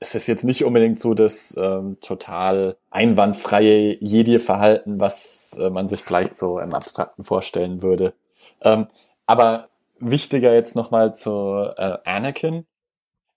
Es 0.00 0.14
ist 0.14 0.28
jetzt 0.28 0.44
nicht 0.44 0.64
unbedingt 0.64 1.00
so 1.00 1.14
das 1.14 1.56
ähm, 1.58 1.98
total 2.00 2.76
einwandfreie 2.90 3.96
Jedi-Verhalten, 4.00 5.00
was 5.00 5.58
äh, 5.60 5.70
man 5.70 5.88
sich 5.88 6.04
vielleicht 6.04 6.36
so 6.36 6.60
im 6.60 6.72
Abstrakten 6.72 7.24
vorstellen 7.24 7.82
würde. 7.82 8.14
Ähm, 8.62 8.86
aber 9.26 9.68
wichtiger 9.98 10.54
jetzt 10.54 10.76
nochmal 10.76 11.14
zu 11.14 11.70
äh, 11.76 11.98
Anakin. 12.04 12.64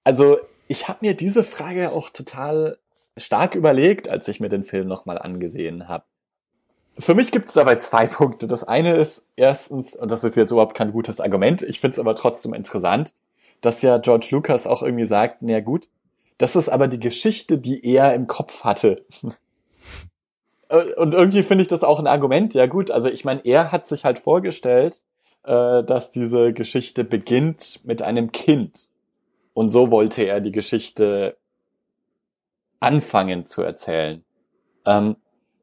Also 0.04 0.38
ich 0.68 0.88
habe 0.88 1.00
mir 1.02 1.16
diese 1.16 1.44
Frage 1.44 1.92
auch 1.92 2.10
total 2.10 2.78
stark 3.18 3.56
überlegt, 3.56 4.08
als 4.08 4.28
ich 4.28 4.40
mir 4.40 4.50
den 4.50 4.64
Film 4.64 4.88
nochmal 4.88 5.18
angesehen 5.18 5.88
habe. 5.88 6.06
Für 6.98 7.16
mich 7.16 7.32
gibt 7.32 7.48
es 7.50 7.56
dabei 7.56 7.76
zwei 7.76 8.06
Punkte. 8.06 8.48
Das 8.48 8.64
eine 8.64 8.96
ist 8.96 9.26
erstens, 9.36 9.96
und 9.96 10.12
das 10.12 10.24
ist 10.24 10.36
jetzt 10.36 10.52
überhaupt 10.52 10.76
kein 10.76 10.92
gutes 10.92 11.20
Argument, 11.20 11.62
ich 11.62 11.80
finde 11.80 11.94
es 11.94 12.00
aber 12.00 12.16
trotzdem 12.16 12.54
interessant, 12.54 13.14
dass 13.62 13.82
ja 13.82 13.98
George 13.98 14.28
Lucas 14.32 14.68
auch 14.68 14.82
irgendwie 14.82 15.06
sagt, 15.06 15.38
na 15.42 15.60
gut, 15.60 15.88
das 16.42 16.56
ist 16.56 16.70
aber 16.70 16.88
die 16.88 17.00
Geschichte, 17.00 17.60
die 17.60 17.86
er 17.86 18.16
im 18.16 18.26
Kopf 18.26 18.64
hatte. 18.64 18.96
und 20.98 21.14
irgendwie 21.14 21.44
finde 21.44 21.62
ich 21.62 21.68
das 21.68 21.84
auch 21.84 22.00
ein 22.00 22.08
Argument. 22.08 22.54
Ja 22.56 22.66
gut, 22.66 22.90
also 22.90 23.10
ich 23.10 23.26
meine, 23.26 23.46
er 23.46 23.72
hat 23.72 23.88
sich 23.88 24.06
halt 24.06 24.18
vorgestellt, 24.18 25.02
äh, 25.44 25.84
dass 25.84 26.10
diese 26.10 26.52
Geschichte 26.54 27.04
beginnt 27.04 27.82
mit 27.84 28.02
einem 28.02 28.32
Kind. 28.32 28.88
Und 29.54 29.70
so 29.70 29.92
wollte 29.92 30.24
er 30.24 30.42
die 30.42 30.52
Geschichte 30.52 31.38
anfangen 32.80 33.46
zu 33.46 33.62
erzählen. 33.62 34.24
Ähm, 34.86 35.18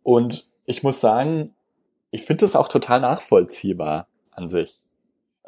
und 0.04 0.48
ich 0.66 0.84
muss 0.84 1.00
sagen, 1.00 1.56
ich 2.12 2.24
finde 2.24 2.44
das 2.44 2.54
auch 2.54 2.68
total 2.68 3.00
nachvollziehbar 3.00 4.06
an 4.30 4.48
sich. 4.48 4.78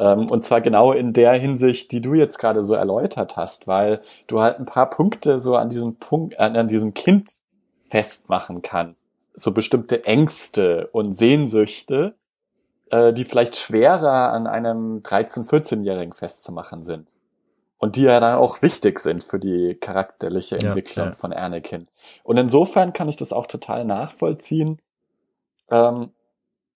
Ähm, 0.00 0.30
und 0.30 0.44
zwar 0.44 0.62
genau 0.62 0.92
in 0.92 1.12
der 1.12 1.34
Hinsicht, 1.34 1.92
die 1.92 2.00
du 2.00 2.14
jetzt 2.14 2.38
gerade 2.38 2.64
so 2.64 2.72
erläutert 2.72 3.36
hast, 3.36 3.68
weil 3.68 4.00
du 4.26 4.40
halt 4.40 4.58
ein 4.58 4.64
paar 4.64 4.88
Punkte 4.88 5.38
so 5.38 5.56
an 5.56 5.68
diesem 5.68 5.96
Punkt, 5.96 6.40
an, 6.40 6.56
an 6.56 6.68
diesem 6.68 6.94
Kind 6.94 7.34
festmachen 7.86 8.62
kannst. 8.62 9.02
So 9.34 9.52
bestimmte 9.52 10.06
Ängste 10.06 10.88
und 10.92 11.12
Sehnsüchte, 11.12 12.14
äh, 12.90 13.12
die 13.12 13.24
vielleicht 13.24 13.56
schwerer 13.56 14.32
an 14.32 14.46
einem 14.46 15.00
13-, 15.02 15.46
14-Jährigen 15.46 16.14
festzumachen 16.14 16.82
sind. 16.82 17.06
Und 17.76 17.96
die 17.96 18.02
ja 18.02 18.20
dann 18.20 18.36
auch 18.36 18.62
wichtig 18.62 19.00
sind 19.00 19.22
für 19.22 19.38
die 19.38 19.74
charakterliche 19.74 20.56
Entwicklung 20.56 21.06
ja, 21.06 21.12
ja. 21.12 21.16
von 21.16 21.32
Anakin. 21.32 21.88
Und 22.24 22.38
insofern 22.38 22.94
kann 22.94 23.08
ich 23.08 23.16
das 23.16 23.32
auch 23.32 23.46
total 23.46 23.84
nachvollziehen, 23.84 24.80
ähm, 25.70 26.10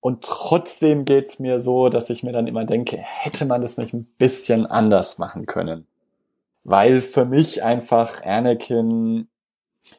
und 0.05 0.23
trotzdem 0.23 1.07
geht's 1.07 1.39
mir 1.39 1.61
so, 1.61 1.89
dass 1.89 2.11
ich 2.11 2.23
mir 2.23 2.33
dann 2.33 2.47
immer 2.47 2.67
denke, 2.67 2.99
hätte 2.99 3.47
man 3.47 3.63
das 3.63 3.79
nicht 3.79 3.95
ein 3.95 4.05
bisschen 4.19 4.67
anders 4.67 5.17
machen 5.17 5.47
können? 5.47 5.87
Weil 6.65 7.01
für 7.01 7.25
mich 7.25 7.63
einfach 7.63 8.23
Anakin, 8.23 9.29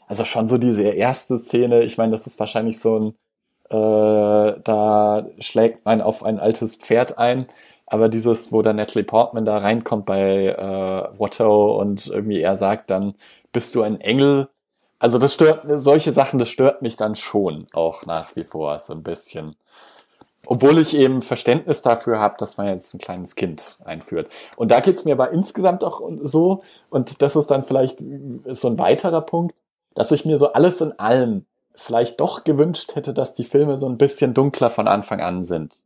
also 0.08 0.24
schon 0.26 0.48
so 0.48 0.60
diese 0.60 0.84
erste 0.84 1.40
Szene, 1.40 1.82
ich 1.84 1.98
meine, 1.98 2.12
das 2.12 2.28
ist 2.28 2.40
wahrscheinlich 2.40 2.80
so 2.80 3.00
ein, 3.00 3.08
äh, 3.72 4.62
da 4.64 5.26
schlägt 5.40 5.86
man 5.86 6.02
auf 6.02 6.24
ein 6.24 6.40
altes 6.40 6.76
Pferd 6.76 7.18
ein, 7.18 7.48
aber 7.88 8.08
dieses, 8.08 8.52
wo 8.52 8.62
dann 8.62 8.76
Natalie 8.76 9.06
Portman 9.06 9.46
da 9.46 9.58
reinkommt 9.58 10.06
bei 10.06 10.50
äh, 10.50 11.20
Watto 11.20 11.82
und 11.82 12.08
irgendwie 12.08 12.42
er 12.42 12.56
sagt 12.56 12.92
dann, 12.92 13.16
bist 13.52 13.74
du 13.74 13.82
ein 13.82 14.00
Engel? 14.02 14.50
Also 15.00 15.18
das 15.20 15.34
stört, 15.34 15.64
solche 15.80 16.12
Sachen, 16.12 16.40
das 16.40 16.50
stört 16.50 16.84
mich 16.84 16.96
dann 16.96 17.16
schon 17.16 17.66
auch 17.74 18.06
nach 18.06 18.36
wie 18.36 18.44
vor 18.44 18.80
so 18.80 18.94
ein 18.94 19.02
bisschen. 19.04 19.56
Obwohl 20.48 20.78
ich 20.78 20.96
eben 20.96 21.22
Verständnis 21.22 21.82
dafür 21.82 22.20
habe, 22.20 22.36
dass 22.38 22.58
man 22.58 22.68
jetzt 22.68 22.94
ein 22.94 23.00
kleines 23.00 23.36
Kind 23.36 23.78
einführt. 23.84 24.30
Und 24.56 24.72
da 24.72 24.80
geht's 24.80 25.06
mir 25.06 25.14
aber 25.14 25.32
insgesamt 25.32 25.84
auch 25.84 26.02
so, 26.24 26.60
und 26.90 27.22
das 27.22 27.36
ist 27.36 27.48
dann 27.48 27.64
vielleicht 27.64 28.04
so 28.52 28.68
ein 28.68 28.78
weiterer 28.80 29.22
Punkt, 29.22 29.56
dass 29.96 30.12
ich 30.12 30.26
mir 30.26 30.38
so 30.38 30.54
alles 30.54 30.82
in 30.82 30.98
allem 31.00 31.46
vielleicht 31.74 32.20
doch 32.20 32.44
gewünscht 32.44 32.96
hätte, 32.96 33.14
dass 33.14 33.34
die 33.34 33.44
Filme 33.44 33.78
so 33.78 33.88
ein 33.88 33.98
bisschen 33.98 34.34
dunkler 34.34 34.70
von 34.70 34.88
Anfang 34.88 35.22
an 35.22 35.44
sind. 35.44 35.82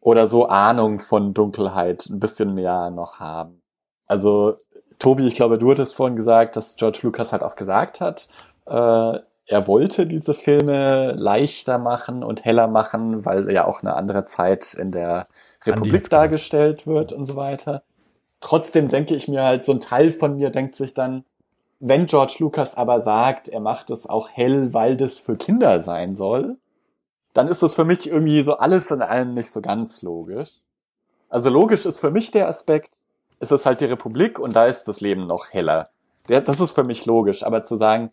Oder 0.00 0.28
so 0.28 0.46
Ahnung 0.46 1.00
von 1.00 1.34
Dunkelheit 1.34 2.08
ein 2.08 2.20
bisschen 2.20 2.54
mehr 2.54 2.90
noch 2.90 3.18
haben. 3.18 3.60
Also 4.06 4.56
Tobi, 4.98 5.26
ich 5.26 5.34
glaube, 5.34 5.58
du 5.58 5.70
hattest 5.70 5.94
vorhin 5.94 6.16
gesagt, 6.16 6.56
dass 6.56 6.76
George 6.76 7.00
Lucas 7.02 7.32
halt 7.32 7.42
auch 7.42 7.56
gesagt 7.56 8.00
hat, 8.00 8.28
äh, 8.66 9.18
er 9.48 9.66
wollte 9.66 10.06
diese 10.06 10.34
Filme 10.34 11.12
leichter 11.12 11.78
machen 11.78 12.22
und 12.22 12.44
heller 12.44 12.68
machen, 12.68 13.24
weil 13.24 13.50
ja 13.50 13.66
auch 13.66 13.80
eine 13.80 13.94
andere 13.94 14.26
Zeit 14.26 14.74
in 14.74 14.92
der 14.92 15.26
Republik 15.64 16.10
dargestellt 16.10 16.86
wird 16.86 17.14
und 17.14 17.24
so 17.24 17.34
weiter. 17.34 17.82
Trotzdem 18.40 18.88
denke 18.88 19.14
ich 19.14 19.26
mir 19.26 19.44
halt, 19.44 19.64
so 19.64 19.72
ein 19.72 19.80
Teil 19.80 20.12
von 20.12 20.36
mir 20.36 20.50
denkt 20.50 20.76
sich 20.76 20.92
dann, 20.92 21.24
wenn 21.80 22.06
George 22.06 22.36
Lucas 22.40 22.76
aber 22.76 23.00
sagt, 23.00 23.48
er 23.48 23.60
macht 23.60 23.90
es 23.90 24.06
auch 24.06 24.28
hell, 24.30 24.74
weil 24.74 24.98
das 24.98 25.16
für 25.16 25.36
Kinder 25.36 25.80
sein 25.80 26.14
soll, 26.14 26.58
dann 27.32 27.48
ist 27.48 27.62
das 27.62 27.72
für 27.72 27.84
mich 27.84 28.06
irgendwie 28.06 28.42
so 28.42 28.58
alles 28.58 28.90
in 28.90 29.00
allem 29.00 29.32
nicht 29.32 29.50
so 29.50 29.62
ganz 29.62 30.02
logisch. 30.02 30.50
Also 31.30 31.48
logisch 31.48 31.86
ist 31.86 32.00
für 32.00 32.10
mich 32.10 32.30
der 32.32 32.48
Aspekt, 32.48 32.90
ist 33.40 33.52
es 33.52 33.64
halt 33.64 33.80
die 33.80 33.86
Republik 33.86 34.38
und 34.38 34.56
da 34.56 34.66
ist 34.66 34.88
das 34.88 35.00
Leben 35.00 35.26
noch 35.26 35.52
heller. 35.52 35.88
Das 36.26 36.60
ist 36.60 36.72
für 36.72 36.84
mich 36.84 37.06
logisch, 37.06 37.44
aber 37.44 37.64
zu 37.64 37.76
sagen, 37.76 38.10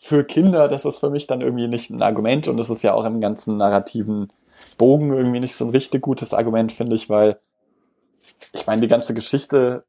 für 0.00 0.24
Kinder, 0.24 0.68
das 0.68 0.84
ist 0.84 0.98
für 0.98 1.10
mich 1.10 1.26
dann 1.26 1.40
irgendwie 1.40 1.68
nicht 1.68 1.90
ein 1.90 2.02
Argument 2.02 2.48
und 2.48 2.56
das 2.56 2.70
ist 2.70 2.82
ja 2.82 2.94
auch 2.94 3.04
im 3.04 3.20
ganzen 3.20 3.56
narrativen 3.56 4.32
Bogen 4.76 5.12
irgendwie 5.12 5.40
nicht 5.40 5.56
so 5.56 5.64
ein 5.64 5.70
richtig 5.70 6.02
gutes 6.02 6.32
Argument, 6.32 6.72
finde 6.72 6.96
ich, 6.96 7.10
weil 7.10 7.38
ich 8.52 8.66
meine, 8.66 8.80
die 8.80 8.88
ganze 8.88 9.14
Geschichte 9.14 9.84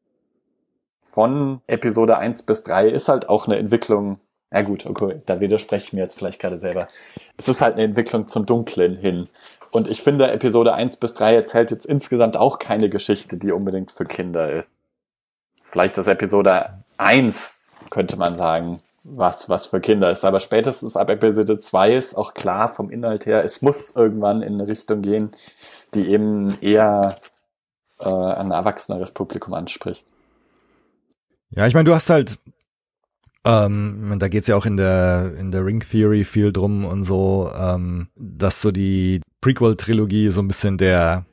von 1.04 1.62
Episode 1.68 2.18
1 2.18 2.44
bis 2.44 2.64
3 2.64 2.90
ist 2.90 3.08
halt 3.08 3.30
auch 3.30 3.48
eine 3.48 3.58
Entwicklung. 3.58 4.20
Ja 4.52 4.62
gut, 4.62 4.86
okay, 4.86 5.22
da 5.26 5.40
widerspreche 5.40 5.88
ich 5.88 5.94
mir 5.94 6.02
jetzt 6.02 6.18
vielleicht 6.18 6.40
gerade 6.40 6.58
selber. 6.58 6.88
Es 7.38 7.48
ist 7.48 7.62
halt 7.62 7.76
eine 7.76 7.84
Entwicklung 7.84 8.28
zum 8.28 8.46
Dunklen 8.46 8.98
hin. 8.98 9.28
Und 9.72 9.88
ich 9.88 10.02
finde, 10.02 10.32
Episode 10.32 10.74
1 10.74 10.98
bis 10.98 11.14
3 11.14 11.36
erzählt 11.36 11.72
jetzt 11.72 11.86
insgesamt 11.86 12.36
auch 12.36 12.58
keine 12.58 12.90
Geschichte, 12.90 13.38
die 13.38 13.52
unbedingt 13.52 13.92
für 13.92 14.06
Kinder 14.06 14.52
ist 14.52 14.74
vielleicht 15.70 15.98
das 15.98 16.08
Episode 16.08 16.84
1, 16.98 17.58
könnte 17.90 18.18
man 18.18 18.36
sagen, 18.36 18.82
was, 19.04 19.50
was 19.50 19.66
für 19.66 19.80
Kinder 19.80 20.12
ist. 20.12 20.26
Aber 20.26 20.40
spätestens 20.40 20.96
ab 20.96 21.10
Episode 21.10 21.60
2 21.60 21.96
ist 21.96 22.18
auch 22.18 22.34
klar 22.34 22.68
vom 22.68 22.90
Inhalt 22.90 23.26
her, 23.26 23.44
es 23.44 23.62
muss 23.62 23.96
irgendwann 23.96 24.42
in 24.42 24.56
eine 24.56 24.68
Richtung 24.68 25.02
gehen, 25.02 25.32
die 25.94 26.10
eben 26.10 26.58
eher 26.62 27.16
äh, 28.00 28.10
ein 28.10 28.52
erwachseneres 28.52 29.12
Publikum 29.12 29.54
anspricht. 29.54 30.06
Ja, 31.52 31.66
ich 31.66 31.74
meine, 31.74 31.86
du 31.86 31.96
hast 31.96 32.10
halt, 32.10 32.38
ähm, 33.44 34.16
da 34.20 34.28
geht's 34.28 34.48
ja 34.48 34.56
auch 34.56 34.66
in 34.66 34.78
der 34.78 35.34
in 35.38 35.52
der 35.52 35.66
Ring 35.66 35.80
Theory 35.80 36.24
viel 36.24 36.52
drum 36.52 36.86
und 36.86 37.06
so, 37.06 37.50
ähm, 37.58 38.10
dass 38.16 38.62
so 38.62 38.72
die 38.72 39.22
Prequel-Trilogie 39.42 40.30
so 40.30 40.42
ein 40.42 40.48
bisschen 40.48 40.78
der 40.78 41.26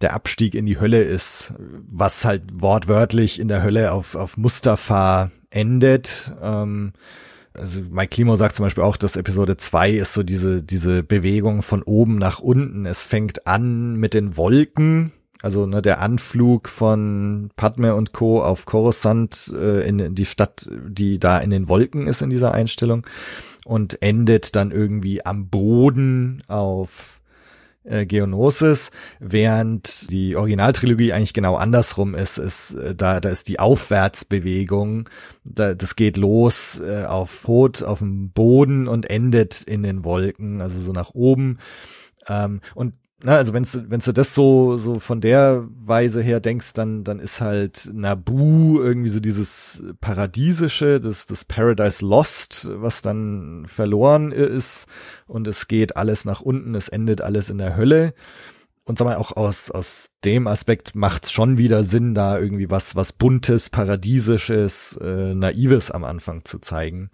der 0.00 0.14
Abstieg 0.14 0.54
in 0.54 0.66
die 0.66 0.78
Hölle 0.78 1.02
ist, 1.02 1.54
was 1.58 2.24
halt 2.24 2.42
wortwörtlich 2.52 3.40
in 3.40 3.48
der 3.48 3.62
Hölle 3.62 3.92
auf, 3.92 4.14
auf 4.14 4.36
Mustafa 4.36 5.30
endet. 5.50 6.34
Ähm, 6.42 6.92
also 7.54 7.80
Mike 7.90 8.08
Klimo 8.08 8.36
sagt 8.36 8.56
zum 8.56 8.66
Beispiel 8.66 8.84
auch, 8.84 8.96
dass 8.96 9.16
Episode 9.16 9.56
2 9.56 9.92
ist 9.92 10.12
so 10.12 10.22
diese, 10.22 10.62
diese 10.62 11.02
Bewegung 11.02 11.62
von 11.62 11.82
oben 11.82 12.18
nach 12.18 12.40
unten. 12.40 12.84
Es 12.84 13.02
fängt 13.02 13.46
an 13.46 13.96
mit 13.96 14.12
den 14.12 14.36
Wolken 14.36 15.12
Also 15.42 15.66
ne, 15.66 15.80
der 15.80 16.00
Anflug 16.02 16.68
von 16.68 17.50
Padme 17.56 17.94
und 17.94 18.12
Co. 18.12 18.42
auf 18.42 18.66
Coruscant 18.66 19.54
äh, 19.56 19.86
in 19.88 20.14
die 20.14 20.26
Stadt, 20.26 20.68
die 20.86 21.18
da 21.18 21.38
in 21.38 21.50
den 21.50 21.68
Wolken 21.68 22.06
ist 22.06 22.20
in 22.20 22.30
dieser 22.30 22.52
Einstellung 22.52 23.06
und 23.64 24.02
endet 24.02 24.54
dann 24.54 24.70
irgendwie 24.70 25.24
am 25.24 25.48
Boden 25.48 26.42
auf 26.46 27.15
äh, 27.86 28.06
Geonosis, 28.06 28.90
während 29.18 30.10
die 30.10 30.36
Originaltrilogie 30.36 31.12
eigentlich 31.12 31.32
genau 31.32 31.56
andersrum 31.56 32.14
ist. 32.14 32.38
ist 32.38 32.74
äh, 32.74 32.94
da, 32.94 33.20
da 33.20 33.28
ist 33.28 33.48
die 33.48 33.58
Aufwärtsbewegung, 33.58 35.08
da, 35.44 35.74
das 35.74 35.96
geht 35.96 36.16
los 36.16 36.80
äh, 36.80 37.04
auf 37.04 37.44
Tod, 37.44 37.82
auf 37.82 38.00
dem 38.00 38.30
Boden 38.30 38.88
und 38.88 39.08
endet 39.08 39.62
in 39.62 39.82
den 39.82 40.04
Wolken, 40.04 40.60
also 40.60 40.80
so 40.80 40.92
nach 40.92 41.14
oben. 41.14 41.58
Ähm, 42.28 42.60
und 42.74 42.94
na, 43.22 43.36
also 43.36 43.54
wenn 43.54 43.62
du 43.62 43.90
wenn 43.90 44.00
du 44.00 44.12
das 44.12 44.34
so 44.34 44.76
so 44.76 45.00
von 45.00 45.22
der 45.22 45.66
Weise 45.70 46.20
her 46.20 46.38
denkst, 46.38 46.74
dann 46.74 47.02
dann 47.02 47.18
ist 47.18 47.40
halt 47.40 47.88
Nabu 47.92 48.78
irgendwie 48.78 49.08
so 49.08 49.20
dieses 49.20 49.82
paradiesische, 50.02 51.00
das 51.00 51.26
das 51.26 51.44
Paradise 51.46 52.04
Lost, 52.04 52.68
was 52.70 53.00
dann 53.00 53.64
verloren 53.66 54.32
ist 54.32 54.86
und 55.26 55.46
es 55.46 55.66
geht 55.66 55.96
alles 55.96 56.26
nach 56.26 56.42
unten, 56.42 56.74
es 56.74 56.88
endet 56.88 57.22
alles 57.22 57.48
in 57.48 57.58
der 57.58 57.76
Hölle. 57.76 58.12
Und 58.84 58.98
sag 58.98 59.06
mal 59.06 59.16
auch 59.16 59.34
aus 59.36 59.70
aus 59.70 60.10
dem 60.24 60.46
Aspekt 60.46 60.94
macht's 60.94 61.32
schon 61.32 61.56
wieder 61.58 61.84
Sinn, 61.84 62.14
da 62.14 62.38
irgendwie 62.38 62.70
was 62.70 62.96
was 62.96 63.12
buntes, 63.14 63.70
paradiesisches, 63.70 64.98
äh, 64.98 65.34
naives 65.34 65.90
am 65.90 66.04
Anfang 66.04 66.44
zu 66.44 66.58
zeigen. 66.58 67.10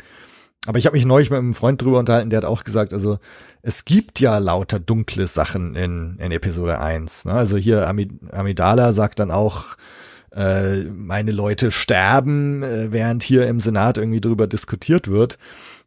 Aber 0.67 0.79
ich 0.79 0.87
habe 0.87 0.97
mich 0.97 1.05
neulich 1.05 1.31
mit 1.31 1.41
einem 1.41 1.55
Freund 1.55 1.83
drüber 1.83 1.99
unterhalten, 1.99 2.31
der 2.31 2.39
hat 2.39 2.45
auch 2.45 2.63
gesagt, 2.63 2.93
also 2.93 3.19
es 3.63 3.85
gibt 3.85 4.21
ja 4.21 4.39
lauter 4.39 4.79
dunkle 4.79 5.27
Sachen 5.27 5.75
in, 5.75 6.19
in 6.21 6.31
Episode 6.31 6.79
1. 6.79 7.25
Ne? 7.25 7.33
Also 7.33 7.57
hier 7.57 7.89
Amidala 7.89 8.93
sagt 8.93 9.19
dann 9.19 9.33
auch, 9.33 9.77
äh, 10.35 10.85
meine 10.85 11.33
Leute 11.33 11.71
sterben, 11.73 12.63
äh, 12.63 12.93
während 12.93 13.23
hier 13.23 13.47
im 13.49 13.61
Senat 13.61 13.99
irgendwie 13.99 14.21
drüber 14.21 14.47
diskutiert 14.47 15.09
wird. 15.09 15.39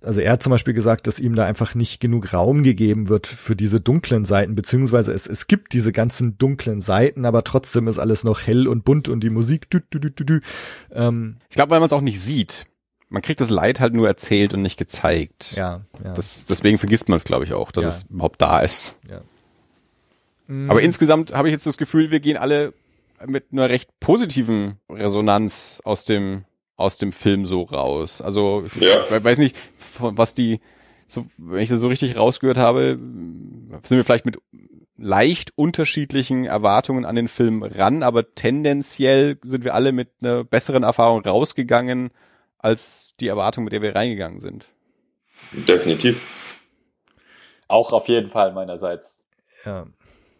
Also 0.02 0.22
er 0.22 0.34
hat 0.34 0.44
zum 0.44 0.52
Beispiel 0.52 0.74
gesagt, 0.74 1.08
dass 1.08 1.20
ihm 1.20 1.36
da 1.36 1.46
einfach 1.46 1.74
nicht 1.74 2.00
genug 2.00 2.32
Raum 2.32 2.62
gegeben 2.62 3.10
wird 3.10 3.26
für 3.26 3.56
diese 3.56 3.82
dunklen 3.82 4.26
Seiten, 4.26 4.54
beziehungsweise 4.54 5.14
es, 5.14 5.26
es 5.26 5.48
gibt 5.48 5.74
diese 5.74 5.92
ganzen 5.92 6.38
dunklen 6.38 6.82
Seiten, 6.82 7.26
aber 7.26 7.44
trotzdem 7.44 7.88
ist 7.88 7.98
alles 7.98 8.24
noch 8.24 8.42
hell 8.46 8.68
und 8.68 8.86
bunt 8.86 9.10
und 9.10 9.22
die 9.22 9.32
Musik. 9.32 9.70
Dü, 9.72 9.82
dü, 9.92 10.00
dü, 10.00 10.12
dü, 10.12 10.26
dü. 10.26 10.42
Ähm, 10.92 11.38
ich 11.50 11.56
glaube, 11.56 11.72
weil 11.72 11.80
man 11.80 11.88
es 11.88 11.94
auch 11.94 12.02
nicht 12.02 12.22
sieht 12.22 12.68
man 13.10 13.22
kriegt 13.22 13.40
das 13.40 13.50
Leid 13.50 13.80
halt 13.80 13.94
nur 13.94 14.08
erzählt 14.08 14.54
und 14.54 14.62
nicht 14.62 14.78
gezeigt. 14.78 15.54
Ja, 15.56 15.82
ja. 16.04 16.14
Das, 16.14 16.46
deswegen 16.46 16.78
vergisst 16.78 17.08
man 17.10 17.18
es, 17.18 17.24
glaube 17.26 17.44
ich, 17.46 17.54
auch, 17.54 17.72
dass 17.72 17.84
Ja. 17.84 17.90
es 17.90 18.04
überhaupt 18.10 18.42
da 18.42 18.60
ist. 18.60 18.98
Ja. 19.10 19.22
Aber 20.68 20.82
insgesamt 20.82 21.34
habe 21.34 21.48
ich 21.48 21.54
jetzt 21.54 21.66
das 21.66 21.78
Gefühl, 21.78 22.12
wir 22.12 22.20
gehen 22.20 22.38
alle 22.38 22.74
mit 23.26 23.46
einer 23.52 23.70
recht 23.70 23.90
positiven 24.00 24.78
Resonanz 24.90 25.82
aus 25.84 26.06
dem 26.06 26.46
aus 26.78 26.98
dem 26.98 27.14
Film 27.14 27.46
so 27.46 27.62
raus. 27.64 28.22
Also 28.22 28.66
ich 28.68 28.76
Ja. 28.76 29.10
we- 29.10 29.24
weiß 29.24 29.38
nicht, 29.38 29.56
was 30.00 30.36
die 30.36 30.60
so, 31.08 31.26
wenn 31.38 31.62
ich 31.62 31.70
das 31.70 31.80
so 31.80 31.88
richtig 31.88 32.18
rausgehört 32.18 32.58
habe, 32.58 33.00
sind 33.00 33.92
wir 33.98 34.04
vielleicht 34.04 34.26
mit 34.26 34.38
leicht 34.98 35.54
unterschiedlichen 35.56 36.46
Erwartungen 36.46 37.06
an 37.06 37.16
den 37.16 37.28
Film 37.30 37.64
ran, 37.64 38.04
aber 38.04 38.34
tendenziell 38.36 39.38
sind 39.44 39.64
wir 39.64 39.74
alle 39.74 39.94
mit 39.94 40.10
einer 40.22 40.44
besseren 40.44 40.84
Erfahrung 40.84 41.22
rausgegangen 41.22 42.10
als 42.66 43.14
die 43.20 43.28
Erwartung, 43.28 43.64
mit 43.64 43.74
der 43.74 43.84
wir 43.84 43.96
reingegangen 43.96 44.40
sind. 44.40 44.66
Definitiv. 45.54 46.22
Auch 47.68 47.94
auf 47.94 48.08
jeden 48.08 48.30
Fall 48.30 48.54
meinerseits. 48.54 49.18
Ja. 49.66 49.86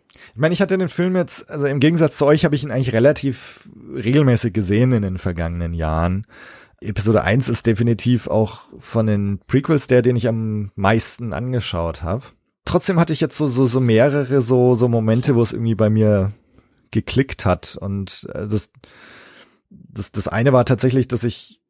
Ich 0.10 0.40
meine, 0.40 0.54
ich 0.54 0.62
hatte 0.62 0.78
den 0.78 0.90
Film 0.90 1.16
jetzt, 1.16 1.50
also 1.50 1.66
im 1.66 1.80
Gegensatz 1.80 2.18
zu 2.18 2.26
euch 2.26 2.44
habe 2.44 2.56
ich 2.56 2.64
ihn 2.64 2.72
eigentlich 2.72 2.94
relativ 2.94 3.70
regelmäßig 3.94 4.54
gesehen 4.54 4.92
in 4.92 5.04
den 5.04 5.20
vergangenen 5.20 5.74
Jahren. 5.74 6.26
Episode 6.82 7.24
1 7.24 7.48
ist 7.48 7.68
definitiv 7.68 8.28
auch 8.28 8.62
von 8.80 9.06
den 9.06 9.40
Prequels 9.46 9.88
der, 9.88 10.02
den 10.02 10.16
ich 10.16 10.28
am 10.28 10.72
meisten 10.76 11.32
angeschaut 11.32 12.02
habe. 12.02 12.26
Trotzdem 12.66 13.00
hatte 13.00 13.14
ich 13.14 13.22
jetzt 13.22 13.38
so, 13.38 13.48
so, 13.48 13.68
so 13.68 13.80
mehrere 13.80 14.42
so, 14.42 14.74
so 14.74 14.88
Momente, 14.88 15.36
wo 15.36 15.44
es 15.44 15.54
irgendwie 15.54 15.76
bei 15.76 15.92
mir 15.92 16.32
geklickt 16.90 17.46
hat. 17.46 17.78
Und 17.80 18.28
äh, 18.34 18.48
das, 18.48 18.72
das, 19.70 20.12
das 20.12 20.28
eine 20.28 20.54
war 20.54 20.66
tatsächlich, 20.66 21.08
dass 21.08 21.24
ich 21.24 21.62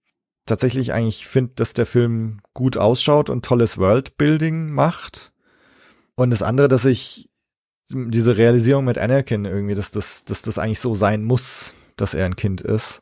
tatsächlich 0.45 0.93
eigentlich 0.93 1.27
finde, 1.27 1.53
dass 1.55 1.73
der 1.73 1.85
Film 1.85 2.39
gut 2.53 2.77
ausschaut 2.77 3.29
und 3.29 3.45
tolles 3.45 3.77
Worldbuilding 3.77 4.71
macht. 4.71 5.33
Und 6.15 6.29
das 6.29 6.41
andere, 6.41 6.67
dass 6.67 6.85
ich 6.85 7.29
diese 7.89 8.37
Realisierung 8.37 8.85
mit 8.85 8.97
Anakin 8.97 9.45
irgendwie, 9.45 9.75
dass 9.75 9.91
das, 9.91 10.25
dass 10.25 10.41
das 10.41 10.57
eigentlich 10.57 10.79
so 10.79 10.93
sein 10.93 11.23
muss, 11.23 11.73
dass 11.97 12.13
er 12.13 12.25
ein 12.25 12.35
Kind 12.35 12.61
ist. 12.61 13.01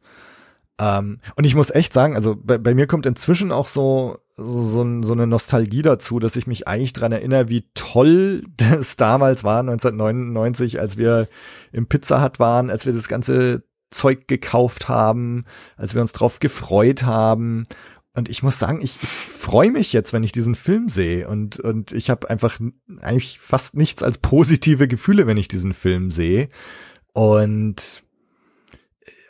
Ähm, 0.79 1.19
und 1.35 1.43
ich 1.43 1.55
muss 1.55 1.69
echt 1.69 1.93
sagen, 1.93 2.15
also 2.15 2.35
bei, 2.35 2.57
bei 2.57 2.73
mir 2.73 2.87
kommt 2.87 3.05
inzwischen 3.05 3.51
auch 3.51 3.67
so, 3.67 4.17
so, 4.35 4.63
so, 4.63 5.03
so 5.03 5.13
eine 5.13 5.27
Nostalgie 5.27 5.83
dazu, 5.83 6.19
dass 6.19 6.35
ich 6.35 6.47
mich 6.47 6.67
eigentlich 6.67 6.93
dran 6.93 7.11
erinnere, 7.11 7.49
wie 7.49 7.69
toll 7.75 8.43
das 8.57 8.95
damals 8.95 9.43
war, 9.43 9.59
1999, 9.59 10.79
als 10.79 10.97
wir 10.97 11.27
im 11.71 11.87
Pizza 11.87 12.23
Hut 12.23 12.39
waren, 12.39 12.69
als 12.69 12.85
wir 12.85 12.93
das 12.93 13.07
ganze 13.07 13.63
Zeug 13.93 14.27
gekauft 14.27 14.89
haben, 14.89 15.45
als 15.77 15.93
wir 15.93 16.01
uns 16.01 16.11
drauf 16.11 16.39
gefreut 16.39 17.03
haben. 17.03 17.67
Und 18.15 18.29
ich 18.29 18.43
muss 18.43 18.59
sagen, 18.59 18.79
ich, 18.81 18.97
ich 19.01 19.09
freue 19.09 19.71
mich 19.71 19.91
jetzt, 19.91 20.13
wenn 20.13 20.23
ich 20.23 20.31
diesen 20.31 20.55
Film 20.55 20.87
sehe. 20.87 21.27
Und, 21.27 21.59
und 21.59 21.91
ich 21.91 22.09
habe 22.09 22.29
einfach 22.29 22.59
eigentlich 23.01 23.39
fast 23.39 23.75
nichts 23.75 24.03
als 24.03 24.19
positive 24.19 24.87
Gefühle, 24.87 25.25
wenn 25.25 25.37
ich 25.37 25.47
diesen 25.47 25.73
Film 25.73 26.11
sehe. 26.11 26.49
Und 27.13 28.03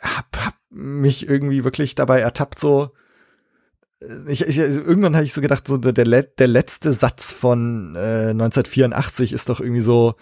hab, 0.02 0.36
hab 0.36 0.54
mich 0.70 1.28
irgendwie 1.28 1.64
wirklich 1.64 1.94
dabei 1.94 2.20
ertappt, 2.20 2.58
so. 2.58 2.90
Ich, 4.26 4.46
ich, 4.46 4.58
irgendwann 4.58 5.14
habe 5.14 5.24
ich 5.24 5.32
so 5.32 5.40
gedacht, 5.40 5.66
so 5.66 5.78
der, 5.78 6.04
der 6.04 6.46
letzte 6.46 6.92
Satz 6.92 7.32
von 7.32 7.94
äh, 7.96 8.30
1984 8.30 9.32
ist 9.32 9.48
doch 9.48 9.60
irgendwie 9.60 9.80
so, 9.80 10.14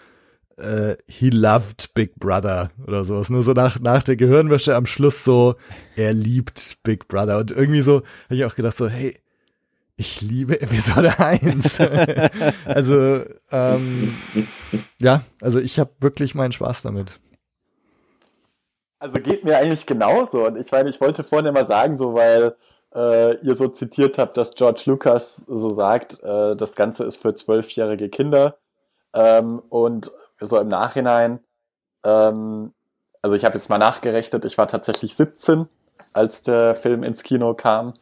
äh, 0.57 0.95
he 1.07 1.29
loved 1.29 1.93
Big 1.93 2.15
Brother 2.15 2.71
oder 2.87 3.05
sowas. 3.05 3.29
Nur 3.29 3.43
so 3.43 3.53
nach, 3.53 3.79
nach 3.79 4.03
der 4.03 4.15
Gehirnwäsche 4.15 4.75
am 4.75 4.85
Schluss 4.85 5.23
so, 5.23 5.55
er 5.95 6.13
liebt 6.13 6.77
Big 6.83 7.07
Brother. 7.07 7.39
Und 7.39 7.51
irgendwie 7.51 7.81
so 7.81 8.03
habe 8.25 8.35
ich 8.35 8.45
auch 8.45 8.55
gedacht 8.55 8.77
so, 8.77 8.87
hey, 8.87 9.17
ich 9.95 10.21
liebe 10.21 10.59
Episode 10.61 11.13
1. 11.19 11.79
also, 12.65 13.23
ähm, 13.51 14.15
ja, 14.99 15.23
also 15.41 15.59
ich 15.59 15.79
habe 15.79 15.91
wirklich 15.99 16.35
meinen 16.35 16.51
Spaß 16.51 16.83
damit. 16.83 17.19
Also 18.99 19.19
geht 19.19 19.43
mir 19.43 19.57
eigentlich 19.57 19.85
genauso. 19.85 20.45
Und 20.47 20.57
ich 20.57 20.71
meine, 20.71 20.89
ich 20.89 21.01
wollte 21.01 21.23
vorhin 21.23 21.53
mal 21.53 21.67
sagen, 21.67 21.97
so 21.97 22.13
weil 22.13 22.55
äh, 22.95 23.35
ihr 23.45 23.55
so 23.55 23.67
zitiert 23.67 24.17
habt, 24.17 24.37
dass 24.37 24.55
George 24.55 24.83
Lucas 24.85 25.37
so 25.47 25.69
sagt, 25.69 26.23
äh, 26.23 26.55
das 26.55 26.75
Ganze 26.75 27.03
ist 27.03 27.17
für 27.17 27.35
zwölfjährige 27.35 28.09
Kinder. 28.09 28.57
Ähm, 29.13 29.61
und 29.69 30.11
so 30.45 30.59
im 30.59 30.67
Nachhinein, 30.67 31.39
ähm, 32.03 32.73
also 33.21 33.35
ich 33.35 33.45
habe 33.45 33.55
jetzt 33.55 33.69
mal 33.69 33.77
nachgerechnet, 33.77 34.45
ich 34.45 34.57
war 34.57 34.67
tatsächlich 34.67 35.15
17, 35.15 35.67
als 36.13 36.43
der 36.43 36.75
Film 36.75 37.03
ins 37.03 37.23
Kino 37.23 37.53
kam. 37.53 37.93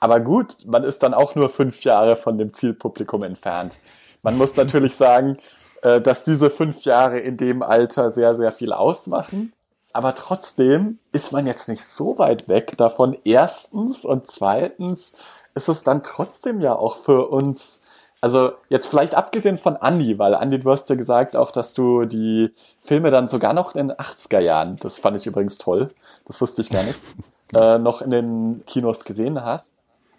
Aber 0.00 0.20
gut, 0.20 0.56
man 0.66 0.84
ist 0.84 1.02
dann 1.02 1.14
auch 1.14 1.34
nur 1.34 1.50
fünf 1.50 1.82
Jahre 1.82 2.16
von 2.16 2.38
dem 2.38 2.54
Zielpublikum 2.54 3.22
entfernt. 3.22 3.76
Man 4.22 4.38
muss 4.38 4.56
natürlich 4.56 4.96
sagen, 4.96 5.38
äh, 5.82 6.00
dass 6.00 6.24
diese 6.24 6.50
fünf 6.50 6.84
Jahre 6.84 7.18
in 7.18 7.36
dem 7.36 7.62
Alter 7.62 8.10
sehr, 8.10 8.36
sehr 8.36 8.52
viel 8.52 8.72
ausmachen. 8.72 9.52
Aber 9.92 10.14
trotzdem 10.14 10.98
ist 11.12 11.32
man 11.32 11.46
jetzt 11.46 11.68
nicht 11.68 11.84
so 11.84 12.18
weit 12.18 12.48
weg 12.48 12.76
davon. 12.78 13.16
Erstens 13.24 14.04
und 14.04 14.26
zweitens 14.26 15.12
ist 15.54 15.68
es 15.68 15.82
dann 15.84 16.02
trotzdem 16.02 16.60
ja 16.60 16.74
auch 16.74 16.96
für 16.96 17.28
uns, 17.28 17.81
also 18.22 18.52
jetzt 18.68 18.86
vielleicht 18.86 19.16
abgesehen 19.16 19.58
von 19.58 19.76
Andi, 19.76 20.16
weil 20.16 20.34
Andi, 20.36 20.60
du 20.60 20.70
hast 20.70 20.88
ja 20.88 20.94
gesagt 20.94 21.36
auch, 21.36 21.50
dass 21.50 21.74
du 21.74 22.04
die 22.04 22.54
Filme 22.78 23.10
dann 23.10 23.28
sogar 23.28 23.52
noch 23.52 23.74
in 23.74 23.88
den 23.88 23.96
80er 23.96 24.40
Jahren, 24.40 24.76
das 24.76 24.98
fand 24.98 25.16
ich 25.16 25.26
übrigens 25.26 25.58
toll, 25.58 25.88
das 26.26 26.40
wusste 26.40 26.62
ich 26.62 26.70
gar 26.70 26.84
nicht, 26.84 27.00
äh, 27.54 27.78
noch 27.78 28.00
in 28.00 28.10
den 28.10 28.62
Kinos 28.64 29.04
gesehen 29.04 29.44
hast. 29.44 29.66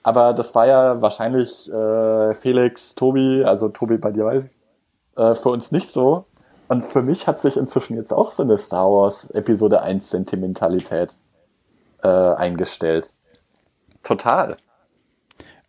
Aber 0.04 0.34
das 0.34 0.54
war 0.54 0.68
ja 0.68 1.02
wahrscheinlich 1.02 1.72
äh, 1.72 2.34
Felix, 2.34 2.94
Tobi, 2.94 3.46
also 3.46 3.70
Tobi 3.70 3.98
bei 3.98 4.12
dir 4.12 4.26
weiß 4.26 4.44
ich, 4.44 4.52
äh, 5.18 5.34
für 5.34 5.50
uns 5.50 5.72
nicht 5.72 5.88
so. 5.88 6.26
Und 6.68 6.84
für 6.84 7.04
mich 7.04 7.26
hat 7.26 7.42
sich 7.42 7.56
inzwischen 7.56 7.96
jetzt 7.96 8.12
auch 8.12 8.32
so 8.32 8.44
eine 8.44 8.58
Star 8.58 8.92
Wars 8.92 9.30
Episode 9.32 9.82
1 9.82 10.10
Sentimentalität 10.10 11.16
äh, 12.02 12.08
eingestellt. 12.10 13.14
Total. 14.04 14.58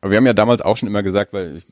Aber 0.05 0.11
wir 0.11 0.19
haben 0.19 0.27
ja 0.27 0.35
damals 0.35 0.61
auch 0.61 0.77
schon 0.77 0.87
immer 0.87 1.03
gesagt, 1.03 1.33
weil 1.33 1.57
ich, 1.57 1.65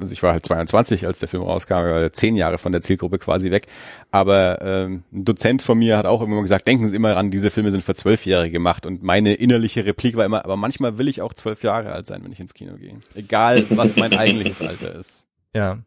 also 0.00 0.12
ich 0.12 0.22
war 0.22 0.34
halt 0.34 0.46
22, 0.46 1.04
als 1.04 1.18
der 1.18 1.28
Film 1.28 1.42
rauskam, 1.42 1.84
zehn 2.12 2.36
Jahre 2.36 2.58
von 2.58 2.70
der 2.70 2.80
Zielgruppe 2.80 3.18
quasi 3.18 3.50
weg. 3.50 3.66
Aber 4.12 4.62
ähm, 4.62 5.02
ein 5.12 5.24
Dozent 5.24 5.62
von 5.62 5.76
mir 5.78 5.98
hat 5.98 6.06
auch 6.06 6.22
immer 6.22 6.40
gesagt, 6.42 6.68
denken 6.68 6.88
Sie 6.88 6.94
immer 6.94 7.16
ran, 7.16 7.32
diese 7.32 7.50
Filme 7.50 7.72
sind 7.72 7.82
für 7.82 7.96
Zwölfjährige 7.96 8.52
gemacht. 8.52 8.86
Und 8.86 9.02
meine 9.02 9.34
innerliche 9.34 9.84
Replik 9.84 10.14
war 10.14 10.24
immer, 10.24 10.44
aber 10.44 10.56
manchmal 10.56 10.96
will 10.98 11.08
ich 11.08 11.22
auch 11.22 11.34
zwölf 11.34 11.64
Jahre 11.64 11.90
alt 11.90 12.06
sein, 12.06 12.22
wenn 12.22 12.30
ich 12.30 12.38
ins 12.38 12.54
Kino 12.54 12.76
gehe. 12.76 12.94
Egal, 13.16 13.66
was 13.70 13.96
mein 13.96 14.16
eigentliches 14.16 14.62
Alter 14.62 14.94
ist. 14.94 15.26
Ja. 15.52 15.78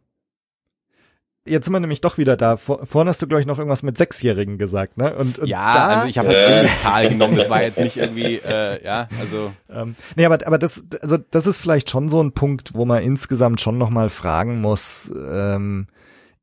Jetzt 1.47 1.65
sind 1.65 1.73
wir 1.73 1.79
nämlich 1.79 2.01
doch 2.01 2.17
wieder 2.17 2.37
da. 2.37 2.57
Vor, 2.57 2.85
vorhin 2.85 3.07
hast 3.07 3.21
du, 3.21 3.27
glaube 3.27 3.41
ich, 3.41 3.47
noch 3.47 3.57
irgendwas 3.57 3.83
mit 3.83 3.97
Sechsjährigen 3.97 4.57
gesagt, 4.57 4.97
ne? 4.97 5.15
Und, 5.15 5.39
und 5.39 5.47
ja, 5.47 5.73
da, 5.73 5.87
also 5.87 6.07
ich 6.07 6.17
habe 6.17 6.29
halt 6.29 6.37
irgendeine 6.37 6.79
Zahl 6.81 7.09
genommen, 7.09 7.35
das 7.35 7.49
war 7.49 7.61
jetzt 7.61 7.79
nicht 7.79 7.97
irgendwie, 7.97 8.37
äh, 8.37 8.83
ja, 8.83 9.07
also. 9.19 9.53
Ähm, 9.69 9.95
nee, 10.15 10.25
aber, 10.25 10.45
aber 10.45 10.57
das, 10.57 10.83
also 11.01 11.17
das 11.17 11.47
ist 11.47 11.59
vielleicht 11.59 11.89
schon 11.89 12.09
so 12.09 12.21
ein 12.21 12.31
Punkt, 12.31 12.73
wo 12.73 12.85
man 12.85 13.03
insgesamt 13.03 13.61
schon 13.61 13.77
nochmal 13.77 14.09
fragen 14.09 14.61
muss, 14.61 15.11
ähm, 15.15 15.87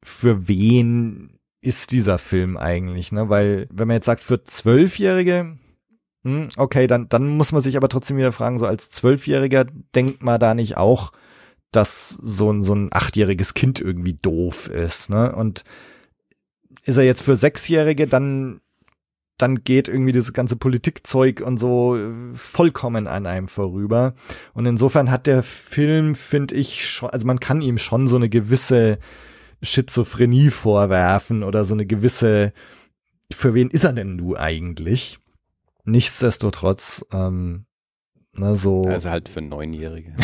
für 0.02 0.48
wen 0.48 1.38
ist 1.60 1.92
dieser 1.92 2.18
Film 2.18 2.56
eigentlich, 2.56 3.12
ne? 3.12 3.28
Weil, 3.28 3.68
wenn 3.70 3.88
man 3.88 3.96
jetzt 3.96 4.06
sagt, 4.06 4.22
für 4.22 4.44
Zwölfjährige, 4.44 5.58
hm, 6.24 6.48
okay, 6.56 6.86
dann, 6.86 7.08
dann 7.08 7.28
muss 7.28 7.52
man 7.52 7.62
sich 7.62 7.76
aber 7.76 7.88
trotzdem 7.88 8.16
wieder 8.16 8.32
fragen, 8.32 8.58
so 8.58 8.66
als 8.66 8.90
Zwölfjähriger 8.90 9.66
denkt 9.94 10.22
man 10.22 10.40
da 10.40 10.54
nicht 10.54 10.76
auch, 10.76 11.12
dass 11.72 12.10
so 12.10 12.52
ein, 12.52 12.62
so 12.62 12.74
ein 12.74 12.90
achtjähriges 12.92 13.54
Kind 13.54 13.80
irgendwie 13.80 14.14
doof 14.14 14.68
ist, 14.68 15.10
ne? 15.10 15.34
Und 15.34 15.64
ist 16.84 16.96
er 16.96 17.04
jetzt 17.04 17.22
für 17.22 17.36
Sechsjährige, 17.36 18.06
dann, 18.06 18.60
dann 19.38 19.64
geht 19.64 19.88
irgendwie 19.88 20.12
dieses 20.12 20.32
ganze 20.32 20.56
Politikzeug 20.56 21.40
und 21.40 21.58
so 21.58 21.96
vollkommen 22.34 23.06
an 23.06 23.26
einem 23.26 23.48
vorüber. 23.48 24.14
Und 24.52 24.66
insofern 24.66 25.10
hat 25.10 25.26
der 25.26 25.42
Film, 25.42 26.14
finde 26.14 26.54
ich, 26.54 26.88
schon, 26.88 27.10
also 27.10 27.26
man 27.26 27.40
kann 27.40 27.60
ihm 27.60 27.78
schon 27.78 28.06
so 28.06 28.16
eine 28.16 28.28
gewisse 28.28 28.98
Schizophrenie 29.62 30.50
vorwerfen 30.50 31.42
oder 31.42 31.64
so 31.64 31.74
eine 31.74 31.86
gewisse, 31.86 32.52
für 33.32 33.54
wen 33.54 33.70
ist 33.70 33.84
er 33.84 33.92
denn 33.92 34.18
du 34.18 34.36
eigentlich? 34.36 35.18
Nichtsdestotrotz, 35.84 37.04
ähm, 37.12 37.64
na 38.34 38.56
so. 38.56 38.82
Also 38.82 39.10
halt 39.10 39.28
für 39.28 39.42
Neunjährige. 39.42 40.10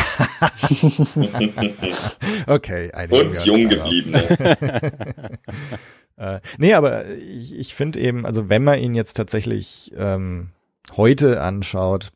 okay. 2.46 2.90
Und 3.10 3.44
jung 3.44 3.68
geblieben. 3.68 4.14
äh, 6.16 6.40
nee, 6.56 6.72
aber 6.72 7.06
ich, 7.16 7.54
ich 7.54 7.74
finde 7.74 8.00
eben, 8.00 8.24
also 8.24 8.48
wenn 8.48 8.64
man 8.64 8.78
ihn 8.78 8.94
jetzt 8.94 9.12
tatsächlich 9.14 9.92
ähm, 9.96 10.50
heute 10.96 11.42
anschaut 11.42 12.12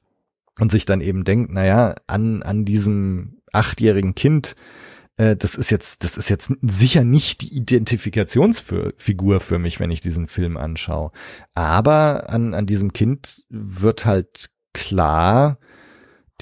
und 0.59 0.73
sich 0.73 0.87
dann 0.87 1.03
eben 1.03 1.25
denkt, 1.25 1.53
naja, 1.53 1.95
an, 2.07 2.43
an 2.43 2.65
diesem 2.65 3.43
achtjährigen 3.53 4.15
Kind, 4.15 4.57
äh, 5.19 5.37
das 5.37 5.55
ist 5.55 5.71
jetzt, 5.71 6.05
das 6.05 6.17
ist 6.17 6.31
jetzt 6.31 6.55
sicher 6.63 7.05
nicht 7.05 7.43
die 7.43 7.55
Identifikationsfigur 7.55 9.41
für 9.41 9.59
mich, 9.59 9.79
wenn 9.79 9.91
ich 9.91 10.01
diesen 10.01 10.27
Film 10.27 10.57
anschaue. 10.57 11.13
Aber 11.55 12.31
an, 12.31 12.55
an 12.55 12.65
diesem 12.65 12.95
Kind 12.95 13.45
wird 13.51 14.07
halt 14.07 14.49
klar, 14.73 15.59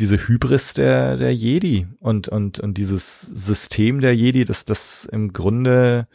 diese 0.00 0.16
Hybris 0.16 0.74
der, 0.74 1.16
der 1.16 1.34
Jedi 1.34 1.86
und, 2.00 2.28
und, 2.28 2.60
und 2.60 2.78
dieses 2.78 3.20
System 3.20 4.00
der 4.00 4.16
Jedi, 4.16 4.44
dass 4.44 4.64
das 4.64 5.04
im 5.04 5.32
Grunde 5.32 6.06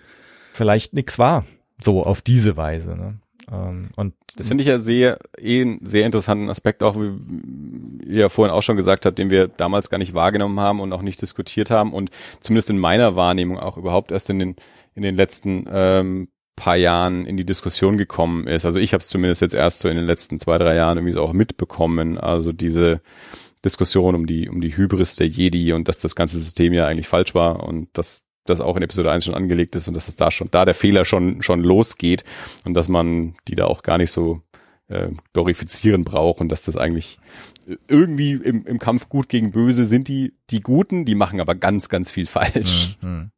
vielleicht 0.53 0.93
nix 0.93 1.19
war. 1.19 1.45
So 1.81 2.03
auf 2.03 2.21
diese 2.21 2.57
Weise. 2.57 2.95
Ne? 2.95 3.19
Ähm, 3.51 3.89
und 3.95 4.13
das 4.37 4.47
finde 4.47 4.63
ich 4.63 4.67
ja 4.67 4.79
sehr, 4.79 5.17
eh 5.37 5.61
einen 5.61 5.85
sehr 5.85 6.05
interessanten 6.05 6.49
Aspekt, 6.49 6.83
auch 6.83 6.95
wie 6.95 8.05
ihr 8.05 8.21
ja 8.21 8.29
vorhin 8.29 8.53
auch 8.53 8.63
schon 8.63 8.77
gesagt 8.77 9.05
habt, 9.05 9.19
den 9.19 9.29
wir 9.29 9.47
damals 9.47 9.89
gar 9.89 9.97
nicht 9.97 10.13
wahrgenommen 10.13 10.59
haben 10.59 10.79
und 10.79 10.93
auch 10.93 11.01
nicht 11.01 11.21
diskutiert 11.21 11.69
haben 11.69 11.93
und 11.93 12.09
zumindest 12.39 12.69
in 12.69 12.79
meiner 12.79 13.15
Wahrnehmung 13.15 13.59
auch 13.59 13.77
überhaupt 13.77 14.11
erst 14.11 14.29
in 14.29 14.39
den, 14.39 14.55
in 14.95 15.03
den 15.03 15.15
letzten 15.15 15.65
ähm, 15.69 16.27
paar 16.55 16.77
Jahren 16.77 17.25
in 17.25 17.37
die 17.37 17.45
Diskussion 17.45 17.97
gekommen 17.97 18.47
ist. 18.47 18.65
Also 18.65 18.79
ich 18.79 18.93
habe 18.93 19.01
es 19.01 19.09
zumindest 19.09 19.41
jetzt 19.41 19.55
erst 19.55 19.79
so 19.79 19.89
in 19.89 19.97
den 19.97 20.05
letzten 20.05 20.39
zwei, 20.39 20.57
drei 20.57 20.75
Jahren 20.75 20.97
irgendwie 20.97 21.13
so 21.13 21.21
auch 21.21 21.33
mitbekommen. 21.33 22.17
Also 22.17 22.51
diese 22.53 23.01
Diskussion 23.65 24.15
um 24.15 24.27
die, 24.27 24.47
um 24.47 24.61
die 24.61 24.77
Hybris 24.77 25.15
der 25.15 25.27
Jedi 25.27 25.73
und 25.73 25.87
dass 25.87 25.99
das 25.99 26.15
ganze 26.15 26.39
System 26.39 26.71
ja 26.71 26.87
eigentlich 26.87 27.07
falsch 27.07 27.35
war 27.35 27.63
und 27.63 27.89
dass 27.93 28.23
das 28.45 28.61
auch 28.61 28.77
in 28.77 28.83
Episode 28.83 29.11
1 29.11 29.25
schon 29.25 29.33
angelegt 29.33 29.75
ist 29.75 29.87
und 29.87 29.95
dass 29.95 30.07
es 30.07 30.15
da 30.15 30.31
schon, 30.31 30.49
da 30.51 30.65
der 30.65 30.75
Fehler 30.75 31.03
schon, 31.03 31.41
schon 31.41 31.61
losgeht 31.61 32.23
und 32.63 32.75
dass 32.75 32.87
man 32.87 33.33
die 33.47 33.55
da 33.55 33.65
auch 33.65 33.81
gar 33.81 33.97
nicht 33.97 34.11
so 34.11 34.41
äh, 34.87 35.09
glorifizieren 35.33 36.03
braucht 36.03 36.41
und 36.41 36.51
dass 36.51 36.61
das 36.61 36.77
eigentlich 36.77 37.17
irgendwie 37.87 38.33
im, 38.33 38.65
im 38.65 38.79
Kampf 38.79 39.09
gut 39.09 39.29
gegen 39.29 39.51
böse 39.51 39.85
sind 39.85 40.07
die, 40.07 40.33
die 40.51 40.61
Guten, 40.61 41.05
die 41.05 41.15
machen 41.15 41.41
aber 41.41 41.55
ganz, 41.55 41.89
ganz 41.89 42.11
viel 42.11 42.27
falsch. 42.27 42.97
Mhm. 43.01 43.31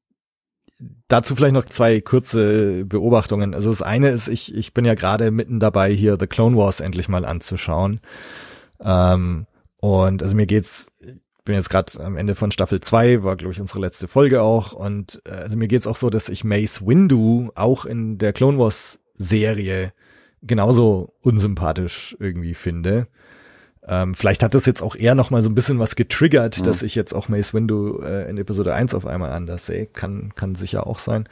Dazu 1.07 1.35
vielleicht 1.35 1.53
noch 1.53 1.65
zwei 1.65 2.01
kurze 2.01 2.85
Beobachtungen. 2.85 3.55
Also 3.55 3.69
das 3.69 3.81
eine 3.81 4.09
ist, 4.09 4.27
ich, 4.27 4.53
ich 4.53 4.73
bin 4.73 4.85
ja 4.85 4.93
gerade 4.93 5.31
mitten 5.31 5.59
dabei, 5.59 5.91
hier 5.91 6.17
The 6.19 6.27
Clone 6.27 6.57
Wars 6.57 6.81
endlich 6.81 7.07
mal 7.07 7.25
anzuschauen. 7.25 8.01
Ähm, 8.81 9.47
und 9.87 10.23
also 10.23 10.35
mir 10.35 10.47
geht's, 10.47 10.91
ich 11.01 11.43
bin 11.45 11.55
jetzt 11.55 11.69
gerade 11.69 12.03
am 12.03 12.17
Ende 12.17 12.35
von 12.35 12.51
Staffel 12.51 12.81
2, 12.81 13.23
war 13.23 13.35
glaube 13.35 13.53
ich 13.53 13.61
unsere 13.61 13.79
letzte 13.79 14.07
Folge 14.07 14.41
auch. 14.41 14.73
Und 14.73 15.21
äh, 15.25 15.31
also 15.31 15.57
mir 15.57 15.67
geht's 15.67 15.87
auch 15.87 15.95
so, 15.95 16.09
dass 16.09 16.29
ich 16.29 16.43
Mace 16.43 16.85
Windu 16.85 17.51
auch 17.55 17.85
in 17.85 18.17
der 18.17 18.33
Clone 18.33 18.57
Wars 18.57 18.99
Serie 19.17 19.93
genauso 20.43 21.13
unsympathisch 21.21 22.15
irgendwie 22.19 22.53
finde. 22.53 23.07
Ähm, 23.87 24.15
vielleicht 24.15 24.43
hat 24.43 24.53
das 24.53 24.65
jetzt 24.65 24.83
auch 24.83 24.95
eher 24.95 25.15
noch 25.15 25.31
mal 25.31 25.41
so 25.41 25.49
ein 25.49 25.55
bisschen 25.55 25.79
was 25.79 25.95
getriggert, 25.95 26.59
mhm. 26.59 26.63
dass 26.65 26.81
ich 26.81 26.93
jetzt 26.93 27.13
auch 27.13 27.29
Mace 27.29 27.53
Windu 27.53 28.01
äh, 28.01 28.29
in 28.29 28.37
Episode 28.37 28.73
1 28.73 28.93
auf 28.93 29.05
einmal 29.05 29.31
anders 29.31 29.65
sehe. 29.65 29.85
Kann, 29.85 30.33
kann 30.35 30.55
sicher 30.55 30.85
auch 30.85 30.99
sein. 30.99 31.29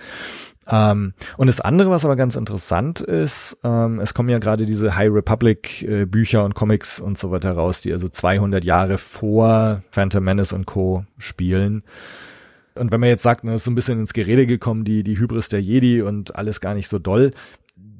Ähm, 0.68 1.14
und 1.38 1.48
das 1.48 1.62
andere, 1.62 1.90
was 1.90 2.06
aber 2.06 2.16
ganz 2.16 2.36
interessant 2.36 3.02
ist, 3.02 3.58
ähm, 3.64 4.00
es 4.00 4.14
kommen 4.14 4.30
ja 4.30 4.40
gerade 4.40 4.66
diese 4.66 4.96
High 4.96 5.12
Republic 5.12 5.84
äh, 5.84 6.06
Bücher 6.06 6.44
und 6.44 6.56
Comics 6.56 7.00
und 7.00 7.18
so 7.18 7.32
weiter 7.32 7.52
raus, 7.52 7.82
die 7.82 7.94
also 7.94 8.10
200 8.10 8.64
Jahre 8.64 8.98
vor 8.98 9.84
Phantom 9.92 10.24
Menace 10.24 10.54
und 10.54 10.66
Co. 10.66 11.06
spielen. 11.18 11.84
Und 12.76 12.92
wenn 12.92 13.00
man 13.00 13.10
jetzt 13.10 13.24
sagt, 13.24 13.44
ne, 13.44 13.56
ist 13.56 13.64
so 13.64 13.72
ein 13.72 13.76
bisschen 13.76 14.00
ins 14.00 14.14
Gerede 14.14 14.46
gekommen, 14.46 14.84
die, 14.84 15.04
die 15.04 15.18
Hybris 15.18 15.50
der 15.50 15.62
Jedi 15.62 16.02
und 16.02 16.36
alles 16.36 16.60
gar 16.60 16.74
nicht 16.74 16.90
so 16.90 17.00
doll. 17.00 17.32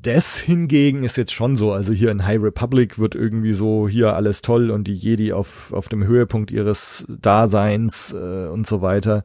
Das 0.02 0.38
hingegen 0.38 1.04
ist 1.04 1.18
jetzt 1.18 1.34
schon 1.34 1.56
so. 1.56 1.72
Also 1.72 1.94
hier 1.94 2.12
in 2.12 2.26
High 2.26 2.42
Republic 2.42 3.00
wird 3.00 3.16
irgendwie 3.16 3.54
so 3.54 3.88
hier 3.88 4.16
alles 4.16 4.42
toll 4.42 4.70
und 4.70 4.88
die 4.88 4.94
Jedi 4.94 5.34
auf, 5.34 5.72
auf 5.72 5.88
dem 5.88 6.06
Höhepunkt 6.06 6.52
ihres 6.52 7.06
Daseins 7.08 8.12
äh, 8.12 8.48
und 8.48 8.68
so 8.68 8.82
weiter. 8.82 9.24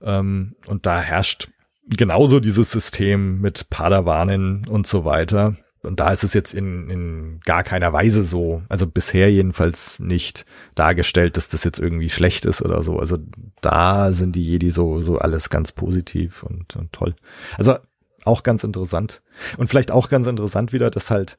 Ähm, 0.00 0.54
und 0.68 0.86
da 0.86 1.00
herrscht 1.00 1.50
genauso 1.88 2.40
dieses 2.40 2.70
System 2.70 3.40
mit 3.40 3.68
Padawanen 3.70 4.66
und 4.68 4.86
so 4.86 5.04
weiter. 5.04 5.56
Und 5.82 5.98
da 5.98 6.12
ist 6.12 6.22
es 6.22 6.32
jetzt 6.32 6.54
in, 6.54 6.88
in 6.88 7.40
gar 7.44 7.64
keiner 7.64 7.92
Weise 7.92 8.22
so, 8.22 8.62
also 8.68 8.86
bisher 8.86 9.32
jedenfalls 9.32 9.98
nicht 9.98 10.46
dargestellt, 10.76 11.36
dass 11.36 11.48
das 11.48 11.64
jetzt 11.64 11.80
irgendwie 11.80 12.08
schlecht 12.08 12.44
ist 12.44 12.62
oder 12.62 12.84
so. 12.84 12.98
Also 12.98 13.18
da 13.60 14.12
sind 14.12 14.36
die 14.36 14.44
Jedi 14.44 14.70
so, 14.70 15.02
so 15.02 15.18
alles 15.18 15.50
ganz 15.50 15.72
positiv 15.72 16.44
und, 16.44 16.76
und 16.76 16.92
toll. 16.92 17.16
Also 17.58 17.78
auch 18.24 18.44
ganz 18.44 18.62
interessant. 18.62 19.22
Und 19.56 19.68
vielleicht 19.68 19.90
auch 19.90 20.08
ganz 20.08 20.28
interessant 20.28 20.72
wieder, 20.72 20.88
dass 20.88 21.10
halt, 21.10 21.36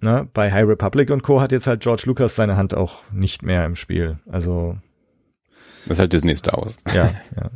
ne, 0.00 0.28
bei 0.34 0.50
High 0.50 0.66
Republic 0.66 1.10
und 1.10 1.22
Co. 1.22 1.40
hat 1.40 1.52
jetzt 1.52 1.68
halt 1.68 1.82
George 1.82 2.02
Lucas 2.06 2.34
seine 2.34 2.56
Hand 2.56 2.74
auch 2.74 3.02
nicht 3.12 3.44
mehr 3.44 3.64
im 3.64 3.76
Spiel. 3.76 4.18
Also. 4.28 4.76
Das 5.84 5.98
ist 5.98 6.00
halt 6.00 6.12
Disney 6.12 6.36
Star 6.36 6.60
Wars. 6.60 6.74
Ja, 6.92 7.04
ja. 7.36 7.50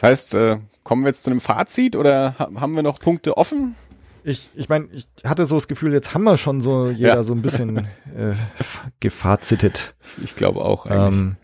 Das 0.00 0.10
heißt, 0.10 0.34
äh, 0.34 0.58
kommen 0.84 1.02
wir 1.02 1.08
jetzt 1.08 1.24
zu 1.24 1.30
einem 1.30 1.40
Fazit 1.40 1.96
oder 1.96 2.36
haben 2.38 2.76
wir 2.76 2.84
noch 2.84 3.00
Punkte 3.00 3.36
offen? 3.36 3.74
Ich, 4.22 4.48
ich 4.54 4.68
meine, 4.68 4.88
ich 4.92 5.08
hatte 5.24 5.44
so 5.44 5.56
das 5.56 5.66
Gefühl, 5.66 5.92
jetzt 5.92 6.14
haben 6.14 6.22
wir 6.22 6.36
schon 6.36 6.60
so 6.60 6.88
jeder 6.88 7.16
ja. 7.16 7.24
so 7.24 7.32
ein 7.32 7.42
bisschen 7.42 7.78
äh, 7.78 8.34
gefazitet. 9.00 9.94
Ich 10.22 10.36
glaube 10.36 10.60
auch 10.60 10.86
eigentlich. 10.86 11.20
Ähm, 11.20 11.36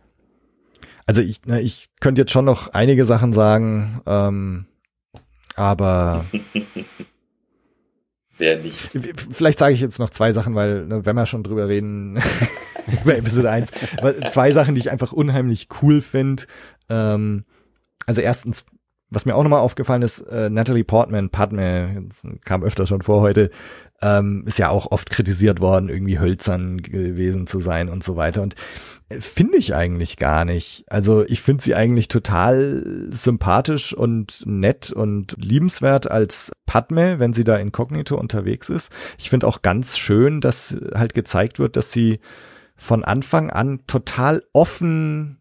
also 1.06 1.20
ich, 1.20 1.40
na, 1.46 1.58
ich 1.58 1.88
könnte 2.00 2.20
jetzt 2.22 2.30
schon 2.30 2.44
noch 2.44 2.72
einige 2.74 3.04
Sachen 3.04 3.32
sagen, 3.32 4.00
ähm, 4.06 4.66
aber 5.56 6.26
Wer 8.38 8.58
nicht? 8.58 8.96
Vielleicht 9.30 9.58
sage 9.60 9.74
ich 9.74 9.80
jetzt 9.80 9.98
noch 9.98 10.10
zwei 10.10 10.32
Sachen, 10.32 10.54
weil 10.54 10.86
ne, 10.86 11.06
wenn 11.06 11.16
wir 11.16 11.26
schon 11.26 11.44
drüber 11.44 11.68
reden, 11.68 12.20
über 13.04 13.16
Episode 13.16 13.50
1, 13.50 13.70
zwei 14.30 14.52
Sachen, 14.52 14.74
die 14.74 14.80
ich 14.80 14.90
einfach 14.90 15.12
unheimlich 15.12 15.68
cool 15.82 16.02
finde. 16.02 16.44
Ähm, 16.88 17.44
also 18.06 18.20
erstens, 18.20 18.64
was 19.10 19.26
mir 19.26 19.34
auch 19.34 19.42
nochmal 19.42 19.60
aufgefallen 19.60 20.02
ist, 20.02 20.20
äh, 20.20 20.50
Natalie 20.50 20.84
Portman, 20.84 21.30
Padme, 21.30 22.08
kam 22.44 22.62
öfter 22.62 22.86
schon 22.86 23.02
vor 23.02 23.20
heute, 23.20 23.50
ähm, 24.02 24.44
ist 24.46 24.58
ja 24.58 24.68
auch 24.68 24.90
oft 24.90 25.10
kritisiert 25.10 25.60
worden, 25.60 25.88
irgendwie 25.88 26.18
hölzern 26.18 26.78
gewesen 26.78 27.46
zu 27.46 27.60
sein 27.60 27.88
und 27.88 28.02
so 28.02 28.16
weiter. 28.16 28.42
Und 28.42 28.54
äh, 29.08 29.20
finde 29.20 29.56
ich 29.58 29.74
eigentlich 29.74 30.16
gar 30.16 30.44
nicht. 30.44 30.84
Also 30.88 31.24
ich 31.26 31.40
finde 31.42 31.62
sie 31.62 31.74
eigentlich 31.74 32.08
total 32.08 33.06
sympathisch 33.10 33.94
und 33.94 34.42
nett 34.46 34.92
und 34.92 35.36
liebenswert 35.38 36.10
als 36.10 36.52
Padme, 36.66 37.18
wenn 37.18 37.34
sie 37.34 37.44
da 37.44 37.56
inkognito 37.56 38.16
unterwegs 38.18 38.68
ist. 38.68 38.92
Ich 39.18 39.30
finde 39.30 39.46
auch 39.46 39.62
ganz 39.62 39.96
schön, 39.96 40.40
dass 40.40 40.76
halt 40.94 41.14
gezeigt 41.14 41.58
wird, 41.58 41.76
dass 41.76 41.92
sie 41.92 42.20
von 42.76 43.04
Anfang 43.04 43.50
an 43.50 43.80
total 43.86 44.42
offen 44.52 45.38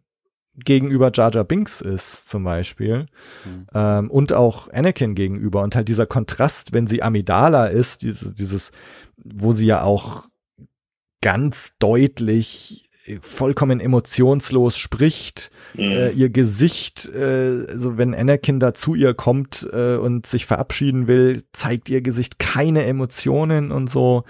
gegenüber 0.56 1.12
Jar 1.14 1.34
Jar 1.34 1.44
Binks 1.44 1.82
ist 1.82 2.30
zum 2.30 2.44
Beispiel 2.44 3.08
mhm. 3.46 3.68
ähm, 3.74 4.12
und 4.12 4.34
auch 4.34 4.72
Anakin 4.72 5.16
gegenüber 5.16 5.62
und 5.62 5.76
halt 5.76 5.88
dieser 5.88 6.06
Kontrast, 6.06 6.74
wenn 6.74 6.88
sie 6.88 7.02
Amidala 7.02 7.66
ist, 7.66 8.04
dieses, 8.04 8.34
dieses, 8.36 8.72
wo 9.18 9.54
sie 9.54 9.66
ja 9.66 9.84
auch 9.84 10.26
ganz 11.22 11.74
deutlich 11.80 12.90
vollkommen 13.22 13.80
emotionslos 13.80 14.78
spricht, 14.78 15.52
Mhm. 15.76 15.82
äh, 15.92 16.10
ihr 16.12 16.30
Gesicht, 16.30 17.10
äh, 17.10 17.66
also 17.68 17.98
wenn 17.98 18.14
Anakin 18.16 18.60
da 18.60 18.74
zu 18.74 18.96
ihr 18.96 19.14
kommt 19.14 19.68
äh, 19.74 19.96
und 19.96 20.26
sich 20.26 20.46
verabschieden 20.46 21.08
will, 21.08 21.44
zeigt 21.52 21.90
ihr 21.90 22.02
Gesicht 22.02 22.40
keine 22.40 22.86
Emotionen 22.86 23.72
und 23.72 23.90
so. 23.90 24.24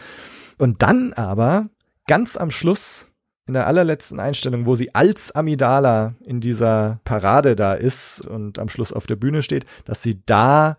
Und 0.57 0.81
dann 0.81 1.13
aber 1.13 1.69
ganz 2.07 2.37
am 2.37 2.49
Schluss 2.49 3.07
in 3.45 3.53
der 3.53 3.67
allerletzten 3.67 4.19
Einstellung, 4.19 4.65
wo 4.65 4.75
sie 4.75 4.95
als 4.95 5.31
Amidala 5.31 6.15
in 6.25 6.39
dieser 6.39 6.99
Parade 7.03 7.55
da 7.55 7.73
ist 7.73 8.21
und 8.21 8.57
am 8.57 8.69
Schluss 8.69 8.93
auf 8.93 9.05
der 9.05 9.17
Bühne 9.17 9.41
steht, 9.41 9.65
dass 9.85 10.01
sie 10.01 10.21
da 10.25 10.77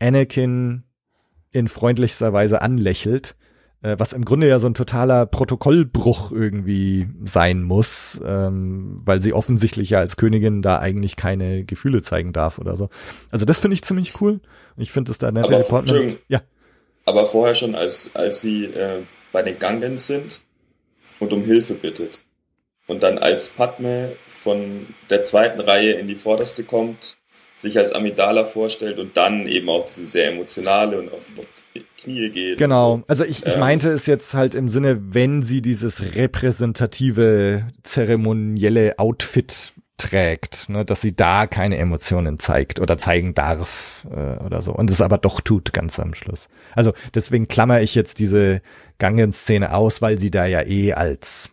Anakin 0.00 0.84
in 1.50 1.68
freundlichster 1.68 2.32
Weise 2.32 2.62
anlächelt, 2.62 3.34
äh, 3.82 3.96
was 3.98 4.12
im 4.12 4.24
Grunde 4.24 4.48
ja 4.48 4.60
so 4.60 4.68
ein 4.68 4.74
totaler 4.74 5.26
Protokollbruch 5.26 6.30
irgendwie 6.30 7.08
sein 7.24 7.62
muss, 7.62 8.20
ähm, 8.24 9.00
weil 9.04 9.20
sie 9.20 9.32
offensichtlich 9.32 9.90
ja 9.90 9.98
als 9.98 10.16
Königin 10.16 10.62
da 10.62 10.78
eigentlich 10.78 11.16
keine 11.16 11.64
Gefühle 11.64 12.02
zeigen 12.02 12.32
darf 12.32 12.58
oder 12.58 12.76
so. 12.76 12.88
Also 13.30 13.44
das 13.44 13.58
finde 13.58 13.74
ich 13.74 13.82
ziemlich 13.82 14.20
cool. 14.20 14.40
Und 14.76 14.82
ich 14.82 14.92
finde, 14.92 15.10
dass 15.10 15.18
da 15.18 15.32
Natalie 15.32 15.64
Portman, 15.64 16.16
ja, 16.28 16.42
Aber 17.04 17.26
vorher 17.26 17.54
schon, 17.56 17.74
als, 17.74 18.10
als 18.14 18.40
sie 18.40 18.66
äh, 18.66 19.02
bei 19.32 19.42
den 19.42 19.58
Gangans 19.58 20.06
sind 20.06 20.43
und 21.20 21.32
um 21.32 21.42
Hilfe 21.42 21.74
bittet. 21.74 22.22
Und 22.86 23.02
dann 23.02 23.18
als 23.18 23.48
Padme 23.48 24.16
von 24.42 24.86
der 25.08 25.22
zweiten 25.22 25.60
Reihe 25.60 25.92
in 25.92 26.06
die 26.06 26.16
vorderste 26.16 26.64
kommt, 26.64 27.16
sich 27.56 27.78
als 27.78 27.92
Amidala 27.92 28.44
vorstellt 28.44 28.98
und 28.98 29.16
dann 29.16 29.46
eben 29.46 29.68
auch 29.68 29.86
diese 29.86 30.04
sehr 30.04 30.28
emotionale 30.28 30.98
und 30.98 31.12
auf, 31.12 31.24
auf 31.38 31.46
die 31.74 31.84
Knie 32.02 32.28
geht. 32.30 32.58
Genau, 32.58 32.96
so. 32.98 33.04
also 33.06 33.24
ich, 33.24 33.46
ich 33.46 33.52
Ja. 33.54 33.58
meinte 33.58 33.90
es 33.90 34.06
jetzt 34.06 34.34
halt 34.34 34.54
im 34.56 34.68
Sinne, 34.68 34.98
wenn 35.14 35.42
sie 35.42 35.62
dieses 35.62 36.16
repräsentative, 36.16 37.68
zeremonielle 37.84 38.98
Outfit 38.98 39.72
trägt, 39.96 40.68
ne, 40.68 40.84
dass 40.84 41.00
sie 41.00 41.14
da 41.14 41.46
keine 41.46 41.78
Emotionen 41.78 42.40
zeigt 42.40 42.80
oder 42.80 42.98
zeigen 42.98 43.34
darf 43.34 44.06
äh, 44.10 44.42
oder 44.44 44.60
so 44.60 44.72
und 44.74 44.90
es 44.90 45.00
aber 45.00 45.18
doch 45.18 45.40
tut 45.40 45.72
ganz 45.72 46.00
am 46.00 46.14
Schluss. 46.14 46.48
Also 46.74 46.92
deswegen 47.14 47.46
klammer 47.46 47.80
ich 47.80 47.94
jetzt 47.94 48.18
diese 48.18 48.60
Gangen-Szene 48.98 49.72
aus, 49.72 50.02
weil 50.02 50.18
sie 50.18 50.30
da 50.30 50.46
ja 50.46 50.62
eh 50.62 50.94
als 50.94 51.50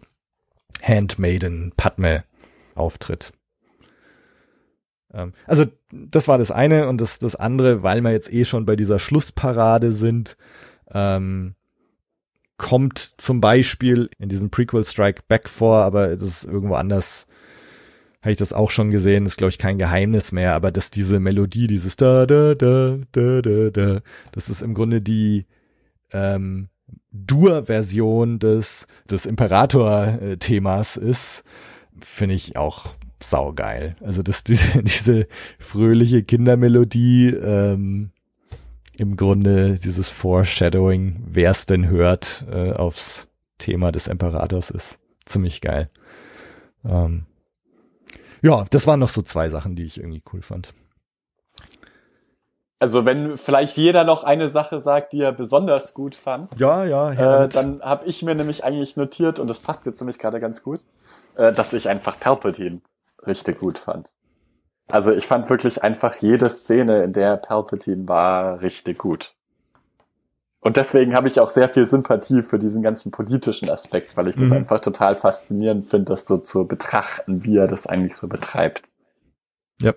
Handmaiden 0.81 1.71
Padme 1.77 2.23
auftritt. 2.73 3.31
Ähm, 5.13 5.33
also 5.45 5.65
das 5.91 6.27
war 6.27 6.39
das 6.39 6.49
eine 6.49 6.87
und 6.87 6.99
das, 6.99 7.19
das 7.19 7.35
andere, 7.35 7.83
weil 7.83 8.01
wir 8.01 8.11
jetzt 8.11 8.33
eh 8.33 8.45
schon 8.45 8.65
bei 8.65 8.75
dieser 8.75 8.97
Schlussparade 8.97 9.91
sind, 9.91 10.35
ähm, 10.91 11.55
kommt 12.57 12.99
zum 13.17 13.41
Beispiel 13.41 14.09
in 14.17 14.29
diesem 14.29 14.49
Prequel 14.49 14.85
Strike 14.85 15.23
Back 15.27 15.49
vor, 15.49 15.77
aber 15.83 16.15
das 16.15 16.29
ist 16.29 16.43
irgendwo 16.45 16.75
anders, 16.75 17.25
habe 18.21 18.31
ich 18.31 18.37
das 18.37 18.53
auch 18.53 18.71
schon 18.71 18.91
gesehen, 18.91 19.25
ist 19.25 19.37
glaube 19.37 19.49
ich 19.49 19.57
kein 19.57 19.77
Geheimnis 19.77 20.31
mehr, 20.31 20.53
aber 20.53 20.71
dass 20.71 20.91
diese 20.91 21.19
Melodie, 21.19 21.67
dieses 21.67 21.95
da 21.95 22.25
da 22.25 22.53
da 22.55 22.97
da 23.11 23.41
da 23.41 23.69
da, 23.69 23.99
das 24.31 24.49
ist 24.49 24.61
im 24.61 24.73
Grunde 24.73 25.01
die 25.01 25.45
ähm, 26.11 26.69
Dur-Version 27.11 28.39
des 28.39 28.85
des 29.09 29.25
Imperator-Themas 29.25 30.97
ist, 30.97 31.43
finde 31.99 32.35
ich 32.35 32.57
auch 32.57 32.95
saugeil. 33.23 33.95
Also 34.01 34.23
dass 34.23 34.43
diese, 34.43 34.83
diese 34.83 35.27
fröhliche 35.59 36.23
Kindermelodie 36.23 37.29
ähm, 37.29 38.11
im 38.97 39.15
Grunde 39.15 39.75
dieses 39.75 40.09
Foreshadowing, 40.09 41.23
wer 41.25 41.51
es 41.51 41.65
denn 41.65 41.89
hört, 41.89 42.45
äh, 42.51 42.71
aufs 42.73 43.27
Thema 43.57 43.91
des 43.91 44.07
Imperators 44.07 44.69
ist. 44.69 44.99
Ziemlich 45.25 45.61
geil. 45.61 45.89
Ähm, 46.83 47.25
ja, 48.41 48.65
das 48.69 48.87
waren 48.87 48.99
noch 48.99 49.09
so 49.09 49.21
zwei 49.21 49.49
Sachen, 49.49 49.75
die 49.75 49.83
ich 49.83 49.97
irgendwie 49.97 50.23
cool 50.33 50.41
fand. 50.41 50.73
Also 52.79 53.05
wenn 53.05 53.37
vielleicht 53.37 53.77
jeder 53.77 54.03
noch 54.03 54.23
eine 54.23 54.49
Sache 54.49 54.79
sagt, 54.79 55.13
die 55.13 55.21
er 55.21 55.33
besonders 55.33 55.93
gut 55.93 56.15
fand, 56.15 56.49
Ja, 56.57 56.83
ja, 56.83 57.43
äh, 57.43 57.47
dann 57.47 57.79
habe 57.83 58.05
ich 58.05 58.23
mir 58.23 58.33
nämlich 58.33 58.63
eigentlich 58.63 58.97
notiert, 58.97 59.37
und 59.37 59.47
das 59.47 59.59
passt 59.59 59.85
jetzt 59.85 60.01
nämlich 60.01 60.17
gerade 60.17 60.39
ganz 60.39 60.63
gut, 60.63 60.83
äh, 61.35 61.53
dass 61.53 61.73
ich 61.73 61.87
einfach 61.89 62.19
Palpatine 62.19 62.81
richtig 63.27 63.59
gut 63.59 63.77
fand. 63.77 64.09
Also 64.87 65.11
ich 65.11 65.27
fand 65.27 65.47
wirklich 65.49 65.83
einfach 65.83 66.15
jede 66.17 66.49
Szene, 66.49 67.03
in 67.03 67.13
der 67.13 67.37
Palpatine 67.37 68.07
war, 68.07 68.61
richtig 68.61 68.97
gut. 68.97 69.35
Und 70.61 70.77
deswegen 70.77 71.15
habe 71.15 71.27
ich 71.27 71.39
auch 71.39 71.49
sehr 71.49 71.69
viel 71.69 71.87
Sympathie 71.87 72.43
für 72.43 72.59
diesen 72.59 72.83
ganzen 72.83 73.11
politischen 73.11 73.69
Aspekt, 73.69 74.15
weil 74.15 74.27
ich 74.27 74.35
das 74.37 74.51
Mhm. 74.51 74.57
einfach 74.57 74.79
total 74.79 75.15
faszinierend 75.15 75.89
finde, 75.89 76.05
das 76.13 76.25
so 76.27 76.37
zu 76.37 76.67
betrachten, 76.67 77.43
wie 77.43 77.57
er 77.57 77.67
das 77.67 77.87
eigentlich 77.87 78.15
so 78.15 78.27
betreibt. 78.27 78.83
ja. 79.81 79.93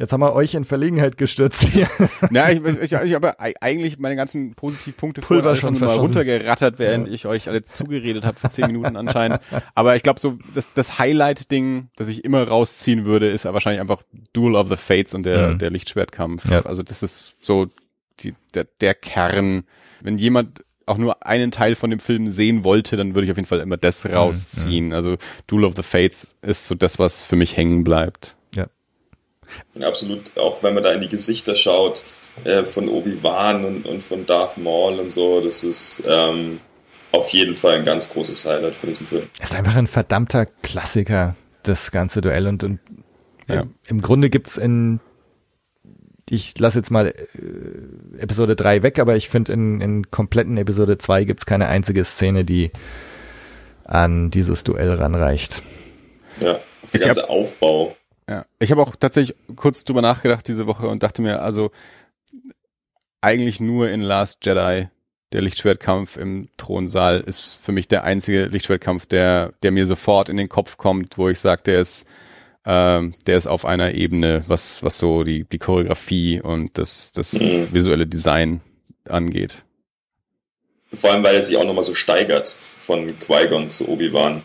Jetzt 0.00 0.12
haben 0.12 0.20
wir 0.20 0.32
euch 0.32 0.54
in 0.54 0.64
Verlegenheit 0.64 1.18
gestürzt 1.18 1.64
hier. 1.64 1.88
Ja, 2.30 2.48
ich, 2.50 2.62
ich, 2.64 2.92
ich 2.92 3.14
habe 3.14 3.38
eigentlich 3.40 3.98
meine 3.98 4.14
ganzen 4.14 4.54
Positivpunkte 4.54 5.20
Pulver 5.22 5.56
schon 5.56 5.76
schon 5.76 5.88
mal 5.88 5.96
runtergerattert, 5.96 6.78
während 6.78 7.08
ich 7.08 7.26
euch 7.26 7.48
alle 7.48 7.64
zugeredet 7.64 8.24
habe 8.24 8.38
für 8.38 8.48
zehn 8.48 8.66
Minuten 8.68 8.96
anscheinend. 8.96 9.40
Aber 9.74 9.96
ich 9.96 10.02
glaube, 10.04 10.20
so 10.20 10.38
das, 10.54 10.72
das 10.72 10.98
Highlight-Ding, 11.00 11.88
das 11.96 12.08
ich 12.08 12.24
immer 12.24 12.46
rausziehen 12.46 13.04
würde, 13.04 13.28
ist 13.28 13.44
wahrscheinlich 13.44 13.80
einfach 13.80 14.02
Duel 14.32 14.54
of 14.54 14.68
the 14.68 14.76
Fates 14.76 15.14
und 15.14 15.24
der, 15.26 15.48
Mhm. 15.48 15.58
der 15.58 15.70
Lichtschwertkampf. 15.70 16.48
Ja. 16.50 16.64
Also 16.64 16.82
das 16.84 17.02
ist 17.02 17.34
so 17.40 17.66
die, 18.20 18.34
der, 18.54 18.66
der 18.80 18.94
Kern. 18.94 19.64
Wenn 20.00 20.16
jemand 20.16 20.62
auch 20.86 20.98
nur 20.98 21.26
einen 21.26 21.50
Teil 21.50 21.74
von 21.74 21.90
dem 21.90 22.00
Film 22.00 22.30
sehen 22.30 22.62
wollte, 22.64 22.96
dann 22.96 23.14
würde 23.14 23.26
ich 23.26 23.30
auf 23.32 23.36
jeden 23.36 23.48
Fall 23.48 23.60
immer 23.60 23.76
das 23.76 24.04
Mhm. 24.04 24.12
rausziehen. 24.12 24.92
Also 24.92 25.16
Duel 25.48 25.64
of 25.64 25.74
the 25.76 25.82
Fates 25.82 26.36
ist 26.40 26.66
so 26.68 26.74
das, 26.74 26.98
was 27.00 27.20
für 27.22 27.36
mich 27.36 27.56
hängen 27.56 27.82
bleibt. 27.84 28.36
Absolut, 29.82 30.36
auch 30.38 30.62
wenn 30.62 30.74
man 30.74 30.82
da 30.82 30.92
in 30.92 31.00
die 31.00 31.08
Gesichter 31.08 31.54
schaut 31.54 32.04
äh, 32.44 32.64
von 32.64 32.88
Obi-Wan 32.88 33.64
und, 33.64 33.86
und 33.86 34.02
von 34.02 34.26
Darth 34.26 34.58
Maul 34.58 34.98
und 34.98 35.10
so, 35.12 35.40
das 35.40 35.64
ist 35.64 36.02
ähm, 36.06 36.60
auf 37.12 37.30
jeden 37.30 37.56
Fall 37.56 37.76
ein 37.76 37.84
ganz 37.84 38.08
großes 38.08 38.44
Highlight 38.46 38.76
von 38.76 38.88
diesem 38.90 39.06
Film. 39.06 39.28
ist 39.42 39.54
einfach 39.54 39.76
ein 39.76 39.86
verdammter 39.86 40.46
Klassiker, 40.62 41.36
das 41.62 41.90
ganze 41.90 42.20
Duell. 42.20 42.46
Und, 42.46 42.62
und 42.64 42.80
Ja. 43.48 43.62
im, 43.62 43.74
im 43.86 44.02
Grunde 44.02 44.28
gibt's 44.30 44.56
in, 44.58 45.00
ich 46.28 46.58
lasse 46.58 46.78
jetzt 46.78 46.90
mal 46.90 47.06
äh, 47.06 48.20
Episode 48.20 48.54
3 48.56 48.82
weg, 48.82 48.98
aber 48.98 49.16
ich 49.16 49.28
finde 49.30 49.52
in, 49.54 49.80
in 49.80 50.10
kompletten 50.10 50.58
Episode 50.58 50.98
2 50.98 51.24
gibt's 51.24 51.46
keine 51.46 51.68
einzige 51.68 52.04
Szene, 52.04 52.44
die 52.44 52.70
an 53.84 54.30
dieses 54.30 54.64
Duell 54.64 54.92
ranreicht. 54.92 55.62
Ja, 56.40 56.56
auch 56.56 56.90
der 56.92 57.00
Ich 57.00 57.00
hab- 57.00 57.06
ganze 57.16 57.28
Aufbau. 57.30 57.96
Ja, 58.28 58.44
ich 58.58 58.70
habe 58.70 58.82
auch 58.82 58.94
tatsächlich 58.94 59.36
kurz 59.56 59.84
drüber 59.84 60.02
nachgedacht 60.02 60.46
diese 60.48 60.66
Woche 60.66 60.88
und 60.88 61.02
dachte 61.02 61.22
mir, 61.22 61.40
also 61.42 61.70
eigentlich 63.20 63.60
nur 63.60 63.88
in 63.90 64.00
Last 64.02 64.44
Jedi 64.44 64.88
der 65.32 65.42
Lichtschwertkampf 65.42 66.16
im 66.16 66.48
Thronsaal 66.56 67.20
ist 67.20 67.58
für 67.62 67.72
mich 67.72 67.88
der 67.88 68.04
einzige 68.04 68.46
Lichtschwertkampf, 68.46 69.06
der 69.06 69.52
der 69.62 69.72
mir 69.72 69.86
sofort 69.86 70.28
in 70.28 70.36
den 70.36 70.48
Kopf 70.48 70.76
kommt, 70.76 71.18
wo 71.18 71.28
ich 71.28 71.38
sage, 71.38 71.62
der 71.64 71.80
ist 71.80 72.06
ähm, 72.64 73.14
der 73.26 73.36
ist 73.38 73.46
auf 73.46 73.64
einer 73.64 73.92
Ebene, 73.94 74.42
was 74.46 74.82
was 74.82 74.98
so 74.98 75.24
die 75.24 75.44
die 75.44 75.58
Choreografie 75.58 76.40
und 76.40 76.76
das 76.78 77.12
das 77.12 77.32
Mhm. 77.34 77.68
visuelle 77.72 78.06
Design 78.06 78.60
angeht. 79.08 79.64
Vor 80.94 81.12
allem, 81.12 81.22
weil 81.24 81.34
er 81.34 81.42
sich 81.42 81.56
auch 81.56 81.64
nochmal 81.64 81.84
so 81.84 81.94
steigert 81.94 82.48
von 82.48 83.18
Qui-Gon 83.18 83.70
zu 83.70 83.88
Obi-Wan. 83.88 84.42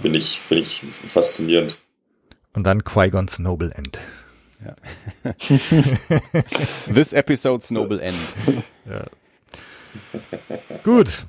Finde 0.00 0.18
ich, 0.18 0.40
finde 0.40 0.62
ich 0.62 0.84
faszinierend. 1.06 1.80
Und 2.54 2.64
dann 2.64 2.84
Qui-Gons 2.84 3.38
Noble 3.40 3.70
End. 3.72 3.98
This 6.92 7.12
episode's 7.12 7.70
noble 7.70 8.00
end. 8.00 8.16
Gut. 10.82 11.26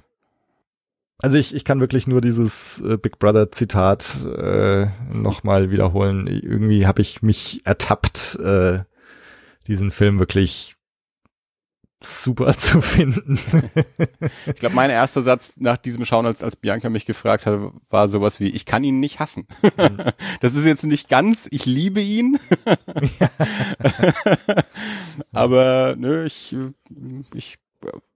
Also 1.19 1.37
ich, 1.37 1.55
ich 1.55 1.63
kann 1.63 1.79
wirklich 1.79 2.07
nur 2.07 2.21
dieses 2.21 2.81
äh, 2.81 2.97
Big 2.97 3.19
Brother 3.19 3.51
Zitat 3.51 4.23
äh, 4.37 4.87
nochmal 5.11 5.71
wiederholen. 5.71 6.27
Irgendwie 6.27 6.85
habe 6.85 7.01
ich 7.01 7.21
mich 7.21 7.61
ertappt, 7.65 8.37
äh, 8.43 8.79
diesen 9.67 9.91
Film 9.91 10.19
wirklich 10.19 10.74
super 12.05 12.53
zu 12.57 12.81
finden. 12.81 13.39
Ich 14.45 14.55
glaube, 14.55 14.75
mein 14.75 14.89
erster 14.89 15.21
Satz 15.21 15.57
nach 15.57 15.77
diesem 15.77 16.05
Schauen, 16.05 16.25
als, 16.25 16.43
als 16.43 16.55
Bianca 16.55 16.89
mich 16.89 17.05
gefragt 17.05 17.45
hat, 17.45 17.59
war 17.89 18.07
sowas 18.07 18.39
wie, 18.39 18.49
ich 18.49 18.65
kann 18.65 18.83
ihn 18.83 18.99
nicht 18.99 19.19
hassen. 19.19 19.47
das 20.41 20.55
ist 20.55 20.65
jetzt 20.65 20.85
nicht 20.85 21.09
ganz, 21.09 21.47
ich 21.51 21.65
liebe 21.65 22.01
ihn. 22.01 22.39
Aber 25.31 25.95
nö, 25.97 26.25
ich, 26.25 26.55
ich 27.33 27.57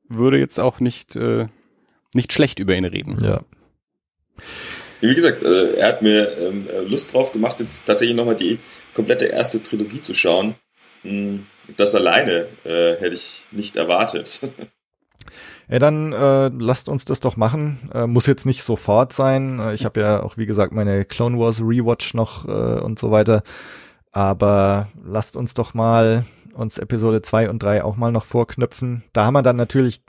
würde 0.07 0.39
jetzt 0.39 0.59
auch 0.59 0.79
nicht, 0.79 1.15
äh, 1.15 1.47
nicht 2.13 2.33
schlecht 2.33 2.59
über 2.59 2.75
ihn 2.75 2.85
reden. 2.85 3.19
ja. 3.23 3.41
Wie 5.01 5.15
gesagt, 5.15 5.43
äh, 5.43 5.75
er 5.75 5.87
hat 5.87 6.01
mir 6.01 6.37
ähm, 6.37 6.67
äh, 6.69 6.81
Lust 6.81 7.13
drauf 7.13 7.31
gemacht, 7.31 7.59
jetzt 7.59 7.85
tatsächlich 7.85 8.17
nochmal 8.17 8.35
die 8.35 8.59
komplette 8.93 9.25
erste 9.25 9.63
Trilogie 9.63 10.01
zu 10.01 10.13
schauen. 10.13 10.55
Hm, 11.03 11.45
Das 11.77 11.95
alleine 11.95 12.47
äh, 12.63 12.95
hätte 12.99 13.15
ich 13.15 13.45
nicht 13.51 13.75
erwartet. 13.75 14.41
Ja, 15.71 15.77
dann 15.77 16.13
äh, 16.13 16.47
lasst 16.47 16.89
uns 16.89 17.05
das 17.05 17.19
doch 17.19 17.37
machen. 17.37 17.91
Äh, 17.93 18.07
muss 18.07 18.25
jetzt 18.25 18.47
nicht 18.47 18.63
sofort 18.63 19.13
sein. 19.13 19.59
Äh, 19.59 19.75
ich 19.75 19.85
habe 19.85 19.99
ja 19.99 20.23
auch, 20.23 20.35
wie 20.35 20.47
gesagt, 20.47 20.73
meine 20.73 21.05
Clone 21.05 21.37
Wars 21.37 21.61
Rewatch 21.61 22.15
noch 22.15 22.47
äh, 22.47 22.81
und 22.81 22.97
so 22.97 23.11
weiter. 23.11 23.43
Aber 24.11 24.89
lasst 25.05 25.35
uns 25.35 25.53
doch 25.53 25.75
mal 25.75 26.25
uns 26.55 26.79
Episode 26.79 27.21
2 27.21 27.51
und 27.51 27.61
3 27.61 27.83
auch 27.83 27.97
mal 27.97 28.11
noch 28.11 28.25
vorknöpfen. 28.25 29.03
Da 29.13 29.25
haben 29.25 29.35
wir 29.35 29.43
dann 29.43 29.57
natürlich, 29.57 30.03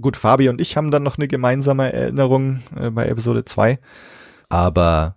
gut, 0.00 0.16
Fabi 0.16 0.48
und 0.48 0.60
ich 0.60 0.76
haben 0.76 0.92
dann 0.92 1.02
noch 1.02 1.18
eine 1.18 1.26
gemeinsame 1.26 1.92
Erinnerung 1.92 2.62
äh, 2.76 2.90
bei 2.90 3.06
Episode 3.06 3.44
2. 3.44 3.80
Aber 4.48 5.16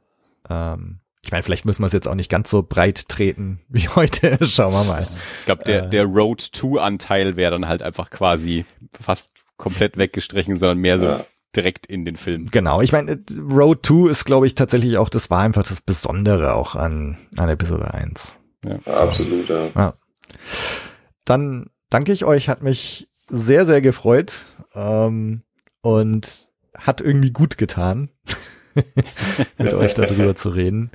ähm, 0.50 1.02
ich 1.28 1.32
meine, 1.32 1.44
vielleicht 1.44 1.66
müssen 1.66 1.82
wir 1.82 1.88
es 1.88 1.94
jetzt 1.94 2.08
auch 2.08 2.16
nicht 2.16 2.32
ganz 2.32 2.50
so 2.50 2.64
breit 2.64 3.10
treten 3.10 3.60
wie 3.68 3.90
heute. 3.96 4.38
Schauen 4.46 4.72
wir 4.72 4.86
mal. 4.86 5.04
Ich 5.40 5.46
glaube, 5.46 5.64
der, 5.66 5.84
Äh. 5.84 5.90
der 5.90 6.06
Road 6.06 6.54
to 6.54 6.78
Anteil 6.78 7.36
wäre 7.36 7.52
dann 7.52 7.68
halt 7.68 7.84
einfach 7.84 8.10
quasi 8.10 8.66
fast 9.00 9.34
komplett 9.58 9.98
weggestrichen, 9.98 10.56
sondern 10.56 10.78
mehr 10.80 10.98
so 10.98 11.06
Ja. 11.08 11.26
direkt 11.54 11.86
in 11.86 12.06
den 12.06 12.16
Film. 12.16 12.50
Genau, 12.50 12.80
ich 12.82 12.94
meine, 12.94 13.20
Road 13.52 13.86
2 13.86 14.10
ist, 14.10 14.24
glaube 14.24 14.48
ich, 14.48 14.56
tatsächlich 14.56 14.98
auch, 14.98 15.10
das 15.10 15.30
war 15.30 15.42
einfach 15.42 15.64
das 15.64 15.82
Besondere 15.82 16.54
auch 16.54 16.76
an, 16.76 17.18
an 17.38 17.50
Episode 17.50 17.94
1. 17.94 18.40
Ja, 18.66 18.80
absolut, 18.94 19.50
ja. 19.50 19.94
Dann 21.26 21.70
danke 21.90 22.14
ich 22.14 22.24
euch, 22.24 22.48
hat 22.50 22.62
mich 22.64 23.10
sehr, 23.28 23.66
sehr 23.66 23.82
gefreut 23.82 24.46
ähm, 24.76 25.42
und 25.82 26.48
hat 26.78 27.02
irgendwie 27.02 27.32
gut 27.32 27.58
getan, 27.58 28.12
mit 29.58 29.74
euch 29.74 29.94
darüber 29.94 30.36
zu 30.36 30.50
reden. 30.50 30.92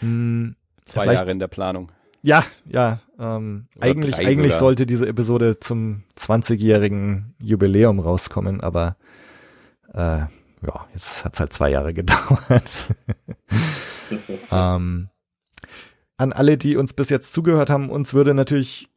Hm, 0.00 0.56
Zwei 0.84 1.12
Jahre 1.12 1.30
in 1.30 1.38
der 1.38 1.48
Planung. 1.48 1.90
Ja, 2.22 2.44
ja. 2.66 3.00
Ähm, 3.18 3.68
Oder 3.76 3.86
eigentlich 3.86 4.16
eigentlich 4.16 4.52
sogar. 4.52 4.58
sollte 4.58 4.86
diese 4.86 5.06
Episode 5.06 5.60
zum 5.60 6.02
20-jährigen 6.18 7.34
Jubiläum 7.38 7.98
rauskommen, 8.00 8.60
aber 8.60 8.96
äh, 9.92 9.98
ja, 10.28 10.86
jetzt 10.92 11.24
hat's 11.24 11.40
halt 11.40 11.52
zwei 11.52 11.70
Jahre 11.70 11.94
gedauert. 11.94 12.94
ähm, 14.50 15.08
an 16.18 16.32
alle, 16.32 16.58
die 16.58 16.76
uns 16.76 16.92
bis 16.94 17.10
jetzt 17.10 17.32
zugehört 17.32 17.70
haben, 17.70 17.90
uns 17.90 18.14
würde 18.14 18.34
natürlich 18.34 18.88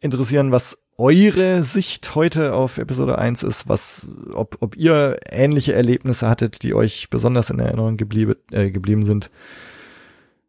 interessieren, 0.00 0.52
was 0.52 0.78
eure 0.98 1.62
Sicht 1.62 2.14
heute 2.14 2.54
auf 2.54 2.78
Episode 2.78 3.18
1 3.18 3.42
ist, 3.42 3.68
was, 3.68 4.08
ob, 4.32 4.56
ob 4.60 4.76
ihr 4.76 5.18
ähnliche 5.30 5.74
Erlebnisse 5.74 6.28
hattet, 6.28 6.62
die 6.62 6.74
euch 6.74 7.10
besonders 7.10 7.50
in 7.50 7.58
Erinnerung 7.58 7.96
geblieben, 7.96 8.36
äh, 8.52 8.70
geblieben 8.70 9.04
sind. 9.04 9.30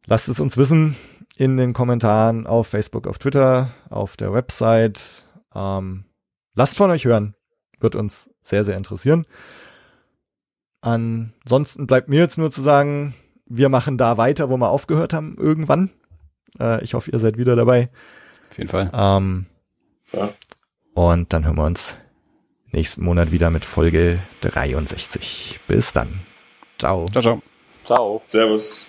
Lasst 0.06 0.30
es 0.30 0.40
uns 0.40 0.58
wissen 0.58 0.96
in 1.36 1.58
den 1.58 1.74
Kommentaren 1.74 2.48
auf 2.48 2.68
Facebook, 2.68 3.08
auf 3.08 3.18
Twitter, 3.18 3.72
auf 3.90 4.18
der 4.18 4.34
Website. 4.34 5.26
Ähm, 5.54 6.06
lasst 6.54 6.78
von 6.78 6.92
euch 6.92 7.06
hören. 7.06 7.36
Wird 7.80 7.96
uns 7.96 8.30
sehr, 8.42 8.64
sehr 8.64 8.78
interessieren. 8.78 9.26
Ansonsten 10.82 11.88
bleibt 11.88 12.10
mir 12.10 12.20
jetzt 12.20 12.38
nur 12.38 12.52
zu 12.52 12.62
sagen, 12.62 13.16
wir 13.48 13.70
machen 13.70 13.98
da 13.98 14.18
weiter, 14.18 14.50
wo 14.50 14.58
wir 14.58 14.70
aufgehört 14.70 15.14
haben, 15.14 15.36
irgendwann. 15.40 15.90
Äh, 16.60 16.84
ich 16.84 16.94
hoffe, 16.94 17.12
ihr 17.12 17.20
seid 17.20 17.38
wieder 17.38 17.56
dabei. 17.56 17.90
Auf 18.50 18.58
jeden 18.58 18.70
Fall. 18.70 18.92
Ähm, 18.94 19.46
Ja. 20.16 20.34
und 20.94 21.34
dann 21.34 21.46
hören 21.46 21.58
wir 21.58 21.66
uns 21.66 21.96
nächsten 22.72 23.04
Monat 23.04 23.32
wieder 23.32 23.50
mit 23.50 23.66
Folge 23.66 24.20
63. 24.42 25.60
Bis 25.68 25.94
dann. 25.94 26.22
Ciao. 26.78 27.08
Ciao, 27.10 27.22
ciao. 27.22 27.42
Ciao. 27.84 28.22
Servus. 28.28 28.88